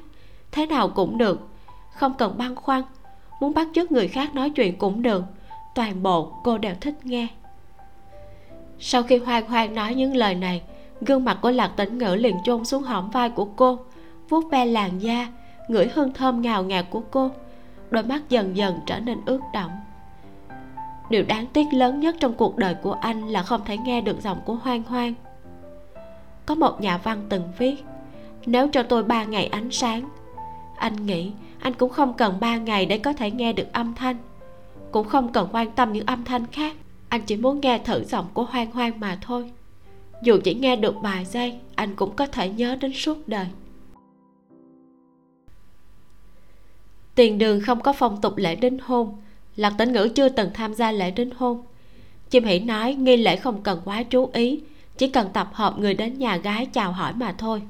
thế 0.51 0.65
nào 0.65 0.89
cũng 0.89 1.17
được. 1.17 1.47
Không 1.95 2.13
cần 2.13 2.37
băn 2.37 2.55
khoăn. 2.55 2.81
Muốn 3.41 3.53
bắt 3.53 3.67
chước 3.75 3.91
người 3.91 4.07
khác 4.07 4.35
nói 4.35 4.49
chuyện 4.49 4.77
cũng 4.77 5.01
được. 5.01 5.23
Toàn 5.75 6.03
bộ 6.03 6.31
cô 6.43 6.57
đều 6.57 6.75
thích 6.81 7.05
nghe 7.05 7.27
sau 8.79 9.03
khi 9.03 9.17
hoang 9.17 9.47
hoang 9.47 9.75
nói 9.75 9.95
những 9.95 10.15
lời 10.15 10.35
này, 10.35 10.61
gương 11.01 11.25
mặt 11.25 11.37
của 11.41 11.51
lạc 11.51 11.67
tĩnh 11.67 11.97
ngữ 11.97 12.15
liền 12.15 12.35
chôn 12.43 12.65
xuống 12.65 12.83
hõm 12.83 13.09
vai 13.09 13.29
của 13.29 13.45
cô, 13.45 13.79
vuốt 14.29 14.51
ve 14.51 14.65
làn 14.65 15.01
da, 15.01 15.27
ngửi 15.67 15.89
hương 15.93 16.13
thơm 16.13 16.41
ngào 16.41 16.63
ngạt 16.63 16.85
của 16.89 17.01
cô. 17.11 17.31
Đôi 17.89 18.03
mắt 18.03 18.21
dần 18.29 18.57
dần 18.57 18.79
trở 18.85 18.99
nên 18.99 19.17
ướt 19.25 19.39
đẫm. 19.53 19.71
Điều 21.09 21.23
đáng 21.23 21.45
tiếc 21.53 21.73
lớn 21.73 21.99
nhất 21.99 22.15
trong 22.19 22.33
cuộc 22.33 22.57
đời 22.57 22.73
của 22.73 22.93
anh 22.93 23.27
là 23.27 23.43
không 23.43 23.61
thể 23.65 23.77
nghe 23.77 24.01
được 24.01 24.21
giọng 24.21 24.41
của 24.45 24.55
hoang 24.55 24.83
hoang. 24.83 25.13
Có 26.45 26.55
một 26.55 26.81
nhà 26.81 26.97
văn 26.97 27.25
từng 27.29 27.43
viết, 27.57 27.75
nếu 28.45 28.67
cho 28.67 28.83
tôi 28.83 29.03
ba 29.03 29.23
ngày 29.23 29.45
ánh 29.47 29.71
sáng. 29.71 30.09
Anh 30.77 31.05
nghĩ 31.05 31.31
anh 31.59 31.73
cũng 31.73 31.89
không 31.89 32.13
cần 32.13 32.39
ba 32.39 32.57
ngày 32.57 32.85
để 32.85 32.97
có 32.97 33.13
thể 33.13 33.31
nghe 33.31 33.53
được 33.53 33.73
âm 33.73 33.93
thanh, 33.95 34.17
cũng 34.91 35.07
không 35.07 35.33
cần 35.33 35.49
quan 35.51 35.71
tâm 35.71 35.93
những 35.93 36.05
âm 36.05 36.23
thanh 36.23 36.47
khác 36.47 36.75
anh 37.15 37.21
chỉ 37.21 37.35
muốn 37.35 37.61
nghe 37.61 37.79
thử 37.79 38.03
giọng 38.03 38.25
của 38.33 38.43
hoang 38.43 38.71
hoang 38.71 38.99
mà 38.99 39.17
thôi. 39.21 39.51
Dù 40.21 40.37
chỉ 40.43 40.53
nghe 40.53 40.75
được 40.75 40.95
vài 41.01 41.25
giây, 41.25 41.59
anh 41.75 41.95
cũng 41.95 42.15
có 42.15 42.27
thể 42.27 42.49
nhớ 42.49 42.75
đến 42.75 42.93
suốt 42.93 43.27
đời. 43.27 43.45
Tiền 47.15 47.37
đường 47.37 47.61
không 47.61 47.81
có 47.81 47.93
phong 47.93 48.21
tục 48.21 48.33
lễ 48.37 48.55
đính 48.55 48.79
hôn. 48.79 49.17
Lạc 49.55 49.73
tĩnh 49.77 49.93
ngữ 49.93 50.09
chưa 50.15 50.29
từng 50.29 50.49
tham 50.53 50.73
gia 50.73 50.91
lễ 50.91 51.11
đính 51.11 51.29
hôn. 51.37 51.63
Chim 52.29 52.43
Hỉ 52.43 52.59
nói 52.59 52.93
nghi 52.93 53.17
lễ 53.17 53.35
không 53.35 53.61
cần 53.63 53.81
quá 53.85 54.03
chú 54.03 54.29
ý, 54.33 54.61
chỉ 54.97 55.07
cần 55.07 55.29
tập 55.33 55.49
hợp 55.53 55.79
người 55.79 55.93
đến 55.93 56.19
nhà 56.19 56.37
gái 56.37 56.65
chào 56.65 56.91
hỏi 56.91 57.13
mà 57.13 57.35
thôi. 57.37 57.61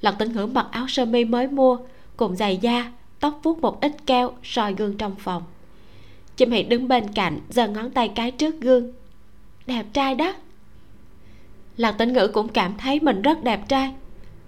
Lạc 0.00 0.12
tĩnh 0.18 0.32
ngữ 0.32 0.46
mặc 0.46 0.66
áo 0.70 0.86
sơ 0.88 1.04
mi 1.04 1.24
mới 1.24 1.48
mua, 1.48 1.78
cùng 2.16 2.36
giày 2.36 2.56
da, 2.56 2.92
tóc 3.20 3.40
vuốt 3.42 3.58
một 3.58 3.80
ít 3.80 3.92
keo, 4.06 4.32
soi 4.42 4.74
gương 4.74 4.96
trong 4.96 5.14
phòng 5.18 5.42
chim 6.40 6.50
hỷ 6.50 6.62
đứng 6.62 6.88
bên 6.88 7.12
cạnh, 7.14 7.40
giơ 7.48 7.68
ngón 7.68 7.90
tay 7.90 8.08
cái 8.08 8.30
trước 8.30 8.60
gương. 8.60 8.92
Đẹp 9.66 9.86
trai 9.92 10.14
đó. 10.14 10.34
Lạc 11.76 11.92
tĩnh 11.92 12.12
ngữ 12.12 12.28
cũng 12.28 12.48
cảm 12.48 12.76
thấy 12.78 13.00
mình 13.00 13.22
rất 13.22 13.44
đẹp 13.44 13.68
trai. 13.68 13.94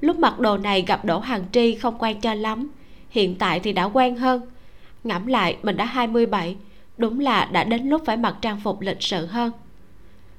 Lúc 0.00 0.18
mặc 0.18 0.38
đồ 0.38 0.58
này 0.58 0.84
gặp 0.86 1.04
đỗ 1.04 1.18
hàng 1.18 1.44
tri 1.52 1.74
không 1.74 1.98
quen 1.98 2.20
cho 2.20 2.34
lắm. 2.34 2.70
Hiện 3.10 3.34
tại 3.38 3.60
thì 3.60 3.72
đã 3.72 3.84
quen 3.84 4.16
hơn. 4.16 4.42
Ngẫm 5.04 5.26
lại, 5.26 5.56
mình 5.62 5.76
đã 5.76 5.84
27 5.84 6.56
đúng 6.98 7.20
là 7.20 7.44
đã 7.44 7.64
đến 7.64 7.88
lúc 7.88 8.02
phải 8.06 8.16
mặc 8.16 8.36
trang 8.40 8.60
phục 8.60 8.80
lịch 8.80 9.02
sự 9.02 9.26
hơn. 9.26 9.52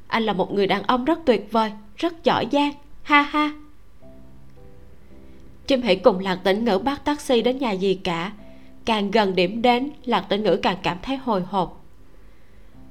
Anh 0.07 0.23
là 0.23 0.33
một 0.33 0.53
người 0.53 0.67
đàn 0.67 0.83
ông 0.83 1.05
rất 1.05 1.19
tuyệt 1.25 1.47
vời, 1.51 1.71
rất 1.97 2.23
giỏi 2.23 2.47
giang. 2.51 2.71
Ha 3.03 3.21
ha. 3.21 3.53
Chim 5.67 5.81
hãy 5.81 5.95
cùng 5.95 6.19
lạc 6.19 6.39
tĩnh 6.43 6.65
ngữ 6.65 6.77
bắt 6.77 7.05
taxi 7.05 7.41
đến 7.41 7.57
nhà 7.57 7.71
gì 7.71 7.99
cả 8.03 8.31
càng 8.85 9.11
gần 9.11 9.35
điểm 9.35 9.61
đến, 9.61 9.91
lạc 10.05 10.25
tĩnh 10.29 10.43
ngữ 10.43 10.55
càng 10.55 10.77
cảm 10.83 10.97
thấy 11.01 11.17
hồi 11.17 11.41
hộp. 11.41 11.83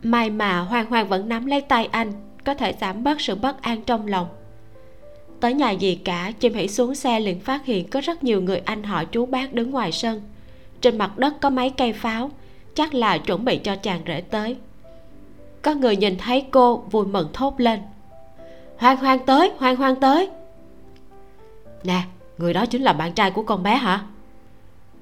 May 0.03 0.31
mà 0.31 0.59
hoang 0.61 0.87
hoang 0.87 1.09
vẫn 1.09 1.29
nắm 1.29 1.47
lấy 1.47 1.61
tay 1.61 1.89
anh, 1.93 2.13
có 2.45 2.55
thể 2.55 2.75
giảm 2.81 3.05
bớt 3.05 3.21
sự 3.21 3.35
bất 3.35 3.63
an 3.63 3.83
trong 3.83 4.07
lòng. 4.07 4.27
Tới 5.41 5.55
nhà 5.55 5.71
gì 5.71 5.95
cả 5.95 6.33
chim 6.41 6.55
hãy 6.55 6.69
xuống 6.69 6.95
xe 6.95 7.21
liền 7.21 7.41
phát 7.41 7.65
hiện 7.65 7.89
có 7.89 8.01
rất 8.01 8.25
nhiều 8.25 8.43
người 8.43 8.59
anh 8.59 8.83
họ 8.83 9.05
chú 9.05 9.27
bác 9.27 9.53
đứng 9.53 9.71
ngoài 9.71 9.93
sân. 9.93 10.23
Trên 10.81 10.99
mặt 10.99 11.19
đất 11.19 11.41
có 11.41 11.51
mấy 11.51 11.71
cây 11.71 11.93
pháo, 11.93 12.31
chắc 12.75 12.95
là 12.95 13.19
chuẩn 13.19 13.45
bị 13.45 13.59
cho 13.59 13.77
chàng 13.77 14.01
rể 14.07 14.21
tới. 14.21 14.57
Có 15.63 15.75
người 15.75 15.97
nhìn 15.97 16.19
thấy 16.19 16.45
cô, 16.51 16.77
vui 16.77 17.07
mừng 17.07 17.29
thốt 17.33 17.55
lên. 17.61 17.81
Hoan 18.77 18.97
hoan 18.97 19.19
tới 19.27 19.53
hoan 19.59 19.77
hoan 19.77 20.01
tới. 20.01 20.29
Nè, 21.85 22.03
người 22.39 22.55
đó 22.55 22.67
chính 22.67 22.83
là 22.83 22.93
bạn 22.93 23.13
trai 23.13 23.31
của 23.31 23.43
con 23.43 23.63
bé 23.63 23.77
hả? 23.77 24.05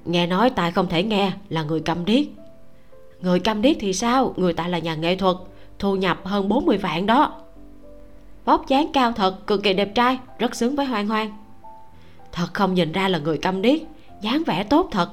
Nghe 0.05 0.27
nói 0.27 0.49
tài 0.49 0.71
không 0.71 0.87
thể 0.87 1.03
nghe, 1.03 1.31
là 1.49 1.63
người 1.63 1.79
câm 1.79 2.05
điếc. 2.05 2.25
Người 3.21 3.39
câm 3.39 3.61
điếc 3.61 3.77
thì 3.79 3.93
sao? 3.93 4.33
Người 4.37 4.53
ta 4.53 4.67
là 4.67 4.79
nhà 4.79 4.95
nghệ 4.95 5.15
thuật, 5.15 5.35
thu 5.79 5.95
nhập 5.95 6.19
hơn 6.23 6.49
40 6.49 6.77
vạn 6.77 7.05
đó. 7.05 7.41
Vóc 8.45 8.67
dáng 8.67 8.91
cao 8.93 9.11
thật, 9.11 9.47
cực 9.47 9.63
kỳ 9.63 9.73
đẹp 9.73 9.95
trai, 9.95 10.19
rất 10.39 10.55
xứng 10.55 10.75
với 10.75 10.85
hoang 10.85 11.07
hoang. 11.07 11.37
Thật 12.31 12.47
không 12.53 12.73
nhìn 12.73 12.91
ra 12.91 13.07
là 13.07 13.19
người 13.19 13.37
câm 13.37 13.61
điếc, 13.61 13.81
dáng 14.21 14.43
vẻ 14.45 14.63
tốt 14.63 14.87
thật. 14.91 15.09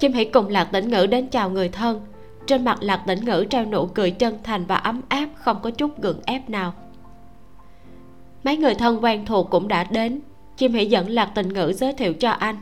Chim 0.00 0.12
hỉ 0.12 0.24
cùng 0.24 0.48
lạc 0.48 0.64
tĩnh 0.64 0.90
ngữ 0.90 1.06
đến 1.06 1.28
chào 1.28 1.50
người 1.50 1.68
thân. 1.68 2.00
Trên 2.46 2.64
mặt 2.64 2.78
lạc 2.80 3.02
tĩnh 3.06 3.24
ngữ 3.24 3.46
treo 3.50 3.64
nụ 3.64 3.86
cười 3.86 4.10
chân 4.10 4.38
thành 4.44 4.64
và 4.66 4.76
ấm 4.76 5.00
áp, 5.08 5.28
không 5.34 5.58
có 5.62 5.70
chút 5.70 6.02
gượng 6.02 6.20
ép 6.24 6.50
nào. 6.50 6.74
Mấy 8.44 8.56
người 8.56 8.74
thân 8.74 9.04
quen 9.04 9.26
thuộc 9.26 9.50
cũng 9.50 9.68
đã 9.68 9.84
đến. 9.84 10.20
Chim 10.56 10.72
hỉ 10.72 10.86
dẫn 10.86 11.10
lạc 11.10 11.30
tĩnh 11.34 11.48
ngữ 11.48 11.72
giới 11.72 11.92
thiệu 11.92 12.14
cho 12.14 12.30
anh 12.30 12.56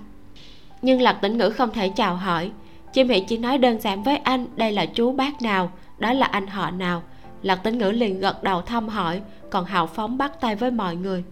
nhưng 0.84 1.02
lạc 1.02 1.12
tĩnh 1.12 1.38
ngữ 1.38 1.50
không 1.50 1.70
thể 1.72 1.88
chào 1.88 2.16
hỏi. 2.16 2.50
Chim 2.92 3.08
hỷ 3.08 3.20
chỉ 3.20 3.38
nói 3.38 3.58
đơn 3.58 3.80
giản 3.80 4.02
với 4.02 4.16
anh 4.16 4.46
đây 4.56 4.72
là 4.72 4.86
chú 4.86 5.12
bác 5.12 5.42
nào? 5.42 5.70
Đó 5.98 6.12
là 6.12 6.26
anh 6.26 6.46
họ 6.46 6.70
nào? 6.70 7.02
Lạc 7.42 7.56
tĩnh 7.56 7.78
ngữ 7.78 7.90
liền 7.90 8.20
gật 8.20 8.42
đầu 8.42 8.62
thăm 8.62 8.88
hỏi 8.88 9.20
còn 9.50 9.64
hào 9.64 9.86
phóng 9.86 10.18
bắt 10.18 10.40
tay 10.40 10.56
với 10.56 10.70
mọi 10.70 10.96
người. 10.96 11.24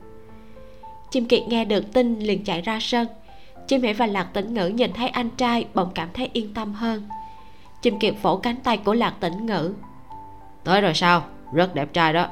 Chim 1.11 1.24
kiệt 1.24 1.43
nghe 1.49 1.65
được 1.65 1.93
tin 1.93 2.19
liền 2.19 2.45
chạy 2.45 2.61
ra 2.61 2.79
sân. 2.81 3.07
Chim 3.66 3.83
hỷ 3.83 3.93
và 3.93 4.07
lạc 4.07 4.29
tĩnh 4.33 4.55
ngữ 4.55 4.66
nhìn 4.66 4.93
thấy 4.93 5.09
anh 5.09 5.31
trai 5.31 5.66
bỗng 5.74 5.91
cảm 5.95 6.09
thấy 6.15 6.31
yên 6.33 6.55
tâm 6.55 6.74
hơn. 6.74 7.03
Chim 7.83 7.99
kiệt 7.99 8.15
vỗ 8.23 8.37
cánh 8.37 8.57
tay 8.57 8.77
của 8.77 8.95
lạc 8.95 9.15
tĩnh 9.20 9.47
ngữ. 9.47 9.74
Tới 10.65 10.81
rồi 10.81 10.95
sao? 10.95 11.23
Rất 11.53 11.74
đẹp 11.74 11.93
trai 11.93 12.12
đó. 12.12 12.27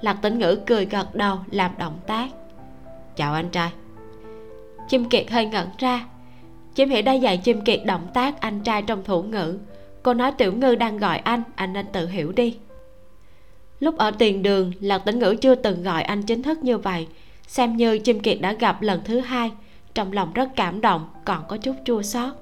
Lạc 0.00 0.16
tĩnh 0.22 0.38
ngữ 0.38 0.58
cười 0.66 0.86
gật 0.86 1.14
đầu 1.14 1.38
làm 1.50 1.70
động 1.78 1.98
tác. 2.06 2.28
Chào 3.16 3.34
anh 3.34 3.48
trai 3.50 3.70
chim 4.88 5.08
kiệt 5.08 5.30
hơi 5.30 5.46
ngẩn 5.46 5.68
ra. 5.78 6.06
Chim 6.74 6.88
Hỉ 6.88 7.02
đã 7.02 7.12
dạy 7.12 7.36
chim 7.36 7.60
kiệt 7.60 7.80
động 7.84 8.06
tác 8.14 8.40
anh 8.40 8.60
trai 8.60 8.82
trong 8.82 9.04
thủ 9.04 9.22
ngữ. 9.22 9.58
Cô 10.02 10.14
nói 10.14 10.32
tiểu 10.32 10.52
ngư 10.52 10.74
đang 10.74 10.98
gọi 10.98 11.18
anh 11.18 11.42
anh 11.54 11.72
nên 11.72 11.86
tự 11.92 12.08
hiểu 12.08 12.32
đi. 12.32 12.56
Lúc 13.80 13.98
ở 13.98 14.10
tiền 14.10 14.42
đường 14.42 14.72
lạc 14.80 14.98
tĩnh 14.98 15.18
ngữ 15.18 15.34
chưa 15.40 15.54
từng 15.54 15.82
gọi 15.82 16.02
anh 16.02 16.22
chính 16.22 16.42
thức 16.42 16.58
như 16.62 16.78
vậy. 16.78 17.06
Xem 17.46 17.76
như 17.76 17.98
chim 17.98 18.20
kiệt 18.20 18.40
đã 18.40 18.52
gặp 18.52 18.82
lần 18.82 19.00
thứ 19.04 19.20
hai. 19.20 19.50
Trong 19.94 20.12
lòng 20.12 20.32
rất 20.32 20.48
cảm 20.56 20.80
động, 20.80 21.08
còn 21.24 21.44
có 21.48 21.56
chút 21.56 21.76
chua 21.84 22.02
xót. 22.02 22.32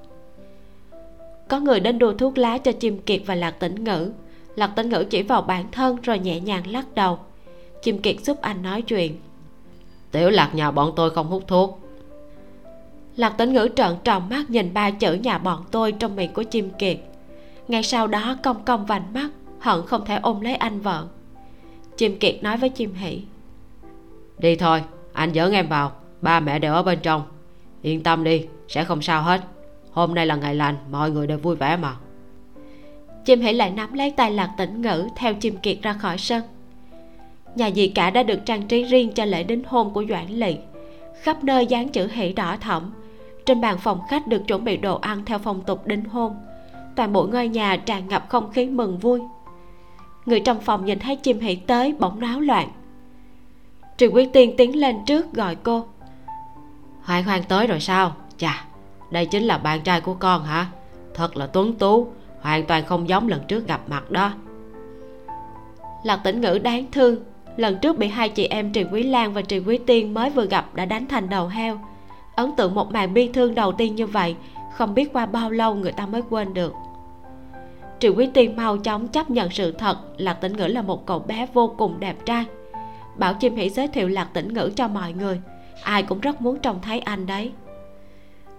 Có 1.47 1.59
người 1.59 1.79
đến 1.79 1.99
đưa 1.99 2.13
thuốc 2.13 2.37
lá 2.37 2.57
cho 2.57 2.71
chim 2.71 2.99
kiệt 2.99 3.21
và 3.25 3.35
lạc 3.35 3.51
tĩnh 3.51 3.83
ngữ. 3.83 4.11
Lạc 4.55 4.67
tĩnh 4.67 4.89
ngữ 4.89 5.03
chỉ 5.09 5.23
vào 5.23 5.41
bản 5.41 5.65
thân 5.71 5.97
rồi 6.03 6.19
nhẹ 6.19 6.39
nhàng 6.39 6.67
lắc 6.67 6.85
đầu. 6.95 7.19
Chim 7.81 8.01
kiệt 8.01 8.15
giúp 8.23 8.41
anh 8.41 8.61
nói 8.61 8.81
chuyện. 8.81 9.19
Tiểu 10.11 10.29
lạc 10.29 10.55
nhà 10.55 10.71
bọn 10.71 10.93
tôi 10.95 11.09
không 11.09 11.27
hút 11.27 11.43
thuốc 11.47 11.80
lạc 13.15 13.29
tĩnh 13.29 13.53
ngữ 13.53 13.69
trợn 13.75 13.95
tròn 14.03 14.29
mắt 14.29 14.49
nhìn 14.49 14.73
ba 14.73 14.91
chữ 14.91 15.13
nhà 15.13 15.37
bọn 15.37 15.63
tôi 15.71 15.91
trong 15.91 16.15
miệng 16.15 16.33
của 16.33 16.43
chim 16.43 16.69
kiệt. 16.79 16.97
Ngay 17.67 17.83
sau 17.83 18.07
đó 18.07 18.35
cong 18.43 18.63
cong 18.65 18.85
vành 18.85 19.13
mắt 19.13 19.29
hận 19.59 19.85
không 19.85 20.05
thể 20.05 20.19
ôm 20.21 20.41
lấy 20.41 20.55
anh 20.55 20.81
vợ. 20.81 21.07
Chim 21.97 22.17
kiệt 22.19 22.43
nói 22.43 22.57
với 22.57 22.69
chim 22.69 22.93
hỷ 22.93 23.21
đi 24.37 24.55
thôi 24.55 24.83
anh 25.13 25.31
dẫn 25.31 25.53
em 25.53 25.67
vào 25.67 25.91
ba 26.21 26.39
mẹ 26.39 26.59
đều 26.59 26.73
ở 26.73 26.83
bên 26.83 26.99
trong. 27.03 27.23
Yên 27.81 28.03
tâm 28.03 28.23
đi 28.23 28.45
sẽ 28.67 28.83
không 28.83 29.01
sao 29.01 29.21
hết. 29.21 29.41
Hôm 29.91 30.15
nay 30.15 30.25
là 30.25 30.35
ngày 30.35 30.55
lành 30.55 30.75
mọi 30.91 31.11
người 31.11 31.27
đều 31.27 31.37
vui 31.37 31.55
vẻ 31.55 31.77
mà. 31.77 31.95
Chim 33.25 33.41
hỷ 33.41 33.53
lại 33.53 33.71
nắm 33.71 33.93
lấy 33.93 34.11
tay 34.11 34.31
lạc 34.31 34.51
tĩnh 34.57 34.81
ngữ 34.81 35.07
theo 35.15 35.33
chim 35.33 35.57
kiệt 35.57 35.77
ra 35.81 35.93
khỏi 35.93 36.17
sân. 36.17 36.43
Nhà 37.55 37.71
dì 37.71 37.87
cả 37.87 38.09
đã 38.09 38.23
được 38.23 38.39
trang 38.45 38.67
trí 38.67 38.83
riêng 38.83 39.11
cho 39.13 39.25
lễ 39.25 39.43
đính 39.43 39.63
hôn 39.67 39.93
của 39.93 40.03
doãn 40.09 40.27
lỵ 40.27 40.57
khắp 41.21 41.43
nơi 41.43 41.65
dán 41.65 41.89
chữ 41.89 42.07
hỷ 42.13 42.33
đỏ 42.33 42.57
thẫm 42.61 42.91
trên 43.45 43.61
bàn 43.61 43.77
phòng 43.77 43.99
khách 44.09 44.27
được 44.27 44.47
chuẩn 44.47 44.63
bị 44.63 44.77
đồ 44.77 44.99
ăn 44.99 45.25
theo 45.25 45.39
phong 45.39 45.61
tục 45.61 45.87
đính 45.87 46.05
hôn. 46.05 46.35
Toàn 46.95 47.13
bộ 47.13 47.27
ngôi 47.31 47.47
nhà 47.47 47.77
tràn 47.77 48.07
ngập 48.07 48.29
không 48.29 48.51
khí 48.51 48.65
mừng 48.65 48.97
vui. 48.97 49.21
Người 50.25 50.39
trong 50.39 50.61
phòng 50.61 50.85
nhìn 50.85 50.99
thấy 50.99 51.15
chim 51.15 51.39
hỷ 51.39 51.55
tới 51.55 51.95
bỗng 51.99 52.19
náo 52.19 52.39
loạn. 52.39 52.69
Trì 53.97 54.07
Quý 54.07 54.25
Tiên 54.33 54.53
tiến 54.57 54.79
lên 54.79 55.05
trước 55.05 55.33
gọi 55.33 55.55
cô. 55.55 55.85
Hoan 57.01 57.23
hoan 57.23 57.43
tới 57.43 57.67
rồi 57.67 57.79
sao? 57.79 58.15
Chà 58.37 58.65
đây 59.11 59.25
chính 59.25 59.43
là 59.43 59.57
bạn 59.57 59.81
trai 59.81 60.01
của 60.01 60.13
con 60.13 60.43
hả? 60.43 60.67
Thật 61.13 61.37
là 61.37 61.47
tuấn 61.47 61.73
tú 61.73 62.07
Hoàn 62.41 62.65
toàn 62.65 62.85
không 62.85 63.09
giống 63.09 63.27
lần 63.27 63.41
trước 63.47 63.67
gặp 63.67 63.81
mặt 63.87 64.11
đó. 64.11 64.31
Lạc 66.03 66.17
tĩnh 66.23 66.41
ngữ 66.41 66.59
đáng 66.63 66.85
thương. 66.91 67.15
Lần 67.57 67.77
trước 67.81 67.97
bị 67.97 68.07
hai 68.07 68.29
chị 68.29 68.45
em 68.45 68.71
Trì 68.71 68.83
Quý 68.83 69.03
Lan 69.03 69.33
và 69.33 69.41
Trì 69.41 69.59
Quý 69.59 69.77
Tiên 69.77 70.13
mới 70.13 70.29
vừa 70.29 70.45
gặp 70.45 70.75
đã 70.75 70.85
đánh 70.85 71.07
thành 71.07 71.29
đầu 71.29 71.47
heo 71.47 71.79
Ấn 72.41 72.51
tượng 72.51 72.75
một 72.75 72.91
màn 72.91 73.13
bi 73.13 73.29
thương 73.33 73.55
đầu 73.55 73.71
tiên 73.71 73.95
như 73.95 74.07
vậy, 74.07 74.35
Không 74.73 74.93
biết 74.93 75.13
qua 75.13 75.25
bao 75.25 75.51
lâu 75.51 75.75
người 75.75 75.91
ta 75.91 76.05
mới 76.05 76.21
quên 76.29 76.53
được. 76.53 76.73
Triệu 77.99 78.13
Quý 78.15 78.29
Tiên 78.33 78.55
mau 78.55 78.77
chóng 78.77 79.07
chấp 79.07 79.29
nhận 79.29 79.49
sự 79.49 79.71
thật, 79.71 79.97
Lạc 80.17 80.33
tĩnh 80.33 80.57
ngữ 80.57 80.67
là 80.67 80.81
một 80.81 81.05
cậu 81.05 81.19
bé 81.19 81.47
vô 81.53 81.75
cùng 81.77 81.99
đẹp 81.99 82.15
trai. 82.25 82.45
Bảo 83.17 83.33
chim 83.33 83.55
hỉ 83.55 83.69
giới 83.69 83.87
thiệu 83.87 84.07
lạc 84.07 84.27
tĩnh 84.33 84.53
ngữ 84.53 84.71
cho 84.75 84.87
mọi 84.87 85.13
người, 85.13 85.41
ai 85.83 86.03
cũng 86.03 86.19
rất 86.19 86.41
muốn 86.41 86.59
trông 86.59 86.79
thấy 86.81 86.99
anh 86.99 87.25
đấy. 87.25 87.51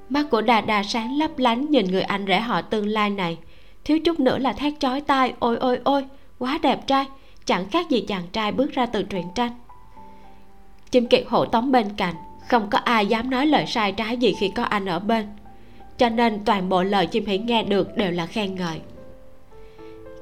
Mắt 0.09 0.27
của 0.31 0.41
đà 0.41 0.61
đà 0.61 0.83
sáng 0.83 1.19
lấp 1.19 1.39
lánh 1.39 1.71
nhìn 1.71 1.87
người 1.87 2.03
anh 2.03 2.25
rể 2.27 2.41
họ 2.41 2.63
tương 2.63 2.87
lai 2.87 3.11
này. 3.11 3.39
Thiếu 3.85 3.99
chút 3.99 4.21
nữa 4.21 4.39
là 4.39 4.53
thét 4.53 4.75
chói 4.81 5.01
tai, 5.01 5.33
ôi 5.39 5.57
ôi 5.57 5.81
ôi, 5.85 6.05
quá 6.39 6.59
đẹp 6.63 6.87
trai, 6.87 7.07
chẳng 7.45 7.71
khác 7.71 7.91
gì 7.91 8.01
chàng 8.09 8.25
trai 8.33 8.53
bước 8.53 8.73
ra 8.73 8.87
từ 8.87 9.03
truyện 9.03 9.27
tranh. 9.35 9.53
Chim 10.91 11.07
kiệt 11.07 11.25
hộ 11.29 11.45
tống 11.45 11.73
bên 11.73 11.87
cạnh 11.97 12.15
không 12.49 12.71
có 12.71 12.79
ai 12.79 13.07
dám 13.07 13.31
nói 13.31 13.47
lời 13.47 13.67
sai 13.67 13.93
trái 13.93 14.17
gì 14.17 14.35
khi 14.39 14.49
có 14.49 14.63
anh 14.63 14.87
ở 14.87 14.99
bên. 14.99 15.27
Cho 15.99 16.09
nên 16.09 16.45
toàn 16.45 16.69
bộ 16.69 16.83
lời 16.83 17.07
chim 17.07 17.27
hỉ 17.27 17.39
nghe 17.39 17.63
được 17.63 17.97
đều 17.97 18.11
là 18.11 18.27
khen 18.27 18.55
ngợi. 18.55 18.81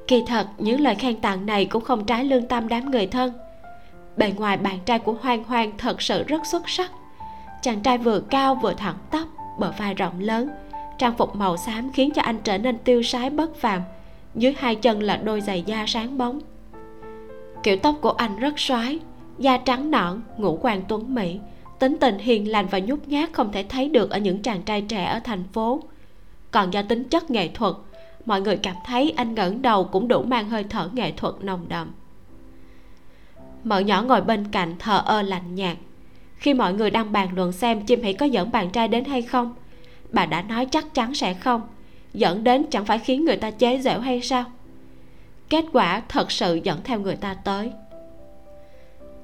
Kỳ 0.07 0.23
thật, 0.27 0.47
những 0.59 0.81
lời 0.81 0.95
khen 0.95 1.17
tặng 1.17 1.47
này 1.47 1.65
cũng 1.65 1.85
không 1.85 2.05
trái 2.05 2.25
lương 2.25 2.47
tâm 2.49 2.69
đám 2.69 2.91
người 2.91 3.07
thân. 3.07 3.33
Bề 4.17 4.33
ngoài 4.37 4.57
bạn 4.57 4.79
trai 4.85 4.99
của 4.99 5.15
hoang 5.21 5.45
hoang 5.45 5.73
thật 5.79 6.03
sự 6.03 6.23
rất 6.23 6.47
xuất 6.47 6.69
sắc. 6.69 6.91
Chàng 7.63 7.81
trai 7.81 7.99
vừa 7.99 8.21
cao 8.21 8.55
vừa 8.55 8.75
thẳng 8.75 8.99
tắp, 9.11 9.25
bờ 9.59 9.73
vai 9.79 9.95
rộng 9.95 10.21
lớn, 10.21 10.51
trang 10.99 11.15
phục 11.19 11.37
màu 11.37 11.57
xám 11.57 11.93
khiến 11.93 12.11
cho 12.15 12.23
anh 12.23 12.39
trở 12.45 12.59
nên 12.59 12.79
tiêu 12.79 13.03
sái 13.03 13.31
bất 13.31 13.57
phàm, 13.57 13.83
dưới 14.35 14.55
hai 14.59 14.75
chân 14.75 15.03
là 15.03 15.17
đôi 15.17 15.41
giày 15.41 15.63
da 15.63 15.85
sáng 15.87 16.19
bóng. 16.19 16.41
Kiểu 17.63 17.77
tóc 17.77 17.95
của 18.01 18.11
anh 18.13 18.37
rất 18.37 18.59
xoái 18.59 18.99
da 19.39 19.57
trắng 19.57 19.91
nõn, 19.91 20.21
ngũ 20.37 20.59
quan 20.63 20.83
tuấn 20.89 21.15
mỹ 21.15 21.39
tính 21.81 21.97
tình 22.01 22.19
hiền 22.19 22.51
lành 22.51 22.67
và 22.67 22.79
nhút 22.79 23.09
nhát 23.09 23.33
không 23.33 23.53
thể 23.53 23.65
thấy 23.69 23.89
được 23.89 24.11
ở 24.11 24.19
những 24.19 24.43
chàng 24.43 24.63
trai 24.63 24.83
trẻ 24.83 25.05
ở 25.05 25.21
thành 25.25 25.45
phố. 25.53 25.83
Còn 26.51 26.71
do 26.71 26.83
tính 26.83 27.05
chất 27.05 27.31
nghệ 27.31 27.49
thuật, 27.49 27.75
mọi 28.27 28.41
người 28.41 28.57
cảm 28.57 28.77
thấy 28.87 29.13
anh 29.17 29.35
ngẩng 29.35 29.63
đầu 29.63 29.85
cũng 29.85 30.09
đủ 30.09 30.23
mang 30.23 30.49
hơi 30.51 30.65
thở 30.65 30.89
nghệ 30.93 31.13
thuật 31.13 31.35
nồng 31.43 31.69
đậm. 31.69 31.93
Mợ 33.65 33.79
nhỏ 33.79 34.03
ngồi 34.03 34.21
bên 34.21 34.49
cạnh 34.53 34.75
thờ 34.79 35.03
ơ 35.07 35.23
lạnh 35.23 35.55
nhạt. 35.55 35.77
Khi 36.37 36.55
mọi 36.55 36.75
người 36.75 36.91
đang 36.91 37.13
bàn 37.13 37.29
luận 37.37 37.53
xem 37.53 37.87
chim 37.87 38.03
hỉ 38.03 38.13
có 38.13 38.27
dẫn 38.27 38.51
bạn 38.51 38.71
trai 38.71 38.89
đến 38.89 39.05
hay 39.05 39.23
không, 39.23 39.55
bà 40.11 40.27
đã 40.27 40.43
nói 40.43 40.67
chắc 40.67 40.95
chắn 40.95 41.15
sẽ 41.15 41.35
không. 41.35 41.63
Dẫn 42.15 42.45
đến 42.45 42.67
chẳng 42.71 42.85
phải 42.85 42.99
khiến 42.99 43.25
người 43.25 43.37
ta 43.37 43.51
chế 43.51 43.79
giễu 43.79 44.01
hay 44.01 44.21
sao? 44.21 44.45
Kết 45.49 45.65
quả 45.73 46.03
thật 46.09 46.31
sự 46.33 46.61
dẫn 46.65 46.81
theo 46.85 47.01
người 47.01 47.17
ta 47.17 47.35
tới 47.35 47.73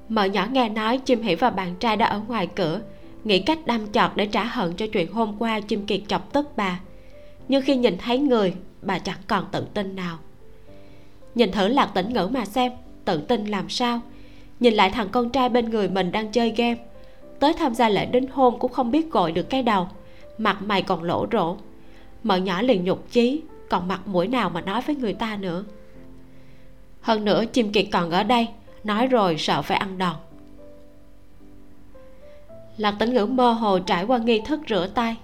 mợ 0.09 0.25
nhỏ 0.25 0.47
nghe 0.53 0.69
nói 0.69 0.99
chim 0.99 1.23
hỷ 1.23 1.35
và 1.35 1.51
bạn 1.51 1.75
trai 1.75 1.97
đã 1.97 2.07
ở 2.07 2.21
ngoài 2.29 2.47
cửa. 2.47 2.81
Nghĩ 3.25 3.41
cách 3.41 3.67
đâm 3.67 3.87
chọt 3.93 4.11
để 4.17 4.27
trả 4.27 4.45
hận 4.45 4.73
cho 4.73 4.87
chuyện 4.87 5.13
hôm 5.13 5.37
qua, 5.39 5.61
chim 5.61 5.87
kiệt 5.87 6.01
chọc 6.09 6.33
tức 6.33 6.57
bà. 6.57 6.81
Nhưng 7.49 7.63
khi 7.63 7.77
nhìn 7.77 7.99
thấy 7.99 8.19
người, 8.19 8.55
bà 8.83 8.99
chẳng 8.99 9.19
còn 9.27 9.45
tự 9.53 9.67
tin 9.75 9.97
nào. 9.97 10.19
Nhìn 11.35 11.53
thử 11.53 11.69
lạc 11.69 11.87
tĩnh 11.95 12.13
ngữ 12.13 12.29
mà 12.33 12.45
xem, 12.45 12.73
tự 13.05 13.19
tin 13.19 13.47
làm 13.47 13.69
sao? 13.69 14.01
Nhìn 14.61 14.75
lại 14.75 14.91
thằng 14.91 15.09
con 15.09 15.31
trai 15.31 15.49
bên 15.49 15.71
người 15.71 15.89
mình 15.89 16.13
đang 16.13 16.33
chơi 16.33 16.51
game. 16.51 16.77
Tới 17.41 17.53
tham 17.53 17.75
gia 17.75 17.89
lễ 17.89 18.07
đính 18.07 18.29
hôn 18.29 18.59
cũng 18.59 18.73
không 18.73 18.91
biết 18.91 19.11
gọi 19.11 19.33
được 19.33 19.51
cái 19.51 19.63
đầu. 19.63 19.89
Mặt 20.39 20.63
mày 20.63 20.83
còn 20.83 21.03
lỗ 21.03 21.27
rỗ. 21.33 21.57
Mợ 22.23 22.37
nhỏ 22.37 22.63
liền 22.63 22.85
nhục 22.85 23.11
chí, 23.11 23.41
còn 23.69 23.89
mặt 23.89 24.07
mũi 24.07 24.29
nào 24.29 24.51
mà 24.51 24.61
nói 24.61 24.81
với 24.87 24.97
người 24.97 25.13
ta 25.13 25.37
nữa? 25.37 25.65
Hơn 27.01 27.25
nữa, 27.25 27.45
chim 27.53 27.73
kiệt 27.73 27.87
còn 27.93 28.11
ở 28.11 28.23
đây 28.23 28.49
nói 28.87 29.07
rồi 29.07 29.37
sợ 29.39 29.63
phải 29.63 29.79
ăn 29.79 29.99
đòn. 29.99 30.17
Lạc 32.77 32.95
tĩnh 32.99 33.15
ngữ 33.15 33.27
mơ 33.27 33.53
hồ 33.53 33.79
trải 33.79 34.05
qua 34.05 34.19
nghi 34.19 34.41
thức 34.41 34.61
rửa 34.69 34.87
tay. 34.95 35.17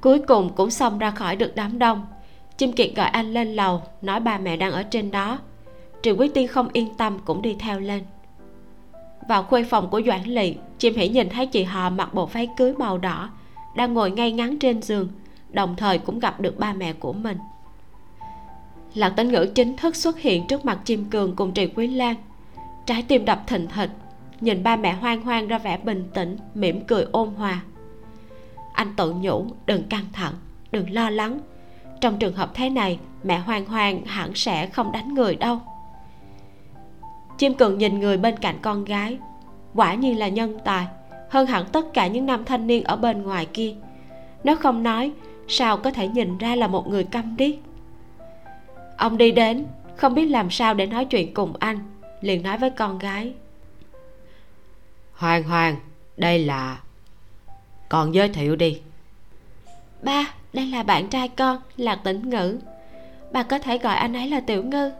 Cuối 0.00 0.18
cùng 0.18 0.52
cũng 0.56 0.70
xong 0.70 0.98
ra 0.98 1.10
khỏi 1.10 1.36
được 1.36 1.52
đám 1.54 1.78
đông. 1.78 2.06
Chim 2.56 2.72
kiệt 2.72 2.92
gọi 2.96 3.08
anh 3.08 3.32
lên 3.32 3.54
lầu, 3.54 3.82
nói 4.02 4.20
ba 4.20 4.38
mẹ 4.38 4.56
đang 4.56 4.72
ở 4.72 4.82
trên 4.82 5.10
đó. 5.10 5.38
Triệu 6.02 6.16
quý 6.16 6.28
tiên 6.28 6.48
không 6.48 6.68
yên 6.72 6.94
tâm 6.94 7.18
cũng 7.24 7.42
đi 7.42 7.56
theo 7.58 7.80
lên. 7.80 8.02
Vào 9.28 9.42
khuê 9.42 9.64
phòng 9.64 9.90
của 9.90 10.00
doãn 10.06 10.22
lỵ 10.22 10.56
chim 10.78 10.94
hỉ 10.94 11.08
nhìn 11.08 11.28
thấy 11.28 11.46
chị 11.46 11.64
họ 11.64 11.90
mặc 11.90 12.14
bộ 12.14 12.26
váy 12.26 12.48
cưới 12.56 12.74
màu 12.78 12.98
đỏ, 12.98 13.30
đang 13.76 13.94
ngồi 13.94 14.10
ngay 14.10 14.32
ngắn 14.32 14.58
trên 14.58 14.82
giường, 14.82 15.08
đồng 15.50 15.74
thời 15.76 15.98
cũng 15.98 16.18
gặp 16.18 16.40
được 16.40 16.58
ba 16.58 16.72
mẹ 16.72 16.92
của 16.92 17.12
mình. 17.12 17.38
Lạc 18.94 19.10
tĩnh 19.10 19.28
ngữ 19.28 19.46
chính 19.54 19.76
thức 19.76 19.96
xuất 19.96 20.18
hiện 20.18 20.46
trước 20.46 20.64
mặt 20.64 20.78
chim 20.84 21.04
cường 21.10 21.36
cùng 21.36 21.52
trì 21.52 21.66
quý 21.66 21.86
lan 21.86 22.14
trái 22.86 23.04
tim 23.08 23.24
đập 23.24 23.42
thình 23.46 23.68
thịch, 23.68 23.90
nhìn 24.40 24.62
ba 24.62 24.76
mẹ 24.76 24.92
hoang 24.92 25.22
hoang 25.22 25.48
ra 25.48 25.58
vẻ 25.58 25.78
bình 25.78 26.04
tĩnh, 26.14 26.36
mỉm 26.54 26.80
cười 26.80 27.06
ôn 27.12 27.28
hòa. 27.28 27.60
Anh 28.72 28.96
tự 28.96 29.12
nhủ, 29.12 29.46
đừng 29.66 29.82
căng 29.82 30.04
thẳng, 30.12 30.34
đừng 30.72 30.90
lo 30.90 31.10
lắng. 31.10 31.38
Trong 32.00 32.18
trường 32.18 32.34
hợp 32.34 32.50
thế 32.54 32.70
này, 32.70 32.98
mẹ 33.22 33.38
hoang 33.38 33.64
hoang 33.64 34.04
hẳn 34.04 34.34
sẽ 34.34 34.66
không 34.66 34.92
đánh 34.92 35.14
người 35.14 35.36
đâu. 35.36 35.60
Chim 37.38 37.54
cường 37.54 37.78
nhìn 37.78 38.00
người 38.00 38.16
bên 38.16 38.36
cạnh 38.36 38.56
con 38.62 38.84
gái. 38.84 39.18
Quả 39.74 39.94
nhiên 39.94 40.18
là 40.18 40.28
nhân 40.28 40.58
tài, 40.64 40.86
hơn 41.30 41.46
hẳn 41.46 41.66
tất 41.72 41.86
cả 41.94 42.06
những 42.06 42.26
nam 42.26 42.44
thanh 42.44 42.66
niên 42.66 42.84
ở 42.84 42.96
bên 42.96 43.22
ngoài 43.22 43.46
kia. 43.46 43.74
Nếu 44.44 44.56
không 44.56 44.82
nói, 44.82 45.12
sao 45.48 45.76
có 45.76 45.90
thể 45.90 46.08
nhìn 46.08 46.38
ra 46.38 46.56
là 46.56 46.66
một 46.66 46.88
người 46.88 47.04
câm 47.04 47.36
điếc? 47.36 47.54
Ông 48.96 49.18
đi 49.18 49.32
đến, 49.32 49.66
không 49.96 50.14
biết 50.14 50.26
làm 50.26 50.50
sao 50.50 50.74
để 50.74 50.86
nói 50.86 51.04
chuyện 51.04 51.34
cùng 51.34 51.52
anh 51.58 51.78
liền 52.20 52.42
nói 52.42 52.58
với 52.58 52.70
con 52.70 52.98
gái. 52.98 53.34
Hoàng 55.12 55.42
hoàng 55.42 55.76
đây 56.16 56.38
là 56.38 56.80
con 57.88 58.14
giới 58.14 58.28
thiệu 58.28 58.56
đi. 58.56 58.80
Ba 60.02 60.34
đây 60.52 60.66
là 60.66 60.82
bạn 60.82 61.08
trai 61.08 61.28
con 61.28 61.58
là 61.76 61.94
tĩnh 61.94 62.30
ngữ. 62.30 62.58
Bà 63.32 63.42
có 63.42 63.58
thể 63.58 63.78
gọi 63.78 63.96
anh 63.96 64.16
ấy 64.16 64.30
là 64.30 64.40
tiểu 64.40 64.62
ngư. 64.62 64.90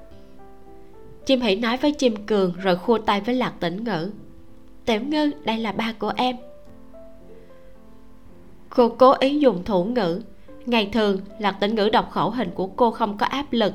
Chim 1.26 1.40
hỉ 1.40 1.56
nói 1.56 1.76
với 1.76 1.92
chim 1.92 2.26
cường 2.26 2.54
rồi 2.62 2.76
khua 2.76 2.98
tay 2.98 3.20
với 3.20 3.34
lạc 3.34 3.52
tĩnh 3.60 3.84
ngữ. 3.84 4.12
Tiểu 4.84 5.00
ngư 5.00 5.30
đây 5.44 5.58
là 5.58 5.72
ba 5.72 5.92
của 5.98 6.12
em. 6.16 6.36
Cô 8.70 8.88
cố 8.88 9.14
ý 9.20 9.38
dùng 9.38 9.64
thủ 9.64 9.84
ngữ. 9.84 10.22
Ngày 10.66 10.88
thường 10.92 11.20
lạc 11.38 11.52
tĩnh 11.52 11.74
ngữ 11.74 11.88
đọc 11.88 12.10
khẩu 12.10 12.30
hình 12.30 12.50
của 12.54 12.66
cô 12.66 12.90
không 12.90 13.18
có 13.18 13.26
áp 13.26 13.46
lực 13.50 13.74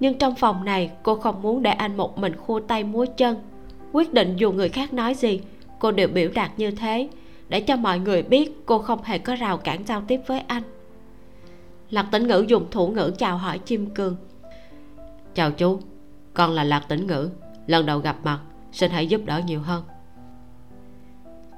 nhưng 0.00 0.18
trong 0.18 0.34
phòng 0.34 0.64
này 0.64 0.90
cô 1.02 1.14
không 1.14 1.42
muốn 1.42 1.62
để 1.62 1.70
anh 1.70 1.96
một 1.96 2.18
mình 2.18 2.36
khua 2.36 2.60
tay 2.60 2.84
múa 2.84 3.06
chân. 3.16 3.36
Quyết 3.92 4.12
định 4.12 4.36
dù 4.36 4.52
người 4.52 4.68
khác 4.68 4.92
nói 4.92 5.14
gì 5.14 5.40
cô 5.78 5.92
đều 5.92 6.08
biểu 6.08 6.30
đạt 6.34 6.50
như 6.56 6.70
thế 6.70 7.08
để 7.48 7.60
cho 7.60 7.76
mọi 7.76 7.98
người 7.98 8.22
biết 8.22 8.66
cô 8.66 8.78
không 8.78 9.02
hề 9.02 9.18
có 9.18 9.34
rào 9.34 9.56
cản 9.56 9.86
giao 9.86 10.02
tiếp 10.08 10.20
với 10.26 10.40
anh. 10.40 10.62
Lạc 11.90 12.06
tĩnh 12.12 12.26
ngữ 12.26 12.44
dùng 12.48 12.66
thủ 12.70 12.88
ngữ 12.88 13.12
chào 13.18 13.36
hỏi 13.36 13.58
chim 13.58 13.90
cường. 13.90 14.16
Chào 15.34 15.50
chú 15.50 15.80
con 16.34 16.50
là 16.50 16.64
lạc 16.64 16.88
tĩnh 16.88 17.06
ngữ 17.06 17.30
lần 17.66 17.86
đầu 17.86 17.98
gặp 17.98 18.16
mặt 18.24 18.38
xin 18.72 18.90
hãy 18.90 19.06
giúp 19.06 19.20
đỡ 19.24 19.40
nhiều 19.46 19.60
hơn. 19.60 19.84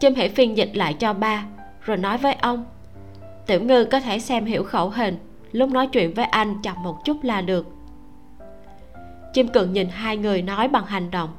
Chim 0.00 0.14
hãy 0.16 0.28
phiên 0.28 0.56
dịch 0.56 0.70
lại 0.74 0.94
cho 0.94 1.12
ba 1.12 1.46
rồi 1.80 1.96
nói 1.96 2.18
với 2.18 2.34
ông. 2.34 2.64
Tiểu 3.46 3.60
ngư 3.60 3.84
có 3.84 4.00
thể 4.00 4.18
xem 4.18 4.44
hiểu 4.44 4.64
khẩu 4.64 4.90
hình 4.90 5.16
lúc 5.52 5.70
nói 5.70 5.86
chuyện 5.86 6.14
với 6.14 6.24
anh 6.24 6.62
chậm 6.62 6.82
một 6.82 7.04
chút 7.04 7.24
là 7.24 7.40
được 7.40 7.75
chim 9.36 9.48
cường 9.48 9.72
nhìn 9.72 9.88
hai 9.88 10.16
người 10.16 10.42
nói 10.42 10.68
bằng 10.68 10.86
hành 10.86 11.10
động. 11.10 11.30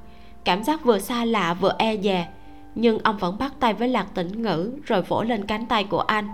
Cảm 0.44 0.64
giác 0.64 0.84
vừa 0.84 1.00
xa 1.00 1.26
lạ 1.26 1.54
vừa 1.54 1.76
e 1.78 1.98
dè 1.98 2.28
nhưng 2.76 3.00
ông 3.00 3.18
vẫn 3.18 3.38
bắt 3.38 3.54
tay 3.60 3.74
với 3.74 3.88
lạc 3.88 4.08
tĩnh 4.14 4.42
ngữ 4.42 4.72
rồi 4.86 5.02
vỗ 5.02 5.24
lên 5.24 5.46
cánh 5.46 5.66
tay 5.66 5.84
của 5.84 6.00
anh. 6.00 6.30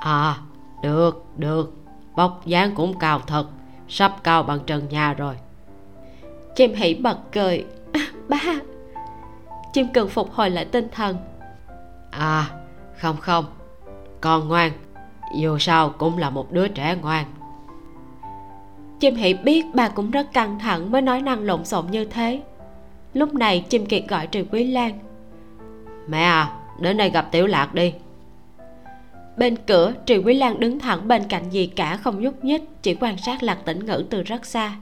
À 0.00 0.36
được 0.82 1.24
được. 1.36 1.74
Bọc 2.16 2.46
dáng 2.46 2.74
cũng 2.74 2.98
cao 2.98 3.20
thật 3.26 3.46
sắp 3.88 4.16
cao 4.24 4.42
bằng 4.42 4.58
trần 4.66 4.88
nhà 4.88 5.14
rồi. 5.14 5.34
Chim 6.56 6.74
hỉ 6.74 6.94
bật 6.94 7.18
cười. 7.32 7.64
Ba. 8.28 8.40
Chim 9.72 9.86
cường 9.92 10.08
phục 10.08 10.32
hồi 10.32 10.50
lại 10.50 10.64
tinh 10.64 10.88
thần. 10.92 11.16
À 12.10 12.50
không 12.96 13.16
không. 13.16 13.44
Con 14.20 14.48
ngoan. 14.48 14.72
Dù 15.36 15.58
sao 15.58 15.90
cũng 15.98 16.18
là 16.18 16.30
một 16.30 16.52
đứa 16.52 16.68
trẻ 16.68 16.96
ngoan 17.02 17.24
chim 19.00 19.14
hỉ 19.14 19.34
biết 19.34 19.66
bà 19.74 19.88
cũng 19.88 20.10
rất 20.10 20.32
căng 20.32 20.58
thẳng 20.58 20.92
mới 20.92 21.02
nói 21.02 21.22
năng 21.22 21.42
lộn 21.42 21.64
xộn 21.64 21.86
như 21.90 22.04
thế. 22.04 22.40
Lúc 23.14 23.34
này 23.34 23.64
chim 23.68 23.86
kiệt 23.86 24.04
gọi 24.08 24.26
trừ 24.26 24.44
quý 24.52 24.64
lan. 24.64 24.98
Mẹ 26.08 26.22
à 26.22 26.52
đến 26.80 26.96
đây 26.96 27.10
gặp 27.10 27.28
tiểu 27.32 27.46
lạc 27.46 27.74
đi. 27.74 27.92
Bên 29.36 29.56
cửa 29.66 29.92
trì 30.06 30.18
quý 30.18 30.34
lan 30.34 30.60
đứng 30.60 30.78
thẳng 30.78 31.08
bên 31.08 31.22
cạnh 31.28 31.50
gì 31.50 31.66
cả 31.66 31.96
không 31.96 32.20
nhúc 32.20 32.44
nhích 32.44 32.62
chỉ 32.82 32.94
quan 32.94 33.18
sát 33.18 33.42
lạc 33.42 33.58
tĩnh 33.64 33.86
ngữ 33.86 34.04
từ 34.10 34.22
rất 34.22 34.46
xa. 34.46 34.76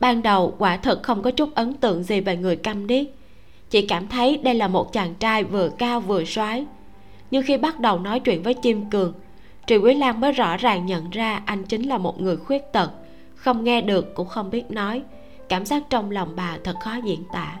Ban 0.00 0.22
đầu 0.22 0.54
quả 0.58 0.76
thực 0.76 1.02
không 1.02 1.22
có 1.22 1.30
chút 1.30 1.54
ấn 1.54 1.74
tượng 1.74 2.02
gì 2.02 2.20
về 2.20 2.36
người 2.36 2.56
câm 2.56 2.86
điếc. 2.86 3.06
Chỉ 3.70 3.86
cảm 3.86 4.08
thấy 4.08 4.36
đây 4.36 4.54
là 4.54 4.68
một 4.68 4.92
chàng 4.92 5.14
trai 5.14 5.44
vừa 5.44 5.68
cao 5.68 6.00
vừa 6.00 6.24
soái. 6.24 6.66
Nhưng 7.30 7.42
khi 7.42 7.58
bắt 7.58 7.80
đầu 7.80 7.98
nói 7.98 8.20
chuyện 8.20 8.42
với 8.42 8.54
chim 8.54 8.90
cường 8.90 9.12
trì 9.66 9.76
quý 9.76 9.94
lan 9.94 10.20
mới 10.20 10.32
rõ 10.32 10.56
ràng 10.56 10.86
nhận 10.86 11.10
ra 11.10 11.42
anh 11.46 11.64
chính 11.64 11.82
là 11.82 11.98
một 11.98 12.20
người 12.20 12.36
khuyết 12.36 12.72
tật 12.72 12.90
không 13.44 13.64
nghe 13.64 13.80
được 13.80 14.14
cũng 14.14 14.28
không 14.28 14.50
biết 14.50 14.70
nói. 14.70 15.02
Cảm 15.48 15.66
giác 15.66 15.82
trong 15.90 16.10
lòng 16.10 16.32
bà 16.36 16.58
thật 16.64 16.76
khó 16.80 16.94
diễn 17.04 17.24
tả. 17.32 17.56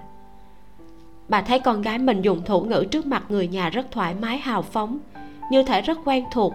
Bà 1.28 1.42
thấy 1.42 1.58
con 1.58 1.82
gái 1.82 1.98
mình 1.98 2.22
dùng 2.22 2.44
thủ 2.44 2.60
ngữ 2.60 2.84
trước 2.90 3.06
mặt 3.06 3.24
người 3.28 3.48
nhà 3.48 3.70
rất 3.70 3.90
thoải 3.90 4.14
mái, 4.14 4.38
hào 4.38 4.62
phóng, 4.62 4.98
như 5.50 5.62
thể 5.62 5.80
rất 5.80 5.98
quen 6.04 6.24
thuộc. 6.32 6.54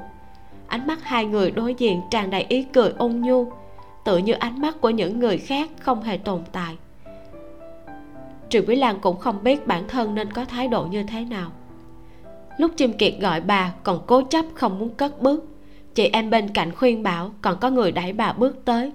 Ánh 0.68 0.88
mắt 0.88 1.04
hai 1.04 1.26
người 1.26 1.52
đối 1.52 1.74
diện 1.74 2.02
tràn 2.12 2.30
đầy 2.30 2.46
ý 2.50 2.64
cười 2.64 2.94
ôn 2.98 3.12
nhu 3.22 3.52
tự 4.06 4.18
như 4.18 4.34
ánh 4.34 4.62
mắt 4.62 4.82
của 4.82 4.90
những 4.90 5.20
người 5.20 5.38
khác 5.38 5.70
không 5.80 6.04
hề 6.04 6.18
tồn 6.18 6.42
tại. 6.52 6.78
Triệu 8.50 8.64
quý 8.68 8.76
lan 8.76 9.00
cũng 9.02 9.18
không 9.18 9.44
biết 9.44 9.68
bản 9.68 9.88
thân 9.88 10.16
nên 10.16 10.34
có 10.34 10.46
thái 10.46 10.68
độ 10.68 10.84
như 10.84 11.04
thế 11.04 11.26
nào. 11.26 11.52
Lúc 12.58 12.72
chim 12.78 12.94
kiệt 12.94 13.14
gọi 13.20 13.42
bà 13.42 13.74
còn 13.84 14.02
cố 14.08 14.22
chấp 14.22 14.46
không 14.56 14.80
muốn 14.80 14.90
cất 14.90 15.22
bước, 15.22 15.46
chị 15.96 16.10
em 16.14 16.30
bên 16.30 16.50
cạnh 16.50 16.76
khuyên 16.76 17.04
bảo 17.04 17.32
còn 17.42 17.60
có 17.60 17.70
người 17.70 17.92
đẩy 17.92 18.14
bà 18.14 18.34
bước 18.34 18.66
tới 18.66 18.92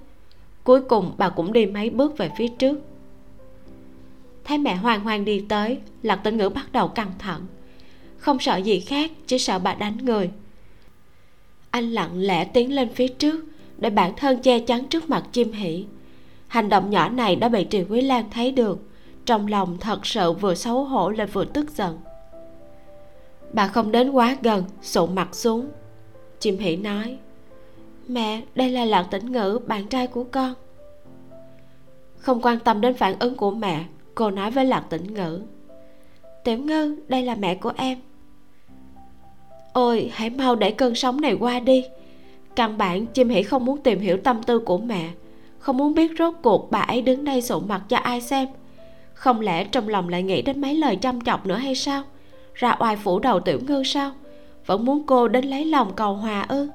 cuối 0.65 0.81
cùng 0.81 1.11
bà 1.17 1.29
cũng 1.29 1.53
đi 1.53 1.65
mấy 1.65 1.89
bước 1.89 2.17
về 2.17 2.31
phía 2.37 2.47
trước. 2.47 2.79
Thấy 4.43 4.57
mẹ 4.57 4.75
hoang 4.75 4.99
hoang 4.99 5.25
đi 5.25 5.45
tới, 5.49 5.77
lạc 6.03 6.15
tĩnh 6.15 6.37
ngữ 6.37 6.49
bắt 6.49 6.71
đầu 6.71 6.87
căng 6.87 7.11
thẳng. 7.19 7.41
Không 8.17 8.39
sợ 8.39 8.57
gì 8.57 8.79
khác, 8.79 9.11
chỉ 9.27 9.39
sợ 9.39 9.59
bà 9.59 9.73
đánh 9.73 9.97
người. 9.97 10.29
Anh 11.71 11.91
lặng 11.91 12.19
lẽ 12.19 12.45
tiến 12.45 12.75
lên 12.75 12.89
phía 12.93 13.07
trước, 13.07 13.45
để 13.77 13.89
bản 13.89 14.13
thân 14.17 14.41
che 14.41 14.59
chắn 14.59 14.87
trước 14.87 15.09
mặt 15.09 15.23
chim 15.31 15.51
hỉ. 15.51 15.85
Hành 16.47 16.69
động 16.69 16.89
nhỏ 16.89 17.09
này 17.09 17.35
đã 17.35 17.49
bị 17.49 17.67
triều 17.69 17.85
quý 17.89 18.01
lan 18.01 18.25
thấy 18.31 18.51
được, 18.51 18.79
trong 19.25 19.47
lòng 19.47 19.77
thật 19.79 20.05
sự 20.05 20.33
vừa 20.33 20.55
xấu 20.55 20.83
hổ 20.83 21.09
lại 21.09 21.27
vừa 21.27 21.45
tức 21.45 21.71
giận. 21.77 21.97
Bà 23.53 23.67
không 23.67 23.91
đến 23.91 24.09
quá 24.09 24.37
gần, 24.41 24.63
sụ 24.81 25.07
mặt 25.07 25.35
xuống. 25.35 25.67
Chim 26.39 26.57
hỉ 26.57 26.75
nói 26.75 27.17
mẹ, 28.07 28.41
đây 28.55 28.69
là 28.69 28.85
lạc 28.85 29.03
tĩnh 29.11 29.31
ngữ, 29.31 29.59
bạn 29.67 29.87
trai 29.87 30.07
của 30.07 30.23
con. 30.23 30.53
Không 32.17 32.41
quan 32.41 32.59
tâm 32.59 32.81
đến 32.81 32.93
phản 32.93 33.19
ứng 33.19 33.35
của 33.35 33.51
mẹ, 33.51 33.83
cô 34.15 34.31
nói 34.31 34.51
với 34.51 34.65
lạc 34.65 34.85
tĩnh 34.89 35.13
ngữ. 35.13 35.41
Tiểu 36.43 36.57
ngư, 36.57 36.95
đây 37.07 37.23
là 37.23 37.35
mẹ 37.35 37.55
của 37.55 37.71
em. 37.77 37.97
Ôi, 39.73 40.11
hãy 40.13 40.29
mau 40.29 40.55
để 40.55 40.71
cơn 40.71 40.95
sóng 40.95 41.21
này 41.21 41.37
qua 41.39 41.59
đi. 41.59 41.85
Căn 42.55 42.77
bản, 42.77 43.05
chim 43.05 43.29
hỉ 43.29 43.43
không 43.43 43.65
muốn 43.65 43.77
tìm 43.81 43.99
hiểu 43.99 44.17
tâm 44.17 44.43
tư 44.43 44.59
của 44.59 44.77
mẹ. 44.77 45.09
Không 45.59 45.77
muốn 45.77 45.93
biết 45.93 46.11
rốt 46.19 46.33
cuộc 46.43 46.71
bà 46.71 46.79
ấy 46.79 47.01
đứng 47.01 47.23
đây 47.23 47.41
sụ 47.41 47.59
mặt 47.59 47.81
cho 47.89 47.97
ai 47.97 48.21
xem. 48.21 48.47
Không 49.13 49.41
lẽ 49.41 49.63
trong 49.63 49.89
lòng 49.89 50.09
lại 50.09 50.23
nghĩ 50.23 50.41
đến 50.41 50.61
mấy 50.61 50.73
lời 50.75 50.95
chăm 50.95 51.21
chọc 51.21 51.45
nữa 51.45 51.55
hay 51.55 51.75
sao? 51.75 52.03
Ra 52.53 52.75
oai 52.79 52.95
phủ 52.95 53.19
đầu 53.19 53.39
tiểu 53.39 53.59
ngư 53.67 53.83
sao? 53.83 54.11
Vẫn 54.65 54.85
muốn 54.85 55.03
cô 55.05 55.27
đến 55.27 55.45
lấy 55.45 55.65
lòng 55.65 55.93
cầu 55.95 56.13
hòa 56.13 56.45
ư? 56.49 56.67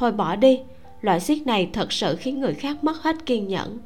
Thôi 0.00 0.12
bỏ 0.12 0.36
đi. 0.36 0.60
Loại 1.00 1.20
xiết 1.20 1.46
này 1.46 1.70
thật 1.72 1.92
sự 1.92 2.16
khiến 2.16 2.40
người 2.40 2.54
khác 2.54 2.84
mất 2.84 3.02
hết 3.02 3.26
kiên 3.26 3.48
nhẫn. 3.48 3.78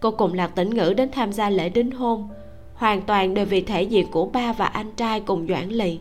Cô 0.00 0.10
cùng 0.10 0.34
lạc 0.34 0.54
tĩnh 0.54 0.70
ngữ 0.70 0.94
đến 0.96 1.08
tham 1.12 1.32
gia 1.32 1.50
lễ 1.50 1.68
đính 1.68 1.90
hôn. 1.90 2.28
Hoàn 2.74 3.02
toàn 3.02 3.34
đều 3.34 3.46
vì 3.46 3.60
thể 3.60 3.82
diện 3.82 4.06
của 4.10 4.26
ba 4.26 4.52
và 4.52 4.66
anh 4.66 4.92
trai 4.96 5.20
cùng 5.20 5.46
doãn 5.48 5.68
lì 5.68 5.98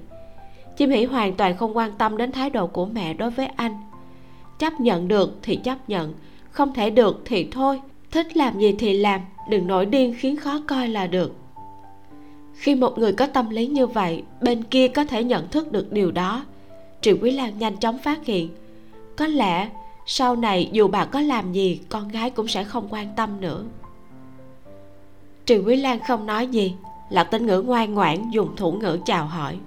chim 0.78 0.90
hỉ 0.90 1.04
hoàn 1.04 1.34
toàn 1.34 1.58
không 1.58 1.78
quan 1.78 1.92
tâm 1.98 2.18
đến 2.18 2.32
thái 2.32 2.50
độ 2.50 2.68
của 2.68 2.86
mẹ 2.86 3.14
đối 3.14 3.30
với 3.30 3.46
anh. 3.46 3.78
Chấp 4.60 4.80
nhận 4.80 5.08
được 5.08 5.38
thì 5.42 5.56
chấp 5.56 5.90
nhận, 5.90 6.14
không 6.52 6.74
thể 6.74 6.90
được 6.90 7.22
thì 7.26 7.48
thôi. 7.52 7.82
Thích 8.12 8.38
làm 8.38 8.60
gì 8.60 8.76
thì 8.80 8.98
làm, 8.98 9.22
đừng 9.50 9.68
nổi 9.68 9.86
điên 9.86 10.16
khiến 10.18 10.36
khó 10.36 10.62
coi 10.68 10.88
là 10.88 11.08
được. 11.08 11.36
Khi 12.54 12.76
một 12.76 12.98
người 12.98 13.14
có 13.14 13.28
tâm 13.28 13.50
lý 13.50 13.68
như 13.68 13.88
vậy, 13.88 14.24
bên 14.42 14.64
kia 14.64 14.88
có 14.88 15.06
thể 15.06 15.24
nhận 15.24 15.48
thức 15.48 15.72
được 15.72 15.92
điều 15.92 16.12
đó. 16.12 16.46
Triệu 17.02 17.18
quý 17.22 17.32
lan 17.32 17.60
nhanh 17.60 17.78
chóng 17.78 17.98
phát 17.98 18.26
hiện 18.26 18.50
có 19.18 19.28
lẽ 19.28 19.70
sau 20.06 20.36
này 20.36 20.70
dù 20.72 20.88
bà 20.88 21.06
có 21.06 21.22
làm 21.22 21.52
gì 21.52 21.82
con 21.90 22.08
gái 22.08 22.30
cũng 22.30 22.48
sẽ 22.48 22.64
không 22.64 22.88
quan 22.90 23.14
tâm 23.16 23.42
nữa. 23.42 23.64
Triệu 25.46 25.64
quý 25.66 25.76
lan 25.76 26.00
không 26.08 26.26
nói 26.26 26.48
gì 26.48 26.76
lạc 27.10 27.24
tĩnh 27.24 27.46
ngữ 27.46 27.62
ngoan 27.62 27.94
ngoãn 27.94 28.30
dùng 28.32 28.56
thủ 28.56 28.72
ngữ 28.72 29.00
chào 29.06 29.26
hỏi. 29.26 29.58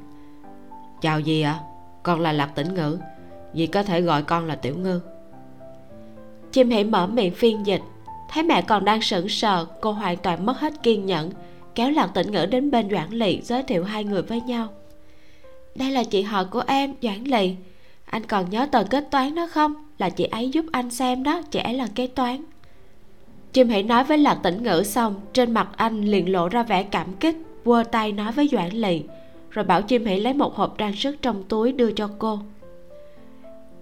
Chào 1.01 1.21
gì 1.21 1.43
ạ? 1.43 1.61
À? 1.63 1.65
con 2.03 2.21
là 2.21 2.33
lạc 2.33 2.47
tĩnh 2.55 2.75
ngữ 2.75 2.99
dì 3.55 3.67
có 3.67 3.83
thể 3.83 4.01
gọi 4.01 4.23
con 4.23 4.47
là 4.47 4.57
tiểu 4.57 4.77
ngư. 4.77 5.01
Chim 6.53 6.71
hỉ 6.71 6.85
mở 6.85 7.07
miệng 7.07 7.35
phiên 7.35 7.67
dịch. 7.67 7.83
Thấy 8.29 8.43
mẹ 8.43 8.63
còn 8.63 8.85
đang 8.85 9.03
sững 9.03 9.29
sờ 9.29 9.65
cô 9.81 9.93
hoàn 9.93 10.17
toàn 10.17 10.47
mất 10.47 10.61
hết 10.61 10.83
kiên 10.83 11.07
nhẫn 11.07 11.31
kéo 11.75 11.91
lạc 11.91 12.07
tĩnh 12.15 12.33
ngữ 12.33 12.47
đến 12.47 12.71
bên 12.71 12.91
doãn 12.91 13.11
lị 13.11 13.41
giới 13.43 13.63
thiệu 13.63 13.85
hai 13.85 14.05
người 14.05 14.23
với 14.23 14.41
nhau. 14.41 14.69
Đây 15.75 15.91
là 15.91 16.05
chị 16.05 16.23
họ 16.23 16.45
của 16.45 16.63
em 16.67 16.95
doãn 17.03 17.25
lì 17.25 17.57
anh 18.11 18.27
còn 18.27 18.51
nhớ 18.51 18.67
tờ 18.67 18.85
kết 18.85 19.11
toán 19.11 19.35
đó 19.35 19.47
không? 19.51 19.75
Là 19.99 20.11
chị 20.11 20.25
ấy 20.25 20.51
giúp 20.51 20.65
anh 20.73 20.91
xem 20.91 21.23
đó, 21.23 21.43
chị 21.51 21.59
ấy 21.59 21.75
là 21.75 21.87
kế 21.95 22.07
toán. 22.07 22.43
Chim 23.53 23.69
hãy 23.69 23.83
nói 23.83 24.05
với 24.05 24.19
lạc 24.19 24.35
tĩnh 24.43 24.63
ngữ 24.63 24.83
xong, 24.83 25.21
trên 25.33 25.55
mặt 25.55 25.69
anh 25.77 26.05
liền 26.05 26.33
lộ 26.33 26.49
ra 26.49 26.63
vẻ 26.63 26.83
cảm 26.83 27.13
kích 27.21 27.37
quơ 27.65 27.85
tay 27.91 28.13
nói 28.13 28.33
với 28.33 28.49
doãn 28.49 28.71
lì 28.73 29.03
rồi 29.51 29.65
bảo 29.65 29.83
chim 29.83 30.05
hãy 30.07 30.21
lấy 30.21 30.35
một 30.35 30.55
hộp 30.55 30.79
trang 30.79 30.97
sức 30.97 31.23
trong 31.23 31.45
túi 31.45 31.73
đưa 31.73 31.93
cho 31.93 32.11
cô. 32.19 32.39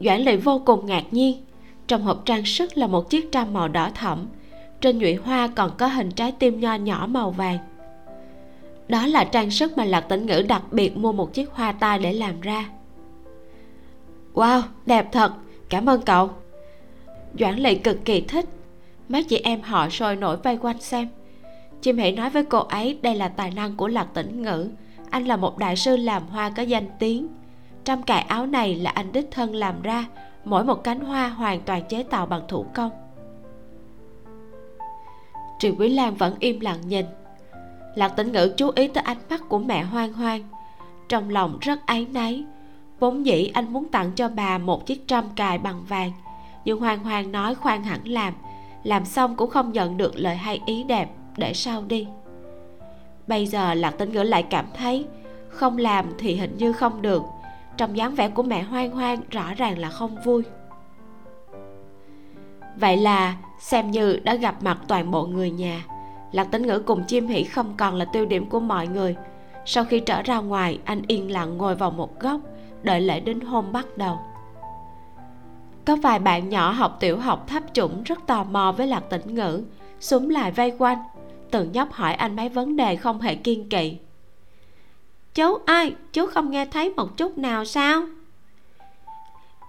Doãn 0.00 0.20
lì 0.20 0.36
vô 0.36 0.62
cùng 0.66 0.86
ngạc 0.86 1.04
nhiên, 1.10 1.44
trong 1.86 2.02
hộp 2.02 2.24
trang 2.24 2.44
sức 2.44 2.78
là 2.78 2.86
một 2.86 3.10
chiếc 3.10 3.32
trăm 3.32 3.52
màu 3.52 3.68
đỏ 3.68 3.90
thẫm, 3.94 4.26
trên 4.80 4.98
nhụy 4.98 5.14
hoa 5.14 5.48
còn 5.48 5.70
có 5.78 5.86
hình 5.86 6.10
trái 6.10 6.32
tim 6.32 6.60
nho 6.60 6.74
nhỏ 6.74 7.06
màu 7.10 7.30
vàng. 7.30 7.58
Đó 8.88 9.06
là 9.06 9.24
trang 9.24 9.50
sức 9.50 9.78
mà 9.78 9.84
lạc 9.84 10.00
tĩnh 10.00 10.26
ngữ 10.26 10.44
đặc 10.48 10.62
biệt 10.72 10.96
mua 10.96 11.12
một 11.12 11.34
chiếc 11.34 11.50
hoa 11.50 11.72
tai 11.72 11.98
để 11.98 12.12
làm 12.12 12.40
ra 12.40 12.68
wow, 14.38 14.62
đẹp 14.86 15.12
thật. 15.12 15.32
Cảm 15.68 15.88
ơn 15.88 16.02
cậu. 16.02 16.30
Doãn 17.38 17.56
lệ 17.56 17.74
cực 17.74 18.04
kỳ 18.04 18.20
thích. 18.20 18.46
Mấy 19.08 19.24
chị 19.24 19.40
em 19.44 19.62
họ 19.62 19.88
sôi 19.88 20.16
nổi 20.16 20.36
vây 20.36 20.56
quanh 20.56 20.80
xem. 20.80 21.08
Chim 21.82 21.98
hãy 21.98 22.12
nói 22.12 22.30
với 22.30 22.44
cô 22.44 22.58
ấy, 22.58 22.98
đây 23.02 23.14
là 23.14 23.28
tài 23.28 23.50
năng 23.50 23.76
của 23.76 23.88
lạc 23.88 24.06
tĩnh 24.14 24.42
ngữ. 24.42 24.70
Anh 25.10 25.24
là 25.24 25.36
một 25.36 25.58
đại 25.58 25.76
sư 25.76 25.96
làm 25.96 26.26
hoa 26.26 26.50
có 26.50 26.62
danh 26.62 26.86
tiếng. 26.98 27.28
Trăm 27.84 28.02
cài 28.02 28.22
áo 28.22 28.46
này 28.46 28.74
là 28.74 28.90
anh 28.90 29.12
đích 29.12 29.30
thân 29.30 29.54
làm 29.54 29.82
ra. 29.82 30.04
Mỗi 30.44 30.64
một 30.64 30.84
cánh 30.84 31.00
hoa 31.00 31.28
hoàn 31.28 31.60
toàn 31.60 31.82
chế 31.88 32.02
tạo 32.02 32.26
bằng 32.26 32.42
thủ 32.48 32.66
công. 32.74 32.90
Triệu 35.58 35.72
quý 35.78 35.88
lan 35.88 36.14
vẫn 36.14 36.34
im 36.40 36.60
lặng 36.60 36.80
nhìn. 36.88 37.06
Lạc 37.94 38.08
tĩnh 38.08 38.32
ngữ 38.32 38.54
chú 38.56 38.70
ý 38.74 38.88
tới 38.88 39.04
ánh 39.04 39.18
mắt 39.30 39.42
của 39.48 39.58
mẹ 39.58 39.82
hoang 39.82 40.12
hoang. 40.12 40.42
Trong 41.08 41.30
lòng 41.30 41.58
rất 41.60 41.86
áy 41.86 42.06
náy 42.12 42.44
vốn 43.00 43.26
dĩ 43.26 43.50
anh 43.54 43.72
muốn 43.72 43.88
tặng 43.88 44.12
cho 44.12 44.28
bà 44.28 44.58
một 44.58 44.86
chiếc 44.86 45.08
trâm 45.08 45.24
cài 45.36 45.58
bằng 45.58 45.84
vàng. 45.88 46.12
Nhưng 46.64 46.80
hoang 46.80 47.04
hoang 47.04 47.32
nói 47.32 47.54
khoan 47.54 47.82
hẳn 47.82 48.08
làm. 48.08 48.34
Làm 48.84 49.04
xong 49.04 49.36
cũng 49.36 49.50
không 49.50 49.72
nhận 49.72 49.96
được 49.96 50.12
lời 50.16 50.36
hay 50.36 50.60
ý 50.66 50.82
đẹp. 50.82 51.10
Để 51.36 51.54
sau 51.54 51.84
đi. 51.88 52.06
Bây 53.26 53.46
giờ 53.46 53.74
lạc 53.74 53.90
tĩnh 53.90 54.12
ngữ 54.12 54.22
lại 54.22 54.42
cảm 54.42 54.66
thấy 54.74 55.06
không 55.48 55.78
làm 55.78 56.06
thì 56.18 56.34
hình 56.34 56.56
như 56.58 56.72
không 56.72 57.02
được. 57.02 57.22
Trong 57.76 57.96
dáng 57.96 58.14
vẻ 58.14 58.28
của 58.28 58.42
mẹ 58.42 58.62
hoang 58.62 58.90
hoang 58.90 59.20
rõ 59.30 59.54
ràng 59.54 59.78
là 59.78 59.90
không 59.90 60.16
vui. 60.24 60.42
Vậy 62.76 62.96
là 62.96 63.36
xem 63.58 63.90
như 63.90 64.20
đã 64.24 64.34
gặp 64.34 64.62
mặt 64.62 64.78
toàn 64.88 65.10
bộ 65.10 65.26
người 65.26 65.50
nhà. 65.50 65.84
Lạc 66.32 66.44
tĩnh 66.44 66.66
ngữ 66.66 66.82
cùng 66.86 67.04
chim 67.04 67.26
hỉ 67.26 67.44
không 67.44 67.74
còn 67.76 67.94
là 67.94 68.04
tiêu 68.04 68.26
điểm 68.26 68.46
của 68.46 68.60
mọi 68.60 68.88
người. 68.88 69.16
Sau 69.66 69.84
khi 69.84 70.00
trở 70.00 70.22
ra 70.22 70.38
ngoài, 70.38 70.78
anh 70.84 71.02
yên 71.06 71.30
lặng 71.30 71.58
ngồi 71.58 71.74
vào 71.74 71.90
một 71.90 72.20
góc 72.20 72.40
đợi 72.82 73.00
lễ 73.00 73.20
đính 73.20 73.40
hôn 73.40 73.72
bắt 73.72 73.86
đầu. 73.96 74.20
Có 75.84 75.96
vài 75.96 76.18
bạn 76.18 76.48
nhỏ 76.48 76.70
học 76.70 76.96
tiểu 77.00 77.18
học 77.18 77.44
thấp 77.48 77.62
chủng 77.72 78.02
rất 78.02 78.18
tò 78.26 78.44
mò 78.44 78.72
với 78.76 78.86
lạc 78.86 79.02
tĩnh 79.10 79.34
ngữ, 79.34 79.62
súng 80.00 80.30
lại 80.30 80.50
vây 80.50 80.72
quanh 80.78 80.98
từng 81.50 81.72
nhóc 81.72 81.92
hỏi 81.92 82.14
anh 82.14 82.36
mấy 82.36 82.48
vấn 82.48 82.76
đề 82.76 82.96
không 82.96 83.20
hề 83.20 83.34
kiên 83.34 83.68
kỵ. 83.68 83.96
Chú 85.34 85.58
ơi, 85.66 85.94
chú 86.12 86.26
không 86.26 86.50
nghe 86.50 86.66
thấy 86.66 86.90
một 86.90 87.16
chút 87.16 87.38
nào 87.38 87.64
sao? 87.64 88.02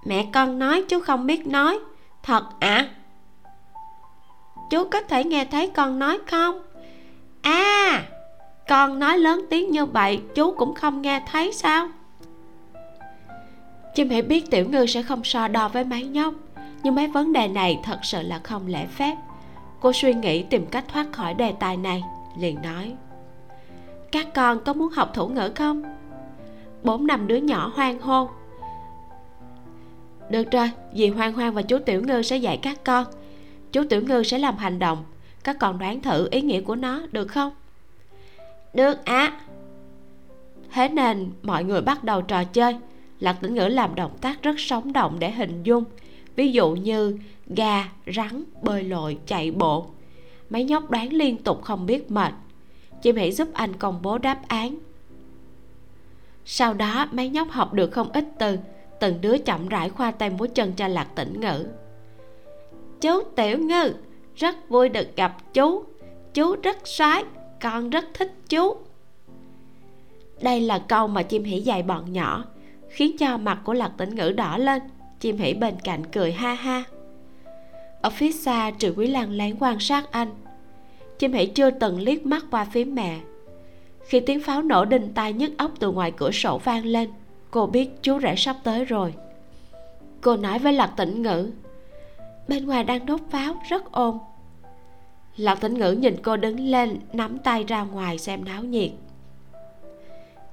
Mẹ 0.05 0.25
con 0.33 0.59
nói 0.59 0.85
chú 0.89 0.99
không 0.99 1.27
biết 1.27 1.47
nói, 1.47 1.79
thật 2.23 2.43
ạ. 2.59 2.75
À? 2.75 2.89
chú 4.69 4.83
có 4.91 5.01
thể 5.01 5.23
nghe 5.23 5.45
thấy 5.45 5.69
con 5.69 5.99
nói 5.99 6.19
không? 6.27 6.61
À 7.41 8.03
con 8.69 8.99
nói 8.99 9.17
lớn 9.17 9.45
tiếng 9.49 9.71
như 9.71 9.85
vậy, 9.85 10.21
chú 10.35 10.51
cũng 10.51 10.75
không 10.75 11.01
nghe 11.01 11.21
thấy 11.31 11.53
sao? 11.53 11.87
Chim 13.95 14.09
hãy 14.09 14.21
biết 14.21 14.51
tiểu 14.51 14.69
ngư 14.69 14.85
sẽ 14.85 15.03
không 15.03 15.23
so 15.23 15.47
đo 15.47 15.67
với 15.67 15.83
mấy 15.83 16.03
nhóc. 16.03 16.33
Nhưng 16.83 16.95
mấy 16.95 17.07
vấn 17.07 17.33
đề 17.33 17.47
này 17.47 17.79
thật 17.83 17.99
sự 18.03 18.21
là 18.21 18.39
không 18.43 18.67
lễ 18.67 18.85
phép. 18.85 19.15
Cô 19.79 19.93
suy 19.93 20.13
nghĩ 20.13 20.43
tìm 20.43 20.65
cách 20.65 20.85
thoát 20.87 21.11
khỏi 21.11 21.33
đề 21.33 21.53
tài 21.59 21.77
này, 21.77 22.03
liền 22.37 22.61
nói. 22.61 22.93
Các 24.11 24.33
con 24.33 24.63
có 24.63 24.73
muốn 24.73 24.89
học 24.89 25.11
thủ 25.13 25.27
ngữ 25.27 25.51
không? 25.55 25.83
Bốn 26.83 27.07
năm 27.07 27.27
đứa 27.27 27.35
nhỏ 27.37 27.71
hoang 27.75 27.99
hôn 27.99 28.27
được 30.29 30.51
rồi, 30.51 30.71
dì 30.93 31.07
hoang 31.07 31.33
hoang 31.33 31.53
và 31.53 31.61
chú 31.61 31.79
tiểu 31.79 32.01
ngư 32.01 32.21
sẽ 32.21 32.37
dạy 32.37 32.57
các 32.57 32.83
con. 32.83 33.05
Chú 33.71 33.83
tiểu 33.89 34.01
ngư 34.01 34.23
sẽ 34.23 34.37
làm 34.37 34.57
hành 34.57 34.79
động. 34.79 35.03
Các 35.43 35.59
con 35.59 35.79
đoán 35.79 36.01
thử 36.01 36.27
ý 36.31 36.41
nghĩa 36.41 36.61
của 36.61 36.75
nó, 36.75 37.01
được 37.11 37.25
không? 37.25 37.51
Được 38.73 39.05
ạ. 39.05 39.25
À. 39.25 39.39
thế 40.71 40.89
nên 40.89 41.31
mọi 41.43 41.63
người 41.63 41.81
bắt 41.81 42.03
đầu 42.03 42.21
trò 42.21 42.43
chơi 42.43 42.77
lạc 43.19 43.33
tĩnh 43.41 43.55
ngữ 43.55 43.67
làm 43.67 43.95
động 43.95 44.17
tác 44.21 44.43
rất 44.43 44.59
sống 44.59 44.93
động 44.93 45.19
để 45.19 45.31
hình 45.31 45.63
dung. 45.63 45.83
Ví 46.35 46.51
dụ 46.51 46.71
như 46.71 47.17
gà 47.47 47.89
rắn, 48.15 48.43
bơi 48.61 48.83
lội, 48.83 49.17
chạy 49.25 49.51
bộ. 49.51 49.87
Mấy 50.49 50.63
nhóc 50.63 50.89
đoán 50.89 51.13
liên 51.13 51.37
tục 51.37 51.61
không 51.63 51.85
biết 51.85 52.11
mệt. 52.11 52.33
Chim 53.01 53.15
hãy 53.15 53.31
giúp 53.31 53.47
anh 53.53 53.73
công 53.75 54.01
bố 54.01 54.17
đáp 54.17 54.47
án. 54.47 54.75
Sau 56.45 56.73
đó 56.73 57.07
mấy 57.11 57.29
nhóc 57.29 57.49
học 57.51 57.73
được 57.73 57.91
không 57.91 58.11
ít 58.11 58.25
từ. 58.39 58.57
Từng 58.99 59.21
đứa 59.21 59.37
chậm 59.37 59.67
rãi 59.67 59.89
khoa 59.89 60.11
tay 60.11 60.29
múa 60.29 60.47
chân 60.55 60.73
cho 60.73 60.87
lạc 60.87 61.07
tĩnh 61.15 61.41
ngữ. 61.41 61.67
Chú 63.01 63.21
tiểu 63.35 63.57
ngư, 63.57 63.93
rất 64.35 64.69
vui 64.69 64.89
được 64.89 65.15
gặp 65.15 65.53
chú. 65.53 65.83
Chú 66.33 66.55
rất 66.63 66.77
soái, 66.87 67.23
con 67.61 67.89
rất 67.89 68.05
thích 68.13 68.33
chú. 68.49 68.75
Đây 70.41 70.61
là 70.61 70.79
câu 70.79 71.07
mà 71.07 71.23
chim 71.23 71.43
hỉ 71.43 71.59
dạy 71.59 71.83
bọn 71.83 72.13
nhỏ 72.13 72.45
khiến 72.99 73.17
cho 73.17 73.37
mặt 73.37 73.59
của 73.63 73.73
lạc 73.73 73.91
tĩnh 73.97 74.15
ngữ 74.15 74.31
đỏ 74.31 74.57
lên, 74.57 74.81
chim 75.19 75.37
hỉ 75.37 75.53
bên 75.53 75.75
cạnh 75.83 76.03
cười 76.11 76.31
ha 76.31 76.53
ha. 76.53 76.83
Ở 78.01 78.09
phía 78.09 78.31
xa 78.31 78.71
triệu 78.77 78.93
quý 78.97 79.07
lan 79.07 79.31
lén 79.31 79.55
quan 79.59 79.79
sát 79.79 80.11
anh. 80.11 80.29
Chim 81.19 81.33
hỉ 81.33 81.45
chưa 81.45 81.69
từng 81.71 81.99
liếc 81.99 82.25
mắt 82.25 82.45
qua 82.51 82.65
phía 82.65 82.85
mẹ. 82.85 83.19
Khi 84.07 84.19
tiếng 84.19 84.43
pháo 84.43 84.61
nổ 84.61 84.85
đinh 84.85 85.13
tai 85.13 85.33
nhức 85.33 85.57
óc 85.57 85.71
từ 85.79 85.91
ngoài 85.91 86.11
cửa 86.11 86.31
sổ 86.31 86.57
vang 86.57 86.85
lên, 86.85 87.09
cô 87.51 87.65
biết 87.65 87.89
chú 88.01 88.19
rể 88.19 88.35
sắp 88.37 88.55
tới 88.63 88.85
rồi. 88.85 89.13
Cô 90.21 90.35
nói 90.35 90.59
với 90.59 90.73
lạc 90.73 90.93
tĩnh 90.97 91.21
ngữ, 91.21 91.51
bên 92.47 92.65
ngoài 92.65 92.83
đang 92.83 93.05
đốt 93.05 93.21
pháo, 93.29 93.61
rất 93.69 93.91
ồn. 93.91 94.19
Lạc 95.37 95.61
tĩnh 95.61 95.73
ngữ 95.73 95.91
nhìn 95.91 96.15
cô 96.23 96.37
đứng 96.37 96.59
lên, 96.59 96.99
nắm 97.13 97.37
tay 97.37 97.63
ra 97.63 97.83
ngoài 97.83 98.17
xem 98.17 98.45
náo 98.45 98.63
nhiệt 98.63 98.91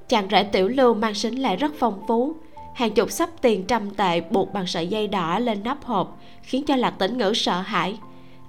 chàng 0.09 0.29
rể 0.31 0.43
tiểu 0.43 0.69
lưu 0.69 0.95
mang 0.95 1.15
sính 1.15 1.43
lại 1.43 1.57
rất 1.57 1.73
phong 1.79 2.03
phú. 2.09 2.35
Hàng 2.75 2.95
chục 2.95 3.11
sắp 3.11 3.31
tiền 3.41 3.65
trăm 3.67 3.91
tệ 3.91 4.21
buộc 4.21 4.53
bằng 4.53 4.67
sợi 4.67 4.87
dây 4.87 5.09
đỏ 5.09 5.39
lên 5.39 5.63
nắp 5.65 5.85
hộp, 5.85 6.19
khiến 6.43 6.65
cho 6.67 6.77
lạc 6.77 6.91
tĩnh 6.91 7.19
ngữ 7.19 7.33
sợ 7.35 7.61
hãi. 7.61 7.99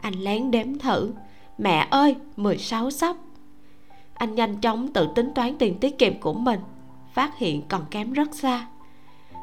Anh 0.01 0.13
lén 0.13 0.51
đếm 0.51 0.79
thử. 0.79 1.11
Mẹ 1.57 1.87
ơi 1.89 2.15
16 2.35 2.91
sắp. 2.91 3.15
Anh 4.13 4.35
nhanh 4.35 4.61
chóng 4.61 4.87
tự 4.93 5.07
tính 5.15 5.31
toán 5.35 5.57
tiền 5.57 5.79
tiết 5.79 5.97
kiệm 5.97 6.19
của 6.19 6.33
mình, 6.33 6.59
phát 7.13 7.37
hiện 7.37 7.61
còn 7.69 7.85
kém 7.91 8.13
rất 8.13 8.35
xa. 8.35 8.67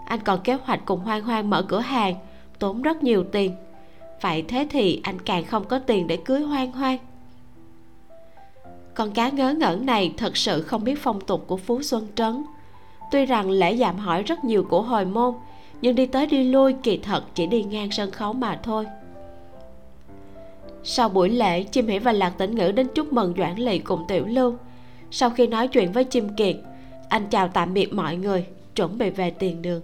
Anh 0.06 0.20
còn 0.20 0.40
kế 0.40 0.54
hoạch 0.54 0.80
cùng 0.84 1.00
hoang 1.00 1.22
hoang 1.22 1.50
mở 1.50 1.62
cửa 1.62 1.80
hàng, 1.80 2.14
tốn 2.58 2.82
rất 2.82 3.02
nhiều 3.02 3.24
tiền. 3.32 3.56
Vậy 4.20 4.44
thế 4.48 4.66
thì 4.70 5.00
anh 5.02 5.18
càng 5.18 5.44
không 5.44 5.64
có 5.64 5.78
tiền 5.78 6.06
để 6.06 6.16
cưới 6.16 6.40
hoang 6.40 6.72
hoang 6.72 6.98
con 8.94 9.10
cá 9.10 9.28
ngớ 9.28 9.54
ngẩn 9.54 9.86
này 9.86 10.14
thật 10.16 10.36
sự 10.36 10.62
không 10.62 10.84
biết 10.84 10.98
phong 10.98 11.20
tục 11.20 11.44
của 11.46 11.56
phú 11.56 11.82
xuân 11.82 12.06
trấn. 12.14 12.44
Tuy 13.10 13.26
rằng 13.26 13.50
lễ 13.50 13.76
dạm 13.76 13.98
hỏi 13.98 14.22
rất 14.22 14.44
nhiều 14.44 14.66
của 14.70 14.82
hồi 14.82 15.04
môn, 15.04 15.34
nhưng 15.80 15.94
đi 15.94 16.06
tới 16.06 16.26
đi 16.26 16.44
lui 16.44 16.72
kỳ 16.82 16.98
thật 16.98 17.24
chỉ 17.34 17.46
đi 17.46 17.62
ngang 17.62 17.90
sân 17.90 18.10
khấu 18.10 18.32
mà 18.32 18.60
thôi. 18.62 18.86
Sau 20.84 21.08
buổi 21.08 21.30
lễ, 21.30 21.62
chim 21.62 21.86
hỉ 21.86 21.98
và 21.98 22.12
lạc 22.12 22.30
tĩnh 22.38 22.54
ngữ 22.54 22.72
đến 22.72 22.88
chúc 22.94 23.12
mừng 23.12 23.34
doãn 23.38 23.56
lỵ 23.56 23.78
cùng 23.78 24.04
tiểu 24.08 24.26
lưu. 24.26 24.54
Sau 25.10 25.30
khi 25.30 25.46
nói 25.46 25.68
chuyện 25.68 25.92
với 25.92 26.04
chim 26.04 26.28
kiệt, 26.36 26.56
anh 27.08 27.26
chào 27.30 27.48
tạm 27.48 27.74
biệt 27.74 27.92
mọi 27.92 28.16
người, 28.16 28.46
chuẩn 28.76 28.98
bị 28.98 29.10
về 29.10 29.30
tiền 29.30 29.62
đường. 29.62 29.82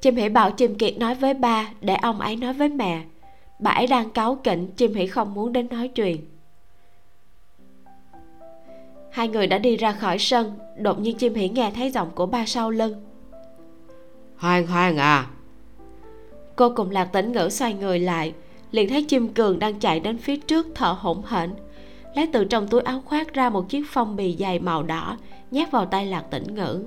Chim 0.00 0.16
hỉ 0.16 0.28
bảo 0.28 0.50
chim 0.50 0.74
kiệt 0.74 0.98
nói 0.98 1.14
với 1.14 1.34
ba 1.34 1.70
để 1.80 1.94
ông 1.94 2.20
ấy 2.20 2.36
nói 2.36 2.52
với 2.52 2.68
mẹ. 2.68 3.02
Bà 3.58 3.70
ấy 3.70 3.86
đang 3.86 4.10
cáu 4.10 4.34
kỉnh, 4.34 4.66
chim 4.76 4.94
hỉ 4.94 5.06
không 5.06 5.34
muốn 5.34 5.52
đến 5.52 5.68
nói 5.68 5.88
chuyện 5.88 6.33
hai 9.14 9.28
người 9.28 9.46
đã 9.46 9.58
đi 9.58 9.76
ra 9.76 9.92
khỏi 9.92 10.18
sân 10.18 10.58
đột 10.76 11.00
nhiên 11.00 11.16
chim 11.16 11.34
hỉ 11.34 11.48
nghe 11.48 11.70
thấy 11.74 11.90
giọng 11.90 12.10
của 12.14 12.26
ba 12.26 12.46
sau 12.46 12.70
lưng. 12.70 12.94
Hoang 14.36 14.66
hoang 14.66 14.96
à. 14.96 15.26
Cô 16.56 16.72
cùng 16.76 16.90
lạc 16.90 17.04
tĩnh 17.04 17.32
ngữ 17.32 17.48
xoay 17.48 17.74
người 17.74 17.98
lại 17.98 18.32
liền 18.70 18.88
thấy 18.88 19.04
chim 19.04 19.28
cường 19.28 19.58
đang 19.58 19.78
chạy 19.80 20.00
đến 20.00 20.18
phía 20.18 20.36
trước 20.36 20.66
thở 20.74 20.96
hổn 20.98 21.22
hển 21.26 21.50
lấy 22.14 22.28
từ 22.32 22.44
trong 22.44 22.68
túi 22.68 22.80
áo 22.80 23.02
khoác 23.04 23.34
ra 23.34 23.50
một 23.50 23.68
chiếc 23.68 23.82
phong 23.88 24.16
bì 24.16 24.36
dày 24.36 24.58
màu 24.58 24.82
đỏ 24.82 25.16
nhét 25.50 25.70
vào 25.70 25.86
tay 25.86 26.06
lạc 26.06 26.24
tĩnh 26.30 26.54
ngữ. 26.54 26.84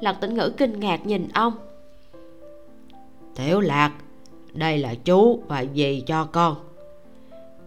Lạc 0.00 0.12
tĩnh 0.12 0.34
ngữ 0.34 0.52
kinh 0.56 0.80
ngạc 0.80 1.06
nhìn 1.06 1.28
ông. 1.34 1.52
Tiểu 3.36 3.60
lạc 3.60 3.92
đây 4.52 4.78
là 4.78 4.94
chú 5.04 5.42
và 5.48 5.64
dì 5.74 6.02
cho 6.06 6.24
con. 6.24 6.56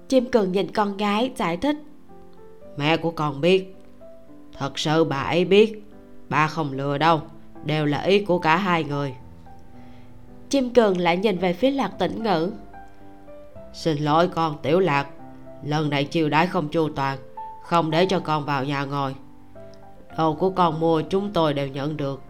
Chim 0.08 0.26
cường 0.26 0.52
nhìn 0.52 0.72
con 0.72 0.98
gái 0.98 1.32
giải 1.36 1.58
thích 1.58 1.76
mẹ 2.78 2.98
của 2.98 3.12
con 3.12 3.42
biết. 3.42 3.76
Thật 4.58 4.80
sự 4.80 5.04
bà 5.04 5.18
ấy 5.18 5.46
biết. 5.46 5.84
Ba 6.30 6.48
không 6.48 6.72
lừa 6.72 6.98
đâu. 6.98 7.22
Đều 7.64 7.86
là 7.86 8.02
ý 8.02 8.26
của 8.26 8.40
cả 8.40 8.58
hai 8.58 8.84
người. 8.84 9.16
Chim 10.50 10.74
cường 10.74 10.98
lại 10.98 11.18
nhìn 11.18 11.38
về 11.38 11.54
phía 11.54 11.72
lạc 11.72 11.92
tĩnh 12.00 12.24
ngữ. 12.24 12.52
Xin 13.74 13.98
lỗi 13.98 14.28
con 14.28 14.58
tiểu 14.62 14.80
lạc. 14.80 15.08
Lần 15.64 15.90
này 15.90 16.06
chiêu 16.06 16.30
đãi 16.30 16.48
không 16.48 16.70
chu 16.70 16.90
toàn. 16.90 17.18
Không 17.64 17.92
để 17.92 18.06
cho 18.06 18.20
con 18.20 18.46
vào 18.46 18.64
nhà 18.64 18.86
ngồi. 18.86 19.16
Đồ 20.18 20.34
của 20.34 20.50
con 20.50 20.80
mua 20.80 21.02
chúng 21.02 21.34
tôi 21.34 21.54
đều 21.54 21.68
nhận 21.68 21.98
được. 21.98 22.22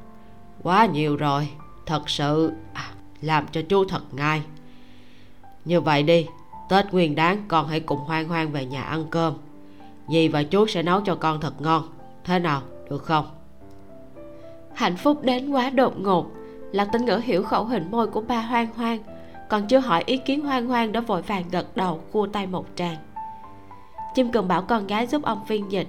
Quá 0.64 0.86
nhiều 0.86 1.16
rồi. 1.16 1.50
Thật 1.86 2.10
sự 2.10 2.52
à, 2.74 2.92
làm 3.22 3.46
cho 3.52 3.62
chú 3.70 3.86
thật 3.86 4.02
ngay 4.12 4.42
như 5.66 5.82
vậy 5.82 6.04
đi. 6.04 6.28
Tết 6.70 6.94
nguyên 6.94 7.16
đáng 7.16 7.46
con 7.48 7.68
hãy 7.68 7.80
cùng 7.80 8.00
hoan 8.00 8.28
hoan 8.28 8.52
về 8.52 8.66
nhà 8.66 8.82
ăn 8.82 9.06
cơm 9.10 9.34
dì 10.08 10.28
và 10.28 10.44
chú 10.44 10.68
sẽ 10.68 10.84
nấu 10.84 11.02
cho 11.02 11.16
con 11.16 11.42
thật 11.42 11.62
ngon. 11.62 11.84
Thế 12.24 12.40
nào, 12.40 12.62
được 12.90 13.04
không? 13.04 13.26
Hạnh 14.74 14.98
phúc 14.98 15.24
đến 15.24 15.50
quá 15.50 15.70
đột 15.70 16.00
ngột. 16.00 16.32
Lạc 16.72 16.90
tinh 16.92 17.06
ngữ 17.06 17.18
hiểu 17.24 17.44
khẩu 17.44 17.66
hình 17.66 17.92
môi 17.92 18.08
của 18.08 18.22
ba 18.22 18.42
hoang 18.42 18.68
hoang, 18.76 19.00
còn 19.50 19.68
chưa 19.68 19.80
hỏi 19.80 20.04
ý 20.06 20.18
kiến 20.18 20.42
hoang 20.42 20.68
hoang 20.68 20.92
đã 20.92 21.00
vội 21.00 21.22
vàng 21.22 21.44
gật 21.52 21.78
đầu 21.78 22.02
cua 22.12 22.28
tay 22.28 22.48
một 22.48 22.66
tràng. 22.76 22.98
Chim 24.16 24.32
cần 24.32 24.48
bảo 24.48 24.62
con 24.62 24.88
gái 24.88 25.08
giúp 25.08 25.24
ông 25.24 25.46
phiên 25.48 25.72
dịch. 25.72 25.88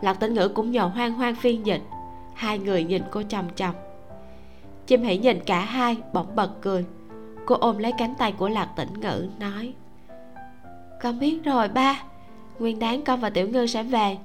Lạc 0.00 0.14
tĩnh 0.14 0.34
ngữ 0.34 0.48
cũng 0.48 0.70
nhờ 0.70 0.84
hoang 0.84 1.12
hoang 1.12 1.34
phiên 1.34 1.66
dịch. 1.66 1.82
Hai 2.34 2.58
người 2.58 2.84
nhìn 2.84 3.02
cô 3.10 3.22
chằm 3.28 3.44
chằm. 3.54 3.74
Chim 4.86 5.02
hãy 5.02 5.18
nhìn 5.18 5.40
cả 5.46 5.60
hai, 5.60 5.96
bỗng 6.12 6.36
bật 6.36 6.50
cười. 6.60 6.84
Cô 7.46 7.56
ôm 7.60 7.78
lấy 7.78 7.92
cánh 7.98 8.14
tay 8.14 8.32
của 8.32 8.48
lạc 8.48 8.68
tĩnh 8.76 9.00
ngữ, 9.00 9.28
nói, 9.40 9.74
con 11.02 11.18
biết 11.18 11.44
rồi 11.44 11.68
ba 11.68 12.02
nguyên 12.58 12.78
đáng 12.78 13.04
con 13.04 13.20
và 13.20 13.30
tiểu 13.30 13.48
ngư 13.48 13.66
sẽ 13.66 13.82
về. 13.82 14.18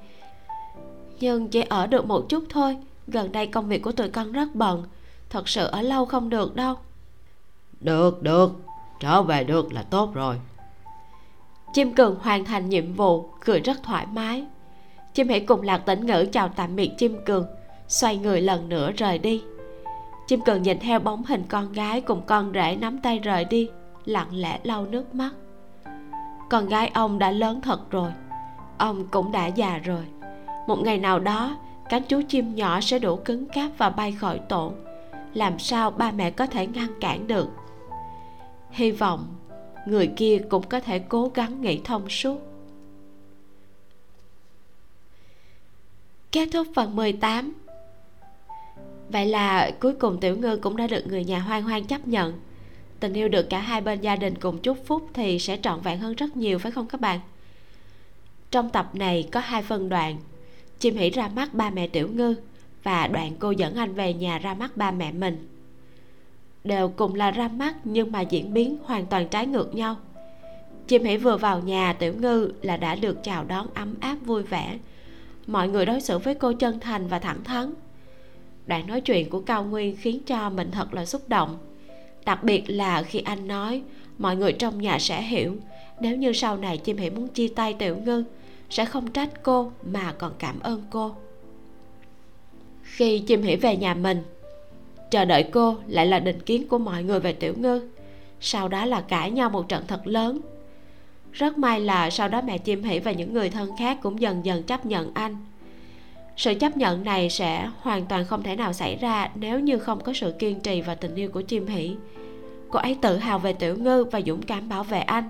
Nhưng 1.20 1.48
chỉ 1.48 1.60
ở 1.60 1.86
được 1.86 2.06
một 2.06 2.28
chút 2.28 2.44
thôi 2.48 2.76
gần 3.06 3.32
đây 3.32 3.46
công 3.46 3.68
việc 3.68 3.82
của 3.82 3.92
tụi 3.92 4.08
con 4.08 4.32
rất 4.32 4.54
bận 4.54 4.84
thật 5.30 5.48
sự 5.48 5.66
ở 5.66 5.82
lâu 5.82 6.06
không 6.06 6.30
được 6.30 6.56
đâu. 6.56 6.74
Được 7.80 8.22
được 8.22 8.52
trở 9.00 9.22
về 9.22 9.44
được 9.44 9.72
là 9.72 9.82
tốt 9.82 10.14
rồi. 10.14 10.36
Chim 11.72 11.94
cường 11.94 12.16
hoàn 12.20 12.44
thành 12.44 12.68
nhiệm 12.68 12.92
vụ 12.92 13.28
cười 13.44 13.60
rất 13.60 13.82
thoải 13.82 14.06
mái. 14.06 14.44
Chim 15.14 15.28
hãy 15.28 15.40
cùng 15.40 15.62
lạc 15.62 15.78
tĩnh 15.78 16.06
ngữ 16.06 16.26
chào 16.32 16.48
tạm 16.48 16.76
biệt 16.76 16.90
chim 16.98 17.16
cường 17.26 17.46
xoay 17.88 18.16
người 18.16 18.40
lần 18.40 18.68
nữa 18.68 18.92
rời 18.92 19.18
đi. 19.18 19.42
Chim 20.26 20.40
cường 20.40 20.62
nhìn 20.62 20.78
theo 20.78 21.00
bóng 21.00 21.24
hình 21.24 21.42
con 21.48 21.72
gái 21.72 22.00
cùng 22.00 22.22
con 22.26 22.52
rể 22.54 22.76
nắm 22.80 22.98
tay 23.02 23.18
rời 23.18 23.44
đi 23.44 23.68
lặng 24.04 24.28
lẽ 24.30 24.60
lau 24.62 24.86
nước 24.86 25.14
mắt 25.14 25.30
con 26.50 26.68
gái 26.68 26.90
ông 26.94 27.18
đã 27.18 27.30
lớn 27.30 27.60
thật 27.60 27.90
rồi. 27.90 28.10
Ông 28.78 29.06
cũng 29.10 29.32
đã 29.32 29.46
già 29.46 29.78
rồi. 29.78 30.04
Một 30.66 30.78
ngày 30.82 30.98
nào 30.98 31.18
đó, 31.18 31.56
cánh 31.88 32.02
chú 32.08 32.22
chim 32.28 32.54
nhỏ 32.54 32.80
sẽ 32.80 32.98
đủ 32.98 33.16
cứng 33.16 33.46
cáp 33.46 33.70
và 33.78 33.90
bay 33.90 34.12
khỏi 34.12 34.40
tổ. 34.48 34.72
Làm 35.34 35.58
sao 35.58 35.90
ba 35.90 36.10
mẹ 36.10 36.30
có 36.30 36.46
thể 36.46 36.66
ngăn 36.66 36.88
cản 37.00 37.26
được? 37.26 37.48
Hy 38.70 38.90
vọng 38.90 39.26
người 39.86 40.06
kia 40.16 40.38
cũng 40.50 40.62
có 40.62 40.80
thể 40.80 40.98
cố 40.98 41.30
gắng 41.34 41.62
nghĩ 41.62 41.80
thông 41.84 42.08
suốt. 42.08 42.38
Kết 46.32 46.48
thúc 46.52 46.66
phần 46.74 46.96
18 46.96 47.54
Vậy 49.08 49.26
là 49.26 49.70
cuối 49.80 49.94
cùng 49.94 50.20
Tiểu 50.20 50.36
Ngư 50.36 50.56
cũng 50.56 50.76
đã 50.76 50.86
được 50.86 51.06
người 51.06 51.24
nhà 51.24 51.38
hoang 51.38 51.62
hoang 51.62 51.84
chấp 51.84 52.08
nhận. 52.08 52.40
Tình 53.00 53.12
yêu 53.12 53.28
được 53.28 53.50
cả 53.50 53.60
hai 53.60 53.80
bên 53.80 54.00
gia 54.00 54.16
đình 54.16 54.34
cùng 54.40 54.58
chúc 54.58 54.78
phúc 54.86 55.10
thì 55.14 55.38
sẽ 55.38 55.58
trọn 55.62 55.80
vẹn 55.80 55.98
hơn 55.98 56.14
rất 56.14 56.36
nhiều, 56.36 56.58
phải 56.58 56.72
không 56.72 56.86
các 56.86 57.00
bạn? 57.00 57.20
Trong 58.50 58.70
tập 58.70 58.90
này 58.94 59.28
có 59.32 59.40
hai 59.40 59.62
phân 59.62 59.88
đoạn. 59.88 60.16
Chim 60.78 60.96
hỉ 60.96 61.10
ra 61.10 61.28
mắt 61.28 61.54
ba 61.54 61.70
mẹ 61.70 61.86
Tiểu 61.86 62.08
Ngư 62.08 62.34
Và 62.82 63.06
đoạn 63.06 63.32
cô 63.38 63.50
dẫn 63.50 63.74
anh 63.74 63.94
về 63.94 64.14
nhà 64.14 64.38
ra 64.38 64.54
mắt 64.54 64.76
ba 64.76 64.90
mẹ 64.90 65.12
mình. 65.12 65.48
Đều 66.64 66.88
cùng 66.88 67.14
là 67.14 67.30
ra 67.30 67.48
mắt 67.48 67.74
nhưng 67.84 68.12
mà 68.12 68.20
diễn 68.20 68.54
biến 68.54 68.78
hoàn 68.84 69.06
toàn 69.06 69.28
trái 69.28 69.46
ngược 69.46 69.74
nhau. 69.74 69.96
Chim 70.86 71.04
hỉ 71.04 71.16
vừa 71.16 71.36
vào 71.36 71.60
nhà, 71.60 71.92
Tiểu 71.92 72.14
Ngư 72.14 72.52
là 72.62 72.76
đã 72.76 72.94
được 72.94 73.24
chào 73.24 73.44
đón 73.44 73.66
ấm 73.74 73.94
áp, 74.00 74.16
vui 74.24 74.42
vẻ. 74.42 74.78
Mọi 75.46 75.68
người 75.68 75.86
đối 75.86 76.00
xử 76.00 76.18
với 76.18 76.34
cô 76.34 76.52
chân 76.52 76.80
thành 76.80 77.08
và 77.08 77.18
thẳng 77.18 77.44
thắn. 77.44 77.72
Đoạn 78.66 78.86
nói 78.86 79.00
chuyện 79.00 79.30
của 79.30 79.40
cao 79.40 79.64
nguyên 79.64 79.96
khiến 79.96 80.20
cho 80.26 80.50
mình 80.50 80.70
thật 80.70 80.94
là 80.94 81.06
xúc 81.06 81.28
động 81.28 81.58
đặc 82.28 82.44
biệt 82.44 82.64
là 82.66 83.02
khi 83.02 83.20
anh 83.20 83.48
nói, 83.48 83.82
mọi 84.18 84.36
người 84.36 84.52
trong 84.52 84.82
nhà 84.82 84.98
sẽ 84.98 85.22
hiểu. 85.22 85.56
Nếu 86.00 86.16
như 86.16 86.32
sau 86.32 86.56
này 86.56 86.78
chim 86.78 86.96
hỉ 86.96 87.10
muốn 87.10 87.28
chia 87.28 87.48
tay 87.48 87.74
tiểu 87.74 87.96
ngư 87.96 88.24
sẽ 88.70 88.84
không 88.84 89.10
trách 89.10 89.42
cô 89.42 89.72
mà 89.82 90.12
còn 90.12 90.32
cảm 90.38 90.60
ơn 90.60 90.82
cô. 90.90 91.14
Khi 92.82 93.18
chim 93.18 93.42
hỉ 93.42 93.56
về 93.56 93.76
nhà 93.76 93.94
mình, 93.94 94.22
chờ 95.10 95.24
đợi 95.24 95.42
cô 95.52 95.76
lại 95.86 96.06
là 96.06 96.18
định 96.18 96.40
kiến 96.40 96.68
của 96.68 96.78
mọi 96.78 97.02
người 97.02 97.20
về 97.20 97.32
tiểu 97.32 97.54
ngư 97.56 97.88
sau 98.40 98.68
đó 98.68 98.84
là 98.84 99.00
cãi 99.00 99.30
nhau 99.30 99.50
một 99.50 99.68
trận 99.68 99.84
thật 99.86 100.06
lớn. 100.06 100.40
Rất 101.32 101.58
may 101.58 101.80
là 101.80 102.10
sau 102.10 102.28
đó 102.28 102.40
mẹ 102.42 102.58
chim 102.58 102.82
hỉ 102.82 102.98
và 102.98 103.12
những 103.12 103.34
người 103.34 103.50
thân 103.50 103.70
khác 103.78 103.98
cũng 104.02 104.20
dần 104.20 104.44
dần 104.44 104.62
chấp 104.62 104.86
nhận 104.86 105.14
anh 105.14 105.36
sự 106.38 106.54
chấp 106.54 106.76
nhận 106.76 107.04
này 107.04 107.30
sẽ 107.30 107.70
hoàn 107.80 108.06
toàn 108.06 108.24
không 108.24 108.42
thể 108.42 108.56
nào 108.56 108.72
xảy 108.72 108.96
ra 108.96 109.30
nếu 109.34 109.60
như 109.60 109.78
không 109.78 110.00
có 110.00 110.12
sự 110.12 110.34
kiên 110.38 110.60
trì 110.60 110.80
và 110.80 110.94
tình 110.94 111.14
yêu 111.14 111.30
của 111.30 111.40
chim 111.40 111.66
hỷ. 111.66 111.96
Cô 112.70 112.78
ấy 112.78 112.96
tự 113.02 113.16
hào 113.16 113.38
về 113.38 113.52
tiểu 113.52 113.76
ngư 113.76 114.04
và 114.04 114.20
dũng 114.26 114.42
cảm 114.42 114.68
bảo 114.68 114.84
vệ 114.84 115.00
anh. 115.00 115.28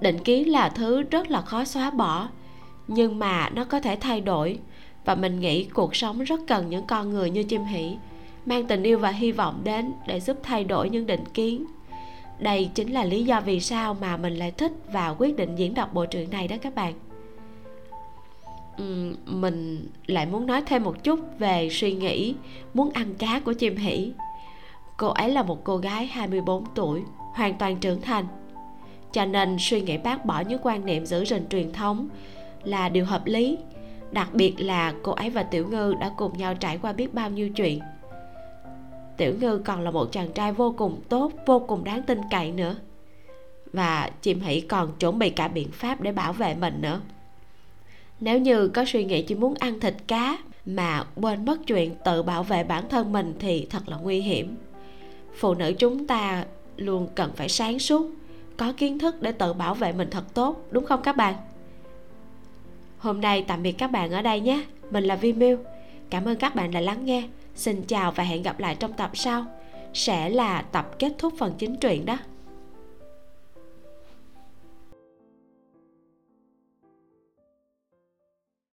Định 0.00 0.18
kiến 0.18 0.50
là 0.50 0.68
thứ 0.68 1.02
rất 1.02 1.30
là 1.30 1.40
khó 1.40 1.64
xóa 1.64 1.90
bỏ, 1.90 2.28
nhưng 2.88 3.18
mà 3.18 3.50
nó 3.50 3.64
có 3.64 3.80
thể 3.80 3.96
thay 3.96 4.20
đổi. 4.20 4.58
Và 5.04 5.14
mình 5.14 5.40
nghĩ 5.40 5.64
cuộc 5.64 5.96
sống 5.96 6.24
rất 6.24 6.40
cần 6.46 6.70
những 6.70 6.86
con 6.86 7.10
người 7.10 7.30
như 7.30 7.42
chim 7.42 7.64
hỷ, 7.64 7.96
mang 8.46 8.66
tình 8.66 8.82
yêu 8.82 8.98
và 8.98 9.10
hy 9.10 9.32
vọng 9.32 9.60
đến 9.64 9.92
để 10.06 10.20
giúp 10.20 10.36
thay 10.42 10.64
đổi 10.64 10.90
những 10.90 11.06
định 11.06 11.24
kiến 11.34 11.66
đây 12.38 12.70
chính 12.74 12.92
là 12.92 13.04
lý 13.04 13.24
do 13.24 13.40
vì 13.40 13.60
sao 13.60 13.94
mà 14.00 14.16
mình 14.16 14.36
lại 14.36 14.50
thích 14.50 14.72
và 14.92 15.14
quyết 15.18 15.36
định 15.36 15.56
diễn 15.56 15.74
đọc 15.74 15.94
bộ 15.94 16.06
truyện 16.06 16.30
này 16.30 16.48
đó 16.48 16.56
các 16.62 16.74
bạn 16.74 16.94
mình 19.26 19.88
lại 20.06 20.26
muốn 20.26 20.46
nói 20.46 20.62
thêm 20.66 20.84
một 20.84 21.04
chút 21.04 21.20
về 21.38 21.68
suy 21.70 21.92
nghĩ 21.92 22.34
muốn 22.74 22.90
ăn 22.90 23.14
cá 23.14 23.40
của 23.40 23.52
chim 23.52 23.76
hỷ. 23.76 24.12
Cô 24.96 25.08
ấy 25.08 25.30
là 25.30 25.42
một 25.42 25.64
cô 25.64 25.76
gái 25.76 26.06
24 26.06 26.64
tuổi, 26.74 27.02
hoàn 27.16 27.54
toàn 27.58 27.76
trưởng 27.76 28.00
thành. 28.00 28.26
Cho 29.12 29.24
nên 29.24 29.56
suy 29.60 29.80
nghĩ 29.80 29.98
bác 29.98 30.24
bỏ 30.24 30.40
những 30.40 30.60
quan 30.62 30.86
niệm 30.86 31.06
giữ 31.06 31.24
gìn 31.24 31.48
truyền 31.48 31.72
thống 31.72 32.08
là 32.64 32.88
điều 32.88 33.04
hợp 33.04 33.26
lý, 33.26 33.58
đặc 34.12 34.34
biệt 34.34 34.54
là 34.58 34.94
cô 35.02 35.12
ấy 35.12 35.30
và 35.30 35.42
tiểu 35.42 35.68
ngư 35.68 35.94
đã 36.00 36.10
cùng 36.16 36.38
nhau 36.38 36.54
trải 36.54 36.78
qua 36.78 36.92
biết 36.92 37.14
bao 37.14 37.30
nhiêu 37.30 37.50
chuyện. 37.50 37.80
Tiểu 39.16 39.34
ngư 39.40 39.58
còn 39.64 39.80
là 39.80 39.90
một 39.90 40.12
chàng 40.12 40.32
trai 40.32 40.52
vô 40.52 40.74
cùng 40.78 41.00
tốt, 41.08 41.32
vô 41.46 41.58
cùng 41.58 41.84
đáng 41.84 42.02
tin 42.02 42.20
cậy 42.30 42.52
nữa. 42.52 42.76
Và 43.72 44.10
chim 44.22 44.40
hỷ 44.40 44.60
còn 44.60 44.92
chuẩn 44.98 45.18
bị 45.18 45.30
cả 45.30 45.48
biện 45.48 45.68
pháp 45.72 46.00
để 46.00 46.12
bảo 46.12 46.32
vệ 46.32 46.54
mình 46.54 46.80
nữa 46.80 47.00
nếu 48.20 48.38
như 48.38 48.68
có 48.68 48.84
suy 48.86 49.04
nghĩ 49.04 49.22
chỉ 49.22 49.34
muốn 49.34 49.54
ăn 49.54 49.80
thịt 49.80 49.94
cá 50.06 50.38
mà 50.66 51.04
quên 51.16 51.44
mất 51.44 51.58
chuyện 51.66 51.94
tự 52.04 52.22
bảo 52.22 52.42
vệ 52.42 52.64
bản 52.64 52.88
thân 52.88 53.12
mình 53.12 53.34
thì 53.38 53.66
thật 53.70 53.88
là 53.88 53.96
nguy 53.96 54.20
hiểm. 54.20 54.56
Phụ 55.34 55.54
nữ 55.54 55.72
chúng 55.78 56.06
ta 56.06 56.44
luôn 56.76 57.08
cần 57.14 57.32
phải 57.36 57.48
sáng 57.48 57.78
suốt, 57.78 58.10
có 58.56 58.72
kiến 58.72 58.98
thức 58.98 59.22
để 59.22 59.32
tự 59.32 59.52
bảo 59.52 59.74
vệ 59.74 59.92
mình 59.92 60.08
thật 60.10 60.34
tốt, 60.34 60.66
đúng 60.70 60.84
không 60.84 61.02
các 61.02 61.16
bạn? 61.16 61.34
Hôm 62.98 63.20
nay 63.20 63.44
tạm 63.48 63.62
biệt 63.62 63.72
các 63.72 63.90
bạn 63.90 64.10
ở 64.10 64.22
đây 64.22 64.40
nhé. 64.40 64.64
Mình 64.90 65.04
là 65.04 65.16
vi 65.16 65.32
miu. 65.32 65.58
Cảm 66.10 66.24
ơn 66.24 66.36
các 66.36 66.54
bạn 66.54 66.70
đã 66.70 66.80
lắng 66.80 67.04
nghe. 67.04 67.28
Xin 67.54 67.82
chào 67.82 68.12
và 68.12 68.24
hẹn 68.24 68.42
gặp 68.42 68.60
lại 68.60 68.74
trong 68.74 68.92
tập 68.92 69.10
sau. 69.14 69.44
Sẽ 69.94 70.30
là 70.30 70.62
tập 70.62 70.98
kết 70.98 71.12
thúc 71.18 71.32
phần 71.38 71.54
chính 71.58 71.76
truyện 71.76 72.06
đó. 72.06 72.18